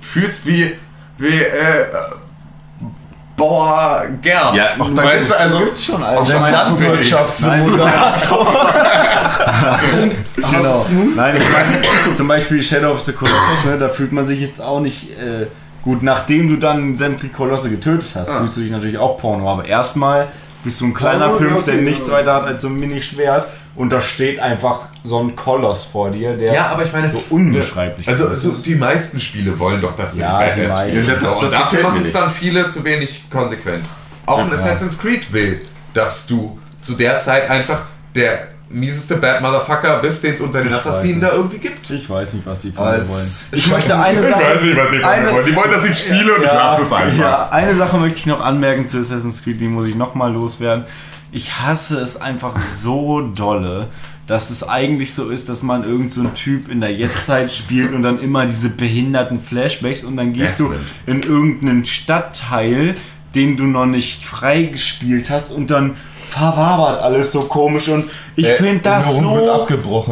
fühlst 0.00 0.46
wie, 0.46 0.76
wie, 1.18 1.40
äh, 1.42 1.86
Bauer 3.36 4.04
gern? 4.22 4.54
Ja, 4.54 4.64
auch 4.78 4.90
da 4.94 5.04
weißt 5.04 5.30
du, 5.30 5.34
also, 5.38 5.58
Gibt's 5.58 5.84
schon, 5.84 6.02
auch 6.02 6.26
schon 6.26 6.40
Landwirtschaftssimulator. 6.42 8.46
Genau. 10.36 10.86
Nein, 11.16 11.36
ich 11.36 11.44
meine, 11.52 12.14
zum 12.16 12.28
Beispiel 12.28 12.62
Shadow 12.62 12.92
of 12.92 13.00
the 13.00 13.12
Colossus, 13.12 13.64
ne, 13.66 13.78
da 13.78 13.88
fühlt 13.88 14.12
man 14.12 14.26
sich 14.26 14.40
jetzt 14.40 14.60
auch 14.60 14.80
nicht 14.80 15.10
äh, 15.18 15.46
gut, 15.82 16.02
nachdem 16.02 16.48
du 16.48 16.56
dann 16.56 16.96
sämtliche 16.96 17.34
Kolosse 17.34 17.70
getötet 17.70 18.08
hast, 18.14 18.28
Ah. 18.28 18.40
fühlst 18.40 18.56
du 18.56 18.60
dich 18.62 18.70
natürlich 18.70 18.98
auch 18.98 19.18
Porno, 19.18 19.50
aber 19.50 19.64
erstmal 19.64 20.28
bist 20.64 20.80
du 20.80 20.86
ein 20.86 20.94
kleiner 20.94 21.28
Porno, 21.30 21.48
Pimpf, 21.48 21.64
der 21.64 21.76
nichts 21.76 22.10
weiter 22.10 22.34
hat 22.34 22.44
als 22.44 22.62
so 22.62 22.68
ein 22.68 22.76
Mini-Schwert 22.76 23.46
und 23.76 23.90
da 23.90 24.00
steht 24.00 24.40
einfach 24.40 24.80
so 25.04 25.20
ein 25.22 25.36
Koloss 25.36 25.84
vor 25.84 26.10
dir, 26.10 26.36
der 26.36 26.52
Ja, 26.54 26.66
aber 26.68 26.84
ich 26.84 26.92
meine, 26.92 27.10
so 27.10 27.22
unbeschreiblich 27.30 28.08
Also, 28.08 28.26
also 28.28 28.52
die 28.52 28.74
meisten 28.74 29.20
Spiele 29.20 29.58
wollen 29.58 29.80
doch, 29.80 29.94
dass 29.96 30.14
du 30.14 30.20
Ja, 30.20 30.42
die 30.42 30.54
die 30.54 30.60
Badass 30.62 30.74
meisten. 30.76 30.90
spielst. 30.92 31.08
Ja, 31.08 31.14
das- 31.14 31.22
So, 31.30 31.36
und 31.36 31.42
das 31.44 31.52
dafür 31.52 31.78
mir 31.78 31.84
machen 31.84 31.98
es 31.98 32.04
nicht. 32.04 32.14
dann 32.16 32.30
viele 32.30 32.68
zu 32.68 32.84
wenig 32.84 33.30
konsequent. 33.30 33.84
Auch 34.26 34.38
ein 34.38 34.52
Assassin's 34.52 34.98
Creed 34.98 35.32
will, 35.32 35.60
dass 35.94 36.26
du 36.26 36.58
zu 36.80 36.94
der 36.94 37.20
Zeit 37.20 37.48
einfach 37.50 37.80
der 38.14 38.48
mieseste 38.68 39.16
Bad 39.18 39.40
Motherfucker 39.42 39.98
bist, 40.00 40.24
den 40.24 40.34
es 40.34 40.40
unter 40.40 40.60
den 40.60 40.72
Assassinen 40.72 41.20
da 41.20 41.30
irgendwie 41.32 41.58
gibt. 41.58 41.88
Ich 41.88 42.10
weiß 42.10 42.32
nicht, 42.32 42.44
was 42.46 42.62
die 42.62 42.72
von 42.72 42.84
mir 42.84 42.90
wollen. 43.08 43.28
Ich 43.52 43.70
möchte 43.70 43.94
eine 43.96 44.22
Sache... 44.28 44.44
eine- 45.04 45.42
Die 45.44 45.54
wollen, 45.54 45.70
dass 45.70 45.84
ich 45.84 45.96
spiele 45.96 46.34
und 46.34 46.40
ich 46.42 46.48
Ja, 46.48 46.54
mache 46.72 46.82
es 46.82 46.92
einfach. 46.92 47.18
ja, 47.18 47.48
eine 47.50 47.74
Sache 47.76 47.96
möchte 47.98 48.18
ich 48.18 48.26
noch 48.26 48.40
anmerken 48.44 48.88
zu 48.88 48.98
Assassin's 48.98 49.44
Creed, 49.44 49.60
die 49.60 49.68
muss 49.68 49.86
ich 49.86 49.94
nochmal 49.94 50.32
loswerden. 50.32 50.84
Ich 51.36 51.60
hasse 51.60 52.00
es 52.00 52.18
einfach 52.18 52.58
so 52.58 53.20
dolle, 53.20 53.88
dass 54.26 54.48
es 54.48 54.66
eigentlich 54.66 55.12
so 55.12 55.28
ist, 55.28 55.50
dass 55.50 55.62
man 55.62 55.84
irgend 55.84 56.14
so 56.14 56.22
ein 56.22 56.32
Typ 56.32 56.70
in 56.70 56.80
der 56.80 56.94
Jetztzeit 56.94 57.52
spielt 57.52 57.92
und 57.92 58.00
dann 58.00 58.18
immer 58.20 58.46
diese 58.46 58.70
behinderten 58.70 59.38
Flashbacks 59.38 60.04
und 60.04 60.16
dann 60.16 60.32
gehst 60.32 60.58
du 60.60 60.70
Desmond. 60.70 60.86
in 61.04 61.22
irgendeinen 61.24 61.84
Stadtteil, 61.84 62.94
den 63.34 63.58
du 63.58 63.64
noch 63.64 63.84
nicht 63.84 64.24
freigespielt 64.24 65.28
hast 65.28 65.52
und 65.52 65.70
dann 65.70 65.96
verwabert 66.30 67.02
alles 67.02 67.32
so 67.32 67.42
komisch 67.42 67.88
und 67.88 68.06
ich 68.34 68.46
Der 68.46 68.54
finde 68.56 68.82
das 68.82 69.18
so 69.18 69.66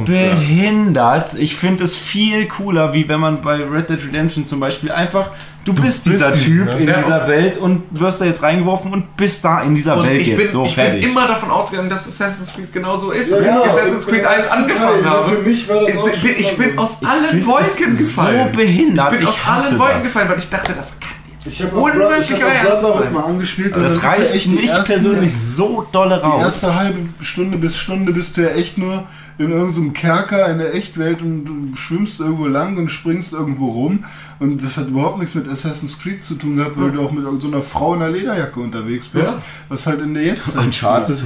behindert. 0.04 1.34
Ich 1.38 1.56
finde 1.56 1.84
es 1.84 1.96
viel 1.96 2.46
cooler, 2.48 2.92
wie 2.92 3.08
wenn 3.08 3.20
man 3.20 3.40
bei 3.40 3.64
Red 3.64 3.88
Dead 3.88 4.04
Redemption 4.04 4.46
zum 4.46 4.60
Beispiel 4.60 4.92
einfach, 4.92 5.30
du, 5.64 5.72
bist 5.72 6.04
bist 6.04 6.06
dieser 6.06 6.30
die- 6.32 6.44
Typ 6.44 6.64
ne? 6.66 6.78
in 6.80 6.88
Ja. 6.88 6.96
dieser 6.98 7.28
Welt 7.28 7.56
und 7.58 7.82
wirst 7.90 8.20
da 8.20 8.24
jetzt 8.26 8.42
reingeworfen 8.42 8.92
und 8.92 9.16
bist 9.16 9.44
da 9.44 9.62
in 9.62 9.74
dieser 9.74 9.96
Und 9.96 10.06
Welt 10.06 10.20
ich, 10.20 10.28
jetzt 10.28 10.36
bin, 10.38 10.48
so 10.48 10.64
ich 10.64 10.74
fertig. 10.74 11.00
bin 11.02 11.10
immer 11.10 11.26
davon 11.26 11.50
ausgegangen, 11.50 11.90
dass 11.90 12.06
Assassin's 12.06 12.52
Creed 12.54 12.72
genauso 12.72 13.10
ist. 13.10 13.30
Ja, 13.30 13.38
und 13.38 13.44
genau. 13.44 13.62
als 13.62 13.72
ich 13.74 13.80
Assassin's 13.80 14.06
Creed 14.06 14.20
Im 14.20 14.26
1 14.26 14.36
ersten 14.38 14.54
angefangen 14.62 15.04
habe, 15.04 15.30
für 15.30 15.42
mich 15.42 15.68
war 15.68 15.80
das 15.80 15.90
ist, 15.90 15.98
auch 15.98 16.22
bin, 16.22 16.34
ich 16.36 16.56
bin 16.56 16.78
aus 16.78 16.98
allen 17.04 17.46
Wolken 17.46 17.96
gefallen. 17.96 18.48
so 18.52 18.56
behindert. 18.58 19.06
Ich 19.12 19.18
bin 19.18 19.22
Ich 19.22 19.28
aus 19.28 19.46
hasse 19.46 19.68
allen 19.70 19.78
Wolken 19.78 19.94
das. 19.96 20.04
gefallen, 20.04 20.28
weil 20.28 20.38
ich 20.38 20.50
dachte, 20.50 20.72
das 20.76 21.00
kann 21.00 21.10
jetzt 21.32 21.46
Ich 21.46 21.62
habe 21.62 21.76
unmöglich 21.76 22.30
ich 22.30 22.42
hab 22.42 22.84
auch 22.84 23.10
mal 23.10 23.24
angespielt 23.24 23.76
das 23.76 24.00
ja 24.02 24.08
reißt 24.08 24.44
die 24.44 24.48
mich 24.50 24.70
persönlich 24.84 25.34
so 25.36 25.86
dolle 25.92 26.16
Die 26.18 26.22
raus. 26.26 26.42
erste 26.42 26.74
halbe 26.74 26.98
Stunde 27.22 27.56
bis 27.58 27.76
Stunde 27.76 28.12
bist 28.12 28.36
du 28.36 28.42
ja 28.42 28.48
echt 28.50 28.78
nur 28.78 29.04
in 29.38 29.50
irgendeinem 29.50 29.92
Kerker 29.92 30.48
in 30.48 30.58
der 30.58 30.74
Echtwelt 30.74 31.20
und 31.22 31.44
du 31.44 31.76
schwimmst 31.76 32.20
irgendwo 32.20 32.46
lang 32.46 32.76
und 32.76 32.88
springst 32.88 33.32
irgendwo 33.32 33.70
rum. 33.72 34.04
Und 34.38 34.62
das 34.62 34.76
hat 34.76 34.88
überhaupt 34.88 35.18
nichts 35.18 35.34
mit 35.34 35.48
Assassin's 35.48 35.98
Creed 35.98 36.24
zu 36.24 36.34
tun 36.36 36.56
gehabt, 36.56 36.80
weil 36.80 36.92
du 36.92 37.00
auch 37.02 37.10
mit 37.10 37.24
so 37.40 37.48
einer 37.48 37.62
Frau 37.62 37.94
in 37.94 38.02
einer 38.02 38.12
Lederjacke 38.12 38.60
unterwegs 38.60 39.08
bist, 39.08 39.30
Ja. 39.32 39.42
was 39.68 39.86
halt 39.86 40.00
in 40.00 40.14
der 40.14 40.22
Jetztzeit 40.24 40.64
Uncharted. 40.64 41.18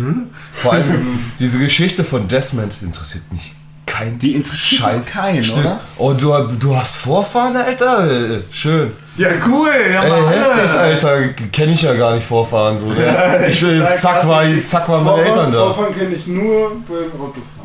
Vor 0.54 0.72
allem 0.72 1.18
diese 1.38 1.58
Geschichte 1.58 2.02
von 2.04 2.28
Desmond 2.28 2.76
interessiert 2.82 3.30
mich 3.32 3.54
kein 3.84 4.18
Die 4.18 4.34
interessiert 4.34 4.82
Scheiß 4.82 5.12
keinen, 5.12 5.42
Stück. 5.42 5.60
oder? 5.60 5.80
Oh, 5.96 6.12
du, 6.12 6.32
du 6.60 6.76
hast 6.76 6.94
Vorfahren, 6.94 7.56
Alter? 7.56 8.06
Schön. 8.50 8.92
Ja, 9.16 9.28
cool. 9.48 9.70
Ja, 9.92 10.02
Ey, 10.04 10.22
heftig, 10.38 10.78
Alter. 10.78 11.28
Kenne 11.50 11.72
ich 11.72 11.82
ja 11.82 11.94
gar 11.94 12.14
nicht 12.14 12.24
Vorfahren. 12.26 12.76
So, 12.78 12.86
ne? 12.86 13.46
ich 13.48 13.58
bin, 13.60 13.80
sag 13.80 13.96
zack, 13.98 14.28
war, 14.28 14.44
zack, 14.64 14.88
waren 14.90 15.04
meine 15.04 15.22
Eltern 15.22 15.50
da. 15.50 15.58
Vorfahren 15.72 15.94
kenne 15.98 16.14
ich 16.14 16.26
nur 16.26 16.70
beim 16.86 17.20
Autofahren. 17.20 17.57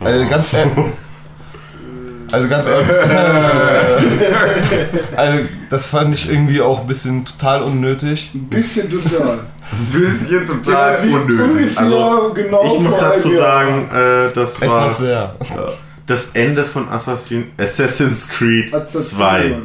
Also 0.00 0.28
ganz 0.28 0.54
ehrlich. 0.54 0.74
Also 2.32 2.48
ganz 2.48 2.66
ehrlich. 2.66 2.88
also 5.16 5.38
das 5.70 5.86
fand 5.86 6.14
ich 6.14 6.28
irgendwie 6.30 6.60
auch 6.60 6.80
ein 6.80 6.86
bisschen 6.86 7.24
total 7.24 7.62
unnötig. 7.62 8.30
Ein 8.34 8.48
bisschen 8.48 8.90
total. 8.90 9.40
Ein 9.72 10.00
bisschen 10.00 10.46
total 10.46 11.08
Ja, 11.08 11.16
unnötig. 11.16 11.78
Also, 11.78 12.32
genau 12.34 12.74
Ich 12.74 12.80
muss 12.80 12.98
dazu 12.98 13.30
sagen, 13.30 13.88
äh, 13.94 14.28
das 14.34 14.60
war 14.60 14.68
Etwas 14.68 14.98
sehr. 14.98 15.34
das 16.06 16.30
Ende 16.34 16.64
von 16.64 16.88
Assassin, 16.88 17.50
Assassin's 17.58 18.28
Creed 18.28 18.72
Assassin. 18.74 19.16
2 19.18 19.56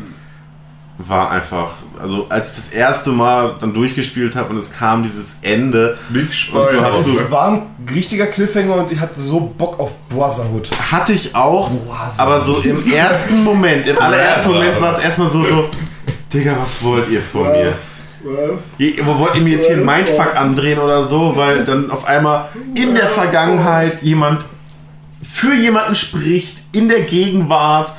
war 1.08 1.32
einfach, 1.32 1.70
also 2.02 2.28
als 2.30 2.50
ich 2.50 2.56
das 2.56 2.74
erste 2.74 3.12
Mal 3.12 3.56
dann 3.60 3.74
durchgespielt 3.74 4.36
habe 4.36 4.50
und 4.50 4.58
es 4.58 4.72
kam 4.72 5.04
dieses 5.04 5.38
Ende, 5.42 5.98
Nicht 6.10 6.54
Und 6.54 6.72
du 6.72 6.82
hast 6.82 7.08
Es 7.08 7.32
war 7.32 7.48
ein 7.52 7.62
richtiger 7.94 8.28
Cliffhanger 8.28 8.76
und 8.76 8.92
ich 8.92 9.00
hatte 9.00 9.20
so 9.20 9.54
Bock 9.58 9.80
auf 9.80 9.94
Brotherhood. 10.10 10.70
hatte 10.92 11.14
ich 11.14 11.36
auch, 11.36 11.72
aber 12.18 12.42
so 12.42 12.60
im 12.60 12.92
ersten 12.92 13.44
Moment, 13.44 13.88
im 13.88 13.98
allerersten 13.98 14.52
Moment 14.52 14.80
war 14.82 14.92
es 14.92 15.00
erstmal 15.00 15.28
so, 15.28 15.44
so, 15.44 15.70
Digga, 16.34 16.56
was 16.62 16.82
wollt 16.84 17.10
ihr 17.10 17.22
von 17.22 17.44
mir? 17.44 17.74
Wo 19.04 19.20
wollt 19.20 19.36
ihr 19.36 19.42
mir 19.42 19.54
jetzt 19.54 19.68
hier 19.68 19.78
einen 19.78 19.86
Mindfuck 19.86 20.36
andrehen 20.36 20.80
oder 20.80 21.04
so, 21.04 21.36
weil 21.36 21.66
dann 21.66 21.90
auf 21.90 22.06
einmal 22.06 22.50
in 22.76 22.94
der 22.94 23.08
Vergangenheit 23.08 24.04
jemand 24.04 24.46
für 25.22 25.54
jemanden 25.54 25.96
spricht, 25.96 26.58
in 26.72 26.90
der 26.90 27.02
Gegenwart, 27.02 27.94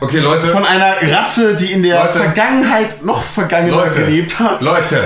Okay, 0.00 0.18
Leute. 0.20 0.46
von 0.48 0.64
einer 0.64 0.94
Rasse, 1.12 1.56
die 1.56 1.72
in 1.72 1.82
der 1.82 1.98
Leute. 2.04 2.18
Vergangenheit 2.20 3.04
noch 3.04 3.22
vergangener 3.22 3.76
Leute. 3.76 4.04
gelebt 4.04 4.38
hat. 4.38 4.60
Leute. 4.62 5.04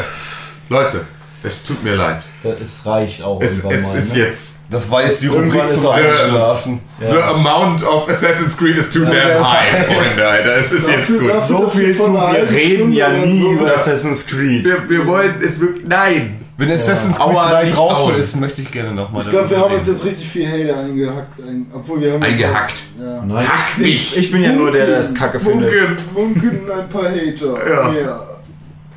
Leute. 0.69 1.07
Es 1.45 1.65
tut 1.65 1.83
mir 1.83 1.97
leid. 1.97 2.23
Es 2.61 2.87
reicht 2.87 3.21
auch 3.25 3.41
Es, 3.41 3.59
es 3.59 3.65
mal. 3.65 3.73
ist 3.75 4.12
ne? 4.15 4.19
jetzt. 4.21 4.61
Das 4.71 4.89
war 4.93 5.03
jetzt 5.03 5.23
die 5.25 5.27
Rubrik 5.27 5.73
zum 5.73 5.87
auch- 5.87 5.95
Einschlafen. 5.95 6.81
The 7.01 7.19
amount 7.21 7.83
of 7.85 8.09
Assassin's 8.09 8.57
Creed 8.57 8.77
is 8.79 8.93
too 8.93 9.01
damn 9.05 9.12
high, 9.45 9.87
Freunde, 9.87 10.29
Alter. 10.29 10.55
Es 10.57 10.71
ist 10.71 10.89
jetzt 10.89 11.09
gut. 11.09 11.23
So 11.49 11.62
dass 11.65 11.77
viel 11.77 11.97
zu, 11.97 12.15
wir 12.15 12.49
reden 12.49 12.93
ja 12.93 13.09
nie 13.09 13.41
über 13.55 13.75
Assassin's 13.75 14.25
Creed. 14.27 14.65
Wir, 14.65 14.89
wir 14.89 15.05
wollen 15.07 15.41
es 15.43 15.59
wirklich. 15.61 15.85
Nein! 15.87 16.42
Wenn 16.63 16.71
Assassin's 16.71 17.19
Creed 17.19 17.29
Aua, 17.29 17.51
3 17.51 17.65
nicht 17.65 17.77
draußen 17.77 18.13
auen. 18.13 18.21
ist, 18.21 18.37
möchte 18.37 18.63
ich 18.63 18.71
gerne 18.71 18.93
nochmal 18.93 19.23
Ich 19.23 19.31
glaube, 19.31 19.51
wir 19.51 19.59
haben 19.59 19.75
uns 19.75 19.89
jetzt 19.89 20.05
richtig 20.05 20.29
viel 20.29 20.47
Hate 20.47 20.77
eingehackt. 20.77 21.41
Ein, 21.41 21.67
obwohl 21.75 22.01
wir 22.01 22.13
haben 22.13 22.23
Eingehackt. 22.23 22.83
Ja. 23.01 23.25
Nein, 23.25 23.49
Hack 23.49 23.59
ich, 23.79 23.79
mich! 23.79 24.17
ich 24.17 24.31
bin 24.31 24.45
ja 24.45 24.53
nur 24.53 24.71
der, 24.71 24.87
der 24.87 24.99
das 24.99 25.13
Kacke 25.13 25.41
findet. 25.41 26.01
Funken 26.01 26.41
Munken 26.41 26.71
ein 26.71 26.89
paar 26.89 27.07
Hater. 27.11 27.69
Ja. 27.69 27.89
Mehr. 27.91 28.27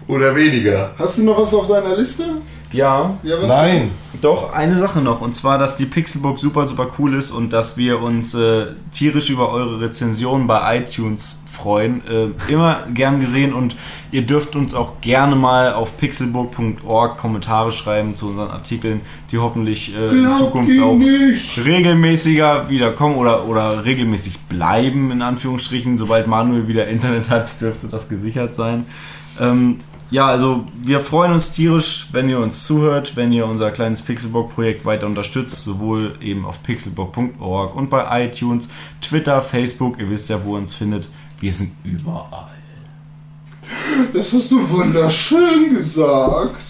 oder 0.08 0.36
weniger. 0.36 0.92
Hast 1.00 1.18
du 1.18 1.24
noch 1.24 1.40
was 1.42 1.56
auf 1.56 1.68
deiner 1.68 1.96
Liste? 1.96 2.24
Ja, 2.76 3.18
Ja, 3.24 3.36
was 3.42 3.48
Nein. 3.48 3.92
Doch, 4.22 4.54
eine 4.54 4.78
Sache 4.78 5.02
noch. 5.02 5.22
Und 5.22 5.36
zwar, 5.36 5.58
dass 5.58 5.78
die 5.78 5.86
Pixelbook 5.86 6.40
super, 6.40 6.68
super 6.68 6.90
cool 6.98 7.16
ist 7.16 7.32
und 7.32 7.54
dass 7.54 7.78
wir 7.78 8.02
uns 8.02 8.34
äh, 8.34 8.68
tierisch 8.92 9.30
über 9.30 9.52
eure 9.52 9.82
Rezensionen 9.82 10.48
bei 10.48 10.80
iTunes 10.80 11.40
freuen. 11.56 12.02
Äh, 12.08 12.52
immer 12.52 12.84
gern 12.94 13.20
gesehen 13.20 13.54
und 13.54 13.76
ihr 14.12 14.24
dürft 14.24 14.56
uns 14.56 14.74
auch 14.74 15.02
gerne 15.02 15.36
mal 15.36 15.74
auf 15.74 15.98
pixelbook.org 15.98 17.18
Kommentare 17.18 17.72
schreiben 17.72 18.16
zu 18.16 18.28
unseren 18.28 18.52
Artikeln, 18.52 19.02
die 19.32 19.38
hoffentlich 19.38 19.96
äh, 19.96 20.10
in 20.10 20.36
Zukunft 20.36 20.80
auch 20.82 20.96
nicht. 20.96 21.64
regelmäßiger 21.64 22.70
wiederkommen 22.70 23.16
oder, 23.16 23.48
oder 23.48 23.86
regelmäßig 23.86 24.40
bleiben, 24.42 25.12
in 25.12 25.22
Anführungsstrichen. 25.22 25.98
Sobald 25.98 26.28
Manuel 26.28 26.68
wieder 26.68 26.88
Internet 26.88 27.30
hat, 27.30 27.50
dürfte 27.62 27.88
das 27.88 28.10
gesichert 28.10 28.56
sein. 28.56 28.86
Ähm, 29.40 29.80
ja, 30.16 30.28
also 30.28 30.66
wir 30.82 31.02
freuen 31.02 31.34
uns 31.34 31.52
tierisch, 31.52 32.08
wenn 32.14 32.30
ihr 32.30 32.40
uns 32.40 32.66
zuhört, 32.66 33.18
wenn 33.18 33.34
ihr 33.34 33.46
unser 33.46 33.70
kleines 33.72 34.02
Pixelbook-Projekt 34.02 34.86
weiter 34.86 35.08
unterstützt, 35.08 35.66
sowohl 35.66 36.16
eben 36.22 36.46
auf 36.46 36.64
pixelbook.org 36.64 37.76
und 37.76 37.90
bei 37.90 38.26
iTunes, 38.26 38.70
Twitter, 39.02 39.42
Facebook, 39.42 40.00
ihr 40.00 40.10
wisst 40.10 40.30
ja, 40.30 40.42
wo 40.46 40.56
ihr 40.56 40.60
uns 40.60 40.74
findet. 40.74 41.10
Wir 41.42 41.52
sind 41.52 41.74
überall. 41.84 42.48
Das 44.14 44.32
hast 44.32 44.52
du 44.52 44.70
wunderschön 44.70 45.76
gesagt. 45.76 46.64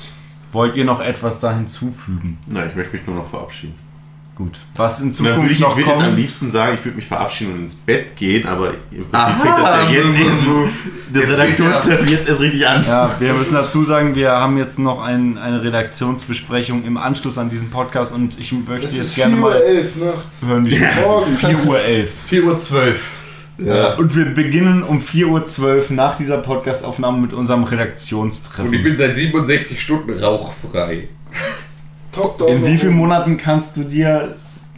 Wollt 0.51 0.75
ihr 0.75 0.85
noch 0.85 0.99
etwas 0.99 1.39
da 1.39 1.55
hinzufügen? 1.55 2.39
Nein, 2.47 2.69
ich 2.71 2.75
möchte 2.75 2.97
mich 2.97 3.05
nur 3.05 3.17
noch 3.17 3.29
verabschieden. 3.29 3.84
Gut. 4.35 4.59
Was 4.75 4.99
in 4.99 5.13
Zukunft 5.13 5.45
ich, 5.45 5.51
ich 5.53 5.59
noch 5.61 5.77
würde 5.77 5.89
jetzt 5.89 5.97
am 5.99 6.05
kommt? 6.07 6.17
liebsten 6.17 6.49
sagen, 6.49 6.73
ich 6.77 6.83
würde 6.83 6.97
mich 6.97 7.07
verabschieden 7.07 7.53
und 7.53 7.59
ins 7.61 7.75
Bett 7.75 8.17
gehen, 8.17 8.45
aber 8.45 8.71
im 8.91 9.05
Prinzip 9.05 9.13
Aha. 9.13 9.29
fängt 9.39 9.57
das 9.59 9.73
ja 9.75 9.89
jetzt 9.91 10.19
erst 10.19 10.41
so, 10.41 10.69
das 11.13 11.27
Redaktionstreffen 11.29 12.07
jetzt 12.09 12.27
erst 12.27 12.41
richtig 12.41 12.67
an. 12.67 12.85
Ja, 12.85 13.15
wir 13.17 13.33
müssen 13.33 13.53
dazu 13.53 13.85
sagen, 13.85 14.13
wir 14.15 14.31
haben 14.31 14.57
jetzt 14.57 14.77
noch 14.77 15.01
ein, 15.01 15.37
eine 15.37 15.63
Redaktionsbesprechung 15.63 16.83
im 16.83 16.97
Anschluss 16.97 17.37
an 17.37 17.49
diesen 17.49 17.69
Podcast 17.69 18.11
und 18.11 18.37
ich 18.37 18.51
möchte 18.51 18.85
Es 18.85 18.97
jetzt 18.97 19.05
ist 19.07 19.15
gerne 19.15 19.35
4.11 19.35 19.39
mal 19.39 19.55
Uhr 19.55 20.05
nachts. 20.13 20.45
hören, 20.45 20.65
wie 20.65 20.75
es 20.75 21.05
Morgen. 21.05 21.33
ist. 21.33 21.45
4 21.45 21.65
Uhr 21.65 21.79
11. 21.79 22.09
4 22.27 22.43
Uhr 22.43 22.57
12. 22.57 23.05
Ja. 23.57 23.93
Und 23.93 24.15
wir 24.17 24.25
beginnen 24.25 24.83
um 24.83 24.99
4 25.01 25.27
Uhr 25.29 25.47
12 25.47 25.91
nach 25.91 26.17
dieser 26.17 26.39
Podcastaufnahme 26.39 27.19
mit 27.19 27.31
unserem 27.31 27.63
Redaktionstreffen. 27.63 28.67
Und 28.67 28.73
ich 28.73 28.83
bin 28.83 28.97
seit 28.97 29.15
67 29.15 29.79
Stunden 29.81 30.21
rauchfrei. 30.21 31.07
In 32.47 32.65
wie 32.65 32.77
vielen. 32.77 32.93
Monaten 32.93 33.37
kannst 33.37 33.77
du 33.77 33.83
dir 33.83 34.35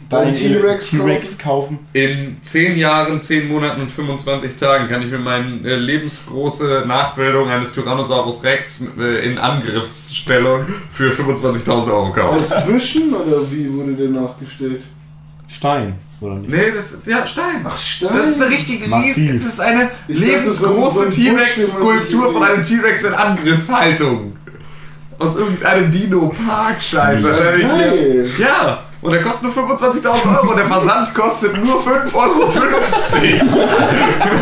Dein 0.08 0.24
deinen 0.24 0.32
T-Rex 0.34 0.90
T-Rex 0.90 1.38
kaufen? 1.38 1.80
In 1.92 2.36
10 2.40 2.76
Jahren, 2.78 3.20
10 3.20 3.46
Monaten 3.48 3.82
und 3.82 3.90
25 3.90 4.56
Tagen 4.56 4.86
kann 4.86 5.02
ich 5.02 5.10
mir 5.10 5.18
meine 5.18 5.60
äh, 5.68 5.76
lebensgroße 5.76 6.84
Nachbildung 6.86 7.48
eines 7.48 7.72
Tyrannosaurus 7.74 8.42
Rex 8.42 8.84
äh, 8.98 9.26
in 9.30 9.36
Angriffsstellung 9.36 10.64
für 10.92 11.10
25.000 11.12 11.86
Euro 11.88 12.12
kaufen. 12.12 12.40
Aus 12.40 12.64
Büschen 12.66 13.12
oder 13.14 13.50
wie 13.50 13.70
wurde 13.72 13.92
der 13.92 14.08
nachgestellt? 14.08 14.82
Stein, 15.46 15.94
oder 16.20 16.36
nicht? 16.36 16.50
Nee, 16.50 16.72
das 16.74 16.92
ist 16.92 17.06
ja 17.06 17.26
Stein. 17.26 17.64
Ach, 17.64 17.78
Stein. 17.78 18.10
Das 18.14 18.28
ist 18.28 18.42
eine 18.42 18.50
richtige 18.50 18.84
riesige, 18.94 19.34
das 19.38 19.46
ist 19.46 19.60
eine 19.60 19.90
Ich 20.06 20.18
lebensgroße 20.18 20.94
so 20.94 21.04
ein- 21.04 21.10
T-Rex-Skulptur 21.10 22.32
von 22.32 22.42
einem 22.42 22.62
T-Rex 22.62 23.04
in 23.04 23.14
Angriffshaltung. 23.14 24.36
Aus 25.18 25.36
irgendeinem 25.36 25.90
Dino-Park-Scheiß. 25.90 27.22
wahrscheinlich. 27.24 27.66
Geil. 27.68 28.30
Ja, 28.38 28.84
und 29.00 29.12
der 29.12 29.22
kostet 29.22 29.54
nur 29.54 29.68
25.000 29.68 30.36
Euro 30.36 30.50
und 30.50 30.56
der 30.56 30.66
Versand 30.66 31.14
kostet 31.14 31.56
nur 31.64 31.80
5,50 31.80 32.14
Euro. 32.14 32.52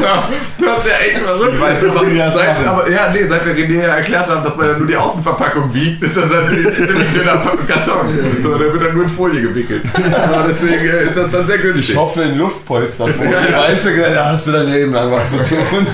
ja, 0.03 0.29
das 0.59 0.79
ist 0.79 0.91
ja 0.91 1.07
echt 1.07 1.19
verrückt. 1.19 1.55
Ich 1.55 1.61
weiß 1.61 1.83
nicht, 1.83 2.01
wie 2.01 2.11
die 2.11 2.19
das 2.19 2.35
seit, 2.35 2.67
aber 2.67 2.91
ja, 2.91 3.11
nee, 3.13 3.27
seit 3.27 3.45
wir 3.45 3.55
René 3.55 3.83
ja 3.83 3.97
erklärt 3.97 4.31
haben, 4.31 4.43
dass 4.43 4.57
man 4.57 4.67
ja 4.67 4.79
nur 4.79 4.87
die 4.87 4.97
Außenverpackung 4.97 5.75
wiegt, 5.75 6.03
ist 6.03 6.17
das 6.17 6.31
natürlich 6.31 6.69
ein 6.69 6.87
ziemlich 6.87 7.13
dünner 7.13 7.37
Karton. 7.69 8.07
So, 8.43 8.57
der 8.57 8.73
wird 8.73 8.83
dann 8.83 8.95
nur 8.95 9.05
in 9.05 9.11
Folie 9.11 9.43
gewickelt. 9.43 9.83
Aber 9.95 10.47
deswegen 10.49 10.87
äh, 10.87 11.05
ist 11.05 11.19
das 11.19 11.31
dann 11.31 11.47
sehr 11.47 11.59
günstig. 11.59 11.91
Ich 11.91 11.97
hoffe 11.97 12.23
in 12.23 12.39
Luftpolster 12.39 13.09
vor. 13.09 13.27
Ja, 13.27 13.43
ja. 13.43 13.61
Weißt 13.61 13.87
du, 13.87 13.91
da 13.95 14.25
hast 14.25 14.47
du 14.47 14.53
dein 14.53 14.69
Leben 14.69 14.93
lang 14.95 15.11
was 15.13 15.33
zu 15.33 15.43
tun. 15.43 15.87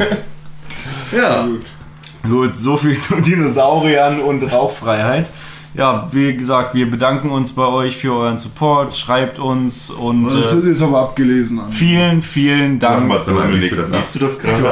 ja. 1.10 1.46
Gut, 1.46 1.64
so 2.54 2.76
viel 2.76 2.96
zu 2.98 3.16
Dinosauriern 3.20 4.20
und 4.20 4.42
Rauchfreiheit. 4.50 5.28
Ja, 5.74 6.08
wie 6.12 6.36
gesagt, 6.36 6.74
wir 6.74 6.90
bedanken 6.90 7.30
uns 7.30 7.54
bei 7.54 7.64
euch 7.66 7.96
für 7.96 8.12
euren 8.12 8.38
Support. 8.38 8.94
Schreibt 8.94 9.38
uns 9.38 9.88
und 9.90 10.26
Das 10.28 10.52
äh, 10.52 10.56
wird 10.56 10.66
jetzt 10.66 10.82
aber 10.82 11.00
abgelesen 11.00 11.60
an. 11.60 11.68
vielen, 11.70 12.20
vielen 12.20 12.78
Dank. 12.78 13.10
Sag 13.22 13.34
mal, 13.34 13.50
liest 13.50 13.72
du 13.72 13.76
das, 13.76 13.90
liest 13.90 14.14
du 14.14 14.18
das 14.18 14.38
gerade? 14.38 14.62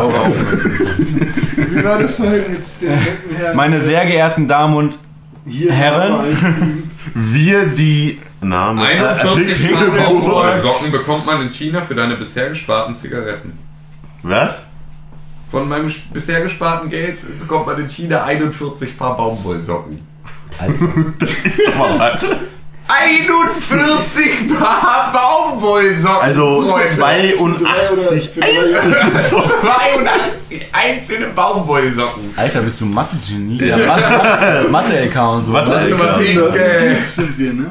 Wie 1.57 1.85
war 1.85 1.99
das 2.01 2.17
vorhin 2.17 2.43
mit 2.51 2.61
den 2.83 2.89
netten 2.91 3.37
Herren? 3.37 3.57
Meine 3.57 3.81
sehr 3.81 4.05
geehrten 4.05 4.47
Damen 4.47 4.75
und 4.77 4.99
Hier 5.47 5.73
Herren. 5.73 6.83
wir 7.15 7.65
die 7.67 8.19
Name. 8.43 8.83
41 8.83 9.71
Äh, 9.71 10.05
Baumwollsocken 10.05 10.91
bekommt 10.93 11.25
man 11.25 11.41
in 11.41 11.49
China 11.49 11.81
für 11.81 11.95
deine 11.95 12.17
bisher 12.17 12.51
gesparten 12.51 12.95
Zigaretten. 12.95 13.59
Was? 14.23 14.67
Von 15.51 15.69
meinem 15.69 15.93
bisher 16.13 16.41
gesparten 16.43 16.91
Geld 16.91 17.19
bekommt 17.41 17.67
man 17.67 17.81
in 17.81 17.89
China 17.89 18.25
41 18.25 18.97
Paar 18.97 19.17
Baumwollsocken. 19.17 19.99
Das 21.19 21.31
ist 21.31 21.63
doch 21.67 21.77
mal 21.77 21.99
was. 21.99 22.27
41 22.89 24.59
Paar 24.59 25.13
Baumwollsocken! 25.13 26.21
Also 26.23 26.63
Freunde. 26.63 26.89
82 26.89 28.29
Für 28.31 28.41
drei 28.41 28.59
oder- 28.59 28.69
für 28.73 28.91
drei- 28.91 29.01
einzelne. 29.01 29.13
82 29.71 30.67
einzelne 30.73 31.27
Baumwollsocken. 31.29 32.35
Alter, 32.37 32.61
bist 32.63 32.81
du 32.81 32.87
Mathe-Genie? 32.87 33.63
Ja, 33.65 33.77
Mathe- 33.77 34.69
Mathe-LK 34.71 35.17
und 35.35 35.45
so. 35.45 35.53
Mathe-? 35.53 35.73
LK. 35.89 35.91
Immer 36.01 36.13
pink, 36.19 36.39
Das 36.41 36.61
äh, 36.61 36.95
Geeks 36.97 37.15
sind 37.17 37.39
wir, 37.39 37.53
ne? 37.53 37.71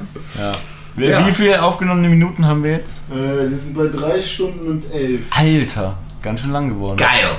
Wie, 0.95 1.05
Ja. 1.05 1.25
wie 1.27 1.31
viele 1.31 1.61
aufgenommene 1.61 2.09
Minuten 2.09 2.45
haben 2.45 2.63
wir 2.63 2.71
jetzt? 2.71 3.03
Äh, 3.11 3.49
wir 3.49 3.57
sind 3.57 3.77
bei 3.77 3.87
3 3.87 4.21
Stunden 4.21 4.67
und 4.67 4.91
11. 4.93 5.25
Alter, 5.31 5.97
ganz 6.21 6.41
schön 6.41 6.51
lang 6.51 6.69
geworden. 6.69 6.97
Geil! 6.97 7.37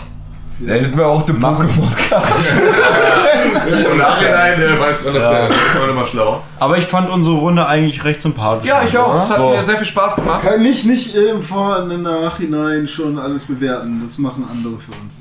Da 0.67 0.75
hätten 0.75 0.97
wir 0.99 1.07
auch 1.07 1.23
den 1.23 1.43
Pokémon-Cast. 1.43 2.61
Im 3.91 3.99
Nachhinein 3.99 4.61
äh, 4.61 4.79
weiß 4.79 5.05
man 5.05 5.15
das 5.15 5.23
Ja. 5.23 5.33
ja. 5.33 5.49
Das 5.49 5.57
ist 5.57 5.81
man 5.81 5.91
immer 5.91 6.07
schlauer. 6.07 6.43
Aber 6.59 6.77
ich 6.77 6.85
fand 6.85 7.09
unsere 7.09 7.37
Runde 7.37 7.67
eigentlich 7.67 8.05
recht 8.05 8.21
sympathisch. 8.21 8.69
Ja, 8.69 8.83
ich 8.87 8.97
auch. 8.99 9.23
Es 9.23 9.31
hat 9.31 9.39
mir 9.39 9.63
sehr 9.63 9.79
viel 9.79 9.87
Spaß 9.87 10.17
gemacht. 10.17 10.43
Kann 10.43 10.61
nicht, 10.61 10.85
nicht 10.85 11.15
im 11.15 11.41
Vor- 11.41 11.79
und 11.83 11.91
im 11.91 12.03
Nachhinein 12.03 12.87
schon 12.89 13.19
alles 13.19 13.47
bewerten. 13.47 14.03
Das 14.05 14.19
machen 14.19 14.45
andere 14.51 14.79
für 14.79 14.93
uns. 15.03 15.19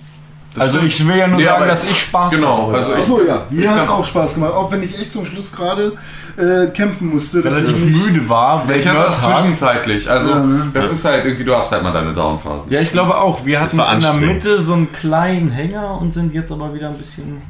Das 0.55 0.63
Also 0.63 0.77
stimmt. 0.77 0.91
ich 0.91 1.07
will 1.07 1.15
ja 1.17 1.27
nur 1.27 1.37
Nee, 1.37 1.43
sagen, 1.43 1.67
dass 1.67 1.83
ich 1.83 1.97
Spaß 2.01 2.31
Genau, 2.33 2.67
habe. 2.67 2.77
also 2.77 2.91
ich, 2.93 2.97
Achso, 2.97 3.21
ja, 3.27 3.41
mir 3.51 3.71
hat 3.75 3.83
es 3.83 3.89
auch 3.89 4.03
Spaß 4.03 4.33
gemacht, 4.33 4.53
auch 4.53 4.71
wenn 4.71 4.81
ich 4.81 4.97
echt 4.99 5.11
zum 5.11 5.23
Schluss 5.25 5.51
gerade 5.51 5.93
äh, 6.37 6.67
kämpfen 6.71 7.09
musste. 7.13 7.41
dass 7.41 7.55
relativ 7.57 7.77
ich 7.85 8.07
müde 8.07 8.27
war. 8.29 8.63
Ich 8.69 8.87
hatte 8.87 8.97
das 8.99 9.21
zwischenzeitlich. 9.21 10.09
Also, 10.09 10.29
Ja, 10.31 10.39
ne? 10.39 10.67
das 10.73 10.91
ist 10.91 11.05
halt 11.05 11.23
irgendwie, 11.25 11.43
du 11.43 11.55
hast 11.55 11.71
halt 11.71 11.83
mal 11.83 11.91
deine 11.93 12.13
Downphase. 12.13 12.65
Ja, 12.71 12.81
ich 12.81 12.91
glaube 12.91 13.15
auch. 13.17 13.45
Wir 13.45 13.59
hatten 13.61 13.79
in 13.79 13.99
der. 13.99 14.13
Mitte 14.13 14.59
so 14.59 14.73
einen 14.73 14.91
kleinen 14.91 15.51
Hänger 15.51 15.99
und 16.01 16.13
sind 16.13 16.33
jetzt 16.33 16.51
aber 16.51 16.73
wieder 16.73 16.87
ein 16.89 16.97
bisschen 16.97 17.41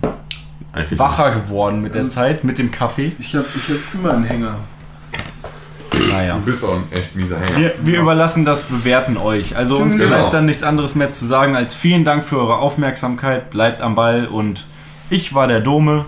wacher 0.92 1.32
geworden 1.32 1.82
mit 1.82 1.96
der 1.96 2.10
Zeit, 2.10 2.44
mit 2.44 2.58
dem 2.60 2.70
Kaffee. 2.72 3.14
Ich 3.18 3.34
habe 3.36 3.46
ich 3.56 3.70
hab 3.74 3.94
immer 3.94 4.14
einen 4.14 4.24
Hänger. 4.26 4.56
Naja. 6.12 6.36
Du 6.36 6.42
bist 6.42 6.64
auch 6.66 6.76
ein 6.76 6.92
echt 6.92 7.16
mieser 7.16 7.40
Hänger. 7.40 7.58
Wir, 7.58 7.74
wir 7.82 8.00
überlassen 8.00 8.46
das 8.46 8.66
Bewerten 8.66 9.18
euch. 9.18 9.56
Also 9.56 9.78
uns 9.78 9.96
Genau. 9.96 10.08
bleibt 10.08 10.34
dann 10.34 10.46
nichts 10.46 10.64
anderes 10.64 10.96
mehr 10.96 11.12
zu 11.12 11.26
sagen 11.26 11.56
als 11.56 11.76
vielen 11.76 12.06
Dank 12.06 12.24
für 12.24 12.38
eure 12.38 12.58
Aufmerksamkeit. 12.58 13.50
Bleibt 13.50 13.82
am 13.82 13.96
Ball 13.96 14.28
und 14.28 14.66
ich 15.10 15.34
war 15.34 15.48
der 15.48 15.60
Dome. 15.62 16.06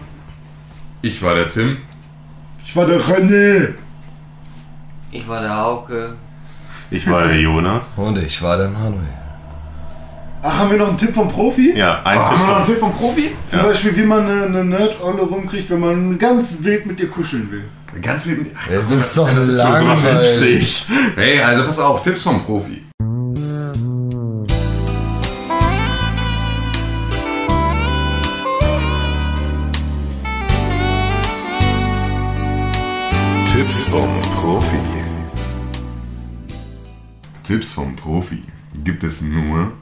Ich 1.01 1.21
war 1.23 1.33
der 1.35 1.47
Tim. 1.47 1.77
Ich 2.65 2.75
war 2.75 2.85
der 2.85 2.99
René. 3.01 3.73
Ich 5.11 5.27
war 5.27 5.41
der 5.41 5.55
Hauke. 5.57 6.15
Ich 6.91 7.09
war 7.09 7.27
der 7.27 7.39
Jonas. 7.39 7.93
Und 7.97 8.17
ich 8.19 8.41
war 8.43 8.57
der 8.57 8.69
Manuel. 8.69 9.07
Ach, 10.43 10.57
haben 10.59 10.71
wir 10.71 10.77
noch 10.77 10.87
einen 10.87 10.97
Tipp 10.97 11.13
vom 11.13 11.27
Profi? 11.27 11.73
Ja, 11.75 12.01
ein 12.03 12.17
Haben 12.19 12.39
wir 12.39 12.47
noch 12.47 12.55
einen 12.57 12.65
Tipp. 12.65 12.75
Tipp 12.75 12.79
vom 12.83 12.93
Profi? 12.93 13.31
Zum 13.47 13.59
Ja. 13.59 13.65
Beispiel, 13.65 13.95
wie 13.95 14.01
man 14.03 14.25
eine, 14.27 14.45
eine 14.45 14.65
Nerd-Olle 14.65 15.21
rumkriegt, 15.21 15.69
wenn 15.69 15.79
man 15.79 16.17
ganz 16.17 16.63
wild 16.63 16.85
mit 16.87 16.99
dir 16.99 17.09
kuscheln 17.09 17.51
will. 17.51 17.63
Ganz 18.01 18.25
wild. 18.25 18.47
Ach, 18.57 18.67
Das 18.67 18.89
ist 18.91 19.17
doch 19.17 19.27
das 19.33 19.47
ist 19.47 19.57
so 19.57 19.63
langweilig. 19.63 20.85
Hey, 21.15 21.39
also 21.41 21.65
pass 21.65 21.79
auf, 21.79 22.01
Tipps 22.01 22.23
vom 22.23 22.41
Profi. 22.43 22.81
Tipps 33.53 33.81
vom 33.83 34.07
Profi. 34.35 34.77
Tipps 37.43 37.73
vom 37.73 37.95
Profi 37.95 38.43
gibt 38.83 39.03
es 39.03 39.21
nur, 39.21 39.73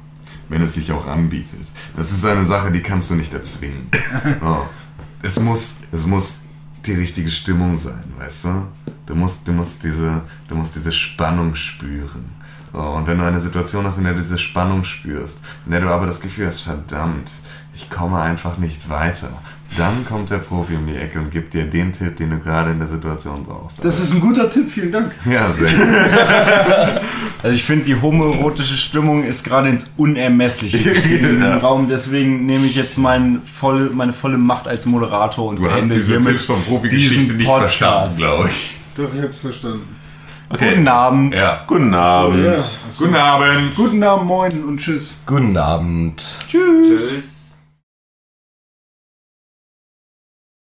wenn 0.49 0.61
es 0.61 0.73
sich 0.73 0.91
auch 0.91 1.07
anbietet. 1.07 1.67
Das 1.95 2.11
ist 2.11 2.25
eine 2.25 2.43
Sache, 2.43 2.71
die 2.71 2.81
kannst 2.81 3.09
du 3.09 3.15
nicht 3.15 3.33
erzwingen. 3.33 3.89
Oh. 4.41 4.65
Es, 5.21 5.39
muss, 5.39 5.79
es 5.91 6.05
muss 6.05 6.41
die 6.85 6.93
richtige 6.93 7.29
Stimmung 7.29 7.75
sein, 7.75 8.03
weißt 8.17 8.45
du? 8.45 8.67
Du 9.05 9.15
musst, 9.15 9.47
du 9.47 9.51
musst, 9.51 9.83
diese, 9.83 10.21
du 10.47 10.55
musst 10.55 10.75
diese 10.75 10.91
Spannung 10.91 11.55
spüren. 11.55 12.25
Oh, 12.73 12.95
und 12.97 13.07
wenn 13.07 13.17
du 13.17 13.25
eine 13.25 13.39
Situation 13.39 13.85
hast, 13.85 13.97
in 13.97 14.03
der 14.03 14.13
du 14.13 14.19
diese 14.19 14.37
Spannung 14.37 14.83
spürst, 14.83 15.39
in 15.65 15.71
der 15.71 15.81
du 15.81 15.89
aber 15.89 16.05
das 16.05 16.21
Gefühl 16.21 16.47
hast, 16.47 16.61
verdammt, 16.61 17.31
ich 17.73 17.89
komme 17.89 18.21
einfach 18.21 18.57
nicht 18.57 18.89
weiter, 18.89 19.31
dann 19.77 20.06
kommt 20.06 20.30
der 20.30 20.38
Profi 20.39 20.75
um 20.75 20.85
die 20.88 20.95
Ecke 20.95 21.19
und 21.19 21.31
gibt 21.31 21.53
dir 21.53 21.65
den 21.65 21.93
Tipp, 21.93 22.15
den 22.17 22.31
du 22.31 22.39
gerade 22.39 22.72
in 22.72 22.80
der 22.80 22.88
Situation 22.88 23.45
brauchst. 23.45 23.83
Das 23.83 23.99
ist 23.99 24.14
ein 24.15 24.22
guter 24.22 24.49
Tipp, 24.49 24.69
vielen 24.69 24.91
Dank. 24.91 25.14
ja, 25.25 25.51
sehr 25.51 25.67
gut. 25.69 25.88
Also 27.41 27.56
ich 27.56 27.64
finde, 27.64 27.85
die 27.85 27.95
homoerotische 27.95 28.75
Stimmung 28.75 29.23
ist 29.23 29.45
gerade 29.45 29.69
ins 29.69 29.85
Unermessliche 29.95 30.77
gestiegen 30.83 31.23
in 31.25 31.35
diesem 31.38 31.57
Raum. 31.59 31.88
Deswegen 31.88 32.45
nehme 32.45 32.65
ich 32.65 32.75
jetzt 32.75 32.98
mein 32.98 33.41
volle, 33.43 33.89
meine 33.91 34.11
volle 34.11 34.38
Macht 34.38 34.67
als 34.67 34.85
Moderator 34.85 35.48
und 35.48 35.56
Du 35.56 35.65
hast 35.65 35.75
beende 35.77 35.95
diese 35.95 36.07
hiermit 36.11 36.27
Tipps 36.27 36.43
vom 36.45 36.61
Profi-Geschichte 36.64 37.19
diesen 37.19 37.38
nicht 37.38 37.48
Podcast. 37.48 37.77
verstanden, 37.77 38.17
glaube 38.17 38.49
ich. 38.49 38.75
Doch, 38.98 39.15
ich 39.15 39.22
hab's 39.22 39.39
verstanden. 39.39 39.95
Okay. 40.49 40.72
Guten 40.75 40.88
Abend. 40.89 41.35
Ja. 41.38 41.64
Guten 41.65 41.93
Abend. 41.93 42.43
Ja. 42.45 42.57
Guten 42.98 43.15
Abend. 43.15 43.75
Guten 43.75 44.03
Abend, 44.03 44.25
moin 44.25 44.64
und 44.65 44.77
tschüss. 44.80 45.22
Guten 45.25 45.56
Abend. 45.56 46.22
Tschüss. 46.48 46.88
Tschüss. 46.89 47.39